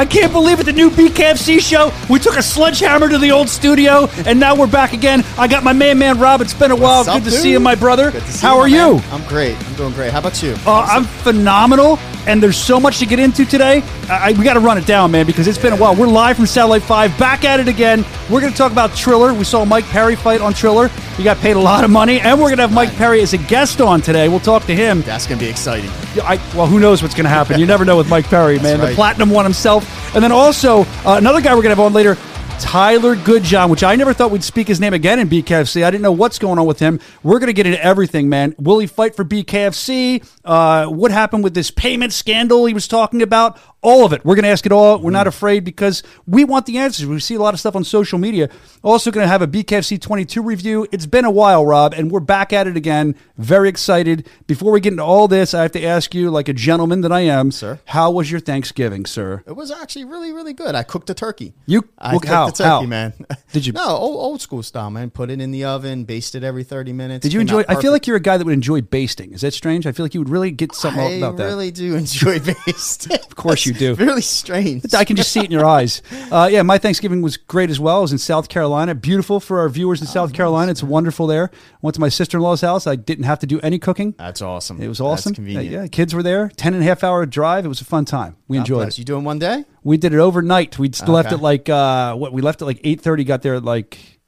I 0.00 0.06
can't 0.06 0.32
believe 0.32 0.60
it. 0.60 0.64
The 0.64 0.72
new 0.72 0.88
BKFC 0.88 1.60
show. 1.60 1.92
We 2.08 2.18
took 2.18 2.38
a 2.38 2.42
sledgehammer 2.42 3.10
to 3.10 3.18
the 3.18 3.32
old 3.32 3.50
studio, 3.50 4.08
and 4.24 4.40
now 4.40 4.56
we're 4.56 4.66
back 4.66 4.94
again. 4.94 5.22
I 5.36 5.46
got 5.46 5.62
my 5.62 5.74
man, 5.74 5.98
man, 5.98 6.18
Rob. 6.18 6.40
It's 6.40 6.54
been 6.54 6.70
a 6.70 6.74
while. 6.76 7.00
Up, 7.06 7.16
Good 7.18 7.24
to 7.24 7.30
dude? 7.32 7.38
see 7.40 7.50
you, 7.50 7.60
my 7.60 7.74
brother. 7.74 8.10
Good 8.10 8.22
to 8.22 8.32
see 8.32 8.40
How 8.46 8.54
my 8.54 8.60
are 8.62 8.68
you? 8.68 8.94
man. 8.94 9.04
I'm 9.12 9.28
great. 9.28 9.62
I'm 9.66 9.74
doing 9.74 9.92
great. 9.92 10.10
How 10.10 10.20
about 10.20 10.42
you? 10.42 10.56
Uh, 10.64 10.86
I'm 10.88 11.04
phenomenal, 11.04 11.98
and 12.26 12.42
there's 12.42 12.56
so 12.56 12.80
much 12.80 12.98
to 13.00 13.04
get 13.04 13.18
into 13.18 13.44
today. 13.44 13.82
I, 14.10 14.32
we 14.32 14.42
got 14.42 14.54
to 14.54 14.60
run 14.60 14.76
it 14.76 14.86
down, 14.86 15.12
man, 15.12 15.24
because 15.24 15.46
it's 15.46 15.56
been 15.56 15.72
a 15.72 15.76
while. 15.76 15.94
We're 15.94 16.08
live 16.08 16.36
from 16.36 16.46
Satellite 16.46 16.82
5, 16.82 17.16
back 17.16 17.44
at 17.44 17.60
it 17.60 17.68
again. 17.68 18.04
We're 18.28 18.40
going 18.40 18.50
to 18.50 18.58
talk 18.58 18.72
about 18.72 18.92
Triller. 18.96 19.32
We 19.32 19.44
saw 19.44 19.64
Mike 19.64 19.84
Perry 19.84 20.16
fight 20.16 20.40
on 20.40 20.52
Triller. 20.52 20.88
He 21.16 21.22
got 21.22 21.36
paid 21.36 21.54
a 21.54 21.60
lot 21.60 21.84
of 21.84 21.90
money, 21.90 22.20
and 22.20 22.36
we're 22.36 22.48
going 22.48 22.56
to 22.56 22.62
have 22.62 22.72
Mike 22.72 22.92
Perry 22.96 23.22
as 23.22 23.34
a 23.34 23.38
guest 23.38 23.80
on 23.80 24.00
today. 24.00 24.28
We'll 24.28 24.40
talk 24.40 24.64
to 24.64 24.74
him. 24.74 25.02
That's 25.02 25.28
gonna 25.28 25.38
be 25.38 25.48
exciting. 25.48 25.90
I, 26.24 26.40
well, 26.56 26.66
who 26.66 26.80
knows 26.80 27.02
what's 27.02 27.14
going 27.14 27.24
to 27.24 27.30
happen? 27.30 27.60
You 27.60 27.66
never 27.66 27.84
know 27.84 27.96
with 27.96 28.08
Mike 28.10 28.24
Perry, 28.24 28.58
man. 28.58 28.80
The 28.80 28.94
platinum 28.96 29.30
one 29.30 29.44
himself. 29.44 29.86
And 30.14 30.24
then 30.24 30.32
also, 30.32 30.80
uh, 30.80 31.14
another 31.16 31.40
guy 31.40 31.54
we're 31.54 31.62
going 31.62 31.76
to 31.76 31.80
have 31.80 31.86
on 31.86 31.92
later, 31.92 32.16
Tyler 32.60 33.16
Goodjohn, 33.16 33.70
which 33.70 33.82
I 33.82 33.96
never 33.96 34.12
thought 34.12 34.30
we'd 34.30 34.44
speak 34.44 34.68
his 34.68 34.80
name 34.80 34.92
again 34.92 35.18
in 35.18 35.28
BKFC. 35.28 35.82
I 35.82 35.90
didn't 35.90 36.02
know 36.02 36.12
what's 36.12 36.38
going 36.38 36.58
on 36.58 36.66
with 36.66 36.78
him. 36.78 37.00
We're 37.22 37.38
going 37.38 37.46
to 37.46 37.54
get 37.54 37.66
into 37.66 37.82
everything, 37.82 38.28
man. 38.28 38.54
Will 38.58 38.78
he 38.78 38.86
fight 38.86 39.16
for 39.16 39.24
BKFC? 39.24 40.24
Uh, 40.44 40.86
what 40.88 41.10
happened 41.10 41.42
with 41.42 41.54
this 41.54 41.70
payment 41.70 42.12
scandal 42.12 42.66
he 42.66 42.74
was 42.74 42.86
talking 42.86 43.22
about? 43.22 43.58
All 43.82 44.04
of 44.04 44.12
it. 44.12 44.24
We're 44.24 44.34
going 44.34 44.42
to 44.42 44.50
ask 44.50 44.66
it 44.66 44.72
all. 44.72 44.98
We're 44.98 45.10
not 45.10 45.20
mm-hmm. 45.20 45.28
afraid 45.28 45.64
because 45.64 46.02
we 46.26 46.44
want 46.44 46.66
the 46.66 46.76
answers. 46.76 47.06
We 47.06 47.18
see 47.20 47.34
a 47.34 47.40
lot 47.40 47.54
of 47.54 47.60
stuff 47.60 47.74
on 47.74 47.82
social 47.82 48.18
media. 48.18 48.50
Also, 48.82 49.10
going 49.10 49.24
to 49.24 49.28
have 49.28 49.40
a 49.40 49.46
BKFC 49.46 49.98
22 50.00 50.42
review. 50.42 50.86
It's 50.92 51.06
been 51.06 51.24
a 51.24 51.30
while, 51.30 51.64
Rob, 51.64 51.94
and 51.94 52.10
we're 52.10 52.20
back 52.20 52.52
at 52.52 52.66
it 52.66 52.76
again. 52.76 53.14
Very 53.38 53.70
excited. 53.70 54.28
Before 54.46 54.70
we 54.72 54.80
get 54.80 54.92
into 54.92 55.02
all 55.02 55.28
this, 55.28 55.54
I 55.54 55.62
have 55.62 55.72
to 55.72 55.82
ask 55.82 56.14
you, 56.14 56.30
like 56.30 56.48
a 56.48 56.52
gentleman 56.52 57.00
that 57.00 57.12
I 57.12 57.20
am, 57.20 57.50
Sir. 57.50 57.80
how 57.86 58.10
was 58.10 58.30
your 58.30 58.40
Thanksgiving, 58.40 59.06
sir? 59.06 59.42
It 59.46 59.56
was 59.56 59.70
actually 59.70 60.04
really, 60.04 60.30
really 60.30 60.52
good. 60.52 60.74
I 60.74 60.82
cooked 60.82 61.08
a 61.08 61.14
turkey. 61.14 61.54
You- 61.64 61.88
I 61.98 62.12
cooked 62.12 62.26
how? 62.26 62.46
the 62.46 62.52
turkey, 62.52 62.68
How? 62.68 62.82
man. 62.82 63.14
Did 63.52 63.66
you- 63.66 63.72
No, 63.80 63.88
old, 63.88 64.16
old 64.16 64.40
school 64.42 64.62
style, 64.62 64.90
man. 64.90 65.08
Put 65.10 65.30
it 65.30 65.40
in 65.40 65.52
the 65.52 65.64
oven, 65.64 66.04
baste 66.04 66.34
it 66.34 66.44
every 66.44 66.64
30 66.64 66.92
minutes. 66.92 67.22
Did 67.22 67.32
you 67.32 67.40
enjoy? 67.40 67.64
I 67.66 67.80
feel 67.80 67.92
like 67.92 68.06
you're 68.06 68.16
a 68.16 68.20
guy 68.20 68.36
that 68.36 68.44
would 68.44 68.52
enjoy 68.52 68.82
basting. 68.82 69.32
Is 69.32 69.40
that 69.40 69.54
strange? 69.54 69.86
I 69.86 69.92
feel 69.92 70.04
like 70.04 70.12
you 70.12 70.20
would 70.20 70.28
really 70.28 70.50
get 70.50 70.74
something 70.74 71.00
I 71.00 71.10
about 71.12 71.38
that. 71.38 71.44
I 71.46 71.48
really 71.48 71.70
do 71.70 71.94
enjoy 71.96 72.40
basting. 72.66 73.16
of 73.16 73.36
course 73.36 73.64
you 73.64 73.69
do. 73.72 73.94
Really 74.10 74.22
strange. 74.22 74.94
I 74.94 75.04
can 75.04 75.16
just 75.16 75.30
see 75.32 75.40
it 75.40 75.46
in 75.46 75.50
your 75.52 75.64
eyes. 75.66 76.02
Uh, 76.30 76.46
yeah, 76.50 76.62
my 76.62 76.78
Thanksgiving 76.78 77.22
was 77.22 77.36
great 77.36 77.70
as 77.70 77.80
well. 77.80 77.96
I 77.98 78.00
was 78.00 78.12
in 78.12 78.18
South 78.18 78.48
Carolina. 78.48 78.94
Beautiful 78.94 79.40
for 79.40 79.58
our 79.58 79.68
viewers 79.68 80.00
in 80.00 80.06
Oh, 80.06 80.10
South 80.10 80.32
Carolina. 80.32 80.70
It's 80.70 80.82
wonderful 80.82 81.26
there. 81.26 81.50
Went 81.82 81.94
to 81.94 82.00
my 82.00 82.08
sister 82.08 82.36
in 82.38 82.42
law's 82.44 82.60
house. 82.60 82.86
I 82.86 82.94
didn't 82.94 83.24
have 83.24 83.40
to 83.40 83.46
do 83.46 83.58
any 83.60 83.80
cooking. 83.80 84.14
That's 84.16 84.40
awesome. 84.40 84.80
It 84.80 84.86
was 84.86 85.00
awesome. 85.00 85.30
That's 85.32 85.36
convenient. 85.38 85.74
Uh, 85.74 85.80
yeah, 85.82 85.86
kids 85.88 86.14
were 86.14 86.22
there. 86.22 86.48
10 86.56 86.74
and 86.74 86.82
a 86.84 86.86
half 86.86 87.02
hour 87.02 87.26
drive. 87.26 87.64
It 87.64 87.68
was 87.68 87.80
a 87.80 87.84
fun 87.84 88.04
time. 88.04 88.36
We 88.46 88.58
God 88.58 88.60
enjoyed 88.60 88.76
bless. 88.84 88.94
it. 88.94 88.98
You 89.00 89.04
doing 89.06 89.24
one 89.24 89.40
day? 89.40 89.64
We 89.82 89.96
did 89.96 90.14
it 90.14 90.20
overnight. 90.20 90.78
We 90.78 90.88
just 90.88 91.08
left 91.08 91.32
it 91.32 91.38
like 91.38 91.68
uh, 91.68 92.14
what 92.14 92.32
we 92.32 92.42
left 92.42 92.62
at 92.62 92.66
like 92.66 92.80
eight 92.84 93.00
thirty. 93.00 93.24
Got 93.24 93.42
there 93.42 93.56
at 93.56 93.64
like 93.64 94.19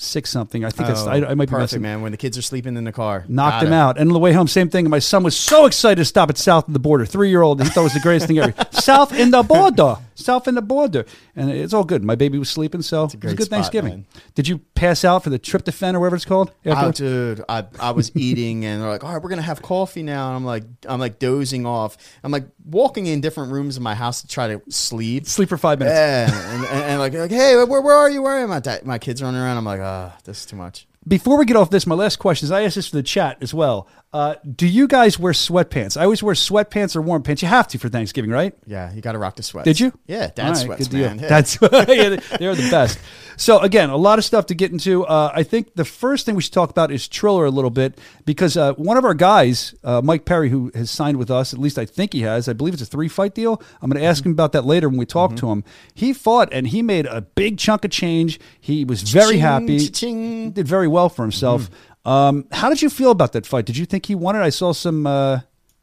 six 0.00 0.30
something. 0.30 0.64
I 0.64 0.70
think 0.70 0.88
that's 0.88 1.02
I, 1.06 1.20
oh, 1.20 1.26
I 1.26 1.34
might 1.34 1.48
be 1.48 1.54
Oh, 1.54 1.58
perfect, 1.58 1.72
messing. 1.72 1.82
man. 1.82 2.02
When 2.02 2.12
the 2.12 2.18
kids 2.18 2.38
are 2.38 2.42
sleeping 2.42 2.76
in 2.76 2.84
the 2.84 2.92
car, 2.92 3.24
Knocked 3.28 3.54
Got 3.60 3.66
him 3.66 3.72
it. 3.72 3.76
out. 3.76 3.98
And 3.98 4.08
on 4.10 4.12
the 4.14 4.18
way 4.18 4.32
home, 4.32 4.48
same 4.48 4.68
thing. 4.70 4.88
My 4.88 4.98
son 4.98 5.22
was 5.22 5.36
so 5.36 5.66
excited 5.66 5.96
to 5.96 6.04
stop 6.04 6.30
at 6.30 6.38
South 6.38 6.66
of 6.68 6.72
the 6.72 6.78
Border. 6.80 7.04
Three 7.06 7.30
year 7.30 7.42
old. 7.42 7.62
He 7.62 7.68
thought 7.68 7.80
it 7.80 7.84
was 7.84 7.94
the 7.94 8.00
greatest 8.00 8.26
thing 8.26 8.38
ever. 8.38 8.54
South 8.72 9.12
in 9.12 9.30
the 9.30 9.42
border. 9.42 9.96
South 10.18 10.48
in 10.48 10.54
the 10.54 10.62
border. 10.62 11.04
And 11.36 11.50
it's 11.50 11.72
all 11.72 11.84
good. 11.84 12.02
My 12.04 12.14
baby 12.14 12.38
was 12.38 12.50
sleeping, 12.50 12.82
so 12.82 13.00
it 13.00 13.04
was 13.04 13.14
a 13.14 13.16
great 13.16 13.36
good 13.36 13.46
spot, 13.46 13.56
Thanksgiving. 13.56 13.90
man. 13.90 14.06
Did 14.34 14.48
you 14.48 14.58
pass 14.74 15.04
out 15.04 15.24
for 15.24 15.30
the 15.30 15.38
tryptophan 15.38 15.94
or 15.94 16.00
whatever 16.00 16.16
it's 16.16 16.24
called? 16.24 16.52
Oh, 16.66 16.92
dude, 16.92 17.42
I, 17.48 17.64
I 17.80 17.92
was 17.92 18.14
eating 18.16 18.64
and 18.64 18.82
they're 18.82 18.88
like, 18.88 19.04
all 19.04 19.12
right, 19.12 19.22
we're 19.22 19.30
gonna 19.30 19.42
have 19.42 19.62
coffee 19.62 20.02
now. 20.02 20.28
And 20.28 20.36
I'm 20.36 20.44
like, 20.44 20.64
I'm 20.88 21.00
like 21.00 21.18
dozing 21.18 21.66
off. 21.66 21.96
I'm 22.22 22.32
like 22.32 22.46
walking 22.64 23.06
in 23.06 23.20
different 23.20 23.52
rooms 23.52 23.76
in 23.76 23.82
my 23.82 23.94
house 23.94 24.22
to 24.22 24.28
try 24.28 24.48
to 24.48 24.62
sleep. 24.68 25.26
Sleep 25.26 25.48
for 25.48 25.58
five 25.58 25.78
minutes. 25.78 25.94
Yeah, 25.96 26.54
and, 26.54 26.64
and, 26.64 26.84
and 26.84 27.00
like, 27.00 27.14
like, 27.14 27.30
hey, 27.30 27.56
where, 27.56 27.80
where 27.80 27.94
are 27.94 28.10
you? 28.10 28.22
Where 28.22 28.38
am 28.38 28.52
I? 28.52 28.60
My, 28.64 28.80
my 28.84 28.98
kids 28.98 29.22
running 29.22 29.40
around. 29.40 29.56
I'm 29.56 29.64
like, 29.64 29.80
ah, 29.80 30.16
this 30.24 30.40
is 30.40 30.46
too 30.46 30.56
much. 30.56 30.86
Before 31.06 31.38
we 31.38 31.46
get 31.46 31.56
off 31.56 31.70
this, 31.70 31.86
my 31.86 31.94
last 31.94 32.16
question 32.18 32.46
is 32.46 32.50
I 32.50 32.62
asked 32.64 32.74
this 32.74 32.88
for 32.88 32.96
the 32.96 33.02
chat 33.02 33.38
as 33.40 33.54
well. 33.54 33.88
Uh, 34.10 34.36
do 34.56 34.66
you 34.66 34.88
guys 34.88 35.18
wear 35.18 35.34
sweatpants? 35.34 36.00
I 36.00 36.04
always 36.04 36.22
wear 36.22 36.34
sweatpants 36.34 36.96
or 36.96 37.02
warm 37.02 37.22
pants. 37.22 37.42
You 37.42 37.48
have 37.48 37.68
to 37.68 37.78
for 37.78 37.90
Thanksgiving, 37.90 38.30
right? 38.30 38.54
Yeah, 38.66 38.90
you 38.94 39.02
got 39.02 39.12
to 39.12 39.18
rock 39.18 39.36
the 39.36 39.42
sweats. 39.42 39.66
Did 39.66 39.78
you? 39.80 39.92
Yeah, 40.06 40.30
dad 40.34 40.48
right, 40.48 40.56
sweats, 40.56 40.90
man. 40.90 41.18
Yeah. 41.20 41.28
That's 41.28 41.58
yeah, 41.62 42.16
they're 42.38 42.54
the 42.54 42.68
best. 42.70 42.98
So 43.36 43.58
again, 43.60 43.90
a 43.90 43.96
lot 43.96 44.18
of 44.18 44.24
stuff 44.24 44.46
to 44.46 44.54
get 44.54 44.72
into. 44.72 45.04
Uh, 45.04 45.30
I 45.34 45.42
think 45.42 45.74
the 45.74 45.84
first 45.84 46.24
thing 46.24 46.34
we 46.36 46.42
should 46.42 46.54
talk 46.54 46.70
about 46.70 46.90
is 46.90 47.06
Triller 47.06 47.44
a 47.44 47.50
little 47.50 47.70
bit 47.70 47.98
because 48.24 48.56
uh, 48.56 48.72
one 48.74 48.96
of 48.96 49.04
our 49.04 49.14
guys, 49.14 49.74
uh, 49.84 50.00
Mike 50.02 50.24
Perry, 50.24 50.48
who 50.48 50.72
has 50.74 50.90
signed 50.90 51.18
with 51.18 51.30
us, 51.30 51.52
at 51.52 51.60
least 51.60 51.78
I 51.78 51.84
think 51.84 52.14
he 52.14 52.22
has. 52.22 52.48
I 52.48 52.54
believe 52.54 52.72
it's 52.72 52.82
a 52.82 52.86
three 52.86 53.08
fight 53.08 53.34
deal. 53.34 53.62
I'm 53.82 53.90
going 53.90 54.00
to 54.00 54.06
ask 54.08 54.24
him 54.24 54.32
about 54.32 54.52
that 54.52 54.64
later 54.64 54.88
when 54.88 54.98
we 54.98 55.06
talk 55.06 55.36
to 55.36 55.50
him. 55.50 55.64
He 55.94 56.14
fought 56.14 56.48
and 56.50 56.66
he 56.66 56.80
made 56.80 57.04
a 57.04 57.20
big 57.20 57.58
chunk 57.58 57.84
of 57.84 57.90
change. 57.90 58.40
He 58.58 58.86
was 58.86 59.02
very 59.02 59.38
Cha-ching, 59.38 59.40
happy. 59.40 59.86
cha-ching. 59.86 60.44
He 60.44 60.50
did 60.50 60.66
very 60.66 60.88
well 60.88 61.10
for 61.10 61.22
himself. 61.22 61.68
Um, 62.08 62.46
how 62.52 62.70
did 62.70 62.80
you 62.80 62.88
feel 62.88 63.10
about 63.10 63.32
that 63.32 63.44
fight? 63.44 63.66
Did 63.66 63.76
you 63.76 63.84
think 63.84 64.06
he 64.06 64.14
won 64.14 64.34
it? 64.34 64.40
I 64.40 64.48
saw 64.48 64.72
some 64.72 65.06
uh, 65.06 65.40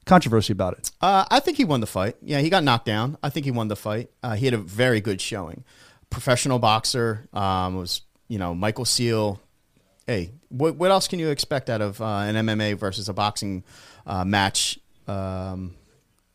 controversy 0.08 0.54
about 0.54 0.74
it. 0.74 0.92
Uh, 1.00 1.24
I 1.30 1.40
think 1.40 1.58
he 1.58 1.66
won 1.66 1.82
the 1.82 1.88
fight. 1.88 2.16
Yeah, 2.20 2.40
he 2.40 2.50
got 2.50 2.64
knocked 2.64 2.88
down. 2.88 3.18
I 3.22 3.30
think 3.30 3.46
he 3.46 3.52
won 3.52 3.68
the 3.68 3.76
fight. 3.76 4.10
Uh, 4.24 4.34
he 4.34 4.46
had 4.46 4.56
a 4.56 4.58
very 4.58 5.02
good 5.02 5.22
showing. 5.22 5.64
Professional 6.10 6.58
boxer 6.58 7.30
um, 7.32 7.76
was, 7.76 8.02
you 8.28 8.40
know, 8.40 8.56
Michael 8.56 8.86
Seal. 8.86 9.40
Hey, 10.08 10.32
what, 10.50 10.76
what 10.78 10.90
else 10.90 11.08
can 11.08 11.20
you 11.20 11.30
expect 11.30 11.70
out 11.70 11.82
of 11.82 12.02
uh, 12.02 12.06
an 12.06 12.36
MMA 12.36 12.76
versus 12.76 13.08
a 13.08 13.14
boxing 13.14 13.64
uh, 14.08 14.26
match? 14.26 14.80
Um, 15.08 15.76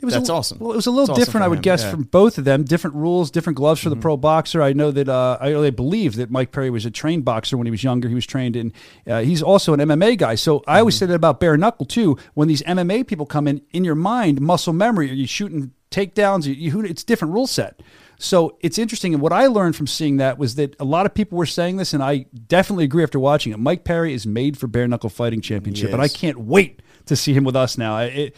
It 0.00 0.04
was 0.06 0.14
That's 0.14 0.28
a, 0.30 0.32
awesome. 0.32 0.58
Well, 0.60 0.72
it 0.72 0.76
was 0.76 0.86
a 0.86 0.90
little 0.90 1.14
different, 1.14 1.44
I 1.44 1.48
would 1.48 1.58
him, 1.58 1.62
guess, 1.62 1.82
yeah. 1.82 1.88
Mm-hmm. 1.88 1.96
from 1.96 2.04
both 2.04 2.38
of 2.38 2.44
them. 2.44 2.64
Different 2.64 2.96
rules, 2.96 3.30
different 3.30 3.56
gloves 3.58 3.82
for 3.82 3.90
the 3.90 3.96
pro 3.96 4.16
boxer. 4.16 4.62
I 4.62 4.72
know 4.72 4.90
that 4.90 5.08
uh, 5.08 5.36
I 5.40 5.50
really 5.50 5.70
believe 5.70 6.16
that 6.16 6.30
Mike 6.30 6.52
Perry 6.52 6.70
was 6.70 6.86
a 6.86 6.90
trained 6.90 7.24
boxer 7.24 7.56
when 7.58 7.66
he 7.66 7.70
was 7.70 7.84
younger. 7.84 8.08
He 8.08 8.14
was 8.14 8.26
trained 8.26 8.56
in. 8.56 8.72
Uh, 9.06 9.20
he's 9.20 9.42
also 9.42 9.74
an 9.74 9.80
MMA 9.80 10.16
guy. 10.16 10.34
So 10.36 10.62
I 10.66 10.78
always 10.80 10.94
Mm-hmm. 10.94 10.98
say 11.00 11.06
that 11.06 11.14
about 11.14 11.38
bare 11.40 11.56
knuckle 11.56 11.84
too. 11.86 12.16
When 12.34 12.48
these 12.48 12.62
MMA 12.62 13.06
people 13.06 13.26
come 13.26 13.46
in, 13.46 13.60
in 13.72 13.84
your 13.84 13.94
mind, 13.94 14.40
muscle 14.40 14.72
memory, 14.72 15.10
are 15.10 15.14
you 15.14 15.26
shooting 15.26 15.72
takedowns? 15.90 16.46
You, 16.46 16.54
you, 16.54 16.80
it's 16.80 17.04
different 17.04 17.34
rule 17.34 17.46
set. 17.46 17.80
So 18.18 18.56
it's 18.60 18.78
interesting. 18.78 19.14
And 19.14 19.22
what 19.22 19.32
I 19.32 19.46
learned 19.46 19.76
from 19.76 19.86
seeing 19.86 20.18
that 20.18 20.36
was 20.38 20.54
that 20.56 20.76
a 20.78 20.84
lot 20.84 21.06
of 21.06 21.14
people 21.14 21.38
were 21.38 21.46
saying 21.46 21.76
this, 21.78 21.92
and 21.94 22.02
I 22.02 22.26
definitely 22.48 22.84
agree 22.84 23.02
after 23.02 23.18
watching 23.18 23.52
it. 23.52 23.58
Mike 23.58 23.84
Perry 23.84 24.12
is 24.12 24.26
made 24.26 24.58
for 24.58 24.66
bare 24.66 24.86
knuckle 24.88 25.08
fighting 25.10 25.40
championship, 25.40 25.88
He 25.88 25.92
and 25.94 26.02
I 26.02 26.08
can't 26.08 26.38
wait 26.38 26.80
to 27.06 27.16
see 27.16 27.32
him 27.32 27.44
with 27.44 27.56
us 27.56 27.78
now. 27.78 27.98
It, 27.98 28.36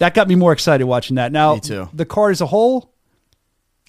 that 0.00 0.12
got 0.14 0.28
me 0.28 0.34
more 0.34 0.52
excited 0.52 0.84
watching 0.84 1.16
that. 1.16 1.32
Now, 1.32 1.54
Me 1.54 1.60
too. 1.60 1.88
the 1.94 2.04
card 2.04 2.32
as 2.32 2.40
a 2.42 2.46
whole, 2.46 2.92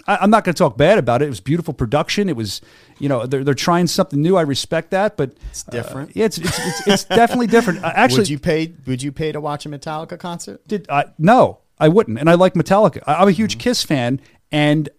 I, 0.07 0.17
I'm 0.21 0.29
not 0.29 0.43
going 0.43 0.53
to 0.53 0.57
talk 0.57 0.77
bad 0.77 0.97
about 0.97 1.21
it. 1.21 1.25
It 1.25 1.29
was 1.29 1.39
beautiful 1.41 1.73
production. 1.73 2.29
It 2.29 2.35
was, 2.35 2.61
you 2.99 3.09
know, 3.09 3.25
they're, 3.25 3.43
they're 3.43 3.53
trying 3.53 3.87
something 3.87 4.21
new. 4.21 4.35
I 4.37 4.41
respect 4.41 4.91
that, 4.91 5.17
but 5.17 5.33
it's 5.49 5.63
different. 5.63 6.15
yeah, 6.15 6.25
it's 6.25 6.37
it's, 6.37 6.59
it's, 6.67 6.87
it's 6.87 7.03
definitely 7.05 7.47
different. 7.47 7.79
Uh, 7.83 7.91
actually, 7.95 8.19
would 8.21 8.29
you 8.29 8.39
pay? 8.39 8.73
Would 8.87 9.01
you 9.03 9.11
pay 9.11 9.31
to 9.31 9.41
watch 9.41 9.65
a 9.65 9.69
Metallica 9.69 10.17
concert? 10.19 10.67
did 10.67 10.87
I, 10.89 11.05
no, 11.17 11.59
I 11.79 11.87
wouldn't. 11.89 12.19
And 12.19 12.29
I 12.29 12.35
like 12.35 12.53
Metallica. 12.53 13.01
I, 13.07 13.15
I'm 13.15 13.21
a 13.21 13.25
Mm-hmm. 13.31 13.35
huge 13.37 13.57
Kiss 13.57 13.83
fan, 13.83 14.19
and 14.51 14.89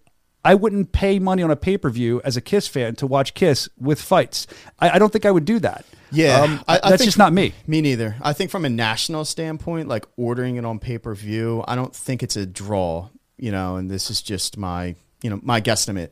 I 0.45 0.55
wouldn't 0.55 0.93
pay 0.93 1.19
money 1.19 1.43
on 1.43 1.51
a 1.51 1.57
pay 1.57 1.77
per 1.79 1.91
view 1.91 2.21
as 2.25 2.37
a 2.37 2.41
Kiss 2.41 2.67
fan 2.69 2.95
to 2.97 3.07
watch 3.07 3.35
Kiss 3.35 3.69
with 3.79 4.01
fights. 4.01 4.47
I, 4.81 4.91
I 4.91 4.99
don't 4.99 5.13
think 5.13 5.25
I 5.27 5.31
would 5.31 5.45
do 5.45 5.59
that. 5.61 5.85
Yeah, 6.13 6.41
Um, 6.41 6.61
I- 6.69 6.81
I 6.83 6.91
that's 6.91 7.05
just 7.05 7.19
not 7.19 7.33
me. 7.33 7.53
Me 7.67 7.81
neither. 7.81 8.17
I 8.23 8.33
think 8.33 8.51
from 8.51 8.65
a 8.65 8.69
national 8.69 9.25
standpoint, 9.25 9.89
like 9.89 10.05
ordering 10.17 10.57
it 10.57 10.65
on 10.65 10.79
pay 10.79 10.99
per 10.99 11.15
view, 11.15 11.65
I 11.67 11.75
don't 11.75 11.95
think 11.95 12.23
it's 12.23 12.37
a 12.37 12.47
draw. 12.47 13.09
You 13.39 13.51
know, 13.51 13.77
and 13.77 13.91
this 13.91 14.11
is 14.11 14.23
just 14.23 14.57
my 14.57 14.95
you 15.23 15.31
know 15.31 15.41
my 15.43 15.61
guesstimate. 15.61 16.11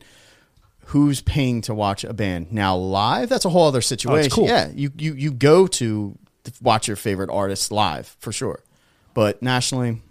Who's 0.85 1.21
paying 1.21 1.61
to 1.61 1.73
watch 1.73 2.03
a 2.03 2.11
band 2.13 2.51
now 2.51 2.75
live? 2.75 3.29
That's 3.29 3.45
a 3.45 3.49
whole 3.49 3.67
other 3.67 3.81
situation. 3.81 4.29
cool. 4.31 4.47
Yeah, 4.47 4.69
you 4.73 4.91
you 4.97 5.13
you 5.13 5.31
go 5.31 5.67
to 5.67 6.17
watch 6.61 6.87
your 6.87 6.97
favorite 6.97 7.29
artist 7.29 7.71
live 7.71 8.15
for 8.19 8.31
sure, 8.33 8.61
but 9.13 9.41
nationally, 9.41 10.01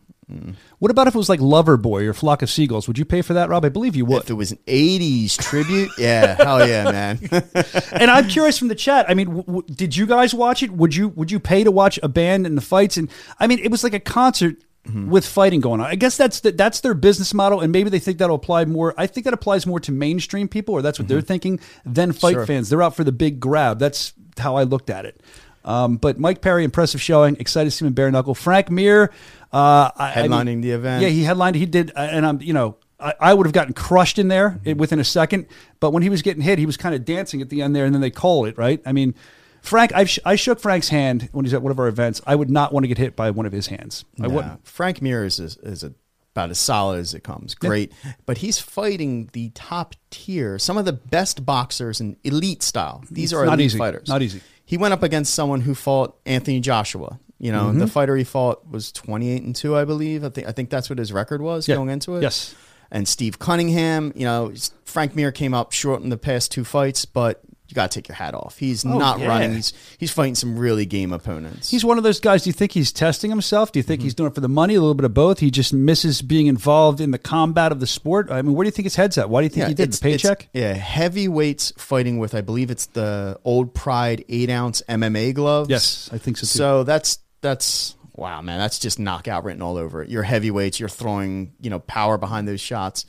What 0.78 0.90
about 0.90 1.06
if 1.06 1.14
it 1.14 1.18
was 1.18 1.28
like 1.28 1.40
Loverboy 1.40 2.06
or 2.06 2.14
Flock 2.14 2.42
of 2.42 2.50
Seagulls? 2.50 2.86
Would 2.88 2.98
you 2.98 3.04
pay 3.04 3.22
for 3.22 3.34
that, 3.34 3.48
Rob? 3.48 3.64
I 3.64 3.68
believe 3.68 3.96
you 3.96 4.04
would. 4.06 4.22
if 4.24 4.30
it 4.30 4.34
was 4.34 4.52
an 4.52 4.58
'80s 4.66 5.36
tribute, 5.38 5.90
yeah, 5.98 6.34
hell 6.36 6.66
yeah, 6.66 6.84
man. 6.90 7.18
and 7.92 8.10
I'm 8.10 8.28
curious 8.28 8.58
from 8.58 8.68
the 8.68 8.74
chat. 8.74 9.06
I 9.08 9.14
mean, 9.14 9.26
w- 9.26 9.44
w- 9.44 9.62
did 9.74 9.96
you 9.96 10.06
guys 10.06 10.32
watch 10.34 10.62
it? 10.62 10.70
Would 10.72 10.94
you 10.94 11.08
would 11.10 11.30
you 11.30 11.40
pay 11.40 11.64
to 11.64 11.70
watch 11.70 11.98
a 12.02 12.08
band 12.08 12.46
and 12.46 12.56
the 12.56 12.62
fights? 12.62 12.96
And 12.96 13.10
I 13.38 13.46
mean, 13.46 13.58
it 13.58 13.70
was 13.70 13.82
like 13.84 13.94
a 13.94 14.00
concert 14.00 14.56
Mm-hmm. 14.88 15.10
with 15.10 15.26
fighting 15.26 15.60
going 15.60 15.82
on. 15.82 15.86
I 15.88 15.94
guess 15.94 16.16
that's 16.16 16.40
the, 16.40 16.52
that's 16.52 16.80
their 16.80 16.94
business 16.94 17.34
model, 17.34 17.60
and 17.60 17.70
maybe 17.70 17.90
they 17.90 17.98
think 17.98 18.16
that'll 18.16 18.36
apply 18.36 18.64
more. 18.64 18.94
I 18.96 19.06
think 19.06 19.24
that 19.26 19.34
applies 19.34 19.66
more 19.66 19.78
to 19.80 19.92
mainstream 19.92 20.48
people, 20.48 20.74
or 20.74 20.80
that's 20.80 20.98
what 20.98 21.06
they're 21.06 21.20
thinking, 21.20 21.60
than 21.84 22.12
fight 22.12 22.30
Mm-hmm. 22.30 22.38
Sure. 22.38 22.46
fans. 22.46 22.70
They're 22.70 22.82
out 22.82 22.96
for 22.96 23.04
the 23.04 23.12
big 23.12 23.40
grab. 23.40 23.78
That's 23.78 24.14
how 24.38 24.56
I 24.56 24.62
looked 24.62 24.88
at 24.88 25.04
it. 25.04 25.20
Um, 25.66 25.98
but 25.98 26.18
Mike 26.18 26.40
Perry, 26.40 26.64
impressive 26.64 27.02
showing. 27.02 27.36
Excited 27.38 27.68
to 27.68 27.76
see 27.76 27.84
him 27.84 27.88
in 27.88 27.92
bare 27.92 28.10
knuckle. 28.10 28.34
Frank 28.34 28.70
Mir, 28.70 29.10
uh, 29.52 29.90
I- 29.96 30.12
I 30.16 30.22
mean- 30.22 30.30
Headlining 30.32 30.62
the 30.62 30.70
event. 30.72 31.02
Yeah, 31.02 31.08
he 31.08 31.24
headlined. 31.24 31.56
He 31.56 31.66
did, 31.66 31.90
uh, 31.96 32.00
and 32.00 32.24
I'm 32.26 32.40
you 32.42 32.52
know. 32.52 32.76
I, 33.02 33.32
would 33.32 33.46
have 33.46 33.54
gotten 33.54 33.72
crushed 33.72 34.18
in 34.18 34.28
there 34.28 34.60
within 34.76 34.98
a 35.00 35.04
second, 35.04 35.46
but 35.80 35.92
when 35.94 36.02
he 36.02 36.10
was 36.10 36.20
getting 36.20 36.42
hit, 36.42 36.58
he 36.58 36.66
was 36.66 36.76
kind 36.76 36.94
of 36.94 37.06
dancing 37.06 37.40
at 37.40 37.48
the 37.48 37.62
end 37.62 37.74
there, 37.74 37.86
and 37.86 37.94
then 37.94 38.02
they 38.02 38.10
called 38.10 38.46
it 38.46 38.58
right. 38.58 38.78
I 38.84 38.92
mean, 38.92 39.14
Frank, 39.62 39.90
I've 39.94 40.10
sh- 40.10 40.18
I 40.26 40.36
shook 40.36 40.60
Frank's 40.60 40.90
hand 40.90 41.30
when 41.32 41.46
he's 41.46 41.54
at 41.54 41.62
one 41.62 41.70
of 41.70 41.78
our 41.78 41.88
events. 41.88 42.20
I 42.26 42.34
would 42.34 42.50
not 42.50 42.74
want 42.74 42.84
to 42.84 42.88
get 42.88 42.98
hit 42.98 43.16
by 43.16 43.30
one 43.30 43.46
of 43.46 43.52
his 43.52 43.68
hands. 43.68 44.04
I 44.22 44.26
Nah, 44.26 44.34
wouldn't. 44.34 44.66
Frank 44.68 45.00
Mir 45.00 45.24
is 45.24 45.40
is 45.40 45.82
a 45.82 45.94
about 46.34 46.50
as 46.50 46.58
solid 46.58 46.98
as 47.00 47.14
it 47.14 47.24
comes. 47.24 47.54
Great, 47.54 47.90
but 48.26 48.36
he's 48.36 48.58
fighting 48.58 49.30
the 49.32 49.48
top 49.54 49.94
tier, 50.10 50.58
some 50.58 50.76
of 50.76 50.84
the 50.84 50.92
best 50.92 51.46
boxers 51.46 52.02
in 52.02 52.18
elite 52.22 52.62
style. 52.62 53.02
These 53.10 53.32
are 53.32 53.46
not 53.46 53.54
elite 53.54 53.64
easy. 53.64 53.78
fighters. 53.78 54.08
Not 54.08 54.20
easy. 54.20 54.42
He 54.66 54.76
went 54.76 54.92
up 54.92 55.02
against 55.02 55.32
someone 55.32 55.62
who 55.62 55.74
fought 55.74 56.18
Anthony 56.26 56.60
Joshua. 56.60 57.18
You 57.40 57.50
know, 57.52 57.64
Mm-hmm. 57.64 57.78
the 57.78 57.86
fighter 57.86 58.16
he 58.16 58.24
fought 58.24 58.70
was 58.70 58.92
twenty 58.92 59.30
eight 59.30 59.42
and 59.42 59.56
two, 59.56 59.74
I 59.76 59.84
believe. 59.84 60.22
I 60.24 60.28
think 60.28 60.46
I 60.46 60.52
think 60.52 60.68
that's 60.70 60.88
what 60.90 60.98
his 60.98 61.12
record 61.12 61.40
was 61.42 61.66
Yeah. 61.66 61.76
going 61.76 61.88
into 61.88 62.16
it. 62.16 62.22
Yes. 62.22 62.54
And 62.92 63.08
Steve 63.08 63.38
Cunningham, 63.38 64.12
you 64.14 64.24
know, 64.24 64.52
Frank 64.84 65.14
Mir 65.16 65.32
came 65.32 65.54
up 65.54 65.72
short 65.72 66.02
in 66.02 66.08
the 66.10 66.18
past 66.18 66.50
two 66.52 66.64
fights, 66.64 67.04
but 67.04 67.40
you 67.68 67.74
got 67.76 67.88
to 67.88 67.94
take 68.00 68.08
your 68.08 68.16
hat 68.16 68.34
off. 68.34 68.58
He's 68.58 68.84
not 68.84 69.18
Oh, 69.18 69.22
yeah. 69.22 69.28
running. 69.28 69.54
He's 69.54 69.72
he's 69.96 70.10
fighting 70.10 70.34
some 70.34 70.58
really 70.58 70.84
game 70.86 71.12
opponents. 71.12 71.70
He's 71.70 71.84
one 71.84 71.98
of 71.98 72.02
those 72.04 72.18
guys. 72.18 72.42
Do 72.42 72.50
you 72.50 72.52
think 72.52 72.72
he's 72.72 72.90
testing 72.90 73.30
himself? 73.30 73.70
Do 73.70 73.78
you 73.78 73.84
Mm-hmm. 73.84 73.88
think 73.88 74.02
he's 74.02 74.12
doing 74.14 74.32
it 74.32 74.34
for 74.34 74.40
the 74.40 74.48
money? 74.48 74.74
A 74.74 74.80
little 74.80 74.94
bit 74.96 75.04
of 75.04 75.14
both. 75.14 75.38
He 75.38 75.52
just 75.52 75.72
misses 75.72 76.20
being 76.20 76.48
involved 76.48 77.00
in 77.00 77.12
the 77.12 77.18
combat 77.18 77.70
of 77.70 77.78
the 77.78 77.86
sport. 77.86 78.28
I 78.28 78.42
mean, 78.42 78.54
where 78.56 78.64
do 78.64 78.68
you 78.68 78.72
think 78.72 78.86
his 78.86 78.96
head's 78.96 79.16
at? 79.18 79.30
Why 79.30 79.40
do 79.40 79.44
you 79.44 79.50
think 79.50 79.68
he 79.68 79.74
did 79.74 79.92
the 79.92 79.98
paycheck? 80.02 80.48
yeah, 80.52 80.72
heavyweights 80.74 81.72
fighting 81.76 82.18
with, 82.18 82.34
I 82.34 82.40
believe 82.40 82.72
it's 82.72 82.86
the 82.86 83.38
old 83.44 83.72
Pride 83.72 84.24
eight 84.28 84.50
ounce 84.50 84.82
MMA 84.88 85.32
gloves. 85.34 85.70
Yes, 85.70 86.10
I 86.12 86.18
think 86.18 86.36
so 86.38 86.40
too. 86.42 86.46
So 86.46 86.82
that's 86.82 87.18
that's 87.40 87.96
wow, 88.14 88.40
man. 88.42 88.58
That's 88.58 88.78
just 88.78 88.98
knockout 88.98 89.44
written 89.44 89.62
all 89.62 89.76
over 89.76 90.02
it. 90.02 90.08
You're 90.10 90.22
heavyweights. 90.22 90.78
You're 90.80 90.88
throwing 90.88 91.52
you 91.60 91.70
know 91.70 91.80
power 91.80 92.18
behind 92.18 92.46
those 92.48 92.60
shots. 92.60 93.06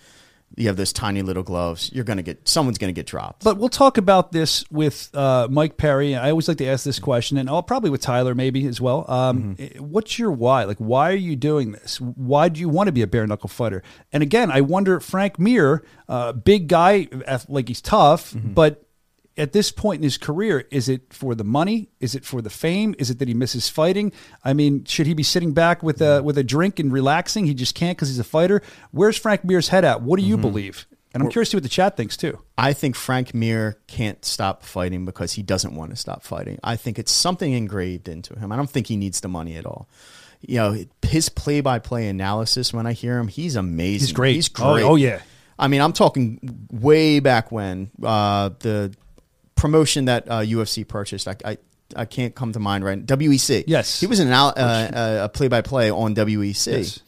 You 0.58 0.68
have 0.68 0.76
those 0.76 0.92
tiny 0.92 1.22
little 1.22 1.44
gloves. 1.44 1.90
You're 1.94 2.04
gonna 2.04 2.24
get 2.24 2.46
someone's 2.46 2.78
gonna 2.78 2.92
get 2.92 3.06
dropped. 3.06 3.42
But 3.46 3.56
we'll 3.58 3.70
talk 3.70 3.98
about 3.98 4.34
this 4.34 4.70
with 4.70 5.10
uh, 5.16 5.48
Mike 5.50 5.78
Perry. 5.78 6.14
I 6.14 6.30
always 6.32 6.50
like 6.50 6.58
to 6.58 6.66
ask 6.68 6.84
this 6.84 7.00
question, 7.00 7.38
and 7.38 7.50
I'll 7.50 7.64
probably 7.64 7.90
with 7.90 8.02
Tyler 8.02 8.36
maybe 8.36 8.66
as 8.68 8.82
well. 8.82 9.10
Um, 9.10 9.56
Mm-hmm. 9.56 9.82
What's 9.86 10.20
your 10.20 10.30
why? 10.32 10.66
Like, 10.66 10.78
why 10.80 11.12
are 11.12 11.16
you 11.16 11.38
doing 11.38 11.72
this? 11.72 12.02
Why 12.02 12.50
do 12.50 12.60
you 12.60 12.68
want 12.68 12.88
to 12.88 12.92
be 12.92 13.02
a 13.02 13.08
bare 13.08 13.26
knuckle 13.26 13.48
fighter? 13.48 13.82
And 14.12 14.22
again, 14.22 14.52
I 14.52 14.60
wonder, 14.60 15.00
Frank 15.00 15.40
Mir, 15.40 15.86
uh, 16.10 16.34
big 16.34 16.68
guy, 16.68 17.08
like 17.48 17.70
he's 17.70 17.80
tough, 17.82 18.34
Mm-hmm. 18.34 18.52
but 18.54 18.86
at 19.42 19.54
this 19.54 19.72
point 19.72 19.98
in 20.00 20.04
his 20.04 20.18
career, 20.18 20.68
is 20.72 20.88
it 20.88 21.14
for 21.14 21.34
the 21.36 21.44
money? 21.44 21.90
Is 22.00 22.16
it 22.16 22.24
for 22.24 22.42
the 22.42 22.50
fame? 22.50 22.94
Is 23.00 23.10
it 23.10 23.20
that 23.20 23.28
he 23.28 23.34
misses 23.34 23.68
fighting? 23.70 24.12
I 24.44 24.54
mean, 24.54 24.86
should 24.86 25.08
he 25.08 25.14
be 25.14 25.24
sitting 25.24 25.54
back 25.54 25.82
with 25.82 26.02
a 26.02 26.22
with 26.22 26.38
a 26.38 26.44
drink 26.44 26.80
and 26.80 26.94
relaxing? 26.94 27.46
He 27.48 27.54
just 27.54 27.76
can't 27.76 27.98
because 27.98 28.10
he's 28.10 28.20
a 28.20 28.24
fighter. 28.24 28.62
Where's 28.92 29.18
Frank 29.18 29.44
Mir's 29.44 29.70
head 29.70 29.84
at? 29.84 30.02
What 30.02 30.20
do 30.20 30.26
you 30.26 30.38
believe? 30.38 30.86
And 31.14 31.22
I'm 31.22 31.30
curious 31.30 31.50
to 31.50 31.52
see 31.52 31.58
what 31.58 31.64
the 31.64 31.70
chat 31.70 31.98
thinks 31.98 32.16
too. 32.16 32.40
I 32.58 32.72
think 32.72 32.96
Frank 32.96 33.34
Mir 33.34 33.78
can't 33.88 34.24
stop 34.24 34.64
fighting 34.64 35.04
because 35.04 35.34
he 35.34 35.42
doesn't 35.44 35.76
want 35.76 35.90
to 35.92 35.98
stop 35.98 36.24
fighting. 36.24 36.58
I 36.64 36.78
think 36.78 36.98
it's 37.00 37.12
something 37.12 37.52
engraved 37.52 38.08
into 38.08 38.38
him. 38.40 38.52
I 38.52 38.56
don't 38.56 38.70
think 38.70 38.88
he 38.88 38.96
needs 38.96 39.20
the 39.20 39.28
money 39.28 39.58
at 39.58 39.66
all. 39.66 39.90
You 40.40 40.56
know, 40.58 40.86
his 41.02 41.28
play-by-play 41.30 42.08
analysis 42.08 42.74
when 42.74 42.88
I 42.88 42.94
hear 42.94 43.18
him, 43.20 43.28
he's 43.28 43.56
amazing. 43.58 44.08
He's 44.08 44.14
great. 44.14 44.36
He's 44.36 44.50
Oh, 44.60 44.74
great. 44.74 44.84
oh, 44.84 44.96
yeah. 44.96 45.22
I 45.60 45.68
mean, 45.68 45.82
I'm 45.82 45.94
talking 45.94 46.40
way 46.72 47.20
back 47.20 47.52
when 47.52 47.92
uh, 48.02 48.50
the 48.60 48.96
promotion 49.62 50.06
that 50.06 50.28
uh, 50.28 50.40
UFC 50.40 50.88
purchased. 50.88 51.28
I, 51.28 51.36
I 51.46 51.58
I 51.96 52.06
can't 52.06 52.34
come 52.34 52.54
to 52.54 52.60
mind 52.60 52.84
right. 52.84 53.06
WEC. 53.06 53.66
Yes. 53.68 54.00
he 54.00 54.08
was 54.08 54.20
an 54.20 54.32
uh, 54.32 54.46
uh, 54.46 55.20
a 55.26 55.30
play-by-play 55.30 55.92
on 55.92 56.16
WEC. 56.16 56.72
Yes. 56.72 57.00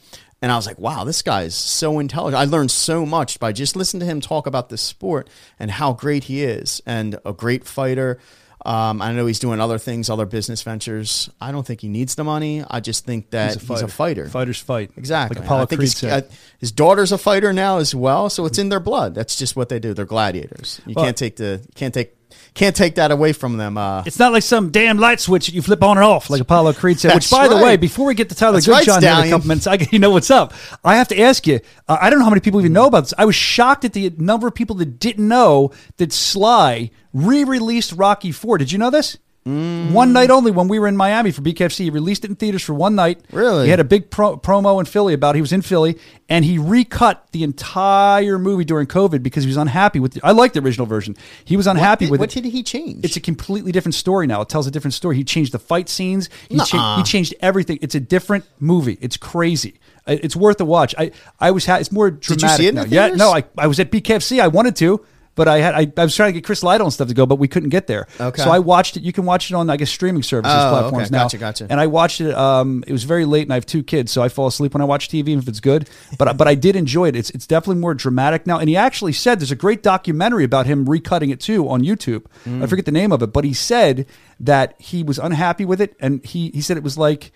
And 0.41 0.51
I 0.51 0.57
was 0.57 0.67
like, 0.67 0.77
wow, 0.77 1.05
this 1.05 1.21
guy 1.21 1.43
is 1.43 1.55
so 1.55 1.99
intelligent. 1.99 2.39
I 2.39 2.43
learned 2.43 2.69
so 2.69 3.05
much 3.05 3.39
by 3.39 3.53
just 3.53 3.77
listening 3.77 4.01
to 4.01 4.05
him 4.05 4.19
talk 4.19 4.45
about 4.45 4.67
this 4.67 4.81
sport 4.81 5.29
and 5.57 5.71
how 5.71 5.93
great 5.93 6.25
he 6.25 6.43
is 6.43 6.81
and 6.85 7.17
a 7.25 7.31
great 7.31 7.63
fighter. 7.65 8.19
Um, 8.65 9.01
I 9.01 9.13
know 9.13 9.25
he's 9.25 9.39
doing 9.39 9.61
other 9.61 9.77
things, 9.77 10.09
other 10.09 10.25
business 10.25 10.61
ventures. 10.61 11.29
I 11.39 11.51
don't 11.53 11.65
think 11.65 11.79
he 11.81 11.87
needs 11.87 12.15
the 12.15 12.23
money. 12.25 12.63
I 12.69 12.81
just 12.81 13.05
think 13.05 13.29
that 13.31 13.61
he's 13.61 13.81
a 13.81 13.87
fighter. 13.87 14.27
Fighters 14.27 14.59
fight. 14.59 14.91
Exactly. 14.97 15.37
Like 15.37 15.45
Apollo 15.45 15.63
I 15.63 15.65
think 15.65 15.79
Creed 15.79 15.91
his, 15.93 16.03
uh, 16.03 16.21
his 16.59 16.71
daughter's 16.73 17.11
a 17.13 17.17
fighter 17.17 17.51
now 17.53 17.77
as 17.77 17.93
well, 17.95 18.29
so 18.29 18.45
it's 18.45 18.57
in 18.57 18.69
their 18.69 18.79
blood. 18.79 19.15
That's 19.15 19.37
just 19.37 19.55
what 19.55 19.69
they 19.69 19.79
do. 19.79 19.93
They're 19.93 20.05
gladiators. 20.05 20.81
You 20.85 20.93
Well- 20.95 21.05
can't 21.05 21.17
take 21.17 21.35
the 21.37 21.61
you 21.61 21.73
can't 21.75 21.93
take 21.93 22.15
can't 22.53 22.75
take 22.75 22.95
that 22.95 23.11
away 23.11 23.33
from 23.33 23.57
them. 23.57 23.77
Uh, 23.77 24.03
It's 24.05 24.19
not 24.19 24.31
like 24.31 24.43
some 24.43 24.69
damn 24.69 24.97
light 24.97 25.19
switch 25.19 25.47
that 25.47 25.55
you 25.55 25.61
flip 25.61 25.83
on 25.83 25.97
and 25.97 26.05
off, 26.05 26.29
like 26.29 26.41
Apollo 26.41 26.73
Creed 26.73 26.99
said. 26.99 27.15
Which, 27.15 27.29
by 27.31 27.47
the 27.47 27.57
way, 27.57 27.77
before 27.77 28.05
we 28.05 28.13
get 28.15 28.29
to 28.29 28.35
Tyler 28.35 28.53
That's 28.53 28.67
right, 28.67 28.85
Goodjohn 28.85 29.01
here 29.01 29.11
in 29.11 29.27
a 29.27 29.29
couple 29.29 29.47
minutes, 29.47 29.67
I, 29.67 29.77
you 29.91 29.99
know 29.99 30.11
what's 30.11 30.29
up. 30.31 30.53
I 30.83 30.95
have 30.97 31.07
to 31.09 31.19
ask 31.19 31.47
you. 31.47 31.59
Uh, 31.87 31.97
I 31.99 32.09
don't 32.09 32.19
know 32.19 32.25
how 32.25 32.31
many 32.31 32.41
people 32.41 32.59
even 32.59 32.73
know 32.73 32.85
about 32.87 33.01
this. 33.01 33.13
I 33.17 33.25
was 33.25 33.35
shocked 33.35 33.85
at 33.85 33.93
the 33.93 34.13
number 34.17 34.47
of 34.47 34.53
people 34.55 34.75
that 34.77 34.99
didn't 34.99 35.27
know 35.27 35.71
that 35.97 36.13
Sly 36.13 36.91
re-released 37.13 37.93
Rocky 37.93 38.31
Four. 38.31 38.57
Did 38.57 38.71
you 38.71 38.77
know 38.77 38.89
this? 38.89 39.17
Mm. 39.45 39.91
One 39.91 40.13
night 40.13 40.29
only 40.29 40.51
when 40.51 40.69
we 40.69 40.79
were 40.79 40.87
in 40.87 40.95
Miami 40.95 41.31
for 41.31 41.41
BKFC. 41.41 41.79
He 41.83 41.89
released 41.89 42.23
it 42.23 42.29
in 42.29 42.35
theaters 42.37 42.63
for 42.63 42.73
one 42.73 42.95
night. 42.95 43.19
Really? 43.31 43.65
He 43.65 43.69
had 43.71 43.81
a 43.81 43.83
big 43.83 44.09
pro- 44.09 44.37
promo 44.37 44.79
in 44.79 44.85
Philly 44.85 45.13
about 45.13 45.35
it. 45.35 45.39
He 45.39 45.41
was 45.41 45.51
in 45.51 45.61
Philly 45.61 45.99
and 46.29 46.45
he 46.45 46.57
recut 46.57 47.27
the 47.33 47.43
entire 47.43 48.39
movie 48.39 48.63
during 48.63 48.87
COVID 48.87 49.21
because 49.21 49.43
he 49.43 49.49
was 49.49 49.57
unhappy 49.57 49.99
with. 49.99 50.13
The, 50.13 50.21
I 50.23 50.31
like 50.31 50.53
the 50.53 50.61
original 50.61 50.87
version. 50.87 51.17
He 51.43 51.57
was 51.57 51.67
unhappy 51.67 52.05
what, 52.05 52.11
with 52.11 52.19
what 52.21 52.35
it. 52.35 52.39
What 52.39 52.43
did 52.43 52.51
he 52.53 52.63
change? 52.63 53.03
It's 53.03 53.17
a 53.17 53.21
completely 53.21 53.73
different 53.73 53.95
story 53.95 54.27
now. 54.27 54.39
It 54.41 54.49
tells 54.49 54.65
a 54.65 54.71
different 54.71 54.93
story. 54.93 55.17
He 55.17 55.25
changed 55.25 55.51
the 55.51 55.59
fight 55.59 55.89
scenes. 55.89 56.29
He, 56.47 56.59
cha- 56.59 56.97
he 56.97 57.03
changed 57.03 57.35
everything. 57.41 57.79
It's 57.81 57.95
a 57.95 57.99
different 57.99 58.45
movie. 58.59 58.97
It's 59.01 59.17
crazy. 59.17 59.79
It's 60.07 60.35
worth 60.35 60.59
a 60.59 60.65
watch. 60.65 60.95
I, 60.97 61.11
I 61.39 61.51
was 61.51 61.65
ha- 61.65 61.77
it's 61.77 61.91
more 61.91 62.11
dramatic. 62.11 62.39
Did 62.39 62.41
you 62.41 62.57
see 62.57 62.67
it 62.67 62.75
now. 62.75 62.83
Yeah, 62.83 63.15
no, 63.15 63.31
I, 63.31 63.43
I 63.57 63.67
was 63.67 63.79
at 63.79 63.89
BKFC. 63.89 64.39
I 64.41 64.47
wanted 64.47 64.75
to, 64.77 65.05
but 65.35 65.47
I 65.47 65.59
had 65.59 65.73
I, 65.73 65.91
I 66.01 66.03
was 66.03 66.15
trying 66.15 66.29
to 66.29 66.33
get 66.33 66.43
Chris 66.45 66.63
Lytle 66.63 66.87
and 66.87 66.93
stuff 66.93 67.07
to 67.07 67.13
go, 67.13 67.25
but 67.25 67.37
we 67.37 67.47
couldn't 67.47 67.69
get 67.69 67.87
there. 67.87 68.07
Okay. 68.19 68.41
So 68.41 68.49
I 68.51 68.59
watched 68.59 68.97
it. 68.97 69.03
You 69.03 69.11
can 69.13 69.25
watch 69.25 69.49
it 69.49 69.55
on 69.55 69.69
I 69.69 69.77
guess 69.77 69.89
streaming 69.89 70.23
services 70.23 70.53
Oh, 70.55 70.69
platforms 70.69 71.07
okay. 71.07 71.15
now. 71.17 71.23
Gotcha, 71.23 71.37
gotcha. 71.37 71.67
And 71.69 71.79
I 71.79 71.87
watched 71.87 72.21
it. 72.21 72.33
Um, 72.35 72.83
it 72.87 72.91
was 72.91 73.03
very 73.03 73.25
late, 73.25 73.43
and 73.43 73.51
I 73.51 73.55
have 73.55 73.65
two 73.65 73.83
kids, 73.83 74.11
so 74.11 74.21
I 74.21 74.29
fall 74.29 74.47
asleep 74.47 74.73
when 74.73 74.81
I 74.81 74.85
watch 74.85 75.09
TV 75.09 75.37
if 75.37 75.47
it's 75.47 75.59
good. 75.59 75.89
But 76.17 76.37
but 76.37 76.47
I 76.47 76.55
did 76.55 76.75
enjoy 76.75 77.07
it. 77.09 77.15
It's 77.15 77.29
it's 77.31 77.47
definitely 77.47 77.81
more 77.81 77.93
dramatic 77.93 78.45
now. 78.45 78.59
And 78.59 78.69
he 78.69 78.75
actually 78.77 79.13
said 79.13 79.39
there's 79.39 79.51
a 79.51 79.55
great 79.55 79.83
documentary 79.83 80.43
about 80.43 80.65
him 80.65 80.85
recutting 80.85 81.31
it 81.31 81.39
too 81.39 81.67
on 81.69 81.81
YouTube. 81.81 82.25
Mm. 82.45 82.63
I 82.63 82.67
forget 82.67 82.85
the 82.85 82.91
name 82.91 83.11
of 83.11 83.21
it, 83.21 83.27
but 83.33 83.43
he 83.43 83.53
said 83.53 84.05
that 84.39 84.75
he 84.79 85.03
was 85.03 85.19
unhappy 85.19 85.65
with 85.65 85.81
it, 85.81 85.95
and 85.99 86.23
he 86.25 86.49
he 86.51 86.61
said 86.61 86.77
it 86.77 86.83
was 86.83 86.97
like 86.97 87.31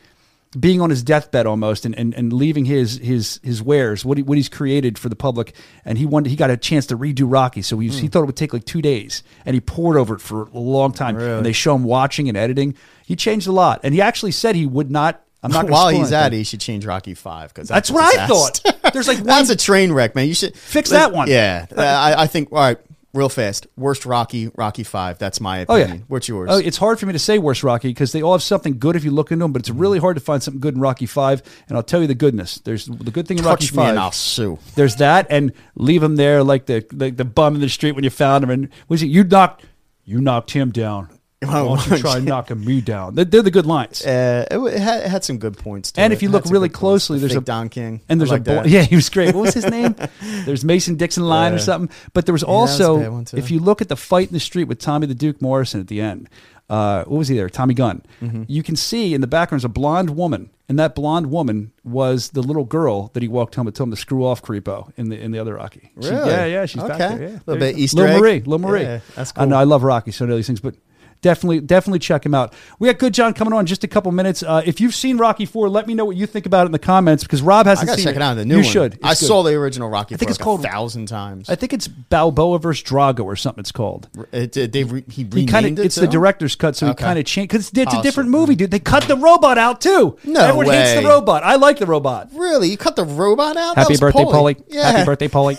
being 0.57 0.79
on 0.81 0.89
his 0.89 1.03
deathbed 1.03 1.45
almost 1.45 1.85
and, 1.85 1.93
and, 1.97 2.13
and 2.13 2.31
leaving 2.33 2.65
his 2.65 2.97
his 2.99 3.39
his 3.43 3.61
wares 3.61 4.05
what 4.05 4.17
he, 4.17 4.23
what 4.23 4.37
he's 4.37 4.49
created 4.49 4.97
for 4.97 5.09
the 5.09 5.15
public 5.15 5.53
and 5.83 5.97
he 5.97 6.05
wanted 6.05 6.29
he 6.29 6.35
got 6.35 6.49
a 6.49 6.57
chance 6.57 6.85
to 6.85 6.97
redo 6.97 7.23
Rocky 7.31 7.61
so 7.61 7.77
he, 7.79 7.89
Hmm. 7.89 7.93
he 7.97 8.07
thought 8.07 8.23
it 8.23 8.25
would 8.27 8.35
take 8.37 8.53
like 8.53 8.65
two 8.65 8.81
days 8.81 9.23
and 9.45 9.53
he 9.53 9.59
poured 9.61 9.97
over 9.97 10.15
it 10.15 10.21
for 10.21 10.43
a 10.53 10.59
long 10.59 10.93
time 10.93 11.15
Really? 11.15 11.31
and 11.37 11.45
they 11.45 11.51
show 11.51 11.75
him 11.75 11.83
watching 11.83 12.29
and 12.29 12.37
editing 12.37 12.75
he 13.05 13.15
changed 13.15 13.47
a 13.47 13.51
lot 13.51 13.81
and 13.83 13.93
he 13.93 14.01
actually 14.01 14.31
said 14.31 14.55
he 14.55 14.65
would 14.65 14.89
not 14.89 15.21
I'm 15.43 15.51
not 15.51 15.69
While 15.69 15.89
he's 15.89 16.11
at 16.11 16.33
it, 16.33 16.37
he 16.37 16.43
should 16.43 16.61
change 16.61 16.83
Rocky 16.85 17.13
Five 17.13 17.53
because 17.53 17.69
That's 17.69 17.91
what 17.91 18.03
I 18.17 18.25
thought. 18.25 18.59
There's 18.91 19.07
like 19.07 19.17
one- 19.19 19.27
that's 19.27 19.51
a 19.51 19.55
train 19.55 19.91
wreck, 19.91 20.15
man. 20.15 20.27
You 20.27 20.33
should 20.33 20.55
Fix 20.57 20.89
that 20.89 21.13
one. 21.13 21.29
Yeah, 21.29 21.67
I, 21.77 22.23
I 22.23 22.27
think. 22.27 22.51
All 22.51 22.57
right, 22.57 22.79
real 23.13 23.29
fast. 23.29 23.67
Worst 23.75 24.05
Rocky, 24.05 24.49
Rocky 24.55 24.83
Five. 24.83 25.17
That's 25.17 25.39
my 25.41 25.59
Oh 25.67 25.75
opinion. 25.75 25.97
yeah, 25.99 26.03
What's 26.07 26.27
yours? 26.27 26.49
Oh, 26.51 26.57
it's 26.57 26.77
hard 26.77 26.99
for 26.99 27.05
me 27.05 27.13
to 27.13 27.19
say 27.19 27.37
worst 27.39 27.63
Rocky 27.63 27.87
because 27.89 28.11
they 28.11 28.21
all 28.21 28.33
have 28.33 28.43
something 28.43 28.77
good 28.79 28.95
if 28.95 29.03
you 29.03 29.11
look 29.11 29.31
into 29.31 29.43
them, 29.43 29.53
but 29.53 29.61
it's 29.61 29.69
really 29.69 29.99
hard 29.99 30.15
to 30.17 30.21
find 30.21 30.41
something 30.43 30.59
good 30.61 30.75
in 30.75 30.81
Rocky 30.81 31.05
Five. 31.05 31.41
And 31.67 31.77
I'll 31.77 31.83
tell 31.83 32.01
you 32.01 32.07
the 32.07 32.15
goodness. 32.15 32.59
There's 32.59 32.85
the 32.85 33.11
good 33.11 33.27
thing 33.27 33.37
in 33.39 33.43
Rocky 33.45 33.65
Touch 33.67 33.75
me 33.75 33.83
and 33.83 33.95
Five. 33.97 34.03
I'll 34.03 34.11
sue. 34.11 34.59
There's 34.75 34.97
that, 34.97 35.27
and 35.29 35.51
leave 35.75 36.03
him 36.03 36.15
there 36.15 36.43
like 36.43 36.65
the 36.67 36.85
like 36.93 37.17
the 37.17 37.25
bum 37.25 37.55
in 37.55 37.61
the 37.61 37.69
street 37.69 37.93
when 37.93 38.03
you 38.03 38.09
found 38.09 38.43
him. 38.43 38.49
And 38.49 38.69
was 38.87 39.01
it 39.01 39.07
you 39.07 39.23
knocked 39.23 39.65
you 40.05 40.21
knocked 40.21 40.51
him 40.51 40.71
down? 40.71 41.09
Why 41.39 41.51
don't 41.63 41.87
you 41.87 41.97
try 41.99 42.19
knocking 42.19 42.65
me 42.65 42.81
down? 42.81 43.13
They're, 43.13 43.25
they're 43.25 43.41
the 43.43 43.51
good 43.51 43.67
lines. 43.67 44.03
Uh, 44.03 44.45
it, 44.49 44.57
it, 44.57 44.79
had, 44.79 45.03
it 45.03 45.07
had 45.09 45.23
some 45.23 45.37
good 45.37 45.55
points. 45.57 45.91
To 45.91 46.01
And 46.01 46.11
it. 46.11 46.15
if 46.15 46.23
you 46.23 46.29
look 46.29 46.45
really 46.45 46.69
closely, 46.69 47.19
The 47.19 47.27
there's 47.27 47.35
a 47.37 47.41
Don 47.41 47.69
King. 47.69 48.01
And 48.09 48.19
there's 48.19 48.31
I 48.31 48.35
a 48.35 48.37
like 48.39 48.45
boy. 48.45 48.63
Yeah, 48.65 48.81
he 48.81 48.95
was 48.95 49.09
great. 49.09 49.35
What 49.35 49.41
was 49.43 49.53
his 49.53 49.65
name? 49.69 49.95
There's 50.45 50.65
Mason 50.65 50.95
Dixon 50.95 51.23
line 51.23 51.53
or 51.53 51.59
something. 51.59 51.95
But 52.13 52.25
there 52.25 52.33
was 52.33 52.43
was 52.43 52.49
a 52.49 52.53
also, 52.53 53.11
one, 53.11 53.25
if 53.33 53.51
you 53.51 53.59
look 53.59 53.81
at 53.81 53.87
the 53.89 53.95
fight 53.95 54.29
in 54.29 54.33
the 54.33 54.39
street 54.39 54.63
with 54.65 54.79
Tommy 54.79 55.05
the 55.05 55.13
Duke 55.15 55.39
Morrison 55.41 55.79
at 55.79 55.87
the 55.87 56.01
end, 56.01 56.27
uh, 56.69 57.03
what 57.05 57.17
was 57.19 57.27
he 57.27 57.35
there? 57.37 57.49
Tommy 57.49 57.73
Gunn. 57.75 58.01
Mm-hmm. 58.21 58.43
You 58.47 58.63
can 58.63 58.75
see 58.75 59.13
in 59.13 59.21
the 59.21 59.27
background 59.27 59.59
is 59.61 59.65
a 59.65 59.69
blonde 59.69 60.09
woman, 60.17 60.49
and 60.67 60.77
that 60.79 60.95
blonde 60.95 61.29
woman 61.31 61.71
was 61.85 62.31
the 62.31 62.41
little 62.41 62.65
girl 62.65 63.09
that 63.13 63.21
he 63.23 63.29
walked 63.29 63.55
home 63.55 63.67
and 63.67 63.75
told 63.75 63.87
him 63.87 63.91
to 63.95 64.01
screw 64.01 64.25
off, 64.25 64.41
creepo, 64.41 64.91
in 64.97 65.09
the 65.09 65.17
in 65.19 65.31
the 65.31 65.39
other 65.39 65.53
Rocky. 65.55 65.91
She- 66.01 66.09
Really? 66.09 66.29
yeah, 66.31 66.45
yeah, 66.45 66.65
she's 66.65 66.81
back 66.83 66.99
Okay. 66.99 67.17
there. 67.17 67.19
Yeah, 67.29 67.39
Little 67.45 67.57
There 67.57 67.71
bit. 67.73 67.77
Easter 67.77 68.05
egg. 68.07 68.19
Marie, 68.19 68.39
Little 68.39 68.59
Marie. 68.59 68.81
Yeah, 68.81 68.99
that's 69.15 69.31
I 69.37 69.45
know 69.45 69.51
cool. 69.51 69.59
I 69.59 69.63
love 69.63 69.83
Rocky, 69.83 70.11
so 70.11 70.25
I 70.25 70.27
know 70.27 70.35
these 70.35 70.47
things, 70.47 70.59
but. 70.59 70.75
Definitely, 71.21 71.61
definitely 71.61 71.99
check 71.99 72.25
him 72.25 72.33
out. 72.35 72.53
We 72.79 72.91
got 72.91 72.99
Goodjohn 72.99 73.35
coming 73.35 73.53
on 73.53 73.61
in 73.61 73.65
just 73.65 73.83
a 73.83 73.87
couple 73.87 74.11
minutes. 74.11 74.43
Uh, 74.43 74.61
if 74.65 74.79
you've 74.79 74.93
seen 74.95 75.17
Rocky 75.17 75.45
Four, 75.45 75.67
let 75.67 75.87
me 75.87 75.93
know 75.93 76.05
what 76.05 76.15
you 76.15 76.27
think 76.27 76.45
about 76.45 76.63
it 76.63 76.67
in 76.67 76.71
the 76.71 76.79
comments 76.79 77.23
because 77.23 77.41
Rob 77.41 77.65
hasn't 77.65 77.87
gotta 77.87 77.97
seen 77.99 78.05
check 78.07 78.15
it 78.15 78.21
out. 78.21 78.35
The 78.35 78.45
new 78.45 78.57
you 78.57 78.61
one. 78.63 78.71
should. 78.71 78.93
It's 78.95 79.03
I 79.03 79.09
good. 79.09 79.15
saw 79.17 79.43
the 79.43 79.53
original 79.55 79.89
Rocky. 79.89 80.15
I 80.15 80.17
think 80.17 80.29
it's 80.29 80.37
called- 80.37 80.63
a 80.63 80.69
thousand 80.69 81.07
times. 81.07 81.49
I 81.49 81.55
think 81.55 81.73
it's 81.73 81.87
Balboa 81.87 82.59
versus 82.59 82.83
Drago 82.87 83.25
or 83.25 83.35
something. 83.35 83.61
It's 83.61 83.71
called. 83.71 84.09
It, 84.31 84.55
it- 84.55 84.71
they 84.71 84.83
re, 84.83 85.03
he 85.09 85.23
He 85.23 85.23
renamed 85.23 85.49
kind 85.49 85.65
it. 85.65 85.79
of 85.79 85.85
it's 85.85 85.95
the 85.95 86.07
director's 86.07 86.55
cut, 86.55 86.75
so 86.75 86.87
Okay. 86.87 87.01
he 87.03 87.05
kind 87.07 87.19
of 87.19 87.25
changed 87.25 87.49
because 87.51 87.71
it's 87.73 87.93
a 87.93 88.01
different 88.03 88.29
movie, 88.29 88.55
dude. 88.55 88.71
They 88.71 88.79
cut 88.79 89.03
the 89.07 89.17
robot 89.17 89.57
out 89.57 89.81
too. 89.81 90.17
No 90.23 90.39
everyone 90.41 90.67
hates 90.67 91.01
the 91.01 91.07
robot. 91.07 91.43
I 91.43 91.55
like 91.55 91.79
the 91.79 91.85
robot. 91.87 92.29
Really, 92.33 92.69
you 92.69 92.77
cut 92.77 92.95
the 92.95 93.05
robot 93.05 93.57
out. 93.57 93.75
Happy 93.75 93.97
birthday, 93.97 94.23
Paulie. 94.23 94.55
Paulie. 94.55 94.63
Yeah. 94.67 94.91
Happy 94.91 95.05
birthday, 95.05 95.27
Paulie. 95.27 95.57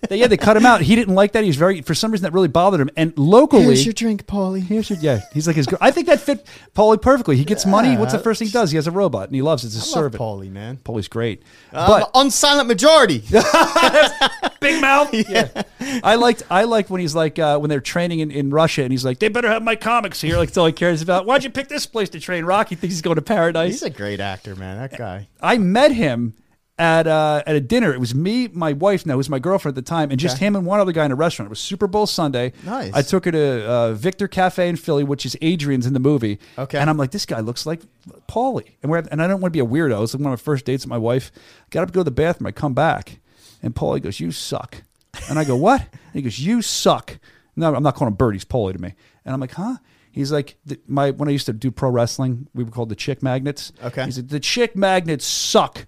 They- 0.08 0.16
yeah, 0.18 0.26
they 0.28 0.36
cut 0.36 0.56
him 0.56 0.64
out. 0.66 0.80
He 0.82 0.94
didn't 0.96 1.14
like 1.14 1.32
that. 1.32 1.42
He 1.44 1.48
was 1.48 1.56
very 1.56 1.82
for 1.82 1.94
some 1.94 2.10
reason 2.12 2.22
that 2.24 2.32
really 2.32 2.48
bothered 2.48 2.80
him. 2.80 2.90
And 2.96 3.16
locally, 3.18 3.64
Here's 3.64 3.84
your 3.86 3.92
drink, 3.92 4.26
Paulie. 4.26 4.62
Here's 4.62 4.88
your 4.88 4.95
Yeah, 5.00 5.20
he's 5.32 5.46
like 5.46 5.56
his. 5.56 5.66
girl. 5.66 5.78
I 5.80 5.90
think 5.90 6.06
that 6.06 6.20
fit 6.20 6.46
Paulie 6.74 7.00
perfectly. 7.00 7.36
He 7.36 7.44
gets 7.44 7.66
money. 7.66 7.96
What's 7.96 8.12
the 8.12 8.18
first 8.18 8.38
thing 8.38 8.48
he 8.48 8.52
does? 8.52 8.70
He 8.70 8.76
has 8.76 8.86
a 8.86 8.90
robot 8.90 9.28
and 9.28 9.34
he 9.34 9.42
loves 9.42 9.64
it. 9.64 9.68
It's 9.68 9.76
a 9.76 9.78
I 9.78 9.82
love 9.82 10.12
servant. 10.12 10.22
Paulie, 10.22 10.50
man. 10.50 10.78
Paulie's 10.84 11.08
great, 11.08 11.42
but 11.72 12.12
unsilent 12.14 12.66
majority. 12.66 13.22
big 14.60 14.80
mouth. 14.80 15.12
Yeah. 15.28 15.62
I 16.04 16.14
liked 16.16 16.42
I 16.50 16.64
liked 16.64 16.90
when 16.90 17.00
he's 17.00 17.14
like 17.14 17.38
uh, 17.38 17.58
when 17.58 17.70
they're 17.70 17.80
training 17.80 18.20
in, 18.20 18.30
in 18.30 18.50
Russia 18.50 18.82
and 18.82 18.92
he's 18.92 19.04
like 19.04 19.18
they 19.18 19.28
better 19.28 19.48
have 19.48 19.62
my 19.62 19.76
comics 19.76 20.20
here. 20.20 20.36
Like 20.36 20.48
that's 20.50 20.58
all 20.58 20.66
he 20.66 20.72
cares 20.72 21.02
about. 21.02 21.26
Why'd 21.26 21.44
you 21.44 21.50
pick 21.50 21.68
this 21.68 21.86
place 21.86 22.08
to 22.10 22.20
train? 22.20 22.44
Rocky 22.44 22.74
thinks 22.74 22.94
he's 22.94 23.02
going 23.02 23.16
to 23.16 23.22
paradise. 23.22 23.72
He's 23.72 23.82
a 23.82 23.90
great 23.90 24.20
actor, 24.20 24.54
man. 24.56 24.78
That 24.78 24.96
guy. 24.98 25.28
I 25.40 25.58
met 25.58 25.92
him 25.92 26.34
at 26.78 27.06
uh, 27.06 27.42
at 27.46 27.56
a 27.56 27.60
dinner. 27.60 27.92
It 27.94 28.00
was 28.00 28.14
me, 28.14 28.48
my 28.48 28.72
wife, 28.74 29.06
now 29.06 29.12
who 29.14 29.18
was 29.18 29.30
my 29.30 29.38
girlfriend 29.38 29.76
at 29.78 29.84
the 29.84 29.88
time, 29.88 30.10
and 30.10 30.20
just 30.20 30.36
Okay. 30.36 30.46
him 30.46 30.56
and 30.56 30.66
one 30.66 30.78
other 30.80 30.92
guy 30.92 31.04
in 31.06 31.12
a 31.12 31.14
restaurant. 31.14 31.46
It 31.48 31.50
was 31.50 31.58
Super 31.60 31.86
Bowl 31.86 32.06
Sunday. 32.06 32.52
Nice. 32.64 32.92
I 32.92 33.02
took 33.02 33.24
her 33.24 33.32
to 33.32 33.66
uh, 33.66 33.92
Victor 33.94 34.28
Cafe 34.28 34.68
in 34.68 34.76
Philly, 34.76 35.02
which 35.04 35.24
is 35.24 35.36
Adrian's 35.40 35.86
in 35.86 35.94
the 35.94 36.00
movie. 36.00 36.38
Okay. 36.58 36.78
And 36.78 36.90
I'm 36.90 36.96
like, 36.98 37.12
this 37.12 37.24
guy 37.26 37.40
looks 37.40 37.64
like 37.66 37.80
Paulie, 38.28 38.72
and 38.82 38.90
we're 38.90 38.98
and 39.10 39.22
I 39.22 39.26
don't 39.26 39.40
want 39.40 39.52
to 39.54 39.56
be 39.56 39.64
a 39.64 39.66
weirdo. 39.66 40.02
It's 40.02 40.12
like 40.14 40.22
one 40.22 40.32
of 40.32 40.38
my 40.38 40.42
first 40.42 40.64
dates 40.66 40.84
with 40.84 40.90
my 40.90 40.98
wife. 40.98 41.32
Got 41.70 41.82
up 41.82 41.88
to 41.88 41.94
go 41.94 42.00
to 42.00 42.04
the 42.04 42.10
bathroom. 42.10 42.46
I 42.46 42.52
come 42.52 42.74
back, 42.74 43.20
and 43.62 43.74
Paulie 43.74 44.02
goes, 44.02 44.20
"You 44.20 44.30
suck," 44.30 44.82
and 45.30 45.38
I 45.38 45.44
go, 45.44 45.56
"What?" 45.56 45.80
And 45.80 46.12
he 46.14 46.22
goes, 46.22 46.38
"You 46.38 46.60
suck." 46.62 47.18
No, 47.56 47.74
I'm 47.74 47.82
not 47.82 47.94
calling 47.94 48.12
him 48.12 48.16
Burt. 48.16 48.34
He's 48.34 48.44
Paulie 48.44 48.74
to 48.74 48.78
me, 48.78 48.92
and 49.24 49.32
I'm 49.32 49.40
like, 49.40 49.52
"Huh?" 49.52 49.76
He's 50.12 50.32
like, 50.32 50.56
my 50.86 51.10
when 51.10 51.28
I 51.28 51.32
used 51.32 51.44
to 51.44 51.52
do 51.52 51.70
pro 51.70 51.90
wrestling, 51.90 52.48
we 52.54 52.64
were 52.64 52.70
called 52.70 52.88
the 52.88 52.96
chick 52.96 53.22
magnets. 53.22 53.70
Okay. 53.84 54.06
He's 54.06 54.16
like, 54.16 54.28
the 54.28 54.40
chick 54.40 54.74
magnets 54.74 55.26
suck. 55.26 55.86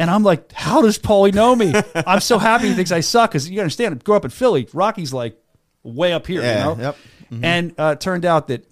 And 0.00 0.10
I'm 0.10 0.22
like, 0.24 0.50
how 0.52 0.80
does 0.82 0.98
Paulie 0.98 1.32
know 1.34 1.54
me? 1.54 1.72
I'm 1.94 2.20
so 2.20 2.38
happy 2.38 2.68
he 2.68 2.74
thinks 2.74 2.90
I 2.90 3.00
suck 3.00 3.30
because 3.30 3.48
you 3.48 3.60
understand, 3.60 3.94
I 3.94 3.98
grew 3.98 4.16
up 4.16 4.24
in 4.24 4.30
Philly. 4.30 4.66
Rocky's 4.72 5.12
like 5.12 5.36
way 5.84 6.12
up 6.14 6.26
here, 6.26 6.40
Yeah, 6.42 6.70
you 6.70 6.76
know? 6.76 6.82
yep. 6.82 6.96
And 7.42 7.74
uh, 7.78 7.92
it 7.96 8.00
turned 8.00 8.24
out 8.24 8.48
that 8.48 8.66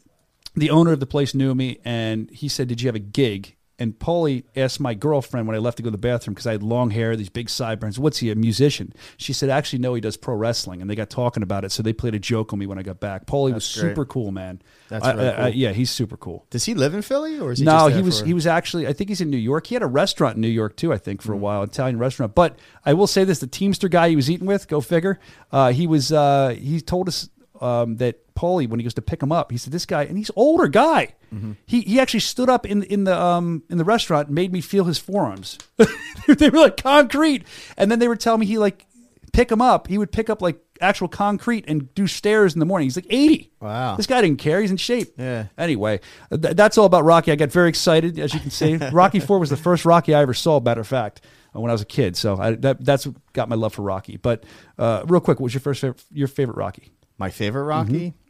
the 0.56 0.70
owner 0.70 0.90
of 0.92 1.00
the 1.00 1.06
place 1.06 1.34
knew 1.34 1.54
me 1.54 1.78
and 1.84 2.30
he 2.30 2.48
said, 2.48 2.66
Did 2.66 2.80
you 2.80 2.88
have 2.88 2.94
a 2.96 2.98
gig? 3.00 3.54
And 3.80 3.96
Paulie 3.96 4.42
asked 4.56 4.80
my 4.80 4.94
girlfriend 4.94 5.46
when 5.46 5.54
I 5.54 5.60
left 5.60 5.76
to 5.76 5.84
go 5.84 5.86
to 5.86 5.92
the 5.92 5.98
bathroom 5.98 6.34
because 6.34 6.48
I 6.48 6.52
had 6.52 6.64
long 6.64 6.90
hair, 6.90 7.14
these 7.14 7.28
big 7.28 7.48
sideburns. 7.48 7.96
What's 7.96 8.18
he, 8.18 8.30
a 8.30 8.34
musician? 8.34 8.92
She 9.16 9.32
said, 9.32 9.50
Actually, 9.50 9.78
no, 9.78 9.94
he 9.94 10.00
does 10.00 10.16
pro 10.16 10.34
wrestling. 10.34 10.80
And 10.80 10.90
they 10.90 10.96
got 10.96 11.10
talking 11.10 11.44
about 11.44 11.64
it. 11.64 11.70
So 11.70 11.84
they 11.84 11.92
played 11.92 12.14
a 12.16 12.18
joke 12.18 12.52
on 12.52 12.58
me 12.58 12.66
when 12.66 12.78
I 12.78 12.82
got 12.82 12.98
back. 12.98 13.26
Paulie 13.26 13.54
was 13.54 13.72
great. 13.72 13.90
super 13.90 14.04
cool, 14.04 14.32
man. 14.32 14.60
That's 14.88 15.04
I- 15.04 15.12
really 15.12 15.28
I- 15.28 15.44
I- 15.44 15.48
yeah, 15.48 15.72
he's 15.72 15.90
super 15.90 16.16
cool. 16.16 16.44
Does 16.50 16.64
he 16.64 16.74
live 16.74 16.92
in 16.92 17.02
Philly 17.02 17.38
or 17.38 17.52
is 17.52 17.60
he? 17.60 17.64
No, 17.64 17.86
he 17.86 18.02
was 18.02 18.20
for- 18.20 18.26
he 18.26 18.34
was 18.34 18.46
actually 18.48 18.88
I 18.88 18.92
think 18.92 19.10
he's 19.10 19.20
in 19.20 19.30
New 19.30 19.36
York. 19.36 19.68
He 19.68 19.74
had 19.76 19.82
a 19.82 19.86
restaurant 19.86 20.34
in 20.34 20.40
New 20.40 20.48
York 20.48 20.76
too, 20.76 20.92
I 20.92 20.98
think, 20.98 21.22
for 21.22 21.32
a 21.32 21.36
while, 21.36 21.62
Italian 21.62 21.98
restaurant. 21.98 22.34
But 22.34 22.58
I 22.84 22.94
will 22.94 23.06
say 23.06 23.22
this: 23.22 23.38
the 23.38 23.46
Teamster 23.46 23.88
guy 23.88 24.08
he 24.08 24.16
was 24.16 24.28
eating 24.28 24.46
with, 24.46 24.66
go 24.66 24.80
figure. 24.80 25.20
Uh, 25.52 25.72
he 25.72 25.86
was 25.86 26.10
uh, 26.10 26.56
he 26.58 26.80
told 26.80 27.06
us 27.08 27.28
um, 27.60 27.96
that 27.96 28.18
Paulie 28.38 28.68
when 28.68 28.78
he 28.78 28.84
goes 28.84 28.94
to 28.94 29.02
pick 29.02 29.22
him 29.22 29.32
up, 29.32 29.50
he 29.50 29.58
said 29.58 29.72
this 29.72 29.84
guy 29.84 30.04
and 30.04 30.16
he's 30.16 30.30
older 30.36 30.68
guy. 30.68 31.14
He 31.66 31.82
he 31.82 32.00
actually 32.00 32.20
stood 32.20 32.48
up 32.48 32.64
in 32.64 32.84
in 32.84 33.04
the 33.04 33.20
um 33.20 33.62
in 33.68 33.76
the 33.76 33.84
restaurant 33.84 34.28
and 34.28 34.34
made 34.34 34.52
me 34.52 34.60
feel 34.60 34.84
his 34.84 34.96
forearms. 34.98 35.58
they 36.26 36.48
were 36.48 36.60
like 36.60 36.76
concrete, 36.78 37.44
and 37.76 37.90
then 37.90 37.98
they 37.98 38.08
were 38.08 38.16
telling 38.16 38.40
me 38.40 38.46
he 38.46 38.56
like 38.56 38.86
pick 39.32 39.50
him 39.52 39.60
up. 39.60 39.88
He 39.88 39.98
would 39.98 40.10
pick 40.10 40.30
up 40.30 40.40
like 40.40 40.58
actual 40.80 41.08
concrete 41.08 41.64
and 41.68 41.92
do 41.94 42.06
stairs 42.06 42.54
in 42.54 42.60
the 42.60 42.64
morning. 42.64 42.86
He's 42.86 42.96
like 42.96 43.06
eighty. 43.10 43.50
Wow. 43.60 43.96
this 43.96 44.06
guy 44.06 44.22
didn't 44.22 44.38
care. 44.38 44.60
He's 44.60 44.70
in 44.70 44.78
shape. 44.78 45.14
Yeah. 45.18 45.46
Anyway, 45.58 46.00
th- 46.30 46.56
that's 46.56 46.78
all 46.78 46.86
about 46.86 47.04
Rocky. 47.04 47.30
I 47.30 47.36
got 47.36 47.52
very 47.52 47.68
excited, 47.68 48.18
as 48.18 48.32
you 48.32 48.40
can 48.40 48.50
see. 48.50 48.76
Rocky 48.92 49.20
Four 49.20 49.38
was 49.38 49.50
the 49.50 49.56
first 49.58 49.84
Rocky 49.84 50.14
I 50.14 50.22
ever 50.22 50.34
saw. 50.34 50.60
Matter 50.60 50.80
of 50.80 50.88
fact, 50.88 51.20
uh, 51.54 51.60
when 51.60 51.70
I 51.70 51.74
was 51.74 51.82
a 51.82 51.86
kid. 51.86 52.16
So 52.16 52.38
I, 52.38 52.52
that, 52.52 52.82
that's 52.82 53.06
what 53.06 53.16
got 53.34 53.50
my 53.50 53.56
love 53.56 53.74
for 53.74 53.82
Rocky. 53.82 54.16
But 54.16 54.44
uh, 54.78 55.02
real 55.06 55.20
quick, 55.20 55.40
what 55.40 55.44
was 55.44 55.54
your 55.54 55.60
first 55.60 55.82
favorite, 55.82 56.02
your 56.10 56.28
favorite 56.28 56.56
Rocky? 56.56 56.92
my 57.18 57.30
favorite 57.30 57.64
Rocky. 57.64 58.10
Mm-hmm. 58.10 58.27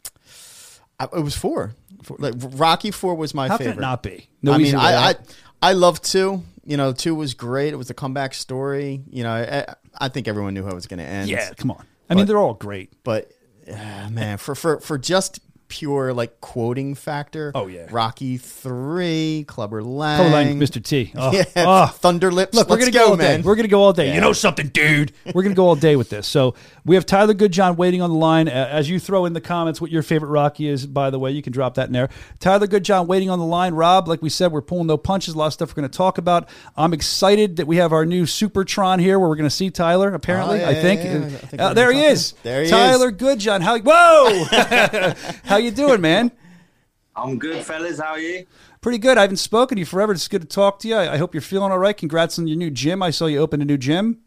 I, 1.00 1.04
it 1.04 1.22
was 1.22 1.36
four. 1.36 1.74
Like 2.18 2.34
Rocky 2.38 2.90
Four 2.90 3.14
was 3.14 3.34
my 3.34 3.48
How 3.48 3.56
favorite. 3.58 3.74
can 3.74 3.78
it 3.80 3.82
not 3.82 4.02
be? 4.02 4.28
No 4.42 4.52
I 4.52 4.58
mean, 4.58 4.74
I, 4.74 5.10
I. 5.10 5.14
I 5.60 5.72
love 5.72 6.00
two. 6.00 6.42
You 6.64 6.76
know, 6.76 6.92
two 6.92 7.14
was 7.14 7.34
great. 7.34 7.72
It 7.72 7.76
was 7.76 7.90
a 7.90 7.94
comeback 7.94 8.34
story. 8.34 9.02
You 9.10 9.24
know, 9.24 9.30
I, 9.32 9.74
I 9.98 10.08
think 10.08 10.28
everyone 10.28 10.54
knew 10.54 10.62
how 10.64 10.70
it 10.70 10.74
was 10.74 10.86
going 10.86 10.98
to 10.98 11.04
end. 11.06 11.28
yeah, 11.28 11.50
come 11.56 11.70
on. 11.72 11.84
I 12.08 12.14
mean, 12.14 12.26
they're 12.26 12.38
all 12.38 12.54
great. 12.54 12.92
but 13.02 13.30
uh, 13.68 14.08
man, 14.12 14.38
for 14.38 14.54
for 14.54 14.78
for 14.80 14.96
just 14.98 15.40
pure 15.68 16.12
like 16.12 16.40
quoting 16.40 16.94
factor. 16.94 17.52
Oh, 17.54 17.66
yeah. 17.66 17.86
Rocky 17.90 18.36
Three, 18.38 19.44
Clubber 19.46 19.82
Lang, 19.82 20.18
Color 20.18 20.30
line, 20.30 20.60
Mr. 20.60 20.82
T. 20.82 21.12
Oh, 21.16 21.32
yeah, 21.32 21.44
oh. 21.56 21.86
Thunder 21.86 22.30
Lips. 22.30 22.54
Look, 22.54 22.68
we're 22.68 22.76
Let's 22.76 22.90
gonna 22.90 23.04
go, 23.04 23.10
all 23.12 23.16
man. 23.16 23.40
day. 23.40 23.46
We're 23.46 23.54
gonna 23.56 23.68
go 23.68 23.82
all 23.82 23.92
day. 23.92 24.08
Yeah. 24.08 24.14
You 24.16 24.20
know 24.20 24.32
something, 24.32 24.68
dude? 24.68 25.12
We're 25.34 25.42
gonna 25.42 25.54
go 25.54 25.66
all 25.66 25.76
day 25.76 25.96
with 25.96 26.10
this. 26.10 26.26
So 26.26 26.54
we 26.84 26.94
have 26.94 27.04
Tyler 27.06 27.34
Goodjohn 27.34 27.76
waiting 27.76 28.00
on 28.02 28.10
the 28.10 28.16
line. 28.16 28.48
Uh, 28.48 28.68
as 28.70 28.88
you 28.88 28.98
throw 28.98 29.24
in 29.26 29.32
the 29.32 29.40
comments 29.40 29.80
what 29.80 29.90
your 29.90 30.02
favorite 30.02 30.28
Rocky 30.30 30.68
is, 30.68 30.86
by 30.86 31.10
the 31.10 31.18
way, 31.18 31.30
you 31.32 31.42
can 31.42 31.52
drop 31.52 31.74
that 31.74 31.86
in 31.88 31.92
there. 31.92 32.08
Tyler 32.40 32.66
Goodjohn 32.66 33.06
waiting 33.06 33.30
on 33.30 33.38
the 33.38 33.44
line. 33.44 33.74
Rob, 33.74 34.08
like 34.08 34.22
we 34.22 34.28
said, 34.30 34.52
we're 34.52 34.62
pulling 34.62 34.86
no 34.86 34.96
punches. 34.96 35.34
A 35.34 35.38
lot 35.38 35.46
of 35.48 35.52
stuff 35.52 35.70
we're 35.70 35.76
gonna 35.82 35.88
talk 35.88 36.18
about. 36.18 36.48
I'm 36.76 36.92
excited 36.92 37.56
that 37.56 37.66
we 37.66 37.76
have 37.76 37.92
our 37.92 38.06
new 38.06 38.24
Supertron 38.24 39.00
here, 39.00 39.18
where 39.18 39.28
we're 39.28 39.36
gonna 39.36 39.50
see 39.50 39.70
Tyler. 39.70 40.14
Apparently, 40.14 40.58
Oh, 40.58 40.62
yeah, 40.62 40.68
I 40.70 40.74
think. 40.82 41.02
yeah, 41.04 41.12
yeah. 41.18 41.24
I 41.26 41.28
think 41.28 41.62
Uh, 41.62 41.74
there 41.74 41.92
he 41.92 41.98
talking. 42.00 42.12
is. 42.12 42.32
There 42.42 42.62
he 42.64 42.70
Tyler 42.70 43.08
is. 43.08 43.14
Goodjohn. 43.14 43.60
How? 43.60 43.78
Whoa! 43.78 44.44
How 45.44 45.57
you 45.58 45.70
doing, 45.70 46.00
man? 46.00 46.32
I'm 47.16 47.38
good, 47.38 47.64
fellas. 47.64 47.98
How 47.98 48.12
are 48.12 48.20
you? 48.20 48.46
Pretty 48.80 48.98
good. 48.98 49.18
I 49.18 49.22
haven't 49.22 49.38
spoken 49.38 49.76
to 49.76 49.80
you 49.80 49.86
forever. 49.86 50.12
It's 50.12 50.28
good 50.28 50.42
to 50.42 50.46
talk 50.46 50.78
to 50.80 50.88
you. 50.88 50.94
I 50.94 51.14
I 51.14 51.16
hope 51.18 51.34
you're 51.34 51.40
feeling 51.40 51.72
all 51.72 51.78
right. 51.78 51.96
Congrats 51.96 52.38
on 52.38 52.46
your 52.46 52.56
new 52.56 52.70
gym. 52.70 53.02
I 53.02 53.10
saw 53.10 53.26
you 53.26 53.38
open 53.38 53.60
a 53.60 53.64
new 53.64 53.76
gym. 53.76 54.20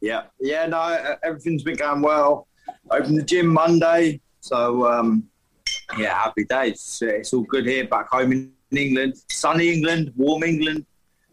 Yeah, 0.00 0.22
yeah. 0.40 0.66
No, 0.66 1.16
everything's 1.22 1.62
been 1.62 1.76
going 1.76 2.02
well. 2.02 2.46
Opened 2.90 3.18
the 3.18 3.22
gym 3.22 3.48
Monday, 3.48 4.20
so 4.40 4.86
um, 4.86 5.28
yeah, 5.98 6.14
happy 6.14 6.44
days. 6.44 7.02
It's 7.04 7.32
all 7.32 7.42
good 7.42 7.66
here, 7.66 7.86
back 7.88 8.08
home 8.08 8.32
in 8.32 8.52
England, 8.70 9.16
sunny 9.28 9.72
England, 9.72 10.12
warm 10.16 10.44
England. 10.44 10.86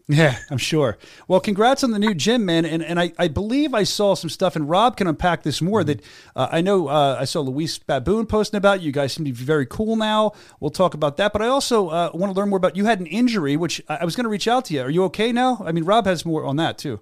Yeah, 0.06 0.36
I'm 0.50 0.58
sure. 0.58 0.98
Well, 1.28 1.40
congrats 1.40 1.82
on 1.82 1.90
the 1.90 1.98
new 1.98 2.14
gym, 2.14 2.44
man. 2.44 2.66
And 2.66 2.84
and 2.84 3.00
I, 3.00 3.12
I 3.18 3.28
believe 3.28 3.72
I 3.72 3.84
saw 3.84 4.14
some 4.14 4.28
stuff, 4.28 4.54
and 4.54 4.68
Rob 4.68 4.98
can 4.98 5.06
unpack 5.06 5.44
this 5.44 5.62
more. 5.62 5.82
That 5.82 6.02
uh, 6.36 6.48
I 6.52 6.60
know 6.60 6.88
uh, 6.88 7.16
I 7.18 7.24
saw 7.24 7.40
Luis 7.40 7.78
Baboon 7.78 8.26
posting 8.26 8.58
about. 8.58 8.82
You 8.82 8.92
guys 8.92 9.14
seem 9.14 9.24
to 9.24 9.32
be 9.32 9.44
very 9.44 9.64
cool 9.64 9.96
now. 9.96 10.32
We'll 10.60 10.70
talk 10.70 10.92
about 10.92 11.16
that. 11.16 11.32
But 11.32 11.40
I 11.40 11.48
also 11.48 11.88
uh, 11.88 12.10
want 12.12 12.34
to 12.34 12.38
learn 12.38 12.50
more 12.50 12.58
about 12.58 12.76
you 12.76 12.84
had 12.84 13.00
an 13.00 13.06
injury, 13.06 13.56
which 13.56 13.80
I, 13.88 13.98
I 14.02 14.04
was 14.04 14.14
going 14.14 14.24
to 14.24 14.30
reach 14.30 14.46
out 14.46 14.66
to 14.66 14.74
you. 14.74 14.82
Are 14.82 14.90
you 14.90 15.04
okay 15.04 15.32
now? 15.32 15.62
I 15.64 15.72
mean, 15.72 15.84
Rob 15.84 16.04
has 16.04 16.26
more 16.26 16.44
on 16.44 16.56
that 16.56 16.76
too. 16.76 17.00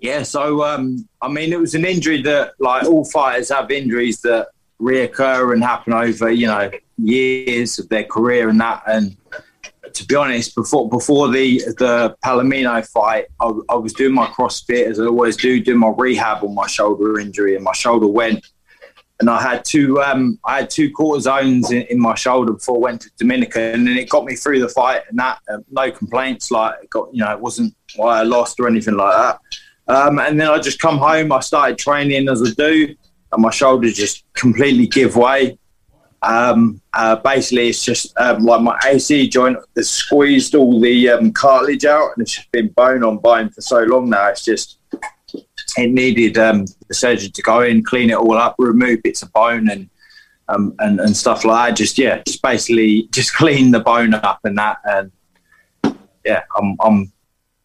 Yeah, 0.00 0.24
so 0.24 0.64
um, 0.64 1.08
I 1.22 1.28
mean, 1.28 1.52
it 1.52 1.60
was 1.60 1.74
an 1.74 1.84
injury 1.84 2.20
that, 2.22 2.54
like 2.58 2.84
all 2.84 3.04
fighters, 3.04 3.50
have 3.50 3.70
injuries 3.70 4.20
that 4.22 4.48
reoccur 4.80 5.54
and 5.54 5.62
happen 5.62 5.92
over, 5.92 6.30
you 6.30 6.48
know, 6.48 6.70
years 6.98 7.78
of 7.78 7.88
their 7.88 8.04
career 8.04 8.48
and 8.48 8.60
that. 8.60 8.82
And 8.86 9.16
to 9.92 10.06
be 10.06 10.14
honest, 10.14 10.54
before 10.54 10.88
before 10.88 11.28
the 11.28 11.58
the 11.78 12.16
Palomino 12.24 12.86
fight, 12.88 13.26
I, 13.40 13.52
I 13.68 13.74
was 13.74 13.92
doing 13.92 14.14
my 14.14 14.26
CrossFit 14.26 14.86
as 14.86 15.00
I 15.00 15.04
always 15.04 15.36
do, 15.36 15.60
doing 15.60 15.78
my 15.78 15.92
rehab 15.96 16.44
on 16.44 16.54
my 16.54 16.66
shoulder 16.66 17.18
injury, 17.18 17.56
and 17.56 17.64
my 17.64 17.72
shoulder 17.72 18.06
went. 18.06 18.46
And 19.20 19.30
I 19.30 19.40
had 19.40 19.64
two, 19.64 20.00
um, 20.02 20.40
I 20.44 20.56
had 20.56 20.70
two 20.70 20.90
cortisones 20.90 21.70
in, 21.70 21.82
in 21.82 22.00
my 22.00 22.16
shoulder 22.16 22.54
before 22.54 22.76
I 22.76 22.80
went 22.80 23.02
to 23.02 23.10
Dominican, 23.18 23.62
and 23.62 23.86
then 23.86 23.96
it 23.96 24.08
got 24.08 24.24
me 24.24 24.34
through 24.34 24.58
the 24.58 24.68
fight. 24.68 25.02
And 25.08 25.16
that, 25.20 25.38
uh, 25.48 25.58
no 25.70 25.92
complaints. 25.92 26.50
Like, 26.50 26.74
it 26.82 26.90
got, 26.90 27.14
you 27.14 27.22
know, 27.22 27.30
it 27.30 27.38
wasn't 27.38 27.72
why 27.94 28.18
I 28.18 28.22
lost 28.24 28.58
or 28.58 28.66
anything 28.66 28.96
like 28.96 29.14
that. 29.16 29.38
Um, 29.86 30.18
and 30.18 30.40
then 30.40 30.48
I 30.48 30.58
just 30.58 30.80
come 30.80 30.98
home. 30.98 31.30
I 31.30 31.38
started 31.38 31.78
training 31.78 32.28
as 32.28 32.42
I 32.42 32.50
do, 32.56 32.96
and 33.30 33.42
my 33.42 33.50
shoulder 33.50 33.90
just 33.90 34.24
completely 34.34 34.88
give 34.88 35.14
way. 35.14 35.56
Um, 36.22 36.80
uh, 36.92 37.16
basically, 37.16 37.68
it's 37.68 37.84
just 37.84 38.16
um, 38.18 38.44
like 38.44 38.62
my 38.62 38.78
AC 38.84 39.28
joint 39.28 39.58
has 39.76 39.90
squeezed 39.90 40.54
all 40.54 40.80
the 40.80 41.08
um, 41.10 41.32
cartilage 41.32 41.84
out, 41.84 42.12
and 42.14 42.22
it's 42.22 42.34
just 42.34 42.52
been 42.52 42.68
bone 42.68 43.02
on 43.02 43.18
bone 43.18 43.50
for 43.50 43.60
so 43.60 43.80
long 43.82 44.08
now. 44.10 44.28
It's 44.28 44.44
just 44.44 44.78
it 45.76 45.90
needed 45.90 46.38
um, 46.38 46.66
the 46.88 46.94
surgeon 46.94 47.32
to 47.32 47.42
go 47.42 47.62
in, 47.62 47.82
clean 47.82 48.10
it 48.10 48.16
all 48.16 48.36
up, 48.36 48.54
remove 48.58 49.02
bits 49.02 49.22
of 49.22 49.32
bone 49.32 49.68
and 49.68 49.88
um, 50.48 50.74
and 50.78 51.00
and 51.00 51.16
stuff 51.16 51.44
like 51.44 51.70
that. 51.70 51.76
Just 51.76 51.98
yeah, 51.98 52.22
just 52.26 52.42
basically 52.42 53.08
just 53.10 53.34
clean 53.34 53.70
the 53.70 53.80
bone 53.80 54.14
up 54.14 54.40
and 54.44 54.58
that, 54.58 54.78
and 54.84 55.10
yeah, 56.24 56.42
I'm 56.56 56.76
I'm 56.80 57.12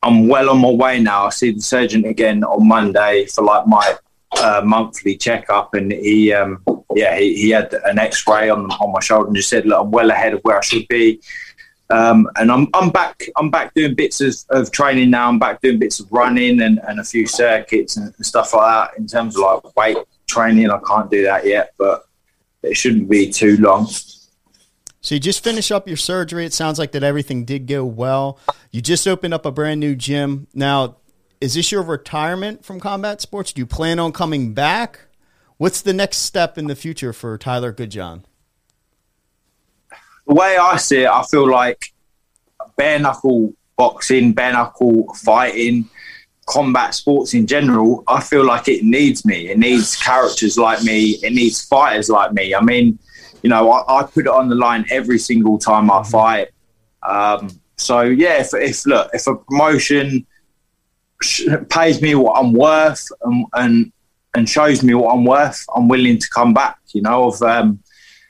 I'm 0.03 0.27
well 0.27 0.49
on 0.49 0.59
my 0.59 0.71
way 0.71 0.99
now. 0.99 1.25
I 1.25 1.29
see 1.29 1.51
the 1.51 1.61
surgeon 1.61 2.05
again 2.05 2.43
on 2.43 2.67
Monday 2.67 3.25
for 3.25 3.43
like 3.43 3.67
my 3.67 3.97
uh, 4.31 4.61
monthly 4.63 5.15
checkup, 5.17 5.73
and 5.73 5.91
he, 5.91 6.33
um, 6.33 6.63
yeah, 6.97 7.17
he, 7.17 7.35
he 7.35 7.49
had 7.51 7.73
an 7.85 7.99
X-ray 7.99 8.49
on 8.49 8.71
on 8.71 8.91
my 8.91 8.99
shoulder 8.99 9.27
and 9.27 9.35
just 9.35 9.49
said, 9.49 9.65
"Look, 9.65 9.79
I'm 9.81 9.91
well 9.91 10.09
ahead 10.11 10.33
of 10.33 10.41
where 10.41 10.57
I 10.57 10.61
should 10.61 10.87
be." 10.87 11.21
Um, 11.89 12.29
and 12.35 12.51
I'm 12.51 12.67
I'm 12.73 12.89
back 12.89 13.23
I'm 13.37 13.49
back 13.49 13.73
doing 13.73 13.95
bits 13.95 14.19
of, 14.19 14.35
of 14.49 14.71
training 14.71 15.09
now. 15.09 15.29
I'm 15.29 15.39
back 15.39 15.61
doing 15.61 15.79
bits 15.79 15.99
of 15.99 16.11
running 16.11 16.61
and, 16.61 16.79
and 16.87 16.99
a 16.99 17.03
few 17.03 17.27
circuits 17.27 17.95
and 17.97 18.13
stuff 18.25 18.53
like 18.53 18.91
that. 18.91 18.99
In 18.99 19.07
terms 19.07 19.37
of 19.37 19.43
like 19.43 19.75
weight 19.77 19.97
training, 20.27 20.69
I 20.69 20.79
can't 20.85 21.09
do 21.09 21.23
that 21.23 21.45
yet, 21.45 21.73
but 21.77 22.07
it 22.63 22.75
shouldn't 22.75 23.09
be 23.09 23.31
too 23.31 23.57
long. 23.57 23.87
So 24.99 25.15
you 25.15 25.19
just 25.21 25.41
finished 25.41 25.71
up 25.71 25.87
your 25.87 25.95
surgery. 25.95 26.45
It 26.45 26.53
sounds 26.53 26.77
like 26.77 26.91
that 26.91 27.03
everything 27.03 27.45
did 27.45 27.67
go 27.67 27.85
well. 27.85 28.39
You 28.71 28.81
just 28.81 29.07
opened 29.07 29.33
up 29.33 29.45
a 29.45 29.51
brand 29.51 29.79
new 29.79 29.95
gym. 29.95 30.47
Now, 30.53 30.97
is 31.39 31.53
this 31.53 31.71
your 31.71 31.83
retirement 31.83 32.65
from 32.65 32.81
combat 32.81 33.21
sports? 33.21 33.53
Do 33.53 33.61
you 33.61 33.65
plan 33.65 33.99
on 33.99 34.11
coming 34.11 34.53
back? 34.53 35.06
What's 35.57 35.81
the 35.81 35.93
next 35.93 36.17
step 36.17 36.57
in 36.57 36.67
the 36.67 36.75
future 36.75 37.13
for 37.13 37.37
Tyler 37.37 37.73
Goodjohn? 37.73 38.23
the 40.27 40.33
way 40.33 40.57
I 40.57 40.77
see 40.77 41.03
it, 41.03 41.09
I 41.09 41.23
feel 41.23 41.49
like 41.49 41.93
bare 42.75 42.99
knuckle 42.99 43.53
boxing, 43.77 44.33
bare 44.33 44.53
knuckle 44.53 45.13
fighting, 45.13 45.89
combat 46.45 46.93
sports 46.93 47.33
in 47.33 47.47
general, 47.47 48.03
I 48.07 48.21
feel 48.21 48.45
like 48.45 48.67
it 48.67 48.83
needs 48.83 49.25
me. 49.25 49.49
It 49.49 49.57
needs 49.57 49.95
characters 49.95 50.57
like 50.57 50.83
me. 50.83 51.11
It 51.23 51.33
needs 51.33 51.63
fighters 51.63 52.09
like 52.09 52.33
me. 52.33 52.53
I 52.53 52.61
mean, 52.61 52.99
you 53.41 53.49
know, 53.49 53.71
I, 53.71 53.99
I 53.99 54.03
put 54.03 54.25
it 54.25 54.31
on 54.31 54.49
the 54.49 54.55
line 54.55 54.85
every 54.89 55.19
single 55.19 55.57
time 55.57 55.89
I 55.89 56.03
fight. 56.03 56.49
Um, 57.03 57.49
so 57.77 58.01
yeah, 58.01 58.41
if, 58.41 58.53
if 58.53 58.85
look, 58.85 59.09
if 59.13 59.27
a 59.27 59.35
promotion 59.35 60.25
pays 61.69 62.01
me 62.01 62.15
what 62.15 62.37
I'm 62.37 62.53
worth 62.53 63.07
and, 63.21 63.45
and 63.53 63.91
and 64.37 64.47
shows 64.47 64.83
me 64.83 64.93
what 64.93 65.13
I'm 65.13 65.25
worth, 65.25 65.65
I'm 65.75 65.87
willing 65.87 66.19
to 66.19 66.29
come 66.29 66.53
back. 66.53 66.77
You 66.93 67.01
know, 67.01 67.27
of 67.29 67.41
um, 67.41 67.79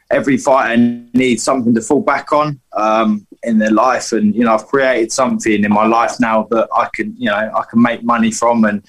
every 0.10 0.38
fighter 0.38 0.78
needs 1.14 1.44
something 1.44 1.76
to 1.76 1.82
fall 1.82 2.02
back 2.02 2.32
on 2.32 2.62
um, 2.74 3.28
in 3.44 3.60
their 3.60 3.72
life, 3.72 4.14
and 4.14 4.34
you 4.34 4.46
know, 4.46 4.54
I've 4.54 4.66
created 4.68 5.12
something 5.12 5.64
in 5.64 5.72
my 5.72 5.86
life 5.86 6.14
now 6.20 6.48
that 6.52 6.70
I 6.74 6.88
can, 6.94 7.14
you 7.18 7.30
know, 7.30 7.36
I 7.36 7.64
can 7.70 7.82
make 7.82 8.04
money 8.04 8.32
from 8.32 8.64
and 8.64 8.84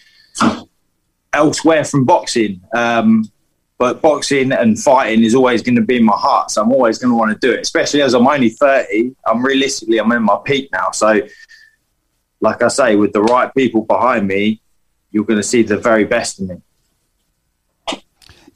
elsewhere 1.32 1.84
from 1.84 2.04
boxing. 2.04 2.60
Um, 2.74 3.30
but 3.78 4.00
boxing 4.00 4.50
and 4.52 4.78
fighting 4.78 5.22
is 5.22 5.36
always 5.36 5.62
going 5.62 5.76
to 5.76 5.82
be 5.82 5.96
in 5.96 6.04
my 6.04 6.16
heart, 6.16 6.52
so 6.52 6.62
I'm 6.62 6.72
always 6.72 6.98
going 6.98 7.10
to 7.10 7.16
want 7.16 7.32
to 7.32 7.46
do 7.46 7.52
it. 7.52 7.60
Especially 7.60 8.00
as 8.00 8.14
I'm 8.14 8.26
only 8.26 8.50
30, 8.50 9.14
I'm 9.26 9.44
realistically 9.44 9.98
I'm 9.98 10.10
in 10.12 10.22
my 10.22 10.38
peak 10.44 10.70
now. 10.72 10.92
So, 10.92 11.20
like 12.40 12.62
I 12.62 12.68
say, 12.68 12.94
with 12.94 13.12
the 13.12 13.22
right 13.22 13.52
people 13.56 13.82
behind 13.82 14.28
me, 14.28 14.60
you're 15.10 15.24
going 15.24 15.38
to 15.38 15.44
see 15.44 15.62
the 15.62 15.78
very 15.78 16.04
best 16.04 16.38
in 16.38 16.46
me. 16.48 16.56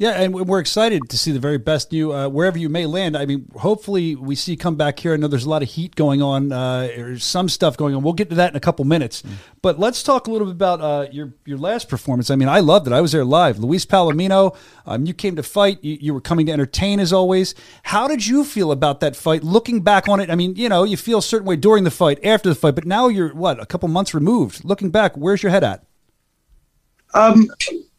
Yeah, 0.03 0.21
and 0.21 0.35
we're 0.35 0.59
excited 0.59 1.09
to 1.11 1.17
see 1.17 1.31
the 1.31 1.39
very 1.39 1.59
best 1.59 1.93
you 1.93 2.13
uh, 2.13 2.29
wherever 2.29 2.59
you 2.59 2.69
may 2.69 2.87
land. 2.87 3.17
I 3.17 3.25
mean, 3.25 3.49
hopefully 3.55 4.17
we 4.17 4.35
see 4.35 4.51
you 4.51 4.59
come 4.59 4.75
back 4.75 4.99
here. 4.99 5.15
I 5.15 5.17
know 5.17 5.29
there's 5.29 5.45
a 5.45 5.49
lot 5.49 5.63
of 5.63 5.69
heat 5.69 5.95
going 5.95 6.21
on, 6.21 6.51
uh, 6.51 6.91
or 6.99 7.19
some 7.21 7.49
stuff 7.49 7.77
going 7.77 7.95
on. 7.95 8.03
We'll 8.03 8.13
get 8.13 8.29
to 8.31 8.35
that 8.35 8.51
in 8.51 8.57
a 8.57 8.61
couple 8.61 8.85
minutes. 8.85 9.23
Mm. 9.23 9.31
But 9.63 9.79
let's 9.79 10.03
talk 10.03 10.27
a 10.27 10.33
little 10.33 10.49
bit 10.49 10.55
about 10.55 10.81
uh, 10.81 11.07
your 11.13 11.35
your 11.45 11.57
last 11.57 11.89
performance. 11.89 12.31
I 12.31 12.35
mean, 12.35 12.49
I 12.49 12.59
loved 12.59 12.89
it. 12.89 12.93
I 12.93 13.01
was 13.01 13.13
there 13.13 13.25
live. 13.25 13.61
Luis 13.61 13.87
Palomino, 13.87 14.57
um, 14.87 15.07
you 15.07 15.15
came 15.15 15.37
to 15.37 15.43
fight. 15.45 15.79
You, 15.85 15.97
you, 16.01 16.15
were 16.15 16.21
coming 16.21 16.47
to 16.47 16.53
entertain 16.53 16.99
as 16.99 17.13
always. 17.13 17.55
How 17.85 18.09
did 18.09 18.27
you 18.27 18.43
feel 18.43 18.73
about 18.73 18.99
that 19.03 19.15
fight? 19.15 19.45
Looking 19.45 19.83
back 19.83 20.09
on 20.09 20.19
it, 20.19 20.31
I 20.31 20.35
mean, 20.35 20.57
you 20.57 20.69
know, 20.69 20.83
you 20.83 20.97
feel 20.97 21.19
a 21.19 21.23
certain 21.23 21.47
way 21.47 21.55
during 21.55 21.85
the 21.85 21.93
fight, 21.93 22.19
after 22.25 22.49
the 22.49 22.57
fight, 22.57 22.75
but 22.75 22.87
now 22.87 23.07
you're 23.07 23.33
what 23.37 23.63
a 23.63 23.67
couple 23.67 23.89
months 23.89 24.15
removed. 24.15 24.65
Looking 24.65 24.91
back, 24.91 25.17
where's 25.17 25.45
your 25.45 25.51
head 25.51 25.63
at? 25.63 25.85
Um 27.15 27.47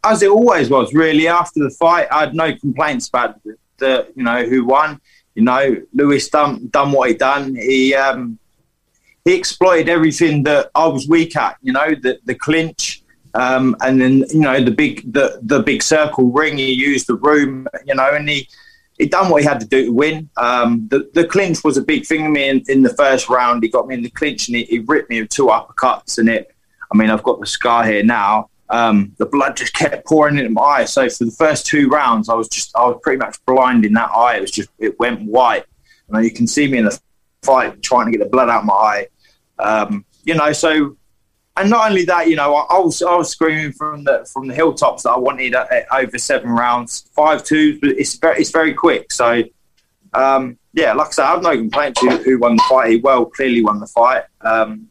as 0.03 0.21
it 0.21 0.29
always 0.29 0.69
was, 0.69 0.93
really. 0.93 1.27
After 1.27 1.63
the 1.63 1.69
fight, 1.69 2.07
I 2.11 2.21
had 2.21 2.35
no 2.35 2.55
complaints 2.55 3.07
about 3.07 3.41
the, 3.43 3.55
the 3.77 4.07
you 4.15 4.23
know 4.23 4.43
who 4.45 4.65
won. 4.65 4.99
You 5.35 5.43
know, 5.43 5.77
Lewis 5.93 6.29
done 6.29 6.67
done 6.67 6.91
what 6.91 7.09
he 7.09 7.15
done. 7.15 7.55
He 7.55 7.95
um, 7.95 8.37
he 9.25 9.33
exploited 9.33 9.89
everything 9.89 10.43
that 10.43 10.69
I 10.75 10.87
was 10.87 11.07
weak 11.07 11.35
at. 11.35 11.57
You 11.61 11.73
know, 11.73 11.95
the 11.95 12.19
the 12.25 12.35
clinch, 12.35 13.03
um, 13.33 13.75
and 13.81 13.99
then 13.99 14.25
you 14.29 14.41
know 14.41 14.63
the 14.63 14.71
big 14.71 15.11
the 15.11 15.39
the 15.41 15.61
big 15.61 15.81
circle 15.81 16.31
ring. 16.31 16.57
He 16.57 16.71
used 16.71 17.07
the 17.07 17.15
room. 17.15 17.67
You 17.85 17.95
know, 17.95 18.09
and 18.13 18.27
he 18.27 18.47
he 18.97 19.07
done 19.07 19.29
what 19.29 19.41
he 19.41 19.47
had 19.47 19.59
to 19.61 19.65
do 19.65 19.85
to 19.85 19.93
win. 19.93 20.29
Um, 20.37 20.87
the 20.89 21.09
the 21.13 21.25
clinch 21.25 21.63
was 21.63 21.77
a 21.77 21.81
big 21.81 22.05
thing 22.05 22.25
for 22.25 22.29
me 22.29 22.49
in, 22.49 22.63
in 22.67 22.81
the 22.81 22.93
first 22.93 23.29
round. 23.29 23.63
He 23.63 23.69
got 23.69 23.87
me 23.87 23.95
in 23.95 24.03
the 24.03 24.09
clinch 24.09 24.49
and 24.49 24.57
he, 24.57 24.65
he 24.65 24.79
ripped 24.79 25.09
me 25.09 25.21
with 25.21 25.29
two 25.29 25.47
uppercuts 25.47 26.17
and 26.17 26.29
it. 26.29 26.49
I 26.91 26.95
mean, 26.95 27.09
I've 27.09 27.23
got 27.23 27.39
the 27.39 27.47
scar 27.47 27.85
here 27.85 28.03
now 28.03 28.49
um, 28.73 29.13
the 29.19 29.27
blood 29.27 29.55
just 29.55 29.73
kept 29.73 30.05
pouring 30.07 30.39
into 30.39 30.49
my 30.49 30.61
eye. 30.61 30.85
So 30.85 31.07
for 31.07 31.25
the 31.25 31.31
first 31.31 31.67
two 31.67 31.87
rounds, 31.89 32.27
I 32.27 32.33
was 32.33 32.49
just 32.49 32.75
I 32.75 32.87
was 32.87 32.99
pretty 33.03 33.19
much 33.19 33.37
blind 33.45 33.85
in 33.85 33.93
that 33.93 34.09
eye. 34.09 34.37
It 34.37 34.41
was 34.41 34.51
just 34.51 34.69
it 34.79 34.99
went 34.99 35.21
white. 35.21 35.65
And 36.09 36.25
you 36.25 36.31
can 36.31 36.47
see 36.47 36.67
me 36.67 36.79
in 36.79 36.85
the 36.85 36.99
fight 37.43 37.83
trying 37.83 38.07
to 38.07 38.11
get 38.11 38.23
the 38.23 38.29
blood 38.29 38.49
out 38.49 38.61
of 38.61 38.65
my 38.65 38.73
eye. 38.73 39.07
Um, 39.59 40.05
you 40.23 40.33
know, 40.33 40.51
so 40.53 40.97
and 41.55 41.69
not 41.69 41.87
only 41.87 42.03
that, 42.05 42.27
you 42.27 42.35
know, 42.35 42.55
I, 42.55 42.75
I, 42.75 42.79
was 42.79 42.99
I 43.03 43.15
was 43.15 43.29
screaming 43.29 43.73
from 43.73 44.05
the 44.05 44.27
from 44.33 44.47
the 44.47 44.55
hilltops 44.55 45.03
that 45.03 45.11
I 45.11 45.19
wanted 45.19 45.53
uh, 45.53 45.67
over 45.91 46.17
seven 46.17 46.49
rounds, 46.49 47.07
five 47.15 47.43
two. 47.43 47.79
But 47.79 47.91
it's 47.91 48.15
very 48.15 48.39
it's 48.39 48.49
very 48.49 48.73
quick. 48.73 49.13
So 49.13 49.43
um, 50.15 50.57
yeah, 50.73 50.93
like 50.93 51.09
I 51.09 51.11
said, 51.11 51.25
I 51.25 51.31
have 51.33 51.43
no 51.43 51.55
complaints 51.55 52.01
who, 52.01 52.09
who 52.09 52.39
won 52.39 52.55
the 52.55 52.63
fight. 52.67 52.89
He 52.89 52.97
well 52.97 53.25
clearly 53.25 53.63
won 53.63 53.79
the 53.79 53.85
fight. 53.85 54.23
Um, 54.41 54.87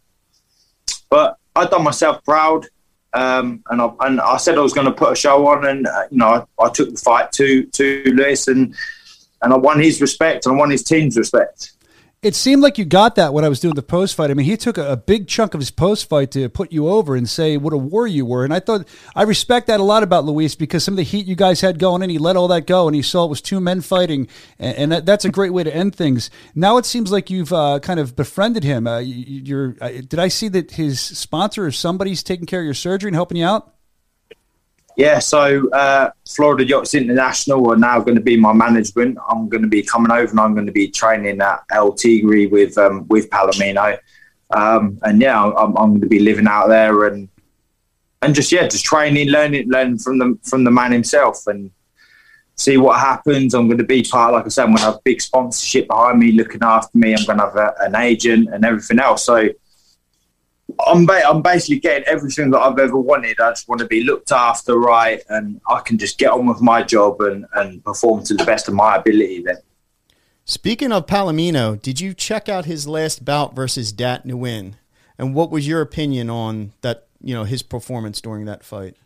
but 1.11 1.37
I've 1.57 1.71
done 1.71 1.83
myself 1.83 2.25
proud. 2.25 2.69
Um, 3.15 3.63
and 3.69 3.83
I 3.83 3.91
and 4.01 4.21
I 4.21 4.39
said 4.39 4.57
I 4.57 4.63
was 4.63 4.73
going 4.73 4.87
to 4.87 4.93
put 4.93 5.13
a 5.13 5.17
show 5.17 5.47
on, 5.47 5.67
and 5.67 5.87
uh, 5.87 6.05
you 6.11 6.19
know 6.19 6.47
I, 6.59 6.65
I, 6.65 6.71
took 6.71 6.91
the 6.91 6.99
fight 6.99 7.31
to 7.33 7.65
to 7.67 8.03
Lewis, 8.07 8.49
and 8.49 8.75
and 9.43 9.53
I 9.53 9.57
won 9.57 9.81
his 9.81 10.01
respect, 10.01 10.47
and 10.47 10.55
I 10.55 10.59
won 10.59 10.71
his 10.71 10.83
team's 10.83 11.19
respect 11.19 11.73
it 12.23 12.37
seemed 12.37 12.63
like 12.63 12.79
you 12.79 12.85
got 12.85 13.17
that 13.17 13.35
when 13.35 13.45
I 13.45 13.49
was 13.49 13.59
doing 13.59 13.75
the 13.75 13.83
post 13.83 14.15
fight. 14.15 14.31
I 14.31 14.35
mean, 14.35 14.47
he 14.47 14.57
took 14.57 14.79
a, 14.79 14.93
a, 14.93 14.97
big 14.97 15.27
chunk 15.27 15.55
of 15.55 15.61
his 15.61 15.73
post 15.73 16.09
fight 16.09 16.31
to 16.31 16.49
put 16.49 16.71
you 16.71 16.89
over 16.89 17.17
and 17.17 17.29
say 17.29 17.57
what 17.57 17.73
a 17.73 17.77
war 17.77 18.07
you 18.07 18.25
were. 18.25 18.45
And 18.45 18.55
I 18.55 18.61
thought 18.61 18.87
I 19.17 19.25
respect 19.25 19.67
that 19.67 19.81
a 19.81 19.83
lot 19.83 20.05
about 20.05 20.25
Luis 20.25 20.55
because 20.55 20.85
some 20.85 20.95
of 20.95 20.99
the 20.99 21.03
heat 21.03 21.27
you 21.27 21.35
guys 21.35 21.63
had 21.63 21.81
going 21.81 22.01
in, 22.01 22.11
he 22.11 22.19
let 22.19 22.37
all 22.37 22.47
that 22.49 22.69
go 22.69 22.87
and 22.87 22.95
he 22.95 23.03
saw 23.03 23.25
it 23.25 23.29
was 23.29 23.43
two 23.43 23.61
men 23.61 23.81
fighting, 23.81 24.29
and, 24.61 24.77
and 24.77 24.93
that, 24.93 25.05
that's 25.05 25.25
a 25.25 25.31
great 25.31 25.53
way 25.53 25.65
to 25.65 25.75
end 25.75 25.97
things. 25.97 26.31
Now 26.55 26.77
it 26.77 26.87
seems 26.87 27.11
like 27.11 27.29
you've 27.29 27.53
uh, 27.53 27.81
kind 27.81 27.99
of 27.99 28.15
befriended 28.15 28.63
him. 28.63 28.87
Uh, 28.87 28.99
you, 28.99 29.57
are 29.57 29.77
uh, 29.81 29.89
did 29.89 30.21
I 30.21 30.29
see 30.29 30.47
that 30.49 30.73
his 30.73 31.01
sponsor 31.01 31.67
or 31.67 31.73
somebody's 31.73 32.23
taking 32.23 32.47
care 32.47 32.61
of 32.61 32.65
your 32.65 32.75
surgery 32.75 33.09
and 33.09 33.17
helping 33.17 33.39
you 33.39 33.47
out? 33.47 33.75
Yeah, 34.97 35.21
so 35.21 35.71
uh, 35.71 36.11
Florida 36.29 36.67
Yachts 36.67 36.95
International 36.95 37.71
are 37.73 37.77
now 37.77 38.01
going 38.01 38.15
to 38.15 38.21
be 38.21 38.37
my 38.37 38.53
management. 38.53 39.17
I'm 39.29 39.49
going 39.49 39.63
to 39.63 39.69
be 39.69 39.83
coming 39.83 40.13
over 40.13 40.31
and 40.31 40.41
I'm 40.41 40.55
going 40.55 40.67
to 40.67 40.73
be 40.73 40.89
training 40.91 41.41
at 41.41 41.63
El 41.71 41.93
Tigre 41.93 42.49
with 42.51 42.77
um, 42.77 43.09
with 43.09 43.31
Palomino, 43.31 43.99
um, 44.51 44.99
and 45.03 45.21
yeah, 45.21 45.43
I'm, 45.43 45.77
I'm, 45.79 45.91
going 45.91 46.01
to 46.03 46.07
be 46.07 46.21
living 46.21 46.47
out 46.47 46.69
there 46.69 47.07
and 47.07 47.29
and 48.21 48.35
just 48.35 48.53
yeah, 48.53 48.69
just 48.69 48.85
training, 48.85 49.29
learning, 49.29 49.71
learning 49.71 49.99
from 49.99 50.19
the 50.19 50.39
from 50.43 50.65
the 50.65 50.71
man 50.71 50.93
himself, 50.93 51.47
and 51.47 51.71
see 52.57 52.77
what 52.77 53.01
happens. 53.01 53.55
I'm 53.55 53.69
going 53.69 53.79
to 53.79 53.85
be 53.85 54.03
part, 54.03 54.35
like 54.35 54.45
I 54.45 54.49
said, 54.49 54.65
I'm 54.65 54.71
going 54.71 54.79
to 54.79 54.85
have 54.93 55.05
big 55.05 55.23
sponsorship 55.23 55.89
behind 55.89 56.19
me, 56.19 56.33
looking 56.33 56.63
after 56.63 56.99
me. 56.99 57.15
I'm 57.15 57.25
going 57.25 57.39
to 57.39 57.45
have 57.45 57.57
a, 57.57 57.75
an 57.81 57.95
agent 57.95 58.51
and 58.53 58.65
everything 58.65 58.99
else. 58.99 59.25
So 59.25 59.49
I'm 60.87 61.07
ba- 61.07 61.27
I'm 61.27 61.43
basically 61.43 61.81
getting 61.81 62.07
everything 62.07 62.51
that 62.51 62.61
I've 62.61 62.79
ever 62.79 62.97
wanted. 62.97 63.41
I 63.41 63.51
just 63.51 63.69
want 63.69 63.81
to 63.81 63.87
be 63.87 64.05
looked 64.05 64.33
after 64.33 64.79
right, 64.79 65.23
and 65.29 65.61
I 65.69 65.81
can 65.81 65.99
just 65.99 66.19
get 66.19 66.31
on 66.31 66.47
with 66.47 66.61
my 66.61 66.83
job 66.83 67.21
and 67.21 67.47
and 67.55 67.85
perform 67.85 68.25
to 68.25 68.35
the 68.35 68.45
best 68.45 68.69
of 68.69 68.75
my 68.75 68.97
ability. 68.97 69.43
Then. 69.43 69.59
Speaking 70.45 70.93
of 70.93 71.07
Palomino, 71.07 71.81
did 71.81 72.01
you 72.01 72.15
check 72.15 72.49
out 72.49 72.65
his 72.65 72.89
last 72.89 73.25
bout 73.25 73.55
versus 73.55 73.93
Dat 73.93 74.27
Nguyen? 74.27 74.75
And 75.19 75.35
what 75.35 75.51
was 75.51 75.69
your 75.69 75.81
opinion 75.81 76.31
on 76.31 76.73
that? 76.81 77.07
You 77.21 77.35
know 77.35 77.45
his 77.45 77.63
performance 77.63 78.21
during 78.21 78.47
that 78.47 78.65
fight. 78.65 78.97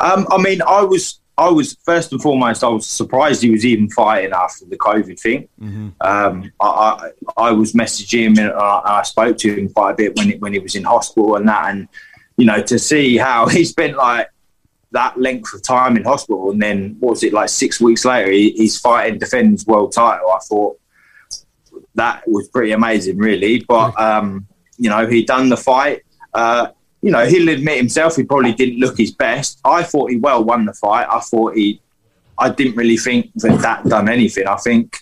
Um, 0.00 0.26
I 0.30 0.38
mean, 0.38 0.62
I 0.62 0.82
was 0.82 1.20
I 1.38 1.48
was 1.50 1.76
first 1.84 2.10
and 2.10 2.20
foremost, 2.20 2.64
I 2.64 2.68
was 2.68 2.84
surprised 2.84 3.42
he 3.42 3.50
was 3.50 3.64
even 3.64 3.88
fighting 3.90 4.32
after 4.32 4.64
the 4.64 4.76
COVID 4.76 5.20
thing. 5.20 5.48
Mm-hmm. 5.60 5.88
Um, 6.00 6.52
I, 6.60 6.66
I, 6.66 7.10
I, 7.36 7.50
was 7.52 7.74
messaging 7.74 8.36
him 8.36 8.38
and 8.38 8.52
I, 8.52 8.82
I, 8.84 9.02
spoke 9.04 9.38
to 9.38 9.54
him 9.54 9.68
quite 9.68 9.92
a 9.92 9.94
bit 9.94 10.16
when 10.16 10.32
it, 10.32 10.40
when 10.40 10.52
he 10.52 10.58
was 10.58 10.74
in 10.74 10.82
hospital 10.82 11.36
and 11.36 11.46
that, 11.48 11.70
and 11.70 11.88
you 12.36 12.44
know 12.44 12.60
to 12.62 12.76
see 12.76 13.16
how 13.16 13.46
he 13.56 13.64
spent 13.64 13.96
like 13.96 14.28
that 14.90 15.16
length 15.20 15.54
of 15.54 15.62
time 15.62 15.96
in 15.96 16.02
hospital 16.02 16.50
and 16.50 16.60
then 16.60 16.96
what 16.98 17.10
was 17.10 17.22
it 17.22 17.32
like 17.32 17.50
six 17.50 17.80
weeks 17.80 18.04
later 18.04 18.30
he, 18.32 18.50
he's 18.50 18.80
fighting 18.80 19.18
defending 19.18 19.52
his 19.52 19.64
world 19.64 19.92
title. 19.92 20.30
I 20.30 20.40
thought 20.40 20.80
that 21.94 22.26
was 22.26 22.48
pretty 22.48 22.72
amazing, 22.72 23.16
really. 23.16 23.64
But 23.68 23.98
um, 24.00 24.48
you 24.76 24.90
know 24.90 25.06
he 25.06 25.24
done 25.24 25.50
the 25.50 25.56
fight. 25.56 26.02
Uh, 26.34 26.68
you 27.02 27.10
know, 27.10 27.26
he'll 27.26 27.48
admit 27.48 27.76
himself 27.76 28.16
he 28.16 28.24
probably 28.24 28.52
didn't 28.52 28.80
look 28.80 28.98
his 28.98 29.12
best. 29.12 29.60
I 29.64 29.82
thought 29.82 30.10
he 30.10 30.16
well 30.16 30.42
won 30.42 30.64
the 30.64 30.72
fight. 30.72 31.06
I 31.10 31.20
thought 31.20 31.54
he, 31.54 31.80
I 32.38 32.50
didn't 32.50 32.76
really 32.76 32.96
think 32.96 33.32
that 33.36 33.60
that 33.60 33.88
done 33.88 34.08
anything. 34.08 34.46
I 34.46 34.56
think, 34.56 34.98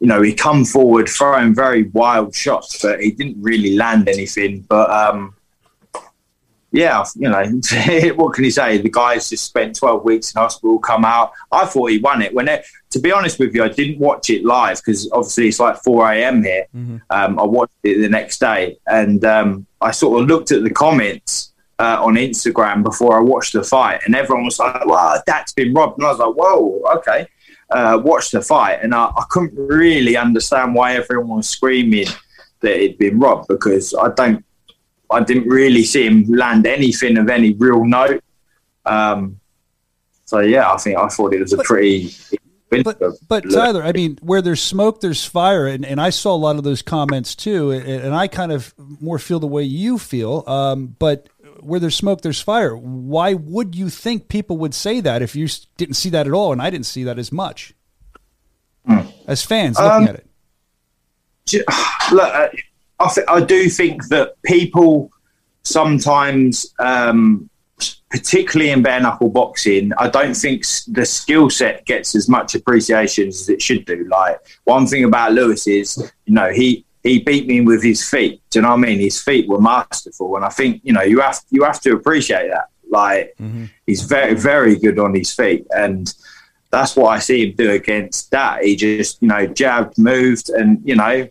you 0.00 0.06
know, 0.06 0.22
he 0.22 0.34
come 0.34 0.64
forward 0.64 1.08
throwing 1.08 1.54
very 1.54 1.84
wild 1.84 2.34
shots, 2.34 2.80
but 2.82 3.02
he 3.02 3.12
didn't 3.12 3.40
really 3.40 3.76
land 3.76 4.08
anything. 4.08 4.62
But 4.68 4.90
um, 4.90 5.34
yeah, 6.72 7.04
you 7.16 7.28
know, 7.28 7.44
what 8.16 8.34
can 8.34 8.44
you 8.44 8.50
say? 8.50 8.78
The 8.78 8.90
guy's 8.90 9.28
just 9.28 9.44
spent 9.44 9.76
12 9.76 10.04
weeks 10.04 10.34
in 10.34 10.40
hospital, 10.40 10.78
come 10.78 11.04
out. 11.04 11.32
I 11.52 11.66
thought 11.66 11.90
he 11.90 11.98
won 11.98 12.22
it. 12.22 12.34
When 12.34 12.48
it, 12.48 12.64
to 12.90 12.98
be 12.98 13.12
honest 13.12 13.38
with 13.38 13.54
you, 13.54 13.62
I 13.62 13.68
didn't 13.68 13.98
watch 13.98 14.30
it 14.30 14.44
live 14.44 14.78
because 14.78 15.10
obviously 15.12 15.48
it's 15.48 15.60
like 15.60 15.82
4 15.82 16.12
a.m. 16.12 16.42
here. 16.42 16.66
Mm-hmm. 16.74 16.96
Um, 17.10 17.38
I 17.38 17.44
watched 17.44 17.76
it 17.82 18.00
the 18.00 18.08
next 18.08 18.38
day 18.38 18.78
and 18.86 19.22
um, 19.24 19.66
I 19.82 19.90
sort 19.90 20.22
of 20.22 20.28
looked 20.28 20.50
at 20.50 20.62
the 20.62 20.70
comments 20.70 21.52
uh, 21.78 21.98
on 22.02 22.14
Instagram 22.14 22.82
before 22.82 23.18
I 23.18 23.20
watched 23.20 23.52
the 23.52 23.62
fight 23.62 24.00
and 24.06 24.14
everyone 24.14 24.46
was 24.46 24.58
like, 24.58 24.86
well, 24.86 25.22
that's 25.26 25.52
been 25.52 25.74
robbed. 25.74 25.98
And 25.98 26.06
I 26.06 26.10
was 26.10 26.18
like, 26.20 26.34
whoa, 26.34 26.82
okay. 26.96 27.26
Uh, 27.68 28.00
watched 28.02 28.32
the 28.32 28.40
fight 28.40 28.78
and 28.82 28.94
I, 28.94 29.06
I 29.06 29.24
couldn't 29.28 29.54
really 29.56 30.16
understand 30.16 30.74
why 30.74 30.94
everyone 30.94 31.36
was 31.36 31.48
screaming 31.48 32.06
that 32.60 32.82
it'd 32.82 32.98
been 32.98 33.18
robbed 33.18 33.48
because 33.48 33.94
I 33.94 34.08
don't 34.10 34.44
I 35.12 35.22
didn't 35.22 35.48
really 35.48 35.84
see 35.84 36.06
him 36.06 36.24
land 36.24 36.66
anything 36.66 37.18
of 37.18 37.28
any 37.28 37.52
real 37.54 37.84
note. 37.84 38.22
Um, 38.86 39.38
so 40.24 40.40
yeah, 40.40 40.72
I 40.72 40.76
think 40.78 40.98
I 40.98 41.08
thought 41.08 41.32
it 41.34 41.40
was 41.40 41.52
a 41.52 41.58
pretty 41.58 42.10
But 42.70 43.00
but 43.28 43.44
Tyler, 43.50 43.82
I 43.82 43.92
mean, 43.92 44.18
where 44.22 44.40
there's 44.40 44.62
smoke, 44.62 45.00
there's 45.02 45.24
fire, 45.26 45.66
and, 45.66 45.84
and 45.84 46.00
I 46.00 46.10
saw 46.10 46.34
a 46.34 46.36
lot 46.36 46.56
of 46.56 46.64
those 46.64 46.80
comments 46.82 47.34
too, 47.34 47.70
and, 47.70 47.86
and 47.86 48.14
I 48.14 48.28
kind 48.28 48.50
of 48.50 48.74
more 48.78 49.18
feel 49.18 49.40
the 49.40 49.46
way 49.46 49.62
you 49.62 49.98
feel. 49.98 50.42
Um, 50.46 50.96
but 50.98 51.28
where 51.60 51.78
there's 51.78 51.94
smoke, 51.94 52.22
there's 52.22 52.40
fire. 52.40 52.74
Why 52.76 53.34
would 53.34 53.74
you 53.76 53.90
think 53.90 54.28
people 54.28 54.56
would 54.58 54.74
say 54.74 55.00
that 55.00 55.20
if 55.22 55.36
you 55.36 55.48
didn't 55.76 55.94
see 55.96 56.08
that 56.10 56.26
at 56.26 56.32
all, 56.32 56.50
and 56.52 56.62
I 56.62 56.70
didn't 56.70 56.86
see 56.86 57.04
that 57.04 57.18
as 57.18 57.30
much 57.30 57.74
as 59.28 59.44
fans 59.44 59.78
looking 59.78 60.08
Um, 60.08 60.08
at 60.08 60.14
it? 60.16 60.26
Look, 62.12 62.34
uh, 62.34 62.48
I, 63.02 63.12
th- 63.12 63.26
I 63.28 63.40
do 63.40 63.68
think 63.68 64.08
that 64.08 64.40
people 64.42 65.10
sometimes, 65.62 66.72
um, 66.78 67.48
particularly 68.10 68.70
in 68.70 68.82
bare 68.82 69.00
knuckle 69.00 69.30
boxing, 69.30 69.92
I 69.98 70.08
don't 70.08 70.34
think 70.34 70.64
the 70.88 71.04
skill 71.04 71.50
set 71.50 71.84
gets 71.84 72.14
as 72.14 72.28
much 72.28 72.54
appreciation 72.54 73.28
as 73.28 73.48
it 73.48 73.60
should 73.60 73.84
do. 73.84 74.06
Like 74.10 74.38
one 74.64 74.86
thing 74.86 75.04
about 75.04 75.32
Lewis 75.32 75.66
is, 75.66 76.12
you 76.26 76.34
know, 76.34 76.50
he 76.50 76.84
he 77.02 77.18
beat 77.18 77.48
me 77.48 77.60
with 77.60 77.82
his 77.82 78.08
feet. 78.08 78.40
Do 78.50 78.60
you 78.60 78.62
know 78.62 78.68
what 78.68 78.78
I 78.78 78.82
mean? 78.82 79.00
His 79.00 79.20
feet 79.20 79.48
were 79.48 79.60
masterful, 79.60 80.36
and 80.36 80.44
I 80.44 80.50
think 80.50 80.80
you 80.84 80.92
know 80.92 81.02
you 81.02 81.20
have 81.20 81.40
you 81.50 81.64
have 81.64 81.80
to 81.80 81.94
appreciate 81.94 82.48
that. 82.48 82.66
Like 82.88 83.34
he's 83.86 84.02
very 84.02 84.34
very 84.34 84.76
good 84.76 84.98
on 84.98 85.14
his 85.14 85.34
feet, 85.34 85.66
and 85.70 86.12
that's 86.72 86.96
what 86.96 87.08
I 87.08 87.18
see 87.18 87.46
him 87.46 87.54
do 87.56 87.70
against 87.70 88.30
that. 88.30 88.64
He 88.64 88.74
just, 88.76 89.20
you 89.20 89.28
know, 89.28 89.46
jabbed, 89.46 89.98
moved, 89.98 90.48
and 90.48 90.80
you 90.84 90.96
know, 90.96 91.28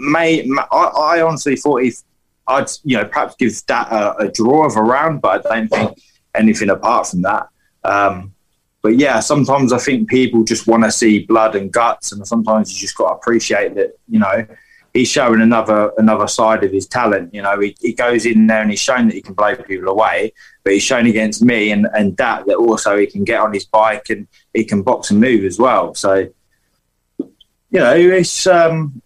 may 0.00 0.48
I, 0.72 0.76
I 0.76 1.22
honestly 1.22 1.56
thought 1.56 1.82
if 1.82 2.02
I'd, 2.46 2.66
you 2.82 2.96
know, 2.96 3.04
perhaps 3.04 3.36
give 3.36 3.52
that 3.66 3.92
a, 3.92 4.16
a 4.16 4.28
draw 4.30 4.66
of 4.66 4.76
a 4.76 4.82
round, 4.82 5.20
but 5.22 5.50
I 5.50 5.60
don't 5.60 5.68
think 5.68 5.98
anything 6.34 6.70
apart 6.70 7.06
from 7.06 7.22
that. 7.22 7.48
Um, 7.84 8.34
but 8.82 8.96
yeah, 8.96 9.20
sometimes 9.20 9.72
I 9.72 9.78
think 9.78 10.08
people 10.08 10.42
just 10.42 10.66
want 10.66 10.84
to 10.84 10.90
see 10.90 11.26
blood 11.26 11.54
and 11.54 11.70
guts, 11.70 12.12
and 12.12 12.26
sometimes 12.26 12.72
you 12.72 12.80
just 12.80 12.96
got 12.96 13.08
to 13.08 13.14
appreciate 13.14 13.74
that, 13.74 13.92
you 14.08 14.18
know, 14.18 14.46
he's 14.94 15.08
showing 15.08 15.40
another 15.40 15.92
another 15.98 16.26
side 16.26 16.64
of 16.64 16.72
his 16.72 16.86
talent. 16.86 17.34
You 17.34 17.42
know, 17.42 17.60
he, 17.60 17.76
he 17.80 17.92
goes 17.92 18.26
in 18.26 18.46
there 18.46 18.62
and 18.62 18.70
he's 18.70 18.80
shown 18.80 19.06
that 19.08 19.14
he 19.14 19.22
can 19.22 19.34
blow 19.34 19.54
people 19.54 19.88
away, 19.88 20.32
but 20.64 20.72
he's 20.72 20.82
shown 20.82 21.06
against 21.06 21.42
me 21.42 21.70
and, 21.72 21.86
and 21.94 22.16
that 22.16 22.46
that 22.46 22.56
also 22.56 22.98
he 22.98 23.06
can 23.06 23.24
get 23.24 23.40
on 23.40 23.52
his 23.52 23.66
bike 23.66 24.08
and 24.10 24.26
he 24.54 24.64
can 24.64 24.82
box 24.82 25.10
and 25.10 25.20
move 25.20 25.44
as 25.44 25.58
well. 25.58 25.94
So, 25.94 26.28
you 27.18 27.28
know, 27.72 27.94
it's 27.94 28.46
um, 28.46 29.02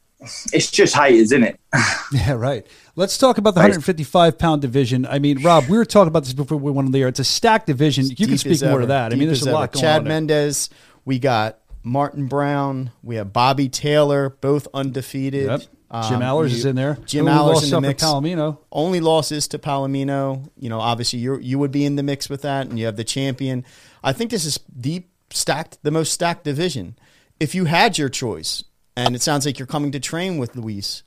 it's 0.53 0.71
just 0.71 0.95
haters, 0.95 1.33
isn't 1.33 1.45
it? 1.45 1.61
Yeah, 2.13 2.33
right. 2.33 2.67
Let's 2.97 3.19
talk 3.19 3.39
about 3.39 3.55
the 3.55 3.61
Right. 3.61 3.71
155 3.71 4.39
pound 4.39 4.63
division. 4.63 5.05
I 5.07 5.19
mean, 5.19 5.43
Rob, 5.43 5.65
we 5.69 5.77
were 5.77 5.85
talking 5.85 6.09
about 6.09 6.23
this 6.25 6.33
before 6.33 6.59
we 6.59 6.71
went 6.71 6.87
on 6.87 6.93
the 6.93 7.01
air. 7.03 7.09
It's 7.09 7.19
a 7.21 7.25
stacked 7.25 7.67
division. 7.67 8.07
You 8.09 8.27
can 8.29 8.39
speak 8.39 8.61
more 8.63 8.71
ever. 8.73 8.81
to 8.83 8.87
that. 8.89 9.13
I 9.13 9.17
mean, 9.17 9.27
there's 9.29 9.41
as 9.43 9.47
a 9.49 9.51
ever. 9.51 9.59
lot 9.59 9.73
going 9.73 9.81
Chad 9.83 9.99
on. 9.99 10.05
there. 10.05 10.13
Mendez. 10.15 10.71
We 11.05 11.19
got 11.19 11.59
Martin 11.83 12.27
Brown. 12.29 12.93
We 13.03 13.17
have 13.17 13.33
Bobby 13.33 13.69
Taylor, 13.69 14.31
both 14.41 14.69
undefeated. 14.73 15.47
Yep. 15.47 15.61
Jim 15.61 15.71
Um, 15.91 16.23
Alers 16.23 16.51
you- 16.51 16.57
is 16.57 16.65
in 16.65 16.77
there. 16.77 16.99
Jim 17.05 17.27
Who 17.27 17.33
Alers 17.33 17.47
lost 17.55 17.65
in 17.67 17.71
the 17.71 17.81
mix. 17.81 18.03
Palomino. 18.03 18.59
Only 18.73 19.01
losses 19.01 19.47
to 19.49 19.59
Palomino. 19.59 20.49
You 20.59 20.69
know, 20.69 20.81
obviously 20.81 21.19
you 21.21 21.39
you 21.41 21.59
would 21.59 21.71
be 21.73 21.85
in 21.85 21.97
the 21.97 22.03
mix 22.03 22.29
with 22.31 22.43
that, 22.43 22.67
and 22.69 22.79
you 22.79 22.87
have 22.87 22.97
the 22.97 23.05
champion. 23.05 23.65
I 24.03 24.13
think 24.13 24.31
this 24.31 24.45
is 24.45 24.59
the 24.75 25.05
stacked, 25.31 25.79
the 25.83 25.91
most 25.91 26.13
stacked 26.13 26.45
division. 26.45 26.97
If 27.41 27.55
you 27.55 27.65
had 27.67 27.99
your 27.99 28.09
choice, 28.09 28.63
and 28.97 29.15
it 29.15 29.23
sounds 29.23 29.47
like 29.47 29.59
you're 29.59 29.67
coming 29.67 29.93
to 29.93 30.01
train 30.01 30.39
with 30.39 30.55
Luis, 30.57 31.03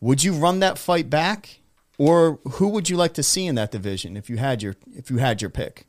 would 0.00 0.24
you 0.24 0.32
run 0.32 0.60
that 0.60 0.78
fight 0.78 1.10
back, 1.10 1.60
or 1.98 2.38
who 2.52 2.68
would 2.68 2.88
you 2.88 2.96
like 2.96 3.14
to 3.14 3.22
see 3.22 3.46
in 3.46 3.54
that 3.56 3.70
division 3.70 4.16
if 4.16 4.30
you 4.30 4.38
had 4.38 4.62
your 4.62 4.76
if 4.96 5.10
you 5.10 5.18
had 5.18 5.40
your 5.42 5.50
pick? 5.50 5.86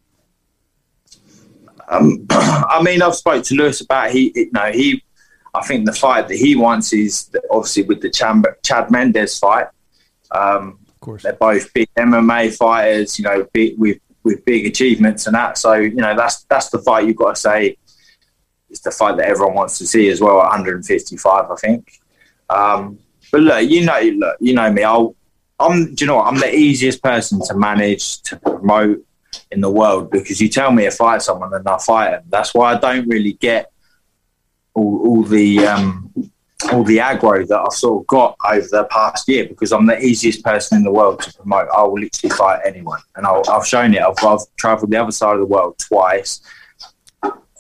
I 1.92 2.82
mean, 2.84 3.02
I've 3.02 3.16
spoke 3.16 3.44
to 3.46 3.56
Lewis 3.56 3.82
about 3.82 4.12
he, 4.12 4.32
you 4.36 4.52
know, 4.54 4.72
he. 4.72 5.04
I 5.54 5.62
think 5.66 5.86
the 5.86 5.92
fight 5.92 6.30
that 6.30 6.38
he 6.38 6.56
wants 6.56 6.94
is 6.94 7.30
obviously 7.50 7.84
with 7.84 8.00
the 8.02 8.10
Chad, 8.10 8.46
Chad 8.64 8.90
Mendes 8.90 9.38
fight. 9.38 9.68
Um, 10.32 10.80
Of 10.88 11.00
course. 11.02 11.24
they're 11.24 11.34
both 11.34 11.74
big 11.74 11.90
MMA 11.98 12.56
fighters, 12.56 13.20
you 13.20 13.26
know, 13.26 13.46
big, 13.52 13.78
with 13.78 13.98
with 14.24 14.46
big 14.46 14.66
achievements 14.66 15.26
and 15.28 15.36
that. 15.36 15.58
So 15.58 15.74
you 15.74 15.96
know, 15.96 16.16
that's 16.16 16.44
that's 16.44 16.70
the 16.70 16.80
fight 16.80 17.08
you've 17.08 17.18
got 17.18 17.36
to 17.36 17.42
say. 17.42 17.78
It's 18.72 18.80
the 18.80 18.92
fight 18.92 19.18
that 19.18 19.28
everyone 19.28 19.54
wants 19.54 19.78
to 19.78 19.86
see 19.86 20.10
as 20.10 20.20
well 20.20 20.42
at 20.42 20.50
155, 20.50 21.52
I 21.52 21.56
think. 21.56 22.00
Um, 22.50 22.98
but 23.32 23.42
look, 23.42 23.70
you 23.70 23.86
know, 23.86 24.00
look, 24.00 24.38
you 24.40 24.54
know 24.54 24.72
me. 24.72 24.84
I'll, 24.84 25.16
I'm, 25.60 25.94
do 25.94 26.04
you 26.04 26.08
know 26.08 26.16
what? 26.16 26.28
I'm 26.28 26.40
the 26.40 26.54
easiest 26.54 27.04
person 27.04 27.40
to 27.46 27.56
manage 27.56 28.22
to 28.24 28.38
promote 28.38 29.06
in 29.52 29.62
the 29.62 29.70
world 29.70 30.10
because 30.10 30.42
you 30.42 30.50
tell 30.50 30.72
me 30.72 30.86
to 30.86 30.92
fight 30.92 31.22
someone 31.22 31.54
and 31.54 31.68
I 31.68 31.78
fight 31.78 32.12
them. 32.12 32.24
That's 32.30 32.54
why 32.54 32.74
I 32.74 32.80
don't 32.80 33.08
really 33.08 33.34
get 33.34 33.72
all, 34.74 35.08
all 35.08 35.24
the 35.24 35.60
um, 35.60 36.12
all 36.72 36.84
the 36.84 36.98
aggro 36.98 37.48
that 37.48 37.60
I've 37.60 37.74
sort 37.74 38.04
of 38.04 38.08
got 38.08 38.38
over 38.46 38.68
the 38.70 38.84
past 38.86 39.28
year 39.28 39.46
because 39.46 39.72
I'm 39.72 39.86
the 39.86 40.00
easiest 40.00 40.44
person 40.44 40.78
in 40.78 40.84
the 40.84 40.92
world 40.92 41.22
to 41.22 41.34
promote. 41.34 41.68
I 41.76 41.84
will 41.84 42.00
literally 42.00 42.36
fight 42.36 42.62
anyone, 42.66 43.02
and 43.16 43.26
I'll, 43.26 43.44
I've 43.50 43.68
shown 43.68 43.94
it. 43.94 44.02
I've, 44.02 44.24
I've 44.24 44.42
travelled 44.58 44.92
the 44.92 44.98
other 44.98 45.12
side 45.12 45.34
of 45.34 45.40
the 45.40 45.46
world 45.46 45.78
twice, 45.80 46.42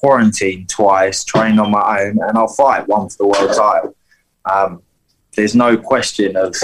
quarantined 0.01 0.67
twice, 0.67 1.23
trained 1.23 1.59
on 1.59 1.71
my 1.71 2.01
own, 2.01 2.19
and 2.27 2.37
I'll 2.37 2.47
fight 2.47 2.87
one 2.87 3.07
for 3.07 3.17
the 3.17 3.27
world 3.27 3.55
title. 3.55 3.95
Um, 4.51 4.81
there's 5.35 5.55
no 5.55 5.77
question 5.77 6.35
of 6.35 6.55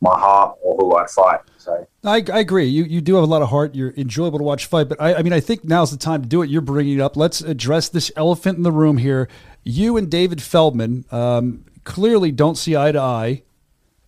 my 0.00 0.18
heart 0.18 0.56
or 0.62 0.76
who 0.76 0.96
I 0.96 1.06
fight. 1.06 1.40
So. 1.58 1.86
I, 2.04 2.24
I 2.32 2.38
agree. 2.40 2.64
You 2.64 2.84
you 2.84 3.02
do 3.02 3.16
have 3.16 3.22
a 3.22 3.26
lot 3.26 3.42
of 3.42 3.50
heart. 3.50 3.74
You're 3.74 3.92
enjoyable 3.96 4.38
to 4.38 4.44
watch 4.44 4.64
fight. 4.64 4.88
But 4.88 5.00
I, 5.00 5.16
I 5.16 5.22
mean, 5.22 5.34
I 5.34 5.40
think 5.40 5.62
now's 5.62 5.90
the 5.90 5.98
time 5.98 6.22
to 6.22 6.28
do 6.28 6.40
it. 6.40 6.48
You're 6.48 6.62
bringing 6.62 6.98
it 6.98 7.00
up. 7.02 7.18
Let's 7.18 7.42
address 7.42 7.90
this 7.90 8.10
elephant 8.16 8.56
in 8.56 8.62
the 8.62 8.72
room 8.72 8.96
here. 8.96 9.28
You 9.62 9.98
and 9.98 10.10
David 10.10 10.40
Feldman 10.40 11.04
um, 11.10 11.66
clearly 11.84 12.32
don't 12.32 12.56
see 12.56 12.76
eye 12.76 12.92
to 12.92 12.98
eye. 12.98 13.42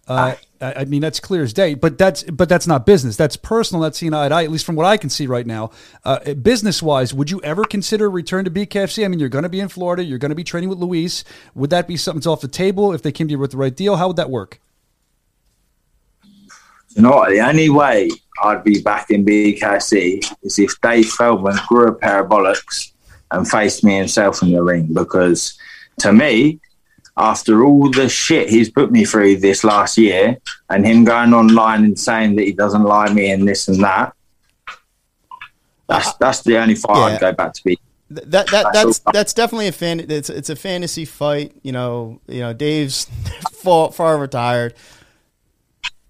Uh, 0.09 0.35
I, 0.63 0.85
mean, 0.85 1.01
that's 1.01 1.21
clear 1.21 1.43
as 1.43 1.53
day. 1.53 1.75
But 1.75 1.99
that's 1.99 2.23
but 2.23 2.49
that's 2.49 2.67
not 2.67 2.87
business. 2.87 3.17
That's 3.17 3.37
personal. 3.37 3.83
That's 3.83 3.99
seeing 3.99 4.15
eye 4.15 4.29
to 4.29 4.35
eye. 4.35 4.45
At 4.45 4.51
least 4.51 4.65
from 4.65 4.77
what 4.77 4.87
I 4.87 4.97
can 4.97 5.11
see 5.11 5.27
right 5.27 5.47
now. 5.47 5.71
Uh, 6.05 6.35
business 6.35 6.83
wise, 6.83 7.13
would 7.13 7.31
you 7.31 7.41
ever 7.43 7.65
consider 7.65 8.09
return 8.09 8.45
to 8.45 8.51
BKFC? 8.51 9.05
I 9.05 9.09
mean, 9.09 9.19
you're 9.19 9.29
going 9.29 9.43
to 9.43 9.49
be 9.49 9.61
in 9.61 9.69
Florida. 9.69 10.05
You're 10.05 10.19
going 10.19 10.31
to 10.31 10.37
be 10.37 10.45
training 10.45 10.71
with 10.71 10.79
Luis. 10.79 11.25
Would 11.55 11.71
that 11.71 11.89
be 11.89 11.97
something 11.97 12.21
that's 12.21 12.27
off 12.27 12.41
the 12.41 12.49
table 12.49 12.93
if 12.93 13.03
they 13.03 13.13
came 13.13 13.29
to 13.29 13.33
you 13.33 13.39
with 13.39 13.51
the 13.51 13.57
right 13.57 13.75
deal? 13.75 13.97
How 13.97 14.09
would 14.09 14.17
that 14.17 14.31
work? 14.31 14.61
You 16.91 17.03
know? 17.03 17.25
The 17.29 17.41
only 17.41 17.69
way 17.69 18.11
I'd 18.43 18.65
be 18.65 18.81
back 18.81 19.11
in 19.11 19.25
BKC 19.25 20.35
is 20.43 20.59
if 20.59 20.81
Dave 20.81 21.09
Feldman 21.11 21.59
grew 21.69 21.89
a 21.89 21.93
pair 21.93 22.23
of 22.23 22.31
bollocks 22.31 22.93
and 23.31 23.49
faced 23.49 23.83
me 23.83 23.97
himself 23.97 24.43
in 24.43 24.53
the 24.53 24.63
ring. 24.63 24.93
Because 24.93 25.59
to 26.01 26.13
me, 26.13 26.61
after 27.17 27.65
all 27.65 27.91
the 27.91 28.09
shit 28.09 28.49
he's 28.49 28.71
put 28.71 28.91
me 28.91 29.05
through 29.05 29.37
this 29.37 29.65
last 29.65 29.99
year 29.99 30.39
and 30.71 30.87
him 30.87 31.05
going 31.05 31.35
online 31.35 31.85
and 31.85 31.99
saying 31.99 32.37
that 32.37 32.45
he 32.45 32.53
doesn't 32.53 32.85
like 32.85 33.13
me 33.13 33.31
and 33.31 33.47
this 33.47 33.69
and 33.69 33.83
that, 33.83 34.15
that's 35.93 36.15
that's 36.15 36.43
the 36.43 36.59
only 36.59 36.75
fight 36.75 36.97
Yeah. 36.97 37.15
I'd 37.15 37.21
go 37.21 37.33
back 37.33 37.53
to 37.55 37.65
be. 37.65 37.79
Th- 38.09 38.27
That 38.29 38.47
that 38.49 38.67
That's 38.73 38.99
that's 39.13 39.35
definitely 39.35 39.69
a 39.69 39.73
fan. 39.73 40.01
It's 40.01 40.31
it's 40.31 40.51
a 40.51 40.57
fantasy 40.57 41.05
fight. 41.05 41.55
You 41.63 41.73
know, 41.73 42.21
you 42.29 42.41
know, 42.41 42.53
Dave's 42.53 43.07
far 43.53 43.93
far 43.93 44.19
retired. 44.19 44.75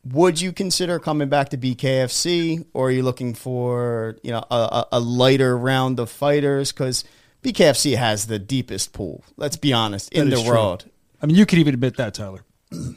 Would 0.05 0.41
you 0.41 0.53
consider 0.53 0.99
coming 0.99 1.29
back 1.29 1.51
to 1.51 1.57
BKFC, 1.57 2.67
or 2.75 2.88
are 2.88 2.91
you 2.91 3.05
looking 3.05 3.35
for 3.35 4.17
you 4.23 4.33
know 4.33 4.45
a, 4.51 4.55
a, 4.55 4.88
a 4.93 5.01
lighter 5.01 5.57
round 5.57 6.01
of 6.01 6.11
fighters? 6.11 6.73
Because 6.73 7.05
BKFC 7.43 7.97
has 7.97 8.27
the 8.27 8.38
deepest 8.38 8.93
pool. 8.93 9.25
Let's 9.37 9.57
be 9.57 9.73
honest 9.73 10.12
in 10.12 10.31
the 10.31 10.37
true. 10.37 10.47
world. 10.49 10.87
I 11.23 11.27
mean, 11.27 11.37
you 11.37 11.47
could 11.47 11.59
even 11.59 11.75
admit 11.75 11.97
that, 11.99 12.15
Tyler. 12.15 12.45
you 12.73 12.95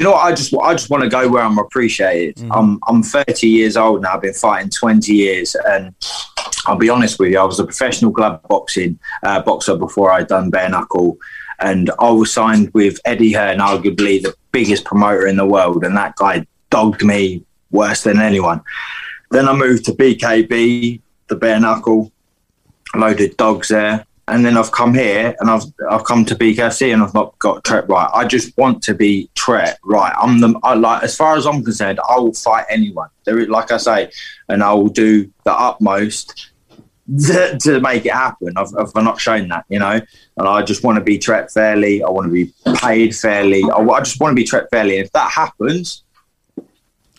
know 0.00 0.12
what? 0.12 0.24
I 0.24 0.34
just 0.34 0.52
I 0.54 0.72
just 0.74 0.90
want 0.90 1.04
to 1.04 1.08
go 1.08 1.28
where 1.28 1.42
I'm 1.42 1.58
appreciated. 1.58 2.44
I'm 2.50 2.80
I'm 2.88 3.02
30 3.02 3.48
years 3.48 3.76
old 3.76 4.02
now. 4.02 4.14
I've 4.14 4.22
been 4.22 4.34
fighting 4.34 4.70
20 4.70 5.12
years, 5.12 5.54
and 5.66 5.94
I'll 6.66 6.76
be 6.76 6.90
honest 6.90 7.18
with 7.18 7.30
you. 7.30 7.38
I 7.38 7.44
was 7.44 7.60
a 7.60 7.64
professional 7.64 8.10
glove 8.10 8.42
boxing 8.48 8.98
uh, 9.22 9.40
boxer 9.42 9.76
before 9.76 10.10
I 10.10 10.24
done 10.24 10.50
bare 10.50 10.68
knuckle, 10.68 11.18
and 11.60 11.90
I 12.00 12.10
was 12.10 12.32
signed 12.32 12.70
with 12.74 12.98
Eddie 13.04 13.32
Hearn, 13.32 13.58
arguably 13.58 14.20
the 14.20 14.34
biggest 14.50 14.84
promoter 14.84 15.26
in 15.26 15.36
the 15.36 15.46
world, 15.46 15.84
and 15.84 15.96
that 15.96 16.16
guy 16.16 16.46
dogged 16.70 17.04
me 17.04 17.44
worse 17.70 18.02
than 18.02 18.18
anyone. 18.18 18.60
Then 19.30 19.48
I 19.48 19.52
moved 19.52 19.84
to 19.84 19.92
BKB, 19.92 21.00
the 21.28 21.36
bare 21.36 21.60
knuckle, 21.60 22.10
loaded 22.94 23.36
dogs 23.36 23.68
there. 23.68 24.04
And 24.28 24.44
then 24.44 24.56
I've 24.56 24.72
come 24.72 24.94
here 24.94 25.34
and 25.40 25.50
I've 25.50 25.62
I've 25.90 26.04
come 26.04 26.24
to 26.26 26.34
BKC 26.34 26.92
and 26.92 27.02
I've 27.02 27.14
not 27.14 27.38
got 27.38 27.64
Tret 27.64 27.88
right. 27.88 28.10
I 28.12 28.26
just 28.26 28.56
want 28.58 28.82
to 28.84 28.94
be 28.94 29.30
Tret 29.34 29.78
right. 29.84 30.14
I'm 30.20 30.40
the 30.40 30.58
I 30.62 30.74
like 30.74 31.02
as 31.02 31.16
far 31.16 31.36
as 31.36 31.46
I'm 31.46 31.64
concerned, 31.64 32.00
I 32.08 32.18
will 32.18 32.34
fight 32.34 32.66
anyone. 32.68 33.08
There, 33.24 33.38
is- 33.38 33.48
like 33.48 33.72
I 33.72 33.76
say, 33.78 34.10
and 34.48 34.62
I 34.62 34.72
will 34.74 34.88
do 34.88 35.30
the 35.44 35.52
utmost 35.52 36.50
to, 37.26 37.58
to 37.62 37.80
make 37.80 38.04
it 38.04 38.12
happen. 38.12 38.52
I've, 38.56 38.68
I've 38.78 38.94
not 39.02 39.20
shown 39.20 39.48
that, 39.48 39.64
you 39.68 39.78
know. 39.78 40.00
And 40.36 40.48
I 40.48 40.62
just 40.62 40.84
want 40.84 40.98
to 40.98 41.04
be 41.04 41.18
Tret 41.18 41.50
fairly. 41.50 42.02
I 42.02 42.10
want 42.10 42.26
to 42.26 42.32
be 42.32 42.52
paid 42.76 43.16
fairly. 43.16 43.62
I, 43.64 43.78
I 43.78 44.00
just 44.00 44.20
want 44.20 44.32
to 44.32 44.36
be 44.36 44.44
Tret 44.44 44.68
fairly. 44.70 44.98
And 44.98 45.06
if 45.06 45.12
that 45.12 45.30
happens, 45.30 46.04
All 46.58 46.64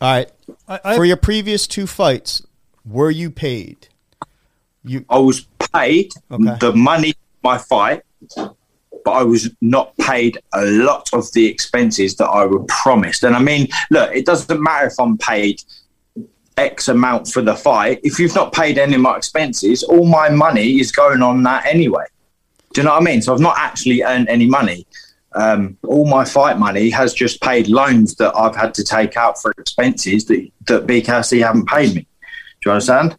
right. 0.02 0.32
I, 0.68 0.80
I, 0.84 0.96
For 0.96 1.06
your 1.06 1.18
previous 1.18 1.66
two 1.66 1.88
fights, 1.88 2.44
were 2.86 3.10
you 3.10 3.32
paid? 3.32 3.88
You 4.84 5.06
I 5.10 5.18
was 5.18 5.46
paid 5.74 6.12
Okay. 6.32 6.58
the 6.60 6.74
money 6.74 7.14
my 7.44 7.58
fight, 7.58 8.02
but 8.36 9.12
I 9.12 9.24
was 9.24 9.50
not 9.62 9.96
paid 9.98 10.38
a 10.54 10.66
lot 10.66 11.10
of 11.14 11.32
the 11.34 11.46
expenses 11.46 12.16
that 12.18 12.28
I 12.28 12.46
were 12.46 12.64
promised. 12.68 13.24
And 13.24 13.36
I 13.36 13.40
mean, 13.40 13.68
look, 13.92 14.14
it 14.14 14.26
doesn't 14.26 14.62
matter 14.62 14.88
if 14.88 15.00
I'm 15.00 15.18
paid 15.18 15.62
X 16.58 16.90
amount 16.90 17.30
for 17.30 17.42
the 17.42 17.56
fight. 17.56 18.02
If 18.04 18.20
you've 18.20 18.36
not 18.36 18.52
paid 18.52 18.78
any 18.78 18.96
of 18.96 19.02
my 19.02 19.16
expenses, 19.16 19.84
all 19.84 20.06
my 20.06 20.30
money 20.30 20.80
is 20.80 20.92
going 20.92 21.22
on 21.22 21.42
that 21.44 21.66
anyway. 21.66 22.04
Do 22.74 22.82
you 22.82 22.86
know 22.86 22.94
what 22.94 23.02
I 23.02 23.06
mean? 23.06 23.22
So 23.22 23.34
I've 23.34 23.40
not 23.40 23.58
actually 23.58 24.04
earned 24.04 24.28
any 24.30 24.48
money. 24.48 24.86
Um, 25.34 25.78
all 25.88 26.08
my 26.08 26.26
fight 26.26 26.58
money 26.58 26.90
has 26.90 27.14
just 27.14 27.42
paid 27.42 27.68
loans 27.68 28.16
that 28.16 28.36
I've 28.36 28.56
had 28.56 28.74
to 28.76 28.84
take 28.84 29.16
out 29.16 29.42
for 29.42 29.52
expenses 29.58 30.26
that, 30.26 30.52
that 30.68 30.88
BKFC 30.88 31.42
haven't 31.44 31.68
paid 31.68 31.96
me. 31.96 32.02
Do 32.02 32.08
you 32.66 32.72
understand? 32.72 33.18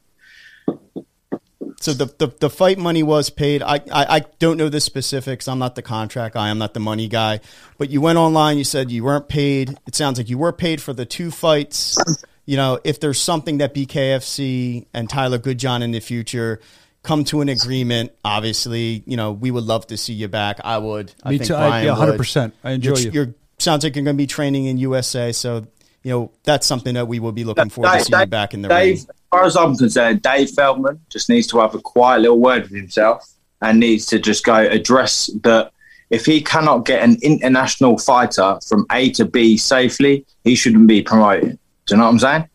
So 1.80 1.94
the, 1.94 2.06
the, 2.18 2.26
the 2.38 2.50
fight 2.50 2.78
money 2.78 3.02
was 3.02 3.30
paid. 3.30 3.62
I, 3.62 3.76
I, 3.90 4.16
I 4.16 4.20
don't 4.38 4.58
know 4.58 4.68
the 4.68 4.80
specifics. 4.80 5.48
I'm 5.48 5.58
not 5.58 5.74
the 5.74 5.82
contract 5.82 6.34
guy. 6.34 6.50
I'm 6.50 6.58
not 6.58 6.74
the 6.74 6.80
money 6.80 7.08
guy. 7.08 7.40
But 7.78 7.88
you 7.88 8.02
went 8.02 8.18
online. 8.18 8.58
You 8.58 8.64
said 8.64 8.90
you 8.90 9.02
weren't 9.02 9.28
paid. 9.28 9.78
It 9.86 9.94
sounds 9.94 10.18
like 10.18 10.28
you 10.28 10.36
were 10.36 10.52
paid 10.52 10.82
for 10.82 10.92
the 10.92 11.06
two 11.06 11.30
fights. 11.30 11.98
You 12.44 12.56
know, 12.56 12.80
if 12.84 13.00
there's 13.00 13.20
something 13.20 13.58
that 13.58 13.74
BKFC 13.74 14.86
and 14.92 15.08
Tyler 15.08 15.38
Goodjohn 15.38 15.82
in 15.82 15.92
the 15.92 16.00
future 16.00 16.60
come 17.02 17.24
to 17.24 17.40
an 17.40 17.48
agreement, 17.48 18.12
obviously, 18.24 19.02
you 19.06 19.16
know, 19.16 19.32
we 19.32 19.50
would 19.50 19.64
love 19.64 19.86
to 19.86 19.96
see 19.96 20.12
you 20.12 20.28
back. 20.28 20.60
I 20.62 20.76
would. 20.78 21.06
Me 21.06 21.12
I 21.24 21.28
think 21.30 21.44
too. 21.44 21.54
I, 21.54 21.82
yeah, 21.84 21.94
100%. 21.94 22.52
I 22.62 22.72
enjoy 22.72 22.90
You're, 22.90 22.98
you. 22.98 23.10
you're 23.12 23.34
sounds 23.58 23.84
like 23.84 23.94
you're 23.96 24.04
going 24.04 24.16
to 24.16 24.20
be 24.22 24.26
training 24.26 24.66
in 24.66 24.78
USA. 24.78 25.32
So, 25.32 25.66
you 26.02 26.10
know, 26.10 26.32
that's 26.44 26.66
something 26.66 26.94
that 26.94 27.08
we 27.08 27.20
will 27.20 27.32
be 27.32 27.44
looking 27.44 27.70
forward 27.70 27.98
to 27.98 28.04
seeing 28.04 28.20
you 28.20 28.26
back 28.26 28.54
in 28.54 28.62
the 28.62 28.68
Dave, 28.68 28.96
ring. 28.96 29.06
As 29.32 29.38
far 29.38 29.46
as 29.46 29.56
I'm 29.56 29.76
concerned, 29.76 30.22
Dave 30.22 30.50
Feldman 30.50 31.00
just 31.08 31.28
needs 31.28 31.46
to 31.48 31.60
have 31.60 31.76
a 31.76 31.80
quiet 31.80 32.22
little 32.22 32.40
word 32.40 32.62
with 32.62 32.72
himself 32.72 33.32
and 33.62 33.78
needs 33.78 34.06
to 34.06 34.18
just 34.18 34.44
go 34.44 34.56
address 34.56 35.30
that 35.44 35.72
if 36.10 36.26
he 36.26 36.40
cannot 36.40 36.84
get 36.84 37.04
an 37.04 37.16
international 37.22 37.96
fighter 37.96 38.58
from 38.66 38.86
A 38.90 39.10
to 39.12 39.24
B 39.24 39.56
safely, 39.56 40.26
he 40.42 40.56
shouldn't 40.56 40.88
be 40.88 41.00
promoted. 41.02 41.60
Do 41.86 41.94
you 41.94 41.98
know 41.98 42.06
what 42.06 42.10
I'm 42.10 42.18
saying? 42.18 42.48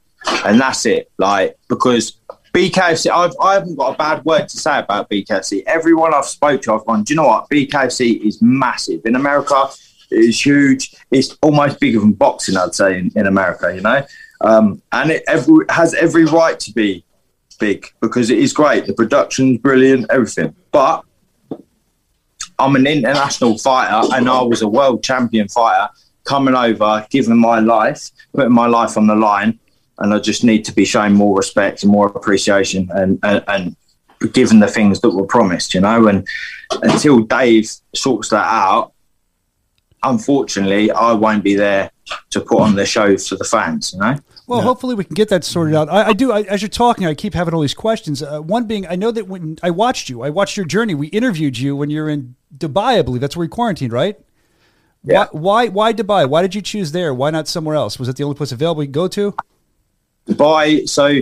And 0.43 0.59
that's 0.59 0.85
it. 0.85 1.09
Like, 1.17 1.57
because 1.69 2.17
BKFC, 2.53 3.09
I've, 3.09 3.31
I 3.41 3.53
haven't 3.53 3.75
got 3.77 3.93
a 3.93 3.97
bad 3.97 4.25
word 4.25 4.49
to 4.49 4.57
say 4.57 4.79
about 4.79 5.09
BKFC. 5.09 5.63
Everyone 5.67 6.13
I've 6.13 6.25
spoke 6.25 6.61
to, 6.63 6.73
I've 6.73 6.85
gone, 6.85 7.03
do 7.03 7.13
you 7.13 7.17
know 7.17 7.27
what? 7.27 7.49
BKFC 7.49 8.19
is 8.19 8.41
massive. 8.41 8.99
In 9.05 9.15
America, 9.15 9.69
it's 10.11 10.45
huge. 10.45 10.93
It's 11.09 11.37
almost 11.41 11.79
bigger 11.79 12.01
than 12.01 12.11
boxing, 12.11 12.57
I'd 12.57 12.75
say, 12.75 12.99
in, 12.99 13.11
in 13.15 13.27
America, 13.27 13.73
you 13.73 13.81
know? 13.81 14.05
Um, 14.45 14.81
and 14.91 15.11
it 15.11 15.23
every, 15.27 15.65
has 15.69 15.93
every 15.95 16.25
right 16.25 16.59
to 16.59 16.71
be 16.71 17.03
big 17.59 17.87
because 17.99 18.29
it 18.29 18.37
is 18.37 18.53
great. 18.53 18.85
The 18.85 18.93
production's 18.93 19.57
brilliant, 19.57 20.05
everything. 20.11 20.55
But 20.71 21.03
I'm 22.59 22.75
an 22.75 22.85
international 22.87 23.57
fighter 23.57 24.07
and 24.13 24.29
I 24.29 24.41
was 24.43 24.61
a 24.61 24.67
world 24.67 25.03
champion 25.03 25.47
fighter 25.47 25.89
coming 26.25 26.55
over, 26.55 27.05
giving 27.09 27.37
my 27.37 27.59
life, 27.59 28.11
putting 28.33 28.53
my 28.53 28.67
life 28.67 28.97
on 28.97 29.07
the 29.07 29.15
line. 29.15 29.59
And 29.97 30.13
I 30.13 30.19
just 30.19 30.43
need 30.43 30.63
to 30.65 30.73
be 30.73 30.85
shown 30.85 31.13
more 31.13 31.35
respect 31.37 31.83
and 31.83 31.91
more 31.91 32.07
appreciation 32.07 32.89
and, 32.93 33.17
and, 33.23 33.43
and 33.47 33.75
given 34.33 34.59
the 34.59 34.67
things 34.67 35.01
that 35.01 35.11
were 35.11 35.25
promised, 35.25 35.73
you 35.73 35.81
know. 35.81 36.07
And 36.07 36.27
until 36.83 37.21
Dave 37.21 37.71
sorts 37.93 38.29
that 38.29 38.45
out, 38.45 38.93
unfortunately, 40.03 40.91
I 40.91 41.13
won't 41.13 41.43
be 41.43 41.55
there 41.55 41.91
to 42.31 42.41
put 42.41 42.59
on 42.59 42.75
the 42.75 42.85
show 42.85 43.17
for 43.17 43.35
the 43.35 43.45
fans, 43.45 43.93
you 43.93 43.99
know. 43.99 44.15
Well, 44.47 44.61
hopefully 44.61 44.95
we 44.95 45.03
can 45.03 45.15
get 45.15 45.29
that 45.29 45.43
sorted 45.43 45.73
out. 45.73 45.89
I, 45.89 46.09
I 46.09 46.13
do. 46.13 46.31
I, 46.31 46.41
as 46.41 46.61
you're 46.61 46.69
talking, 46.69 47.07
I 47.07 47.13
keep 47.13 47.33
having 47.33 47.53
all 47.53 47.61
these 47.61 47.73
questions. 47.73 48.21
Uh, 48.21 48.41
one 48.41 48.65
being, 48.65 48.85
I 48.87 48.95
know 48.95 49.11
that 49.11 49.27
when 49.27 49.57
I 49.63 49.71
watched 49.71 50.07
you, 50.09 50.21
I 50.21 50.29
watched 50.29 50.55
your 50.55 50.65
journey. 50.65 50.93
We 50.93 51.07
interviewed 51.07 51.57
you 51.57 51.75
when 51.75 51.89
you're 51.89 52.09
in 52.09 52.35
Dubai, 52.55 52.99
I 52.99 53.01
believe. 53.01 53.21
That's 53.21 53.35
where 53.35 53.45
you 53.45 53.49
quarantined, 53.49 53.91
right? 53.91 54.19
Yeah. 55.03 55.27
Why, 55.31 55.67
why? 55.67 55.67
Why 55.69 55.93
Dubai? 55.93 56.29
Why 56.29 56.41
did 56.41 56.53
you 56.53 56.61
choose 56.61 56.91
there? 56.91 57.13
Why 57.13 57.31
not 57.31 57.47
somewhere 57.47 57.75
else? 57.75 57.97
Was 57.97 58.07
it 58.07 58.17
the 58.17 58.23
only 58.23 58.35
place 58.35 58.51
available 58.51 58.83
you 58.83 58.87
could 58.87 58.93
go 58.93 59.07
to? 59.07 59.35
Dubai. 60.27 60.87
So 60.87 61.21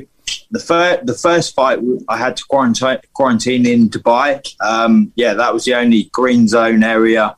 the 0.51 0.59
first 0.59 1.05
the 1.05 1.13
first 1.13 1.55
fight 1.55 1.79
I 2.07 2.17
had 2.17 2.37
to 2.37 2.43
quarantine 2.45 2.99
quarantine 3.13 3.65
in 3.65 3.89
Dubai. 3.89 4.41
Um, 4.61 5.11
yeah, 5.15 5.33
that 5.33 5.53
was 5.53 5.65
the 5.65 5.75
only 5.75 6.05
green 6.11 6.47
zone 6.47 6.83
area. 6.83 7.35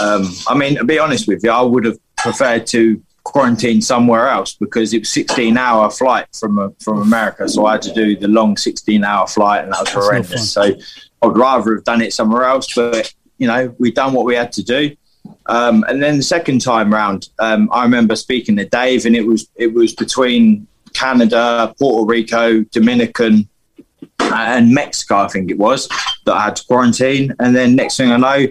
Um, 0.00 0.30
I 0.48 0.54
mean, 0.56 0.76
to 0.76 0.84
be 0.84 0.98
honest 0.98 1.26
with 1.28 1.42
you, 1.42 1.50
I 1.50 1.62
would 1.62 1.84
have 1.84 1.98
preferred 2.16 2.66
to 2.68 3.02
quarantine 3.24 3.80
somewhere 3.80 4.28
else 4.28 4.54
because 4.54 4.92
it 4.92 5.00
was 5.00 5.10
16 5.10 5.56
hour 5.56 5.90
flight 5.90 6.26
from 6.38 6.58
uh, 6.58 6.68
from 6.80 7.00
America, 7.02 7.48
so 7.48 7.66
I 7.66 7.72
had 7.72 7.82
to 7.82 7.94
do 7.94 8.16
the 8.16 8.28
long 8.28 8.56
16 8.56 9.04
hour 9.04 9.26
flight, 9.26 9.64
and 9.64 9.72
that 9.72 9.80
was 9.80 9.94
no 9.94 10.00
horrendous. 10.00 10.52
so 10.52 10.62
I'd 10.62 11.36
rather 11.36 11.76
have 11.76 11.84
done 11.84 12.02
it 12.02 12.12
somewhere 12.12 12.44
else, 12.44 12.72
but 12.74 13.12
you 13.38 13.46
know, 13.46 13.74
we'd 13.78 13.94
done 13.94 14.12
what 14.12 14.24
we 14.24 14.34
had 14.34 14.52
to 14.52 14.62
do. 14.62 14.96
Um, 15.46 15.84
and 15.88 16.02
then 16.02 16.16
the 16.16 16.22
second 16.22 16.60
time 16.60 16.92
round, 16.92 17.28
um, 17.38 17.68
I 17.72 17.82
remember 17.82 18.16
speaking 18.16 18.56
to 18.56 18.64
Dave, 18.64 19.06
and 19.06 19.16
it 19.16 19.26
was 19.26 19.48
it 19.56 19.72
was 19.72 19.94
between 19.94 20.66
Canada, 20.92 21.74
Puerto 21.78 22.06
Rico, 22.06 22.62
Dominican, 22.64 23.48
and 24.20 24.72
Mexico. 24.72 25.16
I 25.16 25.28
think 25.28 25.50
it 25.50 25.58
was 25.58 25.88
that 26.26 26.34
I 26.34 26.44
had 26.44 26.56
to 26.56 26.64
quarantine. 26.66 27.34
And 27.40 27.54
then 27.54 27.74
next 27.74 27.96
thing 27.96 28.10
I 28.10 28.16
know, 28.16 28.46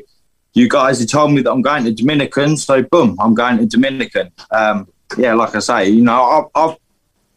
you 0.53 0.67
guys 0.67 0.99
had 0.99 1.09
told 1.09 1.31
me 1.31 1.41
that 1.41 1.51
I'm 1.51 1.61
going 1.61 1.83
to 1.85 1.91
Dominican, 1.91 2.57
so 2.57 2.81
boom, 2.83 3.17
I'm 3.19 3.33
going 3.33 3.57
to 3.59 3.65
Dominican. 3.65 4.31
Um, 4.51 4.87
yeah, 5.17 5.33
like 5.33 5.55
I 5.55 5.59
say, 5.59 5.89
you 5.89 6.03
know, 6.03 6.23
I've, 6.23 6.45
I've 6.55 6.77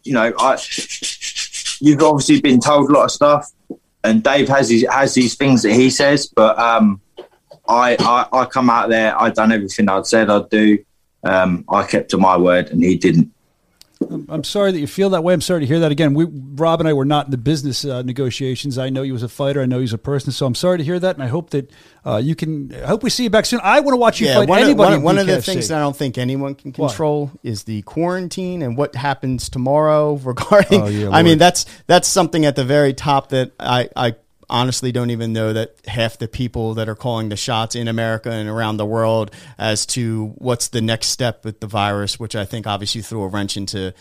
you 0.03 0.13
know, 0.13 0.33
I 0.37 0.57
you've 1.79 2.01
obviously 2.01 2.41
been 2.41 2.59
told 2.59 2.89
a 2.89 2.93
lot 2.93 3.05
of 3.05 3.11
stuff, 3.11 3.51
and 4.03 4.23
Dave 4.23 4.47
has 4.49 4.69
his, 4.69 4.85
has 4.89 5.13
these 5.13 5.35
things 5.35 5.63
that 5.63 5.73
he 5.73 5.89
says, 5.89 6.27
but 6.27 6.57
um, 6.59 7.01
I, 7.67 7.97
I 7.99 8.41
I 8.41 8.45
come 8.45 8.69
out 8.69 8.89
there, 8.89 9.19
I've 9.19 9.33
done 9.33 9.51
everything 9.51 9.89
I'd 9.89 10.05
said 10.05 10.29
I'd 10.29 10.49
do. 10.49 10.77
Um, 11.23 11.65
I 11.69 11.83
kept 11.83 12.11
to 12.11 12.17
my 12.17 12.37
word, 12.37 12.69
and 12.69 12.83
he 12.83 12.97
didn't. 12.97 13.31
I'm 14.29 14.43
sorry 14.43 14.71
that 14.71 14.79
you 14.79 14.87
feel 14.87 15.09
that 15.11 15.23
way. 15.23 15.33
I'm 15.33 15.41
sorry 15.41 15.61
to 15.61 15.65
hear 15.65 15.79
that 15.79 15.91
again. 15.91 16.13
We, 16.13 16.25
Rob 16.25 16.79
and 16.79 16.87
I 16.87 16.93
were 16.93 17.05
not 17.05 17.25
in 17.25 17.31
the 17.31 17.37
business 17.37 17.85
uh, 17.85 18.01
negotiations. 18.01 18.77
I 18.77 18.89
know 18.89 19.03
he 19.03 19.11
was 19.11 19.23
a 19.23 19.29
fighter. 19.29 19.61
I 19.61 19.65
know 19.65 19.79
he's 19.79 19.93
a 19.93 19.97
person. 19.97 20.31
So 20.31 20.45
I'm 20.45 20.55
sorry 20.55 20.77
to 20.77 20.83
hear 20.83 20.99
that, 20.99 21.15
and 21.15 21.23
I 21.23 21.27
hope 21.27 21.51
that 21.51 21.71
uh, 22.05 22.17
you 22.17 22.35
can. 22.35 22.73
I 22.73 22.87
hope 22.87 23.03
we 23.03 23.09
see 23.09 23.23
you 23.23 23.29
back 23.29 23.45
soon. 23.45 23.59
I 23.63 23.79
want 23.79 23.93
to 23.93 23.97
watch 23.97 24.19
you 24.19 24.27
fight 24.33 24.47
one, 24.49 24.59
of- 24.59 24.65
anybody. 24.65 24.95
one, 24.95 25.03
one 25.03 25.17
of 25.17 25.27
the 25.27 25.41
things 25.41 25.67
that 25.67 25.77
I 25.77 25.79
don't 25.81 25.95
think 25.95 26.17
anyone 26.17 26.55
can 26.55 26.71
control 26.71 27.31
is 27.43 27.63
the 27.63 27.81
quarantine 27.83 28.61
and 28.61 28.77
what 28.77 28.95
happens 28.95 29.49
tomorrow 29.49 30.13
regarding. 30.23 30.81
Oh, 30.81 30.87
yeah, 30.87 31.09
I 31.09 31.23
mean, 31.23 31.37
that's 31.37 31.65
that's 31.87 32.07
something 32.07 32.45
at 32.45 32.55
the 32.55 32.65
very 32.65 32.93
top 32.93 33.29
that 33.29 33.51
I, 33.59 33.89
I 33.95 34.15
honestly 34.49 34.91
don't 34.91 35.09
even 35.09 35.33
know 35.33 35.53
that 35.53 35.75
half 35.87 36.17
the 36.17 36.27
people 36.27 36.73
that 36.75 36.89
are 36.89 36.95
calling 36.95 37.29
the 37.29 37.35
shots 37.35 37.75
in 37.75 37.87
America 37.87 38.31
and 38.31 38.49
around 38.49 38.77
the 38.77 38.85
world 38.85 39.31
as 39.57 39.85
to 39.87 40.33
what's 40.37 40.69
the 40.69 40.81
next 40.81 41.07
step 41.07 41.45
with 41.45 41.59
the 41.59 41.67
virus, 41.67 42.19
which 42.19 42.35
I 42.35 42.45
think 42.45 42.67
obviously 42.67 43.01
threw 43.01 43.23
a 43.23 43.27
wrench 43.27 43.57
into. 43.57 43.93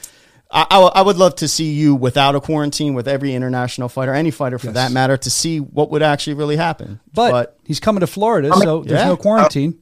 I, 0.50 0.66
I, 0.70 0.80
I 0.80 1.02
would 1.02 1.16
love 1.16 1.36
to 1.36 1.48
see 1.48 1.72
you 1.72 1.94
without 1.94 2.34
a 2.34 2.40
quarantine 2.40 2.94
with 2.94 3.08
every 3.08 3.34
international 3.34 3.88
fighter, 3.88 4.14
any 4.14 4.30
fighter 4.30 4.58
for 4.58 4.66
Yes. 4.66 4.74
that 4.74 4.92
matter, 4.92 5.16
to 5.16 5.30
see 5.30 5.58
what 5.58 5.90
would 5.90 6.02
actually 6.02 6.34
really 6.34 6.56
happen. 6.56 7.00
but, 7.12 7.58
he's 7.64 7.80
coming 7.80 8.00
to 8.00 8.06
Florida, 8.06 8.52
so 8.54 8.82
there's 8.82 9.00
yeah. 9.00 9.08
no 9.08 9.16
quarantine. 9.16 9.80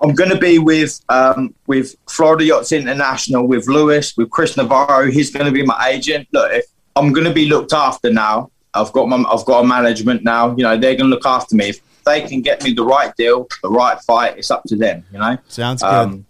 I'm 0.00 0.14
going 0.14 0.28
to 0.28 0.38
be 0.38 0.58
with 0.58 1.00
um, 1.08 1.54
with 1.66 1.94
Florida 2.08 2.44
Yachts 2.44 2.72
International, 2.72 3.46
with 3.46 3.68
Lewis, 3.68 4.14
with 4.16 4.28
Chris 4.28 4.54
Navarro. 4.56 5.10
He's 5.10 5.30
going 5.30 5.46
to 5.46 5.52
be 5.52 5.64
my 5.64 5.88
agent. 5.88 6.28
Look, 6.32 6.52
if 6.52 6.66
I'm 6.96 7.12
going 7.12 7.26
to 7.26 7.32
be 7.32 7.46
looked 7.46 7.72
after 7.72 8.12
now. 8.12 8.50
I've 8.74 8.92
got 8.92 9.08
my, 9.08 9.16
I've 9.16 9.44
got 9.44 9.64
a 9.64 9.66
management 9.66 10.24
now. 10.24 10.54
You 10.56 10.64
know, 10.64 10.76
they're 10.76 10.96
going 10.96 11.10
to 11.10 11.14
look 11.14 11.26
after 11.26 11.54
me. 11.56 11.70
If 11.70 11.80
they 12.04 12.22
can 12.22 12.42
get 12.42 12.62
me 12.62 12.72
the 12.72 12.84
right 12.84 13.14
deal, 13.16 13.48
the 13.62 13.70
right 13.70 13.98
fight, 14.00 14.38
it's 14.38 14.50
up 14.50 14.62
to 14.64 14.76
them. 14.76 15.04
You 15.12 15.18
know. 15.18 15.38
Sounds 15.48 15.82
good. 15.82 15.88
Um, 15.88 16.26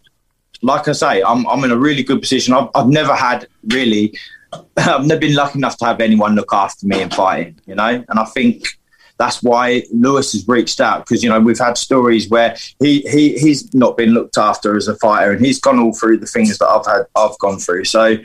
like 0.62 0.88
I 0.88 0.92
say, 0.92 1.22
I'm 1.22 1.46
I'm 1.46 1.62
in 1.64 1.70
a 1.70 1.76
really 1.76 2.02
good 2.02 2.20
position. 2.20 2.54
I've, 2.54 2.68
I've 2.74 2.88
never 2.88 3.14
had 3.14 3.48
really, 3.68 4.18
I've 4.76 5.06
never 5.06 5.20
been 5.20 5.34
lucky 5.34 5.58
enough 5.58 5.76
to 5.78 5.84
have 5.84 6.00
anyone 6.00 6.34
look 6.34 6.52
after 6.52 6.86
me 6.86 7.02
in 7.02 7.10
fighting, 7.10 7.60
you 7.66 7.74
know. 7.74 8.04
And 8.08 8.18
I 8.18 8.24
think 8.24 8.64
that's 9.18 9.42
why 9.42 9.82
Lewis 9.92 10.32
has 10.32 10.46
reached 10.48 10.80
out 10.80 11.06
because 11.06 11.22
you 11.22 11.28
know 11.28 11.38
we've 11.38 11.58
had 11.58 11.78
stories 11.78 12.28
where 12.28 12.56
he 12.80 13.00
he 13.02 13.38
he's 13.38 13.72
not 13.74 13.96
been 13.96 14.10
looked 14.10 14.38
after 14.38 14.76
as 14.76 14.88
a 14.88 14.96
fighter, 14.96 15.32
and 15.32 15.44
he's 15.44 15.60
gone 15.60 15.78
all 15.78 15.94
through 15.94 16.18
the 16.18 16.26
things 16.26 16.58
that 16.58 16.66
I've 16.66 16.86
had 16.86 17.06
I've 17.14 17.38
gone 17.38 17.58
through. 17.58 17.84
So 17.84 18.16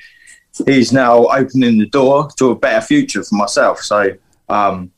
he's 0.66 0.92
now 0.92 1.26
opening 1.28 1.78
the 1.78 1.88
door 1.88 2.30
to 2.38 2.52
a 2.52 2.56
better 2.56 2.86
future 2.86 3.24
for 3.24 3.36
myself. 3.36 3.82
So. 3.82 4.12
Um, 4.48 4.92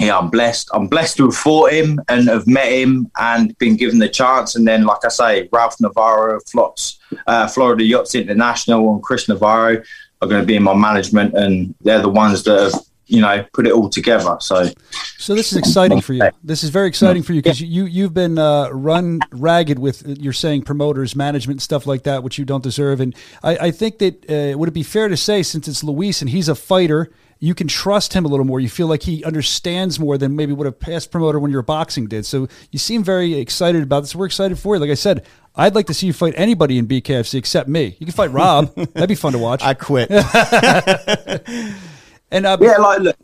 yeah, 0.00 0.16
I'm 0.16 0.30
blessed. 0.30 0.70
I'm 0.72 0.86
blessed 0.86 1.16
to 1.16 1.24
have 1.24 1.34
fought 1.34 1.72
him 1.72 2.00
and 2.08 2.28
have 2.28 2.46
met 2.46 2.70
him 2.70 3.10
and 3.18 3.56
been 3.58 3.76
given 3.76 3.98
the 3.98 4.08
chance. 4.08 4.54
And 4.54 4.66
then, 4.66 4.84
like 4.84 5.04
I 5.04 5.08
say, 5.08 5.48
Ralph 5.50 5.74
Navarro, 5.80 6.38
Flots, 6.48 7.00
uh, 7.26 7.48
Florida 7.48 7.82
Yachts 7.82 8.14
International, 8.14 8.94
and 8.94 9.02
Chris 9.02 9.28
Navarro 9.28 9.82
are 10.22 10.28
going 10.28 10.40
to 10.40 10.46
be 10.46 10.54
in 10.54 10.62
my 10.62 10.74
management, 10.74 11.34
and 11.34 11.74
they're 11.80 12.00
the 12.00 12.08
ones 12.08 12.44
that 12.44 12.60
have, 12.60 12.82
you 13.08 13.20
know, 13.20 13.44
put 13.52 13.66
it 13.66 13.72
all 13.72 13.88
together. 13.88 14.36
So, 14.40 14.70
So 15.16 15.34
this 15.34 15.52
is 15.52 15.58
exciting 15.58 16.00
for 16.00 16.12
you. 16.12 16.30
This 16.44 16.62
is 16.62 16.70
very 16.70 16.88
exciting 16.88 17.22
for 17.22 17.32
you 17.32 17.42
because 17.42 17.60
you 17.60 17.86
you've 17.86 18.14
been 18.14 18.38
uh, 18.38 18.68
run 18.70 19.20
ragged 19.32 19.78
with 19.78 20.06
you're 20.06 20.32
saying 20.32 20.62
promoters, 20.62 21.16
management, 21.16 21.62
stuff 21.62 21.86
like 21.86 22.04
that, 22.04 22.22
which 22.22 22.38
you 22.38 22.44
don't 22.44 22.62
deserve. 22.62 23.00
And 23.00 23.14
I, 23.42 23.56
I 23.56 23.70
think 23.70 23.98
that 23.98 24.30
uh, 24.30 24.56
would 24.56 24.68
it 24.68 24.72
be 24.72 24.82
fair 24.82 25.08
to 25.08 25.16
say 25.16 25.42
since 25.42 25.66
it's 25.66 25.82
Luis 25.82 26.20
and 26.20 26.30
he's 26.30 26.48
a 26.48 26.54
fighter 26.54 27.10
you 27.40 27.54
can 27.54 27.68
trust 27.68 28.14
him 28.14 28.24
a 28.24 28.28
little 28.28 28.44
more. 28.44 28.58
You 28.60 28.68
feel 28.68 28.88
like 28.88 29.02
he 29.02 29.24
understands 29.24 30.00
more 30.00 30.18
than 30.18 30.34
maybe 30.34 30.52
what 30.52 30.66
a 30.66 30.72
past 30.72 31.10
promoter 31.10 31.38
when 31.38 31.50
you're 31.52 31.62
boxing 31.62 32.06
did. 32.06 32.26
So 32.26 32.48
you 32.72 32.78
seem 32.78 33.04
very 33.04 33.34
excited 33.34 33.82
about 33.82 34.00
this. 34.00 34.14
We're 34.14 34.26
excited 34.26 34.58
for 34.58 34.74
you. 34.74 34.80
Like 34.80 34.90
I 34.90 34.94
said, 34.94 35.24
I'd 35.54 35.74
like 35.74 35.86
to 35.86 35.94
see 35.94 36.06
you 36.06 36.12
fight 36.12 36.34
anybody 36.36 36.78
in 36.78 36.86
BKFC 36.86 37.34
except 37.34 37.68
me. 37.68 37.96
You 37.98 38.06
can 38.06 38.12
fight 38.14 38.32
Rob. 38.32 38.74
That'd 38.94 39.08
be 39.08 39.14
fun 39.14 39.32
to 39.32 39.38
watch. 39.38 39.62
I 39.62 39.74
quit. 39.74 40.10
and 42.30 42.46
uh, 42.46 42.56
Yeah, 42.60 42.76
like 42.78 43.00
look, 43.00 43.16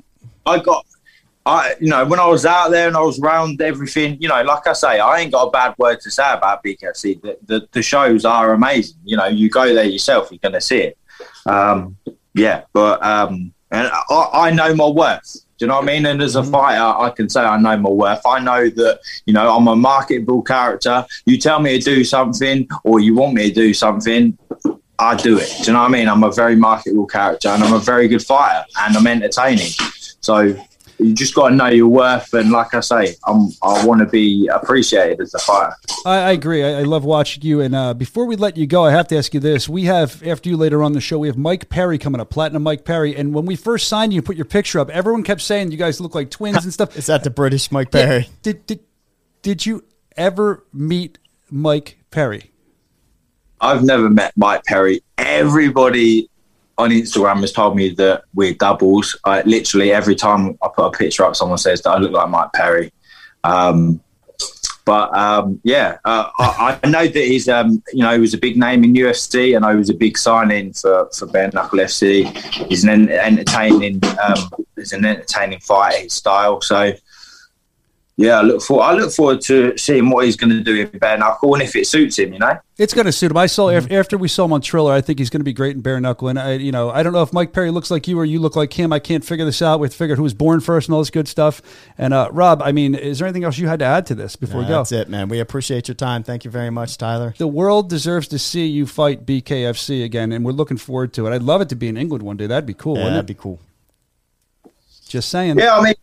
I 0.47 0.59
got, 0.59 0.87
I 1.47 1.75
you 1.81 1.89
know 1.89 2.05
when 2.05 2.21
I 2.21 2.27
was 2.27 2.47
out 2.47 2.71
there 2.71 2.89
and 2.89 2.97
I 2.97 3.01
was 3.03 3.21
around 3.21 3.61
everything, 3.61 4.17
you 4.21 4.29
know, 4.29 4.43
like 4.43 4.67
I 4.67 4.73
say, 4.73 4.99
I 4.99 5.21
ain't 5.21 5.33
got 5.33 5.49
a 5.49 5.51
bad 5.51 5.75
word 5.79 6.01
to 6.01 6.11
say 6.11 6.33
about 6.33 6.63
BKFC. 6.65 7.21
The 7.21 7.39
the, 7.47 7.69
the 7.73 7.83
shows 7.83 8.25
are 8.25 8.53
amazing. 8.53 8.99
You 9.05 9.17
know, 9.17 9.27
you 9.27 9.51
go 9.51 9.75
there 9.75 9.85
yourself, 9.85 10.29
you're 10.31 10.39
gonna 10.43 10.61
see 10.61 10.79
it. 10.79 10.99
Um, 11.47 11.97
yeah, 12.35 12.63
but 12.73 13.03
um, 13.05 13.53
and 13.71 13.91
I, 13.93 14.31
I 14.33 14.51
know 14.51 14.75
my 14.75 14.89
worth. 14.89 15.45
Do 15.59 15.65
you 15.65 15.69
know 15.69 15.77
what 15.77 15.85
I 15.85 15.87
mean? 15.87 16.07
And 16.07 16.21
as 16.21 16.35
a 16.35 16.43
fighter, 16.43 16.81
I 16.81 17.11
can 17.11 17.29
say 17.29 17.41
I 17.41 17.57
know 17.59 17.77
my 17.77 17.91
worth. 17.91 18.23
I 18.27 18.41
know 18.41 18.69
that, 18.71 19.01
you 19.25 19.33
know, 19.33 19.55
I'm 19.55 19.69
a 19.69 19.77
marketable 19.77 20.43
character. 20.43 21.07
You 21.27 21.39
tell 21.39 21.61
me 21.61 21.79
to 21.79 21.85
do 21.85 22.03
something 22.03 22.69
or 22.83 22.99
you 22.99 23.15
want 23.15 23.35
me 23.35 23.49
to 23.51 23.55
do 23.55 23.73
something, 23.73 24.37
I 24.99 25.17
do 25.17 25.39
it. 25.39 25.53
Do 25.59 25.65
you 25.65 25.73
know 25.73 25.81
what 25.81 25.89
I 25.89 25.93
mean? 25.93 26.09
I'm 26.09 26.23
a 26.23 26.31
very 26.31 26.57
marketable 26.57 27.07
character 27.07 27.49
and 27.49 27.63
I'm 27.63 27.73
a 27.73 27.79
very 27.79 28.09
good 28.09 28.25
fighter 28.25 28.65
and 28.79 28.97
I'm 28.97 29.07
entertaining. 29.07 29.71
So 30.21 30.57
you 30.99 31.13
just 31.15 31.35
got 31.35 31.49
to 31.49 31.55
know 31.55 31.67
your 31.67 31.89
worth. 31.89 32.33
And 32.33 32.51
like 32.51 32.75
I 32.75 32.81
say, 32.81 33.17
I'm, 33.27 33.49
I 33.63 33.85
want 33.85 34.01
to 34.01 34.07
be 34.07 34.49
appreciated 34.53 35.21
as 35.21 35.35
a 35.35 35.39
fighter. 35.39 35.75
I, 36.07 36.19
I 36.19 36.31
agree. 36.33 36.65
I, 36.65 36.81
I 36.81 36.83
love 36.83 37.05
watching 37.05 37.43
you. 37.43 37.61
And 37.61 37.75
uh, 37.75 37.95
before 37.95 38.27
we 38.27 38.37
let 38.37 38.57
you 38.57 38.67
go, 38.67 38.85
I 38.85 38.93
have 38.93 39.09
to 39.09 39.17
ask 39.17 39.35
you 39.35 39.41
this. 39.41 39.69
We 39.69 39.85
have, 39.85 40.23
after 40.25 40.49
you 40.49 40.57
later 40.57 40.83
on 40.83 40.93
the 40.93 41.01
show, 41.01 41.19
we 41.19 41.29
have 41.29 41.37
Mike 41.37 41.69
Perry 41.69 41.99
coming 41.99 42.21
up, 42.21 42.31
Platinum 42.31 42.63
Mike 42.63 42.85
Perry. 42.85 43.17
And 43.17 43.35
when 43.35 43.47
we 43.47 43.57
first 43.57 43.89
signed 43.89 44.13
you, 44.13 44.19
and 44.19 44.27
put 44.27 44.37
your 44.37 44.45
picture 44.45 44.79
up, 44.79 44.91
everyone 44.91 45.25
kept 45.25 45.41
saying 45.41 45.73
you 45.73 45.79
guys 45.79 46.01
look 46.01 46.15
like 46.15 46.31
twins 46.31 46.65
and 46.65 46.73
stuff. 46.73 46.97
Is 46.97 47.07
that 47.07 47.25
the 47.25 47.31
British 47.31 47.73
Mike 47.73 47.91
Perry? 47.91 48.29
Did, 48.43 48.65
did, 48.67 48.81
did 49.43 49.67
you 49.67 49.85
ever 50.17 50.65
meet 50.73 51.19
Mike 51.51 51.99
Perry? 52.11 52.53
I've 53.65 53.83
never 53.83 54.11
met 54.11 54.37
Mike 54.37 54.65
Perry. 54.65 55.03
Everybody 55.17 56.29
on 56.77 56.91
Instagram 56.91 57.41
has 57.41 57.51
told 57.51 57.77
me 57.77 57.91
that 57.91 58.25
we're 58.35 58.53
doubles. 58.53 59.19
I, 59.25 59.41
literally 59.43 59.91
every 59.91 60.15
time 60.15 60.59
I 60.63 60.69
put 60.75 60.85
a 60.85 60.91
picture 60.91 61.25
up, 61.25 61.35
someone 61.35 61.57
says 61.57 61.81
that 61.83 61.91
I 61.91 61.99
look 61.99 62.13
like 62.13 62.29
Mike 62.29 62.53
Perry. 62.53 62.93
Um, 63.43 64.01
but 64.85 65.17
um, 65.17 65.63
yeah, 65.65 65.97
uh, 66.05 66.29
I, 66.39 66.79
I 66.85 66.89
know 66.89 67.07
that 67.07 67.25
he's 67.25 67.49
um, 67.49 67.83
you 67.91 68.03
know 68.03 68.13
he 68.13 68.19
was 68.19 68.35
a 68.35 68.39
big 68.39 68.59
name 68.59 68.85
in 68.85 68.93
UFC. 68.93 69.57
And 69.57 69.65
I 69.65 69.75
was 69.75 69.89
a 69.89 69.95
big 69.95 70.19
signing 70.19 70.75
for 70.75 71.09
for 71.17 71.25
Bare 71.27 71.51
Knuckle 71.51 71.79
FC. 71.79 72.27
He's 72.69 72.85
an 72.85 73.09
entertaining 73.09 74.03
um, 74.23 74.51
he's 74.77 74.93
an 74.93 75.07
entertaining 75.07 75.61
fighter. 75.61 76.03
His 76.03 76.13
style. 76.13 76.61
So 76.61 76.93
yeah, 78.17 78.39
I 78.39 78.43
look 78.43 78.63
for 78.63 78.81
I 78.81 78.93
look 78.93 79.11
forward 79.13 79.41
to 79.43 79.77
seeing 79.77 80.09
what 80.09 80.25
he's 80.25 80.37
going 80.37 80.51
to 80.51 80.61
do 80.61 80.77
in 80.77 80.99
Bare 80.99 81.19
Knuckle 81.19 81.55
and 81.55 81.63
if 81.63 81.75
it 81.75 81.87
suits 81.89 82.17
him. 82.17 82.33
You 82.33 82.39
know. 82.39 82.59
It's 82.79 82.95
going 82.95 83.07
to 83.07 83.13
suit 83.13 83.31
him. 83.33 83.37
I 83.37 83.47
saw 83.47 83.69
af- 83.71 83.91
after 83.91 84.17
we 84.17 84.29
saw 84.29 84.45
him 84.45 84.53
on 84.53 84.61
Triller. 84.61 84.93
I 84.93 85.01
think 85.01 85.19
he's 85.19 85.31
going 85.31 85.41
to 85.41 85.45
be 85.45 85.53
great 85.53 85.75
in 85.77 85.83
bare 85.83 86.01
knuckle. 86.01 86.29
And 86.29 86.39
I, 86.39 86.53
you 86.55 86.71
know, 86.71 86.91
I 86.91 87.03
don't 87.03 87.13
know 87.13 87.23
if 87.23 87.33
Mike 87.33 87.53
Perry 87.53 87.71
looks 87.71 87.91
like 87.91 88.07
you 88.07 88.19
or 88.19 88.25
you 88.25 88.39
look 88.41 88.55
like 88.55 88.73
him. 88.73 88.93
I 88.93 89.01
can't 89.01 89.25
figure 89.25 89.45
this 89.45 89.63
out. 89.63 89.81
We 89.81 89.89
figured 89.89 90.19
who 90.19 90.25
was 90.25 90.35
born 90.35 90.61
first 90.61 90.89
and 90.89 90.95
all 90.95 91.01
this 91.01 91.11
good 91.11 91.27
stuff. 91.27 91.61
And 91.99 92.15
uh, 92.15 92.29
Rob, 92.33 92.63
I 92.63 92.71
mean, 92.71 92.95
is 92.95 93.19
there 93.19 93.27
anything 93.27 93.45
else 93.45 93.59
you 93.59 93.67
had 93.67 93.81
to 93.81 93.85
add 93.85 94.07
to 94.07 94.15
this 94.15 94.37
before 94.37 94.61
we 94.61 94.67
go? 94.67 94.79
That's 94.79 94.93
it, 94.93 95.09
man. 95.09 95.29
We 95.29 95.41
appreciate 95.41 95.89
your 95.89 95.97
time. 95.97 96.23
Thank 96.23 96.45
you 96.45 96.51
very 96.51 96.71
much, 96.71 96.99
Tyler. 96.99 97.35
The 97.37 97.49
world 97.49 97.89
deserves 97.91 98.29
to 98.29 98.39
see 98.39 98.67
you 98.67 98.87
fight 98.87 99.27
BKFC 99.27 100.05
again, 100.05 100.33
and 100.33 100.45
we're 100.45 100.53
looking 100.53 100.77
forward 100.77 101.13
to 101.15 101.27
it. 101.27 101.33
I'd 101.33 101.43
love 101.43 101.61
it 101.61 101.69
to 101.71 101.77
be 101.77 101.89
in 101.89 101.97
England 101.97 102.23
one 102.23 102.37
day. 102.37 102.47
That'd 102.47 102.67
be 102.67 102.75
cool. 102.75 102.97
Yeah, 102.97 103.05
wouldn't 103.05 103.17
that'd 103.17 103.31
it? 103.31 103.37
be 103.37 103.41
cool. 103.41 103.61
Just 105.09 105.29
saying. 105.29 105.59
Yeah, 105.59 105.77
I 105.77 105.83
mean, 105.83 105.95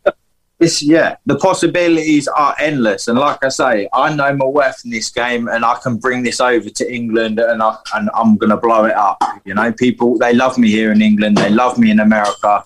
it's 0.62 0.82
yeah. 0.82 1.16
The 1.26 1.36
possibilities 1.36 2.28
are 2.28 2.54
endless, 2.58 3.08
and 3.08 3.18
like 3.18 3.44
I 3.44 3.48
say, 3.48 3.88
I 3.92 4.14
know 4.14 4.34
my 4.34 4.46
worth 4.46 4.84
in 4.84 4.90
this 4.90 5.10
game, 5.10 5.48
and 5.48 5.64
I 5.64 5.76
can 5.82 5.96
bring 5.96 6.22
this 6.22 6.40
over 6.40 6.70
to 6.70 6.94
England, 6.94 7.38
and 7.38 7.62
I 7.62 7.76
and 7.94 8.08
I'm 8.14 8.36
gonna 8.36 8.56
blow 8.56 8.84
it 8.84 8.94
up. 8.94 9.22
You 9.44 9.54
know, 9.54 9.72
people 9.72 10.18
they 10.18 10.32
love 10.32 10.58
me 10.58 10.70
here 10.70 10.92
in 10.92 11.02
England, 11.02 11.36
they 11.36 11.50
love 11.50 11.78
me 11.78 11.90
in 11.90 12.00
America. 12.00 12.64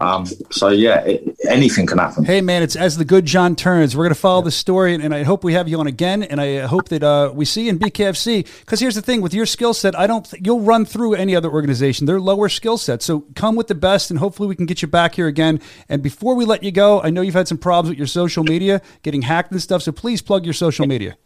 Um, 0.00 0.26
so 0.50 0.68
yeah, 0.68 1.00
it, 1.00 1.36
anything 1.48 1.84
can 1.86 1.98
happen. 1.98 2.24
Hey 2.24 2.40
man, 2.40 2.62
it's 2.62 2.76
as 2.76 2.96
the 2.96 3.04
Goodjohn 3.04 3.56
turns. 3.56 3.96
We're 3.96 4.04
gonna 4.04 4.14
follow 4.14 4.42
the 4.42 4.52
story, 4.52 4.94
and, 4.94 5.02
and 5.02 5.12
I 5.12 5.24
hope 5.24 5.42
we 5.42 5.54
have 5.54 5.68
you 5.68 5.80
on 5.80 5.88
again. 5.88 6.22
And 6.22 6.40
I 6.40 6.66
hope 6.66 6.88
that 6.90 7.02
uh, 7.02 7.32
we 7.34 7.44
see 7.44 7.64
you 7.64 7.70
in 7.70 7.80
BKFC. 7.80 8.46
Because 8.60 8.78
here's 8.78 8.94
the 8.94 9.02
thing: 9.02 9.22
with 9.22 9.34
your 9.34 9.46
skill 9.46 9.74
set, 9.74 9.98
I 9.98 10.06
don't 10.06 10.24
th- 10.24 10.40
you'll 10.46 10.60
run 10.60 10.84
through 10.84 11.14
any 11.14 11.34
other 11.34 11.50
organization. 11.50 12.06
They're 12.06 12.20
lower 12.20 12.48
skill 12.48 12.78
set, 12.78 13.02
so 13.02 13.24
come 13.34 13.56
with 13.56 13.66
the 13.66 13.74
best, 13.74 14.10
and 14.10 14.20
hopefully 14.20 14.48
we 14.48 14.54
can 14.54 14.66
get 14.66 14.82
you 14.82 14.88
back 14.88 15.16
here 15.16 15.26
again. 15.26 15.60
And 15.88 16.00
before 16.00 16.36
we 16.36 16.44
let 16.44 16.62
you 16.62 16.70
go, 16.70 17.02
I 17.02 17.10
know 17.10 17.20
you've 17.20 17.34
had 17.34 17.48
some 17.48 17.58
problems 17.58 17.90
with 17.90 17.98
your 17.98 18.06
social 18.06 18.44
media, 18.44 18.80
getting 19.02 19.22
hacked 19.22 19.50
and 19.50 19.60
stuff. 19.60 19.82
So 19.82 19.90
please 19.90 20.22
plug 20.22 20.44
your 20.44 20.54
social 20.54 20.86
media. 20.86 21.16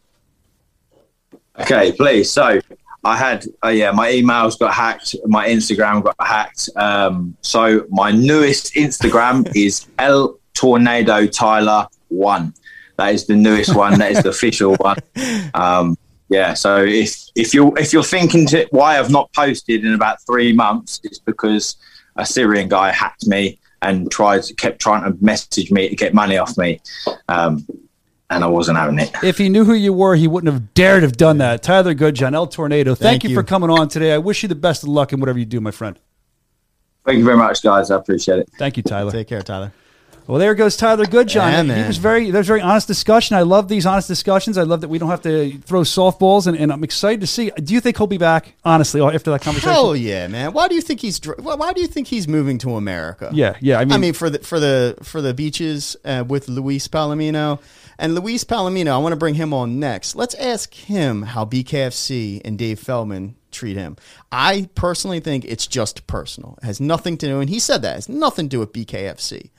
Okay, 1.59 1.93
please. 1.93 2.31
So 2.31 2.61
I 3.05 3.17
had, 3.17 3.47
uh, 3.65 3.69
yeah, 3.69 3.91
my 3.91 4.11
emails 4.13 4.59
got 4.59 4.73
hacked, 4.73 5.17
my 5.27 5.49
Instagram 5.49 6.05
got 6.05 6.15
hacked. 6.21 6.69
Um, 6.77 7.37
so 7.41 7.87
my 7.91 8.13
newest 8.13 8.75
Instagram 8.75 9.51
is 9.57 9.87
El 9.99 10.39
Tornado 10.55 11.27
Tyler 11.27 11.89
One. 12.09 12.55
That 12.97 13.15
is 13.15 13.27
the 13.27 13.35
newest 13.35 13.75
one. 13.75 13.99
That 13.99 14.13
is 14.13 14.23
the 14.23 14.29
official 14.29 14.75
one. 14.79 14.99
Um, 15.55 15.97
yeah. 16.29 16.55
So 16.55 16.85
if 16.85 17.17
if 17.35 17.53
you're 17.53 17.77
if 17.79 17.93
you're 17.93 18.05
thinking 18.05 18.47
to 18.49 18.67
why 18.71 18.99
I've 18.99 19.11
not 19.11 19.33
posted 19.33 19.85
in 19.85 19.95
about 19.95 20.19
three 20.25 20.53
months, 20.53 21.01
it's 21.03 21.19
because 21.19 21.77
a 22.17 22.25
Syrian 22.25 22.69
guy 22.69 22.93
hacked 22.93 23.27
me 23.27 23.59
and 23.81 24.11
tried 24.11 24.45
kept 24.57 24.81
trying 24.81 25.03
to 25.05 25.25
message 25.25 25.71
me 25.71 25.89
to 25.89 25.97
get 25.97 26.15
money 26.15 26.39
off 26.39 26.57
me. 26.57 26.81
Um, 27.29 27.67
and 28.35 28.45
I 28.45 28.47
wasn't 28.47 28.79
having 28.79 28.99
it. 28.99 29.13
If 29.23 29.39
he 29.39 29.49
knew 29.49 29.65
who 29.65 29.75
you 29.75 29.93
were, 29.93 30.17
he 30.17 30.27
wouldn't 30.27 30.53
have 30.53 30.75
dared 30.75 31.03
have 31.03 31.17
done 31.17 31.39
that. 31.39 31.63
Tyler 31.63 31.95
Goodjohn, 31.95 32.35
El 32.35 32.47
Tornado. 32.47 32.95
Thank, 32.95 33.01
Thank 33.01 33.25
you, 33.25 33.31
you. 33.31 33.37
for 33.37 33.43
coming 33.43 33.71
on 33.71 33.89
today. 33.89 34.13
I 34.13 34.19
wish 34.19 34.43
you 34.43 34.49
the 34.49 34.55
best 34.55 34.83
of 34.83 34.89
luck 34.89 35.13
in 35.13 35.21
whatever 35.21 35.39
you 35.39 35.45
do, 35.45 35.61
my 35.61 35.71
friend. 35.71 35.99
Thank 37.05 37.19
you 37.19 37.25
very 37.25 37.37
much, 37.37 37.63
guys. 37.63 37.91
I 37.91 37.97
appreciate 37.97 38.39
it. 38.39 38.51
Thank 38.59 38.77
you, 38.77 38.83
Tyler. 38.83 39.11
Take 39.11 39.29
care, 39.29 39.43
Tyler. 39.43 39.73
Well, 40.27 40.39
there 40.39 40.55
goes 40.55 40.77
Tyler 40.77 41.05
Goodjohn. 41.05 41.67
Yeah, 41.69 41.83
he 41.83 41.87
was 41.87 41.99
very 41.99 42.31
there 42.31 42.39
was 42.39 42.47
very 42.47 42.61
honest 42.61 42.87
discussion. 42.87 43.37
I 43.37 43.43
love 43.43 43.67
these 43.67 43.87
honest 43.87 44.07
discussions. 44.07 44.57
I 44.57 44.63
love 44.63 44.83
that 44.83 44.89
we 44.89 44.99
don't 44.99 45.11
have 45.11 45.23
to 45.23 45.59
throw 45.59 45.81
softballs, 45.81 46.47
and, 46.47 46.57
and 46.57 46.73
I'm 46.73 46.85
excited 46.85 47.21
to 47.23 47.27
see. 47.27 47.51
Do 47.51 47.75
you 47.75 47.81
think 47.81 47.97
he'll 47.97 48.07
be 48.07 48.19
back? 48.19 48.55
Honestly, 48.65 49.01
after 49.01 49.33
that 49.33 49.43
conversation. 49.43 49.73
Hell 49.73 49.97
yeah, 49.97 50.29
man. 50.29 50.53
Why 50.53 50.69
do 50.69 50.77
you 50.77 50.81
think 50.81 51.01
he's 51.01 51.19
why 51.25 51.57
why 51.57 51.73
do 51.73 51.81
you 51.81 51.89
think 51.89 52.07
he's 52.07 52.29
moving 52.29 52.59
to 52.59 52.77
America? 52.77 53.31
Yeah, 53.33 53.57
yeah. 53.61 53.81
I 53.81 53.85
mean, 53.85 53.93
I 53.93 53.99
mean, 53.99 54.13
for 54.13 54.31
the 54.31 54.39
for 54.39 54.61
the 54.61 54.97
for 55.03 55.21
the 55.21 55.35
beaches 55.35 55.97
uh, 56.05 56.25
with 56.27 56.49
Luis 56.49 56.87
Palomino 56.87 57.59
and 57.99 58.15
Luis 58.15 58.45
Palomino, 58.45 58.93
I 58.93 58.99
want 58.99 59.13
to 59.13 59.17
bring 59.17 59.35
him 59.35 59.53
on 59.55 59.79
next. 59.79 60.15
Let's 60.17 60.35
ask 60.37 60.73
him 60.75 61.23
how 61.23 61.45
BKFC 61.45 62.41
and 62.45 62.59
Dave 62.59 62.79
Feldman 62.81 63.37
treat 63.51 63.77
him. 63.77 63.97
I 64.31 64.69
personally 64.75 65.21
think 65.21 65.45
it's 65.45 65.67
just 65.67 66.07
personal. 66.07 66.59
It 66.63 66.67
has 66.67 66.81
nothing 66.81 67.17
to 67.19 67.27
do, 67.27 67.41
and 67.41 67.51
he 67.51 67.59
said 67.59 67.83
that 67.83 67.93
it 67.93 67.95
has 67.97 68.09
nothing 68.09 68.47
to 68.47 68.57
do 68.57 68.59
with 68.61 68.73
BKFC. 68.73 69.51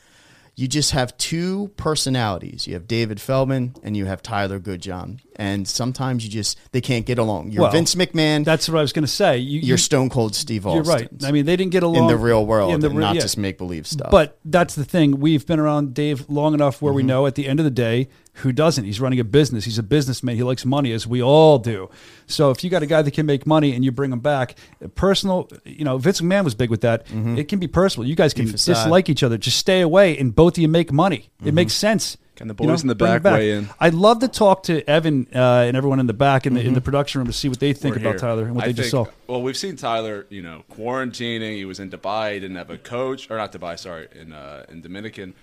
You 0.55 0.67
just 0.67 0.91
have 0.91 1.17
two 1.17 1.71
personalities. 1.77 2.67
You 2.67 2.75
have 2.75 2.87
David 2.87 3.19
Feldman 3.19 3.73
and 3.81 3.97
you 3.97 4.05
have 4.05 4.21
Tyler 4.21 4.59
Goodjohn, 4.59 5.19
and 5.35 5.67
sometimes 5.67 6.23
you 6.23 6.29
just 6.29 6.59
they 6.71 6.79
can't 6.81 7.07
get 7.07 7.17
along. 7.17 7.49
You're 7.49 7.63
Well, 7.63 7.71
Vince 7.71 7.95
McMahon. 7.95 8.45
that's 8.45 8.69
what 8.69 8.77
I 8.77 8.81
was 8.83 8.93
going 8.93 9.03
to 9.05 9.11
say. 9.11 9.39
You, 9.39 9.59
you're 9.61 9.69
you, 9.69 9.77
Stone 9.77 10.09
Cold 10.11 10.35
Steve 10.35 10.67
Austin. 10.67 10.83
you're 10.85 10.93
right. 10.93 11.09
I 11.23 11.31
mean, 11.31 11.45
they 11.47 11.55
didn't 11.55 11.71
get 11.71 11.81
along 11.81 12.03
in 12.03 12.07
the 12.07 12.17
real 12.17 12.45
world, 12.45 12.71
in 12.71 12.81
the 12.81 12.89
not 12.89 13.15
yeah. 13.15 13.21
just 13.21 13.35
make 13.35 13.57
believe 13.57 13.87
stuff. 13.87 14.11
But 14.11 14.37
that's 14.45 14.75
the 14.75 14.85
thing. 14.85 15.19
We've 15.19 15.43
been 15.43 15.59
around 15.59 15.95
Dave 15.95 16.29
long 16.29 16.53
enough 16.53 16.83
where 16.83 16.91
Mm-hmm. 16.91 16.97
we 16.97 17.03
know 17.03 17.25
at 17.25 17.33
the 17.33 17.47
end 17.47 17.59
of 17.59 17.63
the 17.63 17.71
day 17.71 18.09
who 18.37 18.51
doesn't. 18.51 18.85
He's 18.85 18.99
running 18.99 19.19
a 19.19 19.23
business. 19.23 19.63
He's 19.65 19.77
a 19.77 19.83
businessman. 19.83 20.35
He 20.35 20.43
likes 20.43 20.65
money, 20.65 20.91
as 20.91 21.05
we 21.05 21.21
all 21.21 21.59
do. 21.59 21.89
So 22.25 22.49
if 22.51 22.63
you 22.63 22.69
got 22.69 22.81
a 22.81 22.87
guy 22.87 23.01
that 23.03 23.11
can 23.11 23.25
make 23.25 23.45
money 23.45 23.75
and 23.75 23.85
you 23.85 23.91
bring 23.91 24.11
him 24.11 24.19
back, 24.19 24.55
personal, 24.95 25.49
you 25.65 25.85
know, 25.85 25.97
Vince 25.97 26.19
McMahon 26.21 26.43
was 26.43 26.55
big 26.55 26.69
with 26.69 26.81
that. 26.81 27.05
It 27.11 27.47
can 27.47 27.59
be 27.59 27.67
personal. 27.67 28.07
You 28.07 28.15
guys 28.15 28.33
can 28.33 28.45
Mm-hmm. 28.45 28.53
dislike 28.71 29.07
each 29.09 29.23
other. 29.23 29.37
Just 29.37 29.57
stay 29.57 29.81
away, 29.81 30.17
and 30.17 30.35
both 30.35 30.53
of 30.53 30.61
you 30.61 30.67
make 30.67 30.91
money. 30.91 31.29
Mm-hmm. 31.39 31.47
It 31.49 31.53
makes 31.53 31.73
sense. 31.73 32.17
Can 32.35 32.47
the 32.47 32.55
You 32.59 32.65
know, 32.65 32.73
boys 32.73 32.81
in 32.81 32.87
the 32.87 32.93
it 32.95 33.21
back 33.21 33.23
weigh 33.23 33.51
in? 33.51 33.69
I'd 33.79 33.93
love 33.93 34.17
to 34.19 34.27
talk 34.27 34.63
to 34.63 34.81
Evan 34.89 35.27
uh, 35.35 35.65
and 35.67 35.77
everyone 35.77 35.99
in 35.99 36.07
the 36.07 36.13
back 36.13 36.47
in 36.47 36.55
the, 36.55 36.61
Mm-hmm. 36.61 36.69
in 36.69 36.73
the 36.73 36.81
production 36.81 37.19
room 37.19 37.27
to 37.27 37.33
see 37.33 37.47
what 37.47 37.59
they 37.59 37.73
think 37.73 37.93
We're 37.95 38.01
about 38.01 38.09
here. 38.13 38.19
Tyler 38.19 38.43
and 38.45 38.55
what 38.55 38.63
I 38.63 38.67
they 38.69 38.73
just 38.73 38.89
saw. 38.89 39.05
Well, 39.27 39.43
we've 39.43 39.55
seen 39.55 39.75
Tyler, 39.75 40.25
you 40.29 40.41
know, 40.41 40.63
quarantining. 40.71 41.55
He 41.55 41.65
was 41.65 41.79
in 41.79 41.91
Dubai. 41.91 42.33
He 42.33 42.39
didn't 42.39 42.55
have 42.57 42.71
a 42.71 42.77
coach, 42.79 43.29
or 43.29 43.37
not 43.37 43.51
Dubai, 43.51 43.77
sorry, 43.77 44.07
in 44.19 44.33
uh, 44.33 44.65
in 44.69 44.81
Dominican. 44.81 45.35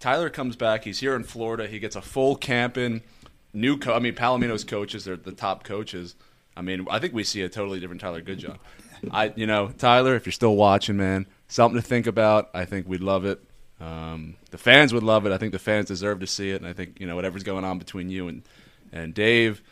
Tyler 0.00 0.30
comes 0.30 0.56
back. 0.56 0.84
He's 0.84 0.98
here 1.00 1.14
in 1.14 1.22
Florida. 1.24 1.68
He 1.68 1.78
gets 1.78 1.94
a 1.94 2.02
full 2.02 2.34
camp 2.34 2.76
in. 2.76 3.02
New, 3.52 3.76
co- 3.76 3.94
I 3.94 3.98
mean, 3.98 4.14
Palomino's 4.14 4.64
coaches 4.64 5.06
are 5.06 5.16
the 5.16 5.32
top 5.32 5.62
coaches. 5.64 6.14
I 6.56 6.62
mean, 6.62 6.86
I 6.90 6.98
think 6.98 7.14
we 7.14 7.22
see 7.22 7.42
a 7.42 7.48
totally 7.48 7.80
different 7.80 8.00
Tyler 8.00 8.22
Goodjohn. 8.22 8.58
I, 9.10 9.32
you 9.36 9.46
know, 9.46 9.68
Tyler, 9.68 10.14
if 10.14 10.26
you're 10.26 10.32
still 10.32 10.56
watching, 10.56 10.96
man, 10.96 11.26
something 11.48 11.80
to 11.80 11.86
think 11.86 12.06
about. 12.06 12.50
I 12.54 12.64
think 12.64 12.88
we'd 12.88 13.00
love 13.00 13.24
it. 13.24 13.42
Um, 13.80 14.36
the 14.50 14.58
fans 14.58 14.92
would 14.92 15.02
love 15.02 15.26
it. 15.26 15.32
I 15.32 15.38
think 15.38 15.52
the 15.52 15.58
fans 15.58 15.86
deserve 15.86 16.20
to 16.20 16.26
see 16.26 16.50
it, 16.50 16.56
and 16.56 16.66
I 16.66 16.74
think 16.74 17.00
you 17.00 17.06
know 17.06 17.16
whatever's 17.16 17.42
going 17.42 17.64
on 17.64 17.78
between 17.78 18.10
you 18.10 18.28
and 18.28 18.42
and 18.92 19.14
Dave, 19.14 19.62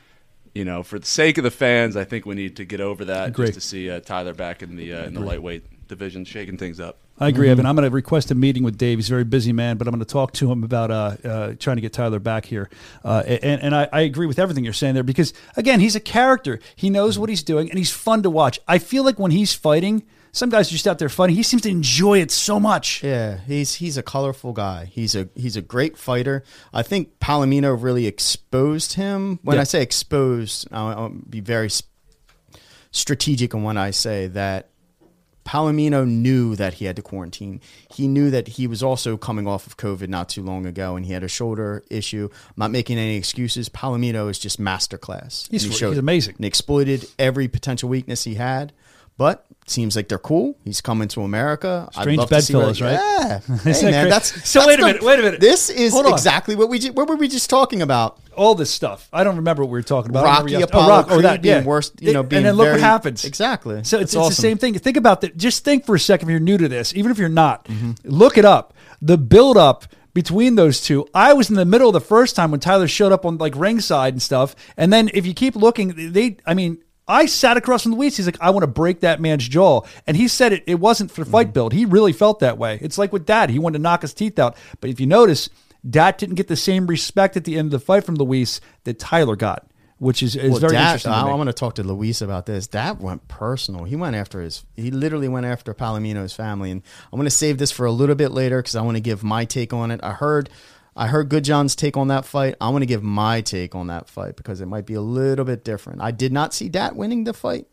you 0.54 0.64
know, 0.64 0.82
for 0.82 0.98
the 0.98 1.06
sake 1.06 1.36
of 1.38 1.44
the 1.44 1.50
fans, 1.50 1.96
I 1.96 2.04
think 2.04 2.24
we 2.24 2.34
need 2.34 2.56
to 2.56 2.64
get 2.64 2.80
over 2.80 3.04
that 3.06 3.28
Agree. 3.28 3.46
just 3.46 3.60
to 3.60 3.60
see 3.60 3.90
uh, 3.90 4.00
Tyler 4.00 4.32
back 4.32 4.62
in 4.62 4.76
the 4.76 4.94
uh, 4.94 5.04
in 5.04 5.14
the 5.14 5.20
lightweight 5.20 5.88
division, 5.88 6.24
shaking 6.24 6.56
things 6.56 6.80
up. 6.80 6.98
I 7.20 7.28
agree, 7.28 7.48
Evan. 7.50 7.66
I'm 7.66 7.74
going 7.74 7.88
to 7.88 7.94
request 7.94 8.30
a 8.30 8.34
meeting 8.34 8.62
with 8.62 8.78
Dave. 8.78 8.98
He's 8.98 9.08
a 9.08 9.12
very 9.12 9.24
busy 9.24 9.52
man, 9.52 9.76
but 9.76 9.88
I'm 9.88 9.92
going 9.92 10.04
to 10.04 10.12
talk 10.12 10.32
to 10.34 10.50
him 10.50 10.62
about 10.62 10.90
uh, 10.90 11.16
uh, 11.24 11.54
trying 11.58 11.76
to 11.76 11.80
get 11.80 11.92
Tyler 11.92 12.20
back 12.20 12.44
here. 12.44 12.70
Uh, 13.04 13.22
and 13.26 13.60
and 13.62 13.74
I, 13.74 13.88
I 13.92 14.00
agree 14.02 14.26
with 14.26 14.38
everything 14.38 14.62
you're 14.64 14.72
saying 14.72 14.94
there 14.94 15.02
because, 15.02 15.32
again, 15.56 15.80
he's 15.80 15.96
a 15.96 16.00
character. 16.00 16.60
He 16.76 16.90
knows 16.90 17.18
what 17.18 17.28
he's 17.28 17.42
doing, 17.42 17.70
and 17.70 17.78
he's 17.78 17.90
fun 17.92 18.22
to 18.22 18.30
watch. 18.30 18.60
I 18.68 18.78
feel 18.78 19.02
like 19.02 19.18
when 19.18 19.32
he's 19.32 19.52
fighting, 19.52 20.04
some 20.30 20.48
guys 20.50 20.68
are 20.68 20.72
just 20.72 20.86
out 20.86 20.98
there 21.00 21.08
fighting. 21.08 21.34
He 21.34 21.42
seems 21.42 21.62
to 21.62 21.68
enjoy 21.70 22.20
it 22.20 22.30
so 22.30 22.60
much. 22.60 23.02
Yeah, 23.02 23.38
he's 23.46 23.74
he's 23.74 23.96
a 23.96 24.02
colorful 24.02 24.52
guy. 24.52 24.84
He's 24.84 25.16
a 25.16 25.28
he's 25.34 25.56
a 25.56 25.62
great 25.62 25.96
fighter. 25.96 26.44
I 26.72 26.82
think 26.82 27.18
Palomino 27.18 27.76
really 27.80 28.06
exposed 28.06 28.92
him. 28.92 29.40
When 29.42 29.56
Yeah. 29.56 29.62
I 29.62 29.64
say 29.64 29.82
exposed, 29.82 30.68
I'll, 30.70 30.86
I'll 30.88 31.08
be 31.08 31.40
very 31.40 31.70
strategic 32.90 33.54
in 33.54 33.62
when 33.62 33.76
I 33.76 33.90
say 33.90 34.28
that 34.28 34.70
Palomino 35.48 36.06
knew 36.06 36.54
that 36.56 36.74
he 36.74 36.84
had 36.84 36.96
to 36.96 37.02
quarantine. 37.02 37.62
He 37.94 38.06
knew 38.06 38.30
that 38.30 38.46
he 38.48 38.66
was 38.66 38.82
also 38.82 39.16
coming 39.16 39.46
off 39.46 39.66
of 39.66 39.78
COVID 39.78 40.08
not 40.08 40.28
too 40.28 40.42
long 40.42 40.66
ago, 40.66 40.94
and 40.94 41.06
he 41.06 41.12
had 41.14 41.22
a 41.22 41.28
shoulder 41.28 41.82
issue. 41.88 42.28
I'm 42.48 42.54
not 42.58 42.70
making 42.70 42.98
any 42.98 43.16
excuses. 43.16 43.70
Palomino 43.70 44.28
is 44.30 44.38
just 44.38 44.60
masterclass. 44.60 45.48
He's- 45.50 45.62
he 45.62 45.70
he's 45.70 45.96
amazing. 45.98 46.34
and 46.36 46.44
exploited 46.44 47.06
every 47.18 47.48
potential 47.48 47.88
weakness 47.88 48.24
he 48.24 48.34
had. 48.34 48.74
But 49.16 49.46
seems 49.70 49.96
like 49.96 50.08
they're 50.08 50.18
cool. 50.18 50.56
He's 50.64 50.80
coming 50.80 51.08
to 51.08 51.22
America. 51.22 51.88
Strange 51.92 52.18
love 52.18 52.28
to 52.28 52.42
see 52.42 52.52
bedfellows, 52.52 52.80
right? 52.80 52.92
Yeah. 52.92 53.40
Hey, 53.64 53.90
man, 53.90 54.08
that's 54.08 54.48
So 54.48 54.60
that's 54.60 54.66
wait 54.66 54.78
a 54.78 54.82
the- 54.82 54.86
minute, 54.86 55.02
wait 55.02 55.18
a 55.18 55.22
minute. 55.22 55.40
This 55.40 55.70
is 55.70 55.94
exactly 55.96 56.56
what 56.56 56.68
we 56.68 56.78
what 56.90 57.08
were 57.08 57.16
we 57.16 57.28
just 57.28 57.50
talking 57.50 57.82
about? 57.82 58.18
All 58.36 58.54
this 58.54 58.70
stuff. 58.70 59.08
I 59.12 59.24
don't 59.24 59.36
remember 59.36 59.62
what 59.62 59.70
we 59.70 59.78
were 59.78 59.82
talking 59.82 60.10
about. 60.10 60.24
Rocky 60.24 60.54
remember 60.54 60.64
Apollo 60.66 60.84
oh, 60.84 60.88
Rock, 60.88 61.06
oh, 61.08 61.12
Creed 61.14 61.24
that, 61.24 61.42
being 61.42 61.56
yeah. 61.56 61.64
worst, 61.64 62.00
you 62.00 62.12
know, 62.12 62.22
being 62.22 62.38
and 62.38 62.46
then 62.46 62.54
look 62.54 62.70
what 62.70 62.80
happens. 62.80 63.24
Exactly. 63.24 63.76
So 63.76 63.78
it's, 63.78 63.92
It's 63.92 64.02
it's 64.02 64.16
awesome. 64.16 64.28
the 64.30 64.34
same 64.34 64.58
thing. 64.58 64.74
Think 64.74 64.96
about 64.96 65.22
that. 65.22 65.36
Just 65.36 65.64
think 65.64 65.86
for 65.86 65.94
a 65.94 66.00
second 66.00 66.28
if 66.28 66.30
you're 66.30 66.40
new 66.40 66.58
to 66.58 66.68
this, 66.68 66.94
even 66.94 67.10
if 67.10 67.18
you're 67.18 67.28
not. 67.28 67.64
Mm-hmm. 67.64 67.92
Look 68.04 68.38
it 68.38 68.44
up. 68.44 68.74
The 69.02 69.18
build 69.18 69.56
up 69.56 69.84
between 70.14 70.56
those 70.56 70.80
two. 70.80 71.06
I 71.14 71.32
was 71.32 71.48
in 71.48 71.54
the 71.56 71.64
middle 71.64 71.92
the 71.92 72.00
first 72.00 72.34
time 72.34 72.50
when 72.50 72.60
Tyler 72.60 72.88
showed 72.88 73.12
up 73.12 73.24
on 73.24 73.38
like 73.38 73.54
ringside 73.54 74.14
and 74.14 74.20
stuff. 74.20 74.56
And 74.76 74.92
then 74.92 75.10
if 75.14 75.26
you 75.26 75.34
keep 75.34 75.54
looking, 75.54 76.12
they, 76.12 76.38
I 76.44 76.54
mean, 76.54 76.78
I 77.08 77.26
sat 77.26 77.56
across 77.56 77.82
from 77.84 77.94
Luis. 77.94 78.16
He's 78.18 78.26
like, 78.26 78.36
I 78.40 78.50
want 78.50 78.62
to 78.64 78.68
break 78.68 79.00
that 79.00 79.20
man's 79.20 79.48
jaw. 79.48 79.80
And 80.06 80.16
he 80.16 80.28
said 80.28 80.52
it, 80.52 80.64
it 80.66 80.76
wasn't 80.78 81.10
for 81.10 81.22
Mm-hmm. 81.22 81.32
fight 81.32 81.52
build. 81.54 81.72
He 81.72 81.84
really 81.86 82.12
felt 82.12 82.40
that 82.40 82.58
way. 82.58 82.78
It's 82.82 82.98
like 82.98 83.12
with 83.12 83.24
Dat. 83.26 83.50
He 83.50 83.58
wanted 83.58 83.78
to 83.78 83.82
knock 83.82 84.02
his 84.02 84.12
teeth 84.14 84.38
out. 84.38 84.56
But 84.80 84.90
if 84.90 85.00
you 85.00 85.06
notice, 85.06 85.48
Dat 85.88 86.18
didn't 86.18 86.34
get 86.34 86.48
the 86.48 86.56
same 86.56 86.86
respect 86.86 87.36
at 87.36 87.44
the 87.44 87.56
end 87.56 87.66
of 87.66 87.70
the 87.80 87.84
fight 87.84 88.04
from 88.04 88.16
Luis 88.16 88.60
that 88.84 88.98
Tyler 88.98 89.36
got, 89.36 89.66
which 89.98 90.22
is, 90.22 90.36
is 90.36 90.50
Well, 90.50 90.60
very 90.60 90.72
that, 90.72 90.82
interesting. 90.86 91.12
I, 91.12 91.22
going 91.22 91.46
to 91.46 91.52
talk 91.52 91.76
to 91.76 91.82
Luis 91.82 92.20
about 92.20 92.46
this. 92.46 92.66
That 92.68 93.00
went 93.00 93.26
personal. 93.28 93.84
He 93.84 93.96
went 93.96 94.14
after 94.16 94.40
his. 94.40 94.64
He 94.76 94.90
literally 94.90 95.28
went 95.28 95.46
after 95.46 95.72
Palomino's 95.72 96.34
family, 96.34 96.70
and 96.70 96.82
I'm 97.12 97.16
going 97.16 97.26
to 97.26 97.30
save 97.30 97.58
this 97.58 97.70
for 97.70 97.86
a 97.86 97.92
little 97.92 98.16
bit 98.16 98.32
later 98.32 98.58
because 98.60 98.76
I 98.76 98.82
want 98.82 98.96
to 98.96 99.00
give 99.00 99.22
my 99.24 99.44
take 99.44 99.72
on 99.72 99.90
it. 99.90 100.00
I 100.02 100.12
heard, 100.12 100.50
I 100.98 101.06
heard 101.06 101.28
Goodjohn's 101.28 101.76
take 101.76 101.96
on 101.96 102.08
that 102.08 102.24
fight. 102.24 102.56
I 102.60 102.70
want 102.70 102.82
to 102.82 102.86
give 102.86 103.04
my 103.04 103.40
take 103.40 103.76
on 103.76 103.86
that 103.86 104.08
fight 104.08 104.34
because 104.34 104.60
it 104.60 104.66
might 104.66 104.84
be 104.84 104.94
a 104.94 105.00
little 105.00 105.44
bit 105.44 105.62
different. 105.62 106.02
I 106.02 106.10
did 106.10 106.32
not 106.32 106.52
see 106.52 106.68
Dat 106.68 106.96
winning 106.96 107.22
the 107.22 107.32
fight, 107.32 107.68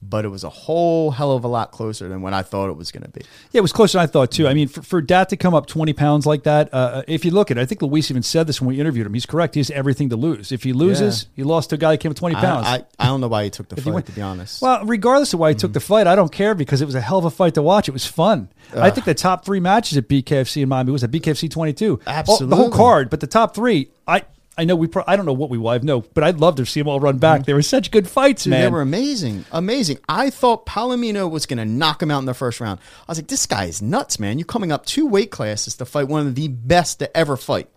but 0.00 0.24
it 0.24 0.28
was 0.28 0.44
a 0.44 0.48
whole 0.48 1.10
hell 1.10 1.32
of 1.32 1.42
a 1.42 1.48
lot 1.48 1.72
closer 1.72 2.08
than 2.08 2.22
what 2.22 2.32
I 2.32 2.42
thought 2.42 2.70
it 2.70 2.76
was 2.76 2.92
going 2.92 3.02
to 3.02 3.08
be. 3.08 3.22
Yeah, 3.50 3.58
it 3.58 3.62
was 3.62 3.72
closer 3.72 3.98
than 3.98 4.04
I 4.04 4.06
thought 4.06 4.30
too. 4.30 4.46
I 4.46 4.54
mean, 4.54 4.68
for, 4.68 4.80
for 4.82 5.00
Dat 5.02 5.28
to 5.30 5.36
come 5.36 5.54
up 5.54 5.66
20 5.66 5.92
pounds 5.92 6.24
like 6.24 6.44
that, 6.44 6.72
uh, 6.72 7.02
if 7.08 7.24
you 7.24 7.32
look 7.32 7.50
at 7.50 7.58
it, 7.58 7.60
I 7.60 7.66
think 7.66 7.82
Luis 7.82 8.08
even 8.10 8.22
said 8.22 8.46
this 8.46 8.60
when 8.60 8.68
we 8.68 8.78
interviewed 8.80 9.06
him. 9.06 9.14
He's 9.14 9.26
correct. 9.26 9.54
He 9.54 9.60
has 9.60 9.70
everything 9.72 10.08
to 10.10 10.16
lose. 10.16 10.52
If 10.52 10.62
he 10.62 10.72
loses, 10.72 11.26
he 11.34 11.42
lost 11.42 11.70
to 11.70 11.74
a 11.74 11.78
guy 11.78 11.90
that 11.90 11.98
came 11.98 12.12
up 12.12 12.16
20 12.16 12.36
pounds. 12.36 12.66
I, 12.66 12.76
I, 12.76 12.84
I 13.00 13.06
don't 13.06 13.20
know 13.20 13.26
why 13.28 13.44
he 13.44 13.50
took 13.50 13.68
the 13.68 13.76
fight. 13.80 13.92
went- 13.92 14.06
to 14.06 14.12
be 14.12 14.22
honest, 14.22 14.62
Well, 14.62 14.84
regardless 14.84 15.34
of 15.34 15.40
why 15.40 15.48
he 15.50 15.54
took 15.56 15.72
the 15.72 15.80
fight, 15.80 16.06
I 16.06 16.14
don't 16.14 16.30
care 16.32 16.54
because 16.54 16.80
it 16.80 16.86
was 16.86 16.94
a 16.94 17.00
hell 17.00 17.18
of 17.18 17.24
a 17.24 17.30
fight 17.30 17.54
to 17.54 17.62
watch. 17.62 17.88
It 17.88 17.92
was 17.92 18.06
fun. 18.06 18.48
I 18.76 18.90
think 18.90 19.04
the 19.04 19.14
top 19.14 19.44
three 19.44 19.60
matches 19.60 19.98
at 19.98 20.06
BKFC 20.08 20.62
in 20.62 20.68
Miami 20.68 20.92
was 20.92 21.02
at 21.02 21.10
BKFC 21.10 21.50
22. 21.50 21.98
All- 22.28 22.38
the 22.46 22.54
whole 22.56 22.70
card, 22.70 23.10
but 23.10 23.18
the 23.20 23.26
top 23.26 23.54
three, 23.54 23.90
I. 24.06 24.22
I 24.58 24.64
know 24.64 24.74
we. 24.76 24.88
Pro- 24.88 25.04
I 25.06 25.16
don't 25.16 25.24
know 25.24 25.32
what 25.32 25.48
we 25.50 25.56
will. 25.56 25.68
I 25.68 25.78
know, 25.78 26.00
but 26.00 26.24
I'd 26.24 26.38
love 26.40 26.56
to 26.56 26.66
see 26.66 26.80
them 26.80 26.88
all 26.88 26.98
run 27.00 27.18
back. 27.18 27.40
Mm-hmm. 27.42 27.46
They 27.46 27.54
were 27.54 27.62
such 27.62 27.90
good 27.92 28.08
fights, 28.08 28.42
Dude, 28.44 28.50
man. 28.50 28.62
they 28.62 28.68
were 28.68 28.82
amazing, 28.82 29.44
amazing. 29.52 29.98
I 30.08 30.30
thought 30.30 30.66
Palomino 30.66 31.30
was 31.30 31.46
going 31.46 31.58
to 31.58 31.64
knock 31.64 32.02
him 32.02 32.10
out 32.10 32.18
in 32.18 32.24
the 32.24 32.34
first 32.34 32.60
round. 32.60 32.80
I 33.06 33.12
was 33.12 33.18
like, 33.18 33.28
this 33.28 33.46
guy 33.46 33.66
is 33.66 33.80
nuts, 33.80 34.18
man. 34.18 34.38
You're 34.38 34.46
coming 34.46 34.72
up 34.72 34.84
two 34.84 35.06
weight 35.06 35.30
classes 35.30 35.76
to 35.76 35.84
fight 35.84 36.08
one 36.08 36.26
of 36.26 36.34
the 36.34 36.48
best 36.48 36.98
to 36.98 37.16
ever 37.16 37.36
fight. 37.36 37.68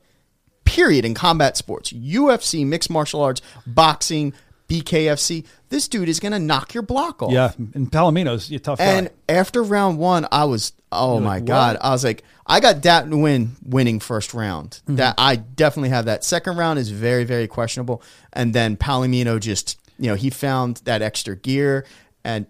Period 0.66 1.06
in 1.06 1.14
combat 1.14 1.56
sports, 1.56 1.92
UFC, 1.94 2.66
mixed 2.66 2.90
martial 2.90 3.22
arts, 3.22 3.42
boxing, 3.68 4.34
BKFC. 4.72 5.46
This 5.70 5.88
dude 5.88 6.10
is 6.10 6.20
going 6.20 6.32
to 6.32 6.40
knock 6.40 6.74
your 6.74 6.84
block 6.84 7.22
off. 7.22 7.32
yeah, 7.32 7.52
and 7.58 7.92
Palomino's 7.92 8.52
a 8.52 8.60
tough 8.60 8.80
And 8.80 9.08
guy. 9.08 9.36
after 9.36 9.62
round 9.64 9.98
one, 9.98 10.28
I 10.32 10.46
was 10.46 10.74
oh 10.92 11.20
my 11.20 11.36
like, 11.36 11.46
god! 11.46 11.76
what? 11.76 11.86
I 11.86 11.90
was 11.92 12.04
like, 12.04 12.24
I 12.46 12.60
got 12.60 12.82
that 12.84 13.08
win 13.10 13.56
winning 13.64 14.00
first 14.00 14.34
round. 14.34 14.82
Mm-hmm. 14.84 14.96
That 14.96 15.16
I 15.18 15.36
definitely 15.36 15.90
have 15.90 16.06
that. 16.06 16.24
Second 16.24 16.58
round 16.58 16.80
is 16.80 16.90
very 16.90 17.24
very 17.24 17.48
questionable. 17.48 18.02
And 18.34 18.54
then 18.54 18.78
Palomino 18.78 19.40
just 19.40 19.78
you 20.00 20.08
know 20.08 20.16
he 20.16 20.30
found 20.30 20.78
that 20.86 21.02
extra 21.02 21.36
gear 21.36 21.86
and 22.24 22.46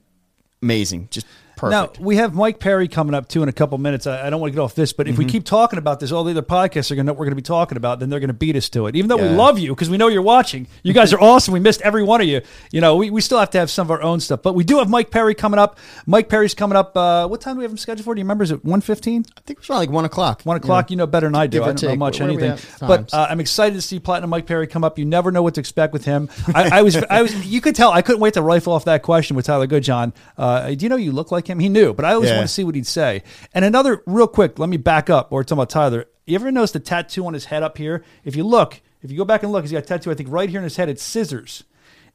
amazing, 0.62 1.08
just 1.12 1.26
perfect. 1.62 2.00
Now 2.00 2.06
we 2.06 2.18
have 2.18 2.34
Mike 2.34 2.60
Perry 2.60 2.88
coming 2.88 3.14
up 3.16 3.28
too 3.30 3.42
in 3.44 3.50
a 3.50 3.54
couple 3.54 3.78
minutes. 3.78 4.06
I, 4.08 4.28
I 4.28 4.30
don't 4.30 4.42
want 4.42 4.52
to 4.52 4.56
get 4.58 4.62
off 4.62 4.76
this, 4.76 4.92
but 4.94 5.08
if 5.08 5.18
we 5.18 5.24
Mm-hmm. 5.26 5.32
keep 5.32 5.46
talking 5.46 5.80
about 5.80 6.00
this, 6.00 6.12
all 6.12 6.24
the 6.24 6.32
other 6.32 6.42
podcasts 6.42 6.92
are 6.92 6.96
going 6.96 7.06
to 7.06 7.14
we're 7.14 7.26
going 7.26 7.32
to 7.32 7.36
be 7.36 7.42
talking 7.42 7.78
about. 7.78 8.00
Then 8.00 8.10
they're 8.10 8.20
going 8.20 8.28
to 8.30 8.34
beat 8.34 8.56
us 8.56 8.68
to 8.70 8.88
it. 8.88 8.96
Even 8.96 9.08
though 9.08 9.18
we 9.18 9.30
love 9.30 9.60
you 9.60 9.70
because 9.74 9.90
we 9.90 9.98
know 9.98 10.08
you're 10.08 10.22
watching. 10.22 10.68
You 10.84 10.94
guys 10.94 11.14
are 11.14 11.20
awesome. 11.22 11.54
We 11.54 11.60
missed 11.60 11.82
every 11.82 12.04
one 12.04 12.20
of 12.22 12.28
you. 12.28 12.42
You 12.72 12.82
know, 12.82 12.96
we, 12.98 13.10
we 13.10 13.22
still 13.22 13.40
have 13.40 13.50
to 13.52 13.60
have 13.60 13.70
some 13.70 13.88
of 13.88 13.92
our 13.92 14.02
own 14.02 14.20
stuff, 14.20 14.42
but 14.42 14.54
we 14.56 14.64
do 14.64 14.80
have 14.80 14.90
Mike 14.90 15.12
Perry 15.12 15.36
coming 15.36 15.60
up. 15.60 15.78
Mike 16.06 16.28
Perry's 16.28 16.54
coming 16.54 16.76
up. 16.76 16.98
Uh, 16.98 17.28
what 17.28 17.40
time 17.42 17.56
do 17.56 17.60
we 17.60 17.64
have 17.64 17.72
him 17.72 17.78
scheduled 17.78 18.04
for? 18.06 18.16
Do 18.16 18.20
you 18.20 18.26
remember? 18.26 18.44
Is 18.44 18.52
it 18.52 18.66
one 18.66 18.82
fifteen? 18.82 19.26
I 19.38 19.42
think 19.42 19.58
it 19.58 19.62
was 19.62 19.70
around 19.70 19.80
like 19.80 19.90
one 19.92 20.06
o'clock. 20.06 20.42
One 20.44 20.58
o'clock, 20.58 20.90
you 20.90 20.98
know 20.98 21.06
better 21.08 21.28
than 21.28 21.36
I 21.36 21.48
do. 21.48 21.60
Give 21.60 21.64
I 21.68 21.74
don't 21.74 21.82
know 21.84 21.96
much 21.96 22.20
Where 22.20 22.30
anything, 22.30 22.58
but 22.80 23.14
uh, 23.14 23.28
I'm 23.30 23.40
excited 23.40 23.76
to 23.76 23.82
see 23.82 24.00
Platinum 24.00 24.30
Mike 24.32 24.48
Perry 24.48 24.66
come 24.68 24.84
up. 24.84 24.98
You 24.98 25.06
never 25.06 25.32
know 25.32 25.44
what 25.44 25.54
to 25.56 25.60
expect 25.60 25.94
with 25.94 26.06
him. 26.06 26.30
I, 26.56 26.80
I 26.80 26.82
was, 26.82 26.96
I 26.98 27.22
was, 27.22 27.46
you 27.46 27.62
could 27.62 27.76
tell 27.76 27.92
I 27.92 28.02
couldn't 28.02 28.22
wait 28.22 28.34
to 28.34 28.42
rifle 28.42 28.74
off 28.74 28.86
that 28.86 29.04
question 29.04 29.36
with 29.36 29.46
Tyler 29.46 29.68
Goodjohn. 29.68 30.14
Uh, 30.38 30.70
do 30.70 30.86
you 30.86 30.90
know 30.90 30.96
you 30.96 31.12
look 31.12 31.32
like 31.32 31.48
him? 31.48 31.51
He 31.60 31.70
knew, 31.70 31.94
but 31.94 32.06
I 32.06 32.14
always 32.14 32.30
Yeah. 32.30 32.38
want 32.38 32.48
to 32.48 32.54
see 32.54 32.64
what 32.64 32.76
he'd 32.76 32.88
say. 32.88 33.24
And 33.54 33.66
another 33.66 34.02
real 34.06 34.28
quick, 34.28 34.60
let 34.60 34.70
me 34.70 34.78
back 34.78 35.10
up. 35.10 35.32
Or 35.32 35.44
talking 35.44 35.58
about 35.60 35.70
Tyler. 35.70 36.06
You 36.26 36.36
ever 36.36 36.52
notice 36.52 36.72
the 36.72 36.80
tattoo 36.80 37.26
on 37.26 37.34
his 37.34 37.46
head 37.46 37.64
up 37.64 37.78
here? 37.78 38.04
If 38.24 38.36
you 38.36 38.44
look, 38.44 38.80
if 39.02 39.12
you 39.12 39.18
go 39.18 39.26
back 39.26 39.44
and 39.44 39.52
look, 39.52 39.64
he's 39.64 39.72
got 39.72 39.80
a 39.80 39.82
tattoo. 39.82 40.12
I 40.12 40.14
think 40.14 40.30
right 40.32 40.50
here 40.50 40.60
in 40.60 40.64
his 40.64 40.76
head, 40.78 40.88
it's 40.90 41.04
scissors. 41.04 41.64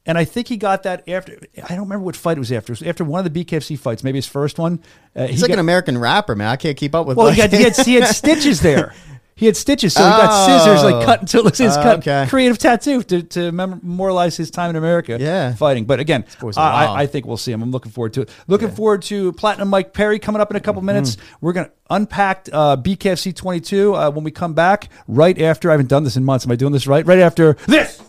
And 0.05 0.17
I 0.17 0.23
think 0.23 0.47
he 0.47 0.55
got 0.55 0.83
that 0.83 1.07
after. 1.09 1.37
I 1.61 1.67
don't 1.75 1.81
remember 1.81 2.05
what 2.05 2.15
fight 2.15 2.37
it 2.37 2.39
was 2.39 2.51
after. 2.51 2.71
It 2.71 2.79
was 2.79 2.87
after 2.87 3.03
one 3.03 3.25
of 3.25 3.31
the 3.33 3.43
BKFC 3.43 3.77
fights, 3.77 4.05
maybe 4.05 4.17
his 4.17 4.25
first 4.25 4.57
one. 4.57 4.79
Uh, 5.13 5.27
He's 5.27 5.41
like 5.41 5.51
an 5.51 5.59
American 5.59 5.97
rapper, 5.97 6.33
man. 6.33 6.47
I 6.47 6.55
can't 6.55 6.77
keep 6.77 6.95
up 6.95 7.05
with. 7.07 7.17
well, 7.17 7.27
like, 7.27 7.35
he 7.35 7.41
had, 7.41 7.51
he, 7.51 7.63
had, 7.63 7.75
he 7.75 7.95
had 7.95 8.07
stitches 8.15 8.61
there. 8.61 8.93
He 9.37 9.45
had 9.45 9.55
stitches, 9.55 9.93
so 9.93 10.03
he 10.03 10.09
got 10.09 10.45
scissors 10.45 10.83
like 10.83 11.05
cut 11.05 11.21
until 11.21 11.47
it 11.47 11.57
his 11.57 11.77
Oh, 11.77 11.81
cut. 11.83 11.99
okay. 11.99 12.25
Creative 12.27 12.57
tattoo 12.57 13.03
to, 13.03 13.23
to 13.23 13.51
memorialize 13.51 14.35
his 14.35 14.51
time 14.51 14.71
in 14.71 14.75
America. 14.75 15.17
Yeah. 15.19 15.53
fighting. 15.55 15.85
But 15.85 15.99
again, 15.99 16.25
boy's 16.41 16.57
I, 16.57 16.61
I, 16.61 16.85
wild. 16.85 16.97
I 16.99 17.05
think 17.05 17.25
we'll 17.25 17.37
see 17.37 17.51
him. 17.51 17.61
I'm 17.61 17.71
looking 17.71 17.91
forward 17.91 18.13
to 18.13 18.21
it. 18.21 18.29
Looking 18.47 18.71
forward 18.71 19.03
to 19.03 19.31
Platinum 19.33 19.69
Mike 19.69 19.93
Perry 19.93 20.19
coming 20.19 20.41
up 20.41 20.49
in 20.51 20.57
a 20.57 20.59
couple 20.59 20.81
Mm-hmm. 20.81 20.87
minutes. 20.87 21.17
We're 21.39 21.53
gonna 21.53 21.71
unpack 21.89 22.49
uh, 22.51 22.77
BKFC 22.77 23.35
22 23.35 23.95
uh, 23.95 24.11
when 24.11 24.23
we 24.23 24.31
come 24.31 24.53
back. 24.53 24.89
Right 25.07 25.39
after 25.41 25.69
I 25.69 25.73
haven't 25.73 25.87
done 25.89 26.03
this 26.03 26.17
in 26.17 26.25
months. 26.25 26.45
Am 26.45 26.51
I 26.51 26.55
doing 26.55 26.73
this 26.73 26.87
right? 26.87 27.05
Right 27.05 27.19
after 27.19 27.53
this. 27.67 28.01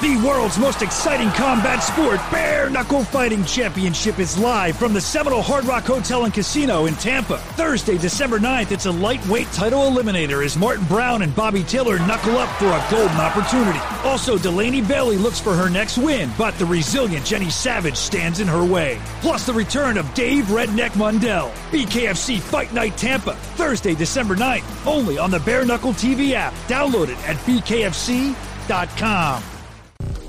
The 0.00 0.16
world's 0.24 0.58
most 0.58 0.80
exciting 0.80 1.28
combat 1.30 1.82
sport, 1.82 2.20
Bare 2.30 2.70
Knuckle 2.70 3.02
Fighting 3.02 3.44
Championship, 3.44 4.20
is 4.20 4.38
live 4.38 4.76
from 4.76 4.92
the 4.92 5.00
Seminole 5.00 5.42
Hard 5.42 5.64
Rock 5.64 5.82
Hotel 5.82 6.24
and 6.24 6.32
Casino 6.32 6.86
in 6.86 6.94
Tampa. 6.94 7.38
Thursday, 7.38 7.98
December 7.98 8.38
9th, 8.38 8.70
it's 8.70 8.86
a 8.86 8.92
lightweight 8.92 9.50
title 9.50 9.90
eliminator 9.90 10.44
as 10.44 10.56
Martin 10.56 10.84
Brown 10.84 11.22
and 11.22 11.34
Bobby 11.34 11.64
Taylor 11.64 11.98
knuckle 11.98 12.38
up 12.38 12.48
for 12.60 12.66
a 12.66 12.86
golden 12.92 13.16
opportunity. 13.16 13.80
Also, 14.04 14.38
Delaney 14.38 14.82
Bailey 14.82 15.16
looks 15.16 15.40
for 15.40 15.52
her 15.52 15.68
next 15.68 15.98
win, 15.98 16.30
but 16.38 16.54
the 16.58 16.66
resilient 16.66 17.26
Jenny 17.26 17.50
Savage 17.50 17.96
stands 17.96 18.38
in 18.38 18.46
her 18.46 18.64
way. 18.64 19.00
Plus, 19.20 19.46
the 19.46 19.52
return 19.52 19.98
of 19.98 20.14
Dave 20.14 20.44
Redneck 20.44 20.90
Mundell. 20.90 21.50
BKFC 21.72 22.38
Fight 22.38 22.72
Night 22.72 22.96
Tampa, 22.96 23.34
Thursday, 23.34 23.96
December 23.96 24.36
9th, 24.36 24.86
only 24.86 25.18
on 25.18 25.32
the 25.32 25.40
Bare 25.40 25.64
Knuckle 25.66 25.92
TV 25.92 26.34
app. 26.34 26.52
Download 26.68 27.08
it 27.08 27.18
at 27.28 27.34
bkfc.com. 27.38 28.38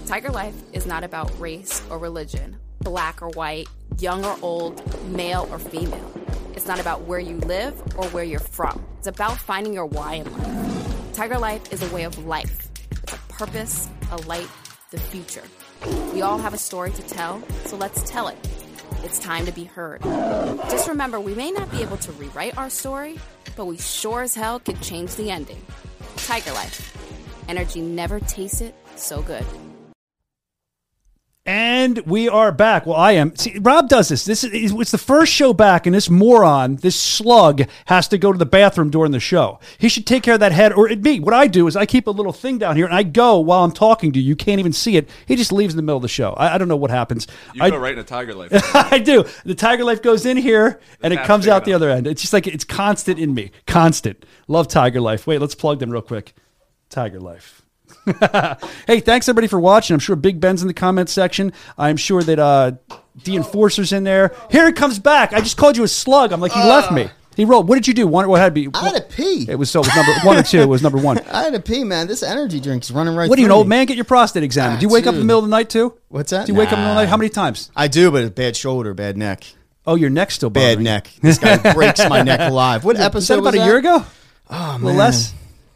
Tiger 0.10 0.32
Life 0.32 0.56
is 0.74 0.88
not 0.88 1.04
about 1.04 1.40
race 1.40 1.84
or 1.88 2.00
religion, 2.00 2.58
black 2.80 3.22
or 3.22 3.30
white, 3.30 3.68
young 4.00 4.26
or 4.26 4.36
old, 4.42 4.82
male 5.12 5.48
or 5.52 5.60
female. 5.60 6.12
It's 6.56 6.66
not 6.66 6.80
about 6.80 7.02
where 7.02 7.20
you 7.20 7.36
live 7.36 7.80
or 7.96 8.06
where 8.06 8.24
you're 8.24 8.40
from. 8.40 8.84
It's 8.98 9.06
about 9.06 9.38
finding 9.38 9.72
your 9.72 9.86
why 9.86 10.16
in 10.16 10.34
life. 10.34 11.14
Tiger 11.14 11.38
Life 11.38 11.72
is 11.72 11.84
a 11.84 11.94
way 11.94 12.06
of 12.06 12.26
life. 12.26 12.72
It's 13.04 13.14
a 13.14 13.18
purpose, 13.32 13.88
a 14.10 14.18
light, 14.24 14.48
the 14.90 15.00
future. 15.00 15.44
We 16.12 16.24
all 16.24 16.40
have 16.40 16.56
a 16.56 16.58
story 16.58 16.90
to 16.90 17.04
tell, 17.04 17.44
so 17.66 17.78
let's 17.78 18.10
tell 18.10 18.30
it. 18.30 18.38
It's 19.04 19.20
time 19.20 19.46
to 19.46 19.52
be 19.52 19.66
heard. 19.66 20.02
Just 20.72 20.88
remember, 20.88 21.20
we 21.20 21.36
may 21.36 21.52
not 21.52 21.70
be 21.70 21.84
able 21.84 21.98
to 21.98 22.12
rewrite 22.14 22.58
our 22.58 22.72
story, 22.72 23.20
but 23.56 23.66
we 23.66 23.78
sure 23.78 24.24
as 24.24 24.34
hell 24.34 24.60
could 24.60 24.82
change 24.82 25.14
the 25.18 25.30
ending. 25.30 25.64
Tiger 26.16 26.54
Life. 26.54 26.98
Energy 27.48 27.82
never 27.82 28.20
tasted 28.22 28.74
so 28.96 29.22
good. 29.22 29.46
And 31.46 31.98
we 32.06 32.30
are 32.30 32.52
back. 32.52 32.86
Well, 32.86 32.96
I 32.96 33.14
am. 33.14 33.36
See, 33.36 33.58
Rob 33.58 33.90
does 33.90 34.10
this. 34.10 34.24
This 34.24 34.44
is 34.44 34.72
it's 34.72 34.92
the 34.92 35.00
first 35.00 35.34
show 35.34 35.52
back, 35.52 35.88
and 35.88 35.96
this 35.96 36.08
moron, 36.08 36.76
this 36.76 36.96
slug, 36.96 37.64
has 37.86 38.08
to 38.10 38.20
go 38.20 38.32
to 38.32 38.38
the 38.38 38.46
bathroom 38.46 38.92
during 38.92 39.12
the 39.12 39.20
show. 39.20 39.60
He 39.80 39.90
should 39.90 40.06
take 40.06 40.22
care 40.22 40.36
of 40.36 40.42
that 40.42 40.52
head. 40.52 40.74
Or 40.74 40.88
it 40.88 41.02
me. 41.02 41.20
What 41.20 41.34
I 41.34 41.48
do 41.48 41.66
is 41.66 41.76
I 41.76 41.88
keep 41.88 42.06
a 42.06 42.12
little 42.12 42.34
thing 42.34 42.60
down 42.60 42.76
here, 42.76 42.86
and 42.86 42.94
I 42.94 43.02
go 43.02 43.40
while 43.40 43.64
I'm 43.64 43.72
talking 43.72 44.12
to 44.12 44.20
you. 44.20 44.28
You 44.28 44.36
can't 44.36 44.60
even 44.60 44.74
see 44.74 44.96
it. 44.96 45.10
He 45.26 45.36
just 45.36 45.52
leaves 45.52 45.74
in 45.74 45.78
the 45.78 45.82
middle 45.82 45.98
of 45.98 46.04
the 46.04 46.08
show. 46.08 46.34
I, 46.34 46.54
I 46.54 46.58
don't 46.60 46.68
know 46.68 46.76
what 46.76 46.92
happens. 46.92 47.26
You 47.56 47.64
I, 47.64 47.72
go 47.72 47.78
right 47.78 47.98
into 47.98 48.04
Tiger 48.04 48.36
Life. 48.36 48.52
I 48.76 49.00
do. 49.00 49.26
The 49.44 49.56
Tiger 49.56 49.86
Life 49.86 50.04
goes 50.04 50.28
in 50.28 50.38
here, 50.38 50.80
and 51.02 51.14
it 51.14 51.24
comes 51.24 51.48
out 51.48 51.66
the 51.66 51.74
other 51.74 51.90
end. 51.90 52.06
It's 52.06 52.22
just 52.22 52.34
like 52.34 52.46
it's 52.46 52.64
constant 52.64 53.18
in 53.18 53.34
me. 53.34 53.50
Constant. 53.66 54.24
Love 54.48 54.68
Tiger 54.68 55.02
Life. 55.02 55.26
Wait, 55.26 55.42
let's 55.42 55.56
plug 55.56 55.80
them 55.80 55.90
real 55.90 56.04
quick. 56.04 56.36
Tiger 56.90 57.20
Life. 57.20 57.64
Hey, 58.88 59.00
thanks 59.00 59.28
everybody 59.30 59.48
for 59.48 59.60
watching. 59.60 59.94
I'm 59.94 60.00
sure 60.00 60.16
Big 60.16 60.40
Ben's 60.40 60.62
in 60.62 60.68
the 60.68 60.74
comments 60.74 61.12
section. 61.12 61.54
I'm 61.78 61.98
sure 61.98 62.24
that 62.24 62.40
uh, 62.40 62.72
the 63.24 63.36
Enforcer's 63.36 63.92
in 63.94 64.04
there. 64.04 64.36
Here 64.52 64.68
it 64.68 64.76
comes 64.76 65.00
back. 65.00 65.34
I 65.34 65.40
just 65.42 65.58
called 65.58 65.78
you 65.78 65.84
a 65.84 65.88
slug. 65.88 66.32
I'm 66.32 66.42
like, 66.42 66.52
he 66.52 66.60
left 66.60 66.92
me. 66.92 67.10
He 67.36 67.46
rolled. 67.46 67.70
What 67.70 67.76
did 67.76 67.88
you 67.88 67.94
do? 67.94 68.06
One, 68.06 68.28
what 68.28 68.42
had 68.42 68.48
to 68.48 68.52
be? 68.52 68.68
I 68.74 68.90
had 68.90 68.96
to 68.96 69.02
pee. 69.16 69.46
It 69.48 69.56
was 69.56 69.72
so 69.72 69.80
it 69.80 69.86
was 69.88 69.96
number 69.96 70.14
one 70.26 70.38
or 70.38 70.44
two. 70.44 70.60
It 70.60 70.66
was 70.68 70.82
number 70.84 70.98
one. 70.98 71.20
I 71.32 71.44
had 71.44 71.54
to 71.54 71.62
pee, 71.62 71.86
man. 71.86 72.08
This 72.08 72.22
energy 72.22 72.60
drink's 72.60 72.92
running 72.92 73.16
right. 73.16 73.30
What 73.30 73.38
are 73.40 73.42
you, 73.42 73.46
an 73.46 73.52
through 73.52 73.58
old 73.58 73.68
me. 73.68 73.78
man? 73.78 73.86
Get 73.86 73.96
your 73.96 74.04
prostate 74.04 74.44
examined. 74.44 74.82
Do 74.82 74.86
you 74.88 74.92
wake 74.92 75.06
up 75.08 75.14
in 75.14 75.16
the 75.16 75.20
dude. 75.22 75.28
middle 75.28 75.40
of 75.40 75.46
the 75.46 75.52
night 75.52 75.70
too? 75.70 75.94
What's 76.10 76.32
that? 76.32 76.48
Do 76.48 76.52
you 76.52 76.58
wake 76.60 76.68
up 76.68 76.74
in 76.74 76.80
the 76.80 76.84
middle 76.88 76.92
of 76.92 76.96
the 76.96 77.02
night? 77.04 77.10
How 77.10 77.16
many 77.18 77.30
times? 77.30 77.72
I 77.78 77.88
do, 77.88 78.12
but 78.12 78.26
a 78.26 78.30
bad 78.30 78.58
shoulder, 78.58 78.94
bad 78.94 79.16
neck, 79.16 79.46
Oh, 79.88 79.96
your 79.96 80.10
neck's 80.10 80.36
still 80.36 80.50
bad 80.50 80.62
bothering 80.80 80.80
you. 80.80 80.84
neck. 80.84 81.12
This 81.22 81.38
guy 81.38 81.74
breaks 81.74 82.02
my 82.10 82.22
neck 82.24 82.42
alive. 82.42 82.84
What 82.90 82.98
Was 82.98 83.06
episode 83.06 83.36
that 83.36 83.40
about 83.40 83.54
was 83.54 83.62
a 83.62 83.66
year 83.66 83.78
ago? 83.78 84.04
Oh 84.50 84.56
A 84.56 84.58
man. 84.74 84.82
little 84.84 85.00
less. 85.00 85.34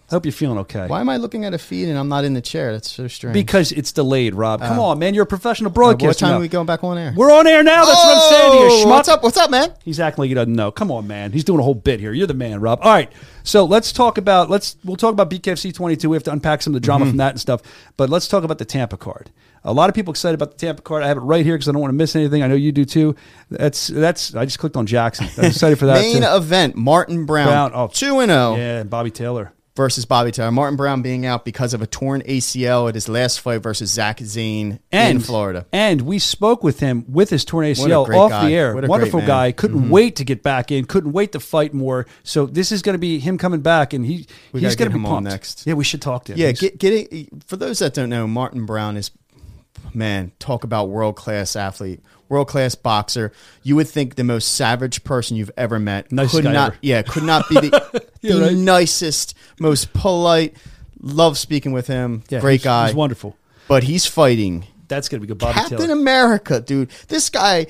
I 0.09 0.15
hope 0.15 0.25
you're 0.25 0.31
feeling 0.33 0.59
okay. 0.59 0.85
Why 0.85 0.99
am 1.01 1.09
I 1.09 1.17
looking 1.17 1.43
at 1.45 1.53
a 1.53 1.57
feed 1.57 1.87
and 1.87 1.97
I'm 1.97 2.09
not 2.09 2.23
in 2.23 2.33
the 2.33 2.41
chair? 2.41 2.71
That's 2.73 2.91
so 2.91 3.07
strange. 3.07 3.33
Because 3.33 3.71
it's 3.71 3.91
delayed, 3.93 4.35
Rob. 4.35 4.59
Come 4.61 4.77
on, 4.77 4.99
man. 4.99 5.13
You're 5.13 5.23
a 5.23 5.27
professional 5.27 5.71
broadcaster. 5.71 6.07
what 6.07 6.17
time 6.17 6.29
now. 6.31 6.37
are 6.37 6.41
we 6.41 6.49
going 6.49 6.67
back 6.67 6.83
on 6.83 6.97
air? 6.97 7.13
We're 7.15 7.31
on 7.31 7.47
air 7.47 7.63
now. 7.63 7.85
That's 7.85 7.97
what 8.03 8.17
I'm 8.17 8.29
saying 8.29 8.51
to 8.51 8.57
you, 8.57 8.63
Oh, 8.65 8.85
schmuck. 8.85 8.89
What's 8.89 9.09
up? 9.09 9.23
What's 9.23 9.37
up, 9.37 9.49
man? 9.49 9.73
He's 9.83 9.99
acting 9.99 10.21
like 10.23 10.27
he 10.27 10.33
doesn't 10.35 10.53
know. 10.53 10.71
Come 10.71 10.91
on, 10.91 11.07
man. 11.07 11.31
He's 11.31 11.43
doing 11.45 11.59
a 11.59 11.63
whole 11.63 11.73
bit 11.73 11.99
here. 11.99 12.11
You're 12.13 12.27
the 12.27 12.33
man, 12.35 12.59
Rob. 12.59 12.79
All 12.83 12.91
right. 12.91 13.11
So 13.43 13.65
let's 13.65 13.91
talk 13.91 14.17
about 14.17 14.49
let's 14.49 14.75
we'll 14.83 14.97
talk 14.97 15.13
about 15.13 15.29
BKFC 15.31 15.73
22. 15.73 16.09
We 16.09 16.15
have 16.15 16.23
to 16.23 16.31
unpack 16.31 16.61
some 16.61 16.75
of 16.75 16.81
the 16.81 16.85
Mm-hmm. 16.85 16.97
drama 16.97 17.05
from 17.07 17.17
that 17.17 17.31
and 17.31 17.41
stuff. 17.41 17.61
But 17.97 18.09
let's 18.09 18.27
talk 18.27 18.43
about 18.43 18.57
the 18.59 18.65
Tampa 18.65 18.97
card. 18.97 19.31
A 19.63 19.71
lot 19.73 19.87
of 19.87 19.95
people 19.95 20.11
excited 20.11 20.35
about 20.35 20.51
the 20.51 20.57
Tampa 20.57 20.81
card. 20.81 21.03
I 21.03 21.07
have 21.07 21.15
it 21.17 21.21
right 21.21 21.45
here 21.45 21.55
because 21.55 21.69
I 21.69 21.71
don't 21.71 21.79
want 21.81 21.91
to 21.93 21.97
miss 21.97 22.13
anything. 22.17 22.43
I 22.43 22.47
know 22.47 22.55
you 22.55 22.73
do 22.73 22.83
too. 22.85 23.15
That's 23.49 23.87
that's. 23.87 24.35
I 24.35 24.43
just 24.45 24.59
clicked 24.59 24.75
on 24.75 24.85
Jackson. 24.85 25.27
I'm 25.37 25.45
excited 25.45 25.79
for 25.79 25.85
that. 25.87 25.93
Main 26.01 26.21
too. 26.21 26.27
event: 26.27 26.75
Martin 26.75 27.25
Brown, 27.25 27.47
Brown, 27.47 27.71
oh. 27.73 27.87
two 27.87 28.19
and 28.19 28.29
zero 28.29 28.55
Yeah, 28.57 28.79
and 28.81 28.89
Bobby 28.89 29.09
Taylor. 29.09 29.53
Versus 29.76 30.05
Bobby 30.05 30.32
Taylor. 30.32 30.51
Martin 30.51 30.76
Brown 30.76 31.01
being 31.01 31.26
out 31.26 31.45
because 31.45 31.74
of 31.74 31.82
a 31.82 31.88
torn 31.88 32.21
ACL 32.21 32.88
at 32.89 32.95
his 32.95 33.09
last 33.09 33.39
fight 33.41 33.59
versus 33.59 33.91
Zach 33.91 34.19
Zane 34.19 34.80
and 34.91 35.17
in 35.17 35.21
Florida. 35.21 35.65
And 35.71 36.01
we 36.01 36.19
spoke 36.19 36.63
with 36.63 36.80
him 36.80 37.05
with 37.07 37.30
his 37.30 37.43
torn 37.43 37.65
ACL 37.65 38.07
off 38.15 38.30
guy. 38.30 38.49
the 38.49 38.55
air. 38.55 38.76
Wonderful. 38.76 39.19
Mm-hmm. 39.21 39.28
guy. 39.28 39.51
Couldn't 39.51 39.89
wait 39.89 40.17
to 40.17 40.24
get 40.26 40.43
back 40.43 40.71
in. 40.71 40.86
Couldn't 40.86 41.11
wait 41.11 41.32
to 41.32 41.39
fight 41.39 41.74
more. 41.74 42.05
So 42.24 42.45
this 42.45 42.71
is 42.71 42.82
going 42.82 42.93
to 42.93 42.99
be 42.99 43.19
him 43.19 43.38
coming 43.38 43.61
back, 43.61 43.93
and 43.93 44.05
he 44.05 44.28
We 44.51 44.61
he's 44.61 44.76
going 44.76 44.91
to 44.91 44.97
be 44.97 45.03
pumped. 45.03 45.30
next. 45.30 45.65
Yeah, 45.65 45.74
we 45.74 45.84
should 45.84 46.01
talk 46.01 46.26
to 46.26 46.34
him. 46.34 46.39
Yeah, 46.39 46.51
get, 46.51 46.78
getting 46.78 47.41
for 47.45 47.57
those 47.57 47.80
that 47.80 47.93
don't 47.93 48.09
know, 48.09 48.28
Martin 48.28 48.65
Brown 48.65 48.97
is 48.97 49.11
man. 49.93 50.31
Talk 50.39 50.63
about 50.63 50.89
world 50.89 51.15
class 51.15 51.55
athlete, 51.55 52.01
world 52.29 52.47
class 52.47 52.75
boxer. 52.75 53.31
You 53.63 53.75
would 53.75 53.88
think 53.88 54.15
the 54.15 54.23
most 54.23 54.53
savage 54.55 55.03
person 55.03 55.38
you've 55.38 55.51
ever 55.57 55.79
met. 55.79 56.11
Nicest 56.11 56.36
could 56.36 56.43
guy 56.45 56.51
not, 56.53 56.67
ever. 56.71 56.77
yeah, 56.81 57.01
could 57.01 57.23
not 57.23 57.47
be 57.49 57.55
the, 57.55 58.03
Yeah, 58.21 58.36
the 58.36 58.41
right. 58.41 58.55
nicest, 58.55 59.36
most 59.59 59.93
polite. 59.93 60.55
Love 61.01 61.38
speaking 61.38 61.71
with 61.73 61.88
him. 61.88 62.23
yeah, 62.29 62.39
Great 62.39 62.61
he's- 62.61 62.63
guy. 62.63 62.86
He's 62.88 62.95
wonderful. 62.95 63.36
But 63.67 63.84
he's 63.84 64.05
fighting 64.05 64.65
That's 64.88 65.07
going 65.09 65.21
to 65.21 65.25
be 65.25 65.27
good. 65.27 65.38
Bobby 65.39 65.53
Captain 65.53 65.77
Taylor. 65.77 65.93
America, 65.93 66.59
dude. 66.61 66.89
This 67.07 67.29
guy 67.29 67.67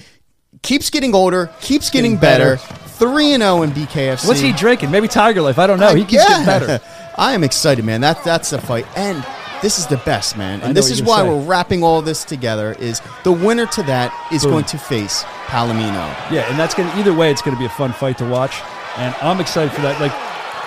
keeps 0.64 0.90
getting 0.90 1.14
older, 1.16 1.52
keeps 1.62 1.90
getting, 1.90 2.12
Getting 2.16 2.22
better. 2.22 2.58
Three 2.58 3.34
and 3.34 3.42
zero 3.42 3.64
in 3.64 3.72
BKFC. 3.72 4.28
What's 4.28 4.40
he 4.40 4.54
drinking? 4.54 4.92
Maybe 4.92 5.08
Tiger 5.08 5.42
Life. 5.42 5.58
I 5.60 5.68
don't 5.68 5.80
know. 5.80 5.94
He 5.96 6.06
keeps 6.06 6.28
getting 6.28 6.46
better. 6.46 6.80
I 7.18 7.34
am 7.34 7.44
excited, 7.44 7.84
man. 7.86 8.02
That 8.02 8.24
that's 8.24 8.54
a 8.54 8.62
fight, 8.62 8.86
and 8.96 9.24
this 9.64 9.80
is 9.80 9.88
the 9.88 9.98
best, 9.98 10.38
man. 10.38 10.62
And 10.62 10.78
this 10.78 10.92
is 10.92 11.02
why 11.02 11.24
we're 11.24 11.42
wrapping 11.42 11.84
all 11.84 12.02
this 12.02 12.24
together. 12.24 12.74
Is 12.74 13.02
the 13.24 13.32
winner 13.32 13.66
to 13.68 13.84
that 13.84 14.14
is 14.32 14.44
Boom. 14.44 14.52
going 14.52 14.66
to 14.66 14.78
face 14.78 15.24
Palomino. 15.48 16.06
Yeah, 16.30 16.50
and 16.50 16.60
that's 16.60 16.76
going 16.76 16.90
to 16.90 16.98
either 17.00 17.14
way. 17.14 17.32
It's 17.32 17.42
going 17.42 17.56
to 17.56 17.60
be 17.60 17.66
a 17.66 17.70
fun 17.70 17.94
fight 17.94 18.20
to 18.20 18.30
watch, 18.30 18.62
and 18.98 19.16
I'm 19.22 19.40
excited 19.40 19.74
for 19.74 19.82
that. 19.82 20.00
Like, 20.00 20.14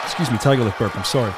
excuse 0.05 0.31
me, 0.31 0.39
Tiger 0.39 0.65
Life 0.65 0.79
burp. 0.79 0.97
I'm 0.97 1.05
sorry. 1.05 1.33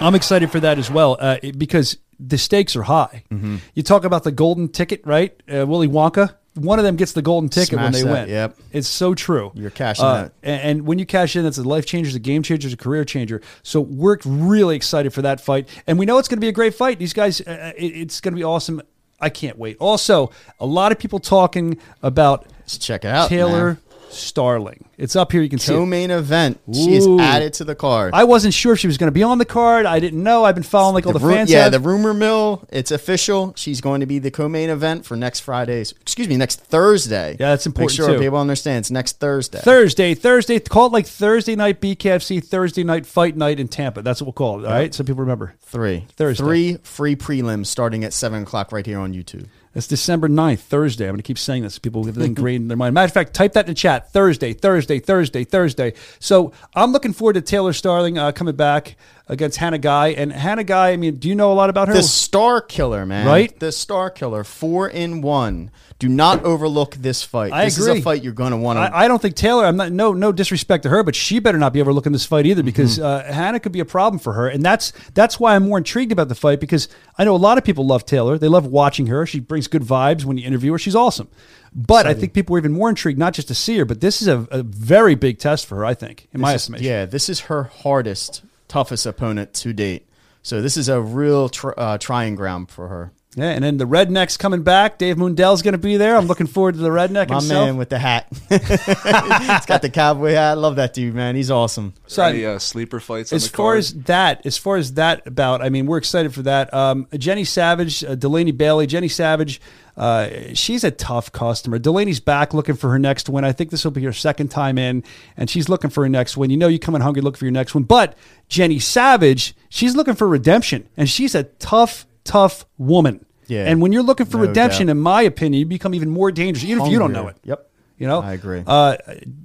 I'm 0.00 0.14
excited 0.14 0.52
for 0.52 0.60
that 0.60 0.78
as 0.78 0.90
well 0.90 1.16
uh, 1.18 1.38
because 1.56 1.96
the 2.20 2.38
stakes 2.38 2.76
are 2.76 2.82
high. 2.82 3.24
Mm-hmm. 3.32 3.56
You 3.74 3.82
talk 3.82 4.04
about 4.04 4.22
the 4.22 4.30
golden 4.30 4.68
ticket, 4.68 5.00
right? 5.04 5.34
Uh, 5.52 5.66
Willy 5.66 5.88
Wonka. 5.88 6.34
One 6.60 6.78
of 6.78 6.84
them 6.84 6.96
gets 6.96 7.12
the 7.12 7.22
golden 7.22 7.48
ticket 7.48 7.78
when 7.78 7.92
they 7.92 8.02
that, 8.02 8.12
win. 8.12 8.28
yep. 8.28 8.56
It's 8.72 8.88
so 8.88 9.14
true. 9.14 9.52
You're 9.54 9.70
cashing 9.70 10.04
Uh. 10.04 10.28
And, 10.42 10.60
and 10.62 10.86
when 10.86 10.98
you 10.98 11.06
cash 11.06 11.36
in, 11.36 11.44
that's 11.44 11.58
a 11.58 11.62
life 11.62 11.86
changer, 11.86 12.08
it's 12.08 12.16
a 12.16 12.20
game 12.20 12.42
changer, 12.42 12.68
it's 12.68 12.74
a 12.74 12.76
career 12.76 13.04
changer. 13.04 13.40
So 13.62 13.80
we're 13.80 14.18
really 14.24 14.76
excited 14.76 15.12
for 15.12 15.22
that 15.22 15.40
fight, 15.40 15.68
and 15.86 15.98
we 15.98 16.06
know 16.06 16.18
it's 16.18 16.28
going 16.28 16.38
to 16.38 16.44
be 16.44 16.48
a 16.48 16.52
great 16.52 16.74
fight. 16.74 16.98
These 16.98 17.12
guys, 17.12 17.40
uh, 17.40 17.72
it, 17.76 17.86
it's 17.86 18.20
going 18.20 18.32
to 18.34 18.36
be 18.36 18.44
awesome. 18.44 18.82
I 19.20 19.30
can't 19.30 19.58
wait. 19.58 19.76
Also, 19.80 20.30
a 20.60 20.66
lot 20.66 20.92
of 20.92 20.98
people 20.98 21.18
talking 21.18 21.78
about 22.02 22.46
Let's 22.60 22.78
check 22.78 23.04
it 23.04 23.08
out. 23.08 23.28
Taylor 23.28 23.66
man. 23.66 23.78
Starling. 24.10 24.84
It's 24.96 25.14
up 25.14 25.32
here. 25.32 25.42
You 25.42 25.48
can 25.48 25.58
see. 25.58 25.72
it. 25.72 25.76
co-main 25.76 26.10
event. 26.10 26.60
She 26.72 26.94
is 26.94 27.06
Ooh. 27.06 27.20
added 27.20 27.54
to 27.54 27.64
the 27.64 27.74
card. 27.74 28.14
I 28.14 28.24
wasn't 28.24 28.54
sure 28.54 28.72
if 28.72 28.78
she 28.78 28.86
was 28.86 28.98
going 28.98 29.08
to 29.08 29.12
be 29.12 29.22
on 29.22 29.38
the 29.38 29.44
card. 29.44 29.86
I 29.86 30.00
didn't 30.00 30.22
know. 30.22 30.44
I've 30.44 30.54
been 30.54 30.64
following 30.64 30.94
like 30.94 31.06
all 31.06 31.12
the, 31.12 31.18
ru- 31.20 31.34
fans. 31.34 31.50
yeah, 31.50 31.64
have. 31.64 31.72
the 31.72 31.80
rumor 31.80 32.12
mill. 32.14 32.66
It's 32.70 32.90
official. 32.90 33.52
She's 33.56 33.80
going 33.80 34.00
to 34.00 34.06
be 34.06 34.18
the 34.18 34.30
co-main 34.30 34.70
event 34.70 35.06
for 35.06 35.16
next 35.16 35.40
Friday's. 35.40 35.92
Excuse 35.92 36.28
me, 36.28 36.36
next 36.36 36.60
Thursday. 36.60 37.32
Yeah, 37.32 37.50
that's 37.50 37.66
important, 37.66 37.98
Make 37.98 38.06
sure 38.06 38.14
too. 38.16 38.20
people 38.22 38.38
understand. 38.38 38.78
It's 38.78 38.90
next 38.90 39.20
Thursday. 39.20 39.60
Thursday, 39.60 40.14
Thursday. 40.14 40.58
Call 40.58 40.86
it 40.86 40.92
like 40.92 41.06
Thursday 41.06 41.54
night 41.54 41.80
BKFC, 41.80 42.44
Thursday 42.44 42.84
night 42.84 43.06
fight 43.06 43.36
night 43.36 43.60
in 43.60 43.68
Tampa. 43.68 44.02
That's 44.02 44.20
what 44.20 44.26
we'll 44.26 44.32
call 44.32 44.64
it. 44.64 44.66
All 44.66 44.72
right, 44.72 44.92
so 44.92 45.04
people 45.04 45.20
remember. 45.20 45.54
Three. 45.60 46.06
Thursday. 46.16 46.42
Three 46.42 46.76
free 46.82 47.16
prelims 47.16 47.66
starting 47.66 48.04
at 48.04 48.12
seven 48.12 48.42
o'clock 48.42 48.72
right 48.72 48.84
here 48.86 48.98
on 48.98 49.12
YouTube. 49.12 49.46
That's 49.78 49.86
December 49.86 50.28
9th, 50.28 50.58
Thursday. 50.58 51.04
I'm 51.04 51.10
going 51.10 51.18
to 51.18 51.22
keep 51.22 51.38
saying 51.38 51.62
this. 51.62 51.78
People 51.78 52.02
get 52.02 52.16
it 52.16 52.22
ingrained 52.24 52.62
in 52.62 52.66
their 52.66 52.76
mind. 52.76 52.94
Matter 52.94 53.04
of 53.04 53.12
fact, 53.12 53.32
type 53.32 53.52
that 53.52 53.66
in 53.66 53.70
the 53.70 53.76
chat. 53.76 54.12
Thursday, 54.12 54.52
Thursday, 54.52 54.98
Thursday, 54.98 55.44
Thursday. 55.44 55.92
So 56.18 56.50
I'm 56.74 56.90
looking 56.90 57.12
forward 57.12 57.34
to 57.34 57.42
Taylor 57.42 57.72
Starling 57.72 58.18
uh, 58.18 58.32
coming 58.32 58.56
back 58.56 58.96
against 59.28 59.58
Hannah 59.58 59.78
Guy. 59.78 60.08
And 60.08 60.32
Hannah 60.32 60.64
Guy, 60.64 60.90
I 60.90 60.96
mean, 60.96 61.16
do 61.16 61.28
you 61.28 61.34
know 61.34 61.52
a 61.52 61.54
lot 61.54 61.70
about 61.70 61.88
her? 61.88 61.94
The 61.94 62.02
Star 62.02 62.60
Killer, 62.60 63.04
man. 63.06 63.26
Right? 63.26 63.58
The 63.58 63.72
Star 63.72 64.10
Killer, 64.10 64.44
four 64.44 64.88
in 64.88 65.20
one. 65.20 65.70
Do 65.98 66.08
not 66.08 66.44
overlook 66.44 66.94
this 66.94 67.24
fight. 67.24 67.52
I 67.52 67.64
this 67.64 67.76
agree. 67.76 67.92
is 67.94 67.98
a 67.98 68.02
fight 68.02 68.22
you're 68.22 68.32
going 68.32 68.52
to 68.52 68.56
want 68.56 68.76
to. 68.76 68.82
I, 68.82 69.04
I 69.04 69.08
don't 69.08 69.20
think 69.20 69.34
Taylor. 69.34 69.66
I'm 69.66 69.76
not 69.76 69.90
no 69.90 70.12
no 70.12 70.30
disrespect 70.30 70.84
to 70.84 70.90
her, 70.90 71.02
but 71.02 71.16
she 71.16 71.40
better 71.40 71.58
not 71.58 71.72
be 71.72 71.80
overlooking 71.80 72.12
this 72.12 72.24
fight 72.24 72.46
either 72.46 72.62
because 72.62 73.00
uh, 73.00 73.24
Hannah 73.24 73.58
could 73.58 73.72
be 73.72 73.80
a 73.80 73.84
problem 73.84 74.20
for 74.20 74.34
her, 74.34 74.46
and 74.46 74.64
that's 74.64 74.92
that's 75.14 75.40
why 75.40 75.56
I'm 75.56 75.64
more 75.64 75.78
intrigued 75.78 76.12
about 76.12 76.28
the 76.28 76.36
fight 76.36 76.60
because 76.60 76.88
I 77.18 77.24
know 77.24 77.34
a 77.34 77.36
lot 77.36 77.58
of 77.58 77.64
people 77.64 77.84
love 77.84 78.06
Taylor. 78.06 78.38
They 78.38 78.46
love 78.46 78.64
watching 78.64 79.08
her. 79.08 79.26
She 79.26 79.40
brings 79.40 79.66
good 79.66 79.82
vibes 79.82 80.24
when 80.24 80.38
you 80.38 80.46
interview 80.46 80.70
her. 80.70 80.78
She's 80.78 80.94
awesome, 80.94 81.26
but 81.74 82.06
I 82.06 82.14
think 82.14 82.32
people 82.32 82.54
are 82.54 82.60
even 82.60 82.74
more 82.74 82.88
intrigued 82.88 83.18
not 83.18 83.34
just 83.34 83.48
to 83.48 83.54
see 83.56 83.76
her, 83.78 83.84
but 83.84 84.00
this 84.00 84.22
is 84.22 84.28
a, 84.28 84.46
a 84.52 84.62
very 84.62 85.16
big 85.16 85.40
test 85.40 85.66
for 85.66 85.78
her. 85.78 85.84
I 85.84 85.94
think, 85.94 86.28
in 86.32 86.40
my 86.40 86.50
is- 86.50 86.62
estimation. 86.62 86.86
Yeah, 86.86 87.06
this 87.06 87.28
is 87.28 87.40
her 87.40 87.64
hardest, 87.64 88.44
toughest 88.68 89.06
opponent 89.06 89.54
to 89.54 89.72
date. 89.72 90.08
So 90.42 90.62
this 90.62 90.76
is 90.76 90.88
a 90.88 91.00
real 91.00 91.48
tr- 91.48 91.72
uh, 91.76 91.98
trying 91.98 92.34
ground 92.36 92.70
for 92.70 92.88
her. 92.88 93.12
Yeah, 93.38 93.50
and 93.50 93.62
then 93.62 93.76
the 93.76 93.84
Redneck's 93.86 94.36
coming 94.36 94.62
back. 94.62 94.98
Dave 94.98 95.16
Mundell's 95.16 95.62
going 95.62 95.72
to 95.72 95.78
be 95.78 95.96
there. 95.96 96.16
I'm 96.16 96.26
looking 96.26 96.48
forward 96.48 96.74
to 96.74 96.80
the 96.80 96.88
Redneck 96.88 97.28
My 97.28 97.36
himself. 97.36 97.66
man 97.66 97.76
with 97.76 97.88
the 97.88 97.98
hat. 97.98 98.26
He's 98.48 99.66
got 99.66 99.80
the 99.82 99.90
cowboy 99.92 100.32
hat. 100.32 100.50
I 100.50 100.54
love 100.54 100.76
that 100.76 100.92
dude, 100.92 101.14
man. 101.14 101.36
He's 101.36 101.50
awesome. 101.50 101.94
So 102.08 102.22
Any 102.24 102.44
uh, 102.44 102.58
sleeper 102.58 102.98
fights? 103.00 103.32
as 103.32 103.44
on 103.44 103.50
the 103.52 103.56
far 103.56 103.66
card? 103.72 103.78
as 103.78 103.94
that, 103.94 104.44
as 104.46 104.58
far 104.58 104.76
as 104.76 104.94
that 104.94 105.26
about, 105.26 105.62
I 105.62 105.68
mean, 105.68 105.86
we're 105.86 105.98
excited 105.98 106.34
for 106.34 106.42
that. 106.42 106.72
Um, 106.74 107.06
Jenny 107.16 107.44
Savage, 107.44 108.02
uh, 108.04 108.14
Delaney 108.16 108.50
Bailey, 108.50 108.86
Jenny 108.86 109.08
Savage, 109.08 109.60
uh, 109.96 110.28
she's 110.54 110.82
a 110.84 110.90
tough 110.90 111.30
customer. 111.32 111.78
Delaney's 111.78 112.20
back 112.20 112.54
looking 112.54 112.76
for 112.76 112.90
her 112.90 112.98
next 112.98 113.28
win. 113.28 113.44
I 113.44 113.52
think 113.52 113.70
this 113.70 113.84
will 113.84 113.90
be 113.90 114.02
her 114.04 114.12
second 114.12 114.48
time 114.48 114.78
in, 114.78 115.02
and 115.36 115.48
she's 115.50 115.68
looking 115.68 115.90
for 115.90 116.02
her 116.04 116.08
next 116.08 116.36
win. 116.36 116.50
You 116.50 116.56
know, 116.56 116.68
you 116.68 116.78
come 116.78 116.94
in 116.94 117.00
hungry, 117.02 117.22
look 117.22 117.36
for 117.36 117.44
your 117.44 117.52
next 117.52 117.74
one. 117.74 117.84
But 117.84 118.16
Jenny 118.48 118.78
Savage, 118.78 119.54
she's 119.68 119.94
looking 119.96 120.14
for 120.14 120.28
redemption, 120.28 120.88
and 120.96 121.08
she's 121.08 121.34
a 121.34 121.44
tough, 121.44 122.06
tough 122.24 122.64
woman. 122.78 123.24
Yeah. 123.48 123.64
And 123.64 123.82
when 123.82 123.92
you're 123.92 124.02
looking 124.02 124.26
for 124.26 124.36
No 124.36 124.44
redemption, 124.44 124.86
doubt. 124.86 124.92
in 124.92 125.00
my 125.00 125.22
opinion, 125.22 125.60
you 125.60 125.66
become 125.66 125.94
even 125.94 126.10
more 126.10 126.30
dangerous, 126.30 126.64
even 126.64 126.84
if 126.84 126.92
you 126.92 126.98
don't 126.98 127.12
know 127.12 127.28
it. 127.28 127.36
Yep. 127.44 127.64
You 127.98 128.06
know, 128.06 128.20
I 128.20 128.34
agree. 128.34 128.62
Uh, 128.64 128.96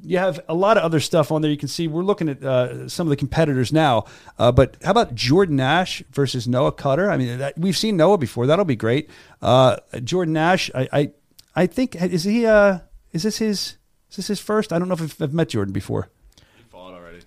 you 0.03 0.19
have 0.19 0.39
a 0.47 0.53
lot 0.53 0.77
of 0.77 0.83
other 0.83 0.99
stuff 0.99 1.31
on 1.31 1.41
there. 1.41 1.49
You 1.49 1.57
can 1.57 1.67
see 1.67 1.87
we're 1.87 2.03
looking 2.03 2.29
at 2.29 2.43
uh, 2.43 2.87
some 2.87 3.07
of 3.07 3.09
the 3.09 3.15
competitors 3.15 3.73
now. 3.73 4.05
Uh, 4.37 4.51
but 4.51 4.77
how 4.83 4.91
about 4.91 5.15
Jordan 5.15 5.55
Nash 5.55 6.03
versus 6.11 6.47
Noah 6.47 6.71
Cutter? 6.71 7.09
I 7.09 7.17
mean, 7.17 7.39
that, 7.39 7.57
we've 7.57 7.75
seen 7.75 7.97
Noah 7.97 8.19
before. 8.19 8.45
That'll 8.45 8.63
be 8.63 8.75
great. 8.75 9.09
Uh, 9.41 9.77
Jordan 10.03 10.33
Nash, 10.35 10.69
I, 10.75 10.87
I, 10.93 11.11
I 11.55 11.65
think 11.65 11.95
is 11.95 12.25
he? 12.25 12.45
Uh, 12.45 12.79
is 13.11 13.23
this 13.23 13.39
his? 13.39 13.77
Is 14.11 14.17
this 14.17 14.27
his 14.27 14.39
first? 14.39 14.71
I 14.71 14.77
don't 14.77 14.87
know 14.87 14.93
if 14.93 15.01
I've, 15.01 15.19
I've 15.19 15.33
met 15.33 15.49
Jordan 15.49 15.73
before. 15.73 16.11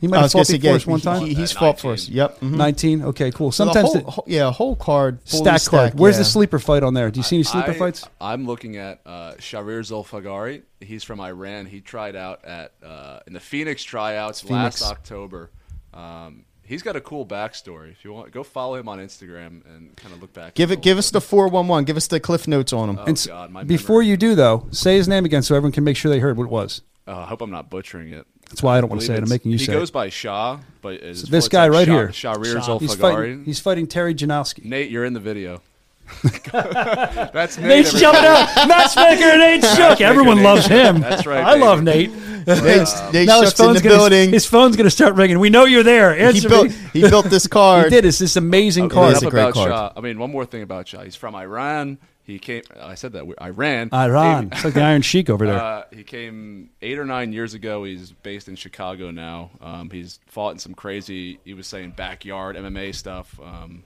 You 0.01 0.09
fought 0.09 0.09
already. 0.09 0.09
He 0.09 0.09
might 0.09 0.17
I 0.17 0.21
have 0.21 0.25
was 0.25 0.33
gonna 0.33 0.45
fought 0.45 0.47
say, 0.47 0.59
before 0.59 0.75
us 0.77 0.87
one 0.87 1.01
time. 1.01 1.27
he- 1.27 1.35
he's 1.35 1.53
At 1.53 1.59
fought 1.59 1.81
for 1.81 1.93
us. 1.93 2.09
Yep. 2.09 2.41
mhm. 2.41 2.51
19. 2.57 3.03
Okay, 3.03 3.31
cool. 3.31 3.53
So 3.53 3.65
the 3.65 3.73
Sometimes 3.73 3.93
whole, 3.93 4.03
the 4.05 4.11
whole- 4.11 4.25
yeah, 4.27 4.53
whole 4.53 4.77
card, 4.77 5.19
fully 5.25 5.43
stack 5.43 5.71
card. 5.71 5.89
stacked, 5.91 5.95
Where's 5.97 6.15
yeah. 6.17 6.19
the 6.21 6.25
sleeper 6.25 6.59
fight 6.59 6.83
on 6.83 6.95
there? 6.95 7.11
Do 7.11 7.19
you 7.21 7.25
see 7.25 7.37
any 7.37 7.43
sleeper 7.45 7.71
I, 7.73 7.75
fights? 7.75 8.05
I'm 8.21 8.47
looking 8.47 8.77
at 8.77 9.01
uh, 9.07 9.33
Sharir 9.39 9.81
Zulfagari. 9.81 10.63
He's 10.81 11.05
from 11.05 11.21
Iran. 11.21 11.67
He 11.67 11.81
tried 11.81 12.17
out 12.17 12.45
at 12.45 12.73
uh, 12.85 13.21
in 13.27 13.33
the 13.33 13.41
Phoenix 13.41 13.83
tryouts 13.83 14.41
Phoenix. 14.41 14.81
last 14.83 14.91
October. 14.91 15.51
Um, 15.95 16.45
he's 16.63 16.83
got 16.83 16.97
a 16.97 17.01
cool 17.01 17.25
backstory. 17.25 17.91
If 17.93 18.05
you 18.05 18.13
want, 18.13 18.31
go 18.33 18.43
follow 18.43 18.75
him 18.77 18.89
on 18.89 18.99
Instagram 18.99 19.65
and 19.67 19.97
kind 19.97 20.13
of 20.15 20.21
look 20.21 20.33
back. 20.33 20.55
Give 20.55 20.71
it. 20.71 20.83
Give 20.83 20.99
us 20.99 21.11
the 21.11 21.21
four 21.21 21.49
one 21.49 21.69
one. 21.69 21.85
Give 21.85 21.97
us 21.97 22.07
the 22.09 22.21
cliff 22.21 22.47
notes 22.47 22.73
on 22.73 22.91
him. 22.91 22.99
Oh, 22.99 23.05
And 23.05 23.25
God, 23.27 23.51
my 23.51 23.65
before 23.65 24.01
memory. 24.01 24.09
you 24.09 24.17
do, 24.17 24.35
though, 24.35 24.67
say 24.71 24.97
his 24.97 25.09
name 25.09 25.25
again 25.25 25.43
so 25.43 25.55
everyone 25.55 25.73
can 25.73 25.85
make 25.85 25.97
sure 25.97 26.11
they 26.11 26.19
heard 26.19 26.37
what 26.37 26.45
it 26.45 26.51
was. 26.51 26.83
Uh, 27.09 27.19
I 27.19 27.27
hope 27.27 27.41
I'm 27.41 27.51
not 27.53 27.71
butchering 27.71 28.13
it. 28.13 28.27
That's 28.49 28.63
why 28.63 28.79
I 28.79 28.81
don't 28.81 28.89
want 28.91 29.01
to 29.03 29.07
say 29.07 29.15
it. 29.15 29.23
I'm 29.23 29.29
making 29.29 29.53
you 29.53 29.59
he 29.59 29.65
say 29.65 29.73
He 29.73 29.79
goes 29.79 29.91
it. 29.91 29.93
by 29.93 30.09
Shah, 30.09 30.61
but 30.81 31.01
his 31.03 31.23
this 31.25 31.49
guy 31.49 31.67
it's 31.67 31.75
right 31.77 31.87
Shah- 31.87 31.93
here. 31.93 32.09
Sharir 32.09 32.79
He's 32.81 32.95
Zulfagari. 32.95 32.99
fighting, 33.01 33.45
he's 33.45 33.61
fighting 33.61 33.87
Terry 33.87 34.15
Janowski. 34.15 34.65
Nate, 34.65 34.91
you're 34.91 35.05
in 35.05 35.13
the 35.15 35.21
video. 35.21 35.61
That's 36.53 37.59
Nate. 37.59 37.67
Nate's 37.67 37.95
everybody. 37.95 37.99
jumping 38.01 38.25
out. 38.25 38.69
Matchmaker 38.69 39.39
Nate 39.39 39.65
Shook. 39.77 40.01
Everyone 40.01 40.37
Nate. 40.37 40.45
loves 40.45 40.67
him. 40.67 41.01
That's 41.01 41.27
right, 41.27 41.45
I 41.45 41.57
love 41.57 41.85
baby. 41.85 42.13
Nate. 42.15 42.23
Nate's, 42.47 43.13
Nate 43.13 43.27
Now 43.27 43.41
his 43.41 43.49
Shook's 43.51 43.61
in 43.61 43.67
phone's 43.67 43.83
the 43.83 43.89
gonna, 43.89 43.97
building. 43.99 44.31
His 44.31 44.47
phone's 44.47 44.77
going 44.77 44.85
to 44.85 44.91
start 44.91 45.17
ringing. 45.17 45.41
We 45.41 45.51
know 45.51 45.65
you're 45.65 45.83
there. 45.83 46.15
he 46.33 46.41
built. 46.47 46.69
me. 46.69 46.75
He 46.93 47.01
built 47.01 47.27
this 47.27 47.47
card. 47.49 47.85
He 47.87 47.91
did. 47.91 48.05
It's 48.05 48.19
this 48.21 48.37
amazing 48.37 48.85
Okay, 48.85 48.95
card. 48.95 49.17
is 49.17 49.23
a 49.25 49.31
great 49.31 49.43
about 49.43 49.55
card. 49.55 49.71
Shah. 49.71 49.93
I 49.97 50.01
mean, 50.01 50.19
one 50.21 50.31
more 50.31 50.45
thing 50.45 50.63
about 50.63 50.87
Shah. 50.87 51.03
He's 51.03 51.17
from 51.17 51.35
Iran. 51.35 51.99
He 52.27 52.41
came. 52.41 52.63
I 52.81 52.97
said 52.97 53.13
that 53.13 53.25
Iran. 53.41 53.89
Iran. 53.93 54.49
It's 54.53 54.65
like 54.65 54.75
the 54.75 54.83
Iron 54.83 55.03
Sheik 55.03 55.31
over 55.31 55.47
there. 55.47 55.61
Uh, 55.63 55.85
he 55.93 56.03
came 56.03 56.71
eight 56.83 56.99
or 56.99 57.05
nine 57.05 57.33
years 57.33 57.55
ago. 57.55 57.85
He's 57.85 58.11
based 58.11 58.49
in 58.49 58.57
Chicago 58.57 59.13
now. 59.13 59.51
Um, 59.61 59.91
he's 59.91 60.19
fought 60.27 60.51
in 60.51 60.59
some 60.59 60.75
crazy, 60.75 61.39
he 61.45 61.55
was 61.55 61.69
saying 61.69 61.93
backyard 61.93 62.57
MMA 62.57 62.97
stuff. 62.97 63.39
Um, 63.41 63.85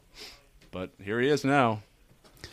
but 0.71 0.91
here 1.03 1.21
he 1.21 1.29
is 1.29 1.45
now, 1.45 1.83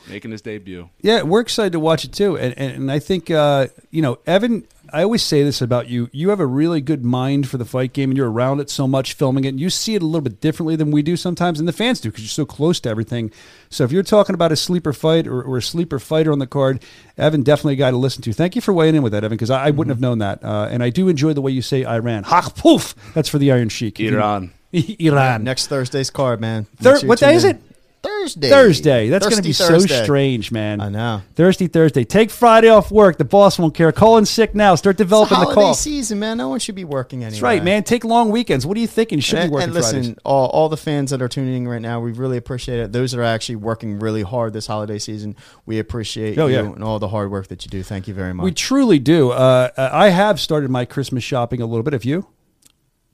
making 0.09 0.31
his 0.31 0.41
debut. 0.41 0.89
Yeah, 1.01 1.21
we're 1.21 1.39
excited 1.39 1.71
to 1.71 1.79
watch 1.79 2.03
it 2.03 2.11
too, 2.11 2.37
and 2.37 2.53
and, 2.57 2.71
and 2.73 2.91
I 2.91 2.99
think 2.99 3.31
uh, 3.31 3.67
you 3.89 4.01
know 4.01 4.19
Evan. 4.27 4.67
I 4.93 5.03
always 5.03 5.23
say 5.23 5.43
this 5.43 5.61
about 5.61 5.87
you: 5.89 6.09
you 6.11 6.29
have 6.29 6.39
a 6.39 6.45
really 6.45 6.81
good 6.81 7.03
mind 7.05 7.47
for 7.49 7.57
the 7.57 7.65
fight 7.65 7.93
game, 7.93 8.09
and 8.11 8.17
you're 8.17 8.29
around 8.31 8.59
it 8.59 8.69
so 8.69 8.87
much, 8.87 9.13
filming 9.13 9.43
it. 9.45 9.49
And 9.49 9.59
you 9.59 9.69
see 9.69 9.95
it 9.95 10.01
a 10.01 10.05
little 10.05 10.21
bit 10.21 10.41
differently 10.41 10.75
than 10.75 10.91
we 10.91 11.01
do 11.01 11.15
sometimes, 11.17 11.59
and 11.59 11.67
the 11.67 11.73
fans 11.73 11.99
do 11.99 12.09
because 12.09 12.23
you're 12.23 12.29
so 12.29 12.45
close 12.45 12.79
to 12.81 12.89
everything. 12.89 13.31
So 13.69 13.83
if 13.83 13.91
you're 13.91 14.03
talking 14.03 14.33
about 14.33 14.51
a 14.51 14.55
sleeper 14.55 14.93
fight 14.93 15.27
or, 15.27 15.41
or 15.41 15.57
a 15.57 15.61
sleeper 15.61 15.99
fighter 15.99 16.31
on 16.31 16.39
the 16.39 16.47
card, 16.47 16.83
Evan 17.17 17.43
definitely 17.43 17.73
a 17.73 17.77
guy 17.77 17.91
to 17.91 17.97
listen 17.97 18.21
to. 18.23 18.33
Thank 18.33 18.55
you 18.55 18.61
for 18.61 18.73
weighing 18.73 18.95
in 18.95 19.03
with 19.03 19.11
that, 19.13 19.23
Evan, 19.23 19.35
because 19.35 19.49
I, 19.49 19.67
I 19.67 19.71
wouldn't 19.71 19.91
have 19.95 20.01
known 20.01 20.19
that. 20.19 20.43
Uh, 20.43 20.67
and 20.71 20.81
I 20.83 20.89
do 20.89 21.07
enjoy 21.09 21.33
the 21.33 21.41
way 21.41 21.51
you 21.51 21.61
say 21.61 21.85
Iran. 21.85 22.23
Ha 22.23 22.49
poof. 22.55 22.95
That's 23.13 23.29
for 23.29 23.37
the 23.37 23.51
Iron 23.51 23.69
Sheik. 23.69 23.99
Iran. 23.99 24.51
Iran. 24.71 25.43
Next 25.43 25.67
Thursday's 25.67 26.09
card, 26.09 26.41
man. 26.41 26.65
Thir- 26.77 26.91
Make 26.91 26.99
sure 26.99 27.01
you 27.03 27.07
what 27.09 27.19
tune 27.19 27.29
day 27.29 27.35
is 27.35 27.43
it? 27.45 27.61
Thursday. 28.07 28.49
Thursday. 28.49 29.09
That's 29.09 29.25
going 29.25 29.37
to 29.41 29.47
be 29.47 29.53
so 29.53 29.79
strange, 29.79 30.51
man. 30.51 30.81
I 30.81 30.89
know. 30.89 31.21
Thirsty 31.35 31.67
Thursday. 31.67 32.03
Take 32.03 32.29
Friday 32.31 32.69
off 32.69 32.89
work. 32.91 33.17
The 33.17 33.25
boss 33.25 33.59
won't 33.59 33.73
care. 33.73 33.91
Call 33.91 34.17
in 34.17 34.25
sick 34.25 34.55
now. 34.55 34.75
Start 34.75 34.97
developing 34.97 35.37
the 35.37 35.43
holiday 35.45 35.61
cough. 35.61 35.77
season, 35.77 36.19
man. 36.19 36.37
No 36.37 36.49
one 36.49 36.59
should 36.59 36.75
be 36.75 36.83
working 36.85 37.19
anyway. 37.23 37.31
That's 37.31 37.41
right, 37.41 37.63
man. 37.63 37.83
Take 37.83 38.03
long 38.03 38.29
weekends. 38.31 38.65
What 38.65 38.77
are 38.77 38.79
you 38.79 38.87
thinking? 38.87 39.17
You 39.17 39.21
shouldn't 39.21 39.43
And, 39.43 39.51
be 39.51 39.53
working 39.55 39.63
and 39.65 39.73
listen, 39.73 40.03
Fridays. 40.03 40.21
all, 40.25 40.47
all 40.49 40.69
the 40.69 40.77
fans 40.77 41.11
that 41.11 41.21
are 41.21 41.27
tuning 41.27 41.63
in 41.63 41.67
right 41.67 41.81
now, 41.81 41.99
we 41.99 42.11
really 42.11 42.37
appreciate 42.37 42.79
it. 42.79 42.91
Those 42.91 43.11
that 43.11 43.19
are 43.19 43.23
actually 43.23 43.57
working 43.57 43.99
really 43.99 44.23
hard 44.23 44.53
this 44.53 44.67
holiday 44.67 44.99
season, 44.99 45.35
we 45.65 45.79
appreciate 45.79 46.37
Oh, 46.37 46.47
you 46.47 46.53
yeah. 46.55 46.59
and 46.61 46.83
all 46.83 46.99
the 46.99 47.09
hard 47.09 47.29
work 47.31 47.47
that 47.47 47.65
you 47.65 47.69
do. 47.69 47.83
Thank 47.83 48.07
you 48.07 48.13
very 48.13 48.33
much. 48.33 48.43
We 48.43 48.51
truly 48.51 48.99
do. 48.99 49.31
Uh, 49.31 49.69
I 49.77 50.09
have 50.09 50.39
started 50.39 50.69
my 50.69 50.85
Christmas 50.85 51.23
shopping 51.23 51.61
a 51.61 51.65
little 51.65 51.83
bit. 51.83 51.93
Have 51.93 52.05
you? 52.05 52.27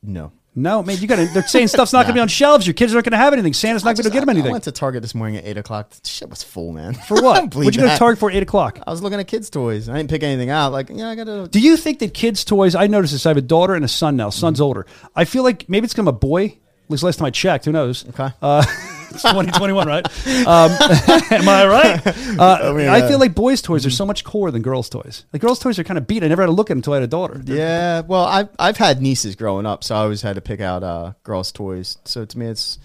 no. 0.02 0.32
No, 0.56 0.84
man. 0.84 0.98
You 1.00 1.08
got 1.08 1.16
to. 1.16 1.26
They're 1.26 1.48
saying 1.48 1.70
stuff's 1.70 1.94
not 1.94 2.04
going 2.04 2.10
to 2.10 2.14
be 2.14 2.20
on 2.20 2.28
shelves. 2.30 2.68
Your 2.68 2.76
kids 2.76 2.94
aren't 2.94 3.06
going 3.06 3.12
to 3.14 3.18
have 3.18 3.34
anything. 3.34 3.54
Santa's 3.54 3.84
not 3.84 3.96
going 3.96 4.04
to 4.04 4.10
get 4.12 4.20
them 4.26 4.30
I- 4.38 4.48
I 4.48 4.52
went 4.52 4.64
to 4.66 4.72
Target 4.72 5.02
this 5.02 5.16
morning 5.16 5.38
at 5.38 5.46
eight 5.46 5.58
o'clock. 5.58 5.92
Shit 6.04 6.30
was 6.30 6.44
full, 6.44 6.72
man. 6.74 6.94
For 6.94 7.16
what? 7.22 7.56
What'd 7.56 7.76
you 7.76 7.82
go 7.82 7.88
to. 7.90 7.98
Target 7.98 8.20
for 8.20 8.30
at 8.30 8.36
eight 8.36 8.44
o'clock? 8.44 8.80
I 8.86 8.92
was 8.92 9.02
looking 9.02 9.20
at 9.20 9.28
kids' 9.28 9.50
toys. 9.50 9.90
I 9.90 9.98
didn't 9.98 10.10
pick 10.12 10.22
anything 10.22 10.52
out. 10.52 10.72
Like, 10.72 10.90
yeah, 10.92 11.10
I 11.10 11.16
got 11.16 11.24
to. 11.26 11.48
Do 11.48 11.60
you 11.60 11.76
think 11.76 12.00
that 12.00 12.14
kids' 12.14 12.46
toys? 12.46 12.76
I 12.76 12.86
noticed 12.88 13.14
this. 13.14 13.26
I 13.26 13.30
have 13.30 13.38
a 13.38 13.42
daughter 13.42 13.74
and 13.74 13.84
a 13.84 13.88
son 13.88 14.16
now. 14.16 14.30
Son's 14.30 14.58
Mm-hmm. 14.58 14.64
older. 14.64 14.86
I 15.16 15.26
feel 15.26 15.42
like 15.44 15.68
maybe 15.68 15.86
it's 15.86 15.94
become 15.94 16.08
a 16.08 16.12
boy. 16.12 16.46
At 16.46 16.90
least 16.90 17.02
last 17.04 17.18
time 17.18 17.26
I 17.26 17.32
checked. 17.32 17.66
Who 17.66 17.72
knows? 17.72 18.08
Okay. 18.10 18.30
Uh, 18.42 18.64
it's 19.14 19.22
2021, 19.24 19.88
right? 19.88 20.06
Um, 20.48 20.72
am 21.32 21.48
I 21.50 21.66
right? 21.68 22.08
Uh, 22.40 22.74
mean, 22.76 22.88
I 22.88 23.02
uh, 23.02 23.08
feel 23.08 23.20
like 23.20 23.34
boys' 23.36 23.62
toys 23.62 23.86
are 23.86 23.90
so 23.92 24.06
much 24.06 24.24
cooler 24.24 24.52
than 24.52 24.62
girls' 24.62 24.90
toys. 24.90 25.26
Like 25.32 25.42
girls' 25.42 25.60
toys 25.60 25.78
are 25.80 25.84
kind 25.84 25.98
of 25.98 26.08
beat. 26.08 26.24
I 26.24 26.28
never 26.28 26.42
had 26.42 26.48
to 26.48 26.52
look 26.54 26.68
at 26.70 26.74
them 26.74 26.80
until 26.80 26.94
I 26.94 26.98
had 26.98 27.04
a 27.04 27.08
daughter. 27.08 27.38
They're- 27.38 27.58
Yeah, 27.58 28.02
well, 28.02 28.26
I've 28.26 28.50
I've 28.60 28.78
had 28.78 29.02
nieces 29.02 29.36
growing 29.36 29.66
up, 29.66 29.84
so 29.84 29.96
I 29.96 30.00
always 30.00 30.22
had 30.22 30.36
to 30.36 30.42
pick 30.42 30.60
out 30.62 30.84
uh, 30.84 31.14
girls' 31.24 31.52
toys. 31.52 31.98
So 32.06 32.26
to 32.26 32.38
me, 32.40 32.48
it's 32.48 32.80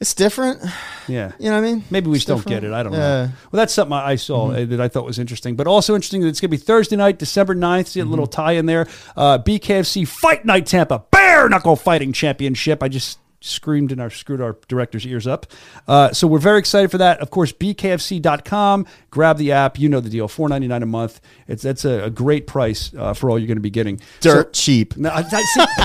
it's 0.00 0.14
different. 0.14 0.62
Yeah. 1.08 1.32
You 1.38 1.46
know 1.48 1.52
what 1.58 1.66
I 1.66 1.72
mean? 1.72 1.84
Maybe 1.90 2.08
we 2.10 2.16
It's 2.18 2.26
just 2.26 2.44
don't 2.44 2.46
get 2.54 2.62
it. 2.64 2.70
I 2.74 2.82
don't 2.82 2.92
Yeah. 2.92 2.98
know. 2.98 3.22
Well, 3.50 3.56
that's 3.60 3.72
something 3.72 3.94
I 3.94 4.10
I 4.10 4.16
saw 4.16 4.50
uh, 4.50 4.66
that 4.66 4.78
I 4.78 4.88
thought 4.88 5.06
was 5.06 5.18
interesting. 5.18 5.56
But 5.56 5.66
also 5.66 5.94
interesting 5.94 6.20
that 6.20 6.28
it's 6.28 6.38
going 6.38 6.50
to 6.50 6.56
be 6.58 6.62
Thursday 6.62 6.96
night, 6.96 7.18
December 7.18 7.54
9th. 7.54 7.86
See 7.86 8.00
a 8.00 8.04
little 8.04 8.26
tie 8.26 8.52
in 8.52 8.66
there. 8.66 8.86
Uh, 9.16 9.38
BKFC 9.38 10.06
Fight 10.06 10.44
Night 10.44 10.66
Tampa 10.66 11.02
Bare 11.10 11.48
Knuckle 11.48 11.76
Fighting 11.76 12.12
Championship. 12.12 12.82
I 12.82 12.88
just 12.88 13.18
screamed 13.40 13.92
and 13.92 14.00
our 14.00 14.10
screwed 14.10 14.40
our 14.40 14.56
director's 14.68 15.06
ears 15.06 15.26
up. 15.26 15.46
Uh, 15.86 16.12
so 16.12 16.26
we're 16.26 16.38
very 16.38 16.58
excited 16.58 16.90
for 16.90 16.98
that. 16.98 17.20
Of 17.20 17.30
course, 17.30 17.52
bkfc.com. 17.52 18.86
Grab 19.10 19.38
the 19.38 19.52
app. 19.52 19.78
You 19.78 19.88
know 19.88 20.00
the 20.00 20.10
deal. 20.10 20.28
Four 20.28 20.48
ninety 20.48 20.68
nine 20.68 20.82
a 20.82 20.86
month. 20.86 21.20
It's 21.46 21.62
that's 21.62 21.84
a, 21.84 22.04
a 22.04 22.10
great 22.10 22.46
price 22.46 22.92
uh, 22.96 23.14
for 23.14 23.30
all 23.30 23.38
you're 23.38 23.48
going 23.48 23.56
to 23.56 23.62
be 23.62 23.70
getting. 23.70 24.00
Dirt 24.20 24.52
cheap. 24.52 24.96
No, 24.96 25.10
I, 25.10 25.18
I 25.20 25.42
see, 25.42 25.64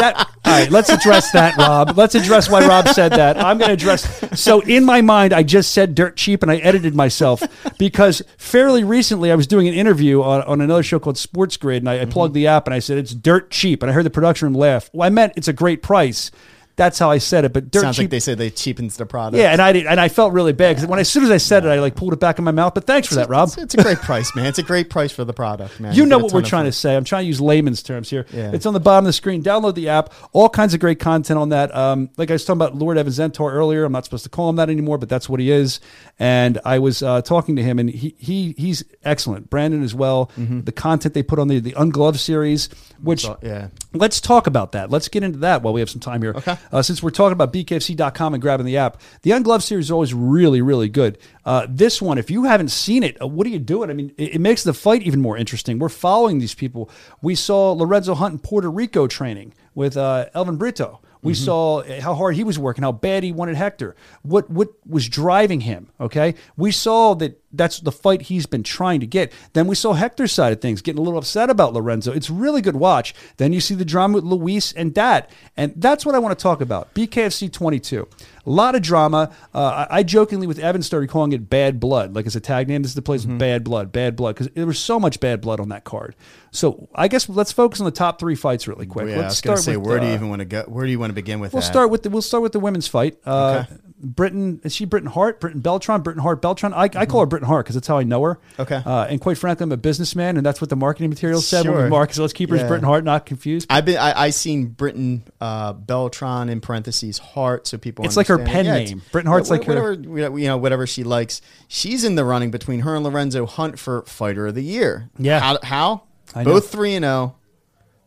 that, 0.00 0.28
all 0.44 0.52
right, 0.52 0.70
let's 0.70 0.88
address 0.88 1.30
that, 1.32 1.56
Rob. 1.56 1.96
Let's 1.96 2.14
address 2.14 2.48
why 2.48 2.66
Rob 2.66 2.88
said 2.88 3.12
that. 3.12 3.36
I'm 3.36 3.58
going 3.58 3.68
to 3.68 3.74
address. 3.74 4.40
So, 4.40 4.60
in 4.60 4.84
my 4.84 5.00
mind, 5.00 5.32
I 5.32 5.42
just 5.42 5.72
said 5.72 5.94
dirt 5.94 6.16
cheap 6.16 6.42
and 6.42 6.50
I 6.50 6.56
edited 6.56 6.94
myself 6.94 7.42
because 7.78 8.22
fairly 8.36 8.84
recently 8.84 9.32
I 9.32 9.34
was 9.34 9.46
doing 9.46 9.68
an 9.68 9.74
interview 9.74 10.22
on, 10.22 10.42
on 10.42 10.60
another 10.60 10.82
show 10.82 10.98
called 10.98 11.18
Sports 11.18 11.56
Grid 11.56 11.82
and 11.82 11.88
I, 11.88 12.02
I 12.02 12.04
plugged 12.04 12.34
the 12.34 12.46
app 12.46 12.66
and 12.66 12.74
I 12.74 12.78
said 12.78 12.98
it's 12.98 13.14
dirt 13.14 13.50
cheap. 13.50 13.82
And 13.82 13.90
I 13.90 13.94
heard 13.94 14.04
the 14.04 14.10
production 14.10 14.46
room 14.46 14.54
laugh. 14.54 14.90
Well, 14.92 15.06
I 15.06 15.10
meant 15.10 15.32
it's 15.36 15.48
a 15.48 15.52
great 15.52 15.82
price. 15.82 16.30
That's 16.76 16.98
how 16.98 17.10
I 17.10 17.18
said 17.18 17.44
it. 17.46 17.52
But 17.54 17.70
dirt 17.70 17.80
Sounds 17.80 17.96
cheap. 17.96 18.04
like 18.04 18.10
they 18.10 18.20
say 18.20 18.34
they 18.34 18.50
cheapens 18.50 18.96
the 18.98 19.06
product. 19.06 19.40
yeah, 19.40 19.50
and 19.52 19.62
I 19.62 19.72
did, 19.72 19.86
and 19.86 19.98
I 19.98 20.08
felt 20.08 20.32
really 20.34 20.52
bad 20.52 20.76
because 20.76 20.86
when 20.88 20.98
as 20.98 21.08
soon 21.08 21.24
as 21.24 21.30
I 21.30 21.38
said 21.38 21.64
it, 21.64 21.68
I 21.68 21.80
like 21.80 21.96
pulled 21.96 22.12
it 22.12 22.20
back 22.20 22.38
in 22.38 22.44
my 22.44 22.50
mouth. 22.50 22.74
But 22.74 22.84
thanks 22.84 23.08
for 23.08 23.14
that, 23.14 23.28
Rob. 23.30 23.48
It's, 23.48 23.56
it's 23.56 23.74
a 23.74 23.82
great 23.82 23.98
price, 23.98 24.34
man. 24.36 24.44
It's 24.46 24.58
a 24.58 24.62
great 24.62 24.90
price 24.90 25.10
for 25.10 25.24
the 25.24 25.32
product, 25.32 25.80
man. 25.80 25.94
You 25.94 26.04
know 26.04 26.18
what 26.18 26.32
we're 26.32 26.42
trying 26.42 26.66
to 26.66 26.72
say. 26.72 26.94
I'm 26.94 27.04
trying 27.04 27.22
to 27.24 27.28
use 27.28 27.40
layman's 27.40 27.82
terms 27.82 28.10
here. 28.10 28.26
Yeah. 28.32 28.50
It's 28.52 28.66
on 28.66 28.74
the 28.74 28.80
bottom 28.80 29.06
of 29.06 29.08
the 29.08 29.12
screen. 29.14 29.42
Download 29.42 29.74
the 29.74 29.88
app. 29.88 30.12
All 30.32 30.48
kinds 30.50 30.74
of 30.74 30.80
great 30.80 31.00
content 31.00 31.38
on 31.38 31.48
that. 31.48 31.74
Um, 31.74 32.10
like 32.18 32.30
I 32.30 32.34
was 32.34 32.44
talking 32.44 32.58
about 32.60 32.74
Lord 32.76 32.98
Evan 32.98 33.12
Zentor 33.12 33.52
earlier. 33.52 33.84
I'm 33.84 33.92
not 33.92 34.04
supposed 34.04 34.24
to 34.24 34.30
call 34.30 34.50
him 34.50 34.56
that 34.56 34.68
anymore, 34.68 34.98
but 34.98 35.08
that's 35.08 35.28
what 35.30 35.40
he 35.40 35.50
is. 35.50 35.80
And 36.18 36.58
I 36.64 36.78
was 36.78 37.02
uh, 37.02 37.22
talking 37.22 37.56
to 37.56 37.62
him, 37.62 37.78
and 37.78 37.88
he, 37.88 38.14
he 38.18 38.54
he's 38.58 38.84
excellent. 39.02 39.48
Brandon 39.48 39.82
as 39.82 39.94
well. 39.94 40.30
The 40.36 40.72
content 40.72 41.14
they 41.14 41.22
put 41.22 41.38
on 41.38 41.48
the 41.48 41.58
the 41.58 41.72
Ungloved 41.72 42.18
series, 42.18 42.68
which 43.02 43.22
So, 43.22 43.38
yeah. 43.42 43.68
Let's 43.94 44.20
talk 44.20 44.46
about 44.46 44.72
that. 44.72 44.90
Let's 44.90 45.08
get 45.08 45.22
into 45.22 45.38
that 45.38 45.62
while 45.62 45.72
we 45.72 45.80
have 45.80 45.88
some 45.88 46.00
time 46.00 46.20
here. 46.20 46.34
Okay. 46.36 46.56
Uh, 46.72 46.82
since 46.82 47.02
we're 47.02 47.10
talking 47.10 47.32
about 47.32 47.52
bkfc.com 47.52 48.34
and 48.34 48.42
grabbing 48.42 48.66
the 48.66 48.76
app, 48.76 49.00
the 49.22 49.30
Ungloved 49.30 49.62
series 49.62 49.86
is 49.86 49.90
always 49.90 50.14
really, 50.14 50.60
really 50.60 50.88
good. 50.88 51.18
Uh, 51.44 51.66
this 51.68 52.00
one, 52.02 52.18
if 52.18 52.30
you 52.30 52.44
haven't 52.44 52.70
seen 52.70 53.02
it, 53.02 53.20
uh, 53.20 53.26
what 53.26 53.46
are 53.46 53.50
you 53.50 53.58
doing? 53.58 53.90
I 53.90 53.92
mean, 53.92 54.12
it, 54.16 54.36
it 54.36 54.40
makes 54.40 54.64
the 54.64 54.74
fight 54.74 55.02
even 55.02 55.20
more 55.20 55.36
interesting. 55.36 55.78
We're 55.78 55.88
following 55.88 56.38
these 56.38 56.54
people. 56.54 56.90
We 57.22 57.34
saw 57.34 57.72
Lorenzo 57.72 58.14
Hunt 58.14 58.32
in 58.32 58.38
Puerto 58.38 58.70
Rico 58.70 59.06
training 59.06 59.54
with 59.74 59.96
uh, 59.96 60.26
Elvin 60.34 60.56
Brito. 60.56 61.00
We 61.26 61.34
saw 61.34 61.82
how 62.00 62.14
hard 62.14 62.36
he 62.36 62.44
was 62.44 62.58
working, 62.58 62.82
how 62.82 62.92
bad 62.92 63.22
he 63.22 63.32
wanted 63.32 63.56
Hector. 63.56 63.94
What 64.22 64.48
what 64.50 64.70
was 64.86 65.08
driving 65.08 65.60
him? 65.60 65.90
Okay, 66.00 66.34
we 66.56 66.70
saw 66.70 67.14
that 67.14 67.40
that's 67.52 67.80
the 67.80 67.92
fight 67.92 68.22
he's 68.22 68.46
been 68.46 68.62
trying 68.62 69.00
to 69.00 69.06
get. 69.06 69.32
Then 69.52 69.66
we 69.66 69.74
saw 69.74 69.94
Hector's 69.94 70.32
side 70.32 70.52
of 70.52 70.60
things, 70.60 70.82
getting 70.82 70.98
a 70.98 71.02
little 71.02 71.18
upset 71.18 71.50
about 71.50 71.72
Lorenzo. 71.72 72.12
It's 72.12 72.30
really 72.30 72.60
good 72.60 72.76
watch. 72.76 73.14
Then 73.38 73.52
you 73.52 73.60
see 73.60 73.74
the 73.74 73.84
drama 73.84 74.16
with 74.16 74.24
Luis 74.24 74.72
and 74.72 74.92
Dat, 74.92 75.30
and 75.56 75.72
that's 75.76 76.04
what 76.04 76.14
I 76.14 76.18
want 76.18 76.38
to 76.38 76.42
talk 76.42 76.60
about. 76.60 76.92
BKFC 76.94 77.52
22, 77.52 78.08
a 78.44 78.50
lot 78.50 78.74
of 78.74 78.82
drama. 78.82 79.30
Uh, 79.54 79.86
I, 79.90 79.98
I 79.98 80.02
jokingly 80.02 80.46
with 80.46 80.58
Evan 80.58 80.82
started 80.82 81.08
calling 81.08 81.32
it 81.32 81.48
Bad 81.48 81.80
Blood, 81.80 82.14
like 82.14 82.26
as 82.26 82.36
a 82.36 82.40
tag 82.40 82.68
name. 82.68 82.82
This 82.82 82.90
is 82.90 82.96
the 82.96 83.02
place 83.02 83.24
with 83.26 83.38
Bad 83.38 83.64
Blood, 83.64 83.92
Bad 83.92 84.16
Blood, 84.16 84.34
because 84.34 84.48
there 84.54 84.66
was 84.66 84.78
so 84.78 85.00
much 85.00 85.20
bad 85.20 85.40
blood 85.40 85.60
on 85.60 85.68
that 85.70 85.84
card. 85.84 86.14
So 86.56 86.88
I 86.94 87.08
guess 87.08 87.28
let's 87.28 87.52
focus 87.52 87.80
on 87.80 87.84
the 87.84 87.90
top 87.90 88.18
three 88.18 88.34
fights 88.34 88.66
really 88.66 88.86
quick. 88.86 89.08
Yeah, 89.08 89.14
I 89.14 89.16
let's 89.18 89.34
was 89.36 89.40
gonna 89.42 89.56
start 89.58 89.64
say, 89.64 89.76
with, 89.76 89.86
where 89.86 90.00
do 90.00 90.06
you 90.06 90.12
uh, 90.12 90.14
even 90.16 90.28
want 90.30 90.40
to 90.40 90.46
go? 90.46 90.62
Where 90.66 90.84
do 90.86 90.90
you 90.90 90.98
want 90.98 91.10
to 91.10 91.14
begin 91.14 91.38
with 91.40 91.52
We'll 91.52 91.60
that? 91.62 91.66
start 91.68 91.90
with 91.90 92.02
the 92.02 92.10
we'll 92.10 92.22
start 92.22 92.42
with 92.42 92.52
the 92.52 92.60
women's 92.60 92.88
fight. 92.88 93.18
Uh, 93.24 93.64
Okay. 93.66 93.76
Britain 93.98 94.60
is 94.62 94.74
she 94.74 94.84
Britain 94.84 95.08
Hart? 95.08 95.40
Britain 95.40 95.60
Beltran? 95.60 96.02
Britain 96.02 96.22
Hart 96.22 96.42
Beltran? 96.42 96.74
I, 96.74 96.82
I 96.94 97.06
call 97.06 97.20
her 97.20 97.26
Britain 97.26 97.48
Hart 97.48 97.64
because 97.64 97.76
that's 97.76 97.86
how 97.88 97.96
I 97.96 98.02
know 98.02 98.22
her. 98.24 98.34
Mm-hmm. 98.34 98.62
Okay. 98.62 98.82
Uh, 98.84 99.06
and 99.06 99.18
quite 99.22 99.38
frankly, 99.38 99.64
I'm 99.64 99.72
a 99.72 99.78
businessman, 99.78 100.36
and 100.36 100.44
that's 100.44 100.60
what 100.60 100.68
the 100.68 100.76
marketing 100.76 101.08
material 101.08 101.40
said 101.40 101.64
when 101.64 101.74
we 101.74 101.80
Sure. 101.80 101.88
market. 101.88 102.14
So 102.16 102.20
let's 102.22 102.34
keep 102.34 102.50
her 102.50 102.56
as 102.56 102.60
Yeah. 102.62 102.68
Britain 102.68 102.84
Hart, 102.84 103.04
not 103.04 103.24
confused. 103.24 103.66
I've 103.70 103.86
been 103.86 103.96
I, 103.96 104.24
I 104.24 104.30
seen 104.30 104.66
Britain 104.66 105.24
uh, 105.40 105.72
Beltran 105.72 106.50
in 106.50 106.60
parentheses 106.60 107.16
Hart, 107.18 107.66
so 107.66 107.78
people. 107.78 108.04
It's 108.04 108.18
like 108.18 108.26
her 108.26 108.38
pen 108.38 108.66
it's- 108.66 108.90
name. 108.90 109.02
Britain 109.12 109.30
Hart's 109.30 109.48
yeah, 109.48 109.56
like 109.56 109.64
her- 109.66 109.94
whatever 109.94 110.38
you 110.38 110.46
know 110.46 110.58
whatever 110.58 110.86
she 110.86 111.02
likes. 111.02 111.40
She's 111.68 112.04
in 112.04 112.16
the 112.16 112.24
running 112.24 112.50
between 112.50 112.80
her 112.80 112.94
and 112.96 113.02
Lorenzo 113.04 113.46
Hunt 113.46 113.78
for 113.78 114.02
Fighter 114.02 114.46
of 114.48 114.54
the 114.54 114.62
Year. 114.62 115.08
Yeah. 115.18 115.40
how? 115.40 115.58
how? 115.62 116.02
I 116.36 116.44
know. 116.44 116.52
Both 116.52 116.70
three 116.70 116.94
and 116.94 117.04
zero. 117.04 117.36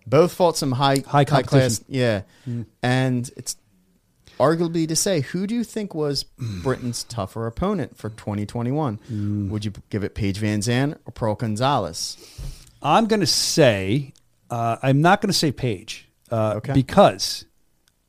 Both 0.07 0.33
fought 0.33 0.57
some 0.57 0.71
high 0.71 1.03
High 1.05 1.23
class. 1.25 1.49
competition. 1.49 1.85
Yeah, 1.87 2.21
and 2.81 3.29
it's 3.35 3.55
arguably 4.39 4.87
to 4.87 4.95
say 4.95 5.19
who 5.21 5.45
do 5.45 5.53
you 5.53 5.63
think 5.63 5.93
was 5.93 6.23
Britain's 6.63 7.03
tougher 7.03 7.45
opponent 7.45 7.97
for 7.97 8.09
2021? 8.09 9.49
Would 9.51 9.65
you 9.65 9.73
give 9.89 10.03
it 10.03 10.15
Paige 10.15 10.39
VanZant 10.39 10.97
or 11.05 11.11
Pearl 11.11 11.35
Gonzalez? 11.35 12.17
I'm 12.81 13.07
going 13.07 13.19
to 13.19 13.25
say, 13.27 14.13
uh, 14.49 14.77
I'm 14.81 15.01
not 15.01 15.21
going 15.21 15.27
to 15.29 15.37
say 15.37 15.51
Paige 15.51 16.07
uh, 16.31 16.53
Okay. 16.57 16.71
because, 16.73 17.43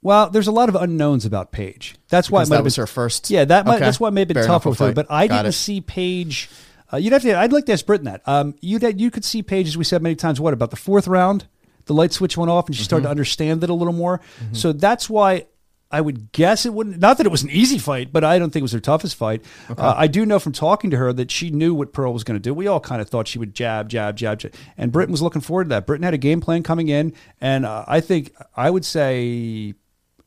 well, 0.00 0.30
there's 0.30 0.46
a 0.46 0.52
lot 0.52 0.68
of 0.68 0.76
unknowns 0.76 1.26
about 1.26 1.50
Paige. 1.50 1.96
That's 2.08 2.30
why 2.30 2.42
it 2.42 2.44
might 2.44 2.50
that 2.50 2.56
have 2.56 2.64
was 2.64 2.76
been, 2.76 2.82
her 2.82 2.86
first- 2.86 3.28
Yeah, 3.30 3.44
that 3.46 3.66
might, 3.66 3.76
Okay. 3.76 3.84
that's 3.86 3.98
why 3.98 4.08
it 4.08 4.12
may 4.12 4.20
have 4.20 4.28
been 4.28 4.36
Bare 4.36 4.46
tougher 4.46 4.70
with 4.70 4.78
her. 4.78 4.92
But 4.92 5.08
I 5.10 5.26
Got 5.26 5.38
didn't 5.38 5.48
it. 5.48 5.52
see 5.52 5.80
Paige. 5.80 6.48
Uh, 6.92 6.96
you'd 6.96 7.12
have 7.12 7.22
to. 7.22 7.38
I'd 7.38 7.52
like 7.52 7.66
to 7.66 7.72
ask 7.72 7.86
Britain 7.86 8.06
that. 8.06 8.22
Um, 8.26 8.54
you'd 8.60 9.00
you 9.00 9.10
could 9.10 9.24
see 9.24 9.42
Paige, 9.42 9.68
as 9.68 9.76
we 9.76 9.84
said 9.84 10.02
many 10.02 10.14
times. 10.16 10.40
What 10.40 10.52
about 10.54 10.70
the 10.70 10.76
fourth 10.76 11.06
round? 11.06 11.46
The 11.86 11.94
light 11.94 12.12
switch 12.12 12.36
went 12.36 12.50
off, 12.50 12.66
and 12.66 12.74
she 12.76 12.80
Mm-hmm. 12.80 12.84
started 12.84 13.02
to 13.04 13.10
understand 13.10 13.64
it 13.64 13.70
a 13.70 13.74
little 13.74 13.92
more. 13.94 14.20
So 14.52 14.72
that's 14.72 15.08
why 15.10 15.46
I 15.90 16.00
would 16.00 16.30
guess 16.30 16.66
it 16.66 16.72
wouldn't. 16.74 16.98
Not 17.00 17.16
that 17.18 17.26
it 17.26 17.30
was 17.30 17.42
an 17.42 17.50
easy 17.50 17.78
fight, 17.78 18.12
but 18.12 18.22
I 18.22 18.38
don't 18.38 18.50
think 18.52 18.60
it 18.60 18.62
was 18.62 18.72
her 18.72 18.80
toughest 18.80 19.16
fight. 19.16 19.44
Uh, 19.68 19.94
I 19.96 20.06
do 20.06 20.24
know 20.24 20.38
from 20.38 20.52
talking 20.52 20.90
to 20.90 20.96
her 20.98 21.12
that 21.12 21.30
she 21.32 21.50
knew 21.50 21.74
what 21.74 21.92
Pearl 21.92 22.12
was 22.12 22.22
going 22.22 22.36
to 22.36 22.40
do. 22.40 22.54
We 22.54 22.68
all 22.68 22.78
kind 22.80 23.00
of 23.02 23.08
thought 23.08 23.26
she 23.26 23.38
would 23.40 23.54
jab, 23.54 23.88
jab, 23.88 24.16
jab, 24.16 24.38
jab, 24.38 24.52
and 24.78 24.92
Britain 24.92 25.10
was 25.10 25.20
looking 25.22 25.40
forward 25.42 25.64
to 25.64 25.68
that. 25.70 25.86
Britain 25.86 26.04
had 26.04 26.14
a 26.14 26.18
game 26.18 26.40
plan 26.40 26.62
coming 26.62 26.88
in, 26.88 27.12
and 27.40 27.66
uh, 27.66 27.84
I 27.88 28.00
think 28.00 28.34
I 28.56 28.70
would 28.70 28.84
say 28.84 29.74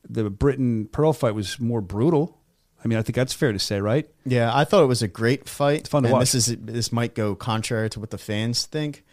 the 0.06 0.28
Britain 0.28 0.86
Pearl 0.92 1.14
fight 1.14 1.34
was 1.34 1.58
more 1.58 1.80
brutal. 1.80 2.38
I 2.84 2.88
mean, 2.88 2.98
I 2.98 3.02
think 3.02 3.16
that's 3.16 3.32
fair 3.32 3.50
to 3.52 3.58
say, 3.58 3.80
right? 3.80 4.06
Yeah, 4.26 4.50
I 4.54 4.64
thought 4.64 4.82
it 4.82 4.86
was 4.88 5.02
a 5.02 5.08
great 5.08 5.48
fight. 5.48 5.88
fun 5.88 6.02
to 6.02 6.08
and 6.08 6.12
watch. 6.12 6.32
This 6.32 6.48
is 6.48 6.56
this 6.60 6.92
might 6.92 7.14
go 7.14 7.34
contrary 7.34 7.88
to 7.90 8.00
what 8.00 8.10
the 8.10 8.18
fans 8.18 8.66
think. 8.66 9.04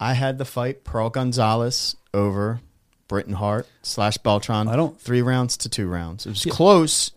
I 0.00 0.14
had 0.14 0.38
the 0.38 0.44
fight 0.44 0.82
Pearl 0.82 1.08
Gonzalez 1.10 1.96
over 2.12 2.60
Britain 3.06 3.34
Hart 3.34 3.68
slash 3.82 4.16
Beltran. 4.18 4.66
I 4.66 4.74
don't- 4.76 5.00
three 5.00 5.22
rounds 5.22 5.56
to 5.58 5.68
two 5.68 5.86
rounds. 5.88 6.26
It 6.26 6.30
was 6.30 6.44
close, 6.46 7.12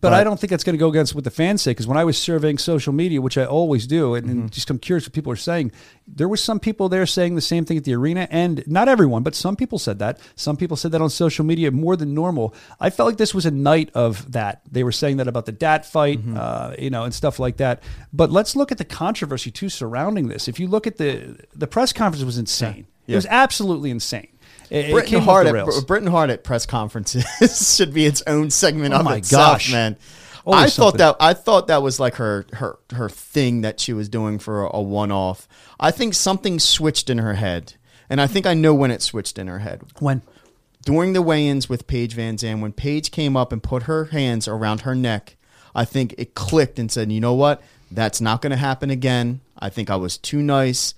But, 0.00 0.12
I 0.12 0.22
don't 0.22 0.38
think 0.38 0.50
that's 0.50 0.64
going 0.64 0.74
to 0.74 0.78
go 0.78 0.88
against 0.88 1.14
what 1.14 1.24
the 1.24 1.30
fans 1.30 1.62
say 1.62 1.72
because 1.72 1.86
when 1.86 1.96
I 1.96 2.04
was 2.04 2.16
surveying 2.16 2.58
social 2.58 2.92
media, 2.92 3.20
which 3.20 3.36
I 3.36 3.44
always 3.44 3.86
do, 3.86 4.14
and, 4.14 4.28
and 4.28 4.52
just 4.52 4.70
I'm 4.70 4.78
curious 4.78 5.06
what 5.06 5.12
people 5.12 5.32
are 5.32 5.36
saying, 5.36 5.72
there 6.06 6.28
was 6.28 6.42
some 6.42 6.60
people 6.60 6.88
there 6.88 7.04
saying 7.06 7.34
the 7.34 7.40
same 7.40 7.64
thing 7.64 7.76
at 7.78 7.84
the 7.84 7.94
arena, 7.94 8.28
and 8.30 8.62
not 8.66 8.88
everyone, 8.88 9.22
but 9.22 9.34
some 9.34 9.56
people 9.56 9.78
said 9.78 9.98
that. 9.98 10.20
Some 10.36 10.56
people 10.56 10.76
said 10.76 10.92
that 10.92 11.00
on 11.00 11.10
social 11.10 11.44
media 11.44 11.70
more 11.70 11.96
than 11.96 12.14
normal. 12.14 12.54
I 12.78 12.90
felt 12.90 13.08
like 13.08 13.16
this 13.18 13.34
was 13.34 13.46
a 13.46 13.50
night 13.50 13.90
of 13.94 14.30
that. 14.32 14.62
They 14.70 14.84
were 14.84 14.92
saying 14.92 15.16
that 15.16 15.26
about 15.28 15.46
the 15.46 15.52
Dat 15.52 15.84
fight, 15.84 16.20
uh, 16.36 16.74
you 16.78 16.90
know, 16.90 17.04
and 17.04 17.12
stuff 17.12 17.38
like 17.38 17.56
that. 17.56 17.82
But 18.12 18.30
let's 18.30 18.54
look 18.54 18.70
at 18.70 18.78
the 18.78 18.84
controversy 18.84 19.50
too 19.50 19.68
surrounding 19.68 20.28
this. 20.28 20.48
If 20.48 20.60
you 20.60 20.68
look 20.68 20.86
at 20.86 20.96
the 20.98 21.44
the 21.54 21.66
press 21.66 21.92
conference 21.92 22.24
was 22.24 22.38
insane. 22.38 22.86
It 23.06 23.12
Yeah. 23.12 23.16
was 23.16 23.26
absolutely 23.26 23.90
insane. 23.90 24.28
It, 24.70 24.86
it 24.86 24.92
Britain 24.92 25.20
Hart 25.20 25.46
at. 25.46 25.86
Britain 25.86 26.08
Hart 26.10 26.30
at 26.30 26.44
press 26.44 26.66
conferences 26.66 27.24
should 27.76 27.92
be 27.94 28.06
its 28.06 28.22
own 28.26 28.50
segment 28.50 28.94
Oh 28.94 28.98
of 28.98 29.04
my 29.04 29.16
itself, 29.16 29.54
gosh. 29.58 29.72
man. 29.72 29.96
Always 30.44 30.78
I 30.78 30.82
thought 30.82 30.98
that 30.98 31.16
I 31.20 31.34
thought 31.34 31.66
that 31.66 31.82
was 31.82 32.00
like 32.00 32.14
her 32.14 32.46
her 32.54 32.78
her 32.92 33.08
thing 33.08 33.60
that 33.62 33.80
she 33.80 33.92
was 33.92 34.08
doing 34.08 34.38
for 34.38 34.64
a, 34.64 34.76
a 34.76 34.82
one 34.82 35.12
off. 35.12 35.46
I 35.78 35.90
think 35.90 36.14
something 36.14 36.58
switched 36.58 37.10
in 37.10 37.18
her 37.18 37.34
head, 37.34 37.74
and 38.08 38.20
I 38.20 38.26
think 38.26 38.46
I 38.46 38.54
know 38.54 38.74
when 38.74 38.90
it 38.90 39.02
switched 39.02 39.38
in 39.38 39.46
her 39.46 39.58
head. 39.58 39.82
when 39.98 40.22
during 40.84 41.12
the 41.12 41.20
weigh-ins 41.20 41.68
with 41.68 41.86
Paige 41.86 42.16
VanZant, 42.16 42.62
when 42.62 42.72
Paige 42.72 43.10
came 43.10 43.36
up 43.36 43.52
and 43.52 43.62
put 43.62 43.82
her 43.82 44.06
hands 44.06 44.48
around 44.48 44.82
her 44.82 44.94
neck, 44.94 45.36
I 45.74 45.84
think 45.84 46.14
it 46.16 46.34
clicked 46.34 46.78
and 46.78 46.90
said, 46.90 47.12
"You 47.12 47.20
know 47.20 47.34
what? 47.34 47.62
That's 47.90 48.20
not 48.20 48.40
going 48.40 48.52
to 48.52 48.56
happen 48.56 48.88
again." 48.90 49.40
I 49.58 49.68
think 49.68 49.90
I 49.90 49.96
was 49.96 50.16
too 50.16 50.40
nice, 50.40 50.94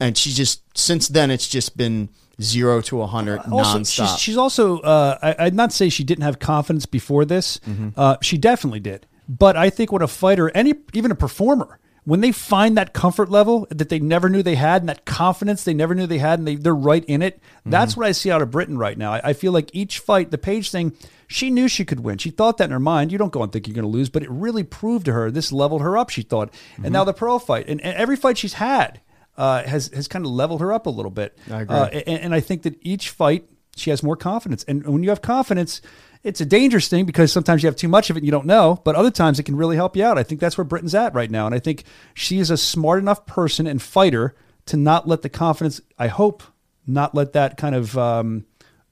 and 0.00 0.16
she 0.16 0.30
just 0.32 0.62
since 0.78 1.08
then 1.08 1.30
it's 1.30 1.48
just 1.48 1.76
been 1.76 2.08
zero 2.40 2.80
to 2.82 3.02
a 3.02 3.06
hundred 3.06 3.40
also, 3.50 3.78
nonstop. 3.78 4.08
She's, 4.12 4.18
she's 4.18 4.36
also, 4.36 4.78
uh, 4.80 5.18
I, 5.22 5.46
I'd 5.46 5.54
not 5.54 5.72
say 5.72 5.88
she 5.88 6.04
didn't 6.04 6.24
have 6.24 6.38
confidence 6.38 6.86
before 6.86 7.24
this. 7.24 7.58
Mm-hmm. 7.68 7.90
Uh, 7.96 8.16
she 8.22 8.38
definitely 8.38 8.80
did. 8.80 9.06
But 9.28 9.56
I 9.56 9.70
think 9.70 9.92
when 9.92 10.02
a 10.02 10.08
fighter, 10.08 10.50
any 10.54 10.74
even 10.92 11.10
a 11.10 11.14
performer, 11.14 11.78
when 12.04 12.20
they 12.20 12.32
find 12.32 12.76
that 12.76 12.92
comfort 12.92 13.30
level 13.30 13.68
that 13.70 13.88
they 13.88 14.00
never 14.00 14.28
knew 14.28 14.42
they 14.42 14.56
had, 14.56 14.82
and 14.82 14.88
that 14.88 15.04
confidence 15.04 15.62
they 15.62 15.72
never 15.74 15.94
knew 15.94 16.06
they 16.08 16.18
had, 16.18 16.40
and 16.40 16.48
they, 16.48 16.56
they're 16.56 16.74
right 16.74 17.04
in 17.04 17.22
it, 17.22 17.40
Mm-hmm. 17.60 17.70
that's 17.70 17.96
what 17.96 18.06
I 18.06 18.10
see 18.12 18.28
out 18.28 18.42
of 18.42 18.50
Britain 18.50 18.76
right 18.76 18.98
now. 18.98 19.12
I, 19.12 19.20
I 19.26 19.32
feel 19.34 19.52
like 19.52 19.70
each 19.72 20.00
fight, 20.00 20.32
the 20.32 20.38
Paige 20.38 20.72
thing, 20.72 20.92
she 21.28 21.48
knew 21.48 21.68
she 21.68 21.84
could 21.84 22.00
win. 22.00 22.18
She 22.18 22.30
thought 22.30 22.58
that 22.58 22.64
in 22.64 22.70
her 22.72 22.80
mind. 22.80 23.12
You 23.12 23.18
don't 23.18 23.32
go 23.32 23.40
and 23.44 23.52
think 23.52 23.68
you're 23.68 23.74
going 23.76 23.84
to 23.84 23.88
lose, 23.88 24.10
but 24.10 24.24
it 24.24 24.30
really 24.30 24.64
proved 24.64 25.04
to 25.04 25.12
her. 25.12 25.30
This 25.30 25.52
leveled 25.52 25.80
her 25.82 25.96
up. 25.96 26.10
She 26.10 26.22
thought, 26.22 26.50
Mm-hmm. 26.52 26.86
and 26.86 26.92
now 26.92 27.04
the 27.04 27.12
Pearl 27.14 27.38
fight, 27.38 27.68
and, 27.68 27.80
and 27.80 27.94
every 27.96 28.16
fight 28.16 28.36
she's 28.36 28.54
had 28.54 29.00
uh, 29.42 29.64
has 29.64 29.88
has 29.88 30.06
kind 30.06 30.24
of 30.24 30.30
leveled 30.30 30.60
her 30.60 30.72
up 30.72 30.86
a 30.86 30.90
little 30.90 31.10
bit. 31.10 31.36
I 31.50 31.62
agree. 31.62 31.76
Uh, 31.76 31.86
and, 31.86 32.20
and 32.20 32.34
I 32.34 32.38
think 32.38 32.62
that 32.62 32.78
each 32.80 33.10
fight 33.10 33.48
she 33.74 33.90
has 33.90 34.00
more 34.00 34.14
confidence. 34.14 34.64
And 34.68 34.86
when 34.86 35.02
you 35.02 35.08
have 35.08 35.20
confidence, 35.20 35.80
it's 36.22 36.40
a 36.40 36.46
dangerous 36.46 36.86
thing 36.86 37.06
because 37.06 37.32
sometimes 37.32 37.62
you 37.62 37.66
have 37.66 37.74
too 37.74 37.88
much 37.88 38.08
of 38.08 38.16
it 38.16 38.20
and 38.20 38.26
you 38.26 38.30
don't 38.30 38.46
know, 38.46 38.80
but 38.84 38.94
other 38.94 39.10
times 39.10 39.40
it 39.40 39.42
can 39.42 39.56
really 39.56 39.74
help 39.74 39.96
you 39.96 40.04
out. 40.04 40.16
I 40.16 40.22
think 40.22 40.40
that's 40.40 40.56
where 40.56 40.64
Britain's 40.64 40.94
at 40.94 41.12
right 41.14 41.30
now. 41.30 41.46
And 41.46 41.54
I 41.56 41.58
think 41.58 41.82
she 42.14 42.38
is 42.38 42.50
a 42.50 42.56
smart 42.56 43.00
enough 43.00 43.26
person 43.26 43.66
and 43.66 43.82
fighter 43.82 44.36
to 44.66 44.76
not 44.76 45.08
let 45.08 45.22
the 45.22 45.28
confidence, 45.28 45.80
I 45.98 46.06
hope, 46.06 46.44
not 46.86 47.12
let 47.12 47.32
that 47.32 47.56
kind 47.56 47.74
of 47.74 47.98
um, 47.98 48.44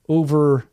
over 0.09 0.65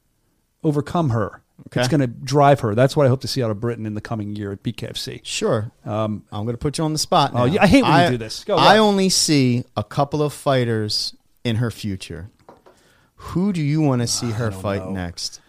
overcome 0.63 1.11
her. 1.11 1.43
Okay. 1.67 1.79
It's 1.81 1.89
going 1.89 2.01
to 2.01 2.07
drive 2.07 2.59
her. 2.61 2.75
That's 2.75 2.95
what 2.95 3.05
I 3.05 3.09
hope 3.09 3.21
to 3.21 3.27
see 3.27 3.43
out 3.43 3.51
of 3.51 3.59
Britain 3.59 3.85
in 3.85 3.93
the 3.93 4.01
coming 4.01 4.35
year 4.35 4.51
at 4.51 4.63
BKFC. 4.63 5.21
Sure. 5.23 5.71
Um, 5.85 6.23
I'm 6.31 6.43
going 6.43 6.53
to 6.53 6.59
put 6.59 6.77
you 6.77 6.83
on 6.83 6.93
the 6.93 6.99
spot. 6.99 7.31
Oh, 7.33 7.45
yeah, 7.45 7.63
I 7.63 7.67
hate 7.67 7.83
when 7.83 8.03
you 8.03 8.11
do 8.11 8.17
this. 8.17 8.43
Go, 8.43 8.55
I 8.55 8.77
only 8.77 9.09
see 9.09 9.65
a 9.75 9.83
couple 9.83 10.21
of 10.21 10.33
fighters 10.33 11.15
in 11.43 11.57
her 11.57 11.71
future. 11.71 12.29
Who 13.15 13.51
do 13.51 13.61
you 13.61 13.81
want 13.81 14.01
to 14.01 14.07
see 14.07 14.31
her 14.31 14.51
fight 14.51 14.87
next? 14.89 15.41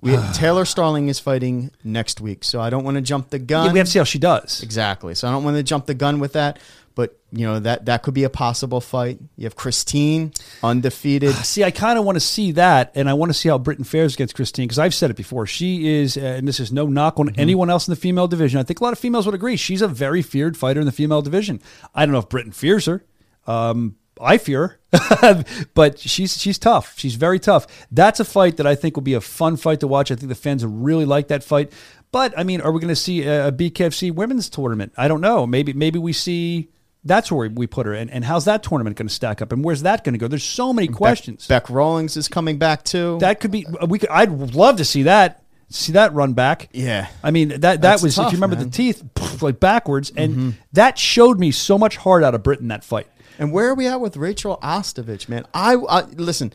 We, 0.00 0.16
Taylor 0.34 0.64
Starling 0.64 1.08
is 1.08 1.18
fighting 1.18 1.70
next 1.82 2.20
week, 2.20 2.44
so 2.44 2.60
I 2.60 2.70
don't 2.70 2.84
want 2.84 2.96
to 2.96 3.00
jump 3.00 3.30
the 3.30 3.38
gun. 3.38 3.66
Yeah, 3.66 3.72
we 3.72 3.78
have 3.78 3.86
to 3.86 3.90
see 3.90 3.98
how 3.98 4.04
she 4.04 4.18
does. 4.18 4.62
Exactly. 4.62 5.14
So 5.14 5.26
I 5.26 5.32
don't 5.32 5.44
want 5.44 5.56
to 5.56 5.62
jump 5.62 5.86
the 5.86 5.94
gun 5.94 6.20
with 6.20 6.34
that, 6.34 6.58
but 6.98 7.16
you 7.30 7.46
know 7.46 7.60
that 7.60 7.84
that 7.84 8.02
could 8.02 8.12
be 8.12 8.24
a 8.24 8.28
possible 8.28 8.80
fight. 8.80 9.20
You 9.36 9.44
have 9.44 9.54
Christine 9.54 10.32
undefeated. 10.64 11.32
See, 11.32 11.62
I 11.62 11.70
kind 11.70 11.96
of 11.96 12.04
want 12.04 12.16
to 12.16 12.20
see 12.20 12.50
that, 12.52 12.90
and 12.96 13.08
I 13.08 13.14
want 13.14 13.30
to 13.30 13.34
see 13.34 13.48
how 13.48 13.56
Britain 13.56 13.84
fares 13.84 14.14
against 14.14 14.34
Christine 14.34 14.66
because 14.66 14.80
I've 14.80 14.92
said 14.92 15.08
it 15.08 15.16
before. 15.16 15.46
She 15.46 15.86
is, 16.00 16.16
uh, 16.16 16.22
and 16.22 16.48
this 16.48 16.58
is 16.58 16.72
no 16.72 16.88
knock 16.88 17.20
on 17.20 17.32
anyone 17.36 17.70
else 17.70 17.86
in 17.86 17.92
the 17.92 18.00
female 18.00 18.26
division. 18.26 18.58
I 18.58 18.64
think 18.64 18.80
a 18.80 18.82
lot 18.82 18.92
of 18.92 18.98
females 18.98 19.26
would 19.26 19.34
agree. 19.36 19.56
She's 19.56 19.80
a 19.80 19.86
very 19.86 20.22
feared 20.22 20.56
fighter 20.56 20.80
in 20.80 20.86
the 20.86 20.92
female 20.92 21.22
division. 21.22 21.62
I 21.94 22.04
don't 22.04 22.12
know 22.12 22.18
if 22.18 22.28
Britain 22.28 22.50
fears 22.50 22.86
her. 22.86 23.04
Um, 23.46 23.94
I 24.20 24.36
fear 24.36 24.80
her, 24.92 25.44
but 25.74 26.00
she's 26.00 26.36
she's 26.36 26.58
tough. 26.58 26.98
She's 26.98 27.14
very 27.14 27.38
tough. 27.38 27.68
That's 27.92 28.18
a 28.18 28.24
fight 28.24 28.56
that 28.56 28.66
I 28.66 28.74
think 28.74 28.96
will 28.96 29.04
be 29.04 29.14
a 29.14 29.20
fun 29.20 29.56
fight 29.56 29.78
to 29.80 29.86
watch. 29.86 30.10
I 30.10 30.16
think 30.16 30.30
the 30.30 30.34
fans 30.34 30.66
will 30.66 30.72
really 30.72 31.04
like 31.04 31.28
that 31.28 31.44
fight. 31.44 31.72
But 32.10 32.36
I 32.36 32.42
mean, 32.42 32.60
are 32.60 32.72
we 32.72 32.80
going 32.80 32.88
to 32.88 32.96
see 32.96 33.22
a, 33.22 33.46
a 33.46 33.52
BKFC 33.52 34.12
women's 34.12 34.50
tournament? 34.50 34.94
I 34.96 35.06
don't 35.06 35.20
know. 35.20 35.46
Maybe 35.46 35.72
maybe 35.72 36.00
we 36.00 36.12
see. 36.12 36.70
That's 37.08 37.32
where 37.32 37.48
we 37.48 37.66
put 37.66 37.86
her, 37.86 37.92
and, 37.94 38.10
and 38.10 38.24
how's 38.24 38.44
that 38.44 38.62
tournament 38.62 38.96
going 38.96 39.08
to 39.08 39.14
stack 39.14 39.42
up, 39.42 39.50
and 39.52 39.64
where's 39.64 39.82
that 39.82 40.04
going 40.04 40.12
to 40.12 40.18
go? 40.18 40.28
There's 40.28 40.44
so 40.44 40.72
many 40.72 40.88
questions. 40.88 41.46
Beck 41.46 41.68
Rawlings 41.68 42.16
is 42.16 42.28
coming 42.28 42.58
back 42.58 42.84
too. 42.84 43.18
That 43.20 43.40
could 43.40 43.50
be. 43.50 43.66
Uh, 43.66 43.86
we 43.86 43.98
could. 43.98 44.10
I'd 44.10 44.30
love 44.30 44.76
to 44.76 44.84
see 44.84 45.04
that. 45.04 45.42
See 45.70 45.92
that 45.92 46.14
run 46.14 46.32
back. 46.32 46.68
Yeah. 46.72 47.08
I 47.22 47.30
mean 47.30 47.48
that 47.48 47.60
that 47.60 47.80
That's 47.82 48.02
was 48.02 48.14
tough, 48.14 48.28
if 48.28 48.32
you 48.32 48.36
remember 48.36 48.56
man. 48.56 48.66
the 48.66 48.70
teeth 48.70 49.02
like 49.42 49.60
backwards, 49.60 50.12
and 50.16 50.32
mm-hmm. 50.32 50.50
that 50.72 50.98
showed 50.98 51.38
me 51.38 51.50
so 51.50 51.76
much 51.76 51.96
heart 51.96 52.24
out 52.24 52.34
of 52.34 52.42
Britain 52.42 52.68
that 52.68 52.84
fight. 52.84 53.06
And 53.38 53.52
where 53.52 53.68
are 53.68 53.74
we 53.74 53.86
at 53.86 54.00
with 54.00 54.16
Rachel 54.16 54.58
Ostovich, 54.62 55.28
man? 55.28 55.46
I, 55.52 55.74
I 55.74 56.02
listen. 56.02 56.52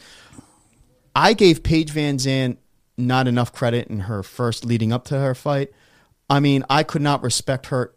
I 1.16 1.34
gave 1.34 1.62
Paige 1.62 1.94
VanZant 1.94 2.58
not 2.98 3.28
enough 3.28 3.54
credit 3.54 3.88
in 3.88 4.02
her 4.02 4.24
first 4.24 4.66
leading 4.66 4.92
up 4.92 5.06
to 5.06 5.20
her 5.20 5.36
fight. 5.36 5.72
I 6.30 6.40
mean, 6.40 6.64
I 6.70 6.84
could 6.84 7.02
not 7.02 7.22
respect 7.22 7.68
her 7.68 7.94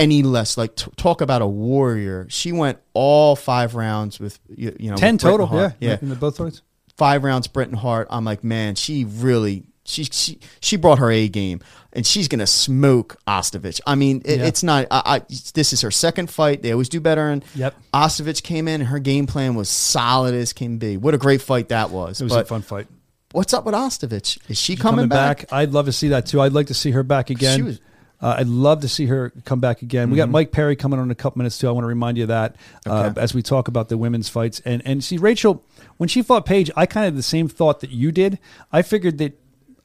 any 0.00 0.22
less. 0.24 0.56
Like 0.56 0.74
t- 0.74 0.90
talk 0.96 1.20
about 1.20 1.42
a 1.42 1.46
warrior. 1.46 2.26
She 2.28 2.50
went 2.50 2.78
all 2.94 3.36
five 3.36 3.74
rounds 3.74 4.18
with 4.18 4.38
you, 4.48 4.74
you 4.80 4.90
know 4.90 4.96
Ten 4.96 5.18
total. 5.18 5.48
Yeah, 5.52 5.72
yeah. 5.78 5.98
in 6.02 6.08
the 6.08 6.16
both 6.16 6.38
fights. 6.38 6.62
Five 6.96 7.22
rounds, 7.24 7.46
Britain 7.46 7.74
Hart. 7.76 8.08
I'm 8.10 8.24
like, 8.24 8.42
man, 8.42 8.74
she 8.74 9.04
really. 9.04 9.64
She, 9.86 10.04
she 10.04 10.38
she 10.60 10.76
brought 10.76 10.98
her 11.00 11.10
A 11.10 11.26
game, 11.28 11.60
and 11.92 12.06
she's 12.06 12.28
gonna 12.28 12.46
smoke 12.46 13.16
Ostovich. 13.26 13.80
I 13.86 13.96
mean, 13.96 14.22
it, 14.24 14.38
Yeah. 14.38 14.46
it's 14.46 14.62
not. 14.62 14.86
I, 14.90 15.02
I 15.04 15.18
this 15.54 15.72
is 15.72 15.80
her 15.80 15.90
second 15.90 16.30
fight. 16.30 16.62
They 16.62 16.70
always 16.70 16.88
do 16.88 17.00
better. 17.00 17.26
And 17.28 17.44
Yep. 17.56 17.74
Ostovich 17.92 18.42
came 18.44 18.68
in, 18.68 18.82
and 18.82 18.88
her 18.90 18.98
game 19.00 19.26
plan 19.26 19.54
was 19.56 19.68
solid 19.68 20.34
as 20.34 20.52
can 20.52 20.78
be. 20.78 20.96
What 20.96 21.14
a 21.14 21.18
great 21.18 21.42
fight 21.42 21.70
that 21.70 21.90
was. 21.90 22.20
It 22.20 22.24
was 22.24 22.32
But 22.34 22.42
a 22.44 22.48
fun 22.48 22.62
fight. 22.62 22.86
What's 23.32 23.52
up 23.54 23.64
with 23.64 23.74
Ostovich? 23.74 24.38
Is 24.48 24.58
she 24.58 24.74
She's 24.74 24.80
coming, 24.82 25.08
back? 25.08 25.46
I'd 25.52 25.72
love 25.72 25.86
to 25.86 25.92
see 25.92 26.08
that 26.08 26.26
too. 26.26 26.40
I'd 26.40 26.52
like 26.52 26.66
to 26.68 26.74
see 26.74 26.90
her 26.92 27.02
back 27.02 27.30
again. 27.30 27.56
She 27.56 27.62
was-. 27.62 27.80
Uh, 28.22 28.36
I'd 28.38 28.46
love 28.48 28.80
to 28.82 28.88
see 28.88 29.06
her 29.06 29.32
come 29.44 29.60
back 29.60 29.82
again. 29.82 30.10
We 30.10 30.16
got 30.16 30.28
Mike 30.28 30.52
Perry 30.52 30.76
coming 30.76 30.98
on 30.98 31.06
in 31.06 31.10
a 31.10 31.14
couple 31.14 31.38
minutes 31.38 31.58
too. 31.58 31.68
I 31.68 31.70
want 31.70 31.84
to 31.84 31.88
remind 31.88 32.18
you 32.18 32.24
of 32.24 32.28
that 32.28 32.56
uh, 32.86 33.10
Okay. 33.10 33.20
as 33.20 33.34
we 33.34 33.42
talk 33.42 33.68
about 33.68 33.88
the 33.88 33.96
women's 33.98 34.28
fights. 34.28 34.60
And 34.64 34.82
and 34.84 35.02
see 35.02 35.16
Rachel 35.18 35.64
when 35.96 36.08
she 36.08 36.22
fought 36.22 36.44
Paige, 36.46 36.70
I 36.76 36.86
kind 36.86 37.06
of 37.06 37.14
had 37.14 37.18
the 37.18 37.22
same 37.22 37.48
thought 37.48 37.80
that 37.80 37.90
you 37.90 38.12
did. 38.12 38.38
I 38.72 38.82
figured 38.82 39.18
that 39.18 39.38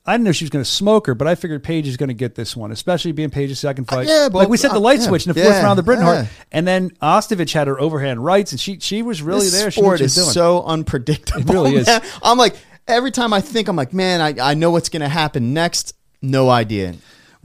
I 0.07 0.13
didn't 0.13 0.25
know 0.25 0.31
she 0.33 0.43
was 0.45 0.51
going 0.51 0.63
to 0.63 0.69
smoke 0.69 1.07
her, 1.07 1.15
but 1.15 1.27
I 1.27 1.33
figured 1.33 1.63
Paige 1.63 1.88
is 1.88 1.97
going 1.97 2.09
to 2.09 2.13
get 2.13 2.36
this 2.36 2.55
one, 2.55 2.71
especially 2.71 3.11
being 3.11 3.31
Paige's 3.31 3.57
second 3.59 3.86
fight. 3.86 4.05
yeah, 4.07 4.29
like 4.31 4.49
we 4.49 4.53
but- 4.57 4.59
said, 4.59 4.69
the 4.71 4.75
uh, 4.75 4.79
light 4.79 4.99
yeah, 4.99 5.07
switch 5.07 5.25
in 5.25 5.33
the 5.33 5.39
fourth 5.41 5.55
yeah, 5.55 5.63
round 5.63 5.79
of 5.79 5.83
the 5.86 5.89
Britain 5.89 6.05
yeah. 6.05 6.27
and 6.51 6.67
then 6.67 6.91
Ostovich 7.01 7.53
had 7.53 7.67
her 7.67 7.79
overhand 7.79 8.23
rights, 8.23 8.51
and 8.51 8.59
she 8.61 8.79
she 8.79 9.01
was 9.01 9.21
really 9.23 9.45
this 9.45 9.53
there. 9.53 9.71
She 9.71 9.81
knew 9.81 9.88
what 9.88 9.97
sport 9.97 9.99
she 9.99 10.05
is 10.05 10.15
was 10.17 10.25
doing. 10.25 10.33
so 10.33 10.63
unpredictable. 10.63 11.39
It 11.49 11.53
really 11.53 11.75
is. 11.77 11.88
man. 11.88 12.01
I'm 12.21 12.38
like 12.38 12.55
every 12.88 13.09
time 13.11 13.33
I 13.33 13.41
think 13.41 13.67
I'm 13.67 13.75
like, 13.75 13.93
man, 13.93 14.21
I, 14.21 14.51
I 14.51 14.53
know 14.53 14.69
what's 14.71 14.89
going 14.89 15.01
to 15.01 15.09
happen 15.09 15.53
next. 15.53 15.95
No 16.21 16.49
idea. 16.51 16.93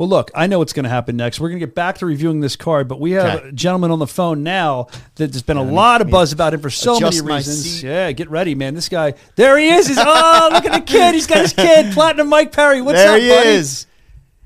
Well, 0.01 0.09
look, 0.09 0.31
I 0.35 0.47
know 0.47 0.61
what's 0.61 0.73
going 0.73 0.85
to 0.85 0.89
happen 0.89 1.19
next. 1.19 1.41
We're 1.41 1.51
going 1.51 1.61
to 1.61 1.67
get 1.67 1.75
back 1.75 1.99
to 1.99 2.07
reviewing 2.07 2.41
this 2.41 2.57
card, 2.57 2.89
but 2.89 2.99
we 3.01 3.11
have 3.11 3.41
Okay. 3.41 3.49
a 3.51 3.53
gentleman 3.53 3.91
on 3.91 3.99
the 3.99 4.07
phone 4.07 4.43
now 4.43 4.87
that 5.17 5.31
there's 5.31 5.43
been 5.43 5.59
a 5.59 5.63
lot 5.63 6.01
of 6.01 6.09
buzz 6.09 6.33
about 6.33 6.55
him 6.55 6.61
for 6.63 6.71
so 6.71 6.95
many 6.95 7.09
adjust 7.09 7.25
my 7.27 7.37
reasons. 7.37 7.71
seat. 7.81 7.87
Yeah, 7.87 8.11
get 8.13 8.31
ready, 8.31 8.55
man. 8.55 8.73
This 8.75 8.89
guy, 8.89 9.13
there 9.37 9.59
he 9.59 9.69
is. 9.69 9.89
He's, 9.89 9.99
oh, 10.01 10.49
look 10.55 10.65
at 10.65 10.73
the 10.73 10.81
kid. 10.91 11.15
He's 11.15 11.27
got 11.27 11.43
his 11.43 11.53
kid, 11.53 11.93
Platinum 11.93 12.29
Mike 12.31 12.51
Perry. 12.51 12.81
What's 12.81 12.97
there 12.99 13.13
up, 13.17 13.21
he 13.21 13.29
buddy? 13.29 13.49
is. 13.51 13.87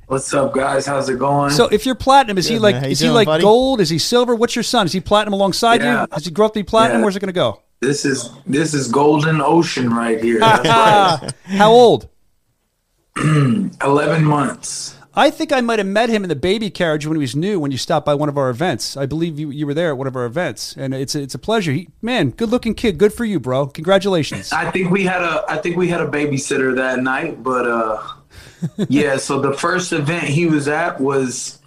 What's 0.08 0.34
up, 0.34 0.52
guys? 0.54 0.86
How's 0.86 1.08
it 1.08 1.20
going? 1.20 1.50
So, 1.52 1.68
if 1.68 1.86
you're 1.86 1.94
platinum, 1.94 2.36
is 2.36 2.48
he 2.48 2.58
like 2.58 2.74
man. 2.74 2.80
How 2.82 2.88
you 2.88 2.92
is 2.92 2.98
he 2.98 3.08
like 3.10 3.26
buddy? 3.26 3.42
gold? 3.44 3.80
Is 3.80 3.90
he 3.90 4.00
silver? 4.00 4.34
What's 4.34 4.56
your 4.56 4.64
son? 4.64 4.86
Is 4.86 4.92
he 4.92 4.98
platinum 5.00 5.34
alongside 5.34 5.82
Yeah. 5.82 6.00
you? 6.00 6.06
Does 6.08 6.24
he 6.24 6.32
grow 6.32 6.46
up 6.46 6.54
to 6.54 6.58
be 6.58 6.64
platinum? 6.64 6.98
Yeah. 6.98 7.04
Where's 7.04 7.14
it 7.14 7.20
going 7.20 7.28
to 7.28 7.32
go? 7.32 7.62
this 7.80 8.04
is 8.04 8.28
this 8.44 8.74
is 8.74 8.88
Golden 8.88 9.40
Ocean 9.40 9.88
right 9.90 10.20
here. 10.20 10.40
That's 10.40 11.22
right. 11.22 11.32
How 11.44 11.70
old? 11.70 12.08
Eleven 13.16 14.24
months. 14.24 14.96
I 15.16 15.30
think 15.30 15.52
I 15.52 15.60
might 15.60 15.78
have 15.78 15.86
met 15.86 16.08
him 16.08 16.24
in 16.24 16.28
the 16.28 16.36
baby 16.36 16.70
carriage 16.70 17.06
when 17.06 17.16
he 17.16 17.20
was 17.20 17.36
new. 17.36 17.60
When 17.60 17.70
you 17.70 17.78
stopped 17.78 18.04
by 18.04 18.14
one 18.14 18.28
of 18.28 18.36
our 18.36 18.50
events, 18.50 18.96
I 18.96 19.06
believe 19.06 19.38
you, 19.38 19.50
you 19.50 19.66
were 19.66 19.74
there 19.74 19.90
at 19.90 19.96
one 19.96 20.06
of 20.06 20.16
our 20.16 20.24
events, 20.24 20.74
and 20.76 20.92
it's 20.92 21.14
a, 21.14 21.22
it's 21.22 21.34
a 21.34 21.38
pleasure. 21.38 21.72
He, 21.72 21.88
man, 22.02 22.30
good 22.30 22.48
looking 22.48 22.74
kid. 22.74 22.98
Good 22.98 23.12
for 23.12 23.24
you, 23.24 23.38
bro. 23.38 23.66
Congratulations. 23.68 24.52
I 24.52 24.70
think 24.70 24.90
we 24.90 25.04
had 25.04 25.22
a 25.22 25.44
I 25.48 25.58
think 25.58 25.76
we 25.76 25.88
had 25.88 26.00
a 26.00 26.08
babysitter 26.08 26.74
that 26.76 27.00
night, 27.00 27.42
but 27.42 27.66
uh 27.66 28.02
yeah, 28.88 29.16
so 29.16 29.40
the 29.40 29.52
first 29.52 29.92
event 29.92 30.24
he 30.24 30.46
was 30.46 30.68
at 30.68 31.00
was 31.00 31.60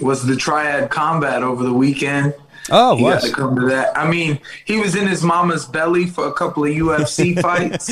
was 0.00 0.26
the 0.26 0.36
Triad 0.36 0.90
Combat 0.90 1.42
over 1.42 1.62
the 1.62 1.74
weekend. 1.74 2.34
Oh, 2.70 2.96
he 2.96 3.04
was. 3.04 3.22
got 3.22 3.28
to 3.28 3.34
come 3.34 3.56
to 3.56 3.66
that. 3.66 3.96
I 3.96 4.08
mean, 4.08 4.40
he 4.64 4.78
was 4.78 4.94
in 4.94 5.06
his 5.06 5.22
mama's 5.22 5.66
belly 5.66 6.06
for 6.06 6.28
a 6.28 6.32
couple 6.32 6.64
of 6.64 6.70
UFC 6.70 7.40
fights. 7.42 7.90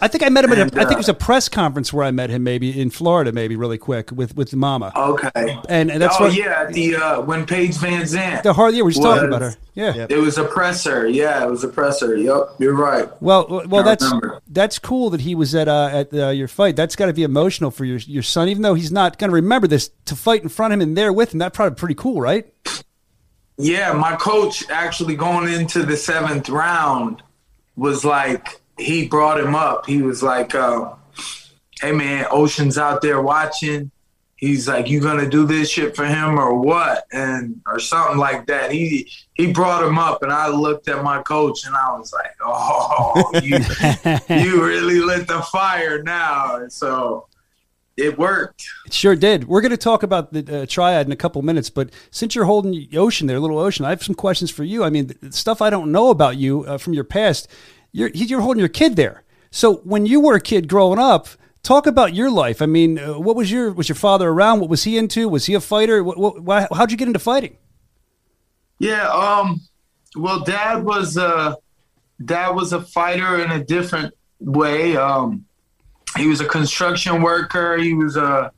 I 0.00 0.06
think 0.06 0.22
I 0.22 0.28
met 0.28 0.44
him 0.44 0.52
at 0.52 0.58
a, 0.58 0.62
I 0.62 0.84
think 0.84 0.92
it 0.92 0.94
uh, 0.94 0.98
was 0.98 1.08
a 1.08 1.14
press 1.14 1.48
conference 1.48 1.92
where 1.92 2.04
I 2.04 2.12
met 2.12 2.30
him, 2.30 2.44
maybe 2.44 2.80
in 2.80 2.88
Florida, 2.90 3.32
maybe 3.32 3.56
really 3.56 3.78
quick 3.78 4.12
with 4.12 4.36
with 4.36 4.54
Mama. 4.54 4.92
Okay. 4.94 5.58
And- 5.68 5.90
and 5.90 6.00
that's 6.00 6.16
oh 6.20 6.24
what- 6.24 6.34
yeah, 6.34 6.66
the 6.66 6.94
uh, 6.96 7.20
when 7.22 7.46
Paige 7.46 7.74
VanZant 7.76 8.44
The 8.44 8.52
hard 8.52 8.74
year, 8.74 8.84
we 8.84 8.88
were 8.88 8.92
just 8.92 9.02
talking 9.02 9.26
about 9.26 9.42
her. 9.42 9.54
Yeah. 9.74 9.94
Yep. 9.94 10.10
It 10.12 10.18
was 10.18 10.38
a 10.38 10.44
presser. 10.44 11.08
Yeah, 11.08 11.44
it 11.44 11.50
was 11.50 11.64
a 11.64 11.68
presser. 11.68 12.16
Yep, 12.16 12.54
you're 12.58 12.74
right. 12.74 13.08
Well, 13.20 13.64
well, 13.66 13.82
that's 13.82 14.04
remember. 14.04 14.40
that's 14.48 14.78
cool 14.78 15.10
that 15.10 15.20
he 15.22 15.34
was 15.34 15.54
at 15.54 15.66
uh, 15.68 15.88
at 15.92 16.14
uh, 16.14 16.28
your 16.30 16.48
fight. 16.48 16.76
That's 16.76 16.94
got 16.94 17.06
to 17.06 17.12
be 17.12 17.24
emotional 17.24 17.70
for 17.72 17.84
your 17.84 17.98
your 17.98 18.22
son, 18.22 18.48
even 18.48 18.62
though 18.62 18.74
he's 18.74 18.92
not 18.92 19.18
going 19.18 19.30
to 19.30 19.34
remember 19.34 19.66
this. 19.66 19.90
To 20.06 20.14
fight 20.16 20.42
in 20.42 20.48
front 20.48 20.72
of 20.72 20.80
him 20.80 20.88
and 20.88 20.96
there 20.96 21.12
with 21.12 21.32
him, 21.32 21.38
that's 21.38 21.56
probably 21.56 21.76
pretty 21.76 21.94
cool, 21.96 22.20
right? 22.20 22.46
Yeah, 23.56 23.92
my 23.94 24.14
coach 24.14 24.64
actually 24.70 25.16
going 25.16 25.52
into 25.52 25.84
the 25.84 25.96
seventh 25.96 26.48
round 26.48 27.22
was 27.76 28.04
like 28.04 28.60
he 28.78 29.08
brought 29.08 29.40
him 29.40 29.54
up. 29.54 29.86
He 29.86 30.02
was 30.02 30.22
like, 30.22 30.54
uh, 30.54 30.94
"Hey 31.80 31.92
man, 31.92 32.26
Ocean's 32.30 32.78
out 32.78 33.02
there 33.02 33.20
watching." 33.20 33.90
He's 34.36 34.68
like, 34.68 34.88
"You 34.88 35.00
gonna 35.00 35.28
do 35.28 35.46
this 35.46 35.68
shit 35.68 35.96
for 35.96 36.04
him 36.04 36.38
or 36.38 36.54
what?" 36.54 37.04
And 37.12 37.60
or 37.66 37.80
something 37.80 38.18
like 38.18 38.46
that. 38.46 38.70
He 38.70 39.10
he 39.34 39.52
brought 39.52 39.84
him 39.84 39.98
up, 39.98 40.22
and 40.22 40.32
I 40.32 40.48
looked 40.48 40.88
at 40.88 41.02
my 41.02 41.22
coach 41.22 41.66
and 41.66 41.74
I 41.74 41.96
was 41.96 42.12
like, 42.12 42.34
"Oh, 42.44 43.30
you 43.42 43.58
you 44.36 44.64
really 44.64 45.00
lit 45.00 45.26
the 45.26 45.42
fire 45.42 46.02
now." 46.02 46.56
And 46.56 46.72
so 46.72 47.28
it 47.98 48.16
worked. 48.16 48.64
It 48.86 48.92
sure 48.92 49.16
did. 49.16 49.48
We're 49.48 49.60
going 49.60 49.72
to 49.72 49.76
talk 49.76 50.04
about 50.04 50.32
the 50.32 50.62
uh, 50.62 50.66
triad 50.66 51.06
in 51.06 51.12
a 51.12 51.16
couple 51.16 51.42
minutes, 51.42 51.68
but 51.68 51.90
since 52.12 52.34
you're 52.34 52.44
holding 52.44 52.86
Ocean 52.96 53.26
there, 53.26 53.40
little 53.40 53.58
Ocean, 53.58 53.84
I 53.84 53.90
have 53.90 54.04
some 54.04 54.14
questions 54.14 54.52
for 54.52 54.62
you. 54.62 54.84
I 54.84 54.90
mean, 54.90 55.32
stuff 55.32 55.60
I 55.60 55.68
don't 55.68 55.90
know 55.90 56.10
about 56.10 56.36
you 56.36 56.64
uh, 56.64 56.78
from 56.78 56.94
your 56.94 57.02
past. 57.02 57.48
You're 57.92 58.10
you're 58.10 58.40
holding 58.40 58.60
your 58.60 58.68
kid 58.68 58.96
there. 58.96 59.24
So 59.50 59.76
when 59.76 60.06
you 60.06 60.20
were 60.20 60.34
a 60.34 60.40
kid 60.40 60.68
growing 60.68 60.98
up, 60.98 61.28
talk 61.62 61.86
about 61.86 62.14
your 62.14 62.30
life. 62.30 62.60
I 62.60 62.66
mean, 62.66 62.98
uh, 62.98 63.18
what 63.18 63.36
was 63.36 63.50
your 63.50 63.72
was 63.72 63.88
your 63.88 63.96
father 63.96 64.28
around? 64.28 64.60
What 64.60 64.70
was 64.70 64.84
he 64.84 64.98
into? 64.98 65.28
Was 65.28 65.46
he 65.46 65.54
a 65.54 65.60
fighter? 65.60 66.04
What, 66.04 66.18
what, 66.18 66.40
why, 66.42 66.66
how'd 66.72 66.90
you 66.90 66.96
get 66.96 67.08
into 67.08 67.18
fighting? 67.18 67.56
Yeah, 68.78 69.08
um 69.08 69.60
well 70.16 70.40
dad 70.40 70.84
was 70.84 71.16
a 71.16 71.56
dad 72.24 72.50
was 72.50 72.72
a 72.72 72.82
fighter 72.82 73.42
in 73.42 73.50
a 73.50 73.64
different 73.64 74.14
way. 74.40 74.96
Um 74.96 75.44
he 76.16 76.26
was 76.26 76.40
a 76.40 76.46
construction 76.46 77.22
worker. 77.22 77.76
He 77.76 77.94
was 77.94 78.16
a 78.16 78.52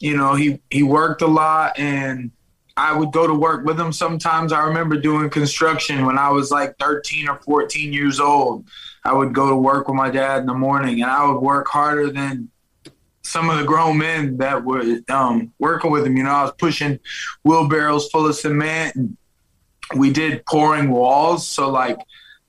you 0.00 0.16
know, 0.16 0.34
he 0.34 0.60
he 0.70 0.82
worked 0.82 1.22
a 1.22 1.26
lot 1.26 1.78
and 1.78 2.30
I 2.78 2.96
would 2.96 3.10
go 3.10 3.26
to 3.26 3.34
work 3.34 3.64
with 3.64 3.78
him 3.78 3.92
sometimes. 3.92 4.52
I 4.52 4.64
remember 4.64 4.96
doing 4.96 5.28
construction 5.30 6.06
when 6.06 6.16
I 6.16 6.30
was 6.30 6.52
like 6.52 6.78
13 6.78 7.28
or 7.28 7.36
14 7.40 7.92
years 7.92 8.20
old. 8.20 8.68
I 9.04 9.12
would 9.12 9.34
go 9.34 9.48
to 9.50 9.56
work 9.56 9.88
with 9.88 9.96
my 9.96 10.10
dad 10.10 10.40
in 10.40 10.46
the 10.46 10.54
morning 10.54 11.02
and 11.02 11.10
I 11.10 11.26
would 11.26 11.40
work 11.40 11.66
harder 11.66 12.10
than 12.10 12.50
some 13.22 13.50
of 13.50 13.58
the 13.58 13.64
grown 13.64 13.98
men 13.98 14.36
that 14.36 14.64
were 14.64 15.00
um, 15.08 15.52
working 15.58 15.90
with 15.90 16.06
him. 16.06 16.16
You 16.16 16.22
know, 16.22 16.30
I 16.30 16.42
was 16.44 16.52
pushing 16.56 17.00
wheelbarrows 17.42 18.10
full 18.10 18.28
of 18.28 18.36
cement 18.36 18.94
and 18.94 19.16
we 19.96 20.12
did 20.12 20.46
pouring 20.46 20.90
walls. 20.90 21.48
So 21.48 21.68
like 21.70 21.98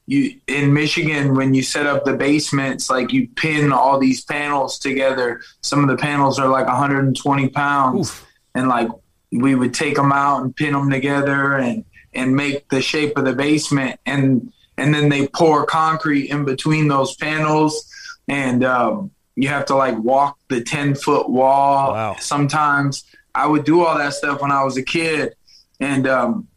you 0.05 0.39
in 0.45 0.71
Michigan, 0.71 1.33
when 1.33 1.55
you 1.55 1.63
set 1.63 1.87
up 1.87 2.05
the 2.05 2.13
basements, 2.13 2.87
like 2.87 3.11
you 3.11 3.27
pin 3.29 3.71
all 3.71 3.97
these 3.97 4.23
panels 4.23 4.77
together. 4.77 5.41
Some 5.61 5.83
of 5.83 5.89
the 5.89 5.97
panels 5.97 6.37
are 6.37 6.47
like 6.47 6.67
120 6.67 7.49
pounds, 7.49 8.11
Oof. 8.11 8.27
and 8.53 8.67
like 8.67 8.89
we 9.31 9.55
would 9.55 9.73
take 9.73 9.95
them 9.95 10.11
out 10.11 10.41
and 10.41 10.55
pin 10.55 10.73
them 10.73 10.89
together 10.89 11.57
and 11.57 11.85
and 12.13 12.35
make 12.35 12.67
the 12.69 12.81
shape 12.81 13.17
of 13.17 13.25
the 13.25 13.33
basement, 13.33 13.99
and 14.05 14.51
and 14.77 14.93
then 14.93 15.09
they 15.09 15.27
pour 15.27 15.65
concrete 15.65 16.29
in 16.29 16.45
between 16.45 16.87
those 16.87 17.15
panels, 17.15 17.91
and 18.27 18.63
um, 18.63 19.11
you 19.35 19.47
have 19.47 19.65
to 19.65 19.75
like 19.75 19.97
walk 19.99 20.37
the 20.49 20.61
10 20.61 20.95
foot 20.95 21.29
wall. 21.29 21.93
Wow. 21.93 22.15
Sometimes 22.19 23.05
I 23.35 23.47
would 23.47 23.63
do 23.63 23.85
all 23.85 23.97
that 23.97 24.13
stuff 24.13 24.41
when 24.41 24.51
I 24.51 24.63
was 24.63 24.77
a 24.77 24.83
kid, 24.83 25.35
and 25.79 26.07
um, 26.07 26.47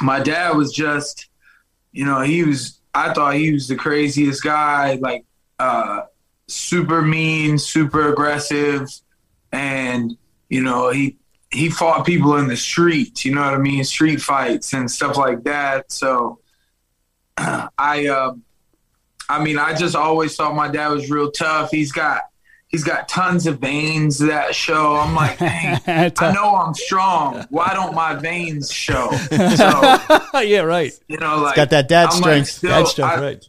my 0.00 0.20
dad 0.20 0.56
was 0.56 0.72
just, 0.72 1.28
you 1.92 2.04
know, 2.04 2.20
he 2.20 2.44
was, 2.44 2.80
I 2.94 3.12
thought 3.12 3.34
he 3.34 3.52
was 3.52 3.68
the 3.68 3.76
craziest 3.76 4.42
guy, 4.42 4.94
like, 4.94 5.24
uh, 5.58 6.02
super 6.46 7.02
mean, 7.02 7.58
super 7.58 8.12
aggressive. 8.12 8.88
And, 9.52 10.16
you 10.48 10.62
know, 10.62 10.90
he, 10.90 11.16
he 11.50 11.70
fought 11.70 12.04
people 12.04 12.36
in 12.36 12.46
the 12.46 12.56
streets, 12.56 13.24
you 13.24 13.34
know 13.34 13.40
what 13.42 13.54
I 13.54 13.58
mean? 13.58 13.82
Street 13.84 14.20
fights 14.20 14.72
and 14.74 14.90
stuff 14.90 15.16
like 15.16 15.44
that. 15.44 15.90
So 15.90 16.40
I, 17.38 18.06
uh, 18.08 18.34
I 19.28 19.42
mean, 19.42 19.58
I 19.58 19.74
just 19.74 19.94
always 19.96 20.36
thought 20.36 20.54
my 20.54 20.68
dad 20.68 20.88
was 20.88 21.10
real 21.10 21.30
tough. 21.30 21.70
He's 21.70 21.92
got, 21.92 22.22
he's 22.68 22.84
got 22.84 23.08
tons 23.08 23.46
of 23.46 23.58
veins 23.60 24.18
that 24.18 24.54
show. 24.54 24.96
I'm 24.96 25.14
like, 25.14 25.38
dang, 25.86 26.12
I 26.18 26.32
know 26.32 26.54
I'm 26.56 26.74
strong. 26.74 27.46
Why 27.50 27.72
don't 27.74 27.94
my 27.94 28.14
veins 28.14 28.70
show? 28.70 29.10
So, 29.30 30.40
yeah, 30.40 30.60
right. 30.60 30.92
you 31.08 31.16
know, 31.18 31.38
like 31.38 31.56
got 31.56 31.70
that 31.70 31.88
dad 31.88 32.08
I'm 32.10 32.16
strength. 32.16 32.48
still- 32.48 32.70
Dad 32.70 32.86
strength, 32.88 33.12
I, 33.18 33.20
right. 33.20 33.46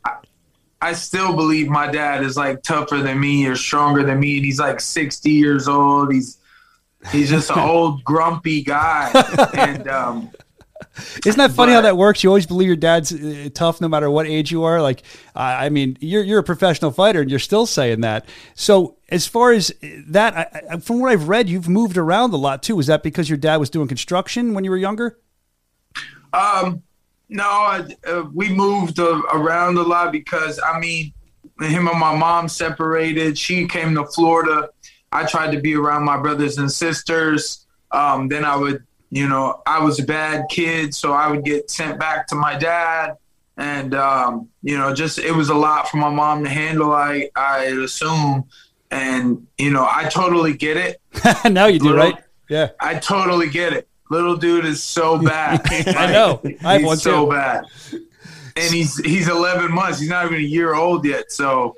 I 0.81 0.93
still 0.93 1.35
believe 1.35 1.67
my 1.67 1.87
dad 1.91 2.23
is 2.23 2.37
like 2.37 2.63
tougher 2.63 2.99
than 2.99 3.19
me 3.19 3.45
or 3.47 3.57
stronger 3.57 4.01
than 4.03 4.19
me. 4.21 4.37
And 4.37 4.45
he's 4.45 4.59
like 4.59 4.79
60 4.79 5.29
years 5.29 5.67
old. 5.67 6.13
He's 6.13 6.37
he's 7.11 7.29
just 7.29 7.49
an 7.51 7.59
old 7.69 8.03
grumpy 8.03 8.61
guy. 8.63 9.11
And 9.53 9.87
um, 9.87 10.31
Isn't 11.25 11.37
that 11.37 11.51
funny 11.51 11.73
how 11.73 11.81
that 11.81 11.97
works? 11.97 12.23
You 12.23 12.29
always 12.29 12.45
believe 12.45 12.67
your 12.67 12.75
dad's 12.75 13.13
uh, 13.13 13.49
tough 13.53 13.81
no 13.81 13.87
matter 13.87 14.09
what 14.09 14.27
age 14.27 14.51
you 14.51 14.63
are. 14.63 14.81
Like, 14.81 15.03
I 15.35 15.65
I 15.65 15.69
mean, 15.69 15.97
you're 15.99 16.23
you're 16.23 16.39
a 16.39 16.43
professional 16.43 16.91
fighter 16.91 17.21
and 17.21 17.29
you're 17.29 17.39
still 17.39 17.65
saying 17.65 18.01
that. 18.01 18.27
So, 18.55 18.97
as 19.09 19.27
far 19.27 19.51
as 19.51 19.73
that, 20.07 20.35
I, 20.71 20.77
from 20.77 20.99
what 20.99 21.11
I've 21.11 21.27
read, 21.27 21.49
you've 21.49 21.69
moved 21.69 21.97
around 21.97 22.33
a 22.33 22.37
lot 22.37 22.63
too. 22.63 22.75
Was 22.75 22.87
that 22.87 23.03
because 23.03 23.29
your 23.29 23.37
dad 23.37 23.57
was 23.57 23.69
doing 23.69 23.87
construction 23.87 24.53
when 24.53 24.63
you 24.63 24.71
were 24.71 24.77
younger? 24.77 25.19
Um, 26.33 26.83
no, 27.29 27.43
I, 27.43 27.85
uh, 28.07 28.23
we 28.33 28.49
moved 28.49 28.99
uh, 28.99 29.21
around 29.33 29.77
a 29.77 29.83
lot 29.83 30.11
because 30.11 30.59
I 30.59 30.79
mean, 30.79 31.13
him 31.61 31.87
and 31.87 31.99
my 31.99 32.15
mom 32.15 32.47
separated. 32.47 33.37
She 33.37 33.67
came 33.67 33.95
to 33.95 34.05
Florida. 34.05 34.69
I 35.11 35.25
tried 35.25 35.51
to 35.53 35.59
be 35.59 35.75
around 35.75 36.03
my 36.05 36.17
brothers 36.17 36.57
and 36.57 36.71
sisters. 36.71 37.65
Um, 37.91 38.27
then 38.27 38.45
I 38.45 38.55
would, 38.55 38.83
you 39.09 39.27
know, 39.27 39.61
I 39.65 39.83
was 39.83 39.99
a 39.99 40.03
bad 40.03 40.45
kid, 40.49 40.93
so 40.93 41.13
I 41.13 41.29
would 41.29 41.43
get 41.43 41.71
sent 41.71 41.99
back 41.99 42.27
to 42.27 42.35
my 42.35 42.55
dad, 42.57 43.17
and 43.57 43.95
um, 43.95 44.49
you 44.61 44.77
know, 44.77 44.93
just 44.93 45.17
it 45.19 45.31
was 45.31 45.49
a 45.49 45.55
lot 45.55 45.89
for 45.89 45.97
my 45.97 46.09
mom 46.09 46.43
to 46.43 46.49
handle. 46.49 46.91
I 46.93 47.29
I 47.35 47.63
assume, 47.65 48.45
and 48.91 49.47
you 49.57 49.71
know, 49.71 49.87
I 49.89 50.09
totally 50.09 50.53
get 50.55 50.77
it. 50.77 51.01
now 51.51 51.65
you 51.65 51.79
do, 51.79 51.85
Little- 51.85 51.99
right? 52.11 52.15
Yeah. 52.49 52.69
I 52.79 52.95
totally 52.95 53.49
get 53.49 53.73
it. 53.73 53.87
Little 54.09 54.35
dude 54.35 54.65
is 54.65 54.81
so 54.81 55.17
bad. 55.23 55.61
I 55.95 56.11
know. 56.11 56.41
I 56.63 56.79
he's 56.79 57.01
so 57.03 57.25
too. 57.25 57.31
bad. 57.31 57.63
And 58.55 58.73
he's 58.73 58.97
he's 58.97 59.27
11 59.29 59.71
months. 59.71 59.99
He's 59.99 60.09
not 60.09 60.25
even 60.25 60.37
a 60.39 60.41
year 60.41 60.73
old 60.73 61.05
yet. 61.05 61.31
So 61.31 61.75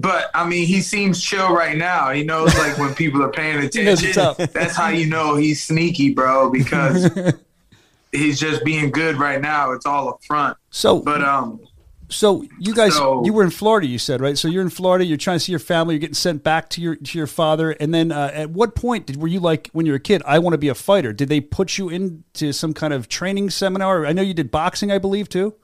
but 0.00 0.30
I 0.34 0.46
mean, 0.48 0.66
he 0.66 0.80
seems 0.80 1.22
chill 1.22 1.52
right 1.54 1.76
now. 1.76 2.10
He 2.10 2.22
knows 2.22 2.54
like 2.56 2.78
when 2.78 2.94
people 2.94 3.22
are 3.22 3.30
paying 3.30 3.68
He 3.72 3.82
knows 3.84 4.02
what's 4.02 4.16
attention. 4.16 4.48
That's 4.52 4.76
how 4.76 4.88
you 4.88 5.06
know 5.06 5.34
he's 5.36 5.62
sneaky, 5.62 6.12
bro, 6.14 6.50
because 6.50 7.10
he's 8.12 8.38
just 8.38 8.64
being 8.64 8.90
good 8.90 9.16
right 9.16 9.40
now. 9.40 9.72
It's 9.72 9.86
all 9.86 10.10
a 10.10 10.18
front. 10.26 10.56
So, 10.70 11.00
But 11.00 11.22
um, 11.24 11.60
so 12.08 12.44
you 12.58 12.74
guys, 12.74 12.94
so- 12.96 13.24
you 13.24 13.32
were 13.32 13.42
in 13.44 13.50
Florida, 13.50 13.86
you 13.86 13.98
said, 13.98 14.20
right? 14.20 14.38
So 14.38 14.48
you're 14.48 14.62
in 14.62 14.70
Florida. 14.70 15.04
You're 15.04 15.16
trying 15.18 15.36
to 15.36 15.40
see 15.44 15.52
your 15.52 15.58
family. 15.58 15.94
You're 15.94 16.00
getting 16.00 16.14
sent 16.14 16.42
back 16.44 16.68
to 16.70 16.80
your 16.80 16.96
to 16.96 17.18
your 17.18 17.26
father. 17.26 17.72
And 17.72 17.92
then, 17.92 18.12
uh, 18.12 18.30
at 18.32 18.50
what 18.50 18.74
point 18.74 19.06
did 19.06 19.16
were 19.16 19.28
you 19.28 19.40
like 19.40 19.68
when 19.72 19.84
you 19.86 19.92
were 19.92 19.96
a 19.96 20.00
kid? 20.00 20.22
I 20.26 20.38
want 20.38 20.54
to 20.54 20.58
be 20.58 20.68
a 20.68 20.74
fighter. 20.74 21.12
Did 21.12 21.28
they 21.28 21.40
put 21.40 21.76
you 21.76 21.88
into 21.88 22.52
some 22.52 22.72
kind 22.72 22.92
of 22.92 23.08
training 23.08 23.50
seminar? 23.50 24.06
I 24.06 24.12
know 24.12 24.22
you 24.22 24.34
did 24.34 24.50
boxing, 24.50 24.90
I 24.92 24.98
believe, 24.98 25.28
too. 25.28 25.54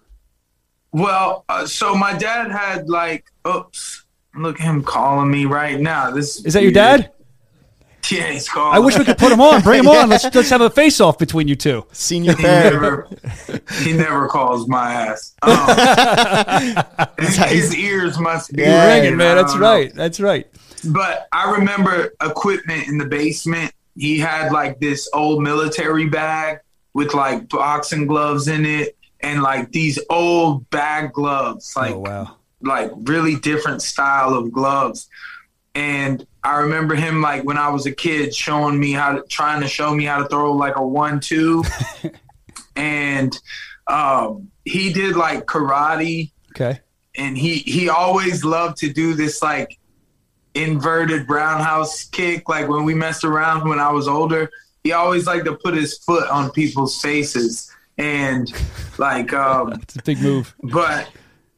well, 0.93 1.45
uh, 1.49 1.67
so 1.67 1.95
my 1.95 2.13
dad 2.15 2.51
had 2.51 2.89
like, 2.89 3.25
oops, 3.49 4.04
look 4.37 4.61
at 4.61 4.65
him 4.65 4.83
calling 4.83 5.31
me 5.31 5.45
right 5.47 5.81
now. 5.81 6.11
This 6.11 6.45
Is 6.45 6.55
that 6.55 6.63
your 6.63 6.73
dad? 6.73 7.11
Yeah, 8.11 8.33
he's 8.33 8.47
calling. 8.47 8.77
I 8.77 8.81
wish 8.81 8.99
we 8.99 9.05
could 9.07 9.17
put 9.17 9.33
him 9.33 9.41
on. 9.41 9.63
Bring 9.63 9.81
him 9.81 9.89
on. 9.89 10.11
Let's 10.11 10.25
let's 10.35 10.51
have 10.51 10.61
a 10.61 10.69
face 10.69 11.01
off 11.01 11.17
between 11.19 11.49
you 11.49 11.57
two. 11.57 11.87
Senior 11.93 12.37
He 12.37 12.43
never, 12.43 13.09
he 13.81 13.95
never 13.95 14.29
calls 14.29 14.69
my 14.69 14.93
ass. 14.93 15.35
Um, 15.41 17.07
his 17.19 17.75
ears 17.75 18.19
must 18.19 18.53
be 18.53 18.61
Yeah, 18.61 18.89
Ringing, 18.89 19.03
ringing, 19.05 19.17
man. 19.17 19.37
That's 19.37 19.53
don't 19.53 19.63
know. 19.63 19.67
right. 19.73 19.95
That's 19.95 20.21
right. 20.21 20.47
But 20.85 21.29
I 21.33 21.53
remember 21.53 22.13
equipment 22.23 22.89
in 22.89 22.99
the 22.99 23.07
basement. 23.07 23.73
He 23.97 24.19
had 24.19 24.53
like 24.53 24.81
this 24.81 25.09
old 25.15 25.43
military 25.43 26.07
bag 26.07 26.59
with 26.93 27.15
like 27.15 27.49
boxing 27.49 28.07
gloves 28.07 28.49
in 28.49 28.67
it 28.67 28.99
and 29.21 29.43
like 29.43 29.73
these 29.73 29.99
old 30.11 30.69
bag 30.69 31.15
gloves, 31.15 31.73
like 31.75 31.93
oh 31.95 32.01
wow. 32.01 32.37
Like 32.65 32.91
really 33.03 33.37
different 33.37 33.83
style 33.83 34.35
of 34.35 34.51
gloves. 34.53 35.09
And 35.75 36.27
I 36.43 36.57
remember 36.59 36.95
him 36.95 37.21
like 37.23 37.45
when 37.45 37.59
I 37.59 37.69
was 37.69 37.87
a 37.87 37.93
kid 37.93 38.35
showing 38.35 38.79
me 38.79 38.93
how 38.93 39.13
to 39.15 39.23
trying 39.29 39.61
to 39.63 39.69
show 39.69 39.95
me 39.95 40.05
how 40.05 40.23
to 40.23 40.29
throw 40.29 40.53
like 40.53 40.77
a 40.77 40.87
one 40.87 41.21
two. 41.21 41.65
and 42.77 43.39
um, 43.87 44.51
he 44.65 44.93
did 44.93 45.17
like 45.17 45.47
karate 45.47 46.31
Okay. 46.57 46.79
and 47.17 47.37
he 47.37 47.57
he 47.59 47.89
always 47.89 48.45
loved 48.45 48.77
to 48.79 48.93
do 48.93 49.15
this 49.15 49.43
like 49.43 49.79
inverted 50.55 51.29
roundhouse 51.29 52.05
kick 52.05 52.49
like 52.49 52.69
when 52.69 52.85
we 52.85 52.95
messed 52.95 53.25
around 53.25 53.69
when 53.69 53.81
i 53.81 53.91
was 53.91 54.07
older 54.07 54.49
he 54.85 54.93
always 54.93 55.27
liked 55.27 55.45
to 55.47 55.57
put 55.57 55.75
his 55.75 55.99
foot 55.99 56.29
on 56.31 56.49
people's 56.53 57.01
faces 57.03 57.69
and 57.99 58.53
like 58.99 59.33
um 59.47 59.73
It's 59.83 59.97
a 59.97 60.03
big 60.03 60.21
move. 60.23 60.55
but 60.63 61.09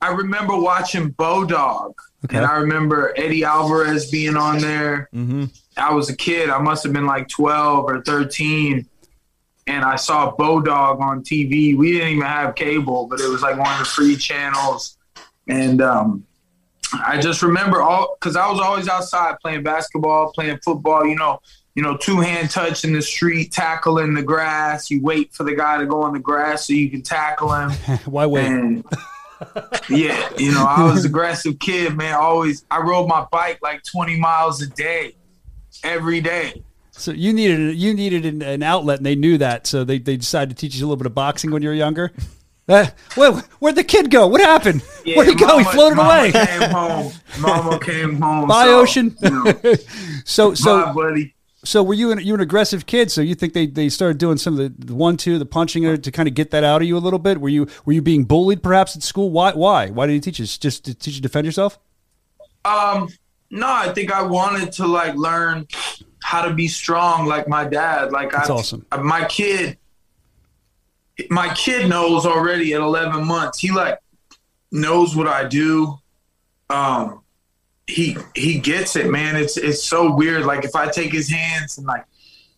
i 0.07 0.11
remember 0.13 0.57
watching 0.57 1.13
Bodog 1.13 1.93
Okay. 2.25 2.37
and 2.39 2.47
i 2.47 2.57
remember 2.57 3.13
eddie 3.17 3.45
alvarez 3.45 4.11
being 4.11 4.37
on 4.37 4.59
there 4.59 5.09
hmm 5.13 5.45
I 5.79 5.93
was 5.93 6.09
a 6.09 6.17
kid. 6.17 6.49
I 6.49 6.59
must 6.59 6.85
have 6.85 6.95
been 6.95 7.05
like 7.05 7.29
12 7.29 7.85
or 7.85 8.01
13. 8.03 8.89
And 9.67 9.85
I 9.85 9.97
saw 9.97 10.35
Bodog 10.35 11.01
on 11.01 11.23
TV. 11.23 11.77
We 11.77 11.93
didn't 11.93 12.09
even 12.17 12.23
have 12.27 12.55
cable, 12.55 13.07
but 13.07 13.21
it 13.21 13.29
was 13.29 13.43
like 13.43 13.59
one 13.59 13.71
of 13.75 13.81
the 13.81 13.85
free 13.85 14.17
channels. 14.17 14.97
And 15.49 15.83
um, 15.83 16.25
I 16.95 17.21
just 17.21 17.43
remember 17.43 17.83
all 17.83 18.17
because 18.19 18.37
I 18.37 18.51
was 18.51 18.59
always 18.59 18.89
outside 18.89 19.37
playing 19.43 19.65
basketball, 19.65 20.33
playing 20.33 20.61
football, 20.65 21.05
you 21.07 21.15
know, 21.15 21.41
you 21.75 21.83
know, 21.83 21.95
two 21.99 22.21
hand 22.21 22.49
touch 22.49 22.83
in 22.87 22.95
the 22.95 23.03
street, 23.03 23.53
tackle 23.53 23.99
in 23.99 24.15
the 24.15 24.23
grass. 24.23 24.91
You 24.91 25.03
wait 25.03 25.35
for 25.35 25.45
the 25.45 25.55
guy 25.55 25.77
to 25.77 25.85
go 25.85 26.03
on 26.05 26.15
the 26.15 26.21
grass 26.21 26.69
so 26.69 26.73
you 26.73 26.89
can 26.89 27.03
tackle 27.03 27.53
him. 27.53 27.71
Why 28.07 28.25
wait? 28.25 28.47
And 28.47 28.83
yeah, 29.89 30.29
you 30.39 30.53
know, 30.53 30.65
I 30.67 30.85
was 30.85 31.05
aggressive 31.07 31.59
kid, 31.59 31.97
man. 31.97 32.15
Always, 32.15 32.65
I 32.71 32.81
rode 32.81 33.09
my 33.09 33.27
bike 33.31 33.59
like 33.63 33.83
20 33.85 34.19
miles 34.19 34.63
a 34.63 34.67
day, 34.69 35.15
every 35.85 36.21
day. 36.21 36.63
So 36.93 37.13
you 37.13 37.33
needed 37.33 37.77
you 37.77 37.93
needed 37.93 38.25
an, 38.25 38.41
an 38.43 38.63
outlet, 38.63 38.99
and 38.99 39.07
they 39.07 39.15
knew 39.15 39.37
that, 39.39 39.67
so 39.67 39.85
they, 39.85 39.99
they 39.99 40.17
decided 40.17 40.57
to 40.57 40.61
teach 40.61 40.77
you 40.77 40.81
a 40.81 40.87
little 40.87 40.97
bit 40.97 41.07
of 41.07 41.15
boxing 41.15 41.51
when 41.51 41.63
you 41.63 41.69
were 41.69 41.75
younger. 41.75 42.13
Uh, 42.69 42.85
where, 43.15 43.31
where'd 43.61 43.77
the 43.77 43.85
kid 43.85 44.11
go? 44.11 44.27
What 44.27 44.41
happened? 44.41 44.83
Yeah, 45.05 45.19
Where'd 45.19 45.29
he 45.29 45.37
go? 45.37 45.59
he 45.59 45.63
floated 45.63 45.95
Mama 45.95 46.11
away. 46.11 46.33
Came 46.33 46.71
home. 46.71 47.13
Mama 47.39 47.79
came 47.85 48.21
home. 48.21 48.49
Bye, 48.49 48.65
so, 48.65 48.81
Ocean. 48.81 49.17
You 49.23 49.31
know, 49.31 49.75
so 50.25 50.49
bye, 50.49 50.55
so 50.57 50.93
buddy. 50.93 51.36
So 51.67 51.83
were 51.83 51.95
you 51.95 52.13
an, 52.13 52.21
you 52.21 52.35
an 52.35 52.41
aggressive 52.41 52.87
kid? 52.87 53.11
So 53.11 53.21
you 53.21 53.35
think 53.35 53.53
they, 53.53 53.67
they 53.67 53.89
started 53.89 54.19
doing 54.19 54.39
some 54.39 54.59
of 54.59 54.87
the, 54.87 54.95
one 54.95 55.17
two, 55.17 55.39
the 55.39 55.47
punching 55.47 56.01
to 56.01 56.11
kind 56.13 56.29
of 56.29 56.35
get 56.35 56.51
that 56.53 56.65
out 56.65 56.83
of 56.83 56.89
you 56.89 56.97
a 56.97 57.01
little 57.01 57.19
bit? 57.19 57.41
Were 57.41 57.49
you 57.49 57.67
were 57.85 57.93
you 57.93 58.03
being 58.03 58.25
bullied 58.25 58.63
perhaps 58.63 58.95
at 58.97 59.03
school? 59.03 59.31
Why 59.31 59.53
why 59.53 59.91
why 59.91 60.07
did 60.07 60.13
he 60.13 60.21
teach 60.21 60.39
you? 60.39 60.47
Just 60.47 60.85
to 60.85 60.95
teach 60.95 61.15
you 61.15 61.21
to 61.21 61.23
defend 61.23 61.45
yourself? 61.45 61.79
Um, 62.65 63.09
no, 63.51 63.69
I 63.69 63.93
think 63.93 64.13
I 64.13 64.23
wanted 64.23 64.73
to 64.73 64.87
like 64.87 65.15
learn 65.15 65.67
how 66.23 66.43
to 66.43 66.55
be 66.55 66.69
strong, 66.69 67.27
like 67.27 67.49
my 67.49 67.65
dad. 67.65 68.13
Like 68.13 68.33
That's 68.33 68.51
I, 68.51 68.55
awesome. 68.55 68.87
My 69.01 69.25
kid, 69.25 69.79
my 71.31 71.53
kid 71.55 71.89
knows 71.89 72.27
already 72.27 72.75
at 72.75 72.81
11 72.81 73.25
months. 73.27 73.59
He 73.59 73.71
like 73.71 73.99
knows 74.73 75.15
what 75.17 75.27
I 75.27 75.47
do. 75.47 75.99
Um, 76.69 77.23
he 77.87 78.17
he 78.35 78.59
gets 78.59 78.97
it, 78.97 79.11
man. 79.11 79.37
It's 79.37 79.57
it's 79.57 79.85
so 79.85 80.15
weird. 80.15 80.45
Like 80.45 80.65
if 80.65 80.75
I 80.75 80.89
take 80.89 81.13
his 81.13 81.29
hands 81.29 81.79
and 81.79 81.87
like 81.87 82.05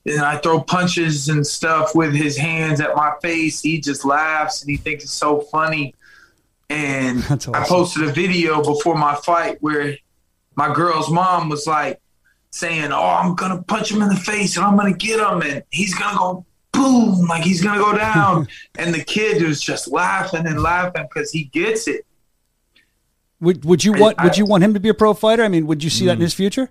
and 0.06 0.22
I 0.22 0.38
throw 0.38 0.60
punches 0.60 1.28
and 1.28 1.46
stuff 1.46 1.94
with 1.94 2.14
his 2.14 2.36
hands 2.36 2.80
at 2.80 2.96
my 2.96 3.12
face, 3.20 3.60
he 3.60 3.80
just 3.80 4.04
laughs 4.04 4.62
and 4.62 4.70
he 4.70 4.76
thinks 4.76 5.04
it's 5.04 5.12
so 5.12 5.40
funny. 5.40 5.94
And 6.70 7.18
That's 7.28 7.48
I 7.48 7.66
posted 7.66 8.04
a 8.04 8.12
video 8.12 8.62
before 8.62 8.96
my 8.96 9.16
fight 9.16 9.58
where 9.60 9.96
my 10.54 10.72
girl's 10.72 11.10
mom 11.10 11.50
was 11.50 11.66
like 11.66 12.00
saying, 12.50 12.90
"Oh, 12.92 13.06
I'm 13.06 13.34
gonna 13.34 13.62
punch 13.62 13.90
him 13.90 14.02
in 14.02 14.08
the 14.08 14.16
face 14.16 14.56
and 14.56 14.64
I'm 14.64 14.76
gonna 14.76 14.92
get 14.92 15.20
him 15.20 15.42
and 15.42 15.62
he's 15.70 15.94
gonna 15.94 16.16
go 16.16 16.46
boom, 16.72 17.26
like 17.26 17.42
he's 17.42 17.62
gonna 17.62 17.80
go 17.80 17.96
down." 17.96 18.48
and 18.78 18.94
the 18.94 19.04
kid 19.04 19.42
was 19.42 19.60
just 19.60 19.88
laughing 19.88 20.46
and 20.46 20.62
laughing 20.62 21.02
because 21.02 21.30
he 21.30 21.44
gets 21.44 21.86
it. 21.86 22.06
Would 23.40 23.64
would 23.64 23.84
you 23.84 23.94
I- 23.94 24.00
want 24.00 24.22
would 24.22 24.36
you 24.36 24.46
want 24.46 24.64
him 24.64 24.74
to 24.74 24.80
be 24.80 24.88
a 24.88 24.94
pro 24.94 25.14
fighter? 25.14 25.42
I 25.44 25.48
mean, 25.48 25.66
would 25.66 25.84
you 25.84 25.90
see 25.90 26.06
that 26.06 26.12
in 26.12 26.20
his 26.20 26.34
future? 26.34 26.70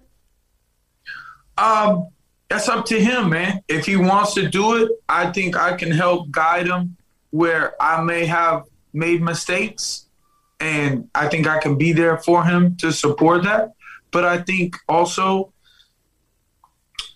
Um, 1.57 2.09
that's 2.49 2.69
up 2.69 2.85
to 2.87 2.99
him, 2.99 3.29
man. 3.29 3.61
If 3.67 3.85
he 3.85 3.95
wants 3.95 4.33
to 4.35 4.47
do 4.47 4.75
it, 4.75 4.91
I 5.09 5.31
think 5.31 5.57
I 5.57 5.75
can 5.75 5.91
help 5.91 6.29
guide 6.31 6.67
him 6.67 6.97
where 7.31 7.81
I 7.81 8.01
may 8.01 8.25
have 8.25 8.63
made 8.93 9.21
mistakes. 9.21 10.05
And 10.59 11.09
I 11.13 11.27
think 11.27 11.45
I 11.47 11.59
can 11.59 11.77
be 11.77 11.93
there 11.93 12.17
for 12.17 12.43
him 12.43 12.77
to 12.77 12.91
support 12.91 13.43
that. 13.43 13.73
But 14.11 14.25
I 14.25 14.39
think 14.39 14.75
also, 14.87 15.53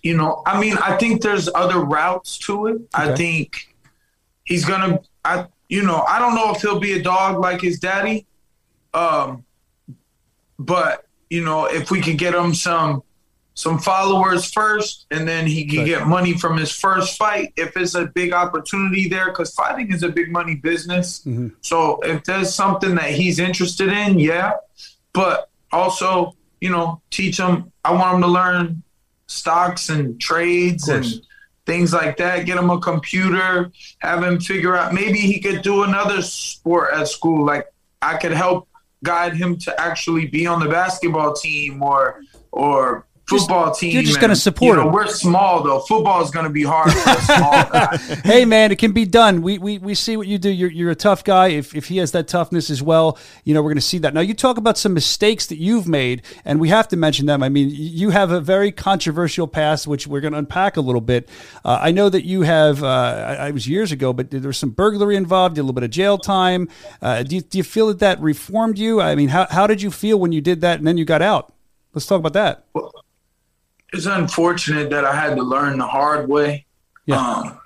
you 0.03 0.15
know, 0.15 0.43
I 0.45 0.59
mean, 0.59 0.77
I 0.77 0.97
think 0.97 1.21
there's 1.21 1.49
other 1.53 1.79
routes 1.79 2.37
to 2.39 2.67
it. 2.67 2.81
I 2.93 3.15
think 3.15 3.75
he's 4.43 4.65
gonna 4.65 4.99
I 5.23 5.47
you 5.69 5.83
know, 5.83 6.01
I 6.01 6.19
don't 6.19 6.35
know 6.35 6.51
if 6.51 6.61
he'll 6.61 6.79
be 6.79 6.93
a 6.93 7.01
dog 7.01 7.39
like 7.39 7.61
his 7.61 7.79
daddy. 7.79 8.27
Um 8.93 9.45
but 10.59 11.05
you 11.29 11.43
know, 11.43 11.65
if 11.65 11.91
we 11.91 12.01
could 12.01 12.17
get 12.17 12.33
him 12.35 12.53
some 12.53 13.03
some 13.53 13.77
followers 13.79 14.51
first, 14.51 15.05
and 15.11 15.27
then 15.27 15.45
he 15.45 15.61
Right. 15.77 15.85
get 15.85 16.07
money 16.07 16.37
from 16.37 16.57
his 16.57 16.71
first 16.71 17.17
fight 17.17 17.51
if 17.57 17.75
it's 17.75 17.95
a 17.95 18.05
big 18.05 18.31
opportunity 18.33 19.09
there, 19.09 19.25
because 19.27 19.53
fighting 19.53 19.91
is 19.91 20.03
a 20.03 20.09
big 20.09 20.31
money 20.31 20.55
business. 20.55 21.21
Mhm. 21.27 21.51
So 21.61 21.99
if 22.03 22.23
there's 22.23 22.55
something 22.55 22.95
that 22.95 23.11
he's 23.11 23.39
interested 23.39 23.89
in, 23.89 24.19
yeah, 24.19 24.53
but 25.13 25.49
also 25.71 26.35
you 26.61 26.69
know 26.69 27.01
teach 27.11 27.37
him. 27.37 27.71
I 27.83 27.91
want 27.91 28.15
him 28.15 28.21
to 28.21 28.27
learn 28.27 28.83
stocks 29.27 29.89
and 29.89 30.19
trades 30.19 30.87
and 30.89 31.05
things 31.65 31.93
like 31.93 32.17
that. 32.17 32.45
Get 32.45 32.57
him 32.57 32.69
a 32.69 32.79
computer, 32.79 33.71
have 33.99 34.23
him 34.23 34.39
figure 34.39 34.75
out. 34.75 34.93
Maybe 34.93 35.19
he 35.19 35.39
could 35.39 35.61
do 35.61 35.83
another 35.83 36.21
sport 36.21 36.93
at 36.93 37.07
school. 37.07 37.45
Like 37.45 37.65
I 38.01 38.17
could 38.17 38.31
help 38.33 38.67
guide 39.03 39.35
him 39.35 39.57
to 39.57 39.79
actually 39.79 40.27
be 40.27 40.45
on 40.45 40.59
the 40.59 40.69
basketball 40.69 41.33
team 41.33 41.81
or 41.81 42.21
or 42.51 43.05
Just- 43.31 43.47
football 43.47 43.73
team. 43.73 43.93
you're 43.93 44.03
just 44.03 44.19
gonna 44.19 44.35
support 44.35 44.77
you 44.77 44.83
know. 44.83 44.89
We're 44.91 45.07
small 45.07 45.63
though. 45.63 45.79
Football 45.79 46.21
is 46.23 46.31
going 46.31 46.45
to 46.45 46.51
be 46.51 46.63
hard 46.63 46.91
for 46.91 47.09
a 47.09 47.21
small 47.21 47.51
guy. 47.51 47.97
hey 48.23 48.45
man, 48.45 48.71
it 48.71 48.77
can 48.79 48.91
be 48.91 49.05
done. 49.05 49.41
We, 49.41 49.57
we 49.57 49.77
we 49.79 49.95
see 49.95 50.17
what 50.17 50.27
you 50.27 50.37
do. 50.37 50.49
You're 50.49 50.71
you're 50.71 50.91
a 50.91 50.95
tough 50.95 51.23
guy. 51.23 51.49
If 51.49 51.75
if 51.75 51.87
he 51.87 51.97
has 51.97 52.11
that 52.11 52.27
toughness 52.27 52.69
as 52.69 52.81
well, 52.83 53.17
you 53.43 53.53
know 53.53 53.61
we're 53.61 53.69
going 53.69 53.75
to 53.77 53.81
see 53.81 53.97
that. 53.99 54.13
Now 54.13 54.21
you 54.21 54.33
talk 54.33 54.57
about 54.57 54.77
some 54.77 54.93
mistakes 54.93 55.47
that 55.47 55.57
you've 55.57 55.87
made, 55.87 56.21
and 56.45 56.59
we 56.59 56.69
have 56.69 56.87
to 56.89 56.97
mention 56.97 57.25
them. 57.25 57.41
I 57.43 57.49
mean, 57.49 57.69
you 57.71 58.09
have 58.11 58.31
a 58.31 58.39
very 58.39 58.71
controversial 58.71 59.47
past, 59.47 59.87
which 59.87 60.07
we're 60.07 60.21
going 60.21 60.33
to 60.33 60.39
unpack 60.39 60.77
a 60.77 60.81
little 60.81 61.01
bit. 61.01 61.29
Uh, 61.65 61.79
I 61.81 61.91
know 61.91 62.09
that 62.09 62.25
you 62.25 62.41
have. 62.41 62.83
Uh, 62.83 62.87
I, 62.87 63.47
I 63.47 63.51
was 63.51 63.67
years 63.67 63.91
ago, 63.91 64.13
but 64.13 64.31
there 64.31 64.41
was 64.41 64.57
some 64.57 64.71
burglary 64.71 65.15
involved. 65.15 65.57
A 65.57 65.61
little 65.61 65.73
bit 65.73 65.83
of 65.83 65.89
jail 65.89 66.17
time. 66.17 66.67
Uh, 67.01 67.23
do 67.23 67.35
you, 67.35 67.41
do 67.41 67.57
you 67.57 67.63
feel 67.63 67.87
that 67.87 67.99
that 67.99 68.19
reformed 68.19 68.77
you? 68.77 69.01
I 69.01 69.15
mean, 69.15 69.29
how 69.29 69.47
how 69.49 69.67
did 69.67 69.81
you 69.81 69.91
feel 69.91 70.19
when 70.19 70.31
you 70.31 70.41
did 70.41 70.61
that, 70.61 70.77
and 70.79 70.87
then 70.87 70.97
you 70.97 71.05
got 71.05 71.21
out? 71.21 71.53
Let's 71.93 72.05
talk 72.05 72.19
about 72.19 72.33
that. 72.33 72.65
It's 73.91 74.05
unfortunate 74.05 74.89
that 74.89 75.05
I 75.05 75.15
had 75.15 75.35
to 75.35 75.43
learn 75.43 75.77
the 75.77 75.87
hard 75.87 76.29
way. 76.29 76.65
Yeah. 77.05 77.19
Um, 77.19 77.59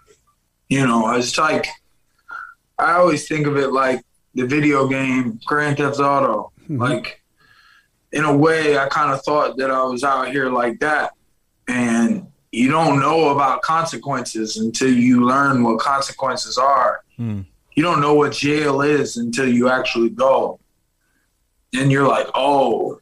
you 0.69 0.85
know, 0.85 1.13
it's 1.13 1.37
like 1.37 1.67
I 2.77 2.93
always 2.93 3.27
think 3.27 3.47
of 3.47 3.57
it 3.57 3.71
like 3.71 4.01
the 4.33 4.45
video 4.45 4.87
game 4.87 5.39
Grand 5.45 5.77
Theft 5.77 5.99
Auto. 5.99 6.51
Mm-hmm. 6.63 6.81
Like 6.81 7.21
in 8.11 8.23
a 8.23 8.35
way, 8.35 8.77
I 8.77 8.87
kind 8.87 9.11
of 9.11 9.21
thought 9.23 9.57
that 9.57 9.71
I 9.71 9.83
was 9.83 10.03
out 10.03 10.29
here 10.29 10.49
like 10.49 10.79
that. 10.79 11.11
And 11.67 12.27
you 12.51 12.69
don't 12.69 12.99
know 12.99 13.29
about 13.29 13.61
consequences 13.61 14.57
until 14.57 14.91
you 14.91 15.25
learn 15.25 15.63
what 15.63 15.79
consequences 15.79 16.57
are. 16.57 17.03
Hmm. 17.17 17.41
You 17.75 17.83
don't 17.83 17.99
know 17.99 18.13
what 18.13 18.31
jail 18.31 18.81
is 18.81 19.17
until 19.17 19.47
you 19.47 19.69
actually 19.69 20.09
go. 20.09 20.59
And 21.73 21.91
you're 21.91 22.07
like, 22.07 22.27
oh, 22.33 23.01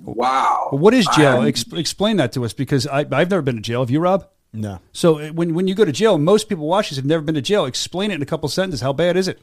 wow. 0.00 0.68
Well, 0.72 0.78
what 0.80 0.94
is 0.94 1.06
jail? 1.14 1.42
Ex- 1.42 1.64
explain 1.72 2.16
that 2.18 2.32
to 2.32 2.44
us 2.44 2.52
because 2.52 2.86
I, 2.86 3.00
I've 3.00 3.30
never 3.30 3.42
been 3.42 3.56
to 3.56 3.62
jail. 3.62 3.80
Have 3.80 3.90
you, 3.90 4.00
Rob? 4.00 4.28
No. 4.52 4.80
So 4.92 5.18
uh, 5.18 5.28
when 5.28 5.54
when 5.54 5.66
you 5.68 5.74
go 5.74 5.84
to 5.84 5.92
jail, 5.92 6.18
most 6.18 6.48
people 6.48 6.66
watch 6.66 6.90
this 6.90 6.96
have 6.96 7.04
never 7.06 7.22
been 7.22 7.34
to 7.36 7.42
jail. 7.42 7.64
Explain 7.64 8.10
it 8.10 8.14
in 8.14 8.22
a 8.22 8.26
couple 8.26 8.48
sentences. 8.48 8.80
How 8.82 8.92
bad 8.92 9.16
is 9.16 9.28
it? 9.28 9.40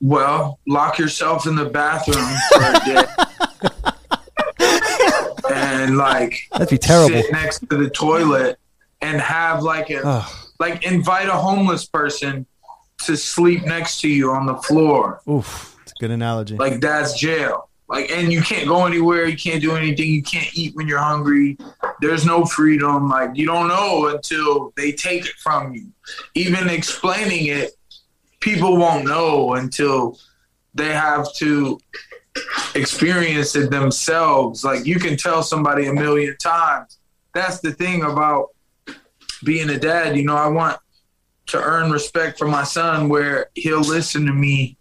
Well, 0.00 0.60
lock 0.68 0.98
yourself 0.98 1.46
in 1.46 1.56
the 1.56 1.64
bathroom 1.64 2.26
for 2.52 2.62
a 2.62 2.80
day. 2.84 3.04
and 5.50 5.96
like 5.96 6.48
That'd 6.52 6.68
be 6.68 6.78
terrible. 6.78 7.20
sit 7.22 7.32
next 7.32 7.60
to 7.70 7.76
the 7.76 7.90
toilet 7.90 8.58
and 9.00 9.20
have 9.20 9.62
like 9.62 9.90
a 9.90 10.02
Ugh. 10.06 10.32
like 10.58 10.84
invite 10.84 11.28
a 11.28 11.32
homeless 11.32 11.86
person 11.86 12.46
to 13.04 13.16
sleep 13.16 13.64
next 13.64 14.00
to 14.02 14.08
you 14.08 14.30
on 14.32 14.46
the 14.46 14.56
floor. 14.56 15.20
Oof. 15.28 15.76
It's 15.82 15.92
a 15.92 16.00
good 16.00 16.10
analogy. 16.10 16.56
Like 16.56 16.80
that's 16.80 17.18
jail. 17.18 17.68
Like 17.88 18.10
and 18.10 18.32
you 18.32 18.42
can't 18.42 18.66
go 18.66 18.84
anywhere, 18.86 19.26
you 19.26 19.36
can't 19.36 19.62
do 19.62 19.76
anything, 19.76 20.10
you 20.10 20.22
can't 20.22 20.48
eat 20.56 20.74
when 20.74 20.88
you're 20.88 20.98
hungry. 20.98 21.56
There's 22.00 22.26
no 22.26 22.44
freedom. 22.44 23.08
Like 23.08 23.30
you 23.34 23.46
don't 23.46 23.68
know 23.68 24.08
until 24.08 24.72
they 24.76 24.92
take 24.92 25.24
it 25.24 25.36
from 25.38 25.72
you. 25.72 25.92
Even 26.34 26.68
explaining 26.68 27.46
it, 27.46 27.72
people 28.40 28.76
won't 28.76 29.04
know 29.04 29.54
until 29.54 30.18
they 30.74 30.92
have 30.92 31.32
to 31.34 31.78
experience 32.74 33.54
it 33.54 33.70
themselves. 33.70 34.64
Like 34.64 34.84
you 34.84 34.98
can 34.98 35.16
tell 35.16 35.42
somebody 35.42 35.86
a 35.86 35.92
million 35.92 36.36
times. 36.38 36.98
That's 37.34 37.60
the 37.60 37.72
thing 37.72 38.02
about 38.02 38.48
being 39.44 39.70
a 39.70 39.78
dad. 39.78 40.16
You 40.16 40.24
know, 40.24 40.36
I 40.36 40.48
want 40.48 40.78
to 41.46 41.62
earn 41.62 41.90
respect 41.90 42.38
for 42.38 42.48
my 42.48 42.64
son 42.64 43.08
where 43.08 43.50
he'll 43.54 43.80
listen 43.80 44.26
to 44.26 44.32
me 44.32 44.76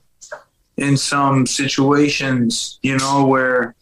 in 0.78 0.98
some 0.98 1.46
situations, 1.46 2.80
you 2.82 2.98
know, 2.98 3.26
where 3.26 3.76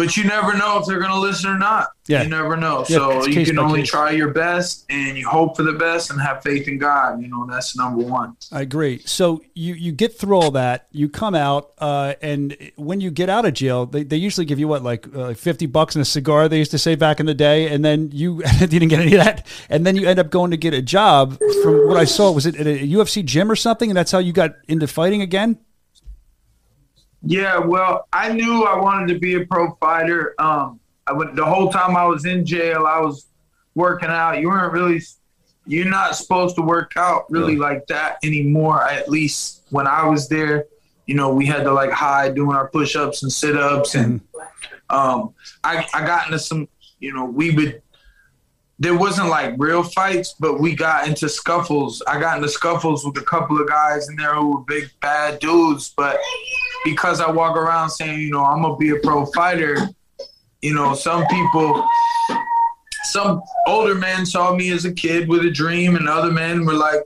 but 0.00 0.16
you 0.16 0.24
never 0.24 0.56
know 0.56 0.78
if 0.78 0.86
they're 0.86 0.98
going 0.98 1.10
to 1.10 1.18
listen 1.18 1.50
or 1.50 1.58
not. 1.58 1.88
Yeah. 2.06 2.22
You 2.22 2.30
never 2.30 2.56
know. 2.56 2.86
Yeah, 2.88 2.96
so 2.96 3.26
you 3.26 3.44
can 3.44 3.58
only 3.58 3.80
case. 3.80 3.90
try 3.90 4.12
your 4.12 4.30
best 4.30 4.86
and 4.88 5.18
you 5.18 5.28
hope 5.28 5.58
for 5.58 5.62
the 5.62 5.74
best 5.74 6.10
and 6.10 6.18
have 6.18 6.42
faith 6.42 6.68
in 6.68 6.78
God. 6.78 7.20
You 7.20 7.28
know, 7.28 7.46
that's 7.46 7.76
number 7.76 8.02
one. 8.02 8.34
I 8.50 8.62
agree. 8.62 9.02
So 9.04 9.42
you, 9.54 9.74
you 9.74 9.92
get 9.92 10.16
through 10.16 10.36
all 10.36 10.52
that, 10.52 10.86
you 10.90 11.10
come 11.10 11.34
out, 11.34 11.72
uh, 11.76 12.14
and 12.22 12.56
when 12.76 13.02
you 13.02 13.10
get 13.10 13.28
out 13.28 13.44
of 13.44 13.52
jail, 13.52 13.84
they, 13.84 14.02
they 14.02 14.16
usually 14.16 14.46
give 14.46 14.58
you 14.58 14.68
what, 14.68 14.82
like 14.82 15.06
uh, 15.14 15.34
50 15.34 15.66
bucks 15.66 15.94
and 15.96 16.00
a 16.00 16.06
cigar, 16.06 16.48
they 16.48 16.56
used 16.56 16.70
to 16.70 16.78
say 16.78 16.94
back 16.94 17.20
in 17.20 17.26
the 17.26 17.34
day. 17.34 17.68
And 17.68 17.84
then 17.84 18.08
you 18.14 18.40
didn't 18.58 18.88
get 18.88 19.00
any 19.00 19.14
of 19.16 19.22
that. 19.22 19.46
And 19.68 19.86
then 19.86 19.96
you 19.96 20.08
end 20.08 20.18
up 20.18 20.30
going 20.30 20.52
to 20.52 20.56
get 20.56 20.72
a 20.72 20.80
job. 20.80 21.38
From 21.62 21.88
what 21.88 21.98
I 21.98 22.06
saw, 22.06 22.32
was 22.32 22.46
it 22.46 22.56
at 22.56 22.66
a 22.66 22.88
UFC 22.88 23.22
gym 23.22 23.50
or 23.50 23.56
something? 23.56 23.90
And 23.90 23.98
that's 23.98 24.12
how 24.12 24.18
you 24.18 24.32
got 24.32 24.52
into 24.66 24.86
fighting 24.86 25.20
again? 25.20 25.58
Yeah, 27.22 27.58
well, 27.58 28.08
I 28.12 28.32
knew 28.32 28.64
I 28.64 28.80
wanted 28.80 29.12
to 29.12 29.18
be 29.18 29.34
a 29.34 29.44
pro 29.46 29.74
fighter. 29.74 30.34
Um, 30.38 30.80
I 31.06 31.12
went 31.12 31.36
the 31.36 31.44
whole 31.44 31.70
time 31.70 31.96
I 31.96 32.06
was 32.06 32.24
in 32.24 32.46
jail. 32.46 32.86
I 32.86 33.00
was 33.00 33.26
working 33.74 34.08
out. 34.08 34.40
You 34.40 34.48
weren't 34.48 34.72
really, 34.72 35.02
you're 35.66 35.88
not 35.88 36.16
supposed 36.16 36.56
to 36.56 36.62
work 36.62 36.92
out 36.96 37.30
really 37.30 37.56
like 37.56 37.86
that 37.88 38.18
anymore. 38.22 38.88
At 38.88 39.08
least 39.08 39.62
when 39.70 39.86
I 39.86 40.06
was 40.06 40.28
there, 40.28 40.66
you 41.06 41.14
know, 41.14 41.34
we 41.34 41.44
had 41.44 41.64
to 41.64 41.72
like 41.72 41.90
hide 41.90 42.34
doing 42.34 42.56
our 42.56 42.68
push 42.68 42.96
ups 42.96 43.22
and 43.22 43.32
sit 43.32 43.56
ups, 43.56 43.96
and 43.96 44.20
um, 44.88 45.34
I 45.64 45.86
I 45.92 46.06
got 46.06 46.26
into 46.26 46.38
some, 46.38 46.68
you 47.00 47.12
know, 47.12 47.24
we 47.24 47.50
would. 47.50 47.82
There 48.78 48.96
wasn't 48.96 49.28
like 49.28 49.56
real 49.58 49.82
fights, 49.82 50.34
but 50.40 50.58
we 50.58 50.74
got 50.74 51.06
into 51.06 51.28
scuffles. 51.28 52.02
I 52.06 52.18
got 52.18 52.38
into 52.38 52.48
scuffles 52.48 53.04
with 53.04 53.18
a 53.18 53.26
couple 53.26 53.60
of 53.60 53.68
guys 53.68 54.08
in 54.08 54.16
there 54.16 54.34
who 54.34 54.56
were 54.56 54.62
big 54.62 54.88
bad 55.02 55.38
dudes, 55.38 55.92
but 55.94 56.18
because 56.84 57.20
I 57.20 57.30
walk 57.30 57.56
around 57.56 57.90
saying, 57.90 58.20
you 58.20 58.30
know, 58.30 58.44
I'm 58.44 58.62
gonna 58.62 58.76
be 58.76 58.90
a 58.90 58.96
pro 58.96 59.26
fighter, 59.26 59.76
you 60.62 60.74
know, 60.74 60.94
some 60.94 61.26
people, 61.26 61.86
some 63.04 63.42
older 63.66 63.94
men 63.94 64.24
saw 64.26 64.54
me 64.54 64.70
as 64.70 64.84
a 64.84 64.92
kid 64.92 65.28
with 65.28 65.44
a 65.44 65.50
dream, 65.50 65.96
and 65.96 66.08
other 66.08 66.30
men 66.30 66.64
were 66.64 66.74
like, 66.74 67.00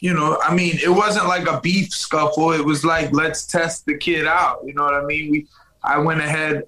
you 0.00 0.14
know, 0.14 0.38
I 0.42 0.54
mean, 0.54 0.78
it 0.82 0.88
wasn't 0.88 1.26
like 1.26 1.46
a 1.46 1.60
beef 1.60 1.92
scuffle. 1.92 2.52
It 2.52 2.64
was 2.64 2.84
like, 2.84 3.12
let's 3.12 3.44
test 3.46 3.84
the 3.86 3.96
kid 3.98 4.26
out. 4.26 4.60
You 4.64 4.72
know 4.74 4.82
what 4.84 4.94
I 4.94 5.04
mean? 5.04 5.30
We, 5.30 5.46
I 5.82 5.98
went 5.98 6.20
ahead, 6.20 6.64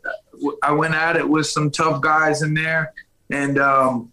I 0.62 0.72
went 0.72 0.94
at 0.94 1.16
it 1.16 1.26
with 1.28 1.46
some 1.46 1.70
tough 1.70 2.00
guys 2.02 2.42
in 2.42 2.52
there, 2.54 2.92
and 3.30 3.58
um, 3.58 4.12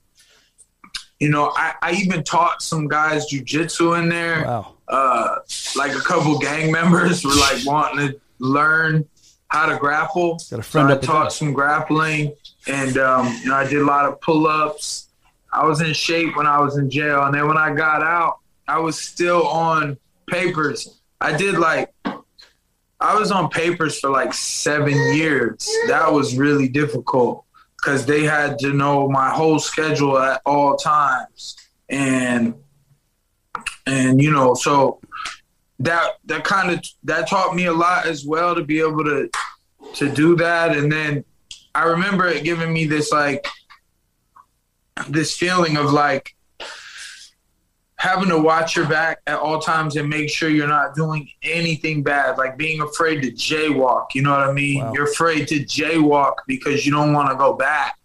you 1.19 1.29
know, 1.29 1.51
I, 1.55 1.73
I 1.81 1.91
even 1.93 2.23
taught 2.23 2.61
some 2.61 2.87
guys 2.87 3.29
jujitsu 3.29 3.99
in 4.01 4.07
there 4.09 4.45
Wow. 4.45 4.75
uh, 4.87 5.35
like 5.75 5.93
a 5.93 5.99
couple 5.99 6.37
gang 6.39 6.71
members 6.79 7.23
were 7.25 7.35
like 7.35 7.65
wanting 7.65 8.07
to 8.09 8.21
learn 8.39 9.05
how 9.47 9.65
to 9.67 9.77
grapple. 9.77 10.39
Got 10.49 10.59
a 10.59 10.63
friend 10.63 10.89
so 10.89 10.95
I 10.95 10.99
taught 10.99 11.33
some 11.33 11.53
grappling, 11.53 12.33
and 12.67 12.97
um, 12.97 13.27
you 13.41 13.49
know 13.49 13.55
I 13.55 13.67
did 13.67 13.81
a 13.81 13.85
lot 13.85 14.05
of 14.05 14.19
pull-ups. 14.21 15.07
I 15.51 15.65
was 15.65 15.81
in 15.81 15.93
shape 15.93 16.35
when 16.37 16.45
I 16.45 16.59
was 16.59 16.77
in 16.77 16.89
jail, 16.89 17.23
and 17.23 17.33
then 17.33 17.47
when 17.47 17.57
I 17.57 17.73
got 17.73 18.03
out, 18.03 18.39
I 18.67 18.79
was 18.79 18.99
still 18.99 19.47
on 19.47 19.97
papers. 20.27 20.99
I 21.19 21.35
did 21.35 21.57
like 21.57 21.91
I 23.01 23.17
was 23.17 23.31
on 23.31 23.49
papers 23.49 23.99
for 23.99 24.09
like 24.09 24.33
seven 24.33 24.93
years. 25.15 25.69
That 25.87 26.11
was 26.11 26.37
really 26.37 26.67
difficult 26.67 27.45
because 27.77 28.05
they 28.05 28.23
had 28.23 28.59
to 28.59 28.73
know 28.73 29.07
my 29.07 29.29
whole 29.29 29.57
schedule 29.57 30.17
at 30.19 30.41
all 30.45 30.75
times, 30.75 31.55
and 31.89 32.53
and 33.87 34.21
you 34.21 34.31
know 34.31 34.53
so 34.53 34.99
that 35.79 36.13
that 36.25 36.43
kind 36.43 36.71
of 36.71 36.83
that 37.03 37.27
taught 37.27 37.55
me 37.55 37.65
a 37.65 37.73
lot 37.73 38.05
as 38.05 38.25
well 38.25 38.53
to 38.55 38.63
be 38.63 38.79
able 38.79 39.03
to 39.03 39.29
to 39.95 40.09
do 40.13 40.35
that. 40.35 40.75
And 40.75 40.91
then 40.91 41.23
i 41.75 41.83
remember 41.83 42.27
it 42.27 42.43
giving 42.43 42.73
me 42.73 42.85
this 42.85 43.11
like 43.11 43.47
this 45.07 45.37
feeling 45.37 45.77
of 45.77 45.93
like 45.93 46.35
having 47.95 48.29
to 48.29 48.37
watch 48.37 48.75
your 48.75 48.87
back 48.87 49.19
at 49.27 49.37
all 49.37 49.59
times 49.59 49.95
and 49.95 50.09
make 50.09 50.29
sure 50.29 50.49
you're 50.49 50.67
not 50.67 50.95
doing 50.95 51.29
anything 51.43 52.01
bad 52.01 52.37
like 52.37 52.57
being 52.57 52.81
afraid 52.81 53.21
to 53.21 53.31
jaywalk 53.31 54.07
you 54.15 54.21
know 54.21 54.31
what 54.31 54.41
i 54.41 54.51
mean? 54.51 54.83
Wow. 54.83 54.93
you're 54.93 55.05
afraid 55.05 55.47
to 55.49 55.59
jaywalk 55.59 56.35
because 56.47 56.85
you 56.85 56.91
don't 56.91 57.13
want 57.13 57.29
to 57.29 57.35
go 57.35 57.53
back. 57.53 57.95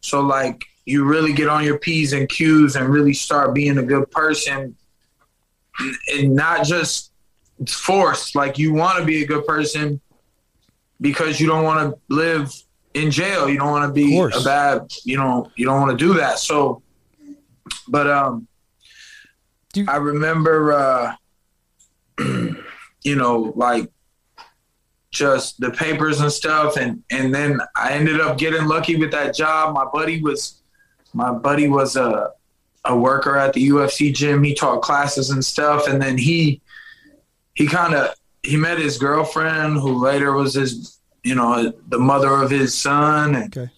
So 0.00 0.20
like 0.20 0.64
you 0.84 1.04
really 1.04 1.32
get 1.32 1.48
on 1.48 1.64
your 1.64 1.78
p's 1.78 2.12
and 2.12 2.28
q's 2.28 2.76
and 2.76 2.88
really 2.88 3.14
start 3.14 3.54
being 3.54 3.78
a 3.78 3.82
good 3.82 4.10
person. 4.10 4.76
And 6.12 6.34
not 6.34 6.64
just 6.64 7.11
forced. 7.68 8.34
Like 8.34 8.58
you 8.58 8.72
want 8.72 8.98
to 8.98 9.04
be 9.04 9.22
a 9.22 9.26
good 9.26 9.46
person 9.46 10.00
because 11.00 11.40
you 11.40 11.46
don't 11.46 11.64
want 11.64 11.92
to 11.94 12.00
live 12.14 12.52
in 12.94 13.10
jail. 13.10 13.48
You 13.48 13.58
don't 13.58 13.70
want 13.70 13.88
to 13.88 13.92
be 13.92 14.16
a 14.18 14.44
bad. 14.44 14.92
You 15.04 15.16
know, 15.16 15.50
you 15.56 15.64
don't 15.66 15.80
want 15.80 15.96
to 15.98 16.04
do 16.04 16.14
that. 16.14 16.38
So, 16.38 16.82
but 17.88 18.08
um, 18.08 18.46
you- 19.74 19.86
I 19.88 19.96
remember, 19.96 20.72
uh, 20.72 21.14
you 23.04 23.16
know, 23.16 23.52
like 23.56 23.90
just 25.10 25.60
the 25.60 25.70
papers 25.70 26.20
and 26.20 26.32
stuff, 26.32 26.76
and 26.76 27.02
and 27.10 27.34
then 27.34 27.60
I 27.76 27.92
ended 27.92 28.20
up 28.20 28.38
getting 28.38 28.66
lucky 28.66 28.96
with 28.96 29.10
that 29.12 29.34
job. 29.34 29.74
My 29.74 29.84
buddy 29.84 30.22
was, 30.22 30.62
my 31.12 31.32
buddy 31.32 31.68
was 31.68 31.96
a 31.96 32.30
a 32.84 32.96
worker 32.96 33.36
at 33.36 33.52
the 33.52 33.68
UFC 33.68 34.12
gym. 34.12 34.42
He 34.42 34.54
taught 34.54 34.82
classes 34.82 35.30
and 35.30 35.44
stuff, 35.44 35.86
and 35.86 36.00
then 36.00 36.16
he 36.18 36.60
he 37.54 37.66
kind 37.66 37.94
of 37.94 38.14
he 38.42 38.56
met 38.56 38.78
his 38.78 38.98
girlfriend, 38.98 39.78
who 39.78 39.92
later 40.02 40.32
was 40.32 40.54
his, 40.54 40.98
you 41.22 41.34
know, 41.34 41.72
the 41.88 41.98
mother 41.98 42.30
of 42.30 42.50
his 42.50 42.76
son, 42.76 43.34
and 43.36 43.56
Okay. 43.56 43.70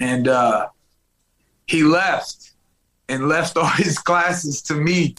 and 0.00 0.28
uh, 0.28 0.68
he 1.66 1.82
left 1.82 2.52
and 3.08 3.28
left 3.28 3.56
all 3.56 3.66
his 3.66 3.98
classes 4.08 4.62
to 4.62 4.74
me, 4.74 5.14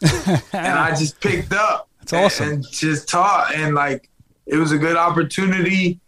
and 0.53 0.79
I 0.79 0.89
just 0.95 1.19
picked 1.21 1.53
up. 1.53 1.87
That's 1.99 2.13
awesome. 2.13 2.49
And 2.49 2.71
just 2.71 3.07
taught, 3.09 3.53
and 3.53 3.75
like 3.75 4.09
it 4.47 4.55
was 4.57 4.71
a 4.71 4.77
good 4.77 4.95
opportunity. 4.97 5.99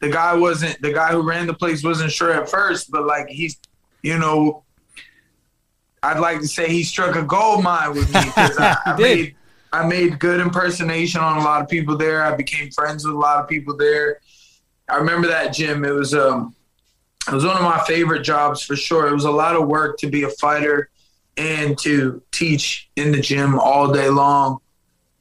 The 0.00 0.10
guy 0.10 0.34
wasn't 0.34 0.80
the 0.82 0.92
guy 0.92 1.12
who 1.12 1.22
ran 1.22 1.46
the 1.46 1.54
place 1.54 1.82
wasn't 1.82 2.12
sure 2.12 2.32
at 2.32 2.50
first, 2.50 2.90
but 2.90 3.06
like 3.06 3.28
he's, 3.28 3.58
you 4.02 4.18
know, 4.18 4.62
I'd 6.02 6.18
like 6.20 6.40
to 6.40 6.48
say 6.48 6.68
he 6.68 6.82
struck 6.84 7.16
a 7.16 7.22
gold 7.22 7.62
mine 7.64 7.94
with 7.94 8.12
me 8.12 8.20
because 8.24 8.58
I, 8.58 8.76
I 8.86 8.96
made 8.98 9.34
I 9.72 9.86
made 9.86 10.18
good 10.18 10.40
impersonation 10.40 11.20
on 11.20 11.38
a 11.38 11.44
lot 11.44 11.62
of 11.62 11.68
people 11.68 11.96
there. 11.96 12.22
I 12.22 12.34
became 12.36 12.70
friends 12.70 13.04
with 13.04 13.14
a 13.14 13.18
lot 13.18 13.42
of 13.42 13.48
people 13.48 13.76
there. 13.76 14.20
I 14.88 14.96
remember 14.96 15.28
that 15.28 15.52
gym. 15.52 15.84
It 15.84 15.90
was 15.90 16.14
um, 16.14 16.54
it 17.28 17.34
was 17.34 17.44
one 17.44 17.56
of 17.56 17.62
my 17.62 17.82
favorite 17.86 18.22
jobs 18.22 18.62
for 18.62 18.76
sure. 18.76 19.08
It 19.08 19.12
was 19.12 19.24
a 19.24 19.30
lot 19.30 19.56
of 19.56 19.66
work 19.66 19.98
to 19.98 20.08
be 20.08 20.22
a 20.22 20.28
fighter 20.28 20.90
and 21.36 21.76
to 21.78 22.22
teach 22.32 22.88
in 22.96 23.12
the 23.12 23.20
gym 23.20 23.58
all 23.58 23.92
day 23.92 24.08
long. 24.08 24.58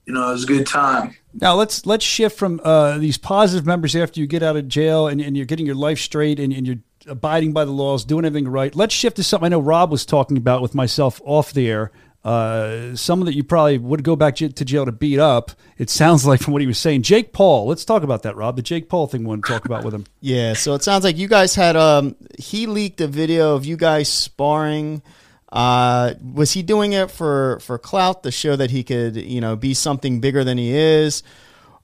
You 0.05 0.13
know, 0.13 0.29
it 0.29 0.33
was 0.33 0.43
a 0.43 0.47
good 0.47 0.67
time. 0.67 1.15
Now 1.33 1.55
let's 1.55 1.85
let's 1.85 2.05
shift 2.05 2.37
from 2.37 2.61
uh, 2.63 2.99
these 2.99 3.17
positive 3.17 3.65
members 3.65 3.95
after 3.95 4.19
you 4.19 4.27
get 4.27 4.43
out 4.43 4.55
of 4.55 4.67
jail 4.67 5.07
and, 5.07 5.19
and 5.19 5.35
you're 5.35 5.47
getting 5.47 5.65
your 5.65 5.75
life 5.75 5.99
straight 5.99 6.39
and, 6.39 6.53
and 6.53 6.67
you're 6.67 6.79
abiding 7.07 7.53
by 7.53 7.65
the 7.65 7.71
laws, 7.71 8.05
doing 8.05 8.23
everything 8.25 8.47
right. 8.47 8.75
Let's 8.75 8.93
shift 8.93 9.17
to 9.17 9.23
something 9.23 9.45
I 9.45 9.49
know 9.49 9.59
Rob 9.59 9.91
was 9.91 10.05
talking 10.05 10.37
about 10.37 10.61
with 10.61 10.75
myself 10.75 11.21
off 11.25 11.53
the 11.53 11.69
air. 11.69 11.91
Uh, 12.25 12.95
someone 12.95 13.27
that 13.27 13.35
you 13.35 13.43
probably 13.43 13.77
would 13.77 14.03
go 14.03 14.15
back 14.15 14.35
to 14.37 14.49
jail 14.49 14.83
to 14.83 14.91
beat 14.91 15.19
up. 15.19 15.51
It 15.77 15.91
sounds 15.91 16.25
like 16.25 16.41
from 16.41 16.53
what 16.53 16.61
he 16.61 16.67
was 16.67 16.79
saying. 16.79 17.03
Jake 17.03 17.33
Paul. 17.33 17.67
Let's 17.67 17.85
talk 17.85 18.01
about 18.01 18.23
that, 18.23 18.35
Rob. 18.35 18.55
The 18.55 18.63
Jake 18.63 18.89
Paul 18.89 19.05
thing. 19.05 19.21
We 19.21 19.27
want 19.27 19.45
to 19.45 19.51
talk 19.51 19.65
about 19.65 19.83
with 19.85 19.93
him. 19.93 20.05
Yeah. 20.21 20.53
So 20.53 20.73
it 20.73 20.83
sounds 20.83 21.03
like 21.03 21.17
you 21.17 21.27
guys 21.27 21.53
had 21.53 21.75
um 21.75 22.15
he 22.39 22.65
leaked 22.65 22.99
a 22.99 23.07
video 23.07 23.53
of 23.53 23.63
you 23.63 23.77
guys 23.77 24.11
sparring. 24.11 25.03
Uh, 25.51 26.15
was 26.33 26.51
he 26.51 26.63
doing 26.63 26.93
it 26.93 27.11
for 27.11 27.59
for 27.59 27.77
clout 27.77 28.23
to 28.23 28.31
show 28.31 28.55
that 28.55 28.71
he 28.71 28.83
could 28.83 29.15
you 29.17 29.39
know 29.39 29.55
be 29.55 29.75
something 29.75 30.19
bigger 30.19 30.43
than 30.43 30.57
he 30.57 30.71
is? 30.75 31.21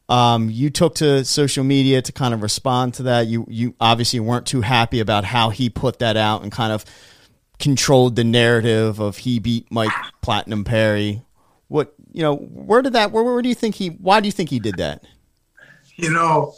Um, 0.09 0.49
you 0.49 0.71
took 0.71 0.95
to 0.95 1.23
social 1.23 1.63
media 1.63 2.01
to 2.01 2.11
kind 2.11 2.33
of 2.33 2.41
respond 2.41 2.95
to 2.95 3.03
that. 3.03 3.27
You 3.27 3.45
you 3.47 3.75
obviously 3.79 4.19
weren't 4.19 4.47
too 4.47 4.61
happy 4.61 5.01
about 5.01 5.23
how 5.23 5.51
he 5.51 5.69
put 5.69 5.99
that 5.99 6.17
out 6.17 6.41
and 6.41 6.51
kind 6.51 6.73
of 6.73 6.83
controlled 7.61 8.15
the 8.15 8.23
narrative 8.23 8.99
of 8.99 9.17
he 9.17 9.39
beat 9.39 9.71
Mike 9.71 9.91
Platinum 10.21 10.63
Perry. 10.63 11.21
What 11.67 11.93
you 12.11 12.21
know? 12.21 12.35
Where 12.35 12.81
did 12.81 12.93
that? 12.93 13.11
Where, 13.11 13.23
where 13.23 13.41
do 13.41 13.47
you 13.47 13.55
think 13.55 13.75
he? 13.75 13.89
Why 13.89 14.19
do 14.19 14.27
you 14.27 14.31
think 14.31 14.49
he 14.49 14.59
did 14.59 14.75
that? 14.77 15.03
You 15.95 16.11
know, 16.11 16.53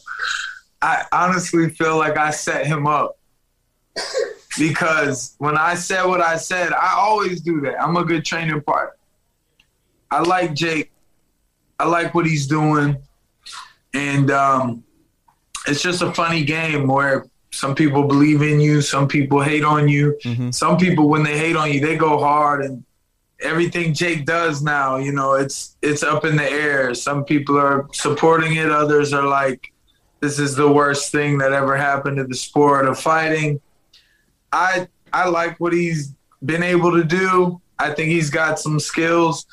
I 0.82 1.06
honestly 1.12 1.70
feel 1.70 1.98
like 1.98 2.18
I 2.18 2.32
set 2.32 2.66
him 2.66 2.88
up 2.88 3.18
because 4.58 5.36
when 5.38 5.58
I 5.58 5.76
said 5.76 6.06
what 6.06 6.22
I 6.22 6.38
said, 6.38 6.74
I 6.74 6.96
always 6.98 7.42
do 7.42 7.62
that. 7.62 7.82
I'm 7.82 7.98
a 7.98 8.04
good 8.04 8.26
training 8.26 8.62
partner. 8.62 8.96
I 10.10 10.22
like 10.22 10.54
Jake. 10.54 10.92
I 11.80 11.88
like 11.88 12.16
what 12.16 12.26
he's 12.26 12.48
doing, 12.48 12.98
and 13.94 14.32
um, 14.32 14.84
it's 15.68 15.82
just 15.82 16.02
a 16.02 16.14
funny 16.14 16.44
game 16.44 16.88
where 16.88 17.26
some 17.54 17.76
people 17.76 18.04
believe 18.04 18.42
in 18.42 18.60
you, 18.60 18.82
some 18.82 19.08
people 19.08 19.40
hate 19.42 19.64
on 19.64 19.88
you. 19.88 20.18
Mm-hmm. 20.24 20.50
Some 20.52 20.78
people, 20.78 21.08
when 21.08 21.24
they 21.24 21.38
hate 21.38 21.56
on 21.56 21.72
you, 21.72 21.80
they 21.80 21.96
go 21.96 22.18
hard 22.18 22.66
and 22.66 22.84
everything 23.42 23.94
Jake 23.94 24.26
does 24.26 24.64
now, 24.64 24.98
you 24.98 25.12
know, 25.12 25.34
it's 25.34 25.78
it's 25.82 26.02
up 26.02 26.26
in 26.26 26.36
the 26.36 26.50
air. 26.50 26.96
Some 26.96 27.24
people 27.26 27.60
are 27.60 27.88
supporting 27.92 28.56
it, 28.56 28.72
others 28.72 29.14
are 29.14 29.28
like, 29.28 29.72
this 30.20 30.40
is 30.40 30.56
the 30.56 30.72
worst 30.72 31.12
thing 31.12 31.38
that 31.40 31.54
ever 31.54 31.78
happened 31.78 32.18
to 32.18 32.24
the 32.24 32.36
sport 32.36 32.88
of 32.88 33.00
fighting. 33.00 33.62
I 34.52 34.88
I 35.12 35.30
like 35.30 35.60
what 35.60 35.74
he's 35.74 36.14
been 36.44 36.64
able 36.64 36.92
to 36.94 37.04
do. 37.04 37.62
I 37.78 37.94
think 37.94 38.10
he's 38.10 38.30
got 38.30 38.60
some 38.60 38.80
skills. 38.80 39.46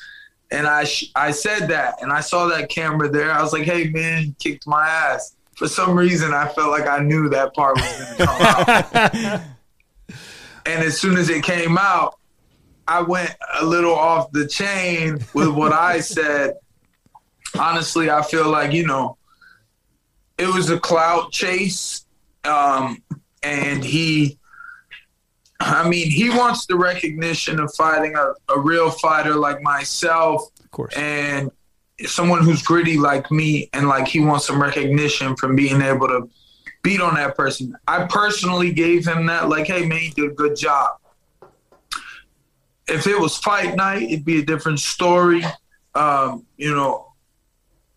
And 0.49 0.67
I 0.67 0.83
sh- 0.83 1.11
I 1.15 1.31
said 1.31 1.69
that, 1.69 2.01
and 2.01 2.11
I 2.11 2.19
saw 2.19 2.47
that 2.47 2.69
camera 2.69 3.09
there. 3.09 3.31
I 3.31 3.41
was 3.41 3.53
like, 3.53 3.63
"Hey 3.63 3.89
man, 3.89 4.35
kicked 4.37 4.67
my 4.67 4.85
ass." 4.87 5.35
For 5.61 5.67
some 5.67 5.95
reason 5.95 6.33
I 6.33 6.47
felt 6.47 6.71
like 6.71 6.87
I 6.87 7.03
knew 7.03 7.29
that 7.29 7.53
part 7.53 7.75
was 7.75 7.85
going 7.85 8.17
to 8.17 8.25
come 8.25 8.41
out. 8.41 9.13
and 10.65 10.83
as 10.83 10.99
soon 10.99 11.19
as 11.19 11.29
it 11.29 11.43
came 11.43 11.77
out, 11.77 12.17
I 12.87 13.03
went 13.03 13.35
a 13.59 13.63
little 13.63 13.93
off 13.93 14.31
the 14.31 14.47
chain 14.47 15.23
with 15.35 15.49
what 15.49 15.71
I 15.71 15.99
said. 15.99 16.55
Honestly, 17.59 18.09
I 18.09 18.23
feel 18.23 18.49
like, 18.49 18.71
you 18.71 18.87
know, 18.87 19.19
it 20.39 20.47
was 20.47 20.71
a 20.71 20.79
clout 20.79 21.31
chase. 21.31 22.07
Um, 22.43 23.03
and 23.43 23.85
he, 23.85 24.39
I 25.59 25.87
mean, 25.87 26.09
he 26.09 26.31
wants 26.31 26.65
the 26.65 26.75
recognition 26.75 27.59
of 27.59 27.71
fighting 27.75 28.15
a, 28.15 28.33
a 28.51 28.59
real 28.59 28.89
fighter 28.89 29.35
like 29.35 29.61
myself. 29.61 30.41
Of 30.59 30.71
course. 30.71 30.97
And 30.97 31.51
someone 32.05 32.43
who's 32.43 32.61
gritty 32.61 32.97
like 32.97 33.31
me 33.31 33.69
and 33.73 33.87
like 33.87 34.07
he 34.07 34.19
wants 34.19 34.47
some 34.47 34.61
recognition 34.61 35.35
from 35.35 35.55
being 35.55 35.81
able 35.81 36.07
to 36.07 36.29
beat 36.83 37.01
on 37.01 37.15
that 37.15 37.35
person. 37.35 37.75
I 37.87 38.05
personally 38.05 38.71
gave 38.71 39.07
him 39.07 39.25
that, 39.27 39.49
like, 39.49 39.67
hey 39.67 39.85
man, 39.85 40.01
you 40.01 40.11
did 40.11 40.31
a 40.31 40.33
good 40.33 40.55
job. 40.55 40.97
If 42.87 43.07
it 43.07 43.19
was 43.19 43.37
fight 43.37 43.75
night, 43.75 44.03
it'd 44.03 44.25
be 44.25 44.39
a 44.39 44.45
different 44.45 44.79
story. 44.79 45.43
Um, 45.95 46.45
you 46.57 46.73
know, 46.73 47.13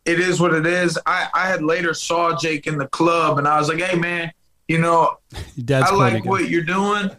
it 0.05 0.20
is 0.20 0.40
what 0.40 0.52
it 0.55 0.66
is. 0.66 0.98
I, 1.06 1.28
I 1.35 1.48
had 1.48 1.62
later 1.62 1.94
saw 1.94 2.36
Jake 2.36 2.66
in 2.66 2.76
the 2.76 2.89
club 2.89 3.39
and 3.39 3.48
I 3.48 3.59
was 3.59 3.68
like, 3.68 3.81
hey 3.81 3.98
man, 3.98 4.32
you 4.68 4.78
know, 4.78 5.18
I 5.70 5.94
like 5.94 6.24
what 6.24 6.48
you're 6.48 6.62
doing. 6.62 7.10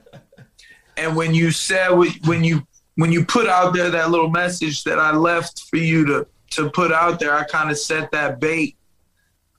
And 0.98 1.16
when 1.16 1.34
you 1.34 1.52
said 1.52 1.90
when 2.26 2.44
you 2.44 2.66
when 2.96 3.12
you 3.12 3.26
put 3.26 3.48
out 3.48 3.74
there 3.74 3.90
that 3.90 4.12
little 4.12 4.30
message 4.30 4.84
that 4.86 5.00
I 5.00 5.14
left 5.14 5.64
for 5.70 5.78
you 5.78 6.06
to 6.06 6.28
to 6.56 6.70
put 6.70 6.92
out 6.92 7.20
there, 7.20 7.34
I 7.36 7.44
kind 7.44 7.72
of 7.72 7.78
set 7.78 8.12
that 8.12 8.40
bait. 8.40 8.78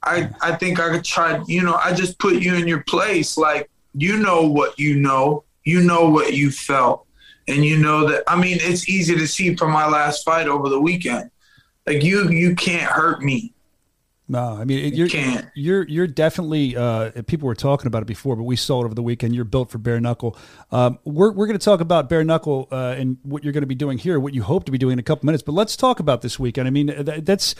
I 0.02 0.30
I 0.40 0.54
think 0.56 0.80
I 0.80 0.90
could 0.90 1.04
try. 1.04 1.42
You 1.46 1.62
know, 1.62 1.74
I 1.74 1.92
just 1.92 2.18
put 2.18 2.34
you 2.34 2.54
in 2.54 2.68
your 2.68 2.82
place. 2.84 3.36
Like 3.36 3.70
you 3.94 4.18
know 4.18 4.42
what 4.42 4.78
you 4.78 4.96
know. 4.96 5.44
You 5.64 5.82
know 5.82 6.08
what 6.08 6.34
you 6.34 6.52
felt, 6.52 7.06
and 7.48 7.64
you 7.64 7.76
know 7.76 8.06
that. 8.08 8.22
I 8.28 8.40
mean, 8.40 8.58
it's 8.60 8.88
easy 8.88 9.16
to 9.16 9.26
see 9.26 9.56
from 9.56 9.72
my 9.72 9.86
last 9.88 10.24
fight 10.24 10.46
over 10.46 10.68
the 10.68 10.80
weekend. 10.80 11.30
Like 11.86 12.04
you, 12.04 12.30
you 12.30 12.54
can't 12.54 12.90
hurt 12.90 13.22
me. 13.22 13.52
No, 14.28 14.56
I 14.58 14.64
mean 14.64 14.92
you're 14.94 15.08
can't. 15.08 15.46
you're 15.54 15.86
you're 15.86 16.06
definitely. 16.08 16.76
Uh, 16.76 17.22
people 17.26 17.46
were 17.46 17.54
talking 17.54 17.86
about 17.86 18.02
it 18.02 18.06
before, 18.06 18.34
but 18.34 18.42
we 18.42 18.56
saw 18.56 18.82
it 18.82 18.84
over 18.84 18.94
the 18.94 19.02
weekend. 19.02 19.34
You're 19.36 19.44
built 19.44 19.70
for 19.70 19.78
bare 19.78 20.00
knuckle. 20.00 20.36
Um, 20.72 20.98
we're 21.04 21.30
we're 21.30 21.46
going 21.46 21.58
to 21.58 21.64
talk 21.64 21.80
about 21.80 22.08
bare 22.08 22.24
knuckle 22.24 22.66
uh, 22.72 22.96
and 22.98 23.18
what 23.22 23.44
you're 23.44 23.52
going 23.52 23.62
to 23.62 23.68
be 23.68 23.76
doing 23.76 23.98
here, 23.98 24.18
what 24.18 24.34
you 24.34 24.42
hope 24.42 24.64
to 24.64 24.72
be 24.72 24.78
doing 24.78 24.94
in 24.94 24.98
a 24.98 25.04
couple 25.04 25.26
minutes. 25.26 25.44
But 25.44 25.52
let's 25.52 25.76
talk 25.76 26.00
about 26.00 26.22
this 26.22 26.38
weekend. 26.40 26.66
I 26.66 26.70
mean, 26.70 26.92
that's 27.22 27.54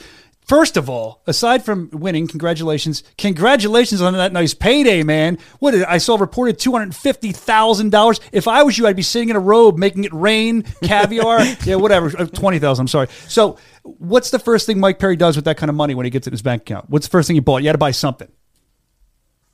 First 0.47 0.77
of 0.77 0.89
all, 0.89 1.23
aside 1.27 1.65
from 1.65 1.89
winning, 1.91 2.25
congratulations. 2.25 3.03
Congratulations 3.17 4.01
on 4.01 4.13
that 4.13 4.31
nice 4.31 4.53
payday, 4.53 5.03
man. 5.03 5.39
What 5.59 5.71
did 5.71 5.83
I 5.83 5.97
saw 5.97 6.15
reported 6.15 6.57
$250,000. 6.57 8.19
If 8.31 8.47
I 8.47 8.63
was 8.63 8.77
you, 8.77 8.87
I'd 8.87 8.95
be 8.95 9.01
sitting 9.01 9.27
in 9.27 9.35
a 9.35 9.41
robe 9.41 9.77
making 9.77 10.05
it 10.05 10.13
rain, 10.13 10.63
caviar. 10.83 11.43
yeah, 11.65 11.75
whatever. 11.75 12.17
Uh, 12.17 12.27
20,000, 12.27 12.81
I'm 12.81 12.87
sorry. 12.87 13.09
So, 13.27 13.57
what's 13.97 14.31
the 14.31 14.39
first 14.39 14.65
thing 14.65 14.79
Mike 14.79 14.99
Perry 14.99 15.15
does 15.15 15.35
with 15.35 15.45
that 15.45 15.57
kind 15.57 15.69
of 15.69 15.75
money 15.75 15.95
when 15.95 16.05
he 16.05 16.09
gets 16.09 16.27
it 16.27 16.29
in 16.29 16.33
his 16.33 16.41
bank 16.41 16.63
account? 16.63 16.89
What's 16.89 17.07
the 17.07 17.11
first 17.11 17.27
thing 17.27 17.35
he 17.35 17.39
bought? 17.39 17.61
You 17.63 17.67
had 17.67 17.73
to 17.73 17.77
buy 17.77 17.91
something. 17.91 18.31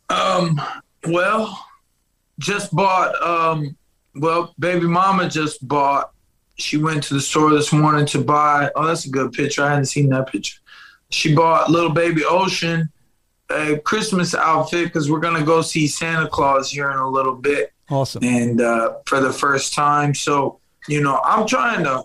Um, 0.10 0.62
well, 1.08 1.66
just 2.40 2.76
bought 2.76 3.22
um 3.22 3.76
well, 4.16 4.54
baby 4.60 4.88
mama 4.88 5.30
just 5.30 5.68
bought 5.68 6.12
she 6.56 6.78
went 6.78 7.04
to 7.04 7.16
the 7.16 7.22
store 7.22 7.50
this 7.52 7.74
morning 7.74 8.06
to 8.08 8.22
buy 8.22 8.70
oh 8.76 8.88
that's 8.88 9.06
a 9.06 9.10
good 9.10 9.32
picture. 9.34 9.64
I 9.64 9.70
hadn't 9.70 9.86
seen 9.86 10.10
that 10.10 10.28
picture 10.28 10.60
she 11.14 11.34
bought 11.34 11.70
little 11.70 11.92
baby 11.92 12.24
Ocean 12.26 12.90
a 13.50 13.78
Christmas 13.80 14.34
outfit 14.34 14.86
because 14.86 15.12
we're 15.12 15.20
gonna 15.20 15.44
go 15.44 15.62
see 15.62 15.88
Santa 15.88 16.28
Claus 16.28 16.72
here 16.72 16.92
in 16.92 16.98
a 16.98 17.08
little 17.08 17.36
bit. 17.36 17.72
Awesome. 17.90 18.24
And 18.24 18.62
uh, 18.62 18.96
for 19.06 19.20
the 19.20 19.32
first 19.32 19.74
time, 19.74 20.16
so 20.16 20.60
you 20.88 21.02
know, 21.02 21.22
I'm 21.24 21.48
trying 21.48 21.84
to 21.84 22.04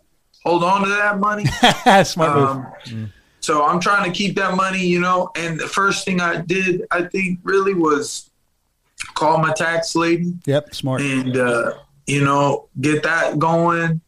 hold 0.48 0.64
on 0.64 0.82
to 0.82 0.88
that 0.88 1.18
money. 1.18 1.44
Smart 2.04 2.30
um, 2.30 2.66
mm. 2.84 3.12
So 3.40 3.64
I'm 3.64 3.80
trying 3.80 4.10
to 4.10 4.16
keep 4.16 4.34
that 4.36 4.56
money, 4.56 4.84
you 4.84 5.00
know. 5.00 5.30
And 5.36 5.58
the 5.58 5.68
first 5.68 6.04
thing 6.04 6.20
I 6.20 6.40
did, 6.40 6.86
I 6.90 7.02
think, 7.02 7.38
really 7.42 7.74
was 7.74 8.30
call 9.14 9.38
my 9.38 9.52
tax 9.52 9.94
lady. 9.94 10.34
Yep, 10.46 10.74
smart. 10.74 11.02
And 11.02 11.36
uh, 11.36 11.74
you 12.06 12.24
know, 12.24 12.68
get 12.80 13.02
that 13.02 13.38
going. 13.38 14.00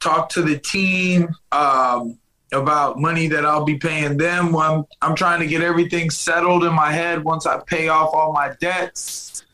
Talk 0.00 0.28
to 0.30 0.42
the 0.42 0.58
team. 0.58 1.34
Um, 1.52 2.18
about 2.52 3.00
money 3.00 3.26
that 3.26 3.44
I'll 3.44 3.64
be 3.64 3.76
paying 3.76 4.16
them. 4.16 4.54
I'm, 4.56 4.84
I'm 5.02 5.16
trying 5.16 5.40
to 5.40 5.46
get 5.46 5.60
everything 5.60 6.08
settled 6.08 6.62
in 6.62 6.72
my 6.72 6.92
head 6.92 7.24
once 7.24 7.46
I 7.46 7.58
pay 7.66 7.88
off 7.88 8.14
all 8.14 8.32
my 8.32 8.54
debts. 8.60 9.44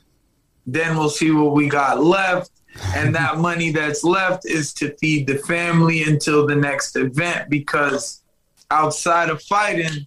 Then 0.66 0.98
we'll 0.98 1.08
see 1.08 1.30
what 1.30 1.54
we 1.54 1.66
got 1.70 2.04
left. 2.04 2.50
And 2.94 3.14
that 3.14 3.38
money 3.38 3.72
that's 3.72 4.04
left 4.04 4.46
is 4.46 4.72
to 4.74 4.96
feed 4.98 5.26
the 5.26 5.38
family 5.38 6.04
until 6.04 6.46
the 6.46 6.54
next 6.54 6.96
event 6.96 7.50
because 7.50 8.22
outside 8.70 9.28
of 9.28 9.42
fighting, 9.42 10.06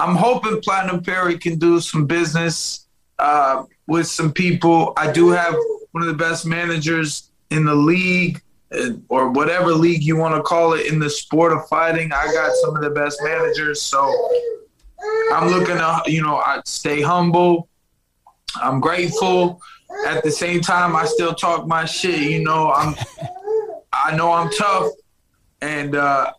I'm 0.00 0.16
hoping 0.16 0.60
Platinum 0.60 1.02
Perry 1.02 1.38
can 1.38 1.58
do 1.58 1.80
some 1.80 2.06
business 2.06 2.86
uh, 3.18 3.64
with 3.86 4.06
some 4.06 4.32
people. 4.32 4.92
I 4.96 5.12
do 5.12 5.28
have 5.30 5.54
one 5.92 6.02
of 6.02 6.08
the 6.08 6.14
best 6.14 6.46
managers 6.46 7.30
in 7.50 7.64
the 7.64 7.74
league 7.74 8.42
or 9.08 9.30
whatever 9.30 9.72
league 9.72 10.02
you 10.02 10.16
want 10.16 10.34
to 10.34 10.42
call 10.42 10.72
it 10.72 10.86
in 10.86 10.98
the 10.98 11.10
sport 11.10 11.52
of 11.52 11.68
fighting. 11.68 12.10
I 12.12 12.32
got 12.32 12.54
some 12.56 12.74
of 12.74 12.82
the 12.82 12.90
best 12.90 13.20
managers, 13.22 13.82
so 13.82 14.12
I'm 15.32 15.48
looking 15.48 15.76
to 15.76 16.02
you 16.06 16.22
know 16.22 16.36
I 16.36 16.62
stay 16.64 17.00
humble. 17.00 17.68
I'm 18.60 18.80
grateful. 18.80 19.60
At 20.06 20.22
the 20.24 20.30
same 20.30 20.60
time, 20.60 20.96
I 20.96 21.04
still 21.04 21.34
talk 21.34 21.66
my 21.66 21.84
shit. 21.84 22.20
You 22.20 22.42
know, 22.42 22.72
I'm 22.72 22.94
I 23.92 24.16
know 24.16 24.32
I'm 24.32 24.50
tough, 24.50 24.92
and 25.60 25.94
uh, 25.94 26.32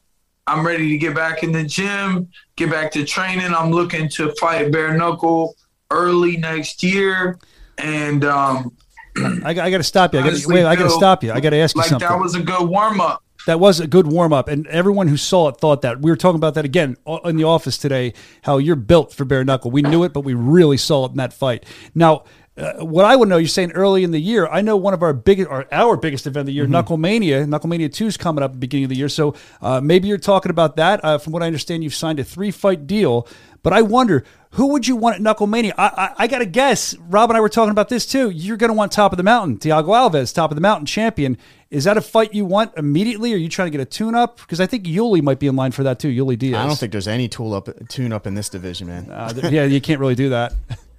I'm 0.47 0.65
ready 0.65 0.89
to 0.89 0.97
get 0.97 1.15
back 1.15 1.43
in 1.43 1.51
the 1.51 1.63
gym, 1.63 2.29
get 2.55 2.69
back 2.69 2.91
to 2.93 3.05
training. 3.05 3.53
I'm 3.53 3.71
looking 3.71 4.09
to 4.09 4.33
fight 4.39 4.71
bare 4.71 4.97
knuckle 4.97 5.55
early 5.91 6.37
next 6.37 6.83
year, 6.83 7.37
and 7.77 8.25
um, 8.25 8.75
I, 9.17 9.49
I 9.49 9.53
got 9.53 9.77
to 9.77 9.83
stop 9.83 10.13
you. 10.13 10.19
I 10.19 10.23
got 10.23 10.35
to 10.35 10.47
wait. 10.47 10.65
I 10.65 10.75
got 10.75 10.83
to 10.83 10.89
stop 10.89 11.23
you. 11.23 11.31
I 11.31 11.39
got 11.39 11.51
to 11.51 11.57
ask 11.57 11.75
you 11.75 11.81
like 11.81 11.89
something. 11.89 12.07
That 12.07 12.19
was 12.19 12.35
a 12.35 12.41
good 12.41 12.67
warm 12.67 12.99
up. 12.99 13.23
that 13.45 13.59
was 13.59 13.79
a 13.79 13.87
good 13.87 14.07
warm 14.07 14.33
up, 14.33 14.47
and 14.47 14.65
everyone 14.67 15.07
who 15.07 15.17
saw 15.17 15.49
it 15.49 15.57
thought 15.57 15.81
that. 15.83 16.01
We 16.01 16.09
were 16.09 16.17
talking 16.17 16.37
about 16.37 16.55
that 16.55 16.65
again 16.65 16.97
in 17.23 17.37
the 17.37 17.43
office 17.43 17.77
today. 17.77 18.13
How 18.41 18.57
you're 18.57 18.75
built 18.75 19.13
for 19.13 19.25
bare 19.25 19.43
knuckle. 19.45 19.69
We 19.71 19.83
knew 19.83 20.03
it, 20.03 20.13
but 20.13 20.21
we 20.21 20.33
really 20.33 20.77
saw 20.77 21.05
it 21.05 21.11
in 21.11 21.17
that 21.17 21.31
fight. 21.33 21.65
Now, 21.93 22.23
uh, 22.55 22.85
what 22.85 23.03
I 23.05 23.15
would 23.15 23.29
know, 23.29 23.37
you're 23.37 23.47
saying 23.47 23.71
early 23.71 24.03
in 24.03 24.11
the 24.11 24.19
year. 24.19 24.45
I 24.47 24.61
know 24.61 24.77
one 24.77 24.93
of 24.93 25.01
our 25.01 25.13
biggest, 25.13 25.49
or 25.49 25.65
our 25.71 25.97
biggest 25.97 26.27
event 26.27 26.41
of 26.41 26.45
the 26.47 26.53
year, 26.53 26.67
Knuckle 26.67 26.97
Mania. 26.97 27.47
Knuckle 27.47 27.69
Mania 27.69 27.89
Two 27.89 28.05
is 28.05 28.15
coming 28.15 28.43
up 28.43 28.51
at 28.51 28.53
the 28.53 28.59
beginning 28.59 28.85
of 28.85 28.89
the 28.89 28.95
year. 28.95 29.09
So 29.09 29.35
uh, 29.61 29.81
maybe 29.81 30.07
you're 30.07 30.19
talking 30.19 30.51
about 30.51 30.75
that. 30.75 31.03
Uh, 31.03 31.17
from 31.17 31.33
what 31.33 31.41
I 31.41 31.47
understand, 31.47 31.83
you've 31.83 31.95
signed 31.95 32.19
a 32.19 32.23
three 32.23 32.51
fight 32.51 32.85
deal. 32.85 33.27
But 33.63 33.73
I 33.73 33.81
wonder 33.81 34.25
who 34.51 34.67
would 34.67 34.87
you 34.87 34.95
want 34.95 35.15
at 35.15 35.21
Knucklemania? 35.21 35.71
I, 35.77 35.87
I, 35.87 36.23
I 36.23 36.27
got 36.27 36.39
to 36.39 36.45
guess. 36.45 36.95
Rob 36.97 37.31
and 37.31 37.37
I 37.37 37.39
were 37.39 37.49
talking 37.49 37.71
about 37.71 37.89
this 37.89 38.05
too. 38.05 38.29
You're 38.29 38.57
going 38.57 38.69
to 38.69 38.75
want 38.75 38.91
top 38.91 39.13
of 39.13 39.17
the 39.17 39.23
mountain, 39.23 39.57
Tiago 39.57 39.91
Alves, 39.91 40.35
top 40.35 40.51
of 40.51 40.55
the 40.55 40.61
mountain 40.61 40.85
champion. 40.85 41.37
Is 41.71 41.85
that 41.85 41.97
a 41.97 42.01
fight 42.01 42.35
you 42.35 42.45
want 42.45 42.73
immediately? 42.77 43.31
Or 43.31 43.35
are 43.35 43.39
you 43.39 43.49
trying 43.49 43.71
to 43.71 43.77
get 43.77 43.81
a 43.81 43.89
tune 43.89 44.13
up? 44.13 44.37
Because 44.37 44.59
I 44.59 44.67
think 44.67 44.83
Uly 44.85 45.23
might 45.23 45.39
be 45.39 45.47
in 45.47 45.55
line 45.55 45.71
for 45.71 45.83
that 45.83 45.97
too. 45.97 46.09
Uly 46.09 46.37
Diaz. 46.37 46.59
I 46.59 46.67
don't 46.67 46.77
think 46.77 46.91
there's 46.91 47.07
any 47.07 47.27
tool 47.27 47.55
up 47.55 47.67
tune 47.87 48.13
up 48.13 48.27
in 48.27 48.35
this 48.35 48.49
division, 48.49 48.87
man. 48.87 49.09
Uh, 49.09 49.33
yeah, 49.49 49.63
you 49.63 49.81
can't 49.81 49.99
really 49.99 50.13
do 50.13 50.29
that. 50.29 50.53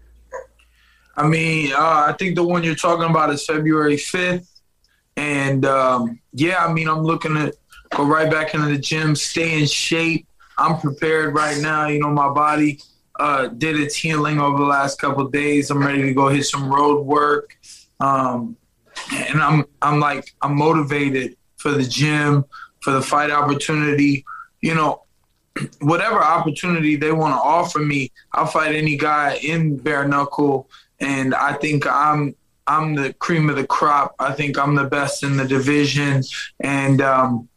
I 1.17 1.27
mean, 1.27 1.73
uh, 1.73 2.07
I 2.09 2.15
think 2.19 2.35
the 2.35 2.45
one 2.45 2.65
you're 2.65 2.75
talking 2.75 3.09
about 3.09 3.31
is 3.31 3.45
February 3.47 3.97
5th. 3.97 4.49
And 5.17 5.65
um, 5.65 6.21
yeah, 6.33 6.65
I 6.65 6.73
mean, 6.73 6.89
I'm 6.89 7.03
looking 7.03 7.35
to 7.35 7.53
go 7.91 8.05
right 8.05 8.31
back 8.31 8.55
into 8.55 8.67
the 8.67 8.79
gym, 8.79 9.15
stay 9.15 9.59
in 9.59 9.67
shape. 9.67 10.27
I'm 10.59 10.81
prepared 10.81 11.35
right 11.35 11.61
now. 11.61 11.87
You 11.87 12.01
know, 12.01 12.11
my 12.11 12.31
body 12.31 12.81
uh, 13.19 13.49
did 13.49 13.79
its 13.79 13.95
healing 13.95 14.41
over 14.41 14.59
the 14.59 14.65
last 14.65 15.01
couple 15.01 15.29
days. 15.29 15.71
I'm 15.71 15.85
ready 15.85 16.03
to 16.03 16.15
go 16.15 16.29
hit 16.29 16.45
some 16.45 16.73
road 16.73 17.05
work. 17.05 17.57
Um, 18.01 18.57
and 19.13 19.41
I'm 19.41 19.65
I'm 19.83 20.01
like 20.01 20.35
I'm 20.43 20.57
motivated 20.57 21.37
for 21.57 21.73
the 21.73 21.83
gym, 21.83 22.45
for 22.81 22.93
the 22.93 23.03
fight 23.03 23.31
opportunity. 23.31 24.25
You 24.61 24.75
know, 24.75 25.03
whatever 25.81 26.23
opportunity 26.23 26.97
they 26.97 27.13
want 27.13 27.35
to 27.35 27.41
offer 27.41 27.79
me, 27.79 28.13
I'll 28.33 28.47
fight 28.47 28.75
any 28.75 28.97
guy 28.97 29.39
in 29.43 29.77
bare 29.77 30.07
knuckle. 30.07 30.69
And 31.01 31.35
I 31.35 31.55
think 31.55 31.87
I'm 31.87 32.35
I'm 32.67 32.95
the 32.95 33.13
cream 33.15 33.51
of 33.51 33.57
the 33.57 33.67
crop. 33.67 34.15
I 34.19 34.33
think 34.33 34.59
I'm 34.59 34.75
the 34.75 34.85
best 34.85 35.23
in 35.23 35.37
the 35.37 35.45
division. 35.45 36.23
And 36.61 37.03
um, 37.03 37.49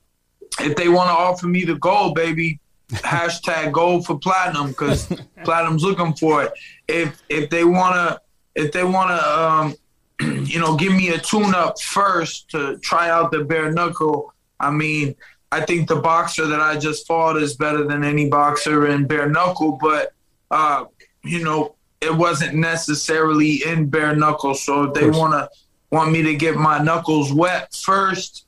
if 0.60 0.76
they 0.76 0.90
want 0.90 1.10
to 1.10 1.14
offer 1.14 1.48
me 1.48 1.64
the 1.64 1.76
gold, 1.76 2.16
baby, 2.16 2.60
hashtag 2.90 3.72
gold 3.72 4.06
for 4.06 4.18
platinum 4.18 4.70
because 4.70 5.12
platinum's 5.44 5.84
looking 5.84 6.14
for 6.14 6.44
it. 6.44 6.52
If 6.88 7.22
if 7.30 7.50
they 7.50 7.64
wanna 7.64 8.20
if 8.56 8.72
they 8.72 8.84
wanna 8.84 9.16
um, 9.16 9.76
you 10.46 10.60
know 10.60 10.76
give 10.76 10.94
me 10.94 11.10
a 11.10 11.18
tune 11.18 11.54
up 11.54 11.82
first 11.82 12.50
to 12.52 12.78
try 12.80 13.10
out 13.10 13.32
the 13.32 13.44
bare 13.44 13.72
knuckle, 13.72 14.34
I 14.60 14.72
mean 14.72 15.16
I 15.52 15.62
think 15.62 15.88
the 15.88 15.98
boxer 15.98 16.48
that 16.48 16.60
I 16.60 16.78
just 16.78 17.08
fought 17.08 17.38
is 17.38 17.56
better 17.56 17.84
than 17.84 18.04
any 18.04 18.30
boxer 18.30 18.88
in 18.88 19.06
bare 19.06 19.30
knuckle, 19.30 19.78
but 19.82 20.14
uh, 20.52 20.86
you 21.24 21.44
know 21.44 21.76
it 22.02 22.16
wasn't 22.16 22.56
necessarily 22.56 23.64
in 23.66 23.90
bare 23.90 24.16
knuckles. 24.16 24.64
So 24.64 24.84
if 24.84 24.94
they 24.94 25.10
wanna 25.10 25.50
want 25.92 26.12
me 26.12 26.22
to 26.24 26.36
get 26.36 26.56
my 26.56 26.80
knuckles 26.80 27.32
wet 27.34 27.74
first 27.74 28.48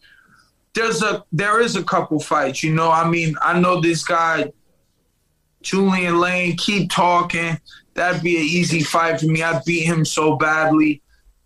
there's 0.73 1.01
a 1.01 1.23
there 1.31 1.59
is 1.61 1.75
a 1.75 1.83
couple 1.83 2.19
fights. 2.19 2.63
You 2.63 2.73
know, 2.73 2.89
I 2.91 3.07
mean, 3.09 3.35
I 3.41 3.59
know 3.59 3.81
this 3.81 4.03
guy, 4.03 4.51
Julian 5.61 6.19
Lane. 6.19 6.55
Keep 6.57 6.91
talking. 6.91 7.59
That'd 7.95 8.23
be 8.23 8.37
an 8.37 8.43
easy 8.43 8.81
fight 8.81 9.19
for 9.19 9.25
me. 9.25 9.43
I 9.43 9.61
beat 9.65 9.85
him 9.85 10.05
so 10.05 10.35
badly. 10.35 11.01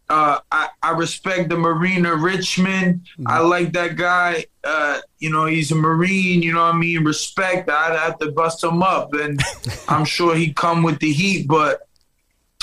Uh, 0.10 0.40
I, 0.52 0.70
I 0.84 0.92
respect 0.92 1.50
the 1.50 1.58
Marina 1.58 2.16
Richman. 2.16 3.04
I 3.26 3.40
like 3.40 3.74
that 3.74 3.96
guy. 3.96 4.46
Uh, 4.64 5.00
you 5.18 5.32
know, 5.32 5.46
he's 5.46 5.72
a 5.72 5.76
Marine. 5.76 6.44
You 6.44 6.54
know 6.54 6.66
what 6.66 6.76
I 6.76 6.78
mean? 6.78 7.04
Respect. 7.04 7.70
I'd 7.70 7.98
have 7.98 8.20
to 8.20 8.32
bust 8.32 8.64
him 8.64 8.84
up, 8.84 9.14
and 9.14 9.42
I'm 9.88 10.06
sure 10.06 10.36
he'd 10.36 10.56
come 10.56 10.84
with 10.84 11.00
the 11.00 11.12
heat. 11.12 11.48
But 11.48 11.88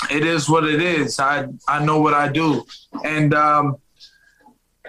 it 0.09 0.25
is 0.25 0.49
what 0.49 0.63
it 0.63 0.81
is. 0.81 1.19
I 1.19 1.47
I 1.67 1.83
know 1.83 1.99
what 1.99 2.13
I 2.13 2.27
do, 2.29 2.65
and 3.03 3.33
um, 3.33 3.77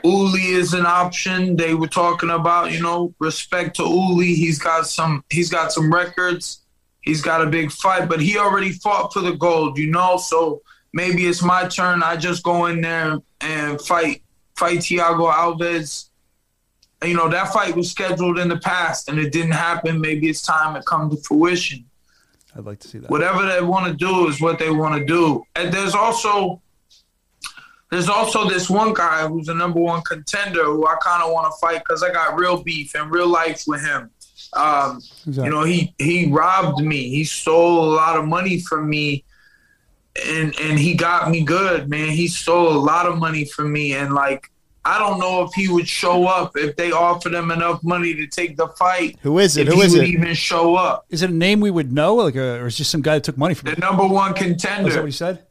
Uly 0.05 0.53
is 0.53 0.75
an 0.75 0.87
option. 0.87 1.57
They 1.57 1.75
were 1.75 1.89
talking 1.89 2.31
about, 2.31 2.73
you 2.73 2.81
know, 2.81 3.15
respect 3.19 3.77
to 3.77 3.83
Uly. 3.83 4.35
He's 4.35 4.59
got 4.59 4.87
some 4.87 5.25
he's 5.31 5.51
got 5.51 5.73
some 5.73 5.93
records. 5.93 6.63
He's 7.03 7.21
got 7.21 7.43
a 7.43 7.47
big 7.47 7.73
fight, 7.73 8.09
but 8.09 8.21
he 8.21 8.39
already 8.39 8.73
fought 8.73 9.13
for 9.13 9.21
the 9.21 9.33
gold, 9.33 9.77
you 9.77 9.91
know, 9.91 10.19
so 10.19 10.63
maybe 10.93 11.27
it's 11.27 11.43
my 11.43 11.67
turn. 11.67 12.03
I 12.03 12.17
just 12.17 12.45
go 12.45 12.67
in 12.67 12.81
there 12.81 13.19
and 13.41 13.81
fight 13.81 14.23
fight 14.57 14.83
Tiago 14.83 15.31
Alves. 15.31 16.09
You 17.05 17.15
know, 17.15 17.29
that 17.29 17.53
fight 17.53 17.75
was 17.75 17.91
scheduled 17.91 18.39
in 18.39 18.49
the 18.49 18.59
past 18.59 19.09
and 19.09 19.19
it 19.19 19.33
didn't 19.33 19.53
happen. 19.53 20.01
Maybe 20.01 20.29
it's 20.29 20.43
time 20.43 20.75
to 20.75 20.83
come 20.83 21.11
to 21.11 21.17
fruition. 21.17 21.85
I'd 22.57 22.65
like 22.65 22.81
to 22.81 22.89
see 22.89 22.99
that. 22.99 23.11
Whatever 23.11 23.47
they 23.47 23.61
want 23.63 23.87
to 23.87 23.95
do 23.95 24.29
is 24.29 24.41
what 24.41 24.59
they 24.59 24.71
want 24.71 24.99
to 24.99 25.05
do. 25.05 25.45
And 25.57 25.73
there's 25.73 25.95
also 25.95 26.61
there's 27.91 28.09
also 28.09 28.49
this 28.49 28.71
one 28.71 28.95
guy 28.95 29.27
who's 29.27 29.49
a 29.49 29.55
number 29.55 29.79
one 29.79 30.03
contender 30.03 30.65
who 30.65 30.87
I 30.87 30.97
kind 31.03 31.23
of 31.23 31.31
want 31.31 31.53
to 31.53 31.59
fight 31.59 31.81
because 31.81 32.03
I 32.03 32.11
got 32.11 32.39
real 32.39 32.63
beef 32.63 32.95
and 32.95 33.11
real 33.11 33.29
life 33.29 33.65
with 33.67 33.83
him. 33.83 34.11
Um, 34.55 35.01
that? 35.27 35.45
you 35.45 35.51
know, 35.51 35.63
he 35.63 35.95
he 35.99 36.31
robbed 36.31 36.83
me. 36.83 37.09
He 37.09 37.25
stole 37.25 37.85
a 37.85 37.91
lot 37.95 38.17
of 38.17 38.27
money 38.27 38.61
from 38.61 38.89
me, 38.89 39.25
and 40.27 40.55
and 40.61 40.79
he 40.79 40.95
got 40.95 41.31
me 41.31 41.43
good, 41.43 41.89
man. 41.89 42.11
He 42.11 42.29
stole 42.29 42.69
a 42.69 42.79
lot 42.79 43.07
of 43.07 43.19
money 43.19 43.45
from 43.45 43.73
me, 43.73 43.95
and 43.95 44.15
like 44.15 44.51
I 44.85 44.99
don't 44.99 45.21
know 45.21 45.43
if 45.45 45.53
he 45.55 45.69
would 45.69 45.87
show 45.89 46.27
up 46.27 46.57
if 46.57 46.75
they 46.75 46.91
offered 46.91 47.35
him 47.35 47.51
enough 47.53 47.83
money 47.85 48.15
to 48.17 48.27
take 48.27 48.57
the 48.57 48.67
fight. 48.69 49.17
Who 49.23 49.39
is 49.39 49.57
it? 49.57 49.69
If 49.69 49.75
Who 49.75 49.81
he 49.81 49.87
is 49.87 49.93
would 49.95 50.03
it? 50.03 50.09
even 50.09 50.35
show 50.35 50.75
up? 50.75 51.07
Is 51.09 51.23
it 51.23 51.31
a 51.31 51.33
name 51.33 51.61
we 51.61 51.71
would 51.71 51.93
know, 51.93 52.17
like, 52.17 52.35
a, 52.35 52.59
or 52.61 52.67
is 52.67 52.75
it 52.75 52.79
just 52.79 52.91
some 52.91 53.01
guy 53.03 53.15
that 53.15 53.25
took 53.25 53.39
money 53.39 53.55
from 53.55 53.67
The 53.71 53.77
you? 53.77 53.81
number 53.81 54.05
one 54.07 54.35
Oh, 54.37 54.45
is 54.45 54.63
that 54.63 54.97
what 54.97 55.05
he 55.05 55.13
said? 55.13 55.47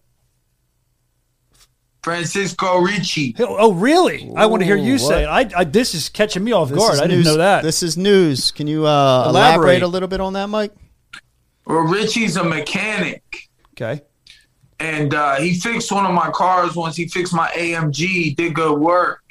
Francesco 2.03 2.81
Ricchi. 2.83 3.39
Oh, 3.39 3.55
oh, 3.59 3.73
really? 3.73 4.31
I 4.35 4.47
want 4.47 4.61
to 4.61 4.65
hear 4.65 4.75
you 4.75 4.95
Ooh, 4.95 4.97
say 4.97 5.23
it. 5.23 5.27
I, 5.27 5.49
I, 5.55 5.63
this 5.65 5.93
is 5.93 6.09
catching 6.09 6.43
me 6.43 6.51
off 6.51 6.69
This 6.69 6.77
guard. 6.79 6.97
I 6.97 7.01
didn't 7.03 7.17
news- 7.17 7.25
know 7.27 7.37
that. 7.37 7.61
This 7.63 7.83
is 7.83 7.95
news. 7.95 8.51
Can 8.51 8.65
you 8.67 8.87
uh, 8.87 9.25
Elaborate. 9.29 9.29
elaborate 9.29 9.83
a 9.83 9.87
little 9.87 10.07
bit 10.07 10.19
on 10.19 10.33
that, 10.33 10.47
Mike? 10.47 10.73
Well, 11.65 11.81
Richie's 11.81 12.37
a 12.37 12.43
mechanic. 12.43 13.49
okay. 13.75 14.01
And 14.81 15.13
uh, 15.13 15.35
he 15.35 15.53
fixed 15.59 15.91
one 15.91 16.07
of 16.07 16.13
my 16.13 16.31
cars 16.31 16.75
once. 16.75 16.95
He 16.95 17.07
fixed 17.07 17.33
my 17.35 17.49
AMG. 17.49 18.35
Did 18.35 18.55
good 18.55 18.79
work. 18.79 19.21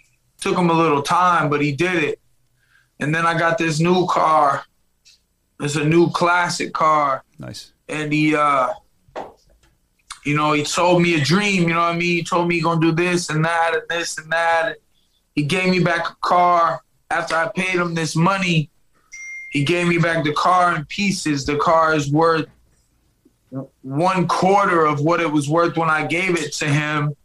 Took 0.41 0.57
him 0.57 0.71
a 0.71 0.73
little 0.73 1.03
time, 1.03 1.51
but 1.51 1.61
he 1.61 1.73
did 1.73 2.05
it. 2.05 2.21
And 3.01 3.13
then 3.13 3.27
I 3.27 3.37
got 3.37 3.59
this 3.59 3.81
new 3.81 4.07
car. 4.07 4.65
It's 5.59 5.75
a 5.75 5.85
new 5.85 6.09
classic 6.11 6.73
car, 6.73 7.23
Nice. 7.39 7.73
and 7.89 8.11
he, 8.13 8.35
uh, 8.35 8.69
you 10.25 10.35
know, 10.37 10.53
he 10.53 10.63
told 10.63 11.03
me 11.03 11.15
a 11.17 11.21
dream. 11.21 11.65
You 11.65 11.75
know 11.75 11.81
what 11.81 11.95
I 11.95 11.99
mean? 11.99 12.17
He 12.17 12.23
told 12.23 12.49
me 12.49 12.55
he 12.55 12.61
gonna 12.63 12.81
do 12.81 12.93
this 12.93 13.29
and 13.29 13.45
that 13.45 13.73
and 13.75 13.83
this 13.91 14.17
and 14.19 14.31
that. 14.33 14.77
He 15.35 15.43
gave 15.43 15.69
me 15.71 15.81
back 15.81 16.09
a 16.09 16.17
car 16.23 16.81
after 17.11 17.35
I 17.35 17.49
paid 17.49 17.75
him 17.75 17.95
this 17.95 18.15
money. 18.15 18.71
He 19.51 19.65
gave 19.65 19.89
me 19.89 19.99
back 19.99 20.25
the 20.25 20.33
car 20.33 20.77
in 20.77 20.85
pieces. 20.87 21.45
The 21.45 21.57
car 21.59 21.95
is 21.95 22.11
worth 22.11 22.47
one 23.83 24.29
quarter 24.29 24.85
of 24.87 25.01
what 25.01 25.21
it 25.21 25.31
was 25.31 25.49
worth 25.49 25.77
when 25.77 25.91
I 25.91 26.07
gave 26.07 26.37
it 26.37 26.53
to 26.55 26.67
him. 26.67 27.17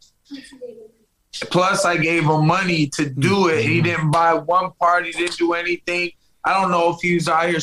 Plus, 1.50 1.84
I 1.84 1.96
gave 1.96 2.24
him 2.24 2.46
money 2.46 2.86
to 2.88 3.08
do 3.08 3.48
it. 3.48 3.62
He 3.62 3.82
didn't 3.82 4.10
buy 4.10 4.34
one 4.34 4.72
part. 4.72 5.06
He 5.06 5.12
didn't 5.12 5.36
do 5.36 5.52
anything. 5.52 6.12
I 6.44 6.60
don't 6.60 6.70
know 6.70 6.90
if 6.90 7.00
he 7.00 7.14
was 7.14 7.28
out 7.28 7.48
here 7.48 7.60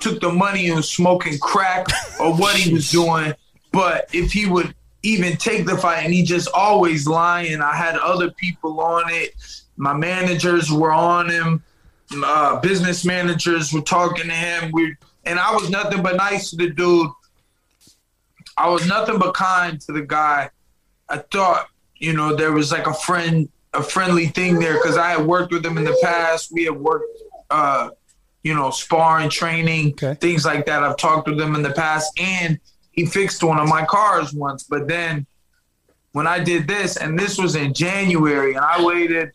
took 0.00 0.20
the 0.20 0.32
money 0.32 0.66
and 0.66 0.76
was 0.76 0.90
smoking 0.90 1.38
crack 1.38 1.86
or 2.18 2.34
what 2.34 2.56
he 2.56 2.72
was 2.72 2.90
doing. 2.90 3.32
But 3.70 4.08
if 4.12 4.32
he 4.32 4.46
would 4.46 4.74
even 5.04 5.36
take 5.36 5.66
the 5.66 5.76
fight, 5.76 6.04
and 6.04 6.12
he 6.12 6.22
just 6.22 6.48
always 6.54 7.06
lying. 7.06 7.60
I 7.60 7.76
had 7.76 7.96
other 7.96 8.30
people 8.30 8.80
on 8.80 9.04
it. 9.08 9.34
My 9.76 9.92
managers 9.92 10.72
were 10.72 10.92
on 10.92 11.28
him. 11.28 11.62
Uh, 12.12 12.58
business 12.60 13.04
managers 13.04 13.72
were 13.72 13.82
talking 13.82 14.28
to 14.28 14.34
him. 14.34 14.70
We 14.72 14.96
and 15.24 15.38
I 15.38 15.54
was 15.54 15.70
nothing 15.70 16.02
but 16.02 16.16
nice 16.16 16.50
to 16.50 16.56
the 16.56 16.70
dude. 16.70 17.10
I 18.56 18.68
was 18.68 18.86
nothing 18.86 19.18
but 19.18 19.34
kind 19.34 19.80
to 19.82 19.92
the 19.92 20.02
guy. 20.02 20.50
I 21.08 21.18
thought, 21.18 21.66
you 21.96 22.12
know, 22.12 22.34
there 22.34 22.52
was 22.52 22.72
like 22.72 22.86
a 22.86 22.94
friend, 22.94 23.48
a 23.72 23.82
friendly 23.82 24.26
thing 24.26 24.58
there 24.58 24.74
because 24.74 24.96
I 24.96 25.10
had 25.10 25.26
worked 25.26 25.52
with 25.52 25.64
him 25.64 25.76
in 25.78 25.84
the 25.84 25.98
past. 26.02 26.52
We 26.52 26.64
had 26.64 26.76
worked, 26.76 27.06
uh, 27.50 27.90
you 28.42 28.54
know, 28.54 28.70
sparring, 28.70 29.30
training, 29.30 29.92
Okay. 29.92 30.14
things 30.20 30.44
like 30.44 30.66
that. 30.66 30.82
I've 30.82 30.96
talked 30.96 31.28
with 31.28 31.40
him 31.40 31.54
in 31.54 31.62
the 31.62 31.72
past, 31.72 32.18
and 32.18 32.58
he 32.92 33.06
fixed 33.06 33.42
one 33.42 33.58
of 33.58 33.68
my 33.68 33.84
cars 33.84 34.32
once. 34.32 34.62
But 34.64 34.86
then 34.86 35.26
when 36.12 36.26
I 36.26 36.38
did 36.38 36.68
this, 36.68 36.96
and 36.96 37.18
this 37.18 37.38
was 37.38 37.56
in 37.56 37.74
January, 37.74 38.54
and 38.54 38.64
I 38.64 38.82
waited 38.84 39.32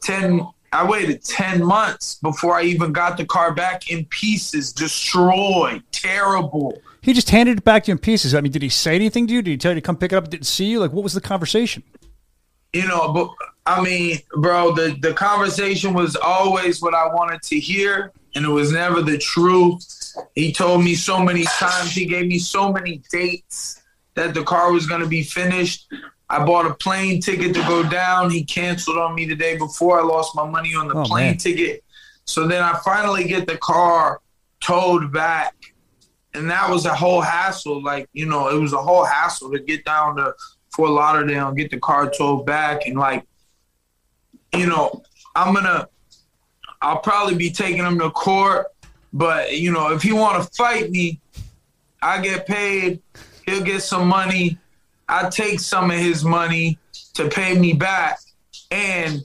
ten. 0.00 0.46
I 0.74 0.88
waited 0.88 1.22
ten 1.22 1.62
months 1.62 2.14
before 2.22 2.56
I 2.58 2.62
even 2.62 2.92
got 2.92 3.18
the 3.18 3.26
car 3.26 3.52
back 3.52 3.90
in 3.90 4.06
pieces, 4.06 4.72
destroyed, 4.72 5.82
terrible. 5.92 6.80
He 7.02 7.12
just 7.12 7.30
handed 7.30 7.58
it 7.58 7.64
back 7.64 7.84
to 7.84 7.88
you 7.88 7.92
in 7.92 7.98
pieces. 7.98 8.34
I 8.34 8.40
mean, 8.40 8.52
did 8.52 8.62
he 8.62 8.68
say 8.68 8.94
anything 8.94 9.26
to 9.26 9.32
you? 9.34 9.42
Did 9.42 9.50
he 9.50 9.56
tell 9.58 9.72
you 9.72 9.76
to 9.80 9.80
come 9.84 9.96
pick 9.96 10.12
it 10.12 10.16
up? 10.16 10.30
Didn't 10.30 10.46
see 10.46 10.66
you? 10.66 10.78
Like, 10.80 10.92
what 10.92 11.02
was 11.02 11.12
the 11.14 11.20
conversation? 11.20 11.82
you 12.72 12.86
know, 12.88 13.12
but 13.12 13.28
I 13.66 13.82
mean, 13.82 14.18
bro, 14.36 14.72
the 14.74 14.96
the 15.02 15.12
conversation 15.12 15.92
was 15.92 16.16
always 16.16 16.80
what 16.80 16.94
I 16.94 17.06
wanted 17.08 17.42
to 17.42 17.60
hear, 17.60 18.12
and 18.34 18.46
it 18.46 18.48
was 18.48 18.72
never 18.72 19.02
the 19.02 19.18
truth. 19.18 19.84
He 20.34 20.52
told 20.54 20.82
me 20.82 20.94
so 20.94 21.18
many 21.22 21.44
times. 21.44 21.90
He 21.92 22.06
gave 22.06 22.26
me 22.28 22.38
so 22.38 22.72
many 22.72 23.02
dates 23.10 23.82
that 24.14 24.32
the 24.32 24.42
car 24.42 24.72
was 24.72 24.86
going 24.86 25.02
to 25.02 25.06
be 25.06 25.22
finished. 25.22 25.92
I 26.30 26.44
bought 26.46 26.64
a 26.64 26.72
plane 26.74 27.20
ticket 27.20 27.54
to 27.56 27.60
go 27.64 27.82
down. 27.86 28.30
He 28.30 28.42
canceled 28.42 28.96
on 28.96 29.14
me 29.14 29.26
the 29.26 29.34
day 29.36 29.58
before. 29.58 30.00
I 30.00 30.02
lost 30.02 30.34
my 30.34 30.48
money 30.48 30.74
on 30.74 30.88
the 30.88 30.94
Oh, 30.94 31.04
plane 31.04 31.32
man. 31.32 31.36
ticket. 31.36 31.84
So 32.24 32.46
then 32.46 32.62
I 32.62 32.78
finally 32.82 33.24
get 33.24 33.46
the 33.46 33.58
car 33.58 34.20
towed 34.60 35.12
back. 35.12 35.54
And 36.34 36.50
that 36.50 36.70
was 36.70 36.86
a 36.86 36.94
whole 36.94 37.20
hassle. 37.20 37.82
Like, 37.82 38.08
you 38.12 38.26
know, 38.26 38.48
it 38.48 38.58
was 38.58 38.72
a 38.72 38.82
whole 38.82 39.04
hassle 39.04 39.50
to 39.52 39.58
get 39.58 39.84
down 39.84 40.16
to 40.16 40.34
Fort 40.74 40.90
Lauderdale 40.90 41.48
and 41.48 41.56
get 41.56 41.70
the 41.70 41.78
car 41.78 42.10
towed 42.10 42.46
back. 42.46 42.86
And 42.86 42.98
like, 42.98 43.26
you 44.54 44.66
know, 44.66 45.02
I'm 45.34 45.54
gonna 45.54 45.88
I'll 46.80 46.98
probably 46.98 47.36
be 47.36 47.50
taking 47.50 47.84
him 47.84 47.98
to 48.00 48.10
court, 48.10 48.66
but 49.12 49.56
you 49.56 49.72
know, 49.72 49.92
if 49.92 50.02
he 50.02 50.12
wanna 50.12 50.44
fight 50.56 50.90
me, 50.90 51.20
I 52.02 52.20
get 52.20 52.46
paid, 52.46 53.00
he'll 53.46 53.62
get 53.62 53.82
some 53.82 54.08
money. 54.08 54.58
I 55.08 55.28
take 55.28 55.60
some 55.60 55.90
of 55.90 55.98
his 55.98 56.24
money 56.24 56.78
to 57.14 57.28
pay 57.28 57.58
me 57.58 57.72
back, 57.72 58.18
and 58.70 59.22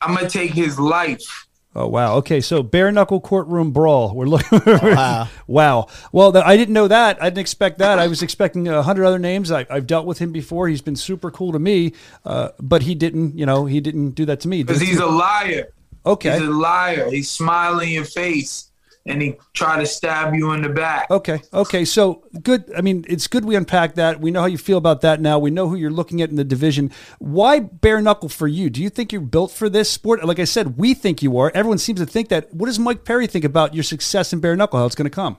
I'm 0.00 0.14
gonna 0.14 0.28
take 0.28 0.52
his 0.52 0.78
life. 0.78 1.45
Oh 1.78 1.88
wow. 1.88 2.14
Okay, 2.16 2.40
so 2.40 2.62
bare 2.62 2.90
knuckle 2.90 3.20
courtroom 3.20 3.70
brawl. 3.70 4.14
We're 4.14 4.24
looking. 4.26 4.60
Wow. 4.96 5.28
wow. 5.46 5.86
Well, 6.10 6.32
th- 6.32 6.44
I 6.44 6.56
didn't 6.56 6.72
know 6.72 6.88
that. 6.88 7.22
I 7.22 7.26
didn't 7.28 7.40
expect 7.40 7.78
that. 7.78 7.98
I 7.98 8.06
was 8.06 8.22
expecting 8.22 8.66
a 8.66 8.82
hundred 8.82 9.04
other 9.04 9.18
names. 9.18 9.52
I, 9.52 9.66
I've 9.68 9.86
dealt 9.86 10.06
with 10.06 10.18
him 10.18 10.32
before. 10.32 10.68
He's 10.68 10.80
been 10.80 10.96
super 10.96 11.30
cool 11.30 11.52
to 11.52 11.58
me, 11.58 11.92
uh, 12.24 12.48
but 12.58 12.82
he 12.82 12.94
didn't. 12.94 13.36
You 13.36 13.44
know, 13.44 13.66
he 13.66 13.80
didn't 13.80 14.12
do 14.12 14.24
that 14.24 14.40
to 14.40 14.48
me. 14.48 14.62
Because 14.62 14.80
he's 14.80 14.98
a 14.98 15.06
liar. 15.06 15.68
okay. 16.06 16.38
He's 16.38 16.48
a 16.48 16.50
liar. 16.50 17.10
He's 17.10 17.30
smiling 17.30 17.88
in 17.88 17.94
your 17.94 18.04
face 18.06 18.70
and 19.06 19.22
he 19.22 19.36
try 19.54 19.78
to 19.78 19.86
stab 19.86 20.34
you 20.34 20.52
in 20.52 20.62
the 20.62 20.68
back. 20.68 21.10
Okay. 21.10 21.40
Okay. 21.52 21.84
So 21.84 22.24
good. 22.42 22.70
I 22.76 22.80
mean, 22.80 23.04
it's 23.08 23.26
good 23.26 23.44
we 23.44 23.54
unpack 23.54 23.94
that. 23.94 24.20
We 24.20 24.30
know 24.30 24.40
how 24.40 24.46
you 24.46 24.58
feel 24.58 24.78
about 24.78 25.00
that 25.02 25.20
now. 25.20 25.38
We 25.38 25.50
know 25.50 25.68
who 25.68 25.76
you're 25.76 25.90
looking 25.90 26.20
at 26.22 26.30
in 26.30 26.36
the 26.36 26.44
division. 26.44 26.90
Why 27.18 27.60
bare 27.60 28.00
knuckle 28.00 28.28
for 28.28 28.48
you? 28.48 28.68
Do 28.68 28.82
you 28.82 28.90
think 28.90 29.12
you're 29.12 29.20
built 29.20 29.52
for 29.52 29.68
this 29.68 29.90
sport? 29.90 30.24
Like 30.24 30.38
I 30.38 30.44
said, 30.44 30.76
we 30.76 30.94
think 30.94 31.22
you 31.22 31.38
are. 31.38 31.50
Everyone 31.54 31.78
seems 31.78 32.00
to 32.00 32.06
think 32.06 32.28
that. 32.28 32.52
What 32.52 32.66
does 32.66 32.78
Mike 32.78 33.04
Perry 33.04 33.26
think 33.26 33.44
about 33.44 33.74
your 33.74 33.84
success 33.84 34.32
in 34.32 34.40
bare 34.40 34.56
knuckle? 34.56 34.78
How 34.78 34.86
it's 34.86 34.94
going 34.94 35.10
to 35.10 35.14
come? 35.14 35.38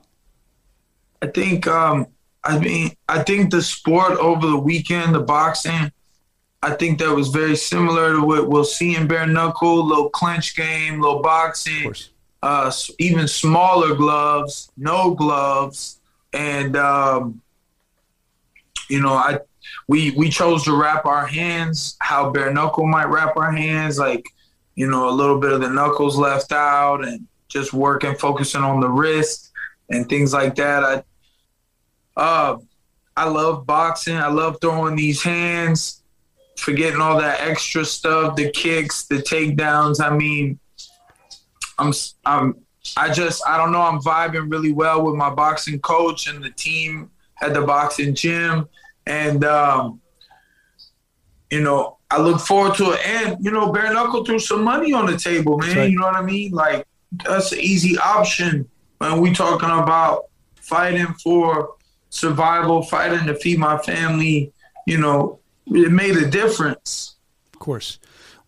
I 1.20 1.26
think 1.26 1.66
um 1.66 2.06
I 2.44 2.58
mean 2.58 2.92
I 3.08 3.22
think 3.22 3.50
the 3.50 3.62
sport 3.62 4.12
over 4.18 4.46
the 4.46 4.58
weekend, 4.58 5.14
the 5.14 5.20
boxing, 5.20 5.92
I 6.62 6.74
think 6.74 6.98
that 6.98 7.14
was 7.14 7.28
very 7.28 7.56
similar 7.56 8.14
to 8.14 8.22
what 8.22 8.48
we'll 8.48 8.64
see 8.64 8.96
in 8.96 9.06
bare 9.06 9.26
knuckle, 9.26 9.84
little 9.86 10.10
clinch 10.10 10.56
game, 10.56 11.00
little 11.00 11.22
boxing, 11.22 11.84
course. 11.84 12.10
Uh 12.42 12.72
even 12.98 13.26
smaller 13.28 13.94
gloves, 13.94 14.70
no 14.76 15.14
gloves, 15.14 16.00
and 16.32 16.76
um 16.76 17.40
you 18.88 19.00
know, 19.00 19.14
I 19.14 19.40
we 19.86 20.12
we 20.12 20.28
chose 20.28 20.64
to 20.64 20.76
wrap 20.76 21.04
our 21.06 21.26
hands 21.26 21.96
how 22.00 22.30
bare 22.30 22.52
knuckle 22.52 22.86
might 22.86 23.08
wrap 23.08 23.36
our 23.36 23.52
hands, 23.52 23.98
like 23.98 24.26
you 24.74 24.88
know, 24.88 25.08
a 25.08 25.10
little 25.10 25.38
bit 25.40 25.52
of 25.52 25.60
the 25.60 25.68
knuckles 25.68 26.16
left 26.16 26.52
out, 26.52 27.04
and 27.04 27.26
just 27.48 27.72
working, 27.72 28.14
focusing 28.14 28.62
on 28.62 28.80
the 28.80 28.88
wrist 28.88 29.50
and 29.90 30.08
things 30.08 30.32
like 30.32 30.54
that. 30.56 30.84
I 30.84 31.02
uh, 32.16 32.58
I 33.16 33.28
love 33.28 33.66
boxing. 33.66 34.16
I 34.16 34.28
love 34.28 34.58
throwing 34.60 34.96
these 34.96 35.22
hands, 35.22 36.02
forgetting 36.56 37.00
all 37.00 37.18
that 37.18 37.40
extra 37.40 37.84
stuff, 37.84 38.36
the 38.36 38.50
kicks, 38.50 39.06
the 39.06 39.16
takedowns. 39.16 40.00
I 40.00 40.14
mean, 40.16 40.58
I'm 41.78 41.92
I'm 42.24 42.54
I 42.96 43.12
just 43.12 43.46
I 43.46 43.56
don't 43.56 43.72
know. 43.72 43.82
I'm 43.82 44.00
vibing 44.00 44.50
really 44.50 44.72
well 44.72 45.04
with 45.04 45.14
my 45.14 45.30
boxing 45.30 45.80
coach 45.80 46.26
and 46.26 46.42
the 46.42 46.50
team 46.50 47.10
at 47.40 47.54
the 47.54 47.62
boxing 47.62 48.14
gym, 48.14 48.68
and 49.06 49.44
um, 49.44 50.00
you 51.50 51.60
know 51.60 51.98
I 52.10 52.20
look 52.20 52.40
forward 52.40 52.74
to 52.76 52.92
it. 52.92 53.06
And 53.06 53.44
you 53.44 53.50
know, 53.50 53.72
bare 53.72 53.92
knuckle 53.92 54.24
threw 54.24 54.38
some 54.38 54.62
money 54.62 54.92
on 54.92 55.06
the 55.06 55.16
table, 55.16 55.58
man. 55.58 55.76
right. 55.76 55.90
You 55.90 55.98
know 55.98 56.06
what 56.06 56.16
I 56.16 56.22
mean? 56.22 56.52
Like 56.52 56.86
that's 57.24 57.52
an 57.52 57.60
easy 57.60 57.98
option 57.98 58.68
when 58.98 59.20
we 59.20 59.32
talking 59.32 59.70
about 59.70 60.24
fighting 60.56 61.14
for 61.22 61.76
survival, 62.10 62.82
fighting 62.82 63.26
to 63.26 63.34
feed 63.34 63.58
my 63.58 63.78
family. 63.78 64.52
You 64.86 64.98
know, 64.98 65.40
it 65.66 65.92
made 65.92 66.16
a 66.16 66.30
difference. 66.30 67.16
Of 67.52 67.58
course. 67.58 67.98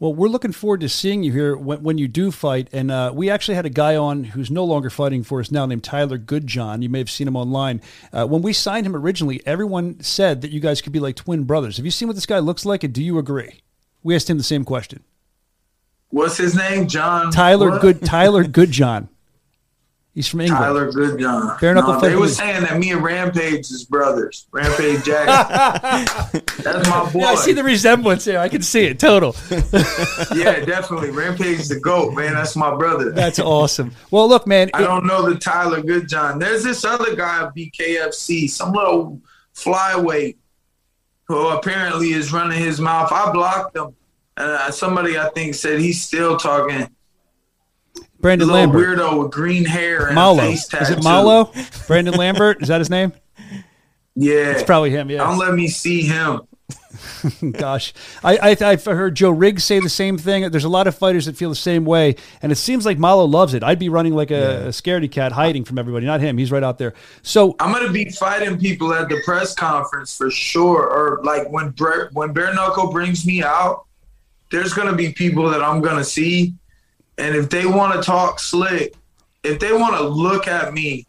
Well, 0.00 0.14
we're 0.14 0.28
looking 0.28 0.52
forward 0.52 0.80
to 0.80 0.88
seeing 0.88 1.22
you 1.22 1.30
here 1.30 1.54
when, 1.54 1.82
when 1.82 1.98
you 1.98 2.08
do 2.08 2.30
fight. 2.30 2.68
And 2.72 2.90
uh, 2.90 3.12
we 3.14 3.28
actually 3.28 3.56
had 3.56 3.66
a 3.66 3.70
guy 3.70 3.96
on 3.96 4.24
who's 4.24 4.50
no 4.50 4.64
longer 4.64 4.88
fighting 4.88 5.22
for 5.22 5.40
us 5.40 5.50
now 5.50 5.66
named 5.66 5.84
Tyler 5.84 6.16
Goodjohn. 6.16 6.82
You 6.82 6.88
may 6.88 6.98
have 6.98 7.10
seen 7.10 7.28
him 7.28 7.36
online. 7.36 7.82
Uh, 8.10 8.26
when 8.26 8.40
we 8.40 8.54
signed 8.54 8.86
him 8.86 8.96
originally, 8.96 9.42
everyone 9.44 10.00
said 10.00 10.40
that 10.40 10.52
you 10.52 10.58
guys 10.58 10.80
could 10.80 10.94
be 10.94 11.00
like 11.00 11.16
twin 11.16 11.44
brothers. 11.44 11.76
Have 11.76 11.84
you 11.84 11.90
seen 11.90 12.08
what 12.08 12.14
this 12.14 12.24
guy 12.24 12.38
looks 12.38 12.64
like? 12.64 12.82
And 12.82 12.94
do 12.94 13.04
you 13.04 13.18
agree? 13.18 13.60
We 14.02 14.14
asked 14.14 14.30
him 14.30 14.38
the 14.38 14.42
same 14.42 14.64
question. 14.64 15.04
What's 16.08 16.38
his 16.38 16.56
name? 16.56 16.88
John 16.88 17.30
Tyler 17.30 17.68
what? 17.70 17.82
Good 17.82 18.02
Tyler 18.04 18.44
Goodjohn. 18.44 19.08
He's 20.20 20.28
from 20.28 20.42
England. 20.42 20.62
Tyler 20.62 20.92
Goodjohn. 20.92 21.58
Bare 21.62 21.72
knuckle 21.72 21.94
no, 21.94 22.00
they 22.00 22.14
were 22.14 22.28
saying 22.28 22.64
that 22.64 22.78
me 22.78 22.90
and 22.90 23.02
Rampage 23.02 23.70
is 23.70 23.84
brothers. 23.84 24.46
Rampage 24.52 25.02
Jackson. 25.02 26.42
That's 26.62 26.86
my 26.90 27.10
boy. 27.10 27.20
Yeah, 27.20 27.26
I 27.28 27.34
see 27.36 27.54
the 27.54 27.64
resemblance 27.64 28.26
here. 28.26 28.38
I 28.38 28.50
can 28.50 28.60
see 28.60 28.84
it. 28.84 28.98
Total. 28.98 29.34
yeah, 30.36 30.62
definitely. 30.66 31.08
Rampage 31.10 31.58
is 31.60 31.70
the 31.70 31.80
goat, 31.80 32.12
man. 32.12 32.34
That's 32.34 32.54
my 32.54 32.76
brother. 32.76 33.12
That's 33.12 33.38
awesome. 33.38 33.92
Well, 34.10 34.28
look, 34.28 34.46
man. 34.46 34.68
I 34.74 34.82
it- 34.82 34.84
don't 34.84 35.06
know 35.06 35.26
the 35.26 35.38
Tyler 35.38 35.80
Goodjohn. 35.80 36.38
There's 36.38 36.64
this 36.64 36.84
other 36.84 37.16
guy 37.16 37.44
at 37.44 37.56
BKFC, 37.56 38.50
some 38.50 38.74
little 38.74 39.22
flyweight, 39.54 40.36
who 41.28 41.48
apparently 41.48 42.12
is 42.12 42.30
running 42.30 42.58
his 42.58 42.78
mouth. 42.78 43.10
I 43.10 43.32
blocked 43.32 43.74
him. 43.74 43.96
And 44.36 44.50
uh, 44.50 44.70
somebody 44.70 45.18
I 45.18 45.30
think 45.30 45.54
said 45.54 45.80
he's 45.80 46.04
still 46.04 46.36
talking. 46.36 46.94
Brandon 48.20 48.48
Lambert. 48.48 48.98
weirdo 48.98 49.22
with 49.22 49.32
green 49.32 49.64
hair 49.64 50.06
and 50.06 50.14
Malo. 50.14 50.38
face 50.42 50.66
tattoo. 50.68 50.84
Is 50.84 50.90
it 50.90 51.02
Malo? 51.04 51.52
Brandon 51.86 52.14
Lambert? 52.14 52.62
Is 52.62 52.68
that 52.68 52.80
his 52.80 52.90
name? 52.90 53.12
Yeah, 54.16 54.50
It's 54.50 54.62
probably 54.62 54.90
him. 54.90 55.10
Yeah. 55.10 55.18
Don't 55.18 55.38
let 55.38 55.54
me 55.54 55.68
see 55.68 56.02
him. 56.02 56.42
Gosh, 57.52 57.92
I, 58.22 58.36
I 58.36 58.56
I've 58.60 58.84
heard 58.84 59.14
Joe 59.14 59.30
Riggs 59.30 59.64
say 59.64 59.80
the 59.80 59.88
same 59.88 60.18
thing. 60.18 60.50
There's 60.50 60.64
a 60.64 60.68
lot 60.68 60.86
of 60.86 60.94
fighters 60.94 61.26
that 61.26 61.36
feel 61.36 61.48
the 61.48 61.54
same 61.56 61.84
way, 61.84 62.16
and 62.42 62.52
it 62.52 62.56
seems 62.56 62.84
like 62.84 62.98
Malo 62.98 63.24
loves 63.24 63.54
it. 63.54 63.62
I'd 63.62 63.78
be 63.78 63.88
running 63.88 64.14
like 64.14 64.30
a, 64.30 64.66
a 64.66 64.68
scaredy 64.68 65.10
cat, 65.10 65.32
hiding 65.32 65.64
from 65.64 65.78
everybody. 65.78 66.06
Not 66.06 66.20
him. 66.20 66.36
He's 66.38 66.52
right 66.52 66.62
out 66.62 66.78
there. 66.78 66.94
So 67.22 67.56
I'm 67.58 67.72
gonna 67.72 67.90
be 67.92 68.10
fighting 68.10 68.58
people 68.58 68.92
at 68.92 69.08
the 69.08 69.20
press 69.24 69.54
conference 69.54 70.16
for 70.16 70.30
sure, 70.30 70.82
or 70.88 71.20
like 71.24 71.50
when 71.50 71.70
Bre- 71.70 72.08
when 72.12 72.32
Bare 72.32 72.52
Knuckle 72.54 72.90
brings 72.92 73.24
me 73.26 73.42
out. 73.42 73.86
There's 74.50 74.72
gonna 74.74 74.94
be 74.96 75.12
people 75.12 75.48
that 75.50 75.62
I'm 75.62 75.80
gonna 75.80 76.04
see, 76.04 76.54
and 77.20 77.36
if 77.36 77.48
they 77.50 77.66
want 77.66 77.94
to 77.94 78.02
talk 78.02 78.40
slick, 78.40 78.94
if 79.44 79.58
they 79.60 79.72
want 79.72 79.96
to 79.96 80.02
look 80.02 80.48
at 80.48 80.72
me, 80.74 81.06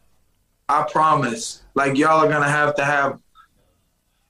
I 0.70 0.86
promise, 0.92 1.64
like 1.74 1.98
y'all 1.98 2.24
are 2.24 2.30
gonna 2.30 2.50
have 2.50 2.76
to 2.76 2.86
have 2.86 3.20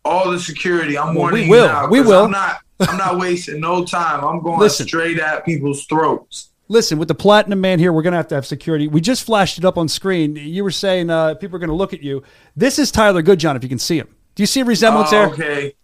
all 0.03 0.31
the 0.31 0.39
security. 0.39 0.97
I'm 0.97 1.07
Well, 1.13 1.15
warning 1.25 1.43
we 1.43 1.49
will. 1.57 1.65
you 1.65 1.71
now. 1.71 1.87
We 1.87 2.01
will. 2.01 2.23
I'm 2.25 2.31
not. 2.31 2.57
I'm 2.79 2.97
not 2.97 3.19
wasting 3.19 3.59
no 3.59 3.85
time. 3.85 4.23
I'm 4.25 4.41
going 4.41 4.59
Listen. 4.59 4.87
straight 4.87 5.19
at 5.19 5.45
people's 5.45 5.85
throats. 5.85 6.49
listen, 6.67 6.97
with 6.97 7.07
the 7.09 7.13
platinum 7.15 7.61
man 7.61 7.77
here, 7.77 7.93
we're 7.93 8.01
gonna 8.01 8.15
have 8.15 8.27
to 8.29 8.35
have 8.35 8.45
security. 8.45 8.87
We 8.87 9.01
just 9.01 9.23
flashed 9.23 9.57
it 9.59 9.65
up 9.65 9.77
on 9.77 9.87
screen. 9.87 10.35
You 10.35 10.63
were 10.63 10.71
saying 10.71 11.09
uh, 11.11 11.35
people 11.35 11.57
are 11.57 11.59
gonna 11.59 11.75
look 11.75 11.93
at 11.93 12.01
you. 12.01 12.23
This 12.55 12.79
is 12.79 12.89
Tyler 12.91 13.21
Goodjohn. 13.21 13.55
If 13.55 13.61
you 13.63 13.69
can 13.69 13.77
see 13.77 13.97
him, 13.99 14.07
do 14.35 14.41
you 14.41 14.47
see 14.47 14.61
a 14.61 14.65
resemblance 14.65 15.09
Oh, 15.09 15.11
there? 15.11 15.27
okay. 15.27 15.75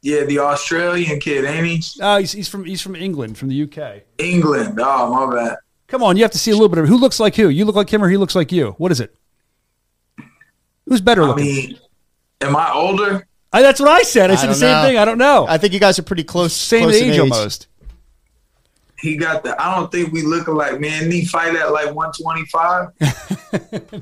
Yeah, 0.00 0.24
the 0.24 0.38
Australian 0.38 1.18
kid, 1.18 1.44
ain't 1.44 1.66
he? 1.66 2.00
Uh, 2.00 2.18
he's, 2.18 2.32
he's 2.32 2.48
from 2.48 2.64
he's 2.64 2.80
from 2.80 2.94
England, 2.94 3.36
from 3.36 3.48
the 3.48 3.62
UK. 3.64 4.02
England. 4.18 4.78
Oh, 4.80 5.26
my 5.26 5.34
bad. 5.34 5.56
Come 5.88 6.02
on, 6.02 6.16
you 6.16 6.22
have 6.22 6.32
to 6.32 6.38
see 6.38 6.50
a 6.50 6.54
little 6.54 6.68
bit 6.68 6.78
of 6.78 6.86
who 6.88 6.96
looks 6.98 7.18
like 7.18 7.34
who. 7.34 7.48
You 7.48 7.64
look 7.64 7.74
like 7.74 7.92
him, 7.92 8.04
or 8.04 8.08
he 8.08 8.16
looks 8.16 8.34
like 8.34 8.52
you. 8.52 8.74
What 8.78 8.92
is 8.92 9.00
it? 9.00 9.16
Who's 10.86 11.00
better 11.00 11.22
I 11.22 11.26
looking? 11.26 11.44
mean, 11.44 11.78
am 12.40 12.54
I 12.56 12.72
older? 12.72 13.26
I, 13.52 13.62
that's 13.62 13.80
what 13.80 13.88
I 13.88 14.02
said. 14.02 14.30
I 14.30 14.34
said 14.36 14.50
the 14.50 14.54
same 14.54 14.70
know. 14.70 14.82
thing. 14.82 14.98
I 14.98 15.04
don't 15.04 15.18
know. 15.18 15.46
I 15.48 15.58
think 15.58 15.72
you 15.72 15.80
guys 15.80 15.98
are 15.98 16.02
pretty 16.02 16.24
close. 16.24 16.54
same 16.54 16.82
close 16.82 17.00
in 17.00 17.10
age, 17.10 17.18
almost. 17.18 17.68
He 19.00 19.16
got 19.16 19.44
the. 19.44 19.60
I 19.62 19.76
don't 19.76 19.92
think 19.92 20.12
we 20.12 20.22
look 20.22 20.48
alike, 20.48 20.80
man. 20.80 21.02
Didn't 21.02 21.12
he 21.12 21.24
fight 21.24 21.54
at 21.54 21.72
like 21.72 21.94
125? 21.94 22.88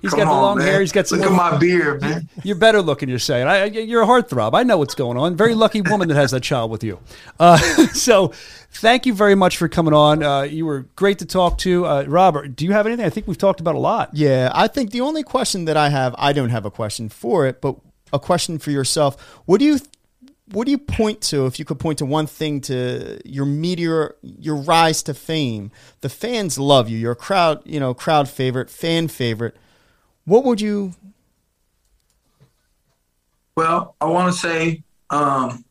He's 0.00 0.10
Come 0.10 0.20
got 0.20 0.24
the 0.26 0.30
on, 0.30 0.42
long 0.42 0.58
man. 0.58 0.66
hair. 0.68 0.80
He's 0.80 0.92
got 0.92 1.08
some. 1.08 1.18
Look 1.18 1.30
at 1.30 1.36
my 1.36 1.56
beard, 1.58 2.00
man. 2.00 2.28
You're 2.44 2.54
better 2.56 2.80
looking. 2.80 3.08
You're 3.08 3.18
saying. 3.18 3.48
I, 3.48 3.62
I- 3.62 3.64
you're 3.64 4.02
a 4.02 4.06
heartthrob. 4.06 4.54
I 4.54 4.62
know 4.62 4.78
what's 4.78 4.94
going 4.94 5.16
on. 5.18 5.36
Very 5.36 5.54
lucky 5.54 5.80
woman 5.80 6.06
that 6.08 6.14
has 6.14 6.30
that 6.30 6.42
child 6.44 6.70
with 6.70 6.84
you. 6.84 7.00
Uh, 7.40 7.56
so, 7.92 8.28
thank 8.70 9.06
you 9.06 9.12
very 9.14 9.34
much 9.34 9.56
for 9.56 9.68
coming 9.68 9.92
on. 9.92 10.22
Uh, 10.22 10.42
you 10.42 10.64
were 10.66 10.82
great 10.94 11.18
to 11.18 11.26
talk 11.26 11.58
to. 11.58 11.84
Uh, 11.86 12.04
Robert, 12.06 12.54
do 12.54 12.64
you 12.64 12.72
have 12.72 12.86
anything? 12.86 13.04
I 13.04 13.10
think 13.10 13.26
we've 13.26 13.36
talked 13.38 13.58
about 13.60 13.74
a 13.74 13.78
lot. 13.80 14.10
Yeah, 14.12 14.52
I 14.54 14.68
think 14.68 14.92
the 14.92 15.00
only 15.00 15.24
question 15.24 15.64
that 15.64 15.76
I 15.76 15.88
have, 15.88 16.14
I 16.18 16.32
don't 16.32 16.50
have 16.50 16.64
a 16.64 16.70
question 16.70 17.08
for 17.08 17.46
it, 17.46 17.60
but 17.60 17.76
a 18.12 18.20
question 18.20 18.58
for 18.60 18.70
yourself. 18.70 19.20
What 19.46 19.58
do 19.58 19.64
you 19.64 19.80
what 20.52 20.66
do 20.66 20.70
you 20.70 20.78
point 20.78 21.20
to 21.20 21.46
if 21.46 21.58
you 21.58 21.64
could 21.64 21.78
point 21.78 21.98
to 21.98 22.04
one 22.04 22.26
thing 22.26 22.60
to 22.60 23.18
your 23.24 23.46
meteor 23.46 24.14
your 24.22 24.56
rise 24.56 25.02
to 25.02 25.14
fame 25.14 25.70
the 26.02 26.08
fans 26.08 26.58
love 26.58 26.88
you 26.88 26.98
you're 26.98 27.12
a 27.12 27.16
crowd 27.16 27.62
you 27.64 27.80
know 27.80 27.94
crowd 27.94 28.28
favorite 28.28 28.68
fan 28.68 29.08
favorite 29.08 29.56
what 30.24 30.44
would 30.44 30.60
you 30.60 30.94
Well, 33.56 33.94
I 34.00 34.06
want 34.06 34.32
to 34.32 34.38
say, 34.38 34.82
um, 35.10 35.64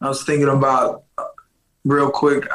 I 0.00 0.08
was 0.08 0.24
thinking 0.24 0.48
about 0.48 1.04
uh, 1.16 1.24
real 1.84 2.10
quick. 2.10 2.46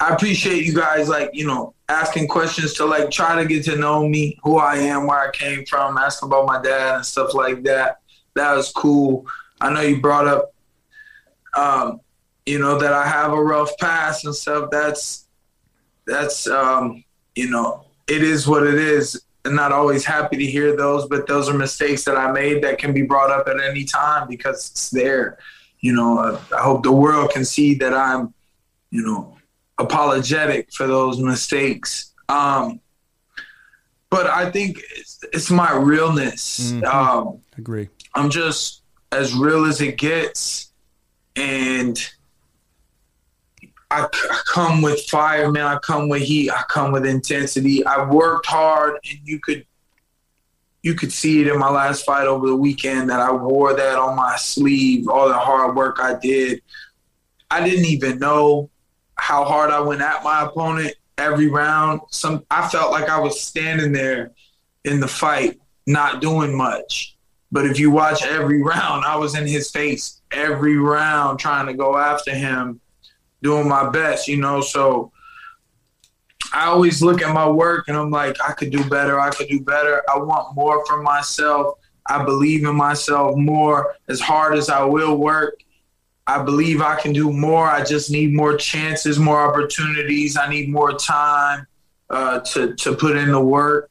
I 0.00 0.14
appreciate 0.14 0.64
you 0.64 0.74
guys, 0.74 1.08
like 1.08 1.30
you 1.34 1.46
know, 1.46 1.74
asking 1.88 2.28
questions 2.28 2.72
to 2.74 2.86
like 2.86 3.10
try 3.10 3.40
to 3.40 3.46
get 3.46 3.64
to 3.64 3.76
know 3.76 4.08
me, 4.08 4.38
who 4.42 4.56
I 4.56 4.76
am, 4.76 5.06
where 5.06 5.18
I 5.18 5.30
came 5.30 5.66
from, 5.66 5.98
asking 5.98 6.28
about 6.28 6.46
my 6.46 6.60
dad 6.60 6.96
and 6.96 7.06
stuff 7.06 7.34
like 7.34 7.62
that. 7.64 7.98
That 8.34 8.54
was 8.54 8.72
cool. 8.72 9.26
I 9.60 9.70
know 9.72 9.82
you 9.82 10.00
brought 10.00 10.26
up, 10.26 10.53
um, 11.56 12.00
you 12.46 12.58
know, 12.58 12.78
that 12.78 12.92
I 12.92 13.06
have 13.06 13.32
a 13.32 13.42
rough 13.42 13.76
past 13.78 14.24
and 14.24 14.34
stuff. 14.34 14.70
That's 14.70 15.26
that's 16.06 16.46
um, 16.46 17.04
you 17.34 17.50
know, 17.50 17.84
it 18.06 18.22
is 18.22 18.46
what 18.46 18.66
it 18.66 18.74
is. 18.74 19.22
I'm 19.46 19.54
not 19.54 19.72
always 19.72 20.04
happy 20.04 20.36
to 20.38 20.46
hear 20.46 20.74
those, 20.76 21.06
but 21.06 21.26
those 21.26 21.48
are 21.50 21.54
mistakes 21.54 22.04
that 22.04 22.16
I 22.16 22.32
made 22.32 22.62
that 22.64 22.78
can 22.78 22.94
be 22.94 23.02
brought 23.02 23.30
up 23.30 23.46
at 23.46 23.60
any 23.60 23.84
time 23.84 24.26
because 24.28 24.70
it's 24.70 24.90
there. 24.90 25.38
You 25.80 25.92
know, 25.92 26.18
uh, 26.18 26.40
I 26.56 26.62
hope 26.62 26.82
the 26.82 26.92
world 26.92 27.30
can 27.30 27.44
see 27.44 27.74
that 27.74 27.92
I'm, 27.92 28.32
you 28.90 29.04
know, 29.04 29.36
apologetic 29.76 30.72
for 30.72 30.86
those 30.86 31.18
mistakes. 31.20 32.14
Um, 32.30 32.80
but 34.08 34.26
I 34.26 34.50
think 34.50 34.80
it's, 34.96 35.22
it's 35.32 35.50
my 35.50 35.74
realness. 35.74 36.72
Um, 36.84 37.40
Agree. 37.58 37.88
I'm 38.14 38.30
just 38.30 38.82
as 39.12 39.34
real 39.34 39.66
as 39.66 39.82
it 39.82 39.98
gets, 39.98 40.63
and 41.36 41.98
I 43.90 44.08
come 44.46 44.82
with 44.82 45.04
fire, 45.08 45.50
man. 45.50 45.66
I 45.66 45.78
come 45.78 46.08
with 46.08 46.22
heat. 46.22 46.50
I 46.50 46.62
come 46.68 46.90
with 46.92 47.06
intensity. 47.06 47.84
I 47.86 48.08
worked 48.08 48.46
hard, 48.46 48.98
and 49.08 49.18
you 49.24 49.38
could 49.40 49.66
you 50.82 50.94
could 50.94 51.12
see 51.12 51.40
it 51.40 51.46
in 51.46 51.58
my 51.58 51.70
last 51.70 52.04
fight 52.04 52.26
over 52.26 52.46
the 52.46 52.56
weekend 52.56 53.08
that 53.08 53.20
I 53.20 53.32
wore 53.32 53.72
that 53.74 53.96
on 53.96 54.16
my 54.16 54.36
sleeve. 54.36 55.08
All 55.08 55.28
the 55.28 55.34
hard 55.38 55.76
work 55.76 55.98
I 56.00 56.18
did. 56.18 56.60
I 57.50 57.64
didn't 57.64 57.86
even 57.86 58.18
know 58.18 58.68
how 59.16 59.44
hard 59.44 59.70
I 59.70 59.80
went 59.80 60.02
at 60.02 60.24
my 60.24 60.42
opponent 60.42 60.94
every 61.16 61.48
round. 61.48 62.00
Some 62.10 62.44
I 62.50 62.68
felt 62.68 62.90
like 62.90 63.08
I 63.08 63.18
was 63.18 63.40
standing 63.40 63.92
there 63.92 64.32
in 64.84 65.00
the 65.00 65.08
fight, 65.08 65.60
not 65.86 66.20
doing 66.20 66.56
much. 66.56 67.16
But 67.52 67.66
if 67.66 67.78
you 67.78 67.90
watch 67.90 68.24
every 68.24 68.62
round, 68.62 69.04
I 69.04 69.16
was 69.16 69.36
in 69.36 69.46
his 69.46 69.70
face 69.70 70.20
every 70.34 70.76
round 70.76 71.38
trying 71.38 71.66
to 71.66 71.74
go 71.74 71.96
after 71.96 72.34
him, 72.34 72.80
doing 73.42 73.68
my 73.68 73.88
best, 73.90 74.28
you 74.28 74.36
know. 74.36 74.60
So 74.60 75.12
I 76.52 76.66
always 76.66 77.02
look 77.02 77.22
at 77.22 77.34
my 77.34 77.48
work 77.48 77.88
and 77.88 77.96
I'm 77.96 78.10
like, 78.10 78.36
I 78.40 78.52
could 78.52 78.70
do 78.70 78.88
better. 78.88 79.18
I 79.18 79.30
could 79.30 79.48
do 79.48 79.60
better. 79.60 80.02
I 80.12 80.18
want 80.18 80.54
more 80.54 80.84
from 80.86 81.02
myself. 81.02 81.78
I 82.06 82.24
believe 82.24 82.64
in 82.64 82.76
myself 82.76 83.36
more 83.36 83.96
as 84.08 84.20
hard 84.20 84.56
as 84.56 84.68
I 84.68 84.84
will 84.84 85.16
work. 85.16 85.58
I 86.26 86.42
believe 86.42 86.80
I 86.80 86.96
can 87.00 87.12
do 87.12 87.32
more. 87.32 87.66
I 87.66 87.84
just 87.84 88.10
need 88.10 88.34
more 88.34 88.56
chances, 88.56 89.18
more 89.18 89.40
opportunities. 89.40 90.36
I 90.36 90.48
need 90.48 90.70
more 90.70 90.94
time 90.94 91.66
uh, 92.10 92.40
to 92.40 92.74
to 92.76 92.94
put 92.94 93.16
in 93.16 93.30
the 93.30 93.40
work. 93.40 93.90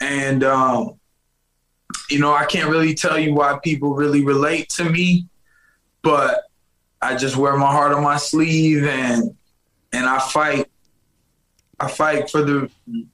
And 0.00 0.44
um, 0.44 0.98
you 2.10 2.18
know, 2.20 2.32
I 2.32 2.46
can't 2.46 2.70
really 2.70 2.94
tell 2.94 3.18
you 3.18 3.34
why 3.34 3.58
people 3.62 3.94
really 3.94 4.24
relate 4.24 4.68
to 4.70 4.88
me, 4.88 5.26
but 6.08 6.44
I 7.02 7.16
just 7.16 7.36
wear 7.36 7.54
my 7.58 7.70
heart 7.70 7.92
on 7.92 8.02
my 8.02 8.16
sleeve 8.16 8.86
and 8.86 9.36
and 9.92 10.06
I 10.06 10.18
fight. 10.18 10.66
I 11.78 11.88
fight 11.88 12.30
for 12.30 12.42
the 12.42 12.70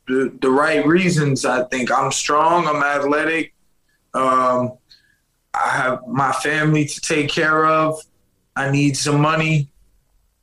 the, 0.07 0.33
the 0.41 0.49
right 0.49 0.87
reasons. 0.87 1.45
I 1.45 1.65
think 1.65 1.91
I'm 1.91 2.13
strong. 2.13 2.69
I'm 2.69 2.85
athletic. 2.85 3.53
Um, 4.15 4.79
I 5.53 5.71
have 5.71 6.07
my 6.07 6.31
family 6.31 6.85
to 6.85 7.01
take 7.01 7.29
care 7.29 7.67
of. 7.67 8.01
I 8.55 8.71
need 8.71 8.97
some 8.97 9.21
money. 9.21 9.69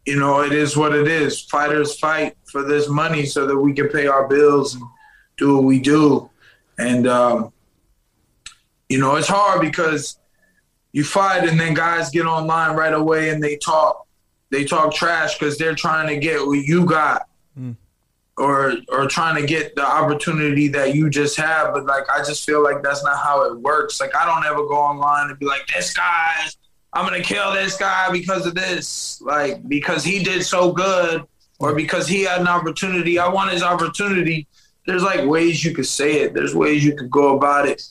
You 0.05 0.19
know, 0.19 0.41
it 0.41 0.51
is 0.51 0.75
what 0.75 0.93
it 0.93 1.07
is. 1.07 1.41
Fighters 1.41 1.97
fight 1.97 2.35
for 2.43 2.63
this 2.63 2.89
money 2.89 3.25
so 3.25 3.47
that 3.47 3.57
we 3.57 3.71
can 3.71 3.87
pay 3.87 4.07
our 4.07 4.27
bills 4.27 4.75
and 4.75 4.83
do 5.37 5.55
what 5.55 5.63
we 5.63 5.79
do. 5.79 6.29
And 6.77 7.07
um, 7.07 7.53
you 8.89 8.99
know, 8.99 9.15
it's 9.15 9.29
hard 9.29 9.61
because 9.61 10.17
you 10.93 11.03
fight 11.03 11.47
and 11.47 11.59
then 11.59 11.73
guys 11.73 12.09
get 12.09 12.25
online 12.25 12.75
right 12.75 12.93
away 12.93 13.29
and 13.29 13.41
they 13.41 13.57
talk 13.57 14.07
they 14.49 14.65
talk 14.65 14.93
trash 14.93 15.37
because 15.37 15.57
they're 15.57 15.75
trying 15.75 16.07
to 16.07 16.17
get 16.17 16.45
what 16.45 16.59
you 16.59 16.85
got. 16.85 17.27
Mm. 17.57 17.77
Or 18.37 18.73
or 18.89 19.07
trying 19.07 19.39
to 19.39 19.45
get 19.45 19.75
the 19.75 19.85
opportunity 19.85 20.67
that 20.69 20.95
you 20.95 21.09
just 21.09 21.37
have 21.37 21.73
but 21.73 21.85
like 21.85 22.09
i 22.09 22.23
just 22.23 22.45
feel 22.45 22.63
like 22.63 22.81
that's 22.81 23.03
not 23.03 23.17
how 23.17 23.43
it 23.43 23.59
works. 23.59 23.99
Like 23.99 24.15
i 24.15 24.25
don't 24.25 24.45
ever 24.45 24.65
go 24.67 24.75
online 24.75 25.29
and 25.29 25.39
be 25.39 25.45
like 25.45 25.67
this 25.67 25.93
guy 25.93 26.47
i'm 26.93 27.05
gonna 27.05 27.21
kill 27.21 27.53
this 27.53 27.77
guy 27.77 28.11
because 28.11 28.45
of 28.45 28.55
this. 28.55 29.21
Like 29.21 29.67
because 29.67 30.03
he 30.03 30.23
did 30.23 30.43
so 30.43 30.71
good 30.71 31.23
or 31.59 31.75
because 31.75 32.07
he 32.07 32.23
had 32.23 32.41
an 32.41 32.47
opportunity. 32.47 33.19
I 33.19 33.27
want 33.27 33.51
his 33.51 33.63
opportunity. 33.63 34.47
There's 34.87 35.03
like 35.03 35.27
ways 35.27 35.63
you 35.63 35.75
could 35.75 35.85
say 35.85 36.21
it. 36.21 36.33
There's 36.33 36.55
ways 36.55 36.83
you 36.83 36.95
could 36.95 37.11
go 37.11 37.37
about 37.37 37.67
it 37.67 37.83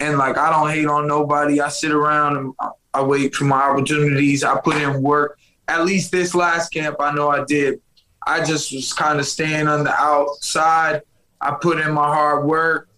and 0.00 0.18
like 0.18 0.36
I 0.36 0.50
don't 0.50 0.70
hate 0.70 0.86
on 0.86 1.06
nobody. 1.06 1.60
I 1.60 1.68
sit 1.68 1.92
around 1.92 2.36
and 2.36 2.54
I- 2.60 2.70
I 2.92 3.02
wait 3.02 3.36
for 3.36 3.44
my 3.44 3.62
opportunities. 3.62 4.42
I 4.42 4.58
put 4.60 4.74
in 4.76 5.00
work. 5.00 5.38
At 5.68 5.84
least 5.84 6.10
this 6.10 6.34
last 6.34 6.70
camp, 6.72 6.96
I 6.98 7.12
know 7.12 7.28
I 7.28 7.44
did. 7.44 7.80
I 8.26 8.44
just 8.44 8.72
was 8.72 8.92
kind 8.92 9.20
of 9.20 9.26
staying 9.26 9.68
on 9.68 9.84
the 9.84 9.94
outside. 9.94 11.02
I 11.40 11.52
put 11.52 11.78
in 11.78 11.92
my 11.92 12.06
hard 12.06 12.46
work, 12.46 12.88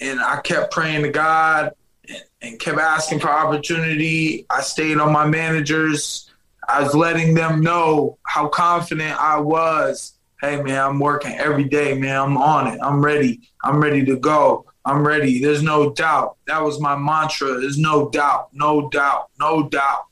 and 0.00 0.20
I 0.20 0.40
kept 0.40 0.72
praying 0.72 1.02
to 1.02 1.10
God 1.10 1.72
and, 2.08 2.22
and 2.40 2.58
kept 2.58 2.78
asking 2.78 3.20
for 3.20 3.28
opportunity. 3.28 4.46
I 4.48 4.62
stayed 4.62 4.96
on 4.98 5.12
my 5.12 5.26
managers. 5.26 6.30
I 6.66 6.82
was 6.82 6.94
letting 6.94 7.34
them 7.34 7.60
know 7.60 8.16
how 8.26 8.48
confident 8.48 9.20
I 9.20 9.38
was. 9.38 10.14
Hey 10.40 10.62
man, 10.62 10.82
I'm 10.82 10.98
working 10.98 11.32
every 11.38 11.64
day, 11.64 11.92
man. 11.96 12.16
I'm 12.16 12.36
on 12.38 12.68
it. 12.68 12.80
I'm 12.82 13.04
ready. 13.04 13.42
I'm 13.62 13.80
ready 13.80 14.02
to 14.06 14.16
go. 14.16 14.64
I'm 14.84 15.06
ready. 15.06 15.40
There's 15.40 15.62
no 15.62 15.92
doubt. 15.92 16.36
That 16.46 16.62
was 16.62 16.80
my 16.80 16.96
mantra. 16.96 17.60
There's 17.60 17.78
no 17.78 18.08
doubt. 18.10 18.48
No 18.52 18.88
doubt. 18.90 19.30
No 19.38 19.68
doubt. 19.68 20.06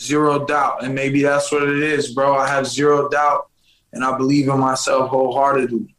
Zero 0.00 0.44
doubt. 0.44 0.84
And 0.84 0.94
maybe 0.94 1.22
that's 1.22 1.50
what 1.50 1.62
it 1.62 1.82
is, 1.82 2.12
bro. 2.12 2.36
I 2.36 2.48
have 2.48 2.66
zero 2.66 3.08
doubt 3.08 3.48
and 3.92 4.04
I 4.04 4.16
believe 4.16 4.48
in 4.48 4.58
myself 4.58 5.10
wholeheartedly. 5.10 5.94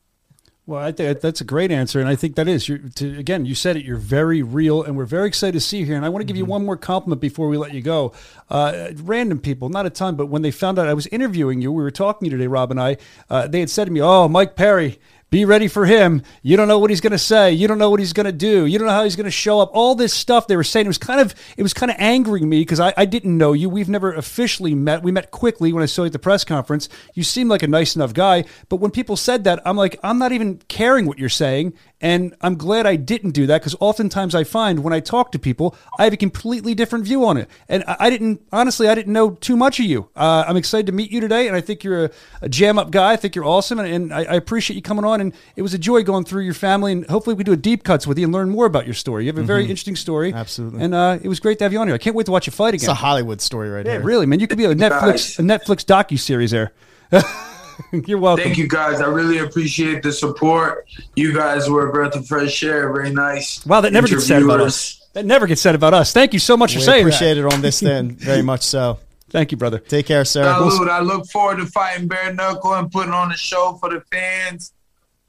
Well, 0.65 0.83
I 0.83 0.91
think 0.91 1.19
that's 1.19 1.41
a 1.41 1.45
great 1.45 1.71
answer, 1.71 1.99
and 1.99 2.07
I 2.07 2.15
think 2.15 2.35
that 2.35 2.47
is. 2.47 2.69
You're, 2.69 2.77
to, 2.77 3.17
again, 3.17 3.43
you 3.43 3.55
said 3.55 3.75
it. 3.75 3.83
You're 3.83 3.97
very 3.97 4.43
real, 4.43 4.83
and 4.83 4.95
we're 4.95 5.05
very 5.05 5.27
excited 5.27 5.53
to 5.53 5.59
see 5.59 5.79
you 5.79 5.85
here. 5.87 5.95
And 5.95 6.05
I 6.05 6.09
want 6.09 6.21
to 6.21 6.27
give 6.27 6.37
you 6.37 6.45
one 6.45 6.63
more 6.63 6.77
compliment 6.77 7.19
before 7.21 7.47
we 7.49 7.57
let 7.57 7.73
you 7.73 7.81
go. 7.81 8.13
Uh, 8.51 8.89
random 8.97 9.39
people, 9.39 9.69
not 9.69 9.87
a 9.87 9.89
ton, 9.89 10.15
but 10.15 10.27
when 10.27 10.43
they 10.43 10.51
found 10.51 10.77
out 10.77 10.87
I 10.87 10.93
was 10.93 11.07
interviewing 11.07 11.59
you, 11.59 11.71
we 11.71 11.81
were 11.81 11.89
talking 11.89 12.27
to 12.27 12.31
you 12.31 12.37
today, 12.37 12.45
Rob 12.45 12.69
and 12.69 12.79
I. 12.79 12.97
Uh, 13.31 13.47
they 13.47 13.61
had 13.61 13.71
said 13.71 13.85
to 13.85 13.91
me, 13.91 13.99
"Oh, 13.99 14.27
Mike 14.27 14.55
Perry." 14.55 14.99
Be 15.29 15.45
ready 15.45 15.67
for 15.67 15.85
him. 15.85 16.23
You 16.41 16.57
don't 16.57 16.67
know 16.67 16.79
what 16.79 16.89
he's 16.89 17.01
going 17.01 17.11
to 17.11 17.19
say. 17.19 17.51
You 17.51 17.67
don't 17.67 17.77
know 17.77 17.91
what 17.91 17.99
he's 17.99 18.13
going 18.13 18.25
to 18.25 18.31
do. 18.31 18.65
You 18.65 18.79
don't 18.79 18.87
know 18.87 18.93
how 18.93 19.03
he's 19.03 19.15
going 19.15 19.25
to 19.25 19.31
show 19.31 19.59
up. 19.59 19.69
All 19.73 19.93
this 19.93 20.11
stuff 20.11 20.47
they 20.47 20.55
were 20.55 20.63
saying 20.63 20.87
it 20.87 20.89
was 20.89 20.97
kind 20.97 21.21
of 21.21 21.35
it 21.55 21.61
was 21.61 21.73
kind 21.73 21.91
of 21.91 21.97
angering 21.99 22.49
me 22.49 22.61
because 22.61 22.79
I, 22.79 22.93
I 22.97 23.05
didn't 23.05 23.37
know 23.37 23.53
you. 23.53 23.69
We've 23.69 23.89
never 23.89 24.11
officially 24.11 24.73
met. 24.73 25.03
We 25.03 25.11
met 25.11 25.29
quickly 25.29 25.71
when 25.71 25.83
I 25.83 25.85
saw 25.85 26.01
you 26.01 26.07
at 26.07 26.13
the 26.13 26.19
press 26.19 26.43
conference. 26.43 26.89
You 27.13 27.23
seem 27.23 27.47
like 27.47 27.61
a 27.61 27.67
nice 27.67 27.95
enough 27.95 28.13
guy, 28.13 28.45
but 28.69 28.77
when 28.77 28.89
people 28.89 29.15
said 29.15 29.43
that, 29.43 29.61
I'm 29.65 29.77
like, 29.77 29.99
I'm 30.01 30.17
not 30.17 30.31
even 30.31 30.57
caring 30.67 31.05
what 31.05 31.19
you're 31.19 31.29
saying. 31.29 31.73
And 32.01 32.35
I'm 32.41 32.55
glad 32.55 32.85
I 32.85 32.95
didn't 32.95 33.31
do 33.31 33.45
that 33.47 33.61
because 33.61 33.75
oftentimes 33.79 34.35
I 34.35 34.43
find 34.43 34.83
when 34.83 34.93
I 34.93 34.99
talk 34.99 35.31
to 35.33 35.39
people, 35.39 35.75
I 35.97 36.03
have 36.05 36.13
a 36.13 36.17
completely 36.17 36.73
different 36.75 37.05
view 37.05 37.25
on 37.25 37.37
it. 37.37 37.49
And 37.67 37.83
I 37.87 38.09
I 38.09 38.11
didn't, 38.11 38.41
honestly, 38.51 38.87
I 38.87 38.95
didn't 38.95 39.13
know 39.13 39.31
too 39.31 39.55
much 39.55 39.79
of 39.79 39.85
you. 39.85 40.09
Uh, 40.15 40.43
I'm 40.47 40.57
excited 40.57 40.87
to 40.87 40.91
meet 40.91 41.11
you 41.11 41.19
today, 41.19 41.47
and 41.47 41.55
I 41.55 41.61
think 41.61 41.83
you're 41.83 42.05
a, 42.05 42.11
a 42.41 42.49
jam 42.49 42.79
up 42.79 42.89
guy. 42.89 43.11
I 43.11 43.17
think 43.17 43.35
you're 43.35 43.45
awesome, 43.45 43.77
and, 43.77 43.87
and 43.87 44.11
I, 44.11 44.21
I 44.23 44.33
appreciate 44.33 44.75
you 44.75 44.81
coming 44.81 45.05
on. 45.05 45.21
And 45.21 45.31
it 45.55 45.61
was 45.61 45.75
a 45.75 45.77
joy 45.77 46.01
going 46.01 46.23
through 46.23 46.41
your 46.41 46.55
family, 46.55 46.91
and 46.91 47.05
hopefully 47.05 47.35
we 47.35 47.43
do 47.43 47.51
a 47.51 47.55
deep 47.57 47.83
cuts 47.83 48.07
with 48.07 48.17
you 48.17 48.23
and 48.23 48.33
learn 48.33 48.49
more 48.49 48.65
about 48.65 48.85
your 48.85 48.95
story. 48.95 49.25
You 49.25 49.27
have 49.31 49.37
a 49.37 49.43
very 49.43 49.61
interesting 49.61 49.95
story. 49.95 50.33
Absolutely. 50.33 50.81
And 50.81 50.95
uh, 50.95 51.19
it 51.21 51.27
was 51.27 51.39
great 51.39 51.59
to 51.59 51.65
have 51.65 51.71
you 51.71 51.77
on 51.79 51.87
here. 51.87 51.93
I 51.93 51.99
can't 51.99 52.15
wait 52.15 52.25
to 52.25 52.31
watch 52.31 52.47
you 52.47 52.51
fight 52.51 52.73
again. 52.73 52.85
It's 52.85 52.87
a 52.87 52.95
Hollywood 52.95 53.41
story 53.41 53.69
right 53.69 53.85
yeah, 53.85 53.91
here. 53.93 54.01
really, 54.01 54.25
man. 54.25 54.39
You 54.39 54.47
could 54.47 54.57
be 54.57 54.65
a 54.65 54.73
Netflix, 54.73 55.37
a 55.37 55.43
Netflix 55.43 55.85
docu 55.85 56.17
series 56.17 56.49
there. 56.49 56.71
you're 57.91 58.17
welcome. 58.19 58.43
Thank 58.43 58.57
you 58.57 58.67
guys. 58.67 59.01
I 59.01 59.07
really 59.07 59.39
appreciate 59.39 60.03
the 60.03 60.11
support. 60.11 60.87
You 61.15 61.33
guys 61.33 61.69
were 61.69 61.89
a 61.89 61.91
breath 61.91 62.15
of 62.15 62.27
fresh 62.27 62.61
air. 62.63 62.91
Very 62.93 63.11
nice. 63.11 63.65
Wow, 63.65 63.81
that 63.81 63.93
never 63.93 64.07
gets 64.07 64.25
said 64.27 64.43
about 64.43 64.61
us. 64.61 65.07
That 65.13 65.25
never 65.25 65.47
gets 65.47 65.61
said 65.61 65.75
about 65.75 65.93
us. 65.93 66.13
Thank 66.13 66.33
you 66.33 66.39
so 66.39 66.55
much 66.55 66.73
for 66.73 66.79
We 66.79 66.85
saying 66.85 67.01
appreciate 67.01 67.35
that. 67.35 67.47
it 67.47 67.53
on 67.53 67.61
this 67.61 67.81
end 67.81 68.11
very 68.19 68.41
much 68.41 68.61
so. 68.61 68.99
Thank 69.29 69.51
you, 69.51 69.57
brother. 69.57 69.79
Take 69.79 70.07
care, 70.07 70.25
sir. 70.25 70.43
Salute. 70.43 70.89
I 70.89 71.01
look 71.01 71.27
forward 71.29 71.57
to 71.57 71.65
fighting 71.67 72.07
bare 72.07 72.33
knuckle 72.33 72.73
and 72.73 72.91
putting 72.91 73.13
on 73.13 73.31
a 73.31 73.37
show 73.37 73.77
for 73.79 73.89
the 73.89 74.01
fans, 74.11 74.73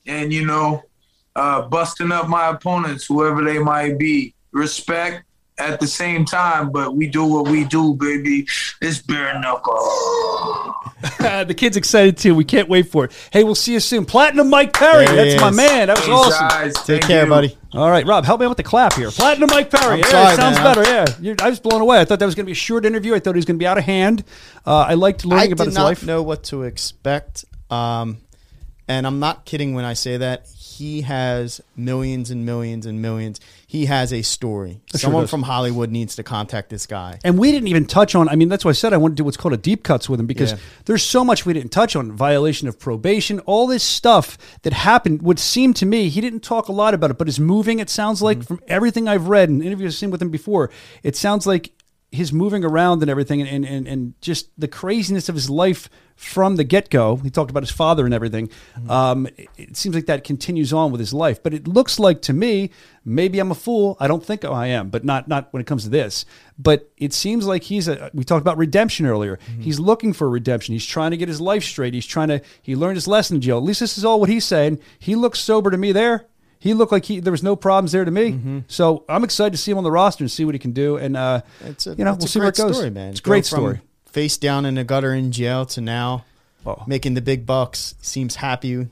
and 0.06 0.32
you 0.32 0.46
know, 0.46 0.82
uh, 1.36 1.62
busting 1.62 2.10
up 2.10 2.28
my 2.28 2.48
opponents, 2.48 3.06
whoever 3.06 3.44
they 3.44 3.58
might 3.58 3.98
be. 3.98 4.34
Respect 4.52 5.24
at 5.60 5.80
the 5.80 5.86
same 5.86 6.24
time, 6.24 6.70
but 6.70 6.94
we 6.96 7.06
do 7.06 7.24
what 7.24 7.48
we 7.48 7.64
do, 7.64 7.94
baby. 7.94 8.46
It's 8.80 9.00
bare 9.00 9.38
knuckle. 9.40 9.74
the 11.18 11.54
kid's 11.56 11.76
excited 11.76 12.16
too. 12.16 12.34
We 12.34 12.44
can't 12.44 12.68
wait 12.68 12.88
for 12.90 13.04
it. 13.06 13.12
Hey, 13.32 13.44
we'll 13.44 13.54
see 13.54 13.72
you 13.74 13.80
soon. 13.80 14.04
Platinum 14.04 14.50
Mike 14.50 14.72
Perry. 14.72 15.06
There 15.06 15.24
he 15.24 15.30
That's 15.32 15.40
my 15.40 15.50
man. 15.50 15.88
That 15.88 15.96
was 15.98 16.06
Hey, 16.06 16.12
awesome. 16.12 16.48
guys, 16.48 16.74
Take 16.74 16.84
thank 16.86 17.04
care, 17.04 17.24
you. 17.24 17.30
buddy. 17.30 17.56
All 17.72 17.90
right, 17.90 18.04
Rob, 18.06 18.24
help 18.24 18.40
me 18.40 18.46
out 18.46 18.50
with 18.50 18.56
the 18.58 18.64
clap 18.64 18.94
here. 18.94 19.10
Platinum 19.10 19.48
Mike 19.52 19.70
Perry. 19.70 19.94
I'm 19.94 19.98
yeah, 20.00 20.06
sorry, 20.06 20.32
it 20.34 20.36
sounds 20.36 20.56
man. 20.58 20.64
better. 20.74 20.82
Yeah, 20.90 21.06
You're, 21.20 21.36
I 21.40 21.50
was 21.50 21.60
blown 21.60 21.80
away. 21.80 22.00
I 22.00 22.04
thought 22.04 22.18
that 22.18 22.26
was 22.26 22.34
going 22.34 22.44
to 22.44 22.48
be 22.48 22.52
a 22.52 22.56
short 22.56 22.84
interview. 22.84 23.14
I 23.14 23.20
thought 23.20 23.34
he 23.34 23.38
was 23.38 23.44
going 23.44 23.56
to 23.58 23.62
be 23.62 23.66
out 23.66 23.78
of 23.78 23.84
hand. 23.84 24.24
Uh, 24.66 24.78
I 24.88 24.94
liked 24.94 25.24
learning 25.24 25.50
I 25.50 25.52
about 25.52 25.64
did 25.64 25.66
his 25.70 25.74
not 25.76 25.84
life. 25.84 26.04
know 26.04 26.22
what 26.22 26.42
to 26.44 26.62
expect, 26.64 27.44
um, 27.70 28.18
and 28.88 29.06
I'm 29.06 29.20
not 29.20 29.44
kidding 29.44 29.74
when 29.74 29.84
I 29.84 29.92
say 29.94 30.16
that. 30.16 30.46
He 30.56 31.02
has 31.02 31.60
millions 31.76 32.30
and 32.30 32.44
millions 32.46 32.86
and 32.86 33.00
millions. 33.02 33.38
He 33.70 33.86
has 33.86 34.12
a 34.12 34.22
story. 34.22 34.80
sure 34.90 34.98
Someone 34.98 35.22
does. 35.22 35.30
from 35.30 35.44
Hollywood 35.44 35.90
needs 35.92 36.16
to 36.16 36.24
contact 36.24 36.70
this 36.70 36.88
guy. 36.88 37.20
And 37.22 37.38
we 37.38 37.52
didn't 37.52 37.68
even 37.68 37.86
touch 37.86 38.16
on. 38.16 38.28
I 38.28 38.34
mean, 38.34 38.48
that's 38.48 38.64
why 38.64 38.70
I 38.70 38.72
said 38.72 38.92
I 38.92 38.96
want 38.96 39.12
to 39.12 39.16
do 39.16 39.22
what's 39.22 39.36
called 39.36 39.54
a 39.54 39.56
deep 39.56 39.84
cuts 39.84 40.08
with 40.08 40.18
him 40.18 40.26
because 40.26 40.50
Yeah. 40.50 40.58
there's 40.86 41.04
so 41.04 41.24
much 41.24 41.46
we 41.46 41.52
didn't 41.52 41.70
touch 41.70 41.94
on. 41.94 42.10
Violation 42.10 42.66
of 42.66 42.80
probation, 42.80 43.38
all 43.46 43.68
this 43.68 43.84
stuff 43.84 44.36
that 44.62 44.72
happened 44.72 45.22
would 45.22 45.38
seem 45.38 45.72
to 45.74 45.86
me 45.86 46.08
he 46.08 46.20
didn't 46.20 46.40
talk 46.40 46.66
a 46.66 46.72
lot 46.72 46.94
about 46.94 47.12
it, 47.12 47.18
but 47.18 47.28
it's 47.28 47.38
moving. 47.38 47.78
It 47.78 47.88
sounds 47.88 48.20
like 48.20 48.38
mm-hmm. 48.38 48.56
from 48.56 48.60
everything 48.66 49.06
I've 49.06 49.28
read 49.28 49.48
and 49.48 49.62
interviews 49.62 49.94
I've 49.94 49.98
seen 50.00 50.10
with 50.10 50.20
him 50.20 50.30
before, 50.30 50.68
it 51.04 51.14
sounds 51.14 51.46
like 51.46 51.70
his 52.12 52.32
moving 52.32 52.64
around 52.64 53.02
and 53.02 53.10
everything, 53.10 53.40
and 53.42 53.64
and, 53.64 53.86
and 53.86 54.20
just 54.20 54.48
the 54.58 54.68
craziness 54.68 55.28
of 55.28 55.34
his 55.34 55.48
life 55.48 55.88
from 56.16 56.56
the 56.56 56.64
get 56.64 56.90
go. 56.90 57.16
He 57.16 57.30
talked 57.30 57.50
about 57.50 57.62
his 57.62 57.70
father 57.70 58.04
and 58.04 58.12
everything. 58.12 58.50
Um, 58.88 59.26
it, 59.38 59.48
it 59.56 59.76
seems 59.76 59.94
like 59.94 60.06
that 60.06 60.22
continues 60.22 60.70
on 60.72 60.90
with 60.92 60.98
his 60.98 61.14
life, 61.14 61.42
but 61.42 61.54
it 61.54 61.66
looks 61.66 61.98
like 61.98 62.20
to 62.22 62.34
me, 62.34 62.70
maybe 63.04 63.38
I'm 63.38 63.50
a 63.50 63.54
fool. 63.54 63.96
I 63.98 64.06
don't 64.06 64.24
think 64.24 64.44
I 64.44 64.66
am, 64.66 64.90
but 64.90 65.04
not 65.04 65.28
not 65.28 65.52
when 65.52 65.60
it 65.60 65.66
comes 65.66 65.84
to 65.84 65.90
this. 65.90 66.24
But 66.58 66.90
it 66.98 67.14
seems 67.14 67.46
like 67.46 67.62
he's 67.64 67.88
a. 67.88 68.10
We 68.12 68.24
talked 68.24 68.42
about 68.42 68.58
redemption 68.58 69.06
earlier. 69.06 69.38
He's 69.60 69.80
looking 69.80 70.12
for 70.12 70.28
redemption. 70.28 70.72
He's 70.74 70.84
trying 70.86 71.12
to 71.12 71.16
get 71.16 71.28
his 71.28 71.40
life 71.40 71.64
straight. 71.64 71.94
He's 71.94 72.06
trying 72.06 72.28
to. 72.28 72.42
He 72.60 72.76
learned 72.76 72.96
his 72.96 73.08
lesson 73.08 73.36
in 73.36 73.40
jail. 73.40 73.56
At 73.56 73.64
least 73.64 73.80
this 73.80 73.96
is 73.96 74.04
all 74.04 74.20
what 74.20 74.28
he's 74.28 74.44
saying. 74.44 74.80
He 74.98 75.14
looks 75.14 75.38
sober 75.38 75.70
to 75.70 75.78
me 75.78 75.92
there. 75.92 76.26
He 76.60 76.74
looked 76.74 76.92
like 76.92 77.06
he 77.06 77.18
there 77.20 77.32
was 77.32 77.42
no 77.42 77.56
problems 77.56 77.90
there 77.92 78.04
to 78.04 78.10
me. 78.10 78.62
So 78.68 79.04
I'm 79.08 79.24
excited 79.24 79.50
to 79.52 79.56
see 79.58 79.70
him 79.72 79.78
on 79.78 79.84
the 79.84 79.90
roster 79.90 80.22
and 80.22 80.30
see 80.30 80.44
what 80.44 80.54
he 80.54 80.58
can 80.58 80.72
do. 80.72 80.96
And 80.96 81.16
uh, 81.16 81.40
It's 81.64 81.86
a, 81.86 81.94
you 81.94 82.04
know, 82.04 82.12
it's 82.12 82.18
we'll 82.18 82.26
a 82.26 82.28
see 82.28 82.38
where 82.38 82.48
it 82.48 82.54
great 82.56 82.66
goes. 82.68 82.76
Story, 82.76 82.90
man. 82.90 83.10
It's 83.10 83.20
a 83.20 83.22
great 83.22 83.46
from 83.46 83.58
story. 83.58 83.80
Face 84.06 84.36
down 84.36 84.64
in 84.66 84.74
the 84.74 84.84
gutter 84.84 85.12
in 85.14 85.32
jail 85.32 85.66
to 85.66 85.80
now 85.80 86.24
Oh. 86.66 86.84
making 86.86 87.14
the 87.14 87.22
big 87.22 87.46
bucks. 87.46 87.94
Seems 88.02 88.36
happy. 88.36 88.88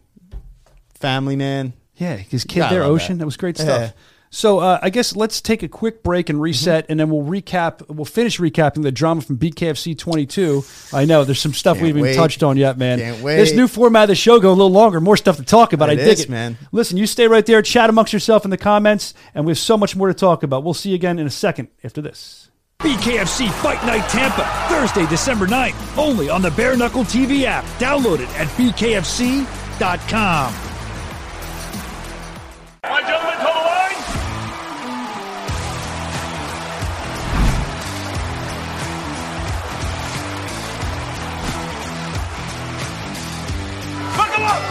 Family 0.95 1.37
man. 1.37 1.75
Yeah, 1.97 2.17
his 2.17 2.45
kid 2.45 2.63
there, 2.71 2.83
Ocean. 2.83 3.19
that. 3.19 3.23
That. 3.23 3.25
was 3.27 3.37
great 3.37 3.59
Yeah. 3.59 3.91
Stuff. 4.31 4.39
So 4.39 4.59
uh, 4.61 4.79
I 4.83 4.91
guess 4.91 5.17
let's 5.17 5.41
take 5.41 5.63
a 5.63 5.69
quick 5.69 6.03
break 6.03 6.29
and 6.29 6.41
reset, 6.41 6.85
Mm-hmm. 6.85 6.93
and 6.93 7.01
then 7.01 7.11
we'll 7.11 7.25
recap. 7.25 7.89
We'll 7.89 8.05
finish 8.05 8.39
recapping 8.39 8.83
the 8.83 8.93
drama 8.93 9.21
from 9.23 9.39
BKFC 9.39 9.97
22. 9.99 10.63
I 10.93 11.05
know 11.05 11.25
there's 11.25 11.41
some 11.41 11.53
stuff 11.55 11.77
Can't 11.77 11.83
we 11.83 11.89
haven't 11.89 12.03
wait. 12.03 12.15
touched 12.17 12.43
on 12.43 12.57
yet, 12.57 12.79
man. 12.79 12.99
Can't 12.99 13.23
wait. 13.23 13.37
This 13.37 13.53
new 13.55 13.67
format 13.69 14.05
of 14.05 14.09
the 14.09 14.15
show 14.15 14.39
go 14.41 14.51
a 14.51 14.53
little 14.53 14.71
longer, 14.71 15.01
more 15.01 15.17
stuff 15.17 15.37
to 15.39 15.43
talk 15.45 15.73
about. 15.73 15.89
It 15.91 15.93
I 15.93 16.05
dig 16.05 16.09
is, 16.19 16.21
it, 16.21 16.29
man. 16.31 16.57
Listen, 16.73 16.97
you 16.99 17.07
stay 17.07 17.27
right 17.29 17.45
there, 17.47 17.63
chat 17.63 17.89
amongst 17.91 18.13
yourself 18.13 18.45
in 18.45 18.51
the 18.51 18.57
comments, 18.59 19.15
and 19.35 19.45
we 19.45 19.51
have 19.51 19.59
so 19.59 19.77
much 19.77 19.97
more 19.97 20.09
to 20.09 20.15
talk 20.15 20.43
about. 20.43 20.63
We'll 20.65 20.75
see 20.75 20.91
you 20.91 20.95
again 20.97 21.19
in 21.19 21.27
a 21.27 21.31
second 21.31 21.69
after 21.83 22.01
this. 22.03 22.51
BKFC 22.81 23.51
Fight 23.55 23.85
Night 23.85 24.09
Tampa, 24.09 24.45
Thursday, 24.73 25.05
December 25.09 25.47
9th, 25.49 25.99
only 25.99 26.29
on 26.31 26.43
the 26.43 26.51
Bare 26.53 26.77
Knuckle 26.77 27.03
TV 27.03 27.43
app. 27.43 27.65
Download 27.81 28.21
it 28.21 28.29
at 28.39 28.47
bkfc.com. 29.79 30.68
Buckle 44.39 44.68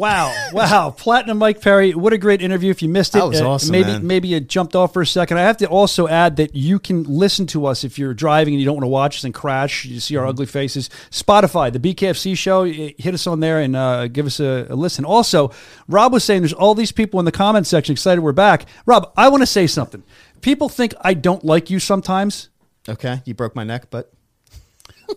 Wow, 0.00 0.34
wow, 0.54 0.90
Platinum 0.96 1.36
Mike 1.36 1.60
Perry, 1.60 1.94
what 1.94 2.14
a 2.14 2.18
great 2.18 2.40
interview! 2.40 2.70
If 2.70 2.80
you 2.80 2.88
missed 2.88 3.14
it, 3.14 3.18
That 3.18 3.28
was 3.28 3.40
uh, 3.42 3.50
awesome, 3.50 3.70
Maybe 3.72 3.88
man. 3.92 4.06
maybe 4.06 4.28
you 4.28 4.40
jumped 4.40 4.74
off 4.74 4.94
for 4.94 5.02
a 5.02 5.06
second. 5.06 5.36
I 5.36 5.42
have 5.42 5.58
to 5.58 5.66
also 5.66 6.08
add 6.08 6.36
that 6.36 6.54
you 6.56 6.78
can 6.78 7.02
listen 7.04 7.46
to 7.48 7.66
us 7.66 7.84
if 7.84 7.98
you're 7.98 8.14
driving 8.14 8.54
and 8.54 8.60
you 8.60 8.64
don't 8.64 8.76
want 8.76 8.84
to 8.84 8.88
watch 8.88 9.16
us 9.18 9.24
and 9.24 9.34
crash. 9.34 9.84
You 9.84 10.00
see 10.00 10.16
our 10.16 10.22
Mm-hmm. 10.22 10.30
ugly 10.30 10.46
faces. 10.46 10.88
Spotify, 11.10 11.70
the 11.70 11.78
BKFC 11.78 12.34
show, 12.34 12.64
hit 12.64 13.12
us 13.12 13.26
on 13.26 13.40
there 13.40 13.60
and 13.60 13.76
uh, 13.76 14.08
give 14.08 14.24
us 14.24 14.40
a, 14.40 14.66
a 14.70 14.74
listen. 14.74 15.04
Also, 15.04 15.50
Rob 15.86 16.14
was 16.14 16.24
saying 16.24 16.40
there's 16.40 16.54
all 16.54 16.74
these 16.74 16.92
people 16.92 17.20
in 17.20 17.26
the 17.26 17.32
comment 17.32 17.66
section 17.66 17.92
excited 17.92 18.22
we're 18.22 18.32
back. 18.32 18.64
Rob, 18.86 19.12
I 19.18 19.28
want 19.28 19.42
to 19.42 19.46
say 19.46 19.66
something. 19.66 20.02
People 20.40 20.70
think 20.70 20.94
I 21.02 21.12
don't 21.12 21.44
like 21.44 21.68
you 21.68 21.78
sometimes. 21.78 22.48
Okay, 22.88 23.20
you 23.26 23.34
broke 23.34 23.54
my 23.54 23.64
neck, 23.64 23.88
but 23.90 24.10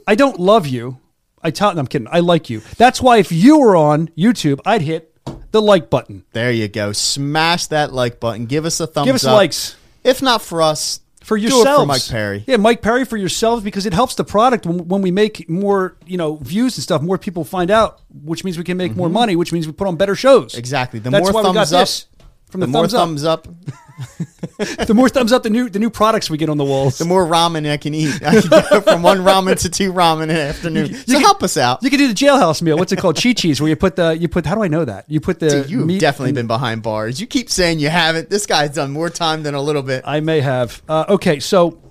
I 0.05 0.15
don't 0.15 0.41
love 0.41 0.68
you. 0.68 0.97
I 1.44 1.52
tell. 1.52 1.74
No, 1.74 1.80
I'm 1.80 1.88
kidding. 1.88 2.07
I 2.10 2.20
like 2.20 2.49
you. 2.49 2.61
That's 2.78 3.02
why 3.02 3.18
if 3.18 3.32
you 3.32 3.60
were 3.60 3.76
on 3.76 4.07
YouTube, 4.10 4.60
I'd 4.65 4.82
hit 4.82 5.15
the 5.52 5.61
like 5.61 5.90
button. 5.90 6.26
there 6.34 6.52
you 6.52 6.68
go. 6.68 6.91
Smash 6.94 7.68
that 7.68 7.94
like 7.94 8.20
button. 8.20 8.45
Give 8.45 8.65
us 8.65 8.80
a 8.80 8.88
thumbs 8.88 9.03
up. 9.03 9.06
Give 9.06 9.15
us 9.15 9.26
up. 9.26 9.36
likes. 9.36 9.76
If 10.03 10.22
not 10.22 10.41
for 10.41 10.61
us, 10.61 10.99
for 11.24 11.38
do 11.38 11.45
it 11.45 11.64
for 11.64 11.86
Mike 11.86 12.06
Perry. 12.07 12.44
Yeah, 12.45 12.57
Mike 12.57 12.82
Perry 12.82 13.06
for 13.06 13.15
yourselves 13.15 13.64
because 13.64 13.86
it 13.86 13.94
helps 13.94 14.15
the 14.15 14.26
product 14.26 14.65
when, 14.65 14.88
when 14.88 15.02
we 15.02 15.10
make 15.10 15.49
more, 15.49 15.95
you 16.06 16.18
know, 16.18 16.36
views 16.38 16.76
and 16.78 16.84
stuff. 16.84 17.02
More 17.02 17.18
people 17.18 17.45
find 17.45 17.72
out, 17.72 18.02
which 18.24 18.44
means 18.44 18.57
we 18.57 18.64
can 18.64 18.78
make 18.78 18.95
more 18.95 19.10
money, 19.10 19.36
which 19.36 19.53
means 19.53 19.65
we 19.65 19.74
put 19.74 19.88
on 19.88 19.95
better 19.95 20.15
shows. 20.15 20.52
Mm-hmm. 20.52 20.60
Exactly. 20.60 20.99
The 20.99 21.10
That's 21.10 21.24
more 21.24 21.34
why 21.34 21.49
we 21.49 21.53
got 21.53 21.68
thumbs 21.68 21.74
up, 21.74 21.82
this. 21.82 22.06
From 22.54 22.60
the, 22.62 22.68
the, 22.68 22.72
more 22.72 22.88
thumbs, 22.88 23.24
thumbs 23.24 23.26
up, 23.26 23.48
up, 23.48 23.56
the 24.88 24.94
more 24.94 25.10
thumbs 25.10 25.32
up, 25.34 25.42
the 25.44 25.50
new 25.50 25.68
the 25.70 25.80
new 25.80 25.90
products 25.90 26.30
we 26.30 26.38
get 26.38 26.48
on 26.50 26.58
the 26.58 26.64
walls. 26.64 27.00
the 27.00 27.06
more 27.06 27.26
ramen 27.26 27.70
I 27.70 27.78
can 27.78 27.94
eat. 27.96 28.22
I 28.24 28.40
can 28.42 28.50
go 28.50 28.82
from 28.82 29.02
one 29.02 29.18
ramen 29.20 29.60
to 29.62 29.70
two 29.70 29.92
ramen 29.92 30.26
in 30.26 30.30
an 30.30 30.38
afternoon. 30.38 30.94
so 30.94 31.14
can- 31.14 31.22
help 31.22 31.42
us 31.42 31.58
out. 31.58 31.82
You 31.82 31.90
can 31.90 31.98
do 31.98 32.08
the 32.08 32.14
jailhouse 32.14 32.62
meal. 32.62 32.78
What's 32.78 32.92
it 32.92 33.00
called? 33.00 33.16
Chi 33.22 33.34
Chi's, 33.34 33.60
where 33.60 33.70
you 33.70 33.76
put 33.76 33.96
the 33.96 34.16
you 34.16 34.28
put. 34.28 34.46
How 34.46 34.54
do 34.56 34.64
I 34.64 34.68
know 34.68 34.86
that? 34.86 35.10
You 35.10 35.20
put 35.20 35.40
the. 35.40 35.50
Dude, 35.64 35.70
you've 35.72 36.00
definitely 36.00 36.30
and- 36.30 36.36
been 36.36 36.48
behind 36.48 36.84
bars. 36.84 37.20
You 37.20 37.26
keep 37.28 37.50
saying 37.50 37.80
you 37.80 37.90
haven't. 37.90 38.30
This 38.30 38.46
guy's 38.46 38.72
done 38.76 38.92
more 38.92 39.10
time 39.10 39.42
than 39.44 39.56
a 39.56 39.62
little 39.62 39.84
bit. 39.84 40.04
I 40.06 40.20
may 40.20 40.42
have. 40.42 40.82
Uh, 40.88 41.06
okay, 41.10 41.40
so 41.40 41.82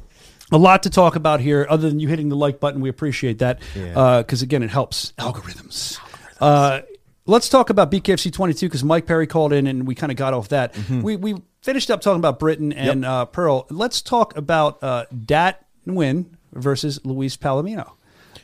a 0.52 0.58
lot 0.58 0.84
to 0.84 0.90
talk 0.90 1.16
about 1.16 1.40
here. 1.40 1.66
Other 1.68 1.88
than 1.88 1.98
you 1.98 2.06
hitting 2.08 2.28
the 2.28 2.36
like 2.36 2.60
button, 2.60 2.80
we 2.80 2.88
appreciate 2.88 3.38
that 3.40 3.60
Yeah. 3.74 4.22
because 4.22 4.42
again, 4.42 4.62
it 4.62 4.70
helps 4.70 5.12
algorithms. 5.18 5.98
Uh, 6.40 6.82
let's 7.26 7.48
talk 7.48 7.70
about 7.70 7.90
BKFC 7.90 8.32
22 8.32 8.66
because 8.66 8.84
Mike 8.84 9.06
Perry 9.06 9.26
called 9.26 9.52
in 9.52 9.66
and 9.66 9.86
we 9.86 9.94
kind 9.94 10.12
of 10.12 10.16
got 10.16 10.34
off 10.34 10.48
that. 10.48 10.74
Mm-hmm. 10.74 11.02
We 11.02 11.16
we 11.16 11.34
finished 11.60 11.90
up 11.90 12.00
talking 12.00 12.18
about 12.18 12.38
Britain 12.38 12.72
and 12.72 13.04
uh, 13.04 13.26
Pearl. 13.26 13.66
Let's 13.70 14.02
talk 14.02 14.36
about 14.36 14.82
uh, 14.82 15.06
Dat 15.24 15.64
Nguyen 15.86 16.26
versus 16.52 17.00
Luis 17.04 17.36
Palomino. 17.36 17.92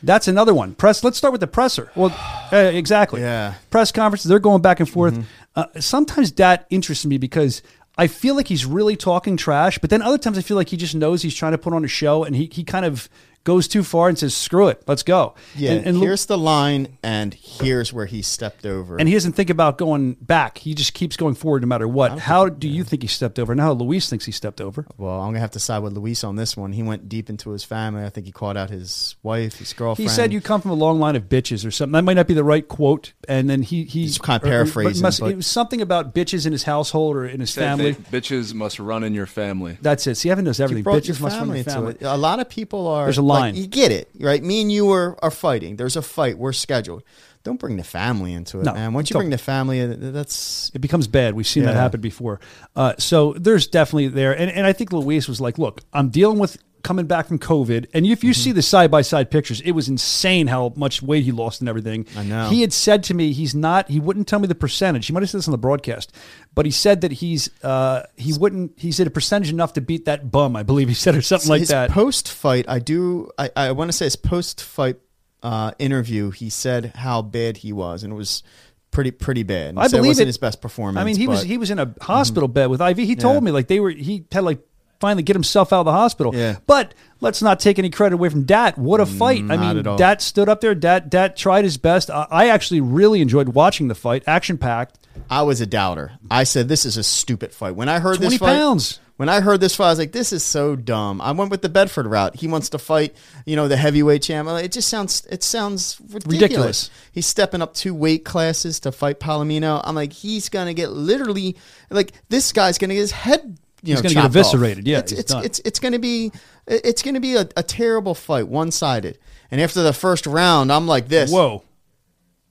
That's 0.03 0.29
another 0.29 0.55
one. 0.55 0.75
Press. 0.75 1.03
Let's 1.03 1.19
start 1.19 1.33
with 1.33 1.41
the 1.41 1.49
presser. 1.49 1.91
Well, 1.95 2.15
uh, 2.53 2.57
exactly. 2.57 3.21
Yeah. 3.21 3.55
Press 3.71 3.93
conferences. 3.93 4.29
They're 4.29 4.39
going 4.39 4.63
back 4.63 4.81
and 4.81 4.89
forth. 4.89 5.27
Uh, 5.57 5.67
sometimes 5.81 6.33
that 6.33 6.67
interests 6.71 7.05
me 7.05 7.19
because 7.19 7.63
I 7.97 8.07
feel 8.07 8.37
like 8.37 8.47
he's 8.47 8.65
really 8.65 8.95
talking 8.95 9.37
trash, 9.37 9.79
but 9.79 9.91
then 9.91 10.03
other 10.03 10.19
times 10.19 10.39
I 10.39 10.43
feel 10.43 10.57
like 10.57 10.69
he 10.69 10.77
just 10.77 10.95
knows 10.95 11.23
he's 11.23 11.35
trying 11.35 11.53
to 11.53 11.59
put 11.59 11.73
on 11.73 11.85
a 11.85 11.89
show 11.89 12.23
and 12.23 12.37
he 12.37 12.49
he 12.51 12.63
kind 12.63 12.85
of 12.85 13.09
goes 13.49 13.67
too 13.67 13.83
far 13.83 14.09
and 14.11 14.19
says, 14.19 14.37
"Screw 14.37 14.69
it, 14.69 14.83
let's 14.87 15.03
go." 15.03 15.35
Yeah, 15.57 15.73
and, 15.73 15.87
and 15.87 15.99
Lu- 15.99 16.05
here's 16.07 16.27
the 16.27 16.37
line, 16.37 16.99
and 17.03 17.33
here's 17.33 17.93
where 17.95 18.05
he 18.07 18.21
stepped 18.21 18.67
over. 18.67 18.97
and 18.99 19.09
he 19.09 19.15
doesn't 19.15 19.33
think 19.33 19.49
about 19.49 19.79
going 19.79 20.13
back. 20.21 20.59
He 20.59 20.75
just 20.75 20.93
keeps 20.93 21.17
going 21.17 21.35
forward 21.35 21.63
no 21.63 21.69
matter 21.69 21.89
what. 21.89 22.19
How 22.19 22.49
do 22.51 22.69
you 22.69 22.85
think 22.85 23.01
he 23.03 23.09
stepped 23.09 23.39
over? 23.39 23.51
And 23.53 23.61
how 23.61 23.73
Luis 23.73 24.11
thinks 24.11 24.27
he 24.27 24.33
stepped 24.33 24.61
over? 24.61 24.87
well, 24.99 25.21
I'm 25.21 25.29
gonna 25.31 25.41
have 25.41 25.53
to 25.53 25.59
side 25.61 25.79
with 25.83 25.95
Luis 25.95 26.23
on 26.25 26.37
this 26.37 26.57
one. 26.57 26.73
He 26.73 26.83
went 26.83 27.09
deep 27.09 27.31
into 27.31 27.51
his 27.51 27.65
family. 27.65 28.05
I 28.05 28.11
think 28.11 28.27
he 28.27 28.33
called 28.33 28.57
out 28.59 28.69
his 28.71 29.17
wife, 29.23 29.59
his 29.59 29.73
girlfriend. 29.73 30.11
He 30.11 30.15
said 30.15 30.31
you 30.33 30.41
come 30.43 30.61
from 30.61 30.71
a 30.73 30.75
long 30.75 31.01
line 31.01 31.17
of 31.17 31.25
bitches 31.31 31.67
or 31.67 31.71
something. 31.71 31.93
That 31.93 32.05
might 32.05 32.15
not 32.15 32.27
be 32.29 32.35
the 32.35 32.45
right 32.45 32.67
quote. 32.69 33.15
And 33.29 33.49
then 33.49 33.63
he 33.63 33.85
he 33.85 34.03
He's 34.03 34.19
kinda 34.19 34.45
or- 34.45 34.49
or- 34.49 34.51
paraphrasing, 34.51 35.03
must- 35.03 35.21
but- 35.21 35.31
it 35.33 35.37
was 35.37 35.47
something 35.47 35.81
about 35.81 36.15
bitches 36.15 36.45
in 36.45 36.53
his 36.53 36.65
household 36.65 37.17
or 37.17 37.27
in 37.27 37.41
his 37.41 37.55
family. 37.55 37.95
bitches 37.95 38.53
must 38.53 38.79
run 38.79 39.03
in 39.05 39.15
your 39.15 39.27
family. 39.27 39.79
That's 39.81 40.07
it. 40.07 40.17
See, 40.17 40.31
Evan 40.31 40.45
knows 40.45 40.61
everything. 40.61 40.85
Bitches 40.85 41.21
must 41.21 41.37
run 41.37 41.45
in 41.49 41.51
the 41.53 41.59
into 41.59 41.71
family. 41.71 41.97
A 42.03 42.17
lot 42.19 42.41
of 42.41 42.49
people 42.51 42.87
are. 42.87 43.05
There's 43.07 43.19
a 43.19 43.23
like, 43.41 43.55
you 43.57 43.67
get 43.67 43.93
it, 43.93 44.09
right? 44.21 44.43
Me 44.43 44.61
and 44.63 44.71
you 44.71 44.91
are, 44.93 45.19
are 45.23 45.31
fighting. 45.31 45.77
There's 45.77 45.97
a 45.97 46.03
fight. 46.03 46.39
We're 46.39 46.53
scheduled. 46.53 47.03
Don't 47.45 47.59
bring 47.61 47.77
the 47.77 47.85
family 47.85 48.35
into 48.35 48.61
it, 48.61 48.65
No, 48.65 48.75
man. 48.75 48.93
Once 48.93 49.09
you 49.09 49.15
don't. 49.15 49.21
bring 49.23 49.31
the 49.31 49.39
family, 49.39 49.87
that's 49.87 50.71
it 50.75 50.81
becomes 50.81 51.07
bad. 51.07 51.35
We've 51.35 51.47
seen 51.47 51.65
that 51.65 51.75
happen 51.77 52.01
before. 52.01 52.41
Uh, 52.77 52.95
so 52.99 53.33
there's 53.35 53.67
definitely 53.69 54.09
there, 54.09 54.33
and, 54.37 54.51
and 54.51 54.67
I 54.67 54.73
think 54.73 54.93
Luis 54.93 55.29
was 55.29 55.41
like, 55.41 55.57
"Look, 55.57 55.81
I'm 55.93 56.11
dealing 56.11 56.39
with 56.39 56.59
coming 56.83 57.07
back 57.07 57.27
from 57.27 57.39
COVID, 57.39 57.87
and 57.95 58.07
if 58.07 58.19
Mm-hmm. 58.19 58.27
you 58.29 58.35
see 58.35 58.53
the 58.53 58.63
side 58.63 58.91
by 58.91 59.03
side 59.03 59.31
pictures, 59.31 59.61
it 59.63 59.73
was 59.73 59.89
insane 59.89 60.47
how 60.47 60.73
much 60.77 61.03
weight 61.03 61.25
he 61.25 61.33
lost 61.33 61.61
and 61.61 61.69
everything." 61.69 62.07
I 62.17 62.25
know. 62.25 62.49
He 62.49 62.61
had 62.61 62.73
said 62.73 63.03
to 63.05 63.15
me, 63.15 63.33
he's 63.33 63.55
not. 63.55 63.89
He 63.89 64.01
wouldn't 64.01 64.29
tell 64.29 64.39
me 64.39 64.47
the 64.47 64.55
percentage. 64.55 65.07
He 65.07 65.13
might 65.13 65.23
have 65.23 65.31
said 65.31 65.39
this 65.39 65.49
on 65.49 65.53
the 65.53 65.59
broadcast, 65.59 66.13
but 66.55 66.65
he 66.67 66.73
said 66.73 67.01
that 67.03 67.13
he's 67.13 67.51
uh, 67.65 68.03
he 68.17 68.33
wouldn't. 68.33 68.73
He 68.79 68.93
said 68.93 69.07
a 69.07 69.11
percentage 69.11 69.51
enough 69.51 69.73
to 69.75 69.81
beat 69.81 70.05
that 70.07 70.31
bum. 70.31 70.57
I 70.57 70.63
believe 70.63 70.89
he 70.89 70.95
said 70.95 71.15
or 71.17 71.23
something 71.23 71.49
like 71.49 71.61
his 71.61 71.69
that. 71.69 71.91
Post 71.91 72.29
fight, 72.31 72.65
I 72.69 72.79
do. 72.79 73.31
I, 73.39 73.51
I 73.57 73.73
want 73.73 73.89
to 73.91 73.97
say 73.97 74.07
his 74.07 74.17
post 74.17 74.61
fight 74.63 74.97
uh, 75.43 75.73
interview. 75.79 76.31
He 76.31 76.51
said 76.51 76.93
how 76.97 77.23
bad 77.23 77.59
he 77.59 77.73
was, 77.73 78.03
and 78.03 78.13
it 78.13 78.17
was 78.17 78.43
pretty 78.91 79.11
pretty 79.11 79.43
bad. 79.43 79.77
I 79.77 79.87
said 79.87 79.99
believe 79.99 80.05
it 80.07 80.09
wasn't 80.11 80.23
it. 80.23 80.27
his 80.29 80.39
best 80.39 80.61
performance. 80.63 81.01
I 81.01 81.05
mean, 81.05 81.17
he 81.17 81.27
was 81.29 81.41
but- 81.41 81.45
Mm-hmm. 81.45 81.51
he 81.53 81.59
was 81.59 81.71
in 81.71 81.79
a 81.79 81.95
hospital 82.01 82.49
bed 82.49 82.67
with 82.71 82.81
IV. 82.81 82.97
He 82.99 83.17
told 83.17 83.35
Yeah. 83.37 83.41
me 83.41 83.51
like 83.51 83.69
they 83.69 83.81
were. 83.81 83.91
He 83.91 84.25
had 84.33 84.45
like 84.45 84.61
finally 85.01 85.23
get 85.23 85.37
himself 85.37 85.73
out 85.73 85.81
of 85.81 85.87
the 85.87 85.93
hospital. 85.93 86.35
Yeah. 86.35 86.57
But 86.67 86.95
let's 87.21 87.43
not 87.43 87.61
take 87.61 87.79
any 87.79 87.91
credit 87.91 88.15
away 88.15 88.29
from 88.29 88.45
Dat. 88.45 88.79
What 88.79 89.01
a 89.01 89.05
mm, 89.05 89.19
fight! 89.19 89.45
I 89.51 89.57
mean, 89.57 89.87
at. 89.87 89.99
Dat 89.99 90.23
stood 90.23 90.49
up 90.49 90.61
there. 90.61 90.75
Dat 90.75 91.11
Dat 91.11 91.37
tried 91.37 91.65
his 91.65 91.77
best. 91.77 92.11
I, 92.11 92.27
I 92.31 92.49
actually 92.49 92.81
really 92.81 93.21
enjoyed 93.21 93.51
watching 93.51 93.89
the 93.89 93.95
fight. 93.95 94.23
Action 94.27 94.59
packed. 94.59 94.99
I 95.31 95.43
was 95.43 95.61
a 95.61 95.67
doubter. 95.67 96.13
I 96.31 96.45
said 96.45 96.69
this 96.69 96.85
is 96.85 96.97
a 96.97 97.03
stupid 97.03 97.53
fight. 97.53 97.75
When 97.75 97.89
I 97.89 97.99
heard 97.99 98.19
20 98.19 98.31
this 98.31 98.39
fight, 98.39 98.57
pounds. 98.57 99.01
When 99.17 99.29
I 99.29 99.41
heard 99.41 99.61
this 99.61 99.75
fight, 99.75 99.87
I 99.87 99.91
was 99.91 99.99
like, 99.99 100.13
"This 100.13 100.33
is 100.33 100.45
so 100.45 100.77
dumb." 100.77 101.21
I 101.21 101.33
went 101.33 101.51
with 101.51 101.61
the 101.61 101.69
Bedford 101.69 102.07
route. 102.07 102.37
He 102.37 102.47
wants 102.47 102.69
to 102.71 102.79
fight, 102.79 103.17
you 103.47 103.57
know, 103.57 103.67
the 103.67 103.77
heavyweight 103.77 104.23
champ. 104.23 104.49
Uh, 104.49 104.55
it 104.55 104.71
just 104.71 104.89
sounds, 104.89 105.27
it 105.29 105.43
sounds 105.43 106.01
ridiculous. 106.01 106.33
Ridiculous. 106.33 106.91
He's 107.11 107.27
stepping 107.27 107.61
up 107.61 107.75
two 107.75 107.95
weight 107.95 108.25
classes 108.25 108.79
to 108.81 108.93
fight 108.93 109.19
Palomino. 109.19 109.81
I'm 109.83 109.97
like, 109.97 110.13
he's 110.13 110.49
gonna 110.49 110.73
get 110.73 110.93
literally, 110.93 111.57
like, 111.91 112.13
this 112.29 112.53
guy's 112.53 112.79
gonna 112.79 112.95
get 112.95 113.01
his 113.01 113.11
head, 113.11 113.59
you 113.83 113.95
know, 113.95 114.03
gonna 114.03 114.15
get 114.15 114.25
eviscerated. 114.27 114.85
off. 114.85 114.89
Yeah, 114.89 114.99
it's 114.99 115.11
he's 115.11 115.21
it's, 115.21 115.33
it's 115.33 115.59
it's 115.61 115.81
gonna 115.81 115.99
be, 115.99 116.33
it's 116.67 117.03
gonna 117.03 117.21
be 117.21 117.37
a, 117.37 117.49
a 117.57 117.63
terrible 117.63 118.15
fight, 118.15 118.49
one 118.49 118.71
sided. 118.71 119.19
And 119.51 119.61
after 119.61 119.83
the 119.83 119.93
first 119.93 120.27
round, 120.27 120.71
I'm 120.71 120.87
like 120.87 121.09
this. 121.09 121.33
Whoa, 121.33 121.63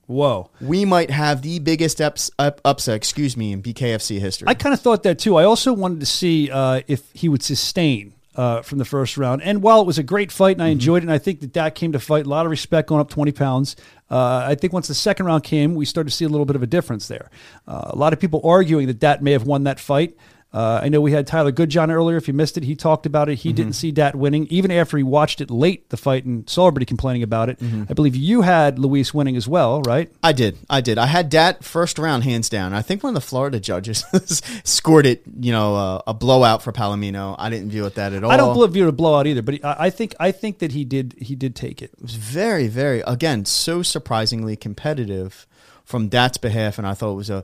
whoa. 0.07 0.49
We 0.61 0.85
might 0.85 1.11
have 1.11 1.41
the 1.41 1.59
biggest 1.59 2.01
ups, 2.01 2.31
up, 2.39 2.59
upset, 2.65 2.95
excuse 2.95 3.37
me, 3.37 3.51
in 3.51 3.61
BKFC 3.61 4.19
history. 4.19 4.47
I 4.47 4.53
kind 4.55 4.73
of 4.73 4.81
thought 4.81 5.03
that 5.03 5.19
too. 5.19 5.35
I 5.35 5.43
also 5.43 5.73
wanted 5.73 5.99
to 5.99 6.05
see 6.05 6.49
uh, 6.49 6.81
if 6.87 7.09
he 7.13 7.29
would 7.29 7.43
sustain 7.43 8.13
uh, 8.37 8.61
from 8.61 8.77
the 8.77 8.85
first 8.85 9.17
round. 9.17 9.41
And 9.41 9.61
while 9.61 9.81
it 9.81 9.87
was 9.87 9.97
a 9.97 10.03
great 10.03 10.31
fight 10.31 10.55
and 10.55 10.63
I 10.63 10.67
enjoyed 10.67 11.03
it, 11.03 11.05
and 11.05 11.11
I 11.11 11.17
think 11.17 11.41
that 11.41 11.53
that 11.53 11.75
came 11.75 11.91
to 11.93 11.99
fight, 11.99 12.25
a 12.25 12.29
lot 12.29 12.45
of 12.45 12.51
respect 12.51 12.87
going 12.87 13.01
up 13.01 13.09
20 13.09 13.31
pounds. 13.31 13.75
Uh, 14.09 14.45
I 14.47 14.55
think 14.55 14.71
once 14.71 14.87
the 14.87 14.93
second 14.93 15.25
round 15.25 15.43
came, 15.43 15.75
we 15.75 15.85
started 15.85 16.11
to 16.11 16.15
see 16.15 16.23
a 16.23 16.29
little 16.29 16.45
bit 16.45 16.55
of 16.55 16.63
a 16.63 16.67
difference 16.67 17.07
there. 17.07 17.29
Uh, 17.67 17.89
a 17.89 17.95
lot 17.95 18.13
of 18.13 18.19
people 18.19 18.41
arguing 18.43 18.87
that 18.87 19.01
that 19.01 19.23
may 19.23 19.31
have 19.31 19.43
won 19.43 19.63
that 19.63 19.79
fight. 19.79 20.15
Uh, 20.53 20.79
I 20.81 20.89
know 20.89 21.01
we 21.01 21.11
had 21.11 21.27
Tyler 21.27 21.51
Goodjohn 21.51 21.91
earlier. 21.91 22.15
If 22.15 22.27
you 22.27 22.33
missed 22.33 22.57
it, 22.57 22.63
he 22.63 22.75
talked 22.75 23.05
about 23.05 23.27
it. 23.27 23.35
He 23.35 23.51
didn't 23.51 23.73
see 23.73 23.91
Dat 23.91 24.15
winning, 24.15 24.47
even 24.49 24.71
after 24.71 24.97
he 24.97 25.03
watched 25.03 25.41
it 25.41 25.51
late, 25.51 25.89
the 25.89 25.97
fight, 25.97 26.23
and 26.25 26.49
saw 26.49 26.67
everybody 26.67 26.85
complaining 26.85 27.21
about 27.21 27.49
it. 27.49 27.59
I 27.61 27.93
believe 27.93 28.15
you 28.15 28.41
had 28.43 28.79
Luis 28.79 29.13
winning 29.13 29.35
as 29.35 29.47
well, 29.47 29.81
right? 29.81 30.09
I 30.23 30.31
did. 30.31 30.57
I 30.69 30.79
did. 30.81 30.97
I 30.97 31.07
had 31.07 31.31
that 31.31 31.63
first 31.63 31.99
round 31.99 32.23
hands 32.23 32.47
down. 32.47 32.73
I 32.73 32.81
think 32.81 33.03
one 33.03 33.11
of 33.11 33.21
the 33.21 33.27
Florida 33.27 33.59
judges 33.59 34.05
scored 34.63 35.05
it, 35.05 35.23
you 35.39 35.51
know, 35.51 35.75
uh, 35.75 36.01
a 36.07 36.13
blowout 36.13 36.63
for 36.63 36.71
Palomino. 36.71 37.35
I 37.37 37.49
didn't 37.49 37.69
view 37.69 37.85
it 37.85 37.95
that 37.95 38.13
at 38.13 38.23
all. 38.23 38.31
I 38.31 38.37
don't 38.37 38.71
view 38.71 38.85
it 38.85 38.89
a 38.89 38.93
blowout 38.93 39.27
either, 39.27 39.41
but 39.41 39.55
he, 39.55 39.63
I 39.63 39.87
I 39.87 39.89
think 39.89 40.15
I 40.19 40.31
think 40.31 40.59
that 40.59 40.71
he 40.71 40.85
did 40.85 41.15
he 41.19 41.35
did 41.35 41.55
take 41.55 41.81
it. 41.81 41.91
It 41.93 42.01
was 42.01 42.15
very, 42.15 42.67
very, 42.67 43.01
again, 43.01 43.45
so 43.45 43.83
surprisingly 43.83 44.55
competitive 44.55 45.45
from 45.83 46.09
Dat's 46.09 46.37
behalf, 46.37 46.77
and 46.77 46.85
I 46.85 46.93
thought 46.93 47.13
it 47.13 47.15
was 47.15 47.29
a 47.29 47.43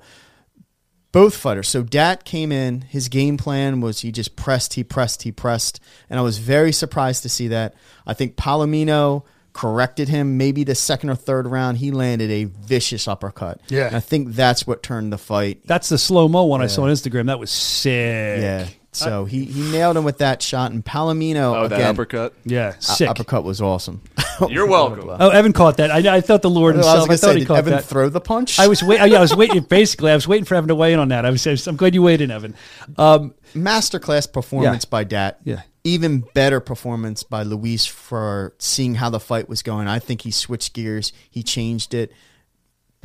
both 1.14 1.38
fighters. 1.38 1.69
So 1.69 1.84
Dat 1.84 2.26
came 2.26 2.52
in. 2.52 2.81
His 2.81 3.07
game 3.07 3.38
plan 3.38 3.80
was 3.80 4.02
he 4.02 4.11
just 4.11 4.35
pressed, 4.35 4.73
he 4.73 4.84
pressed, 4.84 5.23
he 5.23 5.31
pressed, 5.31 5.80
and 6.10 6.19
I 6.19 6.23
was 6.23 6.40
very 6.40 6.73
surprised 6.73 7.23
to 7.23 7.30
see 7.30 7.48
that. 7.48 7.76
I 8.06 8.14
think 8.14 8.35
Palomino 8.35 9.23
corrected 9.53 10.10
him. 10.10 10.38
Maybe 10.38 10.64
the 10.64 10.76
second 10.76 11.11
or 11.11 11.15
third 11.15 11.48
round, 11.48 11.77
he 11.77 11.91
landed 11.91 12.30
a 12.31 12.45
vicious 12.45 13.07
uppercut. 13.07 13.61
Yeah. 13.69 13.88
and 13.88 13.95
I 13.95 13.99
think 13.99 14.30
that's 14.30 14.68
what 14.68 14.84
turned 14.84 15.14
the 15.14 15.18
fight. 15.18 15.61
That's 15.65 15.88
the 15.88 15.98
slow 15.99 16.27
mo 16.27 16.44
one 16.44 16.61
I 16.61 16.68
saw 16.68 16.84
on 16.84 16.90
Instagram. 16.90 17.27
That 17.27 17.40
was 17.40 17.52
sick. 17.52 18.41
Yeah. 18.41 18.68
So 18.95 19.26
he, 19.26 19.45
he 19.45 19.61
nailed 19.72 19.98
him 19.98 20.03
with 20.03 20.20
that 20.20 20.41
shot, 20.41 20.72
and 20.72 20.84
Palomino 20.86 21.64
Oh, 21.64 21.68
that 21.68 21.82
uppercut. 21.82 22.34
Yeah, 22.45 22.76
uh, 23.02 23.06
uppercut 23.06 23.44
was 23.44 23.61
awesome. 23.61 24.02
You're 24.49 24.68
welcome. 24.68 25.10
Oh, 25.20 25.30
Evan 25.30 25.53
caught 25.53 25.78
that. 25.78 25.91
I, 25.91 26.18
I 26.18 26.22
thought 26.22 26.41
the 26.41 26.49
Lord 26.49 26.76
I 26.76 26.78
was 26.78 26.86
himself. 26.88 27.03
I, 27.03 27.07
gonna 27.07 27.18
thought 27.18 27.28
say, 27.28 27.34
he 27.34 27.40
did 27.40 27.48
caught 27.48 27.57
Evan 27.60 27.74
that. 27.74 27.86
throw 27.86 28.10
the 28.10 28.22
punch? 28.22 28.60
I 28.60 28.68
was 28.68 28.82
wait. 28.84 28.99
Yeah, 29.10 29.18
I 29.18 29.22
was 29.22 29.36
waiting. 29.36 29.61
Basically, 29.70 30.11
I 30.11 30.15
was 30.15 30.28
waiting 30.28 30.45
for 30.45 30.56
Evan 30.56 30.68
to 30.70 30.76
weigh 30.76 30.94
in 30.94 30.99
on 30.99 31.10
that. 31.10 31.26
I 31.26 31.30
was. 31.30 31.45
I 31.48 31.52
was- 31.52 31.68
I'm 31.68 31.76
glad 31.76 31.94
you 31.94 32.02
weighed 32.02 32.22
in, 32.22 32.32
Evan. 32.32 32.56
Um, 32.98 33.34
masterclass 33.53 34.32
performance 34.32 34.84
Yeah. 34.86 34.90
by 34.90 35.03
Dat. 35.03 35.40
Yeah. 35.44 35.61
Even 35.84 36.22
better 36.34 36.60
performance 36.60 37.24
by 37.24 37.44
Luis 37.44 37.86
for 37.86 38.53
seeing 38.57 38.95
how 38.95 39.10
the 39.10 39.20
fight 39.20 39.49
was 39.49 39.61
going. 39.61 39.88
I 39.88 39.99
think 39.99 40.22
he 40.22 40.32
switched 40.32 40.74
gears. 40.74 41.11
He 41.30 41.44
changed 41.44 41.94
it. 41.94 42.11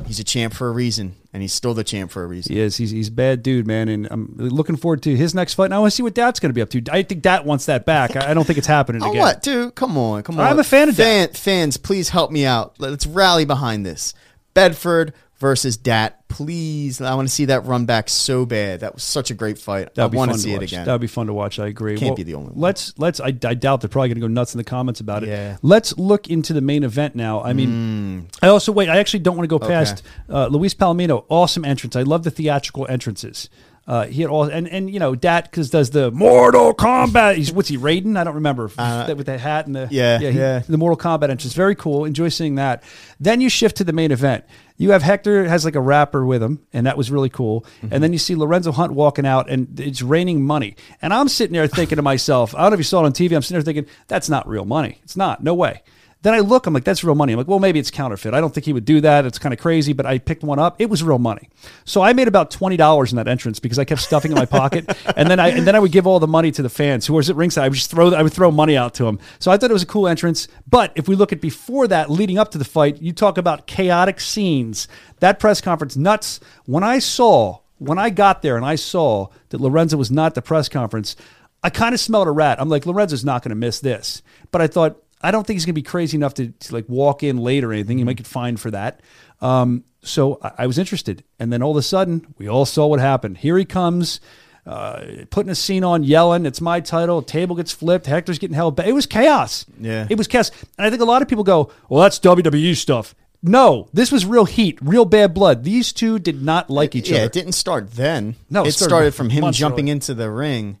He's 0.05 0.19
a 0.19 0.23
champ 0.23 0.53
for 0.53 0.67
a 0.67 0.71
reason, 0.71 1.15
and 1.33 1.41
he's 1.43 1.53
still 1.53 1.73
the 1.73 1.83
champ 1.83 2.09
for 2.09 2.23
a 2.23 2.27
reason. 2.27 2.53
he 2.55 2.59
is. 2.61 2.77
He's 2.77 2.89
he's 2.89 3.09
a 3.09 3.11
bad 3.11 3.43
dude, 3.43 3.67
man, 3.67 3.89
and 3.89 4.07
I'm 4.09 4.33
looking 4.37 4.75
forward 4.75 5.03
to 5.03 5.15
his 5.15 5.35
next 5.35 5.53
fight. 5.53 5.65
And 5.65 5.73
I 5.75 5.79
want 5.79 5.91
to 5.91 5.95
see 5.95 6.01
what 6.03 6.15
Dat's 6.15 6.39
going 6.39 6.49
to 6.49 6.53
be 6.53 6.61
up 6.61 6.69
to. 6.71 6.81
I 6.91 7.03
think 7.03 7.21
Dat 7.21 7.45
wants 7.45 7.67
that 7.67 7.85
back. 7.85 8.15
I, 8.15 8.31
I 8.31 8.33
don't 8.33 8.45
think 8.45 8.57
it's 8.57 8.67
happening 8.67 9.03
Oh, 9.05 9.09
again. 9.11 9.19
what, 9.21 9.43
dude? 9.43 9.75
Come 9.75 9.97
on, 9.97 10.23
come 10.23 10.39
on. 10.39 10.47
I'm 10.47 10.57
a 10.57 10.63
fan 10.63 10.89
of 10.89 10.95
Fan, 10.95 11.29
Fans, 11.33 11.77
please 11.77 12.09
help 12.09 12.31
me 12.31 12.45
out. 12.45 12.75
Let's 12.79 13.05
rally 13.05 13.45
behind 13.45 13.85
this. 13.85 14.13
Bedford 14.55 15.13
versus 15.39 15.77
Dat. 15.77 16.27
Please, 16.27 17.01
I 17.01 17.15
want 17.15 17.27
to 17.27 17.33
see 17.33 17.45
that 17.45 17.65
run 17.65 17.85
back 17.85 18.07
so 18.07 18.45
bad. 18.45 18.81
That 18.81 18.93
was 18.93 19.03
such 19.03 19.31
a 19.31 19.33
great 19.33 19.57
fight. 19.57 19.95
That'd 19.95 20.13
I 20.13 20.17
want 20.17 20.31
to 20.31 20.37
see 20.37 20.53
it 20.53 20.61
again. 20.61 20.85
That 20.85 20.91
would 20.91 21.01
be 21.01 21.07
fun 21.07 21.27
to 21.27 21.33
watch. 21.33 21.57
I 21.57 21.67
agree. 21.67 21.97
Can't 21.97 22.15
be 22.15 22.23
the 22.23 22.35
only 22.35 22.51
one. 22.51 22.59
Let's 22.59 22.93
let's. 22.99 23.19
I, 23.19 23.27
I 23.27 23.31
doubt 23.31 23.81
they're 23.81 23.89
probably 23.89 24.09
going 24.09 24.21
to 24.21 24.21
go 24.21 24.27
nuts 24.27 24.53
in 24.53 24.59
the 24.59 24.63
comments 24.63 24.99
about 24.99 25.23
it. 25.23 25.29
Yeah. 25.29 25.53
Mm. 25.53 25.59
Let's 25.63 25.97
look 25.97 26.29
into 26.29 26.53
the 26.53 26.61
main 26.61 26.83
event 26.83 27.15
now. 27.15 27.41
I 27.41 27.53
mean, 27.53 28.27
I 28.41 28.47
also 28.49 28.71
wait. 28.71 28.89
I 28.89 28.99
actually 28.99 29.21
don't 29.21 29.37
want 29.37 29.49
to 29.49 29.57
go 29.57 29.59
past 29.59 30.03
uh, 30.29 30.47
Luis 30.47 30.75
Palomino. 30.75 31.25
Awesome 31.29 31.65
entrance. 31.65 31.95
I 31.95 32.03
love 32.03 32.23
the 32.23 32.31
theatrical 32.31 32.85
entrances. 32.87 33.49
Uh, 33.89 34.05
he 34.05 34.21
had 34.21 34.29
all 34.29 34.43
and 34.43 34.67
and 34.69 34.87
you 34.93 34.99
know 34.99 35.15
Dat 35.15 35.45
because 35.45 35.71
does 35.71 35.89
the 35.89 36.11
Mortal 36.11 36.75
Kombat. 36.75 37.37
He's 37.37 37.51
what's 37.51 37.69
he 37.69 37.77
Raiden? 37.77 38.15
I 38.17 38.23
don't 38.23 38.35
remember 38.35 38.67
that, 38.77 39.17
with 39.17 39.25
that 39.25 39.39
hat 39.39 39.65
and 39.65 39.75
the 39.75 39.85
Uh, 39.85 39.87
yeah, 39.89 40.19
he- 40.19 40.29
yeah. 40.37 40.59
the 40.59 40.77
Mortal 40.77 40.95
Kombat 40.95 41.31
entrance. 41.31 41.53
Very 41.53 41.73
cool. 41.73 42.05
Enjoy 42.05 42.29
seeing 42.29 42.53
that. 42.55 42.83
Then 43.19 43.41
you 43.41 43.49
shift 43.49 43.77
to 43.77 43.83
the 43.83 43.91
main 43.91 44.11
event. 44.11 44.43
You 44.77 44.91
have 44.91 45.01
Hector 45.01 45.45
has 45.49 45.65
like 45.65 45.73
a 45.73 45.81
rapper 45.81 46.23
with 46.23 46.41
him, 46.43 46.59
and 46.71 46.85
that 46.85 46.97
was 46.97 47.09
really 47.09 47.29
cool. 47.29 47.65
Mm-hmm. 47.81 47.93
And 47.93 48.03
then 48.03 48.13
you 48.13 48.19
see 48.19 48.35
Lorenzo 48.35 48.71
Hunt 48.71 48.93
walking 48.93 49.25
out, 49.25 49.49
and 49.49 49.79
it's 49.79 50.03
raining 50.03 50.43
money. 50.45 50.75
And 51.01 51.11
I'm 51.11 51.27
sitting 51.27 51.53
there 51.53 51.65
thinking 51.67 51.95
to 51.95 52.01
myself, 52.03 52.53
I 52.53 52.61
don't 52.61 52.69
know 52.69 52.73
if 52.75 52.79
you 52.81 52.83
saw 52.83 53.01
it 53.01 53.07
on 53.07 53.13
TV. 53.13 53.35
I'm 53.35 53.41
sitting 53.41 53.55
there 53.55 53.73
thinking 53.73 53.91
that's 54.07 54.29
not 54.29 54.47
real 54.47 54.65
money. 54.65 54.99
It's 55.03 55.17
not. 55.17 55.43
No 55.43 55.55
way. 55.55 55.81
Then 56.21 56.33
I 56.33 56.39
look, 56.39 56.67
I'm 56.67 56.73
like, 56.73 56.83
that's 56.83 57.03
real 57.03 57.15
money. 57.15 57.31
I'm 57.31 57.37
like, 57.37 57.47
well, 57.47 57.59
maybe 57.59 57.79
it's 57.79 57.89
counterfeit. 57.89 58.33
I 58.33 58.41
don't 58.41 58.53
think 58.53 58.65
he 58.65 58.73
would 58.73 58.83
do 58.83 58.99
that. 59.01 59.25
It's 59.25 59.39
kind 59.39 59.53
of 59.53 59.59
crazy, 59.59 59.93
but 59.93 60.05
I 60.05 60.17
picked 60.17 60.43
one 60.43 60.59
up. 60.59 60.75
It 60.77 60.89
was 60.89 61.01
real 61.01 61.17
money. 61.17 61.49
So 61.85 62.01
I 62.01 62.11
made 62.11 62.27
about 62.27 62.51
twenty 62.51 62.75
dollars 62.75 63.11
in 63.11 63.15
that 63.15 63.27
entrance 63.27 63.59
because 63.59 63.79
I 63.79 63.85
kept 63.85 64.01
stuffing 64.01 64.31
in 64.31 64.37
my 64.37 64.45
pocket, 64.45 64.85
and 65.15 65.29
then 65.29 65.39
I 65.39 65.49
and 65.49 65.65
then 65.65 65.75
I 65.75 65.79
would 65.79 65.93
give 65.93 66.05
all 66.05 66.19
the 66.19 66.27
money 66.27 66.51
to 66.51 66.61
the 66.61 66.69
fans 66.69 67.07
who 67.07 67.13
was 67.13 67.29
at 67.29 67.35
ringside. 67.35 67.63
I 67.63 67.67
would 67.69 67.75
just 67.75 67.89
throw 67.89 68.13
I 68.13 68.21
would 68.21 68.33
throw 68.33 68.51
money 68.51 68.75
out 68.75 68.93
to 68.95 69.05
them. 69.05 69.19
So 69.39 69.49
I 69.49 69.57
thought 69.57 69.69
it 69.69 69.73
was 69.73 69.83
a 69.83 69.87
cool 69.87 70.07
entrance. 70.07 70.47
But 70.67 70.91
if 70.95 71.07
we 71.07 71.15
look 71.15 71.31
at 71.31 71.39
before 71.39 71.87
that, 71.87 72.09
leading 72.09 72.37
up 72.37 72.51
to 72.51 72.57
the 72.57 72.65
fight, 72.65 73.01
you 73.01 73.13
talk 73.13 73.37
about 73.37 73.65
chaotic 73.65 74.19
scenes. 74.19 74.87
That 75.19 75.39
press 75.39 75.61
conference, 75.61 75.95
nuts. 75.95 76.39
When 76.65 76.83
I 76.83 76.99
saw 76.99 77.59
when 77.79 77.97
I 77.97 78.09
got 78.09 78.41
there 78.41 78.55
and 78.55 78.65
I 78.65 78.75
saw 78.75 79.27
that 79.49 79.59
Lorenzo 79.59 79.97
was 79.97 80.11
not 80.11 80.27
at 80.27 80.35
the 80.35 80.41
press 80.41 80.69
conference, 80.69 81.15
I 81.63 81.69
kind 81.69 81.93
of 81.93 81.99
smelled 81.99 82.27
a 82.27 82.31
rat. 82.31 82.61
I'm 82.61 82.69
like, 82.69 82.85
Lorenzo's 82.85 83.25
not 83.25 83.41
going 83.41 83.49
to 83.49 83.55
miss 83.55 83.79
this. 83.79 84.21
But 84.51 84.61
I 84.61 84.67
thought, 84.67 85.01
I 85.21 85.31
don't 85.31 85.45
think 85.45 85.55
he's 85.55 85.65
going 85.65 85.73
to 85.73 85.81
be 85.81 85.83
crazy 85.83 86.17
enough 86.17 86.33
to, 86.35 86.49
to 86.49 86.73
like 86.73 86.87
walk 86.87 87.23
in 87.23 87.37
late 87.37 87.63
or 87.63 87.73
anything. 87.73 87.97
He 87.97 88.03
might 88.03 88.17
get 88.17 88.27
fined 88.27 88.59
for 88.59 88.71
that. 88.71 89.01
Um, 89.41 89.83
so 90.01 90.39
I, 90.41 90.51
I 90.59 90.67
was 90.67 90.77
interested. 90.77 91.23
And 91.39 91.51
then 91.51 91.61
all 91.61 91.71
of 91.71 91.77
a 91.77 91.81
sudden, 91.81 92.33
we 92.37 92.47
all 92.47 92.65
saw 92.65 92.87
what 92.87 92.99
happened. 92.99 93.37
Here 93.39 93.57
he 93.57 93.65
comes. 93.65 94.19
uh, 94.65 95.25
putting 95.31 95.49
a 95.49 95.55
scene 95.55 95.83
on, 95.83 96.03
yelling, 96.03 96.45
"It's 96.45 96.61
my 96.61 96.79
title." 96.79 97.21
Table 97.23 97.55
gets 97.55 97.71
flipped. 97.71 98.05
Hector's 98.05 98.37
getting 98.37 98.55
held 98.55 98.75
back. 98.75 98.85
It 98.87 98.93
was 98.93 99.05
chaos. 99.07 99.65
Yeah. 99.79 100.05
it 100.09 100.17
was 100.17 100.27
chaos. 100.27 100.51
And 100.77 100.85
I 100.85 100.89
think 100.89 101.01
a 101.01 101.05
lot 101.05 101.21
of 101.21 101.27
people 101.27 101.43
go, 101.43 101.71
"Well, 101.87 102.01
that's 102.03 102.19
WWE 102.19 102.75
stuff." 102.75 103.15
No, 103.41 103.87
this 103.93 104.11
was 104.11 104.25
real 104.25 104.45
heat, 104.45 104.77
real 104.81 105.05
bad 105.05 105.33
blood. 105.33 105.63
These 105.63 105.93
two 105.93 106.19
did 106.19 106.43
not 106.43 106.69
like 106.69 106.93
each 106.93 107.09
yeah, 107.09 107.19
other. 107.19 107.25
it 107.27 107.31
didn't 107.31 107.53
start 107.53 107.91
then. 107.93 108.35
No, 108.49 108.65
it 108.65 108.73
started 108.73 108.89
started, 108.89 109.15
from 109.15 109.29
him 109.29 109.51
jumping 109.53 109.85
earlier. 109.85 109.93
into 109.93 110.13
the 110.13 110.29
ring, 110.29 110.77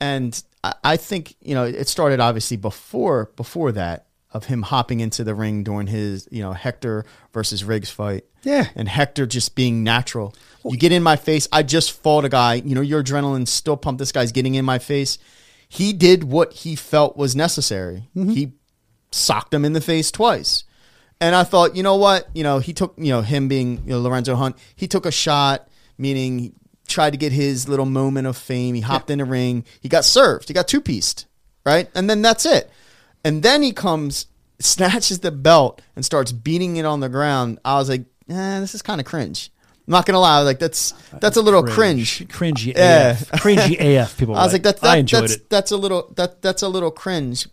and 0.00 0.42
I, 0.64 0.74
I 0.82 0.96
think 0.96 1.36
you 1.40 1.54
know 1.54 1.64
it 1.64 1.88
started 1.88 2.18
obviously 2.18 2.56
before 2.56 3.30
before 3.36 3.70
that 3.72 4.06
of 4.32 4.46
him 4.46 4.62
hopping 4.62 4.98
into 4.98 5.22
the 5.22 5.34
ring 5.34 5.62
during 5.62 5.86
his 5.86 6.26
you 6.32 6.42
know 6.42 6.52
Hector 6.52 7.04
versus 7.32 7.62
Riggs 7.62 7.90
fight. 7.90 8.24
Yeah. 8.42 8.66
and 8.74 8.86
Hector 8.88 9.24
just 9.24 9.54
being 9.54 9.84
natural. 9.84 10.34
You 10.66 10.76
get 10.76 10.92
in 10.92 11.02
my 11.02 11.16
face. 11.16 11.48
I 11.50 11.62
just 11.62 11.92
fought 11.92 12.24
a 12.24 12.28
guy. 12.28 12.54
You 12.54 12.74
know 12.74 12.80
your 12.80 13.02
adrenaline 13.02 13.46
still 13.46 13.76
pumped. 13.76 13.98
This 13.98 14.12
guy's 14.12 14.32
getting 14.32 14.54
in 14.54 14.64
my 14.64 14.78
face. 14.78 15.18
He 15.68 15.92
did 15.92 16.24
what 16.24 16.52
he 16.52 16.74
felt 16.74 17.16
was 17.16 17.36
necessary. 17.36 18.08
Mm-hmm. 18.16 18.30
He 18.30 18.52
socked 19.10 19.54
him 19.54 19.64
in 19.64 19.72
the 19.72 19.80
face 19.80 20.10
twice. 20.10 20.64
And 21.20 21.34
I 21.34 21.44
thought, 21.44 21.76
you 21.76 21.82
know 21.82 21.96
what? 21.96 22.28
You 22.34 22.42
know, 22.42 22.58
he 22.58 22.72
took, 22.72 22.94
you 22.98 23.10
know, 23.10 23.22
him 23.22 23.48
being 23.48 23.82
you 23.84 23.90
know, 23.90 24.00
Lorenzo 24.00 24.34
Hunt, 24.34 24.56
he 24.74 24.88
took 24.88 25.06
a 25.06 25.10
shot, 25.10 25.68
meaning 25.96 26.54
tried 26.86 27.10
to 27.10 27.16
get 27.16 27.32
his 27.32 27.68
little 27.68 27.86
moment 27.86 28.26
of 28.26 28.36
fame. 28.36 28.74
He 28.74 28.80
hopped 28.80 29.10
in 29.10 29.18
the 29.18 29.24
ring. 29.24 29.64
He 29.80 29.88
got 29.88 30.04
served. 30.04 30.48
He 30.48 30.54
got 30.54 30.68
two 30.68 30.80
pieced, 30.80 31.26
right? 31.64 31.90
And 31.94 32.08
then 32.08 32.22
that's 32.22 32.46
it. 32.46 32.70
And 33.24 33.42
then 33.42 33.62
he 33.62 33.72
comes, 33.72 34.26
snatches 34.60 35.20
the 35.20 35.30
belt, 35.30 35.82
and 35.96 36.04
starts 36.04 36.32
beating 36.32 36.76
it 36.76 36.84
on 36.84 37.00
the 37.00 37.08
ground. 37.08 37.58
I 37.64 37.76
was 37.76 37.88
like, 37.88 38.04
eh, 38.28 38.60
this 38.60 38.74
is 38.74 38.82
kind 38.82 39.00
of 39.00 39.06
cringe. 39.06 39.50
I'm 39.86 39.92
not 39.92 40.06
gonna 40.06 40.18
lie, 40.20 40.40
like 40.40 40.58
that's 40.58 40.92
that's 41.20 41.36
a 41.36 41.42
little 41.42 41.62
cringe. 41.62 42.26
cringy 42.28 42.74
Yeah. 42.74 43.10
AF, 43.10 43.30
cringy 43.32 43.78
AF. 43.78 44.16
People, 44.16 44.34
I 44.36 44.44
was 44.44 44.54
like, 44.54 44.62
that's 44.62 44.80
that, 44.80 44.90
I 44.92 44.96
enjoyed 44.96 45.24
that's, 45.24 45.34
it. 45.34 45.50
that's 45.50 45.72
a 45.72 45.76
little 45.76 46.10
that 46.16 46.40
that's 46.40 46.62
a 46.62 46.68
little 46.68 46.90
cringe, 46.90 47.46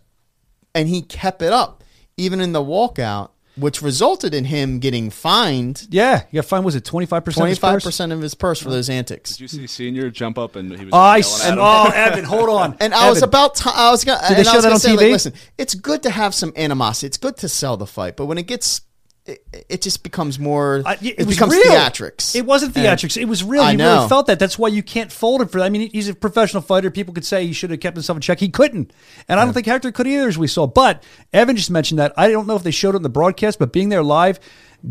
and 0.74 0.88
he 0.88 1.02
kept 1.02 1.42
it 1.42 1.52
up 1.52 1.82
even 2.16 2.40
in 2.40 2.52
the 2.52 2.60
walkout, 2.60 3.30
which 3.56 3.82
resulted 3.82 4.32
in 4.34 4.44
him 4.46 4.78
getting 4.78 5.10
fined 5.10 5.86
Yeah, 5.90 6.22
you 6.30 6.40
got 6.40 6.46
fine. 6.48 6.64
Was 6.64 6.74
it 6.74 6.84
twenty 6.84 7.06
five 7.06 7.24
percent? 7.24 7.40
twenty 7.42 7.54
five 7.54 7.82
percent 7.82 8.12
of 8.12 8.20
his 8.20 8.34
purse 8.34 8.60
for 8.60 8.70
those 8.70 8.88
antics. 8.88 9.32
Did 9.32 9.40
you 9.40 9.48
see 9.48 9.66
Senior 9.66 10.10
jump 10.10 10.38
up 10.38 10.56
and 10.56 10.70
he 10.76 10.84
was 10.86 10.94
I 10.94 11.18
just 11.20 11.44
and 11.46 11.56
yelling 11.56 11.92
at 11.92 11.92
him? 11.92 11.92
oh, 11.92 12.12
Evan, 12.12 12.24
hold 12.24 12.48
on. 12.48 12.76
And 12.80 12.94
I 12.94 13.10
was 13.10 13.22
about 13.22 13.56
to, 13.56 13.70
I 13.70 13.90
was 13.90 14.04
gonna. 14.04 14.20
Did 14.28 14.36
they 14.36 14.40
and 14.40 14.48
I 14.48 14.50
show 14.52 14.56
was 14.56 14.64
that 14.64 14.68
gonna 14.68 14.74
on 14.74 14.80
say, 14.80 14.92
like, 14.96 15.12
listen, 15.12 15.34
it's 15.58 15.74
good 15.74 16.02
to 16.04 16.10
have 16.10 16.34
some 16.34 16.52
animosity. 16.56 17.06
It's 17.08 17.16
good 17.18 17.36
to 17.38 17.48
sell 17.48 17.76
the 17.76 17.86
fight, 17.86 18.16
but 18.16 18.26
when 18.26 18.38
it 18.38 18.46
gets, 18.46 18.80
it, 19.24 19.46
it 19.68 19.82
just 19.82 20.02
becomes 20.02 20.38
more. 20.38 20.82
I- 20.84 20.94
it, 20.94 21.20
it, 21.20 21.28
becomes 21.28 21.52
real. 21.52 21.64
theatrics. 21.64 22.34
It 22.34 22.44
wasn't 22.44 22.76
And- 22.76 22.84
theatrics. 22.84 23.16
It 23.20 23.26
was 23.26 23.44
real. 23.44 23.62
I 23.62 23.72
he 23.72 23.76
know. 23.76 23.96
really 23.96 24.08
felt 24.08 24.26
that. 24.26 24.38
That's 24.38 24.58
why 24.58 24.68
you 24.68 24.82
can't 24.82 25.12
fold 25.12 25.42
him 25.42 25.48
for 25.48 25.58
that. 25.58 25.64
I 25.64 25.68
mean, 25.68 25.90
he's 25.90 26.08
a 26.08 26.14
professional 26.14 26.62
fighter. 26.62 26.90
People 26.90 27.14
could 27.14 27.24
say 27.24 27.46
he 27.46 27.52
should 27.52 27.70
have 27.70 27.80
kept 27.80 27.96
himself 27.96 28.16
in 28.16 28.20
check. 28.20 28.40
He 28.40 28.48
couldn't. 28.48 28.92
And 29.28 29.38
I 29.38 29.44
don't 29.44 29.54
think 29.54 29.66
Hector 29.66 29.92
could 29.92 30.06
either, 30.06 30.28
as 30.28 30.36
we 30.38 30.46
saw. 30.48 30.66
But 30.66 31.02
Evan 31.32 31.56
just 31.56 31.70
mentioned 31.70 31.98
that. 32.00 32.12
I 32.16 32.30
don't 32.30 32.46
know 32.46 32.56
if 32.56 32.62
they 32.62 32.70
showed 32.72 32.94
it 32.94 32.98
in 32.98 33.02
the 33.02 33.08
broadcast, 33.08 33.58
but 33.58 33.72
being 33.72 33.90
there 33.90 34.02
live, 34.02 34.40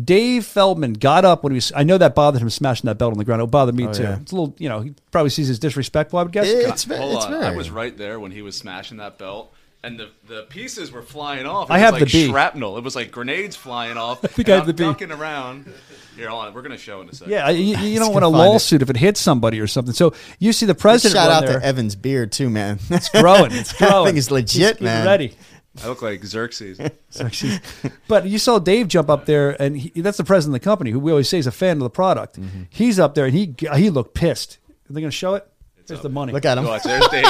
Dave 0.04 0.46
Feldman 0.46 0.94
got 0.94 1.26
up 1.26 1.44
when 1.44 1.52
he 1.52 1.56
was. 1.56 1.70
I 1.76 1.82
know 1.82 1.98
that 1.98 2.14
bothered 2.14 2.40
him 2.40 2.48
smashing 2.48 2.88
that 2.88 2.96
belt 2.96 3.12
on 3.12 3.18
the 3.18 3.26
ground. 3.26 3.42
It 3.42 3.50
bothered 3.50 3.74
me 3.74 3.86
oh, 3.86 3.92
too. 3.92 4.02
yeah. 4.04 4.18
It's 4.20 4.32
a 4.32 4.34
little, 4.34 4.56
you 4.58 4.70
know, 4.70 4.80
he 4.80 4.94
probably 5.10 5.28
sees 5.28 5.50
as 5.50 5.58
disrespectful, 5.58 6.18
I 6.18 6.22
would 6.22 6.32
guess. 6.32 6.46
It's, 6.48 6.84
ve- 6.84 6.96
Hold 6.96 7.16
it's 7.16 7.24
on, 7.26 7.32
very. 7.32 7.44
I 7.44 7.54
was 7.54 7.70
right 7.70 7.94
there 7.94 8.18
when 8.18 8.30
he 8.30 8.40
was 8.40 8.56
smashing 8.56 8.96
that 8.96 9.18
belt, 9.18 9.52
and 9.84 9.98
the, 9.98 10.10
the 10.26 10.42
pieces 10.44 10.92
were 10.92 11.02
flying 11.02 11.46
off. 11.46 11.68
It 11.68 11.72
I 11.72 11.76
was 11.76 11.82
have 11.84 11.92
like 11.94 12.00
the 12.04 12.26
B. 12.26 12.28
shrapnel. 12.28 12.78
It 12.78 12.84
was 12.84 12.94
like 12.94 13.10
grenades 13.10 13.56
flying 13.56 13.96
off. 13.96 14.24
I 14.24 14.28
think 14.28 14.48
I 14.48 14.56
have 14.56 14.66
the 14.66 14.72
B. 14.74 14.84
ducking 14.84 15.10
around. 15.10 15.72
Here, 16.16 16.28
hold 16.28 16.44
on. 16.44 16.54
We're 16.54 16.62
gonna 16.62 16.76
show 16.78 17.00
in 17.00 17.08
a 17.08 17.14
second. 17.14 17.32
Yeah, 17.32 17.48
you, 17.50 17.76
you 17.78 17.98
don't 17.98 18.12
want 18.12 18.24
a 18.24 18.28
go 18.28 18.34
it. 18.34 18.38
lawsuit 18.38 18.82
if 18.82 18.90
it 18.90 18.96
hits 18.96 19.20
somebody 19.20 19.60
or 19.60 19.66
something. 19.66 19.94
So 19.94 20.14
you 20.38 20.52
see 20.52 20.66
the 20.66 20.74
president 20.74 21.18
Shout 21.18 21.30
out 21.30 21.46
there. 21.46 21.58
to 21.60 21.66
Evan's 21.66 21.96
beard 21.96 22.32
too, 22.32 22.50
man. 22.50 22.78
It's 22.90 23.08
growing. 23.08 23.52
It's 23.52 23.72
growing. 23.78 23.94
I 23.94 24.04
think 24.06 24.18
it's 24.18 24.30
legit, 24.30 24.76
He's 24.78 24.84
man. 24.84 25.06
Ready. 25.06 25.34
I 25.82 25.88
look 25.88 26.02
like 26.02 26.22
Xerxes. 26.22 26.78
Actually, 27.20 27.58
but 28.06 28.26
you 28.26 28.38
saw 28.38 28.58
Dave 28.58 28.88
jump 28.88 29.08
up 29.08 29.24
there, 29.24 29.60
and 29.60 29.78
he, 29.78 30.02
that's 30.02 30.18
the 30.18 30.24
president 30.24 30.54
of 30.54 30.60
the 30.60 30.64
company, 30.64 30.90
who 30.90 31.00
we 31.00 31.10
always 31.10 31.30
say 31.30 31.38
is 31.38 31.46
a 31.46 31.50
fan 31.52 31.78
of 31.78 31.82
the 31.82 31.90
product. 31.90 32.38
Mm-hmm. 32.38 32.64
He's 32.68 32.98
up 32.98 33.14
there, 33.14 33.24
and 33.24 33.34
he 33.34 33.54
he 33.74 33.88
looked 33.88 34.12
pissed. 34.12 34.58
Are 34.68 34.92
they 34.92 35.00
going 35.00 35.10
to 35.10 35.16
show 35.16 35.34
it? 35.34 35.48
There's 35.86 36.02
the 36.02 36.10
money. 36.10 36.32
Look 36.34 36.44
at 36.44 36.58
him. 36.58 36.64
Watch, 36.64 36.82
there's 36.82 37.08
Dave. 37.08 37.24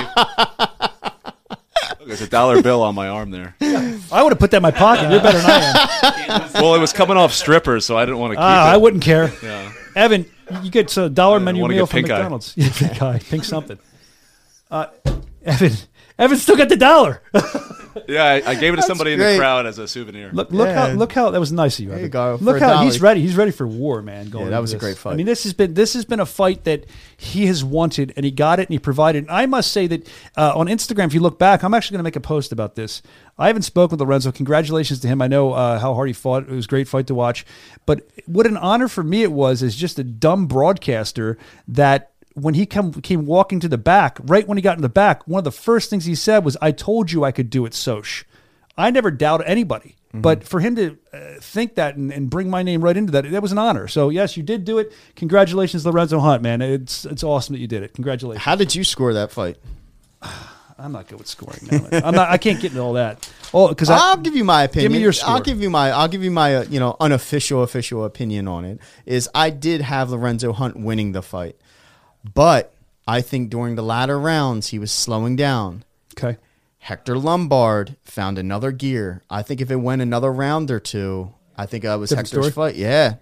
Look, 2.02 2.08
there's 2.08 2.20
a 2.20 2.26
dollar 2.28 2.60
bill 2.62 2.82
on 2.82 2.96
my 2.96 3.06
arm 3.06 3.30
there. 3.30 3.54
I 3.60 4.22
would 4.24 4.32
have 4.32 4.40
put 4.40 4.50
that 4.50 4.56
in 4.56 4.62
my 4.62 4.72
pocket. 4.72 5.08
You're 5.08 5.22
better 5.22 5.38
than 5.38 5.48
I 5.50 6.50
am. 6.56 6.62
Well, 6.62 6.74
it 6.74 6.80
was 6.80 6.92
coming 6.92 7.16
off 7.16 7.32
strippers, 7.32 7.84
so 7.86 7.96
I 7.96 8.04
didn't 8.04 8.18
want 8.18 8.32
to 8.32 8.36
keep 8.36 8.42
Ah, 8.42 8.70
it. 8.70 8.74
I 8.74 8.76
wouldn't 8.76 9.04
care. 9.04 9.32
Yeah. 9.40 9.72
Evan, 9.94 10.26
you 10.64 10.70
get 10.72 10.96
a 10.96 11.08
dollar 11.08 11.38
menu 11.38 11.62
wanna 11.62 11.74
meal 11.74 11.84
get 11.86 11.90
from 11.92 11.96
pink 11.98 12.10
eye. 12.10 12.14
McDonald's. 12.16 12.54
Yeah, 12.56 12.70
pink 12.74 13.00
eye, 13.02 13.18
pink 13.20 13.44
something. 13.44 13.78
Uh, 14.68 14.86
Evan, 15.44 15.72
Evan 16.22 16.38
still 16.38 16.56
got 16.56 16.68
the 16.68 16.76
dollar. 16.76 17.20
Yeah, 18.08 18.24
I, 18.24 18.52
I 18.52 18.54
gave 18.54 18.72
it 18.72 18.76
to 18.76 18.82
somebody 18.82 19.12
in 19.12 19.18
great. 19.18 19.34
the 19.34 19.38
crowd 19.38 19.66
as 19.66 19.78
a 19.78 19.86
souvenir. 19.86 20.30
Look, 20.32 20.50
look 20.50 20.70
how 20.70 20.88
look 20.88 21.12
how 21.12 21.30
that 21.30 21.38
was 21.38 21.52
nice 21.52 21.78
of 21.78 21.80
you. 21.84 21.88
There 21.90 21.96
Evan. 21.98 22.04
you 22.06 22.10
go. 22.10 22.38
Look 22.40 22.58
For 22.58 22.64
a 22.64 22.68
how 22.76 22.84
he's 22.84 23.02
ready. 23.02 23.20
He's 23.20 23.36
ready 23.36 23.50
for 23.50 23.66
war, 23.66 24.00
man. 24.00 24.30
Going 24.30 24.46
Yeah, 24.46 24.50
that 24.52 24.56
into 24.56 24.60
was 24.62 24.72
a 24.72 24.76
this. 24.76 24.80
great 24.82 24.96
fight. 24.96 25.12
I 25.12 25.16
mean, 25.16 25.26
this 25.26 25.42
has 25.44 25.52
been 25.52 25.74
this 25.74 25.92
has 25.92 26.06
been 26.06 26.18
a 26.18 26.24
fight 26.24 26.64
that 26.64 26.86
he 27.18 27.46
has 27.46 27.62
wanted, 27.62 28.14
and 28.16 28.24
he 28.24 28.30
got 28.30 28.58
it, 28.60 28.62
and 28.68 28.72
he 28.72 28.78
provided. 28.78 29.24
And 29.24 29.30
I 29.30 29.44
must 29.44 29.72
say 29.72 29.86
that 29.88 30.08
uh, 30.38 30.52
on 30.56 30.68
Instagram, 30.68 31.06
if 31.08 31.12
you 31.14 31.20
look 31.20 31.38
back, 31.38 31.62
I'm 31.62 31.74
actually 31.74 31.96
going 31.96 32.00
to 32.04 32.04
make 32.04 32.16
a 32.16 32.20
post 32.20 32.50
about 32.50 32.76
this. 32.76 33.02
I 33.36 33.48
haven't 33.48 33.62
spoken 33.62 33.98
with 33.98 34.00
Lorenzo. 34.08 34.32
Congratulations 34.32 35.00
to 35.00 35.08
him. 35.08 35.20
I 35.20 35.26
know 35.28 35.52
uh, 35.52 35.78
how 35.78 35.92
hard 35.92 36.08
he 36.08 36.14
fought. 36.14 36.44
It 36.44 36.50
was 36.50 36.64
a 36.64 36.68
great 36.68 36.88
fight 36.88 37.06
to 37.08 37.14
watch. 37.14 37.44
But 37.84 38.08
what 38.24 38.46
an 38.46 38.56
honor 38.56 38.88
for 38.88 39.02
me 39.02 39.22
it 39.22 39.32
was 39.32 39.62
as 39.62 39.76
just 39.76 39.98
a 39.98 40.04
dumb 40.04 40.46
broadcaster 40.46 41.36
that 41.68 42.11
when 42.34 42.54
he 42.54 42.66
come, 42.66 42.92
came 42.92 43.26
walking 43.26 43.60
to 43.60 43.68
the 43.68 43.78
back, 43.78 44.18
right 44.22 44.46
when 44.46 44.58
he 44.58 44.62
got 44.62 44.76
in 44.76 44.82
the 44.82 44.88
back, 44.88 45.26
one 45.28 45.38
of 45.38 45.44
the 45.44 45.52
first 45.52 45.90
things 45.90 46.04
he 46.04 46.14
said 46.14 46.44
was, 46.44 46.56
"I 46.60 46.72
told 46.72 47.12
you 47.12 47.24
I 47.24 47.32
could 47.32 47.50
do 47.50 47.66
it, 47.66 47.74
Soch." 47.74 48.24
I 48.76 48.90
never 48.90 49.10
doubt 49.10 49.42
anybody. 49.44 49.96
But 50.14 50.44
for 50.44 50.60
him 50.60 50.76
to 50.76 50.98
uh, 51.12 51.40
think 51.40 51.76
that 51.76 51.96
and, 51.96 52.12
and 52.12 52.28
bring 52.28 52.50
my 52.50 52.62
name 52.62 52.84
right 52.84 52.96
into 52.96 53.12
that, 53.12 53.30
that 53.30 53.40
was 53.40 53.50
an 53.50 53.58
honor. 53.58 53.88
So 53.88 54.10
yes, 54.10 54.36
you 54.36 54.42
did 54.42 54.64
do 54.64 54.78
it. 54.78 54.92
Congratulations, 55.16 55.86
Lorenzo 55.86 56.20
Hunt, 56.20 56.42
man. 56.42 56.60
It's 56.60 57.06
it's 57.06 57.24
awesome 57.24 57.54
that 57.54 57.60
you 57.60 57.66
did 57.66 57.82
it. 57.82 57.94
Congratulations. 57.94 58.44
How 58.44 58.54
did 58.54 58.74
you 58.74 58.84
score 58.84 59.14
that 59.14 59.30
fight? 59.30 59.56
I'm 60.78 60.92
not 60.92 61.06
good 61.06 61.18
with 61.18 61.28
scoring. 61.28 61.60
Now. 61.70 62.00
I'm 62.04 62.14
not. 62.14 62.28
I 62.28 62.38
can't 62.38 62.60
get 62.60 62.72
into 62.72 62.82
all 62.82 62.94
that. 62.94 63.30
Oh, 63.54 63.68
because 63.68 63.88
I'll 63.88 64.16
give 64.16 64.34
you 64.34 64.44
my 64.44 64.64
opinion. 64.64 64.90
Give 64.90 64.98
me 64.98 65.02
your 65.02 65.12
score. 65.12 65.34
I'll 65.34 65.40
give 65.40 65.62
you 65.62 65.70
my. 65.70 65.92
I'll 65.92 66.08
give 66.08 66.24
you 66.24 66.30
my. 66.30 66.56
Uh, 66.56 66.64
you 66.68 66.80
know, 66.80 66.96
unofficial 66.98 67.62
official 67.62 68.04
opinion 68.04 68.48
on 68.48 68.64
it 68.64 68.80
is 69.06 69.30
I 69.34 69.50
did 69.50 69.80
have 69.80 70.10
Lorenzo 70.10 70.52
Hunt 70.52 70.76
winning 70.76 71.12
the 71.12 71.22
fight, 71.22 71.56
but 72.34 72.74
I 73.06 73.20
think 73.20 73.50
during 73.50 73.74
the 73.74 73.82
latter 73.82 74.18
rounds 74.18 74.68
he 74.68 74.78
was 74.78 74.92
slowing 74.92 75.36
down. 75.36 75.84
okay. 76.18 76.38
Hector 76.78 77.16
Lombard 77.16 77.94
found 78.02 78.38
another 78.38 78.72
gear. 78.72 79.22
I 79.30 79.42
think 79.42 79.60
if 79.60 79.70
it 79.70 79.76
went 79.76 80.02
another 80.02 80.32
round 80.32 80.68
or 80.68 80.80
two, 80.80 81.32
I 81.56 81.64
think 81.66 81.84
that 81.84 81.94
was 81.94 82.10
Different 82.10 82.28
Hector's 82.28 82.52
story? 82.52 82.70
fight. 82.72 82.76
Yeah. 82.76 83.14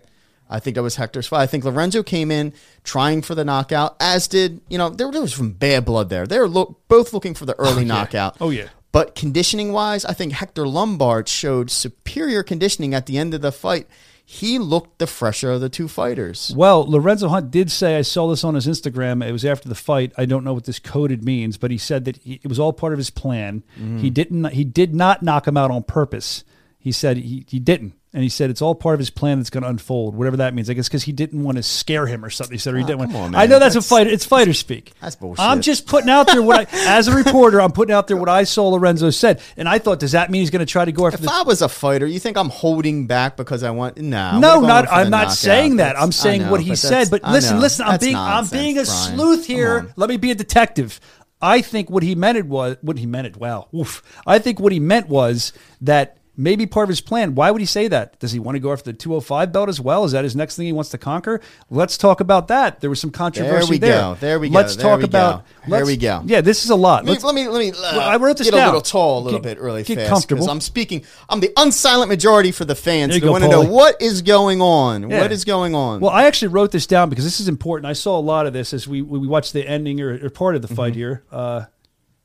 I 0.49 0.61
think 0.61 0.77
that 0.77 0.83
was 0.83 0.97
Hector's 0.97 1.27
fight. 1.27 1.43
I 1.43 1.47
think 1.47 1.65
Lorenzo 1.65 2.03
came 2.03 2.31
in 2.31 2.55
trying 2.85 3.21
for 3.21 3.35
the 3.35 3.45
knockout, 3.45 3.97
as 4.01 4.29
did, 4.29 4.63
you 4.71 4.79
know, 4.79 4.89
there, 4.89 5.11
there 5.13 5.21
was 5.21 5.35
some 5.35 5.53
bad 5.53 5.85
blood 5.85 6.09
there. 6.09 6.27
They 6.27 6.39
were 6.39 6.49
look, 6.49 6.81
both 6.89 7.13
looking 7.13 7.35
for 7.35 7.45
the 7.45 7.55
early 7.59 7.83
oh, 7.83 7.87
knockout. 7.87 8.39
Oh, 8.41 8.49
yeah. 8.49 8.69
But 8.93 9.15
conditioning 9.15 9.73
wise, 9.73 10.05
I 10.05 10.15
think 10.15 10.33
Hector 10.33 10.67
Lombard 10.67 11.29
showed 11.29 11.71
superior 11.71 12.43
conditioning 12.43 12.95
at 12.95 13.07
the 13.07 13.19
end 13.19 13.35
of 13.35 13.43
the 13.43 13.53
fight. 13.53 13.87
He 14.33 14.61
looked 14.61 15.01
the 15.01 15.09
fresher 15.09 15.51
of 15.51 15.61
the 15.61 15.69
two 15.69 15.89
fighters. 15.89 16.53
Well, 16.57 16.89
Lorenzo 16.89 17.27
Hunt 17.27 17.51
did 17.51 17.69
say 17.69 17.99
I 17.99 18.03
saw 18.03 18.29
this 18.29 18.45
on 18.45 18.55
his 18.55 18.69
Instagram. 18.69 19.27
It 19.27 19.33
was 19.33 19.45
after 19.45 19.69
the 19.69 19.75
fight. 19.75 20.13
I 20.17 20.25
don't 20.25 20.45
know 20.45 20.55
what 20.55 20.67
this 20.67 20.79
coded 20.79 21.25
means, 21.25 21.57
but 21.57 21.73
he 21.73 21.79
said 21.79 22.05
that 22.05 22.19
he, 22.19 22.39
it 22.41 22.47
was 22.47 22.61
all 22.61 22.73
part 22.73 22.93
of 22.93 22.99
his 22.99 23.11
plan. 23.11 23.65
Mm-hmm. 23.75 23.99
He 23.99 24.09
didn't. 24.09 24.45
He 24.53 24.63
did 24.63 24.95
not 24.95 25.25
knock 25.25 25.49
him 25.49 25.57
out 25.57 25.73
on 25.73 25.83
purpose. 25.83 26.45
He 26.79 26.93
said 26.93 27.17
he, 27.17 27.45
he 27.49 27.59
didn't, 27.59 27.95
and 28.13 28.25
he 28.25 28.29
said 28.29 28.51
it's 28.51 28.61
all 28.61 28.75
part 28.75 28.95
of 28.95 28.99
his 28.99 29.11
plan 29.11 29.39
that's 29.39 29.51
going 29.51 29.63
to 29.63 29.69
unfold, 29.69 30.17
whatever 30.17 30.39
that 30.39 30.53
means. 30.53 30.69
I 30.69 30.75
guess 30.75 30.89
because 30.89 31.05
he 31.05 31.13
didn't 31.13 31.43
want 31.43 31.59
to 31.59 31.63
scare 31.63 32.07
him 32.07 32.25
or 32.25 32.31
something. 32.31 32.55
He 32.55 32.59
said 32.59 32.75
or 32.75 32.79
he 32.79 32.83
ah, 32.83 32.87
didn't 32.87 32.99
want. 32.99 33.15
on, 33.15 33.35
I 33.35 33.47
know 33.47 33.59
that's, 33.59 33.75
That's- 33.75 33.87
a 33.87 33.89
fighter. 33.89 34.11
It's 34.11 34.25
fighter 34.25 34.53
speak. 34.53 34.93
That's 35.01 35.15
bullshit. 35.15 35.45
I'm 35.45 35.61
just 35.61 35.87
putting 35.87 36.11
out 36.11 36.27
there 36.27 36.43
what 36.43 36.61
I, 36.61 36.67
as 36.99 37.07
a 37.07 37.15
reporter, 37.15 37.61
I'm 37.61 37.71
putting 37.71 37.95
out 37.95 38.09
there 38.09 38.17
what 38.17 38.29
I 38.29 38.45
saw 38.45 38.69
Lorenzo 38.69 39.11
said, 39.11 39.41
and 39.57 39.69
I 39.69 39.79
thought, 39.79 40.01
does 40.01 40.13
that 40.13 40.31
mean 40.31 40.43
he's 40.43 40.51
going 40.51 40.61
to 40.61 40.71
try 40.71 40.85
to 40.85 40.93
go 40.93 41.07
after 41.07 41.17
If 41.17 41.23
the 41.23 41.33
I 41.33 41.43
was 41.43 41.63
a 41.63 41.69
fighter, 41.69 42.07
you 42.07 42.19
think 42.19 42.37
I'm 42.37 42.51
holding 42.51 43.07
back 43.07 43.37
because 43.37 43.63
I 43.63 43.71
want? 43.71 43.99
Nah, 43.99 44.39
no, 44.39 44.61
not. 44.61 44.89
I'm 44.91 45.11
not 45.11 45.23
knockout. 45.23 45.33
saying 45.35 45.77
that. 45.77 45.85
That's- 45.85 46.03
I'm 46.03 46.13
saying 46.13 46.43
know, 46.43 46.51
what 46.51 46.61
he 46.61 46.75
said. 46.75 47.11
But 47.11 47.23
listen, 47.23 47.61
listen. 47.61 47.85
I'm 47.85 47.93
That's 47.93 48.05
being. 48.05 48.17
I'm 48.17 48.47
being 48.49 48.79
a 48.79 48.85
Brian. 48.85 49.17
sleuth 49.17 49.47
here. 49.47 49.93
Let 49.97 50.09
me 50.09 50.17
be 50.17 50.31
a 50.31 50.35
detective. 50.35 51.01
I 51.43 51.63
think 51.63 51.89
what 51.91 52.03
he 52.03 52.15
meant 52.15 52.37
it 52.37 52.47
was 52.47 52.77
what 52.83 52.99
he 52.99 53.07
meant 53.07 53.27
it. 53.27 53.37
Wow. 53.37 53.69
Oof. 53.75 54.03
I 54.27 54.39
think 54.39 54.61
what 54.61 54.73
he 54.73 54.81
meant 54.81 55.09
was 55.09 55.53
that 55.81 56.19
maybe 56.37 56.67
part 56.67 56.85
of 56.85 56.89
his 56.89 57.01
plan. 57.01 57.35
Why 57.35 57.51
would 57.51 57.61
he 57.61 57.67
say 57.67 57.89
that? 57.89 58.19
Does 58.19 58.33
he 58.33 58.39
want 58.39 58.57
to 58.57 58.61
go 58.61 58.73
after 58.73 58.85
the 58.91 58.97
205 58.97 59.53
belt 59.53 59.69
as 59.69 59.81
well? 59.81 60.05
Is 60.05 60.13
that 60.13 60.25
his 60.25 60.35
next 60.35 60.57
thing 60.57 60.67
he 60.67 60.73
wants 60.73 60.91
to 60.91 60.99
conquer? 60.99 61.41
Let's 61.69 61.99
talk 61.99 62.21
about 62.21 62.49
that. 62.49 62.81
There 62.81 62.89
was 62.89 63.01
some 63.01 63.11
controversy 63.11 63.71
we 63.71 63.79
there. 63.79 64.01
go. 64.01 64.17
There 64.21 64.39
we 64.41 64.49
go. 64.49 64.55
Let's 64.55 64.77
There 64.77 64.85
talk 64.85 64.99
we 65.01 65.05
about. 65.05 65.41
go. 65.41 65.45
There 65.69 65.79
let's- 65.81 65.87
we 65.89 65.97
go. 65.97 66.23
Yeah, 66.25 66.41
this 66.41 66.65
is 66.65 66.71
a 66.71 66.77
lot. 66.77 67.05
Let 67.05 67.19
me 67.19 67.25
let 67.25 67.35
me, 67.35 67.49
let 67.49 67.59
me 67.59 67.73
uh, 67.73 67.99
I 67.99 68.17
wrote 68.17 68.39
this 68.39 68.47
get 68.49 68.57
down. 68.57 68.65
a 68.65 68.67
little 68.69 68.81
tall 68.81 69.19
a 69.19 69.23
little 69.25 69.41
Get- 69.41 69.57
bit 69.57 69.63
really 69.63 69.83
get 69.83 69.97
fast 69.99 70.11
comfortable. 70.11 70.49
I'm 70.51 70.61
speaking. 70.61 71.05
I'm 71.29 71.41
the 71.41 71.53
unsilent 71.57 72.09
majority 72.09 72.53
for 72.53 72.65
the 72.65 72.75
fans. 72.75 73.13
There 73.13 73.21
They 73.21 73.29
want 73.29 73.45
to 73.45 73.51
know 73.51 73.63
what 73.65 74.01
is 74.01 74.23
going 74.23 74.61
on. 74.63 75.11
Yeah. 75.11 75.21
What 75.21 75.33
is 75.33 75.45
going 75.45 75.75
on? 75.75 76.01
Well, 76.01 76.11
I 76.13 76.25
actually 76.25 76.49
wrote 76.49 76.71
this 76.73 76.87
down 76.87 77.11
because 77.11 77.25
this 77.25 77.41
is 77.41 77.49
important. 77.49 77.87
I 77.87 77.93
saw 77.93 78.19
a 78.19 78.21
lot 78.21 78.47
of 78.47 78.53
this 78.53 78.73
as 78.73 78.89
we 78.89 79.03
we 79.03 79.27
watched 79.27 79.53
the 79.53 79.67
ending 79.69 80.01
or, 80.01 80.25
or 80.25 80.31
part 80.31 80.55
of 80.57 80.63
the 80.63 80.69
Mm-hmm. 80.69 80.77
fight 80.77 80.95
here. 80.95 81.25
Uh, 81.33 81.65
I 81.67 81.67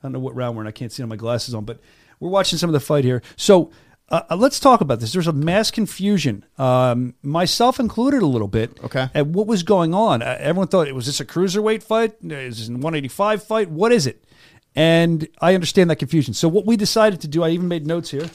don't 0.03 0.11
know 0.11 0.19
what 0.19 0.36
round 0.36 0.56
we're 0.56 0.61
in. 0.61 0.68
I 0.68 0.72
can't 0.72 0.91
see 0.91 1.02
on 1.02 1.10
my 1.10 1.15
glasses 1.15 1.56
on, 1.56 1.65
but 1.65 1.80
we're 2.19 2.30
watching 2.30 2.60
some 2.60 2.69
of 2.69 2.73
the 2.73 2.80
fight 2.80 3.03
here. 3.03 3.23
So 3.38 3.72
uh, 4.10 4.22
uh, 4.30 4.36
let's 4.36 4.60
talk 4.60 4.82
about 4.82 4.99
this. 4.99 5.14
There's 5.14 5.27
a 5.27 5.34
mass 5.34 5.72
confusion, 5.72 6.45
um, 6.57 7.15
myself 7.23 7.80
included, 7.80 8.22
a 8.22 8.27
little 8.27 8.48
bit. 8.48 8.80
Okay. 8.84 9.10
At 9.15 9.27
what 9.27 9.48
was 9.48 9.64
going 9.64 9.94
on? 9.94 10.22
Uh, 10.22 10.38
everyone 10.40 10.68
thought 10.68 10.88
it 10.88 10.94
was 10.95 11.06
this 11.07 11.19
a 11.19 11.26
cruiserweight 11.26 11.82
fight? 11.84 12.14
Is 12.23 12.60
this 12.60 12.68
a 12.69 12.72
185 12.73 13.44
fight? 13.44 13.69
What 13.69 13.91
is 13.91 14.06
it? 14.06 14.23
And 14.76 15.27
I 15.41 15.56
understand 15.56 15.90
that 15.90 15.95
confusion. 15.98 16.34
So 16.34 16.48
what 16.48 16.65
we 16.65 16.76
decided 16.77 17.22
to 17.22 17.27
do, 17.27 17.44
I 17.44 17.49
even 17.49 17.68
made 17.68 17.88
notes 17.88 18.11
here. 18.11 18.30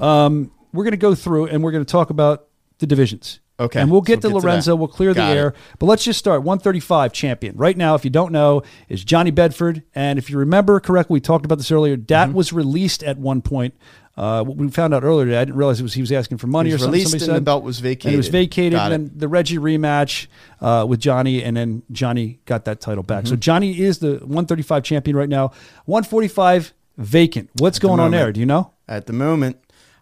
Um, 0.00 0.50
we're 0.72 0.84
going 0.84 0.90
to 0.92 0.96
go 0.96 1.14
through 1.14 1.46
and 1.46 1.62
we're 1.62 1.70
going 1.72 1.84
to 1.84 1.90
talk 1.90 2.10
about 2.10 2.46
the 2.78 2.86
divisions. 2.86 3.40
Okay. 3.60 3.80
And 3.80 3.88
we'll 3.90 4.00
So 4.00 4.06
get 4.06 4.20
to 4.22 4.28
we'll 4.30 4.40
get 4.40 4.46
Lorenzo. 4.46 4.72
that. 4.72 4.76
we'll 4.76 4.88
clear 4.88 5.14
Got 5.14 5.26
the 5.28 5.32
it. 5.32 5.36
air. 5.36 5.54
But 5.78 5.86
let's 5.86 6.02
just 6.02 6.18
start. 6.18 6.42
135 6.42 7.12
champion. 7.12 7.56
Right 7.56 7.76
now, 7.76 7.94
if 7.94 8.04
you 8.04 8.10
don't 8.10 8.32
know, 8.32 8.62
is 8.88 9.04
Johnny 9.04 9.30
Bedford. 9.30 9.84
And 9.94 10.18
if 10.18 10.28
you 10.28 10.38
remember 10.38 10.80
correctly, 10.80 11.14
we 11.14 11.20
talked 11.20 11.44
about 11.44 11.58
this 11.58 11.70
earlier. 11.70 11.96
Dat 11.96 12.28
Mm-hmm. 12.28 12.36
was 12.36 12.52
released 12.52 13.04
at 13.04 13.16
one 13.16 13.40
point. 13.42 13.74
Uh, 14.16 14.44
we 14.46 14.68
found 14.70 14.94
out 14.94 15.02
earlier 15.02 15.24
today, 15.26 15.38
I 15.40 15.44
didn't 15.44 15.56
realize 15.56 15.80
it 15.80 15.82
was 15.82 15.94
he 15.94 16.00
was 16.00 16.12
asking 16.12 16.38
for 16.38 16.46
money 16.46 16.70
or 16.70 16.78
something. 16.78 16.92
released 16.92 17.10
Somebody 17.10 17.30
and 17.30 17.36
the 17.36 17.40
belt 17.40 17.64
was 17.64 17.78
And 17.80 17.86
it 17.86 18.16
was 18.16 18.28
vacated. 18.28 18.32
vacated. 18.32 18.72
Got 18.78 18.92
and 18.92 19.06
it. 19.06 19.10
then 19.10 19.18
the 19.18 19.28
Reggie 19.28 19.58
rematch 19.58 20.28
uh, 20.60 20.86
with 20.88 21.00
Johnny, 21.00 21.42
and 21.42 21.56
then 21.56 21.82
Johnny 21.90 22.38
got 22.44 22.64
that 22.66 22.80
title 22.80 23.02
back. 23.02 23.24
Mm-hmm. 23.24 23.30
So 23.30 23.36
Johnny 23.36 23.80
is 23.80 23.98
the 23.98 24.12
135 24.18 24.84
champion 24.84 25.16
right 25.16 25.28
now. 25.28 25.48
145 25.86 26.72
vacant. 26.98 27.50
What's 27.58 27.78
the 27.78 27.88
going 27.88 27.98
on 28.00 28.10
there? 28.12 28.30
Do 28.32 28.38
you 28.40 28.46
know? 28.46 28.72
At 28.86 29.06
the 29.06 29.12
moment, 29.12 29.56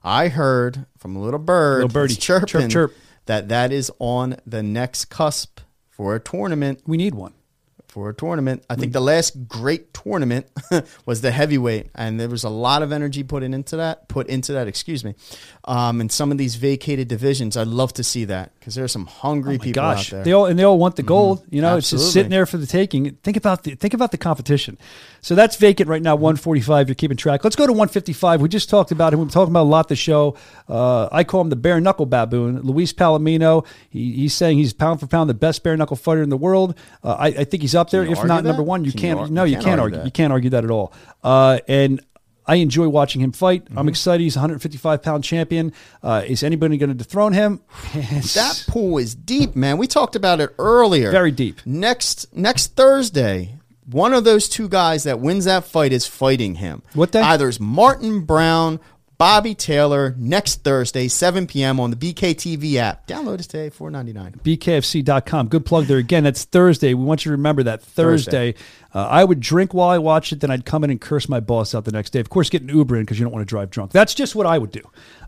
I 0.04 0.28
heard 0.28 0.84
from 0.98 1.16
a 1.16 1.20
little 1.22 1.38
bird, 1.40 1.76
Little 1.84 1.88
birdie. 1.88 2.14
chirping, 2.16 2.46
Chirp, 2.48 2.70
chirp. 2.70 2.94
that 3.26 3.48
that 3.48 3.72
is 3.72 3.90
on 3.98 4.36
the 4.46 4.62
next 4.62 5.06
cusp 5.06 5.60
for 5.90 6.14
a 6.14 6.20
tournament. 6.20 6.80
We 6.86 6.96
need 6.96 7.14
one. 7.14 7.32
For 7.92 8.08
a 8.08 8.14
tournament, 8.14 8.64
I 8.70 8.74
think 8.74 8.94
the 8.94 9.02
last 9.02 9.46
great 9.48 9.92
tournament 9.92 10.46
was 11.04 11.20
the 11.20 11.30
heavyweight, 11.30 11.90
and 11.94 12.18
there 12.18 12.30
was 12.30 12.42
a 12.42 12.48
lot 12.48 12.82
of 12.82 12.90
energy 12.90 13.22
put 13.22 13.42
in 13.42 13.52
into 13.52 13.76
that. 13.76 14.08
Put 14.08 14.28
into 14.28 14.54
that, 14.54 14.66
excuse 14.66 15.04
me. 15.04 15.14
Um, 15.64 16.00
in 16.00 16.08
some 16.08 16.32
of 16.32 16.38
these 16.38 16.54
vacated 16.54 17.08
divisions, 17.08 17.54
I'd 17.54 17.66
love 17.66 17.92
to 17.92 18.02
see 18.02 18.24
that 18.24 18.52
because 18.58 18.76
there's 18.76 18.92
some 18.92 19.04
hungry 19.04 19.56
Oh 19.56 19.58
people 19.58 19.82
gosh, 19.82 20.06
out 20.06 20.10
there. 20.10 20.20
Mm-hmm. 20.20 20.24
they 20.24 20.32
all 20.32 20.46
and 20.46 20.58
they 20.58 20.62
all 20.62 20.78
want 20.78 20.96
the 20.96 21.02
gold. 21.02 21.44
You 21.50 21.60
know, 21.60 21.76
it's 21.76 21.90
just 21.90 22.14
sitting 22.14 22.30
there 22.30 22.46
for 22.46 22.56
the 22.56 22.66
taking. 22.66 23.10
Think 23.16 23.36
about 23.36 23.64
the 23.64 23.74
think 23.74 23.92
about 23.92 24.10
the 24.10 24.16
competition. 24.16 24.78
So 25.20 25.34
that's 25.34 25.56
vacant 25.56 25.90
right 25.90 26.00
now. 26.00 26.16
One 26.16 26.36
forty 26.36 26.62
five. 26.62 26.88
You're 26.88 26.94
keeping 26.94 27.18
track. 27.18 27.44
Let's 27.44 27.56
go 27.56 27.66
to 27.66 27.74
one 27.74 27.88
fifty 27.88 28.14
five. 28.14 28.40
We 28.40 28.48
just 28.48 28.70
talked 28.70 28.90
about 28.90 29.12
him. 29.12 29.20
We've 29.20 29.30
talking 29.30 29.52
about 29.52 29.64
a 29.64 29.68
lot 29.68 29.88
the 29.88 29.96
show. 29.96 30.34
Uh, 30.66 31.10
I 31.12 31.24
call 31.24 31.42
him 31.42 31.50
the 31.50 31.56
bare 31.56 31.78
knuckle 31.78 32.06
baboon. 32.06 32.62
Luis 32.62 32.94
Palomino. 32.94 33.66
He, 33.90 34.12
he's 34.12 34.32
saying 34.32 34.56
he's 34.56 34.72
pound 34.72 34.98
for 34.98 35.06
pound 35.06 35.28
the 35.28 35.34
best 35.34 35.62
bare 35.62 35.76
knuckle 35.76 35.96
fighter 35.96 36.22
in 36.22 36.30
the 36.30 36.38
world. 36.38 36.74
Uh, 37.04 37.16
I, 37.18 37.26
I 37.26 37.44
think 37.44 37.60
he's 37.60 37.74
up 37.82 37.90
there, 37.90 38.04
if 38.04 38.24
not 38.24 38.42
that? 38.42 38.48
number 38.48 38.62
one. 38.62 38.84
You 38.84 38.92
can 38.92 39.00
can't, 39.00 39.20
ar- 39.20 39.28
no, 39.28 39.44
you 39.44 39.56
can't 39.56 39.64
can't 39.66 39.80
argue 39.80 39.98
argue. 39.98 40.06
You 40.06 40.12
can't 40.12 40.32
argue 40.32 40.50
that 40.50 40.64
at 40.64 40.70
all. 40.70 40.92
Uh, 41.22 41.58
and 41.68 42.00
I 42.46 42.56
enjoy 42.56 42.88
watching 42.88 43.20
him 43.20 43.32
fight. 43.32 43.64
Mm-hmm. 43.64 43.78
I'm 43.78 43.88
excited. 43.88 44.22
He's 44.22 44.36
a 44.36 44.40
155 44.40 45.02
pound 45.02 45.24
champion. 45.24 45.72
Uh, 46.02 46.22
is 46.26 46.42
anybody 46.42 46.76
going 46.76 46.90
to 46.90 46.94
dethrone 46.94 47.32
him? 47.32 47.60
that 47.94 48.64
pool 48.68 48.98
is 48.98 49.14
deep, 49.14 49.54
man. 49.54 49.78
We 49.78 49.86
talked 49.86 50.16
about 50.16 50.40
it 50.40 50.54
earlier. 50.58 51.10
Very 51.10 51.30
deep. 51.30 51.60
Next 51.64 52.34
next 52.34 52.74
Thursday, 52.76 53.56
one 53.86 54.12
of 54.12 54.24
those 54.24 54.48
two 54.48 54.68
guys 54.68 55.04
that 55.04 55.20
wins 55.20 55.44
that 55.44 55.64
fight 55.64 55.92
is 55.92 56.06
fighting 56.06 56.56
him. 56.56 56.82
What 56.94 57.12
day? 57.12 57.20
Either 57.20 57.48
it's 57.48 57.60
Martin 57.60 58.22
Brown, 58.24 58.80
Bobby 59.22 59.54
Taylor. 59.54 60.16
Next 60.18 60.64
Thursday, 60.64 61.06
7 61.06 61.46
p.m. 61.46 61.78
on 61.78 61.92
the 61.92 61.96
BKTV 61.96 62.74
app. 62.74 63.06
Download 63.06 63.34
it 63.38 63.44
today, 63.44 63.70
4.99. 63.70 64.40
bkfc.com. 64.42 65.46
Good 65.46 65.64
plug 65.64 65.84
there. 65.84 65.98
Again, 65.98 66.24
that's 66.24 66.42
Thursday. 66.42 66.92
We 66.92 67.04
want 67.04 67.24
you 67.24 67.28
to 67.30 67.36
remember 67.36 67.62
that 67.62 67.84
Thursday. 67.84 68.56
Uh, 68.92 69.06
I 69.06 69.22
would 69.22 69.38
drink 69.38 69.74
while 69.74 69.90
I 69.90 69.98
watch 69.98 70.32
it, 70.32 70.40
then 70.40 70.50
I'd 70.50 70.64
come 70.64 70.82
in 70.82 70.90
and 70.90 71.00
curse 71.00 71.28
my 71.28 71.38
boss 71.38 71.72
out 71.72 71.84
the 71.84 71.92
next 71.92 72.10
day. 72.10 72.18
Of 72.18 72.30
course, 72.30 72.50
get 72.50 72.62
an 72.62 72.70
Uber 72.70 72.96
in 72.96 73.02
because 73.02 73.20
you 73.20 73.24
don't 73.24 73.32
want 73.32 73.46
to 73.46 73.48
drive 73.48 73.70
drunk. 73.70 73.92
That's 73.92 74.12
just 74.12 74.34
what 74.34 74.44
I 74.44 74.58
would 74.58 74.72
do. 74.72 74.82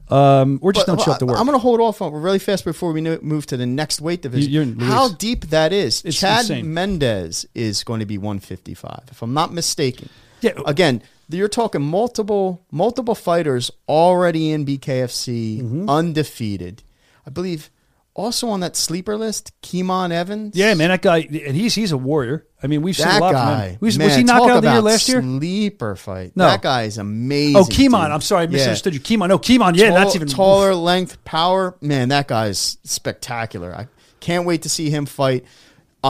Um, 0.08 0.58
or 0.60 0.72
just 0.72 0.88
But, 0.88 1.00
show 1.00 1.12
up 1.12 1.20
to 1.20 1.26
work. 1.26 1.38
I'm 1.38 1.46
going 1.46 1.54
to 1.54 1.62
hold 1.62 1.80
off 1.80 2.02
on 2.02 2.12
really 2.14 2.40
fast 2.40 2.64
before 2.64 2.90
we 2.92 3.00
move 3.00 3.46
to 3.46 3.56
the 3.56 3.64
next 3.64 4.00
weight 4.00 4.22
division. 4.22 4.80
You- 4.80 4.86
How 4.86 5.10
deep 5.10 5.44
that 5.50 5.72
is. 5.72 6.02
It's 6.04 6.18
Chad 6.18 6.40
insane. 6.40 6.74
Mendes 6.74 7.46
is 7.54 7.84
going 7.84 8.00
to 8.00 8.06
be 8.06 8.18
155, 8.18 9.02
if 9.12 9.22
I'm 9.22 9.34
not 9.34 9.52
mistaken. 9.52 10.08
Yeah. 10.40 10.50
Again, 10.66 11.00
you're 11.28 11.48
talking 11.48 11.82
multiple 11.82 12.64
multiple 12.70 13.14
fighters 13.14 13.70
already 13.88 14.50
in 14.50 14.64
BKFC, 14.64 15.60
Mm-hmm. 15.62 15.88
undefeated. 15.88 16.82
I 17.26 17.30
believe 17.30 17.70
also 18.14 18.48
on 18.48 18.60
that 18.60 18.76
sleeper 18.76 19.16
list, 19.16 19.52
Keemon 19.62 20.12
Evans. 20.12 20.54
yeah, 20.56 20.72
man, 20.74 20.90
that 20.90 21.02
guy, 21.02 21.18
and 21.18 21.56
he's 21.56 21.74
he's 21.74 21.90
a 21.92 21.98
warrior. 21.98 22.46
I 22.62 22.66
mean, 22.66 22.80
we've 22.82 22.96
seen 22.96 23.06
a 23.08 23.10
That 23.10 23.20
lot 23.20 23.32
from 23.32 23.36
guy. 23.42 23.68
him. 23.70 23.78
Was, 23.80 23.98
man, 23.98 24.06
was 24.08 24.16
he 24.16 24.24
talk 24.24 24.38
knockout 24.42 24.56
of 24.58 24.62
the 24.62 24.72
year 24.72 24.80
last 24.80 25.08
year? 25.08 25.20
Sleeper 25.20 25.96
fight. 25.96 26.32
No. 26.36 26.46
That 26.46 26.62
guy 26.62 26.84
is 26.84 26.96
amazing. 26.96 27.56
Oh, 27.56 27.64
Kimon. 27.64 28.04
dude. 28.04 28.12
I'm 28.12 28.20
sorry, 28.20 28.40
I 28.42 28.44
Yeah. 28.44 28.50
misunderstood 28.52 28.94
you. 28.94 29.00
Kimon. 29.00 29.28
No, 29.28 29.38
Kimon. 29.38 29.76
Yeah, 29.76 29.88
Tall- 29.88 29.96
that's 29.98 30.16
even 30.16 30.28
taller, 30.28 30.74
length, 30.74 31.22
power. 31.24 31.76
Man, 31.82 32.08
that 32.10 32.28
guy's 32.28 32.78
spectacular. 32.84 33.74
I 33.74 33.88
can't 34.20 34.46
wait 34.46 34.62
to 34.62 34.68
see 34.70 34.88
him 34.90 35.04
fight 35.06 35.44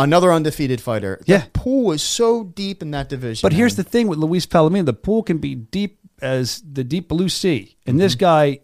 another 0.02 0.32
undefeated 0.32 0.80
fighter. 0.80 1.20
Yeah. 1.26 1.44
the 1.44 1.50
pool 1.50 1.92
is 1.92 2.02
so 2.02 2.44
deep 2.44 2.82
in 2.82 2.90
that 2.90 3.08
division. 3.08 3.46
But 3.46 3.52
here's 3.54 3.76
the 3.76 3.84
thing 3.84 4.08
with 4.08 4.18
Luis 4.18 4.44
Palomino: 4.46 4.84
the 4.84 4.92
pool 4.92 5.22
can 5.22 5.38
be 5.38 5.54
deep 5.54 5.98
as 6.20 6.62
the 6.70 6.84
deep 6.84 7.08
blue 7.08 7.28
sea, 7.28 7.76
and 7.86 7.94
Mm-hmm. 7.94 7.98
this 8.00 8.14
guy. 8.14 8.60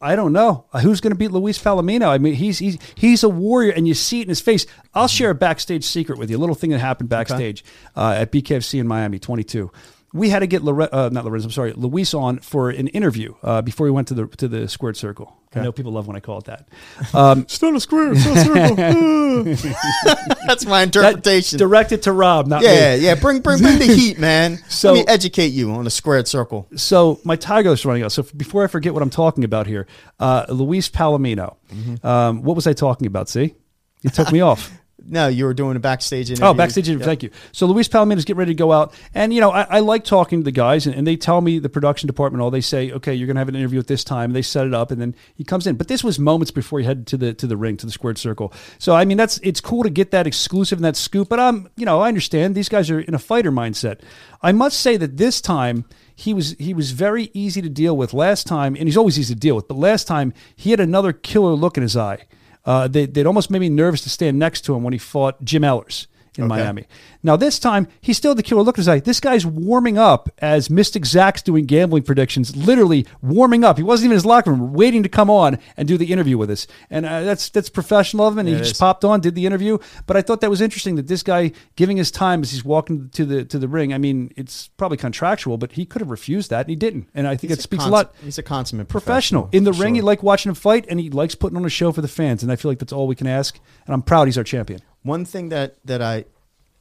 I 0.00 0.16
don't 0.16 0.34
know 0.34 0.66
who's 0.82 1.00
going 1.00 1.12
to 1.12 1.18
beat 1.18 1.30
Luis 1.32 1.58
Palomino. 1.58 2.08
I 2.08 2.18
mean, 2.18 2.34
he's 2.34 2.58
he's 2.58 2.76
he's 2.94 3.22
a 3.24 3.28
warrior, 3.28 3.72
and 3.72 3.88
you 3.88 3.94
see 3.94 4.20
it 4.20 4.24
in 4.24 4.28
his 4.28 4.40
face. 4.40 4.66
I'll 4.92 5.08
share 5.08 5.30
a 5.30 5.34
backstage 5.34 5.82
secret 5.84 6.18
with 6.18 6.30
you. 6.30 6.36
A 6.36 6.40
little 6.40 6.54
thing 6.54 6.70
that 6.70 6.80
happened 6.80 7.08
backstage 7.08 7.64
uh, 7.96 8.10
at 8.18 8.30
BKFC 8.30 8.80
in 8.80 8.86
Miami, 8.86 9.18
22. 9.18 9.70
We 10.14 10.30
had 10.30 10.38
to 10.38 10.46
get 10.46 10.62
Lore- 10.62 10.88
uh, 10.94 11.08
not 11.10 11.24
Lorenzo. 11.24 11.48
I'm 11.48 11.50
sorry, 11.52 11.72
Luis 11.72 12.14
on 12.14 12.38
for 12.38 12.70
an 12.70 12.86
interview 12.88 13.34
uh, 13.42 13.62
before 13.62 13.84
we 13.84 13.90
went 13.90 14.08
to 14.08 14.14
the 14.14 14.26
to 14.28 14.46
the 14.48 14.68
squared 14.68 14.96
circle. 14.96 15.36
I 15.56 15.60
know 15.60 15.72
people 15.72 15.92
love 15.92 16.06
when 16.06 16.16
I 16.16 16.20
call 16.20 16.38
it 16.38 16.44
that. 16.46 16.68
Um, 17.12 17.40
it's 17.42 17.60
not 17.60 17.74
a 17.74 17.80
square. 17.80 18.12
It's 18.12 18.24
not 18.24 18.36
a 18.36 19.56
circle. 19.56 20.34
That's 20.46 20.66
my 20.66 20.82
interpretation. 20.82 21.58
directed 21.58 22.02
to 22.04 22.12
Rob, 22.12 22.46
not 22.46 22.62
yeah, 22.62 22.96
me. 22.96 23.02
yeah. 23.02 23.14
Bring 23.16 23.40
bring 23.40 23.60
bring 23.60 23.78
the 23.78 23.86
heat, 23.86 24.18
man. 24.18 24.58
So- 24.68 24.92
Let 24.92 25.06
me 25.06 25.12
educate 25.12 25.48
you 25.48 25.70
on 25.72 25.86
a 25.86 25.90
squared 25.90 26.28
circle. 26.28 26.66
So 26.76 27.20
my 27.24 27.36
tiger 27.36 27.72
is 27.72 27.84
running 27.84 28.02
out. 28.04 28.12
So 28.12 28.22
before 28.36 28.64
I 28.64 28.68
forget 28.68 28.94
what 28.94 29.02
I'm 29.02 29.10
talking 29.10 29.44
about 29.44 29.66
here, 29.66 29.86
uh, 30.20 30.46
Luis 30.48 30.88
Palomino. 30.88 31.56
Mm-hmm. 31.72 32.06
Um, 32.06 32.42
what 32.42 32.54
was 32.56 32.66
I 32.66 32.72
talking 32.72 33.06
about? 33.06 33.28
See, 33.28 33.54
you 34.02 34.10
took 34.10 34.30
me 34.32 34.40
off. 34.40 34.70
No, 35.06 35.28
you 35.28 35.44
were 35.44 35.54
doing 35.54 35.76
a 35.76 35.80
backstage 35.80 36.30
oh, 36.30 36.32
interview. 36.32 36.46
Oh, 36.46 36.54
backstage 36.54 36.88
interview. 36.88 37.04
Thank 37.04 37.22
you. 37.22 37.30
So 37.52 37.66
Luis 37.66 37.88
Palomino 37.88 38.16
is 38.16 38.24
getting 38.24 38.38
ready 38.38 38.52
to 38.52 38.58
go 38.58 38.72
out, 38.72 38.94
and 39.14 39.32
you 39.32 39.40
know 39.40 39.50
I, 39.50 39.62
I 39.62 39.80
like 39.80 40.04
talking 40.04 40.40
to 40.40 40.44
the 40.44 40.52
guys, 40.52 40.86
and, 40.86 40.94
and 40.94 41.06
they 41.06 41.16
tell 41.16 41.40
me 41.40 41.58
the 41.58 41.68
production 41.68 42.06
department 42.06 42.42
all. 42.42 42.50
They 42.50 42.60
say, 42.60 42.90
okay, 42.92 43.14
you're 43.14 43.26
going 43.26 43.36
to 43.36 43.40
have 43.40 43.48
an 43.48 43.56
interview 43.56 43.78
at 43.78 43.86
this 43.86 44.04
time. 44.04 44.30
And 44.30 44.36
they 44.36 44.42
set 44.42 44.66
it 44.66 44.74
up, 44.74 44.90
and 44.90 45.00
then 45.00 45.14
he 45.34 45.44
comes 45.44 45.66
in. 45.66 45.76
But 45.76 45.88
this 45.88 46.02
was 46.02 46.18
moments 46.18 46.50
before 46.50 46.78
he 46.78 46.84
headed 46.84 47.06
to 47.08 47.16
the 47.16 47.34
to 47.34 47.46
the 47.46 47.56
ring 47.56 47.76
to 47.78 47.86
the 47.86 47.92
squared 47.92 48.18
circle. 48.18 48.52
So 48.78 48.94
I 48.94 49.04
mean, 49.04 49.16
that's 49.16 49.38
it's 49.42 49.60
cool 49.60 49.82
to 49.82 49.90
get 49.90 50.10
that 50.12 50.26
exclusive 50.26 50.78
and 50.78 50.84
that 50.84 50.96
scoop. 50.96 51.28
But 51.28 51.40
I'm 51.40 51.68
you 51.76 51.84
know 51.84 52.00
I 52.00 52.08
understand 52.08 52.54
these 52.54 52.68
guys 52.68 52.90
are 52.90 53.00
in 53.00 53.14
a 53.14 53.18
fighter 53.18 53.52
mindset. 53.52 54.00
I 54.42 54.52
must 54.52 54.80
say 54.80 54.96
that 54.96 55.16
this 55.16 55.40
time 55.40 55.84
he 56.14 56.32
was 56.32 56.52
he 56.58 56.74
was 56.74 56.92
very 56.92 57.30
easy 57.32 57.60
to 57.62 57.68
deal 57.68 57.96
with 57.96 58.14
last 58.14 58.46
time, 58.46 58.76
and 58.76 58.86
he's 58.86 58.96
always 58.96 59.18
easy 59.18 59.34
to 59.34 59.40
deal 59.40 59.56
with. 59.56 59.68
But 59.68 59.76
last 59.76 60.06
time 60.06 60.32
he 60.54 60.70
had 60.70 60.80
another 60.80 61.12
killer 61.12 61.52
look 61.52 61.76
in 61.76 61.82
his 61.82 61.96
eye. 61.96 62.26
Uh, 62.64 62.88
they, 62.88 63.06
they'd 63.06 63.26
almost 63.26 63.50
made 63.50 63.58
me 63.58 63.68
nervous 63.68 64.00
to 64.02 64.10
stand 64.10 64.38
next 64.38 64.62
to 64.62 64.74
him 64.74 64.82
when 64.82 64.92
he 64.92 64.98
fought 64.98 65.44
Jim 65.44 65.62
Alers 65.62 66.06
in 66.36 66.48
Miami. 66.48 66.86
Now 67.22 67.36
this 67.36 67.58
time 67.58 67.86
he's 68.00 68.16
still 68.16 68.34
the 68.34 68.42
killer 68.42 68.62
look 68.62 68.76
at 68.76 68.80
his 68.80 68.88
eye. 68.88 69.00
This 69.00 69.20
guy's 69.20 69.46
warming 69.46 69.98
up 69.98 70.28
as 70.38 70.68
Mystic 70.70 71.06
Zach's 71.06 71.42
doing 71.42 71.64
gambling 71.66 72.02
predictions, 72.02 72.56
literally 72.56 73.06
warming 73.22 73.64
up. 73.64 73.76
He 73.76 73.82
wasn't 73.82 74.06
even 74.06 74.12
in 74.12 74.16
his 74.16 74.26
locker 74.26 74.50
room, 74.50 74.72
waiting 74.72 75.02
to 75.02 75.08
come 75.08 75.30
on 75.30 75.58
and 75.76 75.86
do 75.86 75.96
the 75.96 76.12
interview 76.12 76.36
with 76.36 76.50
us. 76.50 76.66
And 76.90 77.06
uh, 77.06 77.22
that's 77.22 77.48
that's 77.48 77.68
professional 77.68 78.26
of 78.26 78.34
him. 78.34 78.40
And 78.40 78.48
he 78.48 78.54
it 78.54 78.58
just 78.58 78.72
is. 78.72 78.78
popped 78.78 79.04
on, 79.04 79.20
did 79.20 79.34
the 79.34 79.46
interview. 79.46 79.78
But 80.06 80.16
I 80.16 80.22
thought 80.22 80.40
that 80.40 80.50
was 80.50 80.60
interesting 80.60 80.96
that 80.96 81.06
this 81.06 81.22
guy 81.22 81.52
giving 81.76 81.96
his 81.96 82.10
time 82.10 82.42
as 82.42 82.50
he's 82.50 82.64
walking 82.64 83.08
to 83.10 83.24
the 83.24 83.44
to 83.44 83.58
the 83.58 83.68
ring. 83.68 83.92
I 83.92 83.98
mean, 83.98 84.32
it's 84.36 84.68
probably 84.68 84.96
contractual, 84.96 85.56
but 85.56 85.72
he 85.72 85.86
could 85.86 86.00
have 86.00 86.10
refused 86.10 86.50
that 86.50 86.60
and 86.60 86.70
he 86.70 86.76
didn't. 86.76 87.08
And 87.14 87.26
I 87.26 87.36
think 87.36 87.50
He's 87.50 87.58
that 87.58 87.62
speaks 87.62 87.84
a 87.84 87.88
lot 87.88 88.14
He's 88.22 88.38
a 88.38 88.42
consummate 88.42 88.88
professional. 88.88 89.44
professional. 89.44 89.48
In 89.52 89.64
the 89.64 89.72
for 89.72 89.82
ring, 89.82 89.94
sure. 89.94 89.96
you 89.96 90.02
like 90.02 90.22
watching 90.22 90.50
him 90.50 90.54
fight, 90.56 90.86
and 90.88 90.98
he 91.00 91.10
likes 91.10 91.34
putting 91.34 91.56
on 91.56 91.64
a 91.64 91.68
show 91.70 91.92
for 91.92 92.00
the 92.02 92.08
fans. 92.08 92.42
And 92.42 92.50
I 92.50 92.56
feel 92.56 92.70
like 92.70 92.78
that's 92.78 92.92
all 92.92 93.06
we 93.06 93.14
can 93.14 93.26
ask. 93.26 93.58
And 93.86 93.94
I'm 93.94 94.02
proud 94.02 94.26
he's 94.26 94.38
our 94.38 94.44
champion. 94.44 94.80
One 95.04 95.24
thing 95.24 95.50
that 95.50 95.76
that 95.84 96.02
I 96.02 96.24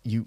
you 0.03 0.25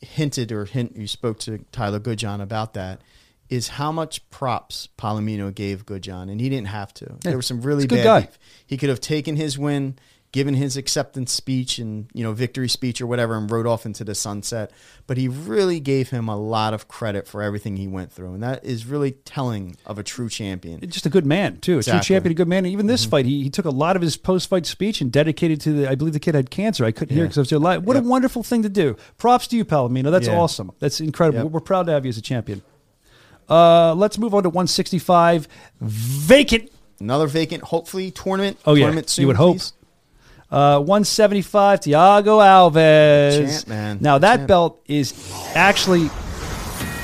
hinted 0.00 0.52
or 0.52 0.64
hint 0.64 0.96
you 0.96 1.08
spoke 1.08 1.40
to 1.40 1.58
Tyler 1.72 1.98
Goodjohn 1.98 2.40
about 2.40 2.74
that 2.74 3.00
is 3.48 3.68
how 3.68 3.90
much 3.90 4.28
props 4.30 4.88
Palomino 4.98 5.52
gave 5.52 5.86
Goodjohn, 5.86 6.30
and 6.30 6.40
he 6.40 6.48
didn't 6.48 6.68
have 6.68 6.92
to. 6.94 7.16
There 7.22 7.36
were 7.36 7.42
some 7.42 7.62
really 7.62 7.86
bad. 7.86 8.04
guy. 8.04 8.28
He 8.66 8.76
could 8.76 8.90
have 8.90 9.00
taken 9.00 9.36
his 9.36 9.58
win, 9.58 9.98
given 10.30 10.52
his 10.54 10.76
acceptance 10.76 11.32
speech 11.32 11.78
and 11.78 12.06
you 12.12 12.22
know 12.22 12.32
victory 12.32 12.68
speech 12.68 13.00
or 13.00 13.06
whatever, 13.06 13.36
and 13.36 13.50
rode 13.50 13.66
off 13.66 13.86
into 13.86 14.04
the 14.04 14.14
sunset. 14.14 14.70
But 15.06 15.16
he 15.16 15.26
really 15.28 15.80
gave 15.80 16.10
him 16.10 16.28
a 16.28 16.36
lot 16.36 16.74
of 16.74 16.86
credit 16.86 17.26
for 17.26 17.42
everything 17.42 17.76
he 17.76 17.88
went 17.88 18.12
through, 18.12 18.34
and 18.34 18.42
that 18.42 18.64
is 18.64 18.84
really 18.86 19.12
telling 19.12 19.76
of 19.86 19.98
a 19.98 20.02
true 20.02 20.28
champion. 20.28 20.80
just 20.90 21.06
a 21.06 21.10
good 21.10 21.24
man 21.26 21.58
too. 21.60 21.78
A 21.78 21.82
true 21.82 22.00
champion, 22.00 22.32
a 22.32 22.34
good 22.34 22.48
man. 22.48 22.64
And 22.64 22.72
even 22.72 22.86
this 22.86 23.04
fight, 23.06 23.24
he, 23.24 23.42
he 23.42 23.50
took 23.50 23.64
a 23.64 23.70
lot 23.70 23.96
of 23.96 24.02
his 24.02 24.16
post-fight 24.16 24.66
speech 24.66 25.00
and 25.00 25.10
dedicated 25.10 25.60
to 25.62 25.72
the. 25.72 25.90
I 25.90 25.94
believe 25.94 26.12
the 26.12 26.20
kid 26.20 26.34
had 26.34 26.50
cancer. 26.50 26.84
I 26.84 26.92
couldn't 26.92 27.14
hear 27.14 27.24
because 27.24 27.38
I 27.38 27.40
was 27.40 27.50
there 27.50 27.58
live. 27.58 27.84
What 27.84 27.96
a 27.96 28.00
wonderful 28.02 28.42
thing 28.42 28.62
to 28.62 28.68
do. 28.68 28.96
Props 29.16 29.46
to 29.48 29.56
you, 29.56 29.64
Palomino. 29.64 30.10
That's 30.10 30.26
Yeah. 30.28 30.36
awesome. 30.38 30.72
That's 30.78 31.00
incredible. 31.00 31.38
Yep. 31.38 31.44
We're, 31.46 31.50
we're 31.52 31.60
proud 31.60 31.86
to 31.86 31.92
have 31.92 32.04
you 32.04 32.10
as 32.10 32.18
a 32.18 32.22
champion. 32.22 32.62
Uh, 33.48 33.94
let's 33.94 34.18
move 34.18 34.34
on 34.34 34.42
to 34.42 34.50
165. 34.50 35.48
Vacant. 35.80 36.70
Another 37.00 37.26
vacant, 37.26 37.62
hopefully 37.62 38.10
tournament. 38.10 38.58
Oh, 38.66 38.74
yeah. 38.74 38.82
tournament 38.84 39.08
soon, 39.08 39.22
You 39.22 39.26
would 39.28 39.36
hope. 39.36 39.56
please. 39.56 39.72
Uh, 40.50 40.78
175. 40.80 41.80
Tiago 41.80 42.38
Alves. 42.38 43.52
Champ, 43.52 43.68
man. 43.68 43.98
Now 44.00 44.18
that 44.18 44.36
Champ. 44.38 44.48
belt 44.48 44.82
is 44.86 45.12
actually 45.54 46.10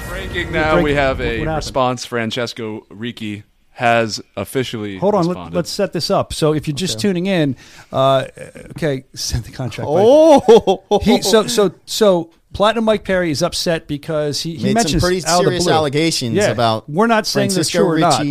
Breaking 0.08 0.52
now, 0.52 0.74
break- 0.74 0.84
we 0.84 0.94
have 0.94 1.18
what 1.18 1.26
a 1.26 1.38
happened? 1.38 1.56
response. 1.56 2.06
Francesco 2.06 2.80
Ricchi 2.90 3.42
has 3.72 4.20
officially 4.36 4.98
Hold 4.98 5.14
on, 5.16 5.26
let, 5.26 5.52
let's 5.52 5.70
set 5.70 5.92
this 5.92 6.08
up. 6.08 6.32
So 6.32 6.54
if 6.54 6.68
you're 6.68 6.76
just 6.76 7.00
tuning 7.00 7.26
in, 7.26 7.56
uh, 7.92 8.26
okay, 8.70 9.04
send 9.14 9.44
the 9.44 9.50
contract. 9.52 9.88
Oh, 9.92 11.00
he, 11.02 11.20
so 11.22 11.46
so 11.48 11.74
so 11.84 12.30
Platinum 12.52 12.84
Mike 12.84 13.04
Perry 13.04 13.30
is 13.32 13.42
upset 13.42 13.88
because 13.88 14.40
he, 14.40 14.54
he 14.56 14.66
made 14.66 14.74
mentions 14.74 15.02
pretty 15.02 15.24
out 15.26 15.40
of 15.40 15.44
the 15.46 15.50
serious 15.60 15.68
allegations 15.68 16.36
Yeah. 16.36 16.50
about 16.52 16.88
We're 16.88 17.08
not 17.08 17.26
saying 17.26 17.48
they're 17.48 17.54
Francisco 17.56 17.78
true 17.80 17.88
or 17.94 17.98
not. 17.98 18.24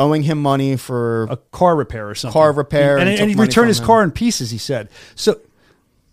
Owing 0.00 0.22
him 0.22 0.40
money 0.40 0.76
for 0.76 1.28
A 1.30 1.36
car 1.36 1.76
repair 1.76 2.08
or 2.08 2.14
something. 2.14 2.32
Car 2.32 2.52
repair 2.52 2.96
and, 2.96 3.08
and 3.08 3.20
and, 3.20 3.30
he 3.30 3.36
returned 3.36 3.68
his 3.68 3.80
him. 3.80 3.86
car 3.86 4.02
in 4.02 4.10
pieces. 4.10 4.50
He 4.50 4.58
said 4.58 4.88
so. 5.14 5.40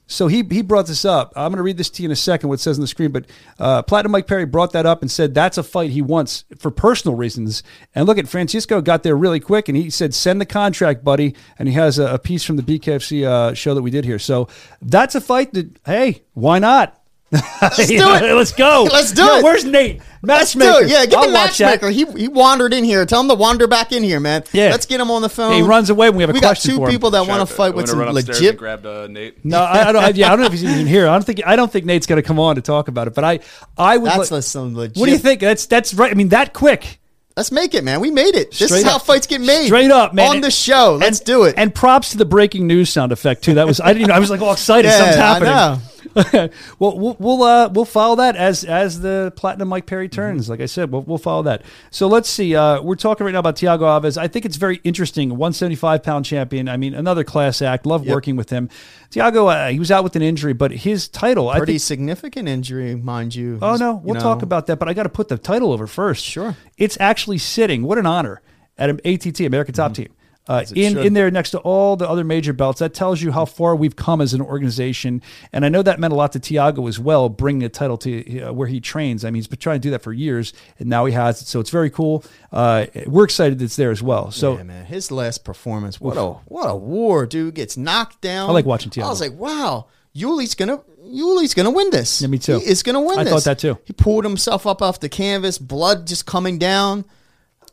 So 0.10 0.28
he 0.28 0.44
he 0.50 0.62
brought 0.62 0.88
this 0.88 1.04
up. 1.04 1.34
I'm 1.36 1.52
going 1.52 1.58
to 1.58 1.64
read 1.64 1.78
this 1.78 1.90
to 1.92 2.02
you 2.02 2.08
in 2.08 2.12
a 2.12 2.16
second. 2.16 2.48
What 2.50 2.56
it 2.56 2.62
says 2.62 2.78
on 2.78 2.82
the 2.82 2.88
screen, 2.88 3.12
but 3.12 3.26
uh, 3.60 3.82
Platinum 3.84 4.14
Mike 4.14 4.26
Perry 4.26 4.46
brought 4.46 4.72
that 4.72 4.86
up 4.86 5.02
and 5.02 5.12
said 5.12 5.34
that's 5.34 5.58
a 5.58 5.64
fight 5.64 5.92
he 5.92 6.02
wants 6.02 6.46
for 6.58 6.72
personal 6.72 7.16
reasons. 7.16 7.62
And 7.94 8.06
look 8.08 8.18
at 8.18 8.28
Francisco 8.28 8.82
got 8.82 9.04
there 9.04 9.18
really 9.18 9.42
quick, 9.42 9.68
and 9.68 9.78
he 9.78 9.90
said 9.90 10.14
send 10.14 10.40
the 10.40 10.46
contract, 10.46 11.04
buddy. 11.04 11.36
And 11.60 11.68
he 11.68 11.76
has 11.76 12.00
a, 12.00 12.14
a 12.14 12.20
piece 12.20 12.44
from 12.44 12.56
the 12.56 12.64
BKFC 12.64 13.26
uh, 13.26 13.54
show 13.54 13.74
that 13.74 13.82
we 13.82 13.92
did 13.92 14.06
here. 14.06 14.20
So 14.20 14.48
that's 14.82 15.14
a 15.14 15.22
fight 15.22 15.54
that 15.54 15.78
hey, 15.86 16.24
why 16.34 16.60
not? 16.60 17.02
Let's 17.32 17.78
do 17.88 17.96
it. 18.14 18.34
Let's 18.36 18.54
go. 18.54 18.88
Let's 18.92 19.12
do 19.12 19.24
Yo, 19.24 19.38
it. 19.38 19.44
Where's 19.44 19.66
Nate? 19.66 20.02
Let's 20.24 20.54
do 20.54 20.60
Matchmaker. 20.60 20.86
it. 20.86 20.90
Yeah, 20.90 21.06
get 21.06 21.16
I'll 21.20 21.28
the 21.28 21.34
watch 21.34 21.58
that. 21.58 21.82
matchmaker. 21.82 21.90
He 21.90 22.06
he 22.22 22.28
wandered 22.28 22.74
in 22.74 22.84
here. 22.84 23.06
Tell 23.06 23.22
him 23.22 23.28
to 23.28 23.36
wander 23.36 23.68
back 23.68 23.92
in 23.92 24.02
here, 24.04 24.20
man. 24.20 24.44
Yeah. 24.54 24.70
Let's 24.72 24.86
get 24.86 25.00
him 25.02 25.12
on 25.12 25.22
the 25.22 25.30
phone. 25.30 25.54
He 25.54 25.62
runs 25.62 25.90
away 25.90 26.10
when 26.10 26.18
we 26.18 26.24
have 26.24 26.30
a 26.30 26.34
we 26.34 26.40
got 26.40 26.50
question 26.50 26.72
two 26.72 26.78
for 26.78 26.86
him. 26.88 26.92
people 26.92 27.12
that 27.12 27.28
want 27.28 27.48
to 27.48 27.54
fight 27.54 27.70
I'm 27.72 27.76
with 27.76 27.90
some 27.90 28.00
run 28.00 28.14
legit. 28.14 28.42
and 28.52 28.58
grab 28.58 28.86
uh, 28.86 29.08
Nate. 29.08 29.44
No, 29.46 29.60
I, 29.62 29.90
I 29.90 29.92
don't. 29.92 30.16
Yeah, 30.16 30.28
I 30.28 30.30
don't 30.32 30.40
know 30.40 30.46
if 30.46 30.52
he's 30.54 30.64
even 30.64 30.88
here. 30.88 31.08
I 31.08 31.12
don't 31.14 31.24
think. 31.24 31.42
I 31.46 31.56
don't 31.56 31.72
think 31.72 31.86
Nate's 31.86 32.08
going 32.08 32.22
to 32.22 32.28
come 32.28 32.40
on 32.40 32.56
to 32.56 32.62
talk 32.62 32.88
about 32.88 33.08
it. 33.08 33.14
But 33.14 33.24
I, 33.26 33.40
I 33.78 33.98
would. 33.98 34.10
That's 34.10 34.32
like- 34.32 34.44
some 34.44 34.76
legit. 34.76 34.98
what 34.98 35.06
do 35.08 35.12
you 35.12 35.18
think? 35.18 35.42
That's 35.42 35.66
that's 35.66 35.94
right. 35.94 36.12
I 36.12 36.16
mean, 36.16 36.30
that 36.30 36.54
quick. 36.54 37.00
Let's 37.36 37.52
make 37.52 37.76
it, 37.76 37.84
man. 37.84 38.00
We 38.00 38.10
made 38.10 38.34
it. 38.34 38.50
This 38.50 38.70
Straight 38.70 38.80
is 38.80 38.84
how 38.86 38.98
fights 38.98 39.28
get 39.28 39.42
made. 39.42 39.68
Straight 39.68 39.92
up, 39.92 40.12
man. 40.16 40.28
On 40.38 40.42
the 40.42 40.50
show. 40.50 40.98
Let's 41.00 41.20
And- 41.20 41.26
do 41.28 41.44
it. 41.44 41.54
And 41.56 41.74
props 41.76 42.10
to 42.12 42.18
the 42.18 42.26
breaking 42.26 42.66
news 42.66 42.90
sound 42.90 43.12
effect 43.12 43.44
too. 43.44 43.54
That 43.54 43.68
was 43.68 43.80
I 43.80 43.90
didn't. 43.90 44.02
Even, 44.04 44.12
I 44.12 44.20
was 44.20 44.32
like 44.32 44.42
all 44.42 44.54
excited. 44.54 44.88
Yeah, 44.90 44.98
Something's 44.98 45.18
I 45.18 45.50
happening. 45.56 45.88
well, 46.80 46.98
we'll 46.98 47.16
we'll, 47.20 47.44
uh, 47.44 47.70
we'll 47.70 47.86
follow 47.86 48.16
that 48.16 48.36
as 48.36 48.64
as 48.64 49.02
the 49.02 49.32
platinum 49.36 49.68
Mike 49.68 49.86
Perry 49.86 50.08
Mm-hmm. 50.08 50.16
turns. 50.16 50.50
Like 50.50 50.62
I 50.62 50.66
said, 50.66 50.92
we'll, 50.92 51.02
we'll 51.04 51.18
follow 51.18 51.44
that. 51.44 51.64
So 51.92 52.08
let's 52.08 52.30
see. 52.30 52.56
Uh, 52.56 52.82
we're 52.82 52.96
talking 52.96 53.26
right 53.26 53.32
now 53.34 53.40
about 53.40 53.56
Tiago 53.58 53.86
Alves. 53.86 54.18
I 54.18 54.28
think 54.28 54.46
it's 54.46 54.56
very 54.58 54.80
interesting. 54.84 55.30
175 55.30 56.04
pound 56.04 56.26
champion. 56.26 56.70
I 56.70 56.78
mean, 56.78 56.94
another 56.94 57.24
class 57.24 57.62
act. 57.62 57.86
Love 57.86 58.06
Yep. 58.06 58.14
working 58.14 58.36
with 58.36 58.50
him. 58.50 58.70
Tiago, 59.10 59.48
uh, 59.48 59.70
he 59.70 59.80
was 59.80 59.92
out 59.92 60.04
with 60.04 60.16
an 60.16 60.22
injury, 60.22 60.54
but 60.54 60.72
his 60.72 61.08
title. 61.08 61.50
I 61.50 61.58
Pretty 61.58 61.74
think, 61.74 61.82
significant 61.82 62.48
injury, 62.48 62.96
mind 62.96 63.36
you. 63.36 63.60
Oh 63.62 63.76
no, 63.76 63.96
we'll 64.04 64.16
know, 64.16 64.20
talk 64.22 64.42
about 64.42 64.68
that. 64.68 64.78
But 64.80 64.88
I 64.90 64.94
got 64.94 65.04
to 65.04 65.10
put 65.10 65.28
the 65.30 65.38
title 65.38 65.72
over 65.72 65.88
first. 65.88 66.24
Sure. 66.26 66.56
It's 66.78 66.98
actually 67.00 67.38
sitting. 67.38 67.84
What 67.84 67.98
an 67.98 68.06
honor 68.06 68.42
at 68.78 68.90
an 68.90 69.00
ATT 69.06 69.40
American 69.42 69.74
Top 69.74 69.94
Team. 69.94 70.10
Uh, 70.48 70.64
in 70.74 70.94
should. 70.94 71.06
in 71.06 71.14
there 71.14 71.30
next 71.30 71.52
to 71.52 71.60
all 71.60 71.96
the 71.98 72.08
other 72.08 72.24
major 72.24 72.54
belts, 72.54 72.80
that 72.80 72.94
tells 72.94 73.22
you 73.22 73.32
how 73.32 73.46
far 73.46 73.76
we've 73.76 73.96
come 73.96 74.22
as 74.22 74.34
an 74.34 74.42
organization, 74.42 75.22
and 75.52 75.66
I 75.66 75.70
know 75.70 75.82
that 75.82 76.00
meant 76.00 76.14
a 76.14 76.16
lot 76.16 76.32
to 76.34 76.40
Tiago 76.40 76.88
as 76.88 77.00
well, 77.00 77.28
bringing 77.30 77.64
a 77.64 77.70
title 77.70 77.98
to 78.00 78.42
uh, 78.42 78.54
where 78.54 78.68
he 78.68 78.80
trains. 78.80 79.26
I 79.26 79.30
mean, 79.30 79.36
he's 79.36 79.48
been 79.48 79.60
trying 79.60 79.82
to 79.82 79.88
do 79.88 79.92
that 79.92 80.02
for 80.02 80.14
years, 80.14 80.54
and 80.80 80.88
now 80.90 81.06
he 81.06 81.14
has 81.14 81.42
it, 81.42 81.48
so 81.48 81.60
it's 81.60 81.70
very 81.70 81.90
cool. 81.90 82.24
Uh, 82.52 82.86
we're 83.06 83.26
excited 83.26 83.62
it's 83.62 83.76
there 83.76 83.92
as 83.92 84.02
well. 84.02 84.32
So 84.32 84.58
yeah, 84.58 84.64
man, 84.64 84.86
his 84.86 85.12
last 85.12 85.44
performance, 85.44 86.00
what 86.00 86.18
a 86.18 86.26
what 86.46 86.70
a 86.70 86.76
war, 86.76 87.26
dude! 87.26 87.56
Gets 87.56 87.76
knocked 87.78 88.22
down. 88.22 88.50
I 88.50 88.54
like 88.54 88.66
watching 88.66 88.90
Tiago. 88.90 89.08
I 89.08 89.10
was 89.10 89.22
like, 89.22 89.34
wow, 89.34 89.88
Uly's 90.14 90.56
gonna 90.56 90.82
Uly's 91.04 91.54
gonna 91.54 91.72
win 91.72 91.90
this. 91.90 92.22
Yeah, 92.22 92.28
me 92.28 92.38
too. 92.38 92.60
He 92.60 92.66
is 92.66 92.84
gonna 92.84 93.02
win 93.02 93.20
I 93.20 93.24
this. 93.24 93.34
thought 93.34 93.44
that 93.44 93.60
too. 93.60 93.78
He 93.86 93.94
pulled 93.94 94.24
himself 94.24 94.66
up 94.66 94.82
off 94.82 95.00
the 95.00 95.10
canvas, 95.10 95.58
blood 95.58 96.08
just 96.08 96.26
coming 96.26 96.58
down. 96.58 97.06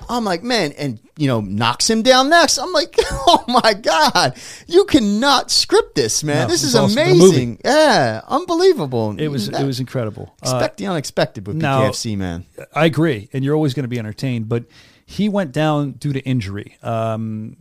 I'm 0.09 0.25
like, 0.25 0.43
man, 0.43 0.73
and 0.73 1.01
you 1.17 1.27
know, 1.29 1.41
knocks 1.41 1.89
him 1.89 2.03
down 2.03 2.29
next. 2.29 2.59
I'm 2.59 2.73
like, 2.73 2.95
oh 3.01 3.45
my 3.49 3.75
god, 3.75 4.37
you 4.67 4.85
cannot 4.85 5.51
script 5.51 5.95
this, 5.95 6.25
man. 6.25 6.47
No, 6.47 6.49
this 6.49 6.63
is 6.65 6.75
awesome. 6.75 6.99
Amazing. 6.99 7.61
Yeah, 7.65 8.21
unbelievable. 8.27 9.15
it 9.19 9.29
was 9.29 9.51
That- 9.51 9.63
it 9.63 9.65
was 9.67 9.81
incredible. 9.81 10.35
Uh, 10.45 10.51
expect 10.57 10.79
the 10.79 10.87
unexpected 10.87 11.47
with 11.47 11.57
now- 11.57 11.83
BKFC, 11.89 12.17
man. 12.17 12.47
I 12.75 12.87
agree, 12.87 13.29
and 13.33 13.45
you're 13.45 13.55
always 13.55 13.75
going 13.75 13.85
to 13.85 13.89
be 13.89 13.99
entertained. 13.99 14.49
But 14.49 14.65
he 15.07 15.29
went 15.29 15.53
down 15.53 15.93
due 15.93 16.13
to 16.15 16.21
injury. 16.21 16.79
Um, 16.83 17.57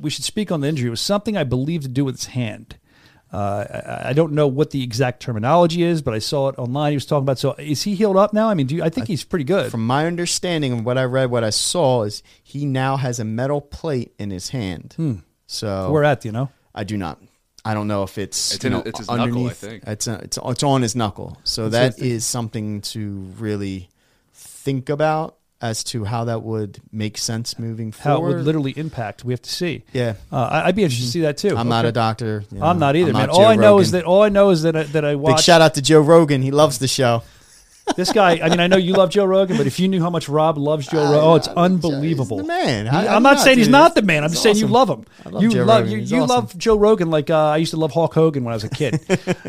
We 0.00 0.10
should 0.10 0.24
speak 0.24 0.50
on 0.50 0.60
the 0.60 0.68
injury. 0.68 0.88
It 0.88 0.90
was 0.90 1.00
something 1.00 1.36
I 1.36 1.44
believe 1.44 1.82
to 1.82 1.88
do 1.88 2.04
with 2.04 2.16
his 2.16 2.26
hand. 2.26 2.76
Uh, 3.32 3.64
I, 4.04 4.10
I 4.10 4.12
don't 4.12 4.32
know 4.32 4.46
what 4.48 4.70
the 4.70 4.82
exact 4.82 5.20
terminology 5.20 5.82
is, 5.84 6.02
but 6.02 6.14
I 6.14 6.18
saw 6.18 6.48
it 6.48 6.58
online. 6.58 6.92
He 6.92 6.96
was 6.96 7.06
talking 7.06 7.22
about. 7.22 7.38
So, 7.38 7.54
is 7.58 7.82
he 7.82 7.94
healed 7.94 8.16
up 8.16 8.32
now? 8.32 8.48
I 8.48 8.54
mean, 8.54 8.66
do 8.66 8.74
you, 8.76 8.82
I 8.82 8.88
think 8.88 9.06
he's 9.06 9.22
pretty 9.24 9.44
good. 9.44 9.70
From 9.70 9.86
my 9.86 10.06
understanding 10.06 10.72
of 10.72 10.84
what 10.84 10.98
I 10.98 11.04
read, 11.04 11.30
what 11.30 11.44
I 11.44 11.50
saw 11.50 12.02
is 12.02 12.22
he 12.42 12.66
now 12.66 12.96
has 12.96 13.20
a 13.20 13.24
metal 13.24 13.60
plate 13.60 14.12
in 14.18 14.30
his 14.30 14.48
hand. 14.50 14.96
So 15.46 15.90
Where 15.92 16.02
at? 16.04 16.22
Do 16.22 16.28
you 16.28 16.32
know? 16.32 16.50
I 16.74 16.84
do 16.84 16.96
not. 16.96 17.20
I 17.64 17.74
don't 17.74 17.88
know 17.88 18.02
if 18.04 18.16
it's 18.18 18.54
It's 18.54 18.64
you 18.64 18.70
know, 18.70 18.82
it's 18.86 18.98
his 19.00 19.08
knuckle, 19.08 19.20
I 19.20 19.24
underneath. 19.28 19.56
think. 19.58 19.84
It's 19.86 20.08
uh 20.08 20.20
it's 20.22 20.38
it's 20.42 20.62
on 20.62 20.82
his 20.82 20.96
knuckle. 20.96 21.38
So 21.44 21.68
That's 21.68 21.72
what 21.72 21.80
I 21.80 21.88
that 21.90 21.94
think. 21.96 22.12
is 22.12 22.24
something 22.26 22.80
to 22.80 23.32
really 23.38 23.90
think 24.32 24.88
about 24.88 25.36
as 25.62 25.84
to 25.84 26.04
how 26.04 26.24
that 26.24 26.42
would 26.42 26.78
make 26.90 27.18
sense 27.18 27.58
moving 27.58 27.92
forward. 27.92 28.20
How 28.20 28.32
it 28.32 28.36
would 28.36 28.44
literally 28.46 28.72
impact? 28.76 29.24
We 29.24 29.32
have 29.32 29.42
to 29.42 29.50
see. 29.50 29.84
Yeah. 29.92 30.14
uh, 30.32 30.36
I- 30.36 30.66
I'd 30.68 30.76
be 30.76 30.82
interested 30.84 31.06
to 31.06 31.10
see 31.12 31.20
that 31.22 31.36
too. 31.36 31.56
I'm 31.56 31.68
not 31.68 31.84
a 31.84 31.92
doctor. 31.92 32.44
you 32.50 32.62
I'm 32.62 32.78
not 32.78 32.96
either, 32.96 33.08
I'm 33.10 33.14
man. 33.16 33.26
not 33.26 33.30
all 33.36 33.42
Joe 33.42 33.48
I 33.48 33.56
know 33.56 33.78
is 33.78 33.90
that 33.90 34.04
all 34.04 34.22
I 34.22 34.30
know 34.30 34.50
is 34.50 34.62
that 34.62 34.74
I, 34.76 34.82
that 34.84 35.04
I 35.04 35.14
Big 35.16 35.38
shout 35.40 35.60
out 35.60 35.74
to 35.74 35.82
Joe 35.82 36.00
Rogan. 36.00 36.40
He 36.42 36.50
loves 36.50 36.78
the 36.78 36.88
show. 36.88 37.22
This 37.96 38.12
guy. 38.12 38.40
I 38.42 38.48
mean, 38.48 38.60
I 38.60 38.66
know 38.66 38.76
you 38.76 38.92
love 38.94 39.10
Joe 39.10 39.24
Rogan, 39.24 39.56
but 39.56 39.66
if 39.66 39.78
you 39.80 39.88
knew 39.88 40.00
how 40.00 40.10
much 40.10 40.28
Rob 40.28 40.58
loves 40.58 40.86
Joe 40.86 41.04
Rogan, 41.04 41.18
oh, 41.20 41.34
it's 41.36 41.48
unbelievable. 41.48 42.38
He's 42.38 42.46
the 42.46 42.52
man. 42.52 42.86
He- 42.86 42.90
How- 42.92 43.06
how 43.06 43.16
I'm 43.16 43.22
not 43.22 43.38
you 43.38 43.44
saying 43.44 43.58
he's 43.58 43.68
not 43.68 43.94
the 43.94 44.02
man. 44.02 44.24
I'm 44.24 44.30
just 44.30 44.42
saying 44.42 44.56
you 44.56 44.66
love 44.66 44.88
him. 44.88 45.04
Love 45.30 45.42
you 45.42 45.50
Joe 45.50 45.64
love 45.64 45.84
Rogan. 45.84 45.90
you, 45.92 45.98
you 45.98 46.16
awesome. 46.22 46.28
love 46.28 46.58
Joe 46.58 46.76
Rogan 46.76 47.10
like 47.10 47.30
uh, 47.30 47.36
I 47.36 47.56
used 47.58 47.70
to 47.72 47.76
love 47.76 47.92
Hulk 47.92 48.14
Hogan 48.14 48.44
when 48.44 48.52
I 48.52 48.56
was 48.56 48.64
a 48.64 48.68
kid. 48.68 49.00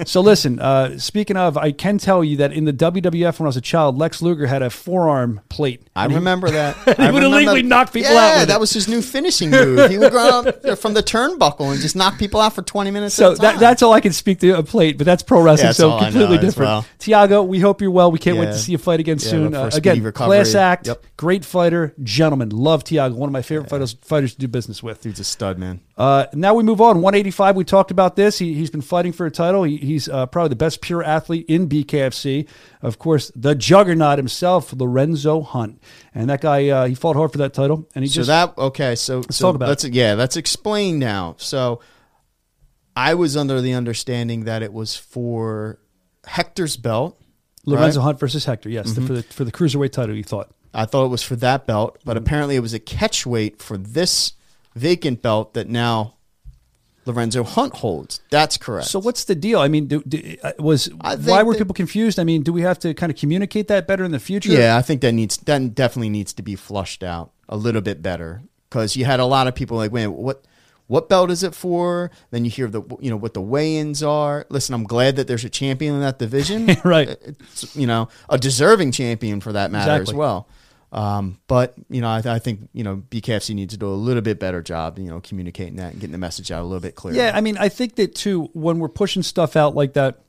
so 0.08 0.22
listen, 0.22 0.60
uh, 0.60 0.98
speaking 0.98 1.38
of, 1.38 1.58
I 1.58 1.72
can 1.72 1.98
tell 1.98 2.24
you 2.24 2.38
that 2.38 2.54
in 2.54 2.66
the 2.66 2.74
WWF 2.74 3.40
when 3.40 3.46
I 3.46 3.50
was 3.50 3.58
a 3.58 3.62
child, 3.62 3.98
Lex 3.98 4.22
Luger 4.22 4.48
had 4.48 4.62
a 4.62 4.70
forearm 4.70 5.42
plate. 5.50 5.82
I 5.96 6.08
he- 6.08 6.16
remember 6.16 6.50
that. 6.52 6.76
He 6.98 7.04
I 7.04 7.12
would 7.12 7.24
illegally 7.24 7.64
knock 7.64 7.94
people 7.94 8.12
yeah, 8.14 8.20
out 8.20 8.40
with 8.40 8.48
that 8.50 8.56
it. 8.58 8.60
was 8.60 8.72
his 8.74 8.88
new 8.88 9.02
finishing 9.02 9.50
move. 9.52 9.90
He 9.92 9.98
would 9.98 10.14
run 10.14 10.48
up 10.48 10.80
from 10.80 10.94
the 10.94 11.04
turnbuckle 11.04 11.72
and 11.72 11.80
just 11.82 11.96
knock 11.96 12.18
people 12.18 12.40
out 12.40 12.54
for 12.54 12.62
20 12.62 12.92
minutes 12.92 13.16
So 13.16 13.32
at 13.32 13.34
a 13.34 13.36
time. 13.38 13.54
that, 13.56 13.60
that's 13.60 13.82
all 13.82 13.94
I 13.94 14.02
can 14.02 14.14
speak 14.14 14.40
to 14.40 14.58
a 14.58 14.64
plate, 14.64 14.98
but 14.98 15.06
that's 15.06 15.24
pro 15.24 15.42
wrestling, 15.42 15.66
Yeah, 15.66 15.70
that's 15.70 15.78
so 15.78 15.98
completely 16.00 16.38
different. 16.38 16.70
well. 16.70 16.86
Tiago, 17.00 17.44
we 17.44 17.60
hope 17.60 17.82
you're 17.82 17.92
well. 17.92 18.12
We 18.12 18.20
can't 18.20 18.31
wait 18.34 18.46
Yeah. 18.46 18.52
to 18.52 18.58
see 18.58 18.72
you 18.74 18.78
fight 18.78 19.00
again 19.00 19.20
soon. 19.20 19.54
Uh, 19.56 19.70
again, 19.74 20.12
class 20.12 20.56
act, 20.56 20.88
Yep. 20.88 21.04
great 21.18 21.46
fighter, 21.46 21.94
gentleman. 22.04 22.50
Love 22.50 22.84
Tiago, 22.84 23.16
one 23.16 23.30
of 23.30 23.34
my 23.34 23.42
favorite 23.42 23.70
fighters, 23.70 23.96
fighters 24.02 24.34
to 24.34 24.40
do 24.40 24.48
business 24.48 24.82
with. 24.84 25.02
Dude's 25.02 25.20
a 25.20 25.24
stud, 25.24 25.58
man. 25.58 25.82
Uh, 25.98 26.26
now 26.34 26.54
we 26.54 26.64
move 26.64 26.82
on. 26.82 27.02
185. 27.02 27.56
We 27.56 27.64
talked 27.64 27.92
about 27.92 28.16
this. 28.16 28.40
He, 28.40 28.54
he's 28.54 28.70
been 28.72 28.82
fighting 28.82 29.12
for 29.12 29.26
a 29.26 29.32
title. 29.32 29.64
He, 29.64 29.78
he's 29.78 30.10
uh, 30.10 30.26
probably 30.26 30.50
the 30.50 30.56
best 30.56 30.82
pure 30.82 31.04
athlete 31.04 31.46
in 31.48 31.70
BKFC. 31.70 32.48
Of 32.82 32.98
course, 32.98 33.32
the 33.36 33.54
juggernaut 33.54 34.18
himself, 34.18 34.74
Lorenzo 34.74 35.42
Hunt, 35.42 35.82
and 36.16 36.30
that 36.30 36.42
guy. 36.42 36.70
Uh, 36.70 36.88
he 36.88 36.96
fought 36.96 37.16
hard 37.16 37.32
for 37.32 37.38
that 37.38 37.54
title, 37.54 37.88
and 37.94 38.04
he 38.04 38.10
So 38.10 38.16
just 38.16 38.28
that 38.28 38.58
okay. 38.58 38.96
So 38.96 39.22
so 39.30 39.46
talk 39.48 39.56
about 39.56 39.70
let's 39.70 39.84
yeah. 39.86 40.14
Let's 40.16 40.36
explain 40.38 40.98
now. 40.98 41.36
So 41.38 41.82
I 42.96 43.14
was 43.14 43.38
under 43.38 43.62
the 43.62 43.74
understanding 43.74 44.46
that 44.46 44.64
it 44.64 44.74
was 44.74 44.96
for 44.96 45.80
Hector's 46.26 46.78
belt. 46.78 47.21
Lorenzo 47.66 48.00
right? 48.00 48.06
Hunt 48.06 48.20
versus 48.20 48.46
Hector. 48.46 48.70
Yes, 48.70 48.94
the, 48.94 49.02
for 49.02 49.14
the 49.14 49.24
for 49.24 49.44
the 49.44 49.52
cruiserweight 49.52 49.92
title. 49.92 50.16
You 50.16 50.24
thought. 50.24 50.50
I 50.74 50.86
thought 50.86 51.06
it 51.06 51.10
was 51.10 51.22
for 51.24 51.36
that 51.38 51.68
belt, 51.68 51.96
Mm-hmm. 51.96 52.08
but 52.10 52.18
apparently 52.18 52.56
it 52.56 52.62
was 52.62 52.74
a 52.74 52.80
catch 52.80 53.26
weight 53.26 53.62
for 53.62 53.78
this 53.78 54.34
vacant 54.76 55.22
belt 55.22 55.54
that 55.54 55.68
now 55.68 56.16
Lorenzo 57.06 57.44
Hunt 57.44 57.76
holds. 57.78 58.22
That's 58.30 58.58
correct. 58.58 58.88
So 58.88 59.00
what's 59.00 59.26
the 59.26 59.36
deal? 59.36 59.60
I 59.60 59.68
mean, 59.68 59.88
do, 59.88 60.02
do, 60.08 60.38
uh, 60.44 60.54
was 60.60 60.86
why 60.94 61.44
were 61.44 61.54
that- 61.54 61.58
people 61.58 61.74
confused? 61.74 62.20
I 62.20 62.24
mean, 62.24 62.44
do 62.44 62.54
we 62.54 62.62
have 62.62 62.78
to 62.80 62.94
kind 62.94 63.12
of 63.12 63.18
communicate 63.18 63.68
that 63.70 63.88
better 63.88 64.04
in 64.04 64.12
the 64.12 64.20
future? 64.20 64.50
Yeah, 64.52 64.78
I 64.78 64.82
think 64.82 65.02
that 65.02 65.12
needs 65.14 65.38
that 65.38 65.76
definitely 65.76 66.10
needs 66.10 66.32
to 66.34 66.42
be 66.44 66.56
flushed 66.56 67.04
out 67.04 67.32
a 67.50 67.58
little 67.58 67.82
bit 67.82 68.02
better 68.02 68.44
because 68.70 68.96
you 68.96 69.04
had 69.06 69.20
a 69.20 69.26
lot 69.26 69.48
of 69.48 69.56
people 69.56 69.78
like, 69.78 69.92
wait, 69.92 70.08
what 70.08 70.46
what 70.92 71.08
belt 71.08 71.32
is 71.32 71.42
it 71.42 71.56
for? 71.56 72.12
Then 72.32 72.44
you 72.44 72.52
hear 72.52 72.68
the 72.68 72.82
you 73.00 73.10
know 73.10 73.16
what 73.16 73.34
the 73.34 73.40
weigh-ins 73.40 74.04
are. 74.04 74.46
Listen, 74.50 74.76
I'm 74.76 74.84
glad 74.84 75.16
that 75.16 75.26
there's 75.26 75.46
a 75.46 75.50
champion 75.50 75.94
in 75.96 76.02
that 76.02 76.20
division, 76.20 76.68
Right. 76.84 77.08
It's, 77.08 77.74
you 77.78 77.88
know, 77.88 78.10
a 78.30 78.38
deserving 78.38 78.92
champion 78.92 79.40
for 79.40 79.54
that 79.54 79.72
matter 79.72 79.94
Exactly. 79.94 80.12
as 80.12 80.18
well. 80.18 80.50
Um, 80.92 81.40
but 81.48 81.76
you 81.90 82.02
know, 82.02 82.10
I, 82.10 82.22
I 82.26 82.40
think 82.40 82.68
you 82.74 82.84
know 82.84 82.98
BKFC 83.10 83.56
needs 83.56 83.74
to 83.74 83.80
do 83.80 83.88
a 83.88 83.96
little 83.96 84.22
bit 84.22 84.38
better 84.38 84.62
job, 84.62 85.00
you 85.00 85.08
know, 85.08 85.22
communicating 85.22 85.78
that 85.78 85.94
and 85.94 86.02
getting 86.02 86.12
the 86.12 86.18
message 86.18 86.52
out 86.52 86.62
a 86.62 86.66
little 86.66 86.82
bit 86.82 86.96
clearer. 86.96 87.16
Yeah, 87.16 87.32
I 87.34 87.40
mean, 87.40 87.58
I 87.58 87.70
think 87.70 87.96
that 87.96 88.14
too, 88.14 88.50
when 88.52 88.80
we're 88.80 88.90
pushing 88.90 89.24
stuff 89.24 89.56
out 89.56 89.74
like 89.74 89.94
that, 89.94 90.20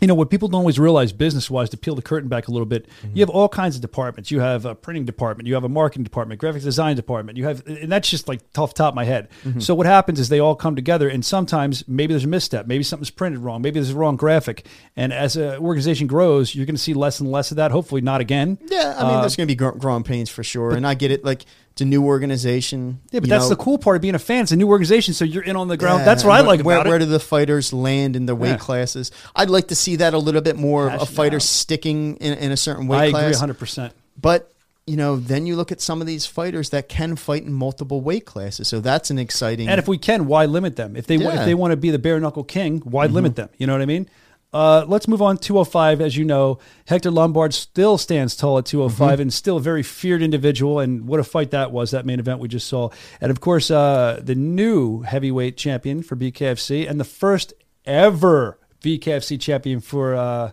you 0.00 0.06
know, 0.06 0.14
what 0.14 0.30
people 0.30 0.48
don't 0.48 0.60
always 0.60 0.78
realize 0.78 1.12
business 1.12 1.50
wise, 1.50 1.70
to 1.70 1.76
peel 1.76 1.94
the 1.94 2.02
curtain 2.02 2.28
back 2.28 2.48
a 2.48 2.50
little 2.50 2.66
bit, 2.66 2.86
you 3.12 3.20
have 3.22 3.30
all 3.30 3.48
kinds 3.48 3.76
of 3.76 3.82
departments. 3.82 4.30
You 4.30 4.40
have 4.40 4.64
a 4.64 4.74
printing 4.74 5.04
department, 5.04 5.46
you 5.46 5.54
have 5.54 5.64
a 5.64 5.68
marketing 5.68 6.04
department, 6.04 6.40
graphic 6.40 6.62
design 6.62 6.96
department, 6.96 7.38
you 7.38 7.44
have, 7.44 7.66
and 7.66 7.90
that's 7.90 8.08
just 8.08 8.28
like 8.28 8.40
tough 8.52 8.74
top 8.74 8.92
of 8.92 8.94
my 8.94 9.04
head. 9.04 9.28
Mm-hmm. 9.44 9.60
So 9.60 9.74
what 9.74 9.86
happens 9.86 10.20
is 10.20 10.28
they 10.28 10.40
all 10.40 10.56
come 10.56 10.76
together, 10.76 11.08
and 11.08 11.24
sometimes 11.24 11.86
maybe 11.88 12.12
there's 12.12 12.24
a 12.24 12.28
misstep, 12.28 12.66
maybe 12.66 12.82
something's 12.82 13.10
printed 13.10 13.40
wrong, 13.40 13.62
maybe 13.62 13.74
there's 13.74 13.90
a 13.90 13.96
wrong 13.96 14.16
graphic. 14.16 14.66
And 14.96 15.12
as 15.12 15.36
an 15.36 15.58
organization 15.58 16.06
grows, 16.06 16.54
you're 16.54 16.66
going 16.66 16.76
to 16.76 16.82
see 16.82 16.94
less 16.94 17.20
and 17.20 17.30
less 17.30 17.50
of 17.50 17.56
that. 17.56 17.70
Hopefully, 17.70 18.00
not 18.00 18.20
again. 18.20 18.58
Yeah, 18.66 18.94
I 18.98 19.08
mean, 19.08 19.20
there's 19.20 19.34
uh, 19.34 19.36
going 19.36 19.48
to 19.48 19.52
be 19.52 19.56
gr- 19.56 19.70
growing 19.70 20.02
pains 20.02 20.30
for 20.30 20.42
sure, 20.42 20.74
and 20.74 20.86
I 20.86 20.94
get 20.94 21.10
it. 21.10 21.24
Like 21.24 21.44
it's 21.74 21.80
a 21.80 21.84
new 21.84 22.04
organization. 22.04 23.00
Yeah, 23.10 23.18
but 23.18 23.28
that's 23.28 23.46
know, 23.46 23.48
the 23.48 23.56
cool 23.56 23.78
part 23.78 23.96
of 23.96 24.02
being 24.02 24.14
a 24.14 24.18
fan. 24.20 24.44
It's 24.44 24.52
a 24.52 24.56
new 24.56 24.68
organization, 24.68 25.12
so 25.12 25.24
you're 25.24 25.42
in 25.42 25.56
on 25.56 25.66
the 25.66 25.76
ground. 25.76 26.00
Yeah, 26.00 26.04
that's 26.04 26.22
what 26.22 26.30
I 26.30 26.42
like 26.42 26.64
where, 26.64 26.76
about 26.76 26.86
where 26.86 26.96
it. 26.98 27.00
do 27.00 27.06
the 27.06 27.18
fighters 27.18 27.72
land 27.72 28.14
in 28.14 28.26
their 28.26 28.36
weight 28.36 28.50
Yeah. 28.50 28.56
classes? 28.58 29.10
I'd 29.34 29.50
like 29.50 29.66
to 29.68 29.74
see 29.74 29.96
that 29.96 30.14
a 30.14 30.18
little 30.18 30.40
bit 30.40 30.56
more 30.56 30.88
of 30.88 31.02
a 31.02 31.06
fighter 31.06 31.38
out. 31.38 31.42
sticking 31.42 32.14
in, 32.18 32.38
in 32.38 32.52
a 32.52 32.56
certain 32.56 32.86
weight 32.86 32.98
I 32.98 33.10
class. 33.10 33.22
agree 33.22 33.32
100. 33.32 33.54
percent 33.58 33.92
But 34.20 34.52
you 34.86 34.96
know, 34.96 35.16
then 35.16 35.46
you 35.46 35.56
look 35.56 35.72
at 35.72 35.80
some 35.80 36.00
of 36.00 36.06
these 36.06 36.26
fighters 36.26 36.70
that 36.70 36.88
can 36.88 37.16
fight 37.16 37.42
in 37.42 37.52
multiple 37.52 38.02
weight 38.02 38.24
classes. 38.24 38.68
So 38.68 38.78
that's 38.78 39.10
an 39.10 39.18
exciting. 39.18 39.66
And 39.68 39.80
if 39.80 39.88
we 39.88 39.98
can, 39.98 40.26
why 40.26 40.44
limit 40.44 40.76
them? 40.76 40.94
If 40.94 41.08
they 41.08 41.16
Yeah. 41.16 41.40
if 41.40 41.44
they 41.44 41.54
want 41.54 41.72
to 41.72 41.76
be 41.76 41.90
the 41.90 41.98
bare 41.98 42.20
knuckle 42.20 42.44
king, 42.44 42.82
why 42.84 43.06
mm-hmm. 43.06 43.16
limit 43.16 43.34
them? 43.34 43.48
You 43.58 43.66
know 43.66 43.72
what 43.72 43.82
I 43.82 43.86
mean? 43.86 44.08
Uh, 44.54 44.84
let's 44.86 45.08
move 45.08 45.20
on. 45.20 45.36
205, 45.36 46.00
as 46.00 46.16
you 46.16 46.24
know, 46.24 46.60
Hector 46.86 47.10
Lombard 47.10 47.52
still 47.52 47.98
stands 47.98 48.36
tall 48.36 48.56
at 48.58 48.64
205 48.66 49.18
and 49.18 49.32
still 49.34 49.56
a 49.56 49.60
very 49.60 49.82
feared 49.82 50.22
individual. 50.22 50.78
And 50.78 51.08
what 51.08 51.18
a 51.18 51.24
fight 51.24 51.50
that 51.50 51.72
was, 51.72 51.90
that 51.90 52.06
main 52.06 52.20
event 52.20 52.38
we 52.38 52.46
just 52.46 52.68
saw. 52.68 52.90
And 53.20 53.32
of 53.32 53.40
course, 53.40 53.70
uh, 53.70 54.20
the 54.22 54.36
new 54.36 55.02
heavyweight 55.02 55.56
champion 55.56 56.02
for 56.04 56.14
BKFC 56.14 56.88
and 56.88 57.00
the 57.00 57.04
first 57.04 57.52
ever 57.84 58.60
BKFC 58.80 59.40
champion 59.40 59.80
for 59.80 60.14
uh, 60.14 60.52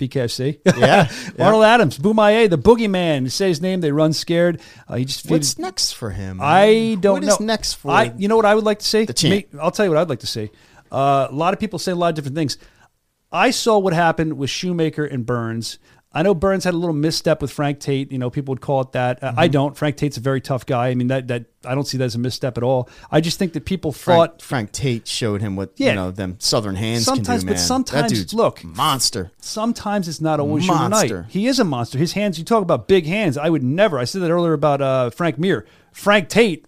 BKFC. 0.00 0.58
Yeah, 0.76 1.08
yeah. 1.38 1.44
Arnold 1.44 1.64
Adams, 1.64 1.98
Boumaye, 1.98 2.50
the 2.50 2.58
boogeyman. 2.58 3.22
You 3.22 3.28
say 3.30 3.46
his 3.48 3.60
name, 3.60 3.80
they 3.80 3.92
run 3.92 4.12
scared. 4.12 4.60
Uh, 4.88 4.96
he 4.96 5.04
just 5.04 5.30
what's 5.30 5.56
next 5.58 5.92
for 5.92 6.10
him? 6.10 6.40
I 6.42 6.96
don't 7.00 7.14
What 7.20 7.22
know. 7.22 7.32
is 7.34 7.40
next 7.40 7.74
for 7.74 7.92
I, 7.92 8.12
you 8.16 8.26
know 8.28 8.36
what 8.36 8.44
I 8.44 8.54
would 8.56 8.64
like 8.64 8.80
to 8.80 8.84
see? 8.86 9.04
The 9.04 9.12
champ. 9.14 9.52
Me- 9.52 9.60
I'll 9.60 9.70
tell 9.70 9.86
you 9.86 9.90
what 9.92 9.98
I'd 10.00 10.08
like 10.08 10.20
to 10.20 10.26
see. 10.26 10.50
Uh, 10.90 11.28
a 11.30 11.34
lot 11.34 11.54
of 11.54 11.60
people 11.60 11.78
say 11.78 11.92
a 11.92 11.96
lot 11.96 12.08
of 12.08 12.14
different 12.16 12.36
things. 12.36 12.58
I 13.36 13.50
saw 13.50 13.78
what 13.78 13.92
happened 13.92 14.38
with 14.38 14.50
Shewmaker 14.50 15.10
and 15.12 15.24
Burns. 15.26 15.78
I 16.12 16.22
know 16.22 16.34
Burns 16.34 16.64
had 16.64 16.72
a 16.72 16.78
little 16.78 16.94
misstep 16.94 17.42
with 17.42 17.52
Frank 17.52 17.78
Tate. 17.78 18.10
You 18.10 18.16
know, 18.16 18.30
people 18.30 18.52
would 18.52 18.62
call 18.62 18.80
it 18.80 18.92
that. 18.92 19.22
Uh, 19.22 19.26
Mm-hmm. 19.32 19.38
I 19.40 19.48
don't. 19.48 19.76
Frank 19.76 19.96
Tate's 19.96 20.16
a 20.16 20.20
very 20.20 20.40
tough 20.40 20.64
guy. 20.64 20.88
I 20.88 20.94
mean, 20.94 21.08
that 21.08 21.28
that 21.28 21.44
I 21.62 21.74
don't 21.74 21.84
see 21.86 21.98
that 21.98 22.04
as 22.04 22.14
a 22.14 22.18
misstep 22.18 22.56
at 22.56 22.62
all. 22.62 22.88
I 23.10 23.20
just 23.20 23.38
think 23.38 23.52
that 23.52 23.66
people 23.66 23.92
Frank, 23.92 24.18
thought 24.32 24.42
Frank 24.42 24.72
Tate 24.72 25.06
showed 25.06 25.42
him 25.42 25.56
what 25.56 25.72
Yeah. 25.76 25.90
you 25.90 25.94
know 25.96 26.10
them 26.10 26.36
Southern 26.38 26.76
hands 26.76 27.04
Sometimes- 27.04 27.26
can 27.42 27.48
but 27.48 27.52
do, 27.52 27.58
man. 27.58 27.58
sometimes- 27.58 28.32
look. 28.32 28.64
monster. 28.64 29.30
sometimes 29.42 30.08
it's 30.08 30.20
not 30.22 30.40
always 30.40 30.66
your 30.66 30.74
Monster. 30.74 31.22
night. 31.22 31.30
He 31.30 31.46
is 31.46 31.58
a 31.60 31.64
monster. 31.64 31.98
His 31.98 32.12
hands. 32.14 32.38
You 32.38 32.44
talk 32.46 32.62
about 32.62 32.88
big 32.88 33.04
hands. 33.04 33.36
I 33.36 33.50
would 33.50 33.62
never. 33.62 33.98
I 33.98 34.04
said 34.04 34.22
that 34.22 34.30
earlier 34.30 34.54
about 34.54 34.80
uh, 34.80 35.10
Frank 35.10 35.38
Mir. 35.38 35.66
Frank 35.92 36.30
Tate. 36.30 36.66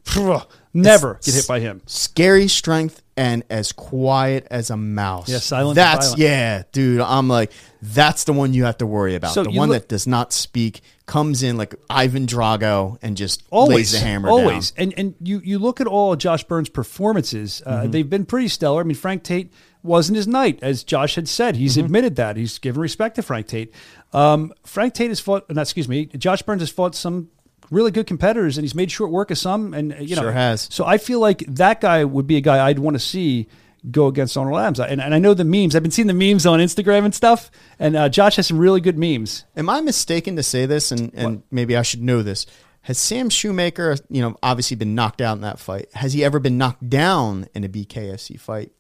never 0.75 1.19
get 1.25 1.35
hit 1.35 1.47
by 1.49 1.61
him. 1.61 1.81
Scary 1.87 2.49
strength 2.49 3.03
and 3.19 3.43
as 3.51 3.73
quiet 3.73 4.47
as 4.51 4.71
a 4.71 4.77
mouse. 4.77 5.29
Yeah, 5.29 5.39
silent 5.41 5.75
That's 5.75 6.17
yeah, 6.17 6.63
dude. 6.73 7.01
I'm 7.01 7.29
like, 7.29 7.51
that's 7.83 8.25
the 8.25 8.33
one 8.33 8.55
you 8.55 8.65
have 8.65 8.79
to 8.79 8.87
worry 8.87 9.15
about. 9.17 9.33
So 9.35 9.43
the 9.43 9.51
one 9.51 9.69
look- 9.69 9.83
that 9.83 9.89
does 9.89 10.07
not 10.07 10.33
speak, 10.33 10.81
comes 11.07 11.43
in 11.43 11.57
like 11.57 11.75
Ivan 11.91 12.27
Drago 12.27 12.97
and 13.03 13.17
just 13.17 13.43
always 13.51 13.77
lays 13.77 13.93
the 13.93 13.99
hammer 13.99 14.29
always 14.31 14.71
down. 14.71 14.85
and 14.85 14.95
and 14.99 15.15
you 15.21 15.41
you 15.43 15.59
look 15.59 15.81
at 15.81 15.87
all 15.87 16.13
of 16.13 16.19
josh 16.19 16.45
burns 16.45 16.69
performances 16.69 17.63
uh, 17.67 17.81
Mm-hmm. 17.81 17.91
they've 17.93 18.11
been 18.11 18.27
pretty 18.27 18.49
stellar 18.49 18.81
i 18.83 18.85
mean 18.85 18.95
frank 18.95 19.23
tate 19.23 19.51
wasn't 19.83 20.17
his 20.17 20.29
night 20.29 20.59
as 20.61 20.85
josh 20.85 21.15
had 21.15 21.27
said 21.27 21.57
he's 21.57 21.77
Mm-hmm. 21.77 21.87
admitted 21.87 22.17
that 22.17 22.37
he's 22.37 22.59
given 22.59 22.83
respect 22.83 23.17
to 23.17 23.23
frank 23.23 23.47
tate 23.47 23.73
um, 24.13 24.53
frank 24.67 24.93
tate 24.93 25.09
has 25.09 25.19
fought 25.21 25.49
not 25.51 25.63
excuse 25.63 25.89
me 25.89 26.07
josh 26.07 26.43
burns 26.43 26.61
has 26.61 26.71
fought 26.71 26.95
some 26.95 27.31
really 27.71 27.91
good 27.91 28.07
competitors 28.07 28.57
and 28.57 28.65
he's 28.65 28.75
made 28.75 28.91
short 28.91 29.11
work 29.11 29.31
of 29.31 29.39
some 29.39 29.75
and 29.75 29.95
you 30.01 30.17
know 30.17 30.23
Sure 30.23 30.33
has. 30.33 30.69
so 30.71 30.85
i 30.85 30.99
feel 30.99 31.21
like 31.21 31.39
that 31.47 31.81
guy 31.81 32.05
would 32.05 32.27
be 32.27 32.37
a 32.37 32.41
guy 32.41 32.67
i'd 32.67 32.79
want 32.79 32.95
to 32.95 32.99
see 33.01 33.47
go 33.91 34.09
against 34.09 34.37
Arnold 34.37 34.59
Adams, 34.59 34.81
and, 34.81 35.01
and 35.01 35.15
I 35.15 35.21
know 35.21 35.35
the 35.35 35.45
memes. 35.45 35.77
I've 35.77 35.83
been 35.85 35.93
seeing 35.93 36.09
the 36.09 36.13
memes 36.13 36.45
on 36.47 36.59
Instagram 36.59 37.05
and 37.05 37.15
stuff. 37.15 37.49
And 37.79 37.95
uh, 37.95 38.09
Josh 38.09 38.35
has 38.35 38.49
some 38.49 38.59
really 38.59 38.81
good 38.81 38.99
memes. 38.99 39.45
Am 39.57 39.71
I 39.71 39.81
mistaken 39.81 40.35
to 40.35 40.43
say 40.43 40.67
this? 40.67 40.91
And, 40.91 41.15
and 41.15 41.43
maybe 41.53 41.77
I 41.77 41.83
should 41.83 42.03
know 42.03 42.23
this. 42.23 42.45
Has 42.83 42.99
Sam 42.99 43.29
Shewmaker, 43.31 43.99
you 44.11 44.21
know, 44.21 44.37
obviously 44.43 44.77
been 44.77 44.97
knocked 44.97 45.21
out 45.21 45.37
in 45.37 45.43
that 45.43 45.61
fight? 45.61 45.95
Has 45.95 46.13
he 46.13 46.25
ever 46.25 46.41
been 46.41 46.59
knocked 46.59 46.91
down 46.91 47.47
in 47.55 47.63
a 47.63 47.69
BKFC 47.69 48.39
fight? 48.41 48.73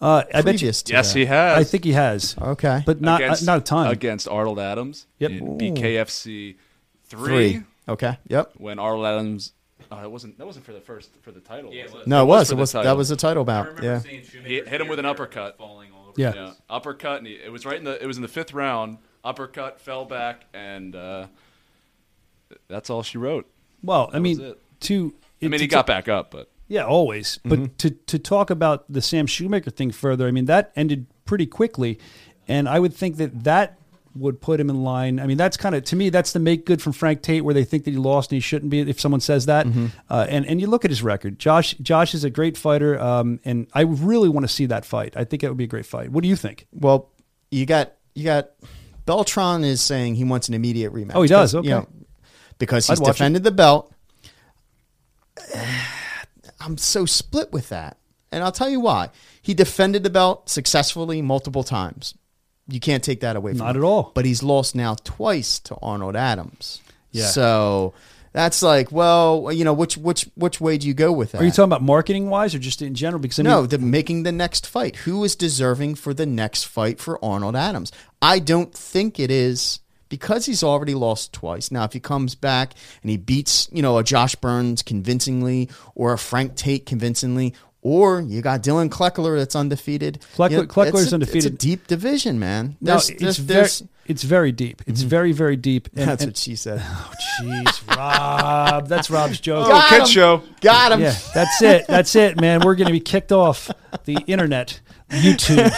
Uh, 0.00 0.24
I 0.32 0.40
bet 0.40 0.54
you, 0.54 0.58
Previous 0.58 0.82
to 0.84 0.92
Yes, 0.94 1.12
that? 1.12 1.18
he 1.18 1.26
has. 1.26 1.58
I 1.58 1.64
think 1.64 1.84
he 1.84 1.92
has. 1.92 2.34
Okay. 2.40 2.82
but 2.86 3.00
not 3.02 3.22
uh, 3.22 3.36
not 3.42 3.58
a 3.58 3.60
ton. 3.60 3.88
against 3.88 4.26
Arnold 4.26 4.58
Adams. 4.58 5.06
Yep. 5.18 5.30
In 5.30 5.58
BKFC 5.58 6.56
three, 7.04 7.52
three. 7.52 7.62
Okay. 7.88 8.18
Yep. 8.28 8.52
when 8.56 8.78
Arnold 8.78 9.06
Adams. 9.06 9.52
Oh, 9.92 10.02
it 10.02 10.10
wasn't. 10.10 10.38
That 10.38 10.46
wasn't 10.46 10.64
for 10.64 10.72
the 10.72 10.80
first 10.80 11.10
for 11.22 11.30
the 11.30 11.40
title. 11.40 11.70
was 11.70 11.76
it? 11.94 12.06
No, 12.06 12.22
it 12.22 12.26
was. 12.26 12.48
for 12.48 12.54
It 12.54 12.56
the 12.56 12.60
was. 12.60 12.72
title. 12.72 12.90
That 12.90 12.96
was 12.96 13.08
the 13.10 13.16
title 13.16 13.44
bout. 13.44 13.82
Yeah. 13.82 14.00
He 14.00 14.16
hit 14.62 14.80
him 14.80 14.88
with 14.88 14.98
an 14.98 15.04
uppercut. 15.04 15.56
all 15.58 15.82
Yeah. 16.16 16.32
Yeah, 16.34 16.52
uppercut, 16.70 17.18
and 17.18 17.26
he, 17.26 17.34
it 17.34 17.50
was 17.52 17.66
right 17.66 17.76
in 17.76 17.84
the. 17.84 18.02
It 18.02 18.06
was 18.06 18.16
in 18.16 18.22
the 18.22 18.28
fifth 18.28 18.54
round. 18.54 18.98
Uppercut, 19.24 19.80
fell 19.80 20.04
back, 20.04 20.44
and 20.54 20.94
uh, 20.94 21.26
that's 22.68 22.90
all 22.90 23.02
she 23.02 23.18
wrote. 23.18 23.50
Well, 23.82 24.10
I 24.12 24.18
mean, 24.18 24.40
it. 24.40 24.60
to 24.82 25.14
I 25.42 25.46
mean, 25.46 25.52
to 25.52 25.64
he 25.64 25.66
got 25.66 25.86
back 25.86 26.08
up, 26.08 26.30
but 26.30 26.50
Yeah, 26.68 26.84
always. 26.84 27.38
Mm-hmm. 27.38 27.48
But 27.64 27.78
to 27.78 27.90
to 27.90 28.18
talk 28.18 28.50
about 28.50 28.84
the 28.90 29.02
Sam 29.02 29.26
Shewmaker 29.26 29.72
thing 29.74 29.90
further, 29.90 30.26
I 30.26 30.30
mean 30.30 30.44
that 30.46 30.72
ended 30.76 31.06
pretty 31.24 31.46
quickly, 31.46 31.98
and 32.48 32.68
I 32.68 32.78
would 32.78 32.94
think 32.94 33.16
that 33.16 33.44
that 33.44 33.78
would 34.16 34.40
put 34.40 34.60
him 34.60 34.70
in 34.70 34.82
line. 34.84 35.18
I 35.18 35.26
mean, 35.26 35.36
that's 35.36 35.56
kind 35.56 35.74
of 35.74 35.84
to 35.84 35.96
me 35.96 36.08
that's 36.08 36.32
the 36.32 36.38
make 36.38 36.64
good 36.66 36.80
from 36.80 36.92
Frank 36.92 37.22
Tate, 37.22 37.44
where 37.44 37.54
they 37.54 37.64
think 37.64 37.84
that 37.84 37.90
he 37.90 37.96
lost 37.96 38.30
and 38.30 38.36
he 38.36 38.40
shouldn't 38.40 38.70
be. 38.70 38.80
If 38.80 39.00
someone 39.00 39.20
says 39.20 39.46
that, 39.46 39.66
Mm-hmm. 39.66 39.86
uh, 40.08 40.26
and 40.28 40.46
and 40.46 40.60
you 40.60 40.66
look 40.68 40.84
at 40.84 40.90
his 40.90 41.02
record, 41.02 41.38
Josh 41.38 41.74
Josh 41.82 42.14
is 42.14 42.22
a 42.24 42.30
great 42.30 42.56
fighter, 42.56 43.00
um, 43.00 43.40
and 43.44 43.66
I 43.74 43.82
really 43.82 44.28
want 44.28 44.44
to 44.44 44.52
see 44.52 44.66
that 44.66 44.84
fight. 44.84 45.16
I 45.16 45.24
think 45.24 45.42
it 45.42 45.48
would 45.48 45.56
be 45.58 45.64
a 45.64 45.68
great 45.68 45.86
fight. 45.86 46.10
What 46.10 46.22
do 46.22 46.28
you 46.28 46.36
think? 46.36 46.66
Well, 46.72 47.10
you 47.50 47.66
got 47.66 47.92
you 48.14 48.24
got 48.24 48.50
Beltran 49.06 49.64
is 49.64 49.80
saying 49.80 50.14
he 50.14 50.24
wants 50.24 50.48
an 50.48 50.54
immediate 50.54 50.92
rematch. 50.92 51.12
Oh, 51.14 51.22
he 51.22 51.28
does? 51.28 51.52
'Cause, 51.52 51.64
you 51.64 51.74
Okay. 51.74 51.86
because 52.58 52.86
he's 52.86 53.00
defended 53.00 53.42
the 53.44 53.50
belt. 53.50 53.92
I'm 56.60 56.78
so 56.78 57.04
split 57.04 57.52
with 57.52 57.68
that, 57.68 57.98
and 58.32 58.42
I'll 58.42 58.52
tell 58.52 58.68
you 58.70 58.80
why. 58.80 59.10
He 59.42 59.52
defended 59.54 60.02
the 60.02 60.10
belt 60.10 60.48
successfully 60.48 61.20
multiple 61.20 61.62
times. 61.64 62.14
You 62.68 62.80
can't 62.80 63.04
take 63.04 63.20
that 63.20 63.36
away 63.36 63.52
from 63.52 63.58
Not 63.58 63.76
him. 63.76 63.82
at 63.82 63.86
all. 63.86 64.12
But 64.14 64.24
he's 64.24 64.42
lost 64.42 64.74
now 64.74 64.94
twice 65.04 65.58
to 65.60 65.76
Arnold 65.82 66.16
Adams. 66.16 66.80
Yeah. 67.12 67.26
So 67.26 67.94
that's 68.32 68.62
like, 68.62 68.90
well, 68.90 69.52
you 69.52 69.64
know, 69.64 69.72
which 69.72 69.96
which 69.96 70.28
which 70.34 70.60
way 70.60 70.78
do 70.78 70.88
you 70.88 70.94
go 70.94 71.12
with 71.12 71.32
that? 71.32 71.40
Are 71.40 71.44
you 71.44 71.50
talking 71.50 71.64
about 71.64 71.82
marketing 71.82 72.30
wise 72.30 72.54
or 72.54 72.58
just 72.58 72.82
in 72.82 72.94
general? 72.94 73.20
Because 73.20 73.38
I 73.38 73.42
mean, 73.42 73.50
no, 73.52 73.66
the 73.66 73.78
making 73.78 74.24
the 74.24 74.32
next 74.32 74.66
fight. 74.66 74.96
Who 74.96 75.22
is 75.24 75.36
deserving 75.36 75.96
for 75.96 76.12
the 76.14 76.26
next 76.26 76.64
fight 76.64 76.98
for 76.98 77.22
Arnold 77.24 77.54
Adams? 77.54 77.92
I 78.20 78.38
don't 78.40 78.72
think 78.74 79.20
it 79.20 79.30
is 79.30 79.80
because 80.08 80.46
he's 80.46 80.62
already 80.62 80.94
lost 80.94 81.32
twice. 81.32 81.70
Now, 81.70 81.84
if 81.84 81.92
he 81.92 82.00
comes 82.00 82.34
back 82.34 82.74
and 83.02 83.10
he 83.10 83.16
beats, 83.16 83.68
you 83.72 83.82
know, 83.82 83.98
a 83.98 84.04
Josh 84.04 84.34
Burns 84.36 84.82
convincingly 84.82 85.68
or 85.94 86.12
a 86.12 86.18
Frank 86.18 86.56
Tate 86.56 86.86
convincingly, 86.86 87.54
or 87.84 88.20
you 88.22 88.42
got 88.42 88.62
Dillon 88.64 88.90
Cleckler 88.90 89.38
that's 89.38 89.54
undefeated. 89.54 90.20
Cleckler- 90.36 90.50
you 90.50 90.56
know, 90.56 90.62
Cleckler's 90.64 91.02
it's 91.04 91.12
a- 91.12 91.14
undefeated. 91.14 91.54
It's 91.54 91.64
a 91.64 91.66
deep 91.68 91.86
division, 91.86 92.40
man. 92.40 92.76
no, 92.80 92.96
it's 92.96 93.06
there's- 93.10 93.36
very 93.36 93.56
there's- 93.60 93.82
it's 94.06 94.22
very 94.22 94.52
deep. 94.52 94.82
It's 94.86 95.00
very 95.00 95.32
very 95.32 95.56
deep. 95.56 95.88
And, 95.96 96.08
that's 96.08 96.22
and- 96.24 96.30
what 96.30 96.36
she 96.36 96.56
said. 96.56 96.82
Oh, 96.96 97.12
jeez, 97.42 97.96
Rob, 97.96 98.86
that's 98.86 99.10
Rob's 99.10 99.40
joke. 99.40 99.66
Got 99.68 99.88
kid 99.88 100.06
show. 100.08 100.42
Got 100.60 100.92
him. 100.92 101.00
Yeah, 101.00 101.16
that's 101.34 101.60
it. 101.62 101.86
That's 101.88 102.14
it, 102.14 102.40
man. 102.40 102.60
We're 102.64 102.76
going 102.76 102.86
to 102.86 102.92
be 102.92 103.00
kicked 103.00 103.32
off 103.32 103.70
the 104.04 104.18
internet, 104.28 104.80
YouTube, 105.10 105.68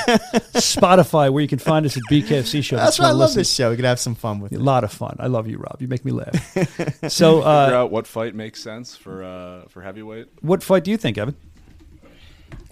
Spotify, 0.55 1.33
where 1.33 1.41
you 1.41 1.49
can 1.49 1.59
find 1.59 1.87
us 1.87 1.97
at 1.97 2.03
BKFC 2.11 2.62
Show. 2.62 2.77
That's 2.77 2.89
Just 2.89 2.99
why 3.01 3.07
I 3.07 3.09
wanna 3.09 3.19
love 3.20 3.35
this 3.35 3.53
show. 3.53 3.70
We 3.70 3.77
could 3.77 3.85
have 3.87 3.99
some 3.99 4.15
fun 4.15 4.41
with 4.41 4.53
A 4.53 4.57
it. 4.57 4.61
lot 4.61 4.85
of 4.85 4.93
fun. 4.93 5.16
I 5.19 5.28
love 5.28 5.49
you, 5.49 5.59
Rob. 5.59 5.77
You 5.81 5.89
make 5.89 6.05
me 6.05 6.12
laugh. 6.12 6.35
So, 7.09 7.37
figure 7.39 7.49
uh, 7.49 7.70
out 7.73 7.91
what 7.91 8.07
fight 8.07 8.35
makes 8.35 8.62
sense 8.62 8.97
for 8.97 9.23
uh, 9.24 9.69
for 9.69 9.81
heavyweight. 9.83 10.28
what 10.43 10.62
fight 10.62 10.85
do 10.85 10.91
you 10.91 10.97
think, 10.97 11.16
Evan? 11.19 11.37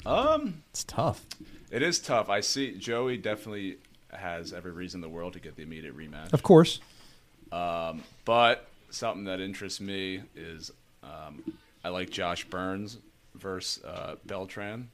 Um, 0.07 0.63
It's 0.71 0.85
tough. 0.85 1.25
it 1.71 1.83
is 1.83 1.99
tough. 1.99 2.29
I 2.29 2.41
see 2.41 2.73
Joey 2.77 3.17
definitely 3.17 3.79
has 4.13 4.53
every 4.53 4.71
reason 4.73 4.99
in 4.99 5.03
the 5.11 5.15
world 5.15 5.33
to 5.35 5.41
get 5.41 5.57
the 5.57 5.63
immediate 5.63 5.97
rematch. 5.97 6.33
Of 6.33 6.43
course. 6.43 6.81
Um, 7.53 8.03
But 8.25 8.67
something 8.91 9.25
that 9.25 9.41
interests 9.41 9.81
me 9.81 10.23
is 10.37 10.71
um, 11.03 11.43
I 11.85 11.89
like 11.89 12.11
Josh 12.11 12.45
Burns 12.45 12.99
versus 13.35 13.83
uh, 13.85 14.17
Beltran, 14.27 14.89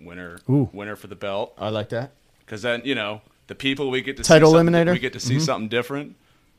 winner 0.00 0.38
Ooh. 0.50 0.68
winner 0.72 0.96
for 0.96 1.06
the 1.06 1.16
belt. 1.16 1.54
I 1.58 1.70
like 1.70 1.88
that. 1.90 2.12
Because 2.40 2.62
then 2.62 2.82
you 2.84 2.94
know 2.94 3.22
the 3.46 3.54
people 3.54 3.90
we 3.90 4.02
get 4.02 4.16
to 4.18 4.22
Title 4.22 4.50
see 4.52 4.56
something- 4.58 4.74
eliminator? 4.74 4.92
We 4.92 4.98
get 4.98 5.12
to 5.14 5.20
see 5.20 5.40
something 5.40 5.68
different. 5.68 6.16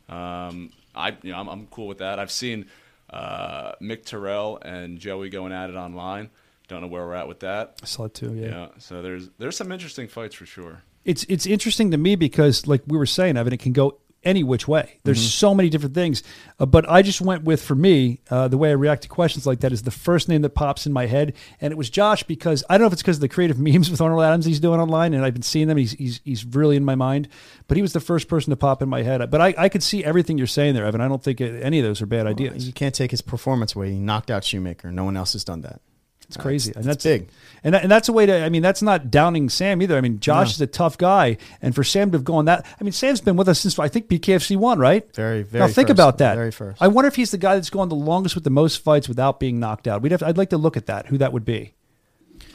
Um, 0.10 0.72
I 0.96 1.16
you 1.22 1.32
know 1.32 1.38
I'm, 1.40 1.48
I'm 1.48 1.68
cool 1.68 1.88
with 1.88 2.00
that. 2.00 2.20
I've 2.20 2.32
seen 2.32 2.66
uh, 3.10 3.74
Mick 3.82 4.04
Terrill 4.06 4.60
and 4.64 5.00
Joey 5.00 5.30
going 5.30 5.52
at 5.54 5.70
it 5.70 5.76
online. 5.76 6.30
Don't 6.68 6.82
know 6.82 6.88
where 6.88 7.06
we're 7.06 7.14
at 7.16 7.28
with 7.28 7.40
that. 7.42 7.80
I 7.82 7.86
saw 7.86 8.06
it 8.06 8.14
too. 8.14 8.34
Yeah. 8.34 8.48
Yeah, 8.48 8.68
so 8.78 9.02
there's 9.02 9.30
there's 9.38 9.56
some 9.56 9.72
interesting 9.72 10.08
fights 10.08 10.36
for 10.36 10.46
sure. 10.46 10.82
It's 11.06 11.24
it's 11.30 11.46
interesting 11.46 11.92
to 11.92 11.98
me 11.98 12.16
because, 12.16 12.68
like 12.68 12.82
we 12.88 12.98
were 12.98 13.06
saying, 13.06 13.38
Evan, 13.38 13.54
it 13.54 13.60
can 13.62 13.72
go 13.74 14.00
any 14.24 14.44
which 14.44 14.68
way. 14.68 15.00
There's 15.06 15.20
Mm-hmm. 15.20 15.28
so 15.30 15.56
many 15.56 15.70
different 15.70 15.96
things. 15.96 16.24
Uh, 16.60 16.66
but 16.66 16.90
I 16.90 17.02
just 17.02 17.22
went 17.22 17.44
with, 17.44 17.62
for 17.62 17.76
me, 17.76 18.20
uh, 18.30 18.50
the 18.50 18.58
way 18.58 18.70
I 18.70 18.74
react 18.74 19.04
to 19.04 19.08
questions 19.08 19.48
like 19.48 19.62
that 19.62 19.72
is 19.72 19.84
the 19.84 19.92
first 19.92 20.28
name 20.28 20.42
that 20.42 20.50
pops 20.50 20.86
in 20.86 20.92
my 20.92 21.06
head, 21.06 21.34
and 21.62 21.72
it 21.72 21.78
was 21.78 21.90
Josh 21.90 22.24
because 22.24 22.62
I 22.70 22.74
don't 22.78 22.82
know 22.82 22.88
if 22.88 22.94
it's 22.94 23.02
because 23.04 23.18
of 23.18 23.22
the 23.22 23.30
creative 23.30 23.58
memes 23.68 23.90
with 23.90 24.02
Arnold 24.02 24.24
Adams 24.24 24.44
he's 24.46 24.60
doing 24.60 24.82
online, 24.82 25.14
and 25.14 25.24
I've 25.24 25.34
been 25.34 25.44
seeing 25.44 25.70
them. 25.70 25.78
He's 25.78 25.92
he's 25.94 26.20
he's 26.26 26.44
really 26.44 26.76
in 26.76 26.84
my 26.84 26.96
mind. 26.96 27.30
But 27.70 27.78
he 27.78 27.82
was 27.82 27.94
the 27.94 28.02
first 28.02 28.28
person 28.28 28.50
to 28.50 28.58
pop 28.58 28.82
in 28.82 28.90
my 28.90 29.04
head. 29.04 29.32
But 29.32 29.40
I, 29.40 29.54
I 29.58 29.70
could 29.70 29.84
see 29.84 30.04
everything 30.04 30.38
you're 30.38 30.48
saying 30.48 30.74
there, 30.74 30.86
Evan. 30.86 31.00
I 31.00 31.08
don't 31.08 31.24
think 31.24 31.40
any 31.40 31.80
of 31.80 31.86
those 31.86 32.02
are 32.02 32.06
bad 32.08 32.28
ideas. 32.28 32.68
You 32.68 32.74
can't 32.74 32.96
take 32.96 33.12
his 33.12 33.22
performance 33.22 33.76
away. 33.76 33.92
He 33.92 34.00
knocked 34.00 34.30
out 34.30 34.44
Shewmaker. 34.44 34.92
No 34.92 35.06
one 35.06 35.16
else 35.16 35.34
has 35.34 35.46
done 35.46 35.62
that. 35.62 35.80
It's 36.28 36.36
crazy, 36.38 36.72
it's- 36.72 36.82
and 36.84 36.90
that's 36.92 37.04
big. 37.06 37.30
and 37.64 37.74
that, 37.74 37.84
and 37.84 37.92
that's 37.92 38.10
a 38.10 38.12
way 38.14 38.26
to. 38.26 38.44
I 38.44 38.50
mean, 38.50 38.62
that's 38.62 38.82
not 38.82 39.10
downing 39.10 39.48
Sam 39.50 39.82
either. 39.82 39.98
I 39.98 40.02
mean, 40.02 40.20
Josh 40.20 40.52
is 40.54 40.60
a 40.62 40.68
tough 40.68 40.98
guy, 40.98 41.38
and 41.62 41.74
for 41.74 41.84
Sam 41.86 42.12
to 42.12 42.18
have 42.18 42.26
gone 42.26 42.46
that. 42.46 42.66
I 42.80 42.84
mean, 42.84 42.92
Sam's 42.92 43.22
been 43.22 43.38
with 43.38 43.48
us 43.48 43.60
since 43.62 43.80
I 43.80 43.88
think 43.88 44.10
BKFC 44.10 44.58
one, 44.58 44.78
right? 44.78 45.08
Very, 45.16 45.44
very. 45.44 45.62
Now 45.62 45.68
think 45.68 45.88
first. 45.88 45.92
about 45.98 46.18
that. 46.18 46.36
Very 46.36 46.52
first. 46.52 46.82
I 46.82 46.90
wonder 46.90 47.08
if 47.08 47.16
he's 47.16 47.32
the 47.32 47.38
guy 47.38 47.56
that's 47.56 47.70
gone 47.70 47.88
the 47.88 47.96
longest 47.96 48.36
with 48.36 48.44
the 48.44 48.50
most 48.50 48.84
fights 48.84 49.08
without 49.08 49.40
being 49.40 49.60
knocked 49.60 49.88
out. 49.88 50.02
We'd 50.02 50.12
have. 50.12 50.22
I'd 50.22 50.38
like 50.38 50.50
to 50.50 50.58
look 50.58 50.76
at 50.76 50.88
that. 50.88 51.06
Who 51.08 51.18
that 51.20 51.32
would 51.32 51.46
be? 51.46 51.74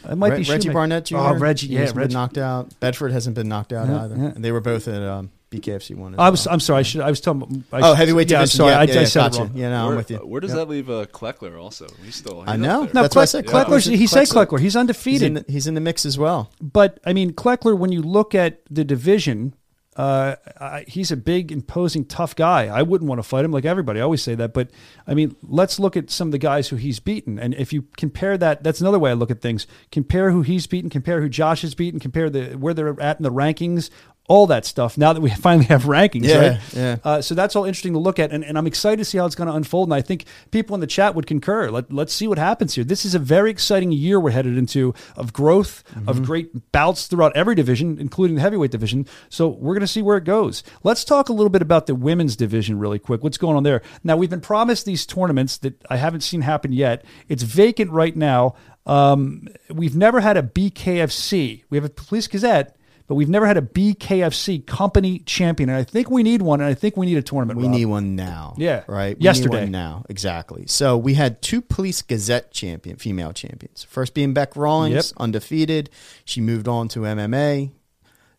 It 0.09 0.17
might 0.17 0.33
Re- 0.33 0.43
be 0.45 0.51
Reggie 0.51 0.69
Barnett 0.69 1.07
Jr. 1.07 1.17
Oh, 1.17 1.35
Reggie. 1.35 1.69
Yeah, 1.69 1.81
hasn't 1.81 1.97
Reggie. 1.97 2.09
been 2.09 2.13
knocked 2.15 2.37
out. 2.39 2.79
Bedford 2.81 3.13
hasn't 3.13 3.37
been 3.37 3.49
knocked 3.49 3.73
out 3.73 3.89
Yeah, 3.89 4.03
either. 4.05 4.17
yeah. 4.17 4.33
And 4.35 4.45
they 4.45 4.53
were 4.53 4.61
both 4.61 4.87
at 4.89 5.01
um, 5.03 5.31
BKFC 5.53 5.95
one. 5.95 6.15
I 6.19 6.31
was. 6.31 6.47
well. 6.47 6.55
I'm 6.55 6.61
sorry. 6.61 6.81
I 6.81 6.83
should. 6.83 7.01
I 7.03 7.11
was 7.11 7.21
talking. 7.21 7.65
I 7.73 7.79
Oh, 7.81 7.91
should- 7.93 7.97
heavyweight 7.99 8.31
Yeah, 8.31 8.41
I'm 8.41 8.47
sorry. 8.47 8.71
Yeah, 8.73 8.79
I, 8.79 8.83
yeah, 8.85 9.01
I 9.01 9.05
said 9.05 9.21
gotcha. 9.21 9.37
it 9.37 9.45
wrong. 9.45 9.53
Yeah, 9.57 9.69
no, 9.71 9.83
where, 9.85 9.91
I'm 9.93 9.97
with 9.97 10.11
you. 10.11 10.17
Where 10.19 10.41
does 10.41 10.51
Yep. 10.51 10.59
that 10.59 10.69
leave 10.69 10.91
uh, 10.91 11.05
Cleckler 11.07 11.61
also? 11.61 11.87
He's 12.05 12.17
still. 12.17 12.41
He's 12.41 12.51
I 12.51 12.57
know. 12.57 12.85
No, 12.93 13.03
That's 13.03 13.15
why 13.15 13.23
I 13.23 13.27
Cleck- 13.27 13.29
said 13.29 13.45
Yeah. 13.47 13.53
Cleckler's, 13.53 13.87
Cleckler's- 13.87 13.99
he 14.01 14.07
said 14.07 14.27
Cleckler- 14.27 14.47
Cleckler. 14.47 14.59
He's 14.59 14.73
He's 14.73 14.77
undefeated. 14.77 15.23
in, 15.23 15.35
the, 15.35 15.45
he's 15.49 15.67
in 15.67 15.75
the 15.75 15.81
mix 15.81 16.05
as 16.07 16.19
well. 16.19 16.51
But 16.61 16.99
I 17.05 17.13
mean, 17.13 17.33
Cleckler, 17.35 17.77
when 17.79 17.93
you 17.93 18.01
look 18.03 18.35
at 18.35 18.61
the 18.71 18.85
division, 18.85 19.55
uh, 19.95 20.37
I, 20.59 20.87
he's 20.89 21.13
a 21.13 21.17
big, 21.19 21.53
imposing, 21.53 22.07
tough 22.07 22.35
guy. 22.35 22.67
I 22.69 22.81
wouldn't 22.81 23.11
want 23.11 23.19
to 23.19 23.23
fight 23.23 23.45
him 23.45 23.53
like 23.53 23.67
everybody. 23.67 24.01
I 24.01 24.03
always 24.03 24.23
say 24.23 24.35
that. 24.37 24.55
But 24.55 24.71
I 25.07 25.13
mean, 25.13 25.37
let's 25.43 25.79
look 25.79 25.99
at 25.99 26.09
some 26.11 26.29
of 26.29 26.33
the 26.33 26.39
guys 26.39 26.69
who 26.71 26.77
he's 26.77 26.99
beaten. 26.99 27.39
And 27.39 27.53
if 27.53 27.75
you 27.75 27.83
compare 27.99 28.39
that, 28.39 28.65
that's 28.65 28.81
another 28.81 28.99
way 28.99 29.11
I 29.11 29.13
look 29.13 29.31
at 29.31 29.43
things. 29.43 29.67
Compare 29.91 30.31
who 30.31 30.41
he's 30.41 30.67
beaten, 30.67 30.89
compare 30.89 31.21
who 31.21 31.29
Josh 31.29 31.61
has 31.61 31.75
beaten, 31.75 32.01
compare 32.01 32.31
the 32.31 32.55
where 32.55 32.73
they're 32.73 32.99
at 33.03 33.19
in 33.19 33.23
the 33.23 33.31
rankings. 33.31 33.91
All 34.29 34.47
that 34.47 34.65
stuff. 34.65 34.97
Now 34.97 35.13
that 35.13 35.21
we 35.21 35.31
finally 35.49 35.67
have 35.67 35.83
rankings, 35.83 36.25
Yeah, 36.25 36.37
right? 36.39 36.61
yeah. 36.75 36.97
Uh, 37.05 37.21
so 37.21 37.35
that's 37.35 37.57
all 37.57 37.65
interesting 37.65 37.93
to 37.95 37.99
look 37.99 38.19
at, 38.19 38.31
and, 38.31 38.45
and 38.45 38.57
I'm 38.57 38.67
excited 38.69 38.97
to 38.99 39.05
see 39.05 39.19
how 39.19 39.27
it's 39.27 39.35
going 39.35 39.49
to 39.49 39.55
unfold. 39.55 39.89
And 39.89 39.95
I 39.95 40.01
think 40.01 40.25
people 40.53 40.75
in 40.75 40.81
the 40.81 40.87
chat 40.87 41.15
would 41.17 41.27
concur. 41.27 41.71
Let, 41.71 41.93
let's 41.93 42.15
see 42.15 42.29
what 42.29 42.39
happens 42.39 42.75
here. 42.77 42.85
This 42.85 43.05
is 43.05 43.15
a 43.15 43.19
very 43.19 43.51
exciting 43.51 43.91
year 43.93 44.21
we're 44.21 44.31
headed 44.31 44.57
into 44.57 44.95
of 45.17 45.33
growth, 45.33 45.83
Mm-hmm. 45.93 46.09
of 46.09 46.23
great 46.23 46.73
bouts 46.73 47.07
throughout 47.09 47.37
every 47.37 47.55
division, 47.55 47.99
including 47.99 48.37
the 48.37 48.41
heavyweight 48.43 48.71
division. 48.71 49.07
So 49.29 49.49
we're 49.49 49.75
going 49.75 49.81
to 49.81 49.87
see 49.87 50.01
where 50.03 50.17
it 50.17 50.25
goes. 50.25 50.63
Let's 50.85 51.05
talk 51.05 51.29
a 51.29 51.33
little 51.33 51.51
bit 51.51 51.61
about 51.63 51.87
the 51.87 51.95
women's 51.95 52.37
division 52.37 52.79
really 52.79 52.99
quick. 53.01 53.23
What's 53.23 53.39
going 53.39 53.57
on 53.57 53.65
there? 53.65 53.83
Now 54.05 54.17
we've 54.17 54.31
been 54.31 54.41
promised 54.41 54.87
these 54.87 55.05
tournaments 55.05 55.59
that 55.59 55.83
I 55.91 55.97
haven't 55.97 56.21
seen 56.23 56.43
happen 56.43 56.73
yet. 56.73 57.05
It's 57.29 57.43
vacant 57.43 57.91
right 57.91 58.17
now. 58.17 58.55
Um, 58.87 59.49
we've 59.69 59.97
never 59.97 60.21
had 60.21 60.37
a 60.37 60.43
BKFC. 60.43 61.65
We 61.71 61.77
have 61.77 61.85
a 61.85 61.89
Police 61.91 62.27
Gazette. 62.29 62.77
But 63.09 63.17
we've 63.17 63.29
never 63.29 63.47
had 63.47 63.57
a 63.57 63.63
BKFC 63.63 64.67
company 64.67 65.19
champion, 65.21 65.69
and 65.69 65.79
I 65.79 65.85
think 65.85 66.11
we 66.11 66.23
need 66.23 66.41
one. 66.43 66.61
And 66.61 66.69
I 66.71 66.75
think 66.75 66.97
we 66.97 67.07
need 67.07 67.19
a 67.19 67.23
tournament. 67.23 67.59
We 67.59 67.65
Rob. 67.67 67.73
need 67.75 67.85
one 67.87 68.17
now. 68.17 68.55
Yeah. 68.57 68.85
Right? 68.87 69.19
We 69.19 69.25
Yesterday. 69.25 69.57
Need 69.57 69.63
one 69.65 69.71
now. 69.73 70.05
Exactly. 70.09 70.65
So 70.67 70.97
we 70.97 71.15
had 71.15 71.43
two 71.43 71.61
Police 71.61 72.01
Gazette 72.03 72.53
champion, 72.53 72.97
female 72.97 73.33
champions. 73.33 73.85
First 73.85 74.15
being 74.15 74.33
Bec 74.33 74.57
Rawlings, 74.57 74.95
Yep. 74.95 75.05
undefeated. 75.19 75.91
She 76.25 76.41
moved 76.41 76.69
on 76.69 76.89
to 76.89 77.01
MMA. 77.01 77.71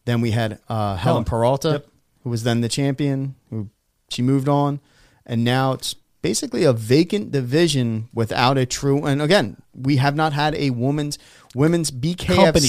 Then 0.05 0.21
we 0.21 0.31
had 0.31 0.59
uh, 0.67 0.95
Helen 0.97 1.23
Peralta, 1.23 1.69
Yep. 1.69 1.87
who 2.23 2.29
was 2.29 2.43
then 2.43 2.61
the 2.61 2.69
champion. 2.69 3.35
Who 3.49 3.69
she 4.09 4.21
moved 4.21 4.47
on, 4.49 4.79
and 5.25 5.43
now 5.43 5.73
it's 5.73 5.95
basically 6.21 6.63
a 6.63 6.71
vacant 6.73 7.31
division 7.31 8.07
without 8.13 8.57
a 8.57 8.65
true. 8.65 9.05
And 9.05 9.21
again, 9.21 9.57
we 9.73 9.97
have 9.97 10.15
not 10.15 10.33
had 10.33 10.55
a 10.55 10.69
woman's 10.71 11.17
women's 11.55 11.89
BKFC 11.91 12.35
company 12.35 12.67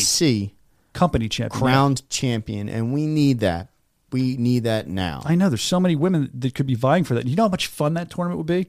champion. 0.94 1.50
crowned 1.50 2.08
champion, 2.08 2.68
and 2.68 2.92
we 2.92 3.06
need 3.06 3.40
that. 3.40 3.68
We 4.12 4.36
need 4.36 4.64
that 4.64 4.86
now. 4.88 5.22
I 5.24 5.34
know 5.34 5.48
there's 5.48 5.62
so 5.62 5.80
many 5.80 5.96
women 5.96 6.30
that 6.34 6.54
could 6.54 6.66
be 6.66 6.74
vying 6.76 7.04
for 7.04 7.14
that. 7.14 7.26
You 7.26 7.34
know 7.36 7.44
how 7.44 7.48
much 7.48 7.66
fun 7.66 7.94
that 7.94 8.10
tournament 8.10 8.38
would 8.38 8.46
be. 8.46 8.68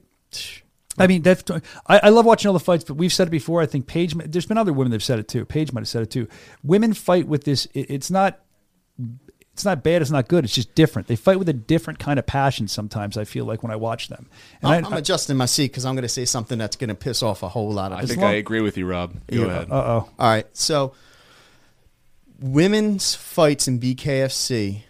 I 0.98 1.06
mean, 1.06 1.22
that's, 1.22 1.44
I, 1.86 2.00
I 2.04 2.08
love 2.08 2.24
watching 2.24 2.48
all 2.48 2.54
the 2.54 2.58
fights, 2.60 2.82
but 2.84 2.94
we've 2.94 3.12
said 3.12 3.28
it 3.28 3.30
before. 3.30 3.60
I 3.60 3.66
think 3.66 3.86
Paige. 3.86 4.14
There's 4.14 4.46
been 4.46 4.58
other 4.58 4.72
women 4.72 4.90
that've 4.90 5.04
said 5.04 5.18
it 5.18 5.28
too. 5.28 5.44
Paige 5.44 5.72
might 5.72 5.82
have 5.82 5.88
said 5.88 6.02
it 6.02 6.10
too. 6.10 6.26
Women 6.64 6.94
fight 6.94 7.28
with 7.28 7.44
this. 7.44 7.66
It, 7.74 7.90
it's 7.90 8.10
not. 8.10 8.40
It's 9.52 9.64
not 9.64 9.82
bad. 9.82 10.02
It's 10.02 10.10
not 10.10 10.28
good. 10.28 10.44
It's 10.44 10.54
just 10.54 10.74
different. 10.74 11.08
They 11.08 11.16
fight 11.16 11.38
with 11.38 11.48
a 11.48 11.52
different 11.54 11.98
kind 11.98 12.18
of 12.18 12.26
passion. 12.26 12.68
Sometimes 12.68 13.16
I 13.16 13.24
feel 13.24 13.46
like 13.46 13.62
when 13.62 13.72
I 13.72 13.76
watch 13.76 14.08
them. 14.08 14.28
And 14.62 14.70
I'm, 14.72 14.84
I, 14.84 14.88
I'm 14.88 14.92
adjusting 14.94 15.36
my 15.38 15.46
seat 15.46 15.68
because 15.72 15.86
I'm 15.86 15.94
going 15.94 16.02
to 16.02 16.10
say 16.10 16.26
something 16.26 16.58
that's 16.58 16.76
going 16.76 16.88
to 16.88 16.94
piss 16.94 17.22
off 17.22 17.42
a 17.42 17.48
whole 17.48 17.72
lot 17.72 17.90
of 17.92 17.98
I 17.98 18.02
think 18.04 18.20
long- 18.20 18.30
I 18.32 18.34
agree 18.34 18.60
with 18.60 18.76
you, 18.76 18.86
Rob. 18.86 19.14
Go 19.30 19.36
Yeah. 19.36 19.44
ahead. 19.46 19.70
uh 19.70 19.74
oh. 19.74 20.10
All 20.18 20.28
right, 20.28 20.46
so 20.52 20.92
women's 22.40 23.14
fights 23.14 23.68
in 23.68 23.78
BKFC 23.80 24.82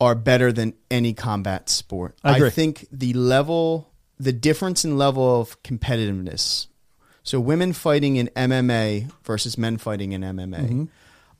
are 0.00 0.14
better 0.14 0.52
than 0.52 0.74
any 0.90 1.12
combat 1.12 1.68
sport. 1.68 2.16
I 2.22 2.36
agree. 2.36 2.50
think 2.50 2.86
the 2.92 3.12
level, 3.14 3.90
the 4.18 4.32
difference 4.32 4.84
in 4.84 4.96
level 4.96 5.40
of 5.40 5.60
competitiveness. 5.62 6.66
So 7.24 7.40
women 7.40 7.72
fighting 7.72 8.16
in 8.16 8.28
MMA 8.36 9.10
versus 9.24 9.58
men 9.58 9.76
fighting 9.76 10.12
in 10.12 10.22
MMA. 10.22 10.60
Mm-hmm. 10.60 10.84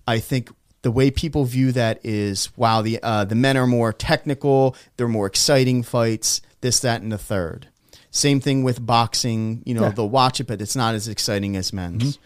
I 0.07 0.19
think 0.19 0.51
the 0.83 0.91
way 0.91 1.11
people 1.11 1.45
view 1.45 1.73
that 1.73 2.01
is 2.05 2.51
wow 2.57 2.83
the 2.83 2.99
uh, 3.03 3.25
the 3.25 3.35
men 3.35 3.57
are 3.57 3.67
more 3.67 3.93
technical, 3.93 4.77
they're 4.97 5.09
more 5.09 5.27
exciting 5.27 5.83
fights, 5.83 6.41
this 6.61 6.81
that 6.81 7.01
and 7.03 7.11
the 7.13 7.19
third. 7.19 7.69
Same 8.11 8.41
thing 8.41 8.65
with 8.65 8.85
boxing, 8.85 9.63
you 9.67 9.75
know, 9.75 9.83
Yeah. 9.83 9.91
they'll 9.91 10.09
watch 10.09 10.41
it 10.41 10.47
but 10.47 10.61
it's 10.61 10.75
not 10.77 10.95
as 10.95 11.09
exciting 11.09 11.57
as 11.57 11.73
men's. 11.73 12.17
Mm-hmm. 12.17 12.23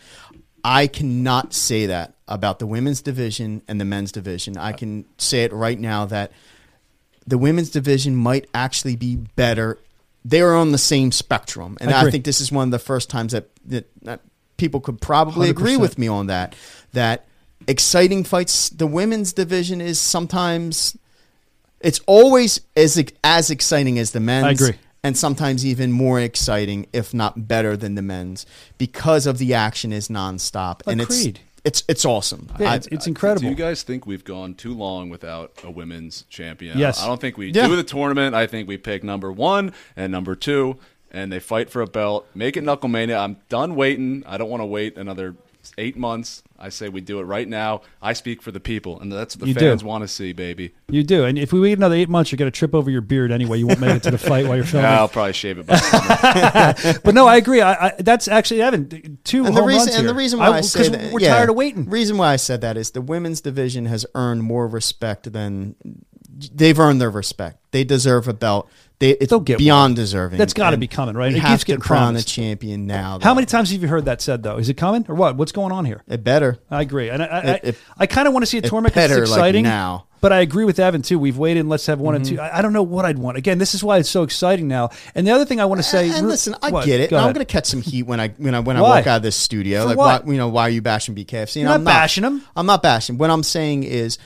I 0.64 0.86
cannot 0.86 1.54
say 1.54 1.86
that 1.86 2.14
about 2.28 2.58
the 2.58 2.66
women's 2.66 3.02
division 3.02 3.62
and 3.68 3.80
the 3.80 3.84
men's 3.84 4.12
division. 4.12 4.56
I 4.56 4.72
can 4.72 5.04
say 5.18 5.44
it 5.44 5.52
right 5.52 5.78
now 5.78 6.06
that 6.06 6.32
the 7.26 7.38
women's 7.38 7.70
division 7.70 8.16
might 8.16 8.48
actually 8.54 8.96
be 8.96 9.16
better. 9.16 9.78
They're 10.24 10.54
on 10.54 10.72
the 10.72 10.78
same 10.78 11.12
spectrum, 11.12 11.76
and 11.80 11.90
I 11.90 12.06
I, 12.06 12.10
think 12.10 12.24
this 12.24 12.40
is 12.40 12.52
one 12.52 12.68
of 12.68 12.72
the 12.72 12.78
first 12.78 13.10
times 13.10 13.32
that 13.32 13.48
that, 13.66 13.88
that 14.02 14.20
people 14.56 14.80
could 14.80 15.00
probably 15.00 15.50
agree 15.50 15.74
100%. 15.74 15.80
with 15.80 15.98
me 15.98 16.08
on 16.08 16.28
that. 16.28 16.54
That 16.92 17.26
exciting 17.66 18.24
fights. 18.24 18.68
The 18.70 18.86
women's 18.86 19.32
division 19.32 19.80
is 19.80 20.00
sometimes 20.00 20.96
it's 21.80 22.00
always 22.06 22.60
as 22.76 23.02
as 23.24 23.50
exciting 23.50 23.98
as 23.98 24.12
the 24.12 24.20
men's. 24.20 24.46
I 24.46 24.50
agree. 24.50 24.78
And 25.04 25.18
sometimes 25.18 25.66
even 25.66 25.90
more 25.90 26.20
exciting, 26.20 26.86
if 26.92 27.12
not 27.12 27.48
better 27.48 27.76
than 27.76 27.96
the 27.96 28.02
men's, 28.02 28.46
because 28.78 29.26
of 29.26 29.38
the 29.38 29.52
action 29.52 29.92
is 29.92 30.06
nonstop, 30.06 30.80
and 30.86 31.00
Agreed. 31.00 31.40
it's 31.64 31.80
it's 31.80 31.84
it's 31.88 32.04
awesome. 32.04 32.48
Yeah, 32.60 32.70
I- 32.72 32.74
it's, 32.76 32.86
it's 32.88 33.04
Do 33.06 33.10
incredible. 33.10 33.48
you 33.48 33.56
guys 33.56 33.82
think 33.82 34.06
we've 34.06 34.22
gone 34.24 34.54
too 34.54 34.72
long 34.72 35.10
without 35.10 35.52
a 35.64 35.70
women's 35.72 36.22
champion? 36.30 36.78
Yes. 36.78 37.02
I 37.02 37.08
don't 37.08 37.20
think 37.20 37.36
we 37.36 37.50
Yeah. 37.50 37.66
do 37.66 37.74
the 37.74 37.82
tournament. 37.82 38.36
I 38.36 38.46
think 38.46 38.68
we 38.68 38.76
pick 38.76 39.02
number 39.02 39.32
one 39.32 39.72
and 39.96 40.12
number 40.12 40.36
two, 40.36 40.76
and 41.10 41.32
they 41.32 41.40
fight 41.40 41.68
for 41.68 41.82
a 41.82 41.86
belt. 41.88 42.24
Make 42.34 42.56
it 42.56 42.62
Knucklemania. 42.62 43.18
I'm 43.18 43.38
done 43.48 43.74
waiting. 43.74 44.22
I 44.24 44.36
don't 44.38 44.50
want 44.50 44.60
to 44.60 44.66
wait 44.66 44.96
another 44.96 45.34
eight 45.78 45.96
months. 45.96 46.42
I 46.58 46.68
say 46.68 46.88
we 46.88 47.00
do 47.00 47.18
it 47.20 47.24
right 47.24 47.48
now. 47.48 47.82
I 48.00 48.12
speak 48.12 48.40
for 48.42 48.50
the 48.52 48.60
people, 48.60 49.00
and 49.00 49.10
that's 49.12 49.36
what 49.36 49.42
the 49.42 49.48
You 49.48 49.54
do. 49.54 49.60
fans 49.60 49.82
want 49.84 50.02
to 50.02 50.08
see, 50.08 50.32
baby. 50.32 50.74
You 50.88 51.02
do, 51.02 51.24
and 51.24 51.38
if 51.38 51.52
we 51.52 51.60
wait 51.60 51.72
another 51.72 51.94
eight 51.96 52.08
months, 52.08 52.30
you're 52.30 52.36
going 52.38 52.50
to 52.50 52.56
trip 52.56 52.74
over 52.74 52.90
your 52.90 53.00
beard 53.00 53.32
anyway. 53.32 53.58
You 53.58 53.66
won't 53.66 53.80
make 53.80 53.96
it 53.96 54.02
to 54.04 54.10
the 54.12 54.18
fight 54.18 54.46
while 54.46 54.56
you're 54.56 54.64
filming. 54.74 54.90
Yeah, 54.90 54.98
I'll 55.00 55.08
probably 55.08 55.32
shave 55.32 55.58
it 55.58 55.66
by. 55.66 55.78
But 57.04 57.14
no, 57.14 57.26
I 57.26 57.36
agree. 57.36 57.60
I, 57.60 57.86
I 57.88 57.92
that's 57.98 58.28
actually 58.28 58.62
Evan 58.62 59.18
two 59.24 59.44
and 59.44 59.54
the 59.56 59.60
home 59.60 59.68
reason 59.68 59.86
runs 59.88 59.96
and 59.98 60.08
the 60.08 60.14
reason 60.14 60.38
why 60.38 60.48
I, 60.48 60.60
'cause 60.60 60.72
say 60.72 60.88
that 60.88 61.12
we're 61.12 61.20
yeah, 61.20 61.34
tired 61.34 61.50
of 61.50 61.56
waiting. 61.56 61.88
Reason 61.90 62.16
why 62.16 62.32
I 62.32 62.36
said 62.36 62.60
that 62.60 62.76
is 62.76 62.92
the 62.92 63.00
women's 63.02 63.40
division 63.40 63.86
has 63.86 64.06
earned 64.14 64.42
more 64.44 64.66
respect 64.68 65.32
than 65.32 65.74
they've 66.54 66.78
earned 66.78 67.00
their 67.00 67.10
respect. 67.10 67.58
They 67.72 67.84
deserve 67.84 68.28
a 68.28 68.32
belt. 68.34 68.68
They 69.02 69.10
it's 69.10 69.36
beyond 69.36 69.96
deserving. 69.96 70.38
That's 70.38 70.54
gotta 70.54 70.74
And 70.74 70.80
be 70.80 70.86
coming, 70.86 71.16
right? 71.16 71.32
We 71.32 71.38
It 71.38 71.42
have 71.42 71.64
to 71.64 71.76
crown 71.78 72.04
promised. 72.04 72.28
a 72.28 72.32
champion 72.32 72.86
now. 72.86 73.18
How 73.20 73.34
many 73.34 73.46
times 73.46 73.72
have 73.72 73.82
you 73.82 73.88
heard 73.88 74.04
that 74.04 74.22
said 74.22 74.44
though? 74.44 74.58
Is 74.58 74.68
it 74.68 74.74
coming 74.74 75.04
or 75.08 75.16
what? 75.16 75.34
What's 75.36 75.50
going 75.50 75.72
on 75.72 75.86
here? 75.86 76.04
It 76.06 76.22
better. 76.22 76.58
I 76.70 76.82
agree, 76.82 77.10
and 77.10 77.20
I, 77.20 77.26
I, 77.26 77.60
It- 77.64 77.78
I, 77.98 78.06
kind 78.06 78.28
of 78.28 78.32
want 78.32 78.44
to 78.44 78.46
see 78.46 78.58
a 78.58 78.62
tournament 78.62 78.94
better, 78.94 79.14
like, 79.16 79.22
exciting 79.22 79.64
now. 79.64 80.06
But 80.20 80.32
I 80.32 80.38
agree 80.38 80.64
with 80.64 80.78
Evan 80.78 81.02
too. 81.02 81.18
We've 81.18 81.36
waited. 81.36 81.60
and 81.60 81.68
Let's 81.68 81.84
have 81.86 81.98
one 81.98 82.14
and 82.14 82.24
mm-hmm. 82.24 82.36
two. 82.36 82.40
I, 82.40 82.58
I 82.58 82.62
don't 82.62 82.72
know 82.72 82.84
what 82.84 83.04
I'd 83.04 83.18
want. 83.18 83.38
Again, 83.38 83.58
this 83.58 83.74
is 83.74 83.82
why 83.82 83.98
it's 83.98 84.08
so 84.08 84.22
exciting 84.22 84.68
now. 84.68 84.90
And 85.16 85.26
the 85.26 85.32
other 85.32 85.44
thing 85.44 85.60
I 85.60 85.64
want 85.64 85.80
to 85.80 85.82
say, 85.82 86.08
And 86.10 86.28
listen, 86.28 86.54
I 86.62 86.70
What? 86.70 86.86
get 86.86 87.00
it. 87.00 87.10
Go 87.10 87.16
I'm 87.16 87.32
going 87.32 87.44
to 87.44 87.52
catch 87.52 87.66
some 87.66 87.82
heat 87.82 88.04
when 88.04 88.20
I 88.20 88.28
when 88.28 88.54
I 88.54 88.60
when 88.60 88.76
I 88.76 88.82
walk 88.82 89.08
out 89.08 89.16
of 89.16 89.22
this 89.24 89.34
studio. 89.34 89.80
For 89.82 89.88
like, 89.88 89.96
what? 89.96 90.24
why, 90.26 90.32
you 90.32 90.38
know, 90.38 90.46
why 90.46 90.62
are 90.62 90.70
you 90.70 90.80
bashing 90.80 91.16
BKFC? 91.16 91.56
And 91.56 91.62
You're 91.64 91.72
I'm 91.72 91.82
not 91.82 91.90
bashing 91.90 92.24
'em. 92.24 92.44
I'm 92.54 92.66
not 92.66 92.84
bashing. 92.84 93.18
What 93.18 93.30
I'm 93.30 93.42
saying 93.42 93.82
is, 93.82 94.18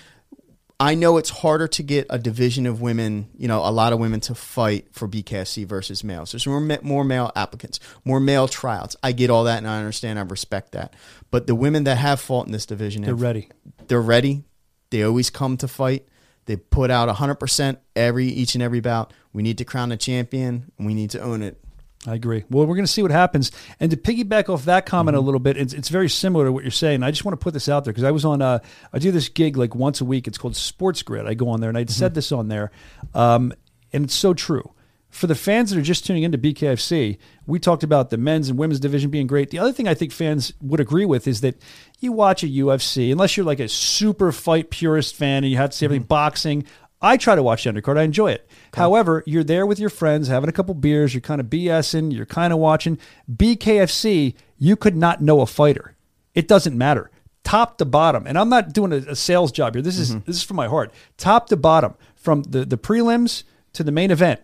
I 0.78 0.94
know 0.94 1.16
it's 1.16 1.30
harder 1.30 1.66
to 1.68 1.82
get 1.82 2.06
a 2.10 2.18
division 2.18 2.66
of 2.66 2.82
women, 2.82 3.30
you 3.38 3.48
know, 3.48 3.60
a 3.60 3.70
lot 3.72 3.94
of 3.94 3.98
women 3.98 4.20
to 4.20 4.34
fight 4.34 4.88
for 4.92 5.08
BKFC 5.08 5.64
versus 5.66 6.04
males. 6.04 6.32
There's 6.32 6.46
more 6.46 6.60
more 6.82 7.02
male 7.04 7.32
applicants, 7.34 7.80
more 8.04 8.20
male 8.20 8.46
tryouts. 8.46 8.94
I 9.02 9.12
get 9.12 9.30
all 9.30 9.44
that, 9.44 9.56
and 9.58 9.66
I 9.66 9.78
understand. 9.78 10.18
I 10.18 10.22
respect 10.22 10.72
that. 10.72 10.92
But 11.30 11.46
the 11.46 11.54
women 11.54 11.84
that 11.84 11.96
have 11.96 12.20
fought 12.20 12.46
in 12.46 12.52
this 12.52 12.66
division, 12.66 13.02
They're 13.02 13.12
have- 13.14 13.22
ready. 13.22 13.48
They're 13.88 14.02
ready. 14.02 14.44
They 14.90 15.02
always 15.02 15.30
come 15.30 15.56
to 15.58 15.68
fight. 15.68 16.06
They 16.44 16.56
put 16.56 16.90
out 16.90 17.08
100% 17.08 17.78
every 17.96 18.26
each 18.26 18.54
and 18.54 18.62
every 18.62 18.80
bout. 18.80 19.12
We 19.32 19.42
need 19.42 19.58
to 19.58 19.64
crown 19.64 19.90
a 19.92 19.96
champion, 19.96 20.70
and 20.76 20.86
we 20.86 20.92
need 20.94 21.10
to 21.10 21.20
own 21.20 21.42
it. 21.42 21.58
I 22.06 22.14
agree. 22.14 22.44
Well, 22.50 22.66
we're 22.66 22.76
going 22.76 22.86
to 22.86 22.92
see 22.92 23.02
what 23.02 23.10
happens. 23.10 23.50
And 23.80 23.90
to 23.90 23.96
piggyback 23.96 24.48
off 24.48 24.64
that 24.66 24.86
comment 24.86 25.16
Mm-hmm. 25.16 25.22
a 25.22 25.26
little 25.26 25.40
bit, 25.40 25.56
it's, 25.56 25.72
it's 25.72 25.88
very 25.88 26.08
similar 26.08 26.44
to 26.44 26.52
what 26.52 26.62
you're 26.62 26.70
saying. 26.70 27.02
I 27.02 27.10
just 27.10 27.24
want 27.24 27.38
to 27.38 27.42
put 27.42 27.52
this 27.52 27.68
out 27.68 27.84
there 27.84 27.92
because 27.92 28.04
I 28.04 28.12
was 28.12 28.24
on, 28.24 28.40
uh, 28.42 28.60
I 28.92 28.98
do 29.00 29.10
this 29.10 29.28
gig 29.28 29.56
like 29.56 29.74
once 29.74 30.00
a 30.00 30.04
week. 30.04 30.28
It's 30.28 30.38
called 30.38 30.54
Sports 30.54 31.02
Grid. 31.02 31.26
I 31.26 31.34
go 31.34 31.48
on 31.48 31.60
there 31.60 31.68
and 31.68 31.76
I 31.76 31.82
Mm-hmm. 31.82 31.90
said 31.90 32.14
this 32.14 32.30
on 32.32 32.48
there. 32.48 32.70
Um, 33.14 33.52
and 33.92 34.04
it's 34.04 34.14
so 34.14 34.34
true. 34.34 34.72
For 35.10 35.26
the 35.26 35.34
fans 35.34 35.70
that 35.70 35.78
are 35.78 35.82
just 35.82 36.04
tuning 36.04 36.24
into 36.24 36.36
BKFC, 36.36 37.16
we 37.46 37.58
talked 37.58 37.82
about 37.82 38.10
the 38.10 38.18
men's 38.18 38.50
and 38.50 38.58
women's 38.58 38.80
division 38.80 39.10
being 39.10 39.26
great. 39.26 39.48
The 39.50 39.58
other 39.58 39.72
thing 39.72 39.88
I 39.88 39.94
think 39.94 40.12
fans 40.12 40.52
would 40.60 40.78
agree 40.80 41.06
with 41.06 41.26
is 41.26 41.40
that 41.40 41.56
you 42.00 42.12
watch 42.12 42.42
a 42.42 42.46
UFC, 42.46 43.10
unless 43.10 43.34
you're 43.36 43.46
like 43.46 43.60
a 43.60 43.68
super 43.68 44.30
fight 44.30 44.68
purist 44.70 45.14
fan 45.16 45.42
and 45.42 45.50
you 45.50 45.56
have 45.56 45.70
to 45.70 45.76
see 45.76 45.86
everything 45.86 46.02
Mm-hmm. 46.02 46.08
boxing. 46.08 46.64
I 47.00 47.16
try 47.16 47.34
to 47.34 47.42
watch 47.42 47.64
the 47.64 47.72
undercard. 47.72 47.98
I 47.98 48.04
enjoy 48.04 48.32
it. 48.32 48.48
However, 48.74 49.22
you're 49.26 49.44
there 49.44 49.66
with 49.66 49.78
your 49.78 49.90
friends, 49.90 50.28
having 50.28 50.48
a 50.48 50.52
couple 50.52 50.74
beers. 50.74 51.12
You're 51.14 51.20
kind 51.20 51.40
of 51.40 51.48
BSing. 51.48 52.12
You're 52.12 52.26
kind 52.26 52.52
of 52.52 52.58
watching 52.58 52.98
BKFC. 53.30 54.34
You 54.58 54.76
could 54.76 54.96
not 54.96 55.22
know 55.22 55.40
a 55.40 55.46
fighter. 55.46 55.94
It 56.34 56.48
doesn't 56.48 56.76
matter, 56.76 57.10
top 57.44 57.78
to 57.78 57.84
bottom. 57.84 58.26
And 58.26 58.38
I'm 58.38 58.48
not 58.48 58.72
doing 58.72 58.92
a, 58.92 58.96
a 58.96 59.16
sales 59.16 59.52
job 59.52 59.74
here. 59.74 59.82
This 59.82 59.98
is 59.98 60.10
mm-hmm. 60.10 60.24
this 60.26 60.36
is 60.36 60.42
from 60.42 60.56
my 60.56 60.68
heart, 60.68 60.92
top 61.16 61.48
to 61.48 61.56
bottom, 61.56 61.94
from 62.14 62.42
the 62.42 62.64
the 62.64 62.78
prelims 62.78 63.44
to 63.74 63.82
the 63.82 63.92
main 63.92 64.10
event. 64.10 64.40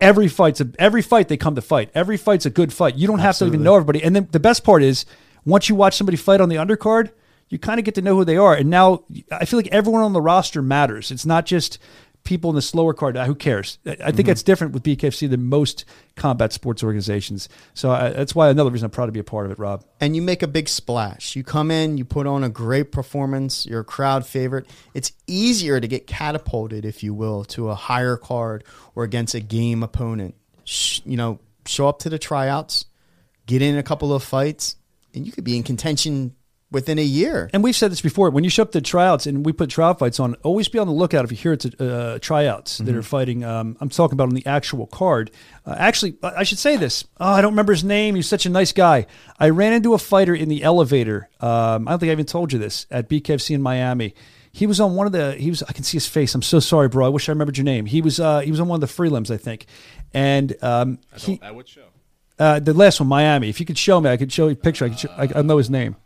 Every 0.00 0.28
fight's 0.28 0.60
a, 0.60 0.70
every 0.78 1.02
fight 1.02 1.28
they 1.28 1.36
come 1.36 1.54
to 1.54 1.62
fight. 1.62 1.90
Every 1.94 2.16
fight's 2.16 2.46
a 2.46 2.50
good 2.50 2.72
fight. 2.72 2.96
You 2.96 3.06
don't 3.06 3.20
have 3.20 3.38
to 3.38 3.46
even 3.46 3.62
know 3.62 3.76
everybody. 3.76 4.02
And 4.02 4.14
then 4.14 4.28
the 4.32 4.40
best 4.40 4.64
part 4.64 4.82
is 4.82 5.06
once 5.44 5.68
you 5.68 5.74
watch 5.74 5.96
somebody 5.96 6.16
fight 6.16 6.40
on 6.40 6.48
the 6.48 6.56
undercard, 6.56 7.10
you 7.48 7.58
kind 7.58 7.78
of 7.78 7.84
get 7.84 7.94
to 7.96 8.02
know 8.02 8.16
who 8.16 8.24
they 8.24 8.36
are. 8.36 8.54
And 8.54 8.70
now 8.70 9.04
I 9.30 9.44
feel 9.44 9.58
like 9.58 9.68
everyone 9.68 10.02
on 10.02 10.12
the 10.12 10.20
roster 10.20 10.62
matters. 10.62 11.10
It's 11.10 11.26
not 11.26 11.46
just 11.46 11.78
people 12.24 12.48
in 12.48 12.56
the 12.56 12.62
slower 12.62 12.94
card. 12.94 13.16
Uh, 13.18 13.26
Who 13.26 13.34
cares? 13.34 13.78
I 13.86 13.90
I 13.90 13.94
think 13.96 14.00
Mm-hmm. 14.14 14.26
that's 14.28 14.42
different 14.42 14.72
with 14.72 14.82
BKFC 14.82 15.28
than 15.28 15.44
most 15.44 15.84
combat 16.16 16.54
sports 16.54 16.82
organizations. 16.82 17.50
So 17.74 17.90
I, 17.90 18.10
that's 18.10 18.34
why 18.34 18.48
another 18.48 18.70
reason 18.70 18.86
I'm 18.86 18.90
proud 18.90 19.06
to 19.06 19.12
be 19.12 19.20
a 19.20 19.24
part 19.24 19.44
of 19.44 19.52
it, 19.52 19.58
Rob. 19.58 19.84
and 20.00 20.16
you 20.16 20.22
make 20.22 20.42
a 20.42 20.46
big 20.48 20.68
splash. 20.70 21.36
You 21.36 21.44
come 21.44 21.70
in, 21.70 21.98
you 21.98 22.04
put 22.06 22.26
on 22.26 22.42
a 22.42 22.48
great 22.48 22.92
performance, 22.92 23.66
you're 23.66 23.80
a 23.80 23.84
crowd 23.84 24.26
favorite. 24.26 24.66
It's 24.94 25.12
easier 25.26 25.80
to 25.80 25.86
get 25.86 26.06
catapulted, 26.06 26.84
if 26.86 27.02
you 27.02 27.12
will, 27.12 27.44
to 27.46 27.68
a 27.68 27.74
higher 27.74 28.16
card 28.16 28.64
or 28.94 29.04
against 29.04 29.34
a 29.34 29.40
game 29.40 29.82
opponent. 29.82 30.34
Sh- 30.64 31.00
you 31.04 31.18
know, 31.18 31.40
show 31.66 31.88
up 31.88 31.98
to 32.00 32.08
the 32.08 32.18
tryouts, 32.18 32.86
get 33.44 33.60
in 33.60 33.76
a 33.76 33.82
couple 33.82 34.14
of 34.14 34.22
fights, 34.24 34.76
and 35.14 35.26
you 35.26 35.32
could 35.32 35.44
be 35.44 35.58
in 35.58 35.62
contention 35.62 36.34
within 36.74 36.98
a 36.98 37.02
year. 37.04 37.48
And 37.54 37.62
we've 37.64 37.74
said 37.74 37.90
this 37.90 38.02
before. 38.02 38.28
When 38.28 38.44
you 38.44 38.50
show 38.50 38.62
up 38.64 38.72
to 38.72 38.82
tryouts 38.82 39.26
and 39.26 39.46
we 39.46 39.52
put 39.52 39.70
trial 39.70 39.94
fights 39.94 40.20
on, 40.20 40.34
always 40.42 40.68
be 40.68 40.78
on 40.78 40.86
the 40.86 40.92
lookout 40.92 41.24
if 41.24 41.30
you 41.30 41.36
hear 41.38 41.54
it's 41.54 41.64
uh, 41.64 42.18
tryouts 42.20 42.78
that 42.78 42.94
are 42.94 43.02
fighting. 43.02 43.44
Um, 43.44 43.76
I'm 43.80 43.88
talking 43.88 44.14
about 44.14 44.28
on 44.28 44.34
the 44.34 44.44
actual 44.44 44.86
card. 44.86 45.30
Uh, 45.64 45.74
actually, 45.78 46.16
I 46.22 46.34
I 46.40 46.42
should 46.42 46.58
say 46.58 46.76
this. 46.76 47.04
Oh, 47.18 47.30
I 47.32 47.40
don't 47.40 47.52
remember 47.52 47.72
his 47.72 47.84
name. 47.84 48.16
He's 48.16 48.28
such 48.28 48.44
a 48.44 48.50
nice 48.50 48.72
guy. 48.72 49.06
I 49.38 49.48
ran 49.48 49.72
into 49.72 49.94
a 49.94 49.98
fighter 49.98 50.34
in 50.34 50.48
the 50.50 50.62
elevator. 50.62 51.30
Um, 51.40 51.88
I 51.88 51.92
don't 51.92 52.00
think 52.00 52.10
I 52.10 52.12
even 52.12 52.26
told 52.26 52.52
you 52.52 52.58
this 52.58 52.86
at 52.90 53.08
BKFC 53.08 53.54
in 53.54 53.62
Miami. 53.62 54.14
He 54.52 54.66
was 54.66 54.78
on 54.80 54.94
one 54.94 55.06
of 55.06 55.12
the. 55.12 55.32
He 55.34 55.50
was. 55.50 55.62
I 55.64 55.72
can 55.72 55.84
see 55.84 55.96
his 55.96 56.06
face. 56.06 56.34
I'm 56.34 56.42
so 56.42 56.60
sorry, 56.60 56.88
bro. 56.88 57.06
I 57.06 57.08
wish 57.08 57.28
I 57.28 57.32
remembered 57.32 57.56
your 57.56 57.64
name. 57.64 57.86
He 57.86 58.02
was. 58.02 58.20
Uh, 58.20 58.40
he 58.40 58.50
was 58.50 58.60
on 58.60 58.68
one 58.68 58.82
of 58.82 58.88
the 58.88 58.94
prelims, 58.94 59.32
I 59.32 59.36
think. 59.36 59.66
And 60.12 60.54
um, 60.62 60.98
he, 61.16 61.40
At 61.42 61.54
what 61.56 61.66
show? 61.68 61.86
uh, 62.38 62.60
the 62.60 62.72
last 62.72 63.00
one, 63.00 63.08
Miami. 63.08 63.48
If 63.48 63.58
you 63.58 63.66
could 63.66 63.78
show 63.78 64.00
me, 64.00 64.10
I 64.10 64.16
could 64.16 64.32
show 64.32 64.46
you 64.46 64.52
a 64.52 64.56
picture. 64.56 64.84
I 64.84 64.90
could. 64.90 64.98
Show, 65.00 65.10
I, 65.16 65.28
I 65.34 65.42
know 65.42 65.58
his 65.58 65.70
name. 65.70 65.96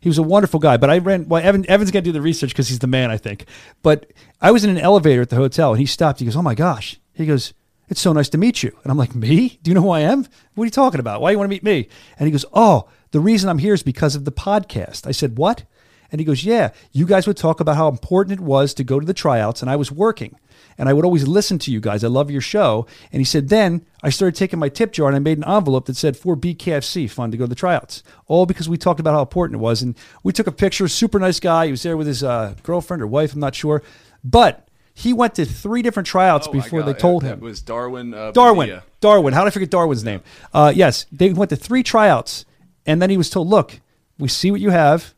He 0.00 0.08
was 0.08 0.18
a 0.18 0.22
wonderful 0.22 0.60
guy, 0.60 0.76
but 0.76 0.90
I 0.90 0.98
ran. 0.98 1.28
Well, 1.28 1.42
Evan, 1.42 1.68
Evan's 1.68 1.90
got 1.90 2.00
to 2.00 2.04
do 2.04 2.12
the 2.12 2.20
research 2.20 2.50
because 2.50 2.68
he's 2.68 2.78
the 2.78 2.86
man, 2.86 3.10
I 3.10 3.16
think. 3.16 3.46
But 3.82 4.12
I 4.40 4.50
was 4.50 4.64
in 4.64 4.70
an 4.70 4.78
elevator 4.78 5.22
at 5.22 5.30
the 5.30 5.36
hotel, 5.36 5.72
and 5.72 5.80
he 5.80 5.86
stopped. 5.86 6.20
He 6.20 6.24
goes, 6.24 6.36
"Oh 6.36 6.42
my 6.42 6.54
gosh!" 6.54 7.00
He 7.12 7.26
goes, 7.26 7.54
"It's 7.88 8.00
so 8.00 8.12
nice 8.12 8.28
to 8.30 8.38
meet 8.38 8.62
you." 8.62 8.76
And 8.82 8.90
I'm 8.90 8.98
like, 8.98 9.14
"Me? 9.14 9.58
Do 9.62 9.70
you 9.70 9.74
know 9.74 9.82
who 9.82 9.90
I 9.90 10.00
am? 10.00 10.26
What 10.54 10.64
are 10.64 10.66
you 10.66 10.70
talking 10.70 11.00
about? 11.00 11.20
Why 11.20 11.30
do 11.30 11.32
you 11.32 11.38
want 11.38 11.50
to 11.50 11.54
meet 11.54 11.64
me?" 11.64 11.88
And 12.18 12.26
he 12.26 12.32
goes, 12.32 12.44
"Oh, 12.52 12.88
the 13.10 13.20
reason 13.20 13.48
I'm 13.48 13.58
here 13.58 13.74
is 13.74 13.82
because 13.82 14.14
of 14.14 14.24
the 14.24 14.32
podcast." 14.32 15.06
I 15.06 15.12
said, 15.12 15.38
"What?" 15.38 15.64
And 16.10 16.20
he 16.20 16.24
goes, 16.24 16.44
Yeah, 16.44 16.70
you 16.92 17.06
guys 17.06 17.26
would 17.26 17.36
talk 17.36 17.60
about 17.60 17.76
how 17.76 17.88
important 17.88 18.38
it 18.38 18.44
was 18.44 18.74
to 18.74 18.84
go 18.84 19.00
to 19.00 19.06
the 19.06 19.14
tryouts, 19.14 19.60
and 19.60 19.70
I 19.70 19.76
was 19.76 19.90
working. 19.90 20.38
And 20.78 20.88
I 20.88 20.92
would 20.92 21.04
always 21.04 21.26
listen 21.26 21.58
to 21.60 21.70
you 21.72 21.80
guys. 21.80 22.04
I 22.04 22.08
love 22.08 22.30
your 22.30 22.40
show. 22.40 22.86
And 23.12 23.20
he 23.20 23.24
said, 23.24 23.48
Then 23.48 23.86
I 24.02 24.10
started 24.10 24.36
taking 24.36 24.58
my 24.58 24.68
tip 24.68 24.92
jar 24.92 25.06
and 25.08 25.16
I 25.16 25.20
made 25.20 25.38
an 25.38 25.44
envelope 25.44 25.86
that 25.86 25.96
said 25.96 26.16
for 26.16 26.36
BKFC 26.36 27.10
fund 27.10 27.32
to 27.32 27.38
go 27.38 27.44
to 27.44 27.48
the 27.48 27.54
tryouts. 27.54 28.02
All 28.26 28.44
because 28.46 28.68
we 28.68 28.76
talked 28.76 29.00
about 29.00 29.14
how 29.14 29.20
important 29.22 29.58
it 29.60 29.62
was. 29.62 29.80
And 29.82 29.96
we 30.22 30.32
took 30.32 30.46
a 30.46 30.52
picture, 30.52 30.86
super 30.88 31.18
nice 31.18 31.40
guy. 31.40 31.66
He 31.66 31.70
was 31.70 31.82
there 31.82 31.96
with 31.96 32.06
his 32.06 32.22
uh, 32.22 32.54
girlfriend 32.62 33.02
or 33.02 33.06
wife, 33.06 33.32
I'm 33.32 33.40
not 33.40 33.54
sure. 33.54 33.82
But 34.22 34.68
he 34.92 35.12
went 35.12 35.34
to 35.36 35.44
three 35.44 35.82
different 35.82 36.06
tryouts 36.06 36.46
Oh, 36.48 36.52
before 36.52 36.82
they 36.82 36.94
told 36.94 37.22
It 37.24 37.28
him. 37.28 37.40
was 37.40 37.60
Darwin. 37.62 38.12
Uh, 38.14 38.30
Darwin. 38.32 38.68
Bonilla. 38.68 38.84
Darwin. 39.00 39.34
How 39.34 39.42
did 39.44 39.48
I 39.48 39.50
forget 39.50 39.70
Darwin's 39.70 40.04
name? 40.04 40.20
Uh, 40.54 40.72
yes, 40.74 41.04
they 41.12 41.32
went 41.32 41.50
to 41.50 41.56
three 41.56 41.82
tryouts, 41.82 42.44
and 42.86 43.00
then 43.02 43.10
he 43.10 43.16
was 43.18 43.28
told, 43.28 43.46
"Look, 43.48 43.80
we 44.18 44.28
see 44.28 44.50
what 44.50 44.60
you 44.60 44.70
have. 44.70 45.14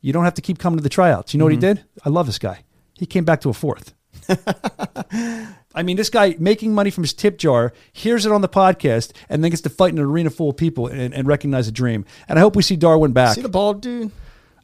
You 0.00 0.12
don't 0.12 0.24
have 0.24 0.34
to 0.34 0.42
keep 0.42 0.58
coming 0.58 0.78
to 0.78 0.82
the 0.82 0.88
tryouts." 0.88 1.32
You 1.32 1.38
know 1.38 1.44
what 1.44 1.52
he 1.52 1.58
did? 1.58 1.84
I 2.04 2.08
love 2.08 2.26
this 2.26 2.38
guy. 2.40 2.64
He 2.94 3.06
came 3.06 3.24
back 3.24 3.40
to 3.42 3.48
a 3.50 3.52
fourth. 3.52 3.94
I 5.74 5.82
mean, 5.82 5.96
this 5.96 6.10
guy 6.10 6.34
making 6.38 6.74
money 6.74 6.90
from 6.90 7.04
his 7.04 7.12
tip 7.12 7.38
jar 7.38 7.72
hears 7.92 8.26
it 8.26 8.32
on 8.32 8.40
the 8.40 8.48
podcast 8.48 9.12
and 9.28 9.42
then 9.42 9.50
gets 9.50 9.62
to 9.62 9.70
fight 9.70 9.92
in 9.92 9.98
an 9.98 10.04
arena 10.04 10.30
full 10.30 10.50
of 10.50 10.56
people 10.56 10.86
and, 10.88 11.14
and 11.14 11.26
recognize 11.28 11.68
a 11.68 11.72
dream. 11.72 12.04
And 12.28 12.38
I 12.38 12.42
hope 12.42 12.56
we 12.56 12.62
see 12.62 12.76
Darwin 12.76 13.12
back. 13.12 13.34
See 13.34 13.40
the 13.42 13.48
bald 13.48 13.80
dude? 13.82 14.10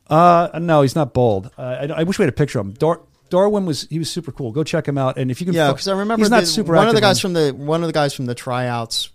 Uh, 0.08 0.48
no, 0.60 0.82
he's 0.82 0.94
not 0.94 1.14
bald. 1.14 1.50
Uh, 1.58 1.62
I, 1.62 2.00
I 2.00 2.02
wish 2.04 2.18
we 2.18 2.22
had 2.24 2.28
a 2.28 2.36
picture 2.36 2.58
of 2.58 2.66
him. 2.66 2.72
Dar- 2.72 3.00
Darwin 3.30 3.66
was 3.66 3.82
he 3.90 3.98
was 3.98 4.10
super 4.10 4.30
cool. 4.32 4.52
Go 4.52 4.62
check 4.64 4.86
him 4.86 4.98
out. 4.98 5.18
And 5.18 5.30
if 5.30 5.40
you 5.40 5.46
can, 5.46 5.54
Yeah, 5.54 5.72
because 5.72 5.88
I 5.88 5.92
remember 5.98 6.22
he's 6.24 6.30
not 6.30 6.40
the- 6.40 6.46
super. 6.46 6.74
one 6.74 6.88
of 6.88 6.94
the 6.94 7.00
guys 7.00 7.18
on- 7.18 7.20
from 7.20 7.32
the 7.34 7.50
one 7.52 7.82
of 7.82 7.88
the 7.88 7.92
guys 7.92 8.14
from 8.14 8.26
the 8.26 8.34
tryouts 8.34 9.10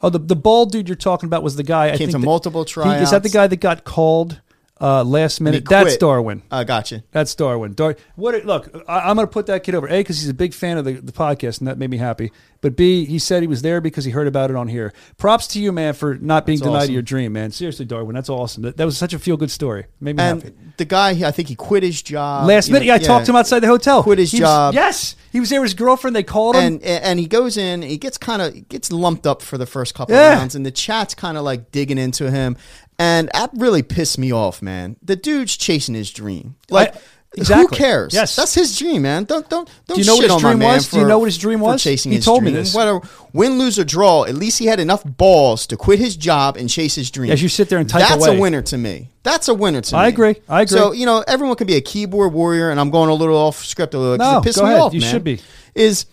Oh, 0.00 0.10
the 0.10 0.18
the 0.18 0.36
bald 0.36 0.70
dude 0.72 0.88
you're 0.88 0.94
talking 0.96 1.26
about 1.26 1.42
was 1.42 1.56
the 1.56 1.62
guy. 1.64 1.86
I 1.86 1.96
Came 1.96 2.10
think 2.10 2.12
to 2.12 2.18
multiple 2.18 2.64
he- 2.64 2.80
Is 3.02 3.10
that 3.10 3.22
the 3.24 3.28
guy 3.30 3.46
that 3.46 3.56
got 3.56 3.84
called 3.84 4.40
uh, 4.80 5.04
last 5.04 5.40
minute? 5.40 5.64
That's. 5.68 5.96
Darwin. 5.96 6.42
Uh, 6.50 6.64
gotcha. 6.64 7.02
That's 7.12 7.34
Darwin. 7.34 7.74
Dar- 7.74 7.96
what? 8.16 8.44
Look, 8.44 8.84
I, 8.88 9.00
I'm 9.10 9.16
going 9.16 9.26
to 9.26 9.32
put 9.32 9.46
that 9.46 9.64
kid 9.64 9.74
over. 9.74 9.88
A, 9.88 9.98
because 10.00 10.20
he's 10.20 10.28
a 10.28 10.34
big 10.34 10.54
fan 10.54 10.78
of 10.78 10.84
the, 10.84 10.92
the 10.94 11.12
podcast, 11.12 11.58
and 11.58 11.68
that 11.68 11.78
made 11.78 11.90
me 11.90 11.96
happy. 11.96 12.30
But 12.60 12.74
B, 12.76 13.04
he 13.04 13.20
said 13.20 13.42
he 13.42 13.46
was 13.46 13.62
there 13.62 13.80
because 13.80 14.04
he 14.04 14.10
heard 14.10 14.26
about 14.26 14.50
it 14.50 14.56
on 14.56 14.66
here. 14.66 14.92
Props 15.16 15.46
to 15.48 15.60
you, 15.60 15.70
man, 15.70 15.94
for 15.94 16.16
not 16.16 16.44
being 16.44 16.58
That's 16.58 16.66
denied 16.66 16.78
awesome. 16.82 16.92
your 16.94 17.02
dream, 17.02 17.32
man. 17.32 17.52
Seriously, 17.52 17.84
Darwin, 17.84 18.14
that's 18.16 18.28
awesome. 18.28 18.64
That, 18.64 18.76
that 18.76 18.84
was 18.84 18.98
such 18.98 19.12
a 19.14 19.18
feel 19.20 19.36
good 19.36 19.50
story. 19.52 19.86
Made 20.00 20.16
me 20.16 20.22
happy. 20.22 20.52
The 20.76 20.84
guy, 20.84 21.10
I 21.26 21.30
think 21.30 21.48
he 21.48 21.54
quit 21.54 21.82
his 21.84 22.02
job 22.02 22.46
Last 22.48 22.66
you 22.68 22.72
know, 22.72 22.80
minute, 22.80 22.86
yeah, 22.86 22.94
I 22.94 22.98
talked 22.98 23.26
to 23.26 23.32
him 23.32 23.36
outside 23.36 23.60
the 23.60 23.68
hotel. 23.68 24.02
Quit 24.02 24.18
his 24.18 24.32
He 24.32 24.38
was- 24.40 24.48
job. 24.48 24.74
yes, 24.74 25.14
he 25.30 25.38
was 25.38 25.50
there 25.50 25.60
with 25.60 25.68
his 25.70 25.74
girlfriend. 25.74 26.16
They 26.16 26.22
called 26.24 26.56
him. 26.56 26.62
and 26.74 26.82
and 26.82 27.20
he 27.20 27.26
goes 27.26 27.56
in. 27.56 27.82
He 27.82 27.96
gets 27.96 28.18
kind 28.18 28.42
of 28.42 28.68
gets 28.68 28.90
lumped 28.90 29.24
up 29.26 29.40
for 29.40 29.56
the 29.56 29.66
first 29.66 29.94
couple 29.94 30.14
Yeah. 30.16 30.32
of 30.32 30.38
rounds, 30.40 30.54
and 30.56 30.66
the 30.66 30.70
chat's 30.72 31.14
kind 31.14 31.38
of 31.38 31.44
like 31.44 31.70
digging 31.70 31.98
into 31.98 32.28
him, 32.28 32.56
and 32.98 33.30
that 33.34 33.50
really 33.54 33.82
pissed 33.82 34.18
me 34.18 34.32
off, 34.32 34.60
man. 34.62 34.96
The 35.02 35.16
dude's 35.16 35.56
chasing 35.56 35.94
his 35.94 36.10
dream. 36.10 36.56
Like, 36.70 36.94
I- 36.96 36.98
exactly. 37.36 37.76
who 37.76 37.82
cares? 37.82 38.14
Yes. 38.14 38.34
that's 38.36 38.54
his 38.54 38.76
dream, 38.78 39.02
man. 39.02 39.24
Don't 39.24 39.48
don't 39.48 39.68
don't. 39.86 39.96
Do 39.96 40.00
you 40.00 40.06
know 40.06 40.16
what 40.16 40.24
his 40.30 40.36
dream 40.40 40.58
was? 40.60 40.88
Do 40.88 40.98
you 41.00 41.06
know 41.06 41.18
what 41.18 41.26
his 41.26 41.38
dream 41.38 41.60
was? 41.60 41.82
Chasing 41.82 42.10
He 42.12 42.18
told 42.20 42.42
me 42.42 42.50
this. 42.50 42.74
Whether 42.74 43.00
win, 43.32 43.58
lose, 43.58 43.78
or 43.78 43.84
draw, 43.84 44.24
at 44.24 44.34
least 44.34 44.58
he 44.58 44.66
had 44.66 44.80
enough 44.80 45.04
balls 45.04 45.66
to 45.68 45.76
quit 45.76 45.98
his 45.98 46.16
job 46.16 46.56
and 46.56 46.68
chase 46.68 46.94
his 46.94 47.10
dream. 47.10 47.30
As 47.30 47.42
you 47.42 47.48
sit 47.48 47.68
there 47.68 47.78
and 47.78 47.88
type 47.88 48.00
that's 48.08 48.26
away. 48.26 48.36
a 48.36 48.40
winner 48.40 48.62
to 48.62 48.78
me. 48.78 49.08
That's 49.22 49.48
a 49.48 49.54
winner 49.54 49.80
to 49.82 49.94
me. 49.94 50.00
I 50.00 50.08
agree. 50.08 50.36
I 50.48 50.62
agree. 50.62 50.78
So 50.78 50.92
you 50.92 51.04
know, 51.06 51.22
everyone 51.28 51.56
can 51.56 51.66
be 51.66 51.76
a 51.76 51.80
keyboard 51.82 52.32
warrior, 52.32 52.70
and 52.70 52.80
I'm 52.80 52.90
going 52.90 53.10
a 53.10 53.14
little 53.14 53.36
off 53.36 53.64
script 53.64 53.94
a 53.94 53.98
little 53.98 54.16
No, 54.18 54.38
it 54.38 54.44
pissed 54.44 54.58
go 54.58 54.64
me 54.64 54.70
ahead. 54.70 54.80
off. 54.82 54.94
You 54.94 55.00
man. 55.02 55.10
should 55.10 55.24
be. 55.24 55.40
Is 55.74 56.06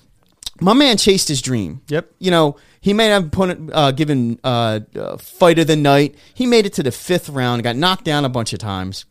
my 0.62 0.74
man 0.74 0.98
chased 0.98 1.28
his 1.28 1.42
dream. 1.42 1.82
Yep. 1.88 2.12
You 2.20 2.32
know, 2.32 2.58
he 2.86 2.94
may 2.94 3.08
have 3.08 3.32
uh, 3.74 3.92
given 3.94 4.40
uh, 4.44 4.80
uh, 4.96 5.18
fight 5.18 5.58
of 5.58 5.66
the 5.66 5.76
night. 5.76 6.14
He 6.36 6.46
made 6.46 6.68
it 6.68 6.74
to 6.74 6.84
the 6.84 6.92
fifth 6.92 7.30
round, 7.30 7.64
got 7.64 7.76
knocked 7.76 8.06
down 8.06 8.26
a 8.26 8.30
bunch 8.30 8.54
of 8.54 8.60
times. 8.60 9.06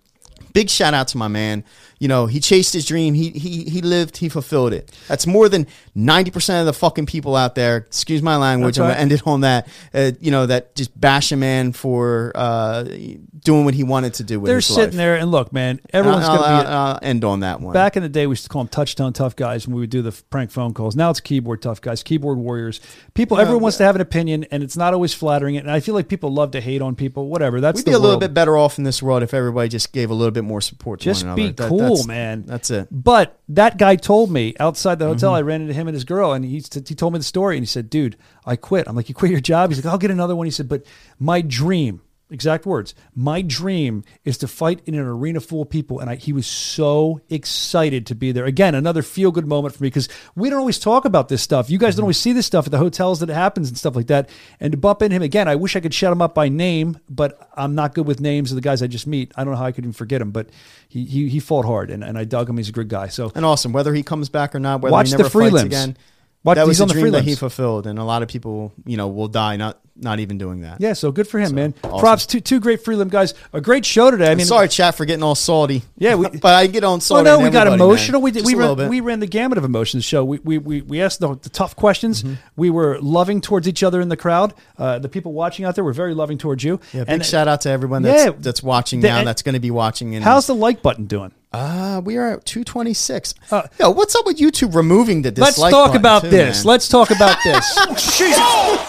big 0.53 0.71
shout 0.71 0.95
out 0.95 1.09
to 1.09 1.19
my 1.19 1.27
man. 1.27 1.65
You 1.99 2.09
know, 2.09 2.27
he 2.27 2.41
chased 2.41 2.73
his 2.73 2.85
dream. 2.85 3.15
He 3.15 3.31
he 3.31 3.65
he 3.65 3.81
lived. 3.81 4.17
He 4.19 4.29
fulfilled 4.29 4.73
it. 4.73 4.91
That's 5.09 5.27
more 5.27 5.49
than 5.49 5.67
ninety 5.95 6.31
percent 6.31 6.61
of 6.61 6.67
the 6.67 6.79
fucking 6.79 7.07
people 7.07 7.37
out 7.37 7.55
there. 7.55 7.79
Excuse 7.79 8.21
my 8.23 8.37
language. 8.37 8.79
I'm 8.79 8.89
gonna 8.89 8.99
end 9.01 9.13
it 9.13 9.27
on 9.27 9.43
that. 9.43 9.69
Uh, 9.93 10.13
you 10.21 10.31
know 10.31 10.47
that 10.47 10.75
just 10.75 10.99
bash 11.01 11.33
a 11.33 11.37
man 11.37 11.73
for 11.73 12.33
uh, 12.35 12.83
doing 12.83 13.65
what 13.65 13.75
he 13.75 13.85
wanted 13.85 14.15
to 14.15 14.25
do 14.25 14.41
with 14.41 14.51
his 14.51 14.69
life. 14.71 14.77
They're 14.77 14.85
sitting 14.85 14.99
life. 14.99 15.05
there, 15.05 15.17
and 15.17 15.31
look, 15.31 15.53
man, 15.53 15.81
everyone's 15.93 16.25
I'll, 16.25 16.37
going 16.39 16.59
to 16.59 16.65
be. 16.65 16.69
I'll- 16.69 16.85
I'll 16.85 16.99
end 17.03 17.25
on 17.25 17.41
that 17.41 17.61
one. 17.61 17.73
Back 17.73 17.97
in 17.97 18.03
the 18.03 18.09
day, 18.09 18.27
we 18.27 18.33
used 18.33 18.45
to 18.45 18.49
call 18.49 18.63
them 18.63 18.69
touch-tone 18.69 19.13
tough 19.13 19.37
guys 19.37 19.67
when 19.67 19.75
we 19.77 19.81
would 19.83 19.91
do 19.91 20.03
the 20.03 20.13
prank 20.31 20.51
phone 20.51 20.75
calls. 20.75 20.97
Now 20.97 21.11
it's 21.11 21.21
keyboard 21.21 21.63
tough 21.63 21.81
guys, 21.81 22.03
keyboard 22.03 22.39
warriors. 22.39 22.81
People, 23.15 23.39
everyone 23.39 23.63
wants 23.63 23.79
to 23.79 23.85
have 23.85 23.95
an 23.95 24.01
opinion, 24.01 24.45
and 24.51 24.63
it's 24.63 24.77
not 24.77 24.93
always 24.95 25.15
flattering. 25.15 25.55
It, 25.55 25.59
And 25.61 25.71
I 25.71 25.81
feel 25.81 25.95
like 25.95 26.09
people 26.09 26.33
love 26.33 26.51
to 26.53 26.61
hate 26.61 26.83
on 26.83 26.95
people. 26.97 27.29
Whatever. 27.29 27.61
That's 27.61 27.79
We'd 27.79 27.87
be 27.87 27.93
a 27.93 27.99
little 27.99 28.19
bit 28.19 28.35
better 28.35 28.57
off 28.59 28.79
in 28.79 28.85
this 28.85 29.03
world 29.03 29.23
if 29.23 29.33
everybody 29.33 29.69
just 29.69 29.93
gave 29.93 30.11
a 30.11 30.15
little 30.15 30.33
bit 30.33 30.45
more 30.45 30.61
support 30.61 31.01
to 31.01 31.05
Just 31.05 31.25
one 31.25 31.37
be 31.37 31.43
another. 31.47 31.69
That- 31.69 31.84
cool, 31.89 31.97
that's- 31.97 32.07
man. 32.07 32.45
That's 32.47 32.71
it. 32.71 32.89
But 32.91 33.39
that 33.49 33.79
guy 33.79 33.97
told 33.97 34.31
me 34.31 34.55
outside 34.61 34.99
the 34.99 35.07
hotel, 35.07 35.31
Mm-hmm. 35.33 35.37
I 35.39 35.43
ran 35.43 35.61
into 35.63 35.75
him 35.75 35.89
and 35.89 35.95
his 35.95 36.05
girl, 36.05 36.33
and 36.33 36.45
he 36.45 36.57
he 36.87 36.95
told 36.95 37.13
me 37.13 37.19
the 37.19 37.25
story, 37.25 37.57
and 37.57 37.63
he 37.63 37.67
said, 37.67 37.89
"Dude, 37.91 38.17
I 38.47 38.57
quit." 38.57 38.87
I'm 38.89 38.97
like, 38.97 39.09
"You 39.09 39.15
quit 39.15 39.31
your 39.31 39.41
job?" 39.41 39.71
He's 39.71 39.85
like, 39.85 39.91
"I'll 39.93 39.99
get 39.99 40.11
another 40.11 40.35
one." 40.37 40.47
He 40.47 40.51
said, 40.51 40.69
"But 40.69 40.85
my 41.19 41.41
dream." 41.41 42.01
Exact 42.35 42.67
words. 42.67 42.97
My 43.15 43.43
dream 43.43 44.03
is 44.25 44.39
to 44.39 44.49
fight 44.49 44.81
in 44.87 44.97
an 44.97 45.07
arena 45.07 45.41
full 45.41 45.63
of 45.63 45.71
people, 45.71 46.01
and 46.01 46.11
I, 46.11 46.17
he 46.17 46.33
was 46.33 46.49
so 46.49 47.21
excited 47.31 48.07
to 48.09 48.17
be 48.17 48.33
there. 48.33 48.45
Again, 48.45 48.75
another 48.75 49.03
feel 49.03 49.31
good 49.31 49.47
moment 49.47 49.77
for 49.77 49.85
me 49.85 49.87
because 49.87 50.09
we 50.35 50.51
don't 50.51 50.59
always 50.59 50.81
talk 50.81 51.05
about 51.05 51.29
this 51.29 51.41
stuff. 51.43 51.71
You 51.71 51.79
guys 51.79 51.95
don't 51.95 51.99
mm-hmm. 51.99 52.05
always 52.07 52.19
see 52.19 52.33
this 52.33 52.45
stuff 52.45 52.67
at 52.67 52.73
the 52.73 52.79
hotels 52.79 53.21
that 53.21 53.31
it 53.31 53.35
happens 53.35 53.69
and 53.69 53.79
stuff 53.79 53.95
like 53.95 54.09
that. 54.09 54.29
And 54.59 54.73
to 54.73 54.77
bump 54.77 55.01
into 55.01 55.15
him 55.15 55.23
again, 55.23 55.47
I 55.47 55.55
wish 55.55 55.77
I 55.77 55.81
could 55.81 55.95
shout 55.95 56.13
him 56.13 56.21
up 56.21 56.35
by 56.35 56.49
name, 56.49 56.99
but 57.09 57.49
I'm 57.55 57.77
not 57.77 57.95
good 57.95 58.07
with 58.07 58.21
names 58.21 58.51
of 58.51 58.57
the 58.57 58.63
guys 58.63 58.83
I 58.83 58.89
just 58.89 59.07
meet. 59.07 59.31
I 59.37 59.45
don't 59.45 59.53
know 59.53 59.59
how 59.59 59.67
I 59.67 59.73
could 59.73 59.85
even 59.85 59.93
forget 59.93 60.21
him, 60.21 60.33
but 60.33 60.51
he 60.89 61.05
he, 61.05 61.29
he 61.29 61.39
fought 61.39 61.65
hard, 61.65 61.91
and, 61.91 62.03
and 62.03 62.19
I 62.19 62.25
dug 62.25 62.51
him. 62.51 62.57
He's 62.57 62.69
a 62.69 62.73
good 62.73 62.89
guy. 62.89 63.07
So 63.07 63.31
And 63.37 63.45
awesome. 63.45 63.73
Whether 63.73 63.95
he 63.95 64.03
comes 64.03 64.29
back 64.29 64.57
or 64.57 64.59
not, 64.59 64.81
whether 64.81 64.93
Watch 64.93 65.11
he 65.11 65.13
the 65.13 65.19
never 65.19 65.31
fights 65.31 65.55
prelims. 65.55 65.67
again, 65.67 65.97
Watch- 66.45 66.57
that 66.57 66.67
was 66.67 66.77
he's 66.77 66.81
a 66.81 66.85
on 66.85 66.89
the 66.89 66.95
dream 66.95 67.13
that 67.13 67.25
he 67.25 67.35
fulfilled. 67.35 67.87
And 67.87 67.99
a 67.99 68.05
lot 68.05 68.23
of 68.23 68.29
people, 68.29 68.73
you 68.85 68.97
know, 68.97 69.09
will 69.09 69.29
die 69.29 69.57
not 69.57 69.81
not 69.97 70.19
even 70.19 70.39
doing 70.39 70.63
that. 70.63 70.81
Yeah, 70.81 70.93
so 70.95 71.13
good 71.13 71.29
for 71.29 71.39
him, 71.39 71.55
man. 71.55 71.73
awesome. 71.85 72.01
Props 72.01 72.27
to 72.27 72.41
two 72.41 72.59
great 72.59 72.83
prelim 72.85 73.09
guys. 73.09 73.33
A 73.53 73.61
great 73.61 73.87
show 73.87 74.11
today. 74.11 74.27
I 74.29 74.33
I 74.33 74.35
mean, 74.35 74.45
sorry, 74.45 74.69
chat, 74.69 74.97
for 74.97 75.05
getting 75.05 75.23
all 75.23 75.37
salty. 75.37 75.83
Yeah, 75.97 76.17
we- 76.17 76.29
but 76.43 76.53
I 76.55 76.67
get 76.67 76.83
on 76.85 77.01
salty. 77.01 77.25
Well, 77.25 77.39
no, 77.39 77.45
we 77.45 77.51
got 77.51 77.69
emotional. 77.69 78.21
man. 78.21 78.25
We 78.25 78.31
did. 78.33 78.45
We 78.45 78.55
ran, 78.57 78.89
we 78.89 79.01
ran 79.01 79.21
the 79.21 79.27
gamut 79.27 79.57
of 79.57 79.65
emotions. 79.65 80.05
Show. 80.05 80.25
We 80.25 80.39
we 80.41 80.59
we, 80.59 80.83
we 80.83 81.01
asked 81.01 81.21
the, 81.21 81.37
the 81.37 81.49
tough 81.49 81.77
questions. 81.77 82.23
Mm-hmm. 82.23 82.35
We 82.57 82.71
were 82.71 82.99
loving 83.01 83.41
towards 83.41 83.69
each 83.69 83.83
other 83.83 84.01
in 84.01 84.09
the 84.09 84.17
crowd. 84.17 84.53
Uh, 84.77 84.99
the 84.99 85.09
people 85.09 85.33
watching 85.33 85.65
out 85.65 85.77
there 85.77 85.85
were 85.85 85.93
very 85.93 86.13
loving 86.15 86.39
towards 86.39 86.65
you. 86.65 86.81
Yeah, 86.93 87.05
big 87.05 87.09
and 87.11 87.25
shout 87.25 87.47
out 87.49 87.61
to 87.63 87.71
everyone 87.71 88.03
that's 88.03 88.25
Yeah. 88.25 88.33
that's 88.37 88.63
watching 88.63 89.01
now. 89.01 89.23
That's 89.25 89.43
going 89.43 89.55
to 89.55 89.61
be 89.61 89.71
watching. 89.71 90.15
And 90.17 90.25
how's 90.25 90.47
the 90.47 90.55
like 90.55 90.83
button 90.83 91.07
doing? 91.07 91.33
Uh, 91.55 92.01
we 92.05 92.17
are 92.17 92.33
at 92.33 92.45
two 92.45 92.65
twenty 92.65 92.95
six. 92.95 93.35
Uh, 93.51 93.63
Yo, 93.79 93.91
what's 93.91 94.15
up 94.15 94.27
with 94.27 94.39
YouTube 94.39 94.75
removing 94.75 95.23
the 95.23 95.31
dislike? 95.31 95.59
Let's 95.59 95.73
talk 95.73 95.95
about 95.95 96.23
too, 96.23 96.31
this. 96.31 96.65
man? 96.65 96.71
Let's 96.71 96.89
talk 96.89 97.11
about 97.11 97.39
this. 97.45 97.79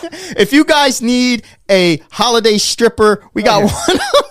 If 0.37 0.53
you 0.53 0.65
guys 0.65 1.01
need 1.01 1.45
a 1.69 1.97
holiday 2.11 2.57
stripper, 2.57 3.23
we 3.33 3.43
got 3.43 3.59
yeah. 3.59 3.65
one. 3.87 3.99
on 3.99 4.25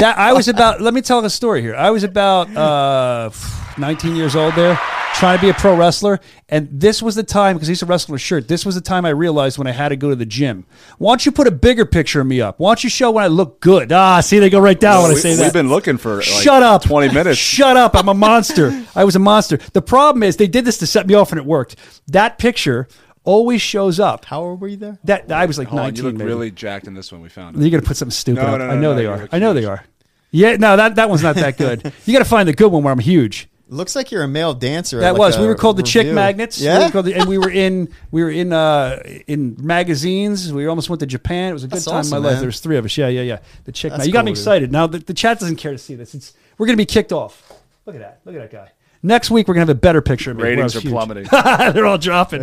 that 0.00 0.18
I 0.18 0.32
was 0.32 0.48
about. 0.48 0.80
Let 0.80 0.94
me 0.94 1.02
tell 1.02 1.24
a 1.24 1.30
story 1.30 1.62
here. 1.62 1.74
I 1.74 1.90
was 1.90 2.04
about 2.04 2.54
uh, 2.56 3.30
19 3.78 4.14
years 4.16 4.36
old 4.36 4.54
there, 4.54 4.76
trying 5.14 5.38
to 5.38 5.42
be 5.42 5.48
a 5.50 5.54
pro 5.54 5.76
wrestler, 5.76 6.20
and 6.48 6.68
this 6.70 7.02
was 7.02 7.14
the 7.14 7.22
time 7.22 7.56
because 7.56 7.68
he's 7.68 7.82
a 7.82 7.86
to 7.86 7.90
wrestle 7.90 8.12
in 8.12 8.16
a 8.16 8.18
shirt. 8.18 8.48
This 8.48 8.64
was 8.66 8.74
the 8.74 8.80
time 8.80 9.04
I 9.04 9.10
realized 9.10 9.58
when 9.58 9.66
I 9.66 9.72
had 9.72 9.88
to 9.90 9.96
go 9.96 10.10
to 10.10 10.16
the 10.16 10.26
gym. 10.26 10.66
Why 10.98 11.12
don't 11.12 11.24
you 11.26 11.32
put 11.32 11.46
a 11.46 11.50
bigger 11.50 11.84
picture 11.84 12.20
of 12.20 12.26
me 12.26 12.40
up? 12.40 12.58
Why 12.58 12.70
don't 12.70 12.84
you 12.84 12.90
show 12.90 13.10
when 13.10 13.24
I 13.24 13.28
look 13.28 13.60
good? 13.60 13.92
Ah, 13.92 14.20
see, 14.20 14.38
they 14.38 14.50
go 14.50 14.60
right 14.60 14.78
down 14.78 15.02
when 15.02 15.12
I 15.12 15.14
say 15.14 15.34
that. 15.34 15.42
We've 15.42 15.52
been 15.52 15.68
looking 15.68 15.96
for 15.98 16.16
like 16.16 16.24
Shut 16.24 16.62
up. 16.62 16.82
20 16.82 17.14
minutes. 17.14 17.38
Shut 17.38 17.76
up. 17.76 17.94
I'm 17.94 18.08
a 18.08 18.14
monster. 18.14 18.84
I 18.94 19.04
was 19.04 19.16
a 19.16 19.20
monster. 19.20 19.56
The 19.56 19.82
problem 19.82 20.22
is 20.22 20.36
they 20.36 20.48
did 20.48 20.64
this 20.64 20.78
to 20.78 20.86
set 20.86 21.06
me 21.06 21.14
off 21.14 21.30
and 21.32 21.38
it 21.38 21.44
worked. 21.46 21.76
That 22.08 22.38
picture 22.38 22.88
always 23.24 23.62
shows 23.62 23.98
up. 23.98 24.24
How 24.26 24.42
old 24.42 24.60
were 24.60 24.68
you 24.68 24.76
there? 24.76 24.98
That 25.04 25.32
I 25.32 25.46
was 25.46 25.58
like 25.58 25.68
Hold 25.68 25.80
on, 25.80 25.96
you 25.96 26.02
look 26.02 26.14
maybe. 26.14 26.28
really 26.28 26.50
jacked 26.50 26.86
in 26.86 26.94
this 26.94 27.10
one. 27.10 27.22
We 27.22 27.28
found 27.28 27.56
it. 27.56 27.60
You're 27.62 27.70
gonna 27.70 27.82
put 27.82 27.96
something 27.96 28.10
stupid 28.12 28.42
No, 28.42 28.48
up. 28.48 28.58
no, 28.58 28.66
no, 28.66 28.72
I 28.72 28.74
know 28.74 28.80
no, 28.90 28.94
they 28.94 29.02
you 29.02 29.10
are. 29.10 29.28
I 29.32 29.38
know 29.38 29.54
they 29.54 29.64
are. 29.64 29.84
Yeah, 30.30 30.56
no, 30.56 30.76
that 30.76 30.96
that 30.96 31.08
one's 31.08 31.22
not 31.22 31.36
that 31.36 31.56
good. 31.56 31.92
you 32.06 32.12
got 32.12 32.18
to 32.18 32.24
find 32.24 32.48
the 32.48 32.52
good 32.52 32.68
one 32.72 32.82
where 32.82 32.92
I'm 32.92 32.98
huge. 32.98 33.48
Looks 33.68 33.96
like 33.96 34.10
you're 34.12 34.22
a 34.22 34.28
male 34.28 34.52
dancer. 34.52 35.00
That 35.00 35.12
like 35.12 35.18
was. 35.18 35.38
We 35.38 35.46
were 35.46 35.54
called 35.54 35.78
the 35.78 35.82
Chick. 35.82 36.06
Magnets. 36.06 36.60
Yeah, 36.60 36.84
were 36.86 36.90
called 36.92 37.06
the- 37.06 37.14
and 37.14 37.26
we 37.28 37.38
were 37.38 37.50
in 37.50 37.88
we 38.10 38.22
were 38.22 38.30
in 38.30 38.52
uh 38.52 39.02
in 39.26 39.56
magazines. 39.58 40.52
We 40.52 40.66
almost 40.66 40.90
went 40.90 41.00
to 41.00 41.06
Japan. 41.06 41.50
It 41.50 41.52
was 41.54 41.64
a 41.64 41.68
good 41.68 41.76
That's 41.76 41.86
time 41.86 41.96
awesome, 41.96 42.16
in 42.18 42.22
my 42.22 42.28
life. 42.28 42.34
man. 42.36 42.40
There 42.42 42.48
was 42.48 42.60
three 42.60 42.76
of 42.76 42.84
us. 42.84 42.96
Yeah, 42.98 43.08
yeah, 43.08 43.22
yeah. 43.22 43.38
The 43.64 43.72
Chick. 43.72 43.90
That's 43.92 44.00
Mag- 44.00 44.06
You 44.06 44.12
got 44.12 44.24
me 44.26 44.30
cool, 44.32 44.34
dude. 44.34 44.40
excited. 44.42 44.72
Now 44.72 44.86
the, 44.86 44.98
the 44.98 45.14
chat 45.14 45.40
doesn't 45.40 45.56
care 45.56 45.72
to 45.72 45.78
see 45.78 45.94
this. 45.94 46.14
It's 46.14 46.34
we're 46.58 46.66
gonna 46.66 46.76
be 46.76 46.84
kicked 46.86 47.12
off. 47.12 47.52
Look 47.86 47.96
at 47.96 48.00
that. 48.02 48.20
Look 48.26 48.34
at 48.34 48.42
that 48.42 48.52
guy. 48.52 48.70
Next 49.02 49.30
week 49.30 49.48
we're 49.48 49.54
gonna 49.54 49.62
have 49.62 49.68
a 49.70 49.74
better 49.74 50.02
picture 50.02 50.30
of 50.30 50.36
me. 50.36 50.42
Ratings 50.44 50.76
are 50.76 50.80
huge. 50.80 50.92
plummeting. 50.92 51.24
They're 51.32 51.86
all 51.86 51.98
dropping. 51.98 52.42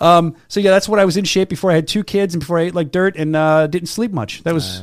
Um, 0.00 0.36
so 0.48 0.60
yeah, 0.60 0.70
that's 0.70 0.88
what 0.88 0.98
I 0.98 1.04
was 1.04 1.16
in 1.18 1.24
shape 1.24 1.48
before 1.50 1.70
I 1.70 1.74
had 1.74 1.86
two 1.86 2.02
kids 2.04 2.34
and 2.34 2.40
before 2.40 2.58
I 2.58 2.62
ate 2.62 2.74
like 2.74 2.90
dirt 2.90 3.16
and 3.16 3.36
uh, 3.36 3.66
didn't 3.66 3.88
sleep 3.88 4.10
much. 4.12 4.42
That 4.44 4.54
was, 4.54 4.82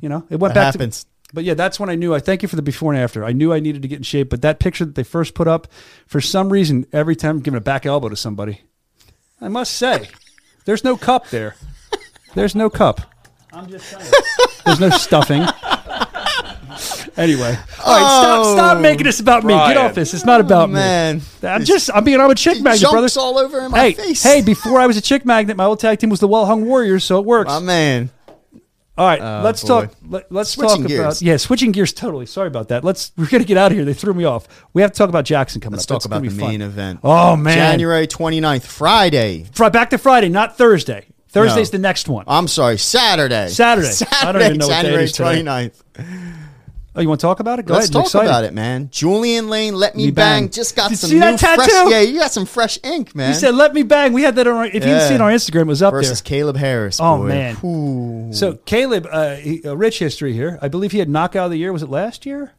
you 0.00 0.08
know, 0.08 0.24
it 0.30 0.36
went 0.38 0.54
That 0.54 0.60
back 0.60 0.74
happens. 0.74 1.04
to. 1.04 1.10
But 1.34 1.42
yeah, 1.42 1.54
that's 1.54 1.80
when 1.80 1.90
I 1.90 1.96
knew. 1.96 2.14
I 2.14 2.20
thank 2.20 2.42
you 2.42 2.48
for 2.48 2.54
the 2.54 2.62
before 2.62 2.92
and 2.92 3.02
after. 3.02 3.24
I 3.24 3.32
knew 3.32 3.52
I 3.52 3.58
needed 3.58 3.82
to 3.82 3.88
get 3.88 3.96
in 3.96 4.04
shape. 4.04 4.30
But 4.30 4.40
that 4.42 4.60
picture 4.60 4.84
that 4.84 4.94
they 4.94 5.02
first 5.02 5.34
put 5.34 5.48
up, 5.48 5.66
for 6.06 6.20
some 6.20 6.50
reason, 6.50 6.86
every 6.92 7.16
time 7.16 7.36
I'm 7.36 7.42
giving 7.42 7.58
a 7.58 7.60
back 7.60 7.84
elbow 7.84 8.08
to 8.08 8.16
somebody, 8.16 8.60
I 9.40 9.48
must 9.48 9.72
say, 9.72 10.08
there's 10.64 10.84
no 10.84 10.96
cup 10.96 11.28
there. 11.30 11.56
There's 12.34 12.54
no 12.54 12.70
cup. 12.70 13.00
I'm 13.52 13.68
just 13.68 13.88
saying. 13.88 14.12
There's 14.64 14.80
no 14.80 14.90
stuffing. 14.90 15.44
Anyway, 17.16 17.56
all 17.84 17.92
right, 17.92 18.20
stop, 18.20 18.44
oh, 18.44 18.54
stop 18.56 18.80
making 18.80 19.04
this 19.04 19.20
about 19.20 19.44
me. 19.44 19.54
Get 19.54 19.76
off 19.76 19.94
this. 19.94 20.14
It's 20.14 20.24
not 20.24 20.40
about 20.40 20.68
me. 20.68 20.74
man. 20.74 21.20
I'm 21.44 21.64
just. 21.64 21.88
I 21.94 22.00
mean, 22.00 22.20
I'm 22.20 22.30
a 22.30 22.34
chick 22.34 22.60
magnet, 22.60 22.90
brother. 22.90 23.06
all 23.16 23.38
over 23.38 23.60
in 23.60 23.70
my 23.70 23.78
hey, 23.78 23.92
face. 23.92 24.22
hey! 24.24 24.42
Before 24.42 24.80
I 24.80 24.88
was 24.88 24.96
a 24.96 25.00
chick 25.00 25.24
magnet, 25.24 25.56
my 25.56 25.64
old 25.64 25.78
tag 25.78 26.00
team 26.00 26.10
was 26.10 26.18
the 26.18 26.26
Well 26.26 26.46
Hung 26.46 26.66
Warriors, 26.66 27.04
so 27.04 27.20
it 27.20 27.24
works. 27.24 27.46
my 27.46 27.60
man. 27.60 28.10
All 28.96 29.06
right, 29.06 29.20
Oh, 29.20 29.40
let's 29.42 29.62
boy. 29.62 29.86
talk. 29.86 29.94
Let, 30.08 30.32
us 30.32 30.50
Switching 30.50 30.78
talk 30.82 30.86
gears. 30.86 31.00
about 31.00 31.22
yeah, 31.22 31.36
switching 31.36 31.72
gears. 31.72 31.92
Totally. 31.92 32.26
Sorry 32.26 32.46
about 32.46 32.68
that. 32.68 32.84
Let's. 32.84 33.10
We're 33.16 33.26
gonna 33.26 33.42
get 33.44 33.56
out 33.56 33.72
of 33.72 33.76
here. 33.76 33.84
They 33.84 33.92
threw 33.94 34.14
me 34.14 34.24
off. 34.24 34.46
We 34.72 34.82
have 34.82 34.92
to 34.92 34.98
talk 34.98 35.08
about 35.08 35.24
Jackson 35.24 35.60
coming 35.60 35.76
Let's 35.78 35.84
up. 35.84 35.88
talk 35.88 35.94
That's 36.02 36.06
about 36.06 36.22
the 36.22 36.30
fun. 36.30 36.48
main 36.50 36.62
event. 36.62 37.00
Oh 37.02 37.34
man, 37.34 37.56
January 37.56 38.06
29th, 38.06 38.62
Friday. 38.62 39.46
Fri- 39.52 39.70
back 39.70 39.90
to 39.90 39.98
Friday, 39.98 40.28
not 40.28 40.56
Thursday. 40.56 41.06
Thursday's 41.28 41.72
No. 41.72 41.78
the 41.78 41.82
next 41.82 42.08
one. 42.08 42.24
I'm 42.28 42.46
sorry, 42.46 42.78
Saturday. 42.78 43.48
Saturday. 43.48 43.88
I 43.88 43.90
Saturday, 43.90 44.38
don't 44.38 44.46
even 44.46 44.58
know 44.58 44.68
what 44.68 44.82
day 44.82 44.94
it 45.02 45.10
January 45.10 45.70
is 45.70 45.72
today. 45.96 46.53
29th. 46.94 46.98
oh, 46.98 47.00
you 47.02 47.08
want 47.08 47.20
to 47.20 47.26
talk 47.26 47.40
about 47.40 47.58
it? 47.58 47.66
Go 47.66 47.74
Let's 47.74 47.86
ahead. 47.86 47.92
Talk 47.92 48.04
excited. 48.06 48.28
about 48.28 48.44
it, 48.44 48.54
man. 48.54 48.88
Julian 48.90 49.48
Lane, 49.48 49.74
Let 49.74 49.96
Me, 49.96 50.06
Me 50.06 50.10
bang. 50.10 50.44
Bang. 50.44 50.50
Just 50.50 50.76
got 50.76 50.90
Did 50.90 50.98
some 50.98 51.10
see 51.10 51.14
new 51.16 51.20
that 51.20 51.40
fresh. 51.40 51.56
tattoo? 51.68 51.90
Yeah, 51.90 52.00
you 52.00 52.18
got 52.18 52.30
some 52.32 52.46
fresh 52.46 52.78
ink, 52.84 53.14
man. 53.14 53.28
You 53.30 53.34
said, 53.34 53.54
"Let 53.54 53.74
me 53.74 53.82
bang." 53.82 54.12
We 54.12 54.22
had 54.22 54.36
that 54.36 54.46
on. 54.46 54.54
Our, 54.56 54.66
if 54.66 54.74
you 54.74 54.80
didn't 54.80 55.08
see 55.08 55.14
it 55.14 55.20
on 55.20 55.32
Instagram, 55.32 55.62
it 55.62 55.66
was 55.66 55.82
up 55.82 55.92
versus 55.92 56.20
there. 56.22 56.28
Caleb 56.28 56.56
Harris. 56.56 56.98
Oh, 57.00 57.22
man. 57.22 57.56
Ooh. 57.64 58.32
So 58.32 58.54
Caleb, 58.64 59.06
uh, 59.10 59.34
he, 59.36 59.62
a 59.64 59.74
rich 59.76 59.98
history 59.98 60.32
here. 60.32 60.58
I 60.62 60.68
believe 60.68 60.92
he 60.92 60.98
had 60.98 61.08
knockout 61.08 61.46
of 61.46 61.50
the 61.50 61.58
year. 61.58 61.72
Was 61.72 61.82
it 61.82 61.90
last 61.90 62.24
year? 62.26 62.52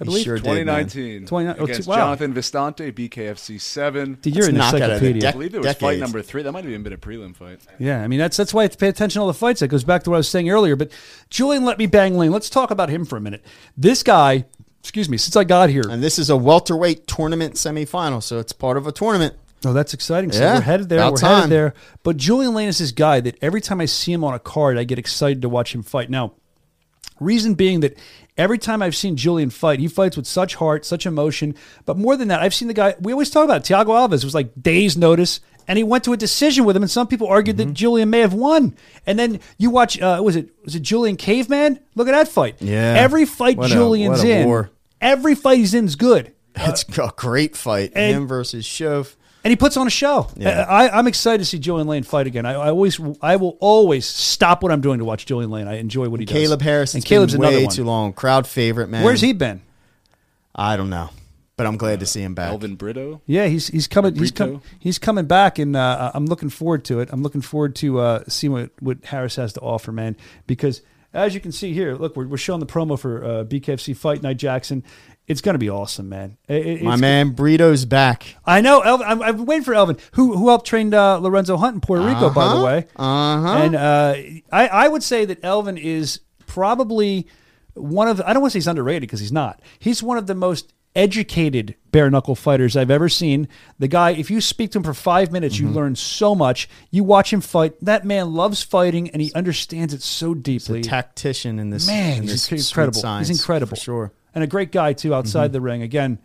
I 0.00 0.04
believe 0.04 0.24
sure 0.24 0.36
did, 0.36 0.44
man. 0.44 0.86
2019. 0.86 1.26
29 1.26 1.56
oh, 1.58 1.64
against 1.64 1.88
wow. 1.88 1.96
Jonathan 1.96 2.34
Vistante, 2.34 2.92
BKFC 2.92 3.60
7. 3.60 4.18
Dude, 4.20 4.34
you're 4.34 4.46
That's 4.46 4.48
an 4.48 4.54
knockout 4.56 4.78
the 4.78 4.84
encyclopedia. 4.84 5.20
deck. 5.20 5.28
I 5.28 5.32
believe 5.32 5.54
it 5.54 5.62
was 5.62 5.74
fight 5.76 5.98
number 6.00 6.22
three. 6.22 6.42
That 6.42 6.52
might 6.52 6.64
have 6.64 6.70
even 6.70 6.82
been 6.82 6.92
a 6.92 6.98
prelim 6.98 7.36
fight. 7.36 7.60
Yeah, 7.78 8.02
I 8.02 8.08
mean 8.08 8.18
that's 8.18 8.36
that's 8.36 8.52
why 8.52 8.62
I 8.62 8.64
have 8.64 8.72
to 8.72 8.78
pay 8.78 8.88
attention 8.88 9.20
to 9.20 9.22
all 9.22 9.28
the 9.28 9.34
fights. 9.34 9.60
That 9.60 9.68
goes 9.68 9.84
back 9.84 10.02
to 10.04 10.10
what 10.10 10.16
I 10.16 10.18
was 10.18 10.28
saying 10.28 10.50
earlier. 10.50 10.74
But 10.74 10.90
Julian, 11.30 11.64
let 11.64 11.78
me 11.78 11.86
bang 11.86 12.16
Lane. 12.18 12.32
Let's 12.32 12.50
talk 12.50 12.70
about 12.70 12.88
him 12.88 13.04
for 13.04 13.16
a 13.16 13.20
minute. 13.20 13.44
This 13.76 14.02
guy, 14.02 14.46
excuse 14.80 15.08
me, 15.08 15.16
since 15.16 15.36
I 15.36 15.44
got 15.44 15.70
here, 15.70 15.84
And 15.88 16.02
this 16.02 16.18
is 16.18 16.28
a 16.28 16.36
welterweight 16.36 17.06
tournament 17.06 17.54
semifinal, 17.54 18.22
so 18.22 18.38
it's 18.40 18.52
part 18.52 18.76
of 18.76 18.86
a 18.88 18.92
tournament. 18.92 19.34
oh, 19.64 19.72
that's 19.72 19.94
exciting. 19.94 20.32
So 20.32 20.40
Yeah, 20.40 20.54
we're 20.54 20.60
headed 20.62 20.88
there. 20.88 21.08
We're 21.10 21.16
time. 21.16 21.34
headed 21.34 21.50
there. 21.50 21.74
But 22.02 22.16
Julian 22.16 22.52
Lane 22.52 22.68
is 22.68 22.78
this 22.78 22.90
guy 22.90 23.20
that 23.20 23.38
every 23.40 23.60
time 23.60 23.80
I 23.80 23.86
see 23.86 24.12
him 24.12 24.24
on 24.24 24.34
a 24.34 24.40
card, 24.40 24.76
I 24.76 24.82
get 24.84 24.98
excited 24.98 25.40
to 25.42 25.48
watch 25.48 25.72
him 25.74 25.82
fight. 25.84 26.10
Now, 26.10 26.34
reason 27.20 27.54
being 27.54 27.80
that 27.80 27.98
every 28.36 28.58
time 28.58 28.82
I've 28.82 28.96
seen 28.96 29.16
Julian 29.16 29.50
fight, 29.50 29.78
he 29.80 29.88
fights 29.88 30.16
with 30.16 30.26
such 30.26 30.56
heart, 30.56 30.84
such 30.84 31.06
emotion. 31.06 31.54
But 31.86 31.96
more 31.98 32.16
than 32.16 32.28
that, 32.28 32.40
I've 32.40 32.54
seen 32.54 32.68
the 32.68 32.74
guy. 32.74 32.94
We 33.00 33.12
always 33.12 33.30
talk 33.30 33.44
about 33.44 33.68
it, 33.68 33.72
Thiago 33.72 33.86
Alves 33.88 34.24
was 34.24 34.34
like 34.34 34.50
days 34.60 34.96
notice. 34.96 35.40
And 35.66 35.78
he 35.78 35.82
went 35.82 36.04
to 36.04 36.12
a 36.12 36.16
decision 36.18 36.66
with 36.66 36.76
him, 36.76 36.82
and 36.82 36.90
some 36.90 37.06
people 37.06 37.26
argued 37.26 37.56
Mm-hmm. 37.56 37.68
that 37.68 37.74
Julian 37.74 38.10
may 38.10 38.18
have 38.20 38.34
won. 38.34 38.76
And 39.06 39.18
then 39.18 39.40
you 39.56 39.70
watch, 39.70 39.98
uh, 39.98 40.20
was 40.22 40.36
it 40.36 40.50
was 40.62 40.74
it 40.74 40.80
Julian 40.82 41.16
Caveman? 41.16 41.80
Look 41.94 42.06
at 42.06 42.10
that 42.12 42.28
fight. 42.28 42.56
Yeah. 42.60 42.94
every 42.98 43.24
fight 43.24 43.56
What 43.56 43.70
Julian's 43.70 44.22
a 44.22 44.40
in, 44.40 44.46
war. 44.46 44.70
every 45.00 45.34
fight 45.34 45.56
he's 45.58 45.72
in 45.72 45.86
is 45.86 45.96
good. 45.96 46.32
It's 46.54 46.84
a 46.98 47.12
great 47.16 47.56
fight. 47.56 47.92
and- 47.94 48.14
Him 48.14 48.26
versus 48.28 48.66
Shove. 48.66 49.16
And 49.44 49.50
he 49.50 49.56
puts 49.56 49.76
on 49.76 49.86
a 49.86 49.90
show. 49.90 50.28
Yeah. 50.36 50.64
I, 50.66 50.88
I'm 50.88 51.06
excited 51.06 51.38
to 51.38 51.44
see 51.44 51.58
Julian 51.58 51.86
Lane 51.86 52.02
fight 52.02 52.26
again. 52.26 52.46
I, 52.46 52.52
I 52.54 52.68
always, 52.70 52.98
I 53.20 53.36
will 53.36 53.56
always 53.60 54.06
stop 54.06 54.62
what 54.62 54.72
I'm 54.72 54.80
doing 54.80 54.98
to 54.98 55.04
watch 55.04 55.26
Julian 55.26 55.50
Lane. 55.50 55.68
I 55.68 55.76
enjoy 55.78 56.08
what 56.08 56.18
he 56.18 56.26
does. 56.26 56.32
Caleb 56.32 56.62
Harris. 56.62 56.94
and 56.94 57.02
it's 57.02 57.08
Caleb's 57.08 57.34
been 57.34 57.42
another 57.42 57.58
way 57.58 57.64
one. 57.66 57.74
too 57.74 57.84
long. 57.84 58.12
Crowd 58.14 58.46
favorite, 58.46 58.88
man. 58.88 59.04
Where's 59.04 59.20
he 59.20 59.34
been? 59.34 59.60
I 60.54 60.76
don't 60.76 60.88
know, 60.88 61.10
but 61.56 61.66
I'm 61.66 61.76
glad 61.76 62.00
to 62.00 62.06
see 62.06 62.22
him 62.22 62.34
back. 62.34 62.50
Elvin 62.50 62.76
Brito. 62.76 63.20
Yeah, 63.26 63.46
he's 63.46 63.68
he's 63.68 63.86
coming. 63.88 64.14
He's 64.14 64.30
Brito? 64.30 64.52
com- 64.52 64.62
he's 64.78 64.98
coming 64.98 65.26
back, 65.26 65.58
and 65.58 65.74
uh, 65.76 66.12
I'm 66.14 66.26
looking 66.26 66.48
forward 66.48 66.84
to 66.86 67.00
it. 67.00 67.08
I'm 67.12 67.22
looking 67.22 67.40
forward 67.40 67.74
to 67.76 67.98
uh, 67.98 68.24
seeing 68.28 68.52
what 68.52 68.70
what 68.80 69.04
Harris 69.04 69.36
has 69.36 69.52
to 69.54 69.60
offer, 69.60 69.90
man. 69.92 70.16
Because 70.46 70.80
as 71.12 71.34
you 71.34 71.40
can 71.40 71.52
see 71.52 71.72
here, 71.72 71.94
look, 71.94 72.16
we're, 72.16 72.26
we're 72.26 72.36
showing 72.36 72.60
the 72.60 72.66
promo 72.66 72.98
for 72.98 73.24
uh, 73.24 73.28
BKFC 73.44 73.96
Fight 73.96 74.22
Night 74.22 74.36
Jackson. 74.36 74.84
It's 75.26 75.40
going 75.40 75.54
to 75.54 75.58
be 75.58 75.70
awesome, 75.70 76.08
man. 76.10 76.36
It- 76.48 76.82
My 76.82 76.96
man 76.96 77.30
Burrito's 77.30 77.84
back. 77.86 78.36
I 78.44 78.60
know. 78.60 78.80
Elvin, 78.80 79.06
I'm, 79.08 79.22
I'm 79.22 79.46
waiting 79.46 79.64
for 79.64 79.72
Elvin, 79.74 79.96
who 80.12 80.36
who 80.36 80.48
helped 80.48 80.66
train 80.66 80.92
uh, 80.92 81.16
Lorenzo 81.16 81.56
Hunt 81.56 81.74
in 81.76 81.80
Puerto 81.80 82.04
Rico, 82.06 82.28
by 82.30 82.54
the 82.54 82.62
way. 82.64 82.86
Uh-huh. 82.96 83.48
And 83.48 83.74
uh, 83.74 84.14
I, 84.52 84.68
I 84.68 84.88
would 84.88 85.02
say 85.02 85.24
that 85.24 85.42
Elvin 85.42 85.78
is 85.78 86.20
probably 86.46 87.26
one 87.74 88.06
of 88.08 88.20
I 88.20 88.32
don't 88.32 88.42
want 88.42 88.52
to 88.52 88.54
say 88.54 88.58
he's 88.58 88.66
underrated 88.68 89.02
because 89.02 89.20
he's 89.20 89.32
not. 89.32 89.60
He's 89.78 90.02
one 90.02 90.18
of 90.18 90.26
the 90.26 90.34
most 90.34 90.72
educated 90.96 91.74
bare 91.90 92.08
knuckle 92.10 92.34
fighters 92.36 92.76
I've 92.76 92.90
ever 92.90 93.08
seen. 93.08 93.48
The 93.80 93.88
guy, 93.88 94.10
if 94.12 94.30
you 94.30 94.40
speak 94.40 94.70
to 94.72 94.78
him 94.78 94.84
for 94.84 94.94
five 94.94 95.32
minutes, 95.32 95.56
Mm-hmm. 95.56 95.66
you 95.68 95.72
learn 95.72 95.96
so 95.96 96.34
much. 96.34 96.68
You 96.90 97.02
watch 97.02 97.32
him 97.32 97.40
fight. 97.40 97.74
That 97.84 98.04
man 98.04 98.32
loves 98.32 98.62
fighting 98.62 99.10
and 99.10 99.20
he 99.20 99.32
understands 99.34 99.92
it 99.94 100.02
so 100.02 100.34
deeply. 100.34 100.82
Tactician 100.82 101.58
in 101.58 101.70
this. 101.70 101.86
Man, 101.86 102.18
in 102.18 102.22
he's 102.22 102.32
this 102.32 102.42
sweet 102.44 102.60
incredible. 102.68 103.00
science, 103.00 103.28
he's 103.28 103.40
incredible. 103.40 103.76
For 103.76 103.82
sure. 103.82 104.12
Mm-hmm. 104.34 104.38
And 104.38 104.44
a 104.44 104.46
great 104.46 104.72
guy, 104.72 104.92
too, 104.92 105.14
outside 105.14 105.52
the 105.52 105.60
ring. 105.60 105.82
Again, 105.82 106.18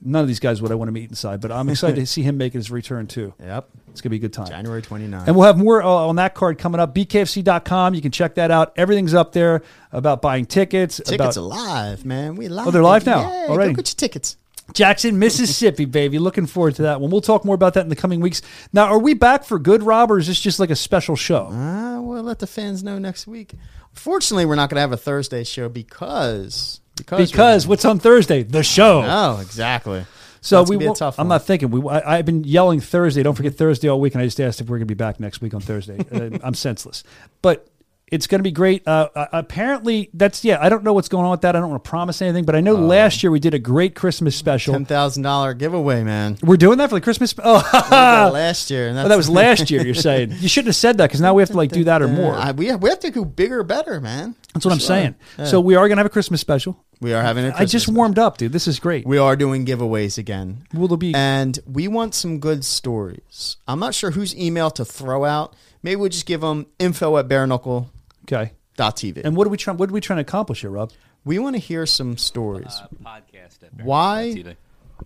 none 0.00 0.22
of 0.22 0.28
these 0.28 0.40
guys 0.40 0.62
would 0.62 0.72
I 0.72 0.74
want 0.74 0.88
to 0.88 0.92
meet 0.92 1.10
inside, 1.10 1.40
but 1.40 1.52
I'm 1.52 1.68
excited 1.68 1.96
to 1.96 2.06
see 2.14 2.22
him 2.22 2.38
making 2.38 2.58
his 2.58 2.70
return, 2.70 3.06
too. 3.06 3.34
Yep. 3.40 3.68
It's 3.90 4.00
going 4.00 4.08
to 4.08 4.10
be 4.10 4.16
a 4.16 4.20
good 4.20 4.32
time. 4.32 4.46
January 4.48 4.82
29th. 4.82 5.26
And 5.26 5.36
we'll 5.36 5.46
have 5.46 5.58
more 5.58 5.82
uh, 5.82 5.88
on 5.88 6.16
that 6.16 6.34
card 6.34 6.58
coming 6.58 6.80
up. 6.80 6.94
BKFC.com. 6.94 7.94
You 7.94 8.00
can 8.00 8.12
check 8.12 8.36
that 8.36 8.50
out. 8.50 8.72
Everything's 8.76 9.14
up 9.14 9.32
there 9.32 9.62
about 9.92 10.22
buying 10.22 10.46
tickets. 10.46 10.96
Tickets 10.96 11.14
about 11.14 11.36
are 11.36 11.40
live, 11.40 12.04
man. 12.04 12.36
We 12.36 12.48
live. 12.48 12.68
Oh, 12.68 12.70
they're 12.70 12.82
live 12.82 13.04
now 13.04 13.20
Yeah, 13.20 13.46
already. 13.48 13.72
Go 13.72 13.76
get 13.82 13.90
your 13.90 13.96
tickets. 13.96 14.36
Jackson, 14.72 15.18
Mississippi, 15.18 15.84
baby. 15.86 16.18
Looking 16.18 16.46
forward 16.46 16.76
to 16.76 16.82
that 16.82 17.00
one. 17.00 17.10
We'll 17.10 17.20
talk 17.20 17.44
more 17.44 17.54
about 17.56 17.74
that 17.74 17.80
in 17.80 17.88
the 17.88 17.96
coming 17.96 18.20
weeks. 18.20 18.42
Now, 18.72 18.84
are 18.86 18.98
we 18.98 19.14
back 19.14 19.44
for 19.44 19.58
good, 19.58 19.82
Rob, 19.82 20.12
or 20.12 20.18
is 20.18 20.28
this 20.28 20.40
just 20.40 20.60
like 20.60 20.70
a 20.70 20.76
special 20.76 21.16
show? 21.16 21.48
Ah, 21.50 21.98
we'll 22.00 22.22
let 22.22 22.38
the 22.38 22.46
fans 22.46 22.84
know 22.84 22.98
next 22.98 23.26
week. 23.26 23.54
Fortunately, 23.92 24.46
we're 24.46 24.54
not 24.54 24.70
going 24.70 24.76
to 24.76 24.82
have 24.82 24.92
a 24.92 24.96
Thursday 24.96 25.42
show 25.42 25.68
because 25.68 26.79
because 27.04 27.30
Because 27.30 27.66
what's 27.66 27.84
on 27.84 27.98
Thursday? 27.98 28.42
The 28.42 28.62
show. 28.62 29.02
oh 29.04 29.40
exactly. 29.40 30.04
So 30.42 30.56
That's 30.58 30.70
we 30.70 30.74
gonna 30.76 30.78
be 30.78 30.84
a 30.84 30.88
won't- 30.88 30.98
tough 30.98 31.18
I'm 31.18 31.28
not 31.28 31.44
thinking. 31.44 31.70
We, 31.70 31.86
I, 31.90 32.18
I've 32.18 32.24
been 32.26 32.44
yelling 32.44 32.80
Thursday. 32.80 33.22
Don't 33.22 33.34
forget 33.34 33.54
Thursday 33.56 33.88
all 33.88 34.00
week, 34.00 34.14
and 34.14 34.22
I 34.22 34.26
just 34.26 34.40
asked 34.40 34.60
if 34.60 34.68
we're 34.68 34.78
going 34.78 34.88
to 34.88 34.94
be 34.94 34.94
back 34.94 35.20
next 35.20 35.40
week 35.42 35.52
on 35.52 35.60
Thursday. 35.60 35.98
uh, 36.12 36.38
I'm 36.42 36.54
senseless, 36.54 37.04
but 37.42 37.66
it's 38.10 38.26
going 38.26 38.38
to 38.38 38.42
be 38.42 38.50
great. 38.50 38.88
Uh, 38.88 39.08
uh, 39.14 39.26
apparently, 39.32 40.08
that's 40.14 40.42
yeah. 40.42 40.56
I 40.60 40.70
don't 40.70 40.82
know 40.82 40.94
what's 40.94 41.08
going 41.10 41.26
on 41.26 41.30
with 41.30 41.42
that. 41.42 41.54
I 41.56 41.60
don't 41.60 41.68
want 41.70 41.84
to 41.84 41.88
promise 41.90 42.22
anything, 42.22 42.44
but 42.46 42.54
I 42.54 42.58
Oh. 42.58 42.62
know 42.62 42.74
last 42.74 43.22
year 43.22 43.30
we 43.30 43.38
did 43.38 43.52
a 43.52 43.58
great 43.58 43.94
Christmas 43.94 44.34
special. 44.34 44.72
ten 44.72 44.86
thousand 44.86 45.24
dollar 45.24 45.52
giveaway, 45.52 46.02
man. 46.04 46.38
We're 46.42 46.56
doing 46.56 46.78
that 46.78 46.88
for 46.88 46.94
the 46.96 47.00
Christmas. 47.02 47.34
Oh, 47.44 47.56
Uh, 47.72 48.30
last 48.32 48.70
year, 48.70 48.88
and 48.88 48.98
oh, 48.98 49.08
that 49.08 49.16
was 49.16 49.28
last 49.42 49.70
year. 49.70 49.84
You're 49.84 49.94
saying 49.94 50.32
you 50.40 50.48
shouldn't 50.48 50.68
have 50.68 50.76
said 50.76 50.96
that 50.98 51.08
because 51.08 51.20
now 51.20 51.34
we 51.34 51.42
have 51.42 51.50
to 51.50 51.56
like 51.56 51.70
do 51.70 51.84
that 51.84 52.00
or 52.00 52.08
more. 52.08 52.34
I, 52.34 52.52
we 52.52 52.66
have 52.68 52.82
we 52.82 52.88
have 52.88 53.00
to 53.00 53.10
go 53.10 53.26
bigger, 53.26 53.62
better, 53.62 54.00
man. 54.00 54.34
That's 54.54 54.64
what 54.64 54.72
I'm 54.72 54.80
saying. 54.80 55.14
Yeah. 55.38 55.44
So 55.44 55.60
we 55.60 55.74
are 55.76 55.86
going 55.86 55.96
to 55.98 56.00
have 56.00 56.06
a 56.06 56.10
Christmas 56.10 56.40
special. 56.40 56.82
We 57.00 57.12
are 57.14 57.22
having 57.22 57.44
a 57.44 57.48
I 57.48 57.50
Christmas 57.52 57.72
just 57.72 57.88
warmed 57.88 58.18
up, 58.18 58.36
dude. 58.38 58.52
This 58.52 58.68
is 58.68 58.78
great. 58.78 59.06
We 59.06 59.18
are 59.18 59.36
doing 59.36 59.64
giveaways 59.66 60.18
again. 60.18 60.64
Will 60.74 60.88
there 60.88 60.96
be? 60.98 61.14
And 61.14 61.58
we 61.66 61.88
want 61.88 62.14
some 62.14 62.38
good 62.38 62.64
stories. 62.64 63.56
I'm 63.66 63.78
not 63.80 63.94
sure 63.94 64.10
whose 64.10 64.34
email 64.36 64.70
to 64.72 64.84
throw 64.84 65.24
out. 65.24 65.54
Maybe 65.82 65.96
we'll 65.96 66.10
just 66.10 66.26
give 66.26 66.42
them 66.42 66.66
info 66.78 67.16
at 67.16 67.26
bareknuckle.tv. 67.28 67.88
okay. 68.32 69.22
And 69.24 69.36
what 69.36 69.46
are 69.46 69.50
we 69.50 69.56
trying? 69.56 69.76
What 69.78 69.90
are 69.90 69.92
we 69.92 70.00
trying 70.00 70.18
to 70.18 70.22
accomplish 70.22 70.60
here, 70.60 70.70
Rob? 70.70 70.92
we 71.24 71.38
want 71.38 71.54
to 71.54 71.60
hear 71.60 71.84
some 71.86 72.16
stories. 72.16 72.80
Uh, 72.82 72.86
podcast 73.04 73.62
at 73.62 73.84
Why? 73.84 74.32
bareknuckle.tv. 74.36 74.56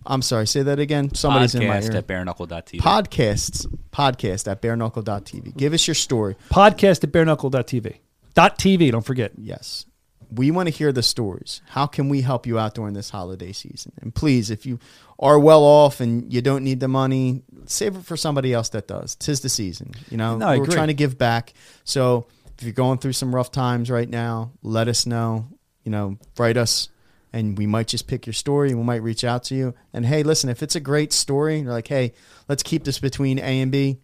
I'm 0.05 0.21
sorry, 0.21 0.45
say 0.47 0.61
that 0.63 0.77
again. 0.79 1.13
Somebody's 1.15 1.55
in 1.55 1.65
my 1.67 1.77
Podcast 1.79 1.91
ear. 1.91 1.97
at 1.97 2.07
bareknuckle.tv. 2.07 2.79
Podcasts. 2.81 3.65
Podcast 3.91 4.51
at 4.51 4.61
bareknuckle.tv. 4.61 5.55
Give 5.55 5.73
us 5.73 5.87
your 5.87 5.95
story. 5.95 6.35
Podcast 6.49 7.03
at 7.05 7.11
bareknuckle.tv. 7.13 7.97
Dot 8.33 8.59
TV, 8.59 8.91
don't 8.91 9.05
forget. 9.05 9.31
Yes. 9.37 9.85
We 10.31 10.51
want 10.51 10.67
to 10.67 10.73
hear 10.73 10.91
the 10.91 11.03
stories. 11.03 11.61
How 11.69 11.85
can 11.85 12.09
we 12.09 12.21
help 12.21 12.45
you 12.45 12.59
out 12.59 12.75
during 12.75 12.93
this 12.93 13.09
holiday 13.09 13.51
season? 13.51 13.93
And 14.01 14.13
please, 14.13 14.49
if 14.49 14.65
you 14.65 14.79
are 15.19 15.39
well 15.39 15.63
off 15.63 15.99
and 15.99 16.31
you 16.31 16.41
don't 16.41 16.63
need 16.63 16.79
the 16.79 16.87
money, 16.87 17.43
save 17.65 17.95
it 17.95 18.05
for 18.05 18.17
somebody 18.17 18.53
else 18.53 18.69
that 18.69 18.87
does. 18.87 19.15
Tis 19.15 19.41
the 19.41 19.49
season. 19.49 19.93
You 20.09 20.17
know, 20.17 20.37
No, 20.37 20.57
we're 20.57 20.65
trying 20.65 20.87
to 20.87 20.93
give 20.93 21.17
back. 21.17 21.53
So 21.83 22.27
if 22.57 22.63
you're 22.63 22.73
going 22.73 22.99
through 22.99 23.13
some 23.13 23.33
rough 23.33 23.51
times 23.51 23.89
right 23.89 24.09
now, 24.09 24.51
let 24.61 24.87
us 24.87 25.05
know. 25.05 25.47
You 25.83 25.91
know, 25.91 26.17
write 26.37 26.57
us 26.57 26.89
and 27.31 27.57
we 27.57 27.67
might 27.67 27.87
just 27.87 28.07
pick 28.07 28.25
your 28.25 28.33
story 28.33 28.69
and 28.69 28.79
we 28.79 28.85
might 28.85 29.03
reach 29.03 29.23
out 29.23 29.43
to 29.45 29.55
you. 29.55 29.75
And 29.93 30.05
hey, 30.05 30.23
listen, 30.23 30.49
if 30.49 30.63
it's 30.63 30.75
a 30.75 30.79
great 30.79 31.11
story, 31.13 31.59
you're 31.59 31.71
like, 31.71 31.87
hey, 31.87 32.13
let's 32.47 32.63
keep 32.63 32.85
this 32.85 32.97
between 32.97 33.39
A 33.39 33.61
and 33.61 33.71
B. 33.71 33.99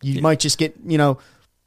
You 0.00 0.22
might 0.22 0.40
just 0.40 0.58
get, 0.58 0.76
you 0.84 0.98
know, 0.98 1.18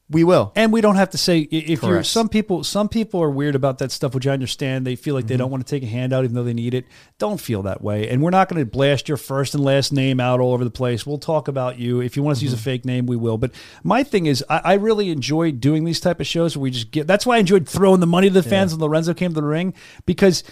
we 0.07 0.23
will. 0.23 0.51
And 0.55 0.71
we 0.71 0.81
don't 0.81 0.97
have 0.97 1.09
to 1.11 1.17
say 1.17 1.39
if 1.39 1.81
you're 1.81 2.03
some 2.03 2.29
people 2.29 2.63
some 2.63 2.87
people 2.89 3.23
are 3.23 3.29
weird 3.29 3.55
about 3.55 3.79
that 3.79 3.91
stuff, 3.91 4.13
which 4.13 4.27
I 4.27 4.33
understand. 4.33 4.85
They 4.85 4.95
feel 4.95 5.15
like 5.15 5.23
Mm-hmm. 5.23 5.29
they 5.29 5.37
don't 5.37 5.49
want 5.49 5.65
to 5.65 5.69
take 5.69 5.81
a 5.81 5.87
handout 5.91 6.23
even 6.23 6.35
though 6.35 6.43
they 6.43 6.53
need 6.53 6.75
it. 6.75 6.85
Don't 7.17 7.39
feel 7.41 7.63
that 7.63 7.81
way. 7.81 8.07
And 8.07 8.21
we're 8.21 8.29
not 8.29 8.47
going 8.47 8.59
to 8.63 8.69
blast 8.69 9.07
your 9.07 9.17
first 9.17 9.55
and 9.55 9.63
last 9.63 9.91
name 9.91 10.19
out 10.19 10.39
all 10.39 10.53
over 10.53 10.63
the 10.63 10.69
place. 10.69 11.07
We'll 11.07 11.17
talk 11.17 11.47
about 11.47 11.79
you. 11.79 12.01
If 12.01 12.15
you 12.15 12.21
want 12.21 12.33
us 12.33 12.39
to 12.39 12.45
use 12.45 12.53
a 12.53 12.55
Mm-hmm. 12.57 12.63
fake 12.63 12.85
name, 12.85 13.05
we 13.07 13.15
will. 13.15 13.39
But 13.39 13.51
my 13.83 14.03
thing 14.03 14.27
is 14.27 14.43
I, 14.47 14.61
I 14.63 14.73
really 14.75 15.09
enjoy 15.09 15.51
doing 15.51 15.85
these 15.85 15.99
type 15.99 16.19
of 16.19 16.27
shows 16.27 16.55
where 16.55 16.61
we 16.63 16.69
just 16.71 16.91
get 16.91 17.07
that's 17.07 17.25
why 17.25 17.37
I 17.37 17.39
enjoyed 17.39 17.67
throwing 17.67 17.99
the 17.99 18.05
money 18.07 18.27
to 18.27 18.33
the 18.33 18.43
fans 18.47 18.73
when 18.73 18.81
Lorenzo 18.81 19.13
came 19.15 19.31
to 19.31 19.41
the 19.41 19.47
ring 19.47 19.73
because 20.05 20.43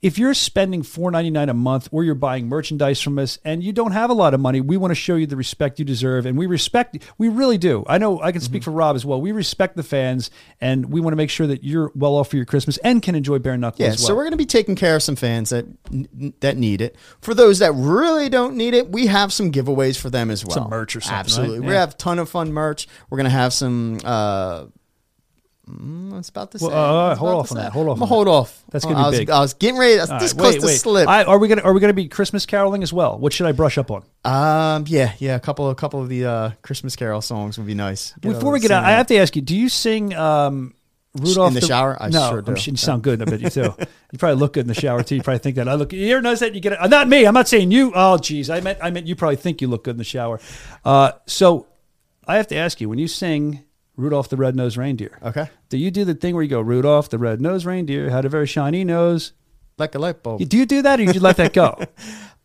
if 0.00 0.16
you're 0.16 0.32
spending 0.34 0.84
four 0.84 1.10
ninety 1.10 1.28
nine 1.30 1.48
a 1.48 1.54
month 1.54 1.88
or 1.90 2.04
you're 2.04 2.14
buying 2.14 2.48
merchandise 2.48 3.00
from 3.00 3.18
us 3.18 3.38
and 3.44 3.64
you 3.64 3.72
don't 3.72 3.90
have 3.90 4.10
a 4.10 4.12
lot 4.14 4.32
of 4.32 4.38
money, 4.38 4.60
we 4.60 4.76
want 4.76 4.92
to 4.92 4.94
show 4.94 5.16
you 5.16 5.26
the 5.26 5.34
respect 5.36 5.80
you 5.80 5.84
deserve, 5.84 6.24
and 6.24 6.38
we 6.38 6.46
respect. 6.46 6.98
We 7.18 7.28
really 7.28 7.58
do. 7.58 7.84
I 7.88 7.98
know 7.98 8.20
I 8.20 8.30
can 8.30 8.40
speak 8.40 8.62
Mm-hmm. 8.62 8.70
for 8.70 8.76
Rob 8.76 8.94
as 8.94 9.04
well. 9.04 9.20
We 9.20 9.32
respect 9.32 9.76
the 9.76 9.82
fans, 9.82 10.30
and 10.60 10.92
we 10.92 11.00
want 11.00 11.12
to 11.12 11.16
make 11.16 11.30
sure 11.30 11.48
that 11.48 11.64
you're 11.64 11.90
well 11.96 12.14
off 12.14 12.30
for 12.30 12.36
your 12.36 12.44
Christmas 12.44 12.76
and 12.78 13.02
can 13.02 13.16
enjoy 13.16 13.40
bare 13.40 13.56
knuckle 13.56 13.84
Yeah, 13.84 13.90
as 13.92 13.98
well. 14.00 14.06
so 14.08 14.14
we're 14.14 14.22
going 14.22 14.30
to 14.32 14.36
be 14.36 14.46
taking 14.46 14.76
care 14.76 14.94
of 14.94 15.02
some 15.02 15.16
fans 15.16 15.50
that 15.50 15.66
that 16.40 16.56
need 16.56 16.80
it. 16.80 16.94
For 17.20 17.34
those 17.34 17.58
that 17.58 17.72
really 17.74 18.28
don't 18.28 18.54
need 18.56 18.74
it, 18.74 18.90
we 18.92 19.06
have 19.08 19.32
some 19.32 19.50
giveaways 19.50 19.98
for 19.98 20.10
them 20.10 20.30
as 20.30 20.44
well. 20.44 20.54
Some 20.54 20.70
merch 20.70 20.94
or 20.94 21.00
something, 21.00 21.18
Absolutely, 21.18 21.58
right? 21.60 21.66
we 21.66 21.72
Yeah. 21.74 21.80
have 21.80 21.90
a 21.94 21.96
ton 21.96 22.20
of 22.20 22.28
fun 22.28 22.52
merch. 22.52 22.86
We're 23.10 23.18
going 23.18 23.24
to 23.24 23.30
have 23.30 23.52
some. 23.52 23.98
Uh, 24.04 24.66
mm, 25.68 26.12
I 26.12 26.16
was 26.16 26.28
about 26.28 26.50
to 26.52 26.58
say. 26.58 26.66
Well, 26.66 27.10
uh, 27.10 27.14
hold 27.14 27.34
off 27.34 27.52
on 27.52 27.58
that, 27.58 27.72
hold 27.72 27.88
off 27.88 28.00
I'm 28.00 28.08
hold 28.08 28.26
that. 28.26 28.30
off. 28.32 28.64
That's 28.70 28.84
gonna 28.84 28.96
I 28.98 29.02
be 29.04 29.10
was, 29.10 29.18
big. 29.18 29.30
I 29.30 29.40
was 29.40 29.54
getting 29.54 29.78
ready. 29.78 29.98
I 29.98 30.02
was 30.02 30.10
All 30.10 30.18
this 30.20 30.32
right, 30.32 30.40
close 30.40 30.54
wait, 30.54 30.60
to 30.60 30.66
wait. 30.66 30.80
slip. 30.80 31.08
I- 31.08 31.24
are 31.24 31.38
we 31.38 31.48
gonna 31.48 31.62
are 31.62 31.72
we 31.72 31.80
gonna 31.80 31.92
be 31.92 32.08
Christmas 32.08 32.46
caroling 32.46 32.82
as 32.82 32.92
well? 32.92 33.18
What 33.18 33.32
should 33.32 33.46
I 33.46 33.52
brush 33.52 33.78
up 33.78 33.90
on? 33.90 34.02
um, 34.24 34.84
yeah, 34.88 35.12
yeah. 35.18 35.36
A 35.36 35.40
couple, 35.40 35.70
a 35.70 35.74
couple 35.74 36.00
of 36.02 36.08
the 36.08 36.24
uh, 36.24 36.50
Christmas 36.62 36.96
Carol 36.96 37.20
songs 37.22 37.58
would 37.58 37.66
be 37.66 37.74
nice. 37.74 38.12
Get 38.20 38.32
Before 38.32 38.52
we 38.52 38.60
get 38.60 38.70
out, 38.70 38.84
I 38.84 38.90
have 38.92 39.06
to 39.08 39.16
ask 39.16 39.36
you: 39.36 39.42
Do 39.42 39.56
you 39.56 39.68
sing 39.68 40.14
um, 40.14 40.74
Rudolph 41.14 41.48
In 41.48 41.54
the 41.54 41.60
shower? 41.60 41.96
I 42.00 42.08
no, 42.10 42.30
sure 42.30 42.42
do. 42.42 42.52
you 42.52 42.76
sound 42.76 43.02
good. 43.02 43.22
I 43.22 43.24
bet 43.24 43.40
you 43.40 43.50
too. 43.50 43.74
you 44.12 44.18
probably 44.18 44.36
look 44.38 44.52
good 44.54 44.62
in 44.62 44.68
the 44.68 44.74
shower 44.74 45.02
too. 45.02 45.16
You 45.16 45.22
probably 45.22 45.38
think 45.38 45.56
that. 45.56 45.68
I 45.68 45.74
look. 45.74 45.92
You 45.92 46.12
ever 46.12 46.22
notice 46.22 46.40
that 46.40 46.54
you 46.54 46.60
get 46.60 46.72
it? 46.72 46.88
Not 46.88 47.08
me. 47.08 47.24
I'm 47.26 47.34
not 47.34 47.48
saying 47.48 47.70
you. 47.70 47.92
Oh, 47.94 48.18
geez. 48.18 48.50
I 48.50 48.60
meant 48.60 48.78
I 48.82 48.90
meant 48.90 49.06
you 49.06 49.16
probably 49.16 49.36
think 49.36 49.60
you 49.60 49.68
look 49.68 49.84
good 49.84 49.92
in 49.92 49.98
the 49.98 50.04
shower. 50.04 50.40
Uh, 50.84 51.12
so 51.26 51.66
I 52.26 52.36
have 52.36 52.48
to 52.48 52.56
ask 52.56 52.80
you: 52.80 52.88
When 52.88 52.98
you 52.98 53.08
sing 53.08 53.64
Rudolph 53.98 54.28
the 54.30 54.36
Red-Nosed 54.36 54.76
Reindeer, 54.78 55.18
Okay, 55.22 55.50
do 55.68 55.76
you 55.76 55.90
do 55.90 56.04
the 56.06 56.14
thing 56.14 56.34
where 56.34 56.42
you 56.44 56.48
go 56.48 56.60
Rudolph 56.60 57.10
the 57.10 57.18
Red-Nosed 57.18 57.66
Reindeer 57.66 58.08
had 58.10 58.24
a 58.24 58.28
very 58.30 58.46
shiny 58.46 58.84
nose? 58.84 59.32
like 59.76 59.94
a 59.94 59.98
light 59.98 60.22
bulb. 60.24 60.40
Do 60.48 60.56
you 60.56 60.66
do 60.66 60.82
that, 60.82 60.98
or 60.98 61.02
you 61.04 61.12
just 61.12 61.22
let 61.22 61.36
that 61.36 61.52
go? 61.52 61.78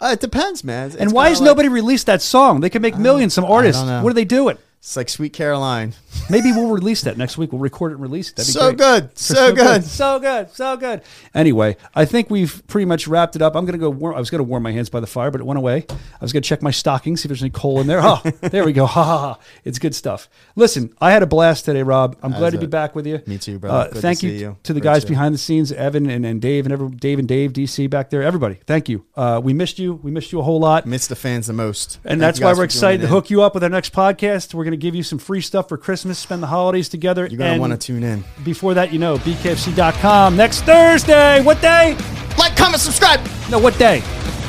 Uh, 0.02 0.08
it 0.12 0.20
depends, 0.20 0.66
man. 0.66 0.88
It's 0.88 0.96
and 0.98 1.14
why 1.14 1.26
kinda 1.26 1.30
has 1.30 1.40
like- 1.40 1.46
nobody 1.46 1.70
released 1.70 2.08
that 2.08 2.22
song? 2.22 2.60
They 2.60 2.70
can 2.70 2.82
make 2.82 2.98
millions. 2.98 3.34
Some 3.34 3.46
artists. 3.46 3.82
What 3.82 4.08
are 4.08 4.14
they 4.14 4.26
doing? 4.26 4.58
It's 4.84 4.98
like 4.98 5.08
Sweet 5.08 5.32
Caroline. 5.32 5.94
Maybe 6.30 6.52
we'll 6.52 6.70
release 6.70 7.03
that 7.03 7.18
next 7.18 7.38
week. 7.38 7.53
We'll 7.53 7.62
record 7.62 7.94
it 7.94 7.95
and 7.95 8.02
release 8.02 8.30
it. 8.32 8.36
That'd 8.36 8.50
be 8.50 8.52
So 8.52 8.68
great. 8.74 8.78
good, 8.78 9.18
so 9.18 9.53
good. 9.56 9.84
so 9.86 10.20
good, 10.20 10.50
so 10.52 10.76
good. 10.76 11.02
Anyway, 11.34 11.78
I 11.95 12.03
think 12.03 12.30
we've 12.30 12.62
pretty 12.68 12.84
much 12.84 13.08
wrapped 13.08 13.38
it 13.38 13.42
up. 13.42 13.56
I'm 13.56 13.66
gonna 13.66 13.78
go. 13.78 13.90
Warm, 13.90 14.14
I 14.14 14.20
was 14.20 14.30
gonna 14.30 14.44
warm 14.44 14.62
my 14.62 14.74
hands 14.74 14.90
by 14.90 15.00
the 15.00 15.08
fire, 15.08 15.32
but 15.32 15.40
it 15.40 15.45
went 15.45 15.58
away. 15.58 15.86
I 15.90 15.95
was 16.20 16.34
gonna 16.34 16.42
check 16.42 16.62
my 16.62 16.72
stockings, 16.72 17.22
see 17.22 17.28
if 17.28 17.30
there's 17.30 17.42
any 17.42 17.50
coal 17.50 17.80
in 17.80 17.88
there. 17.88 18.02
Oh, 18.03 18.22
there 18.42 18.66
we 18.66 18.74
go. 18.74 18.86
Ha 18.86 19.03
ha 19.03 19.18
ha! 19.20 19.40
It's 19.64 19.80
good 19.80 19.95
stuff. 19.95 20.28
Listen, 20.58 20.94
I 21.00 21.12
had 21.14 21.24
a 21.24 21.28
blast 21.28 21.64
today, 21.64 21.82
Rob. 21.84 22.18
I'm 22.22 22.34
glad 22.34 22.50
to 22.52 22.58
be 22.60 22.66
back 22.68 22.94
with 22.94 23.08
you. 23.08 23.22
Me 23.26 23.38
too, 23.38 23.60
brother. 23.60 23.78
Uh, 23.78 23.84
Good 23.86 23.95
to 23.95 24.02
thank 24.02 24.20
see 24.20 24.32
you, 24.34 24.40
you. 24.40 24.58
to 24.64 24.74
the 24.74 24.82
guys 24.82 25.03
show. 25.03 25.08
behind 25.08 25.34
the 25.34 25.40
scenes, 25.40 25.72
Evan 25.72 26.10
and, 26.10 26.26
and 26.26 26.42
Dave 26.42 26.66
and 26.66 26.74
every, 26.74 26.90
Dave 26.90 27.20
and 27.20 27.28
Dave, 27.28 27.53
DC 27.53 27.90
back 27.90 28.10
there. 28.10 28.22
Everybody, 28.22 28.60
thank 28.68 28.90
you. 28.90 29.06
Uh, 29.16 29.40
we 29.42 29.53
missed 29.53 29.80
you. 29.80 29.94
We 30.03 30.12
missed 30.12 30.34
you 30.34 30.42
a 30.42 30.44
whole 30.44 30.60
lot. 30.60 30.86
Missed 30.86 31.08
the 31.08 31.16
fans 31.16 31.48
the 31.48 31.53
most. 31.53 32.00
And 32.03 32.20
Thank 32.20 32.20
that's 32.20 32.42
why 32.42 32.52
we're 32.53 32.66
excited 32.66 33.00
to 33.02 33.08
hook 33.08 33.30
you 33.30 33.42
up 33.42 33.53
with 33.53 33.64
our 33.64 33.70
next 33.70 33.94
podcast. 33.94 34.53
We're 34.53 34.66
going 34.66 34.73
to 34.74 34.82
give 34.82 34.95
you 34.95 35.03
some 35.03 35.19
free 35.19 35.42
stuff 35.42 35.69
for 35.69 35.77
Christmas, 35.77 36.19
spend 36.19 36.43
the 36.43 36.48
holidays 36.48 36.90
together. 36.90 37.27
You're 37.27 37.38
gonna 37.38 37.60
want 37.60 37.72
to 37.72 37.77
tune 37.77 38.03
in. 38.03 38.24
Before 38.43 38.74
that, 38.74 38.92
you 38.92 39.00
know, 39.00 39.18
bkfc.com. 39.18 40.35
Next 40.35 40.61
Thursday. 40.61 41.42
What 41.42 41.61
day? 41.61 41.95
Like, 42.38 42.56
comment, 42.56 42.82
subscribe. 42.82 43.19
No, 43.50 43.60
what 43.60 43.77
day? 43.77 44.00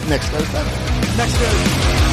Next 0.09 0.29
Thursday. 0.29 1.17
Next 1.17 1.35
Thursday. 1.35 2.04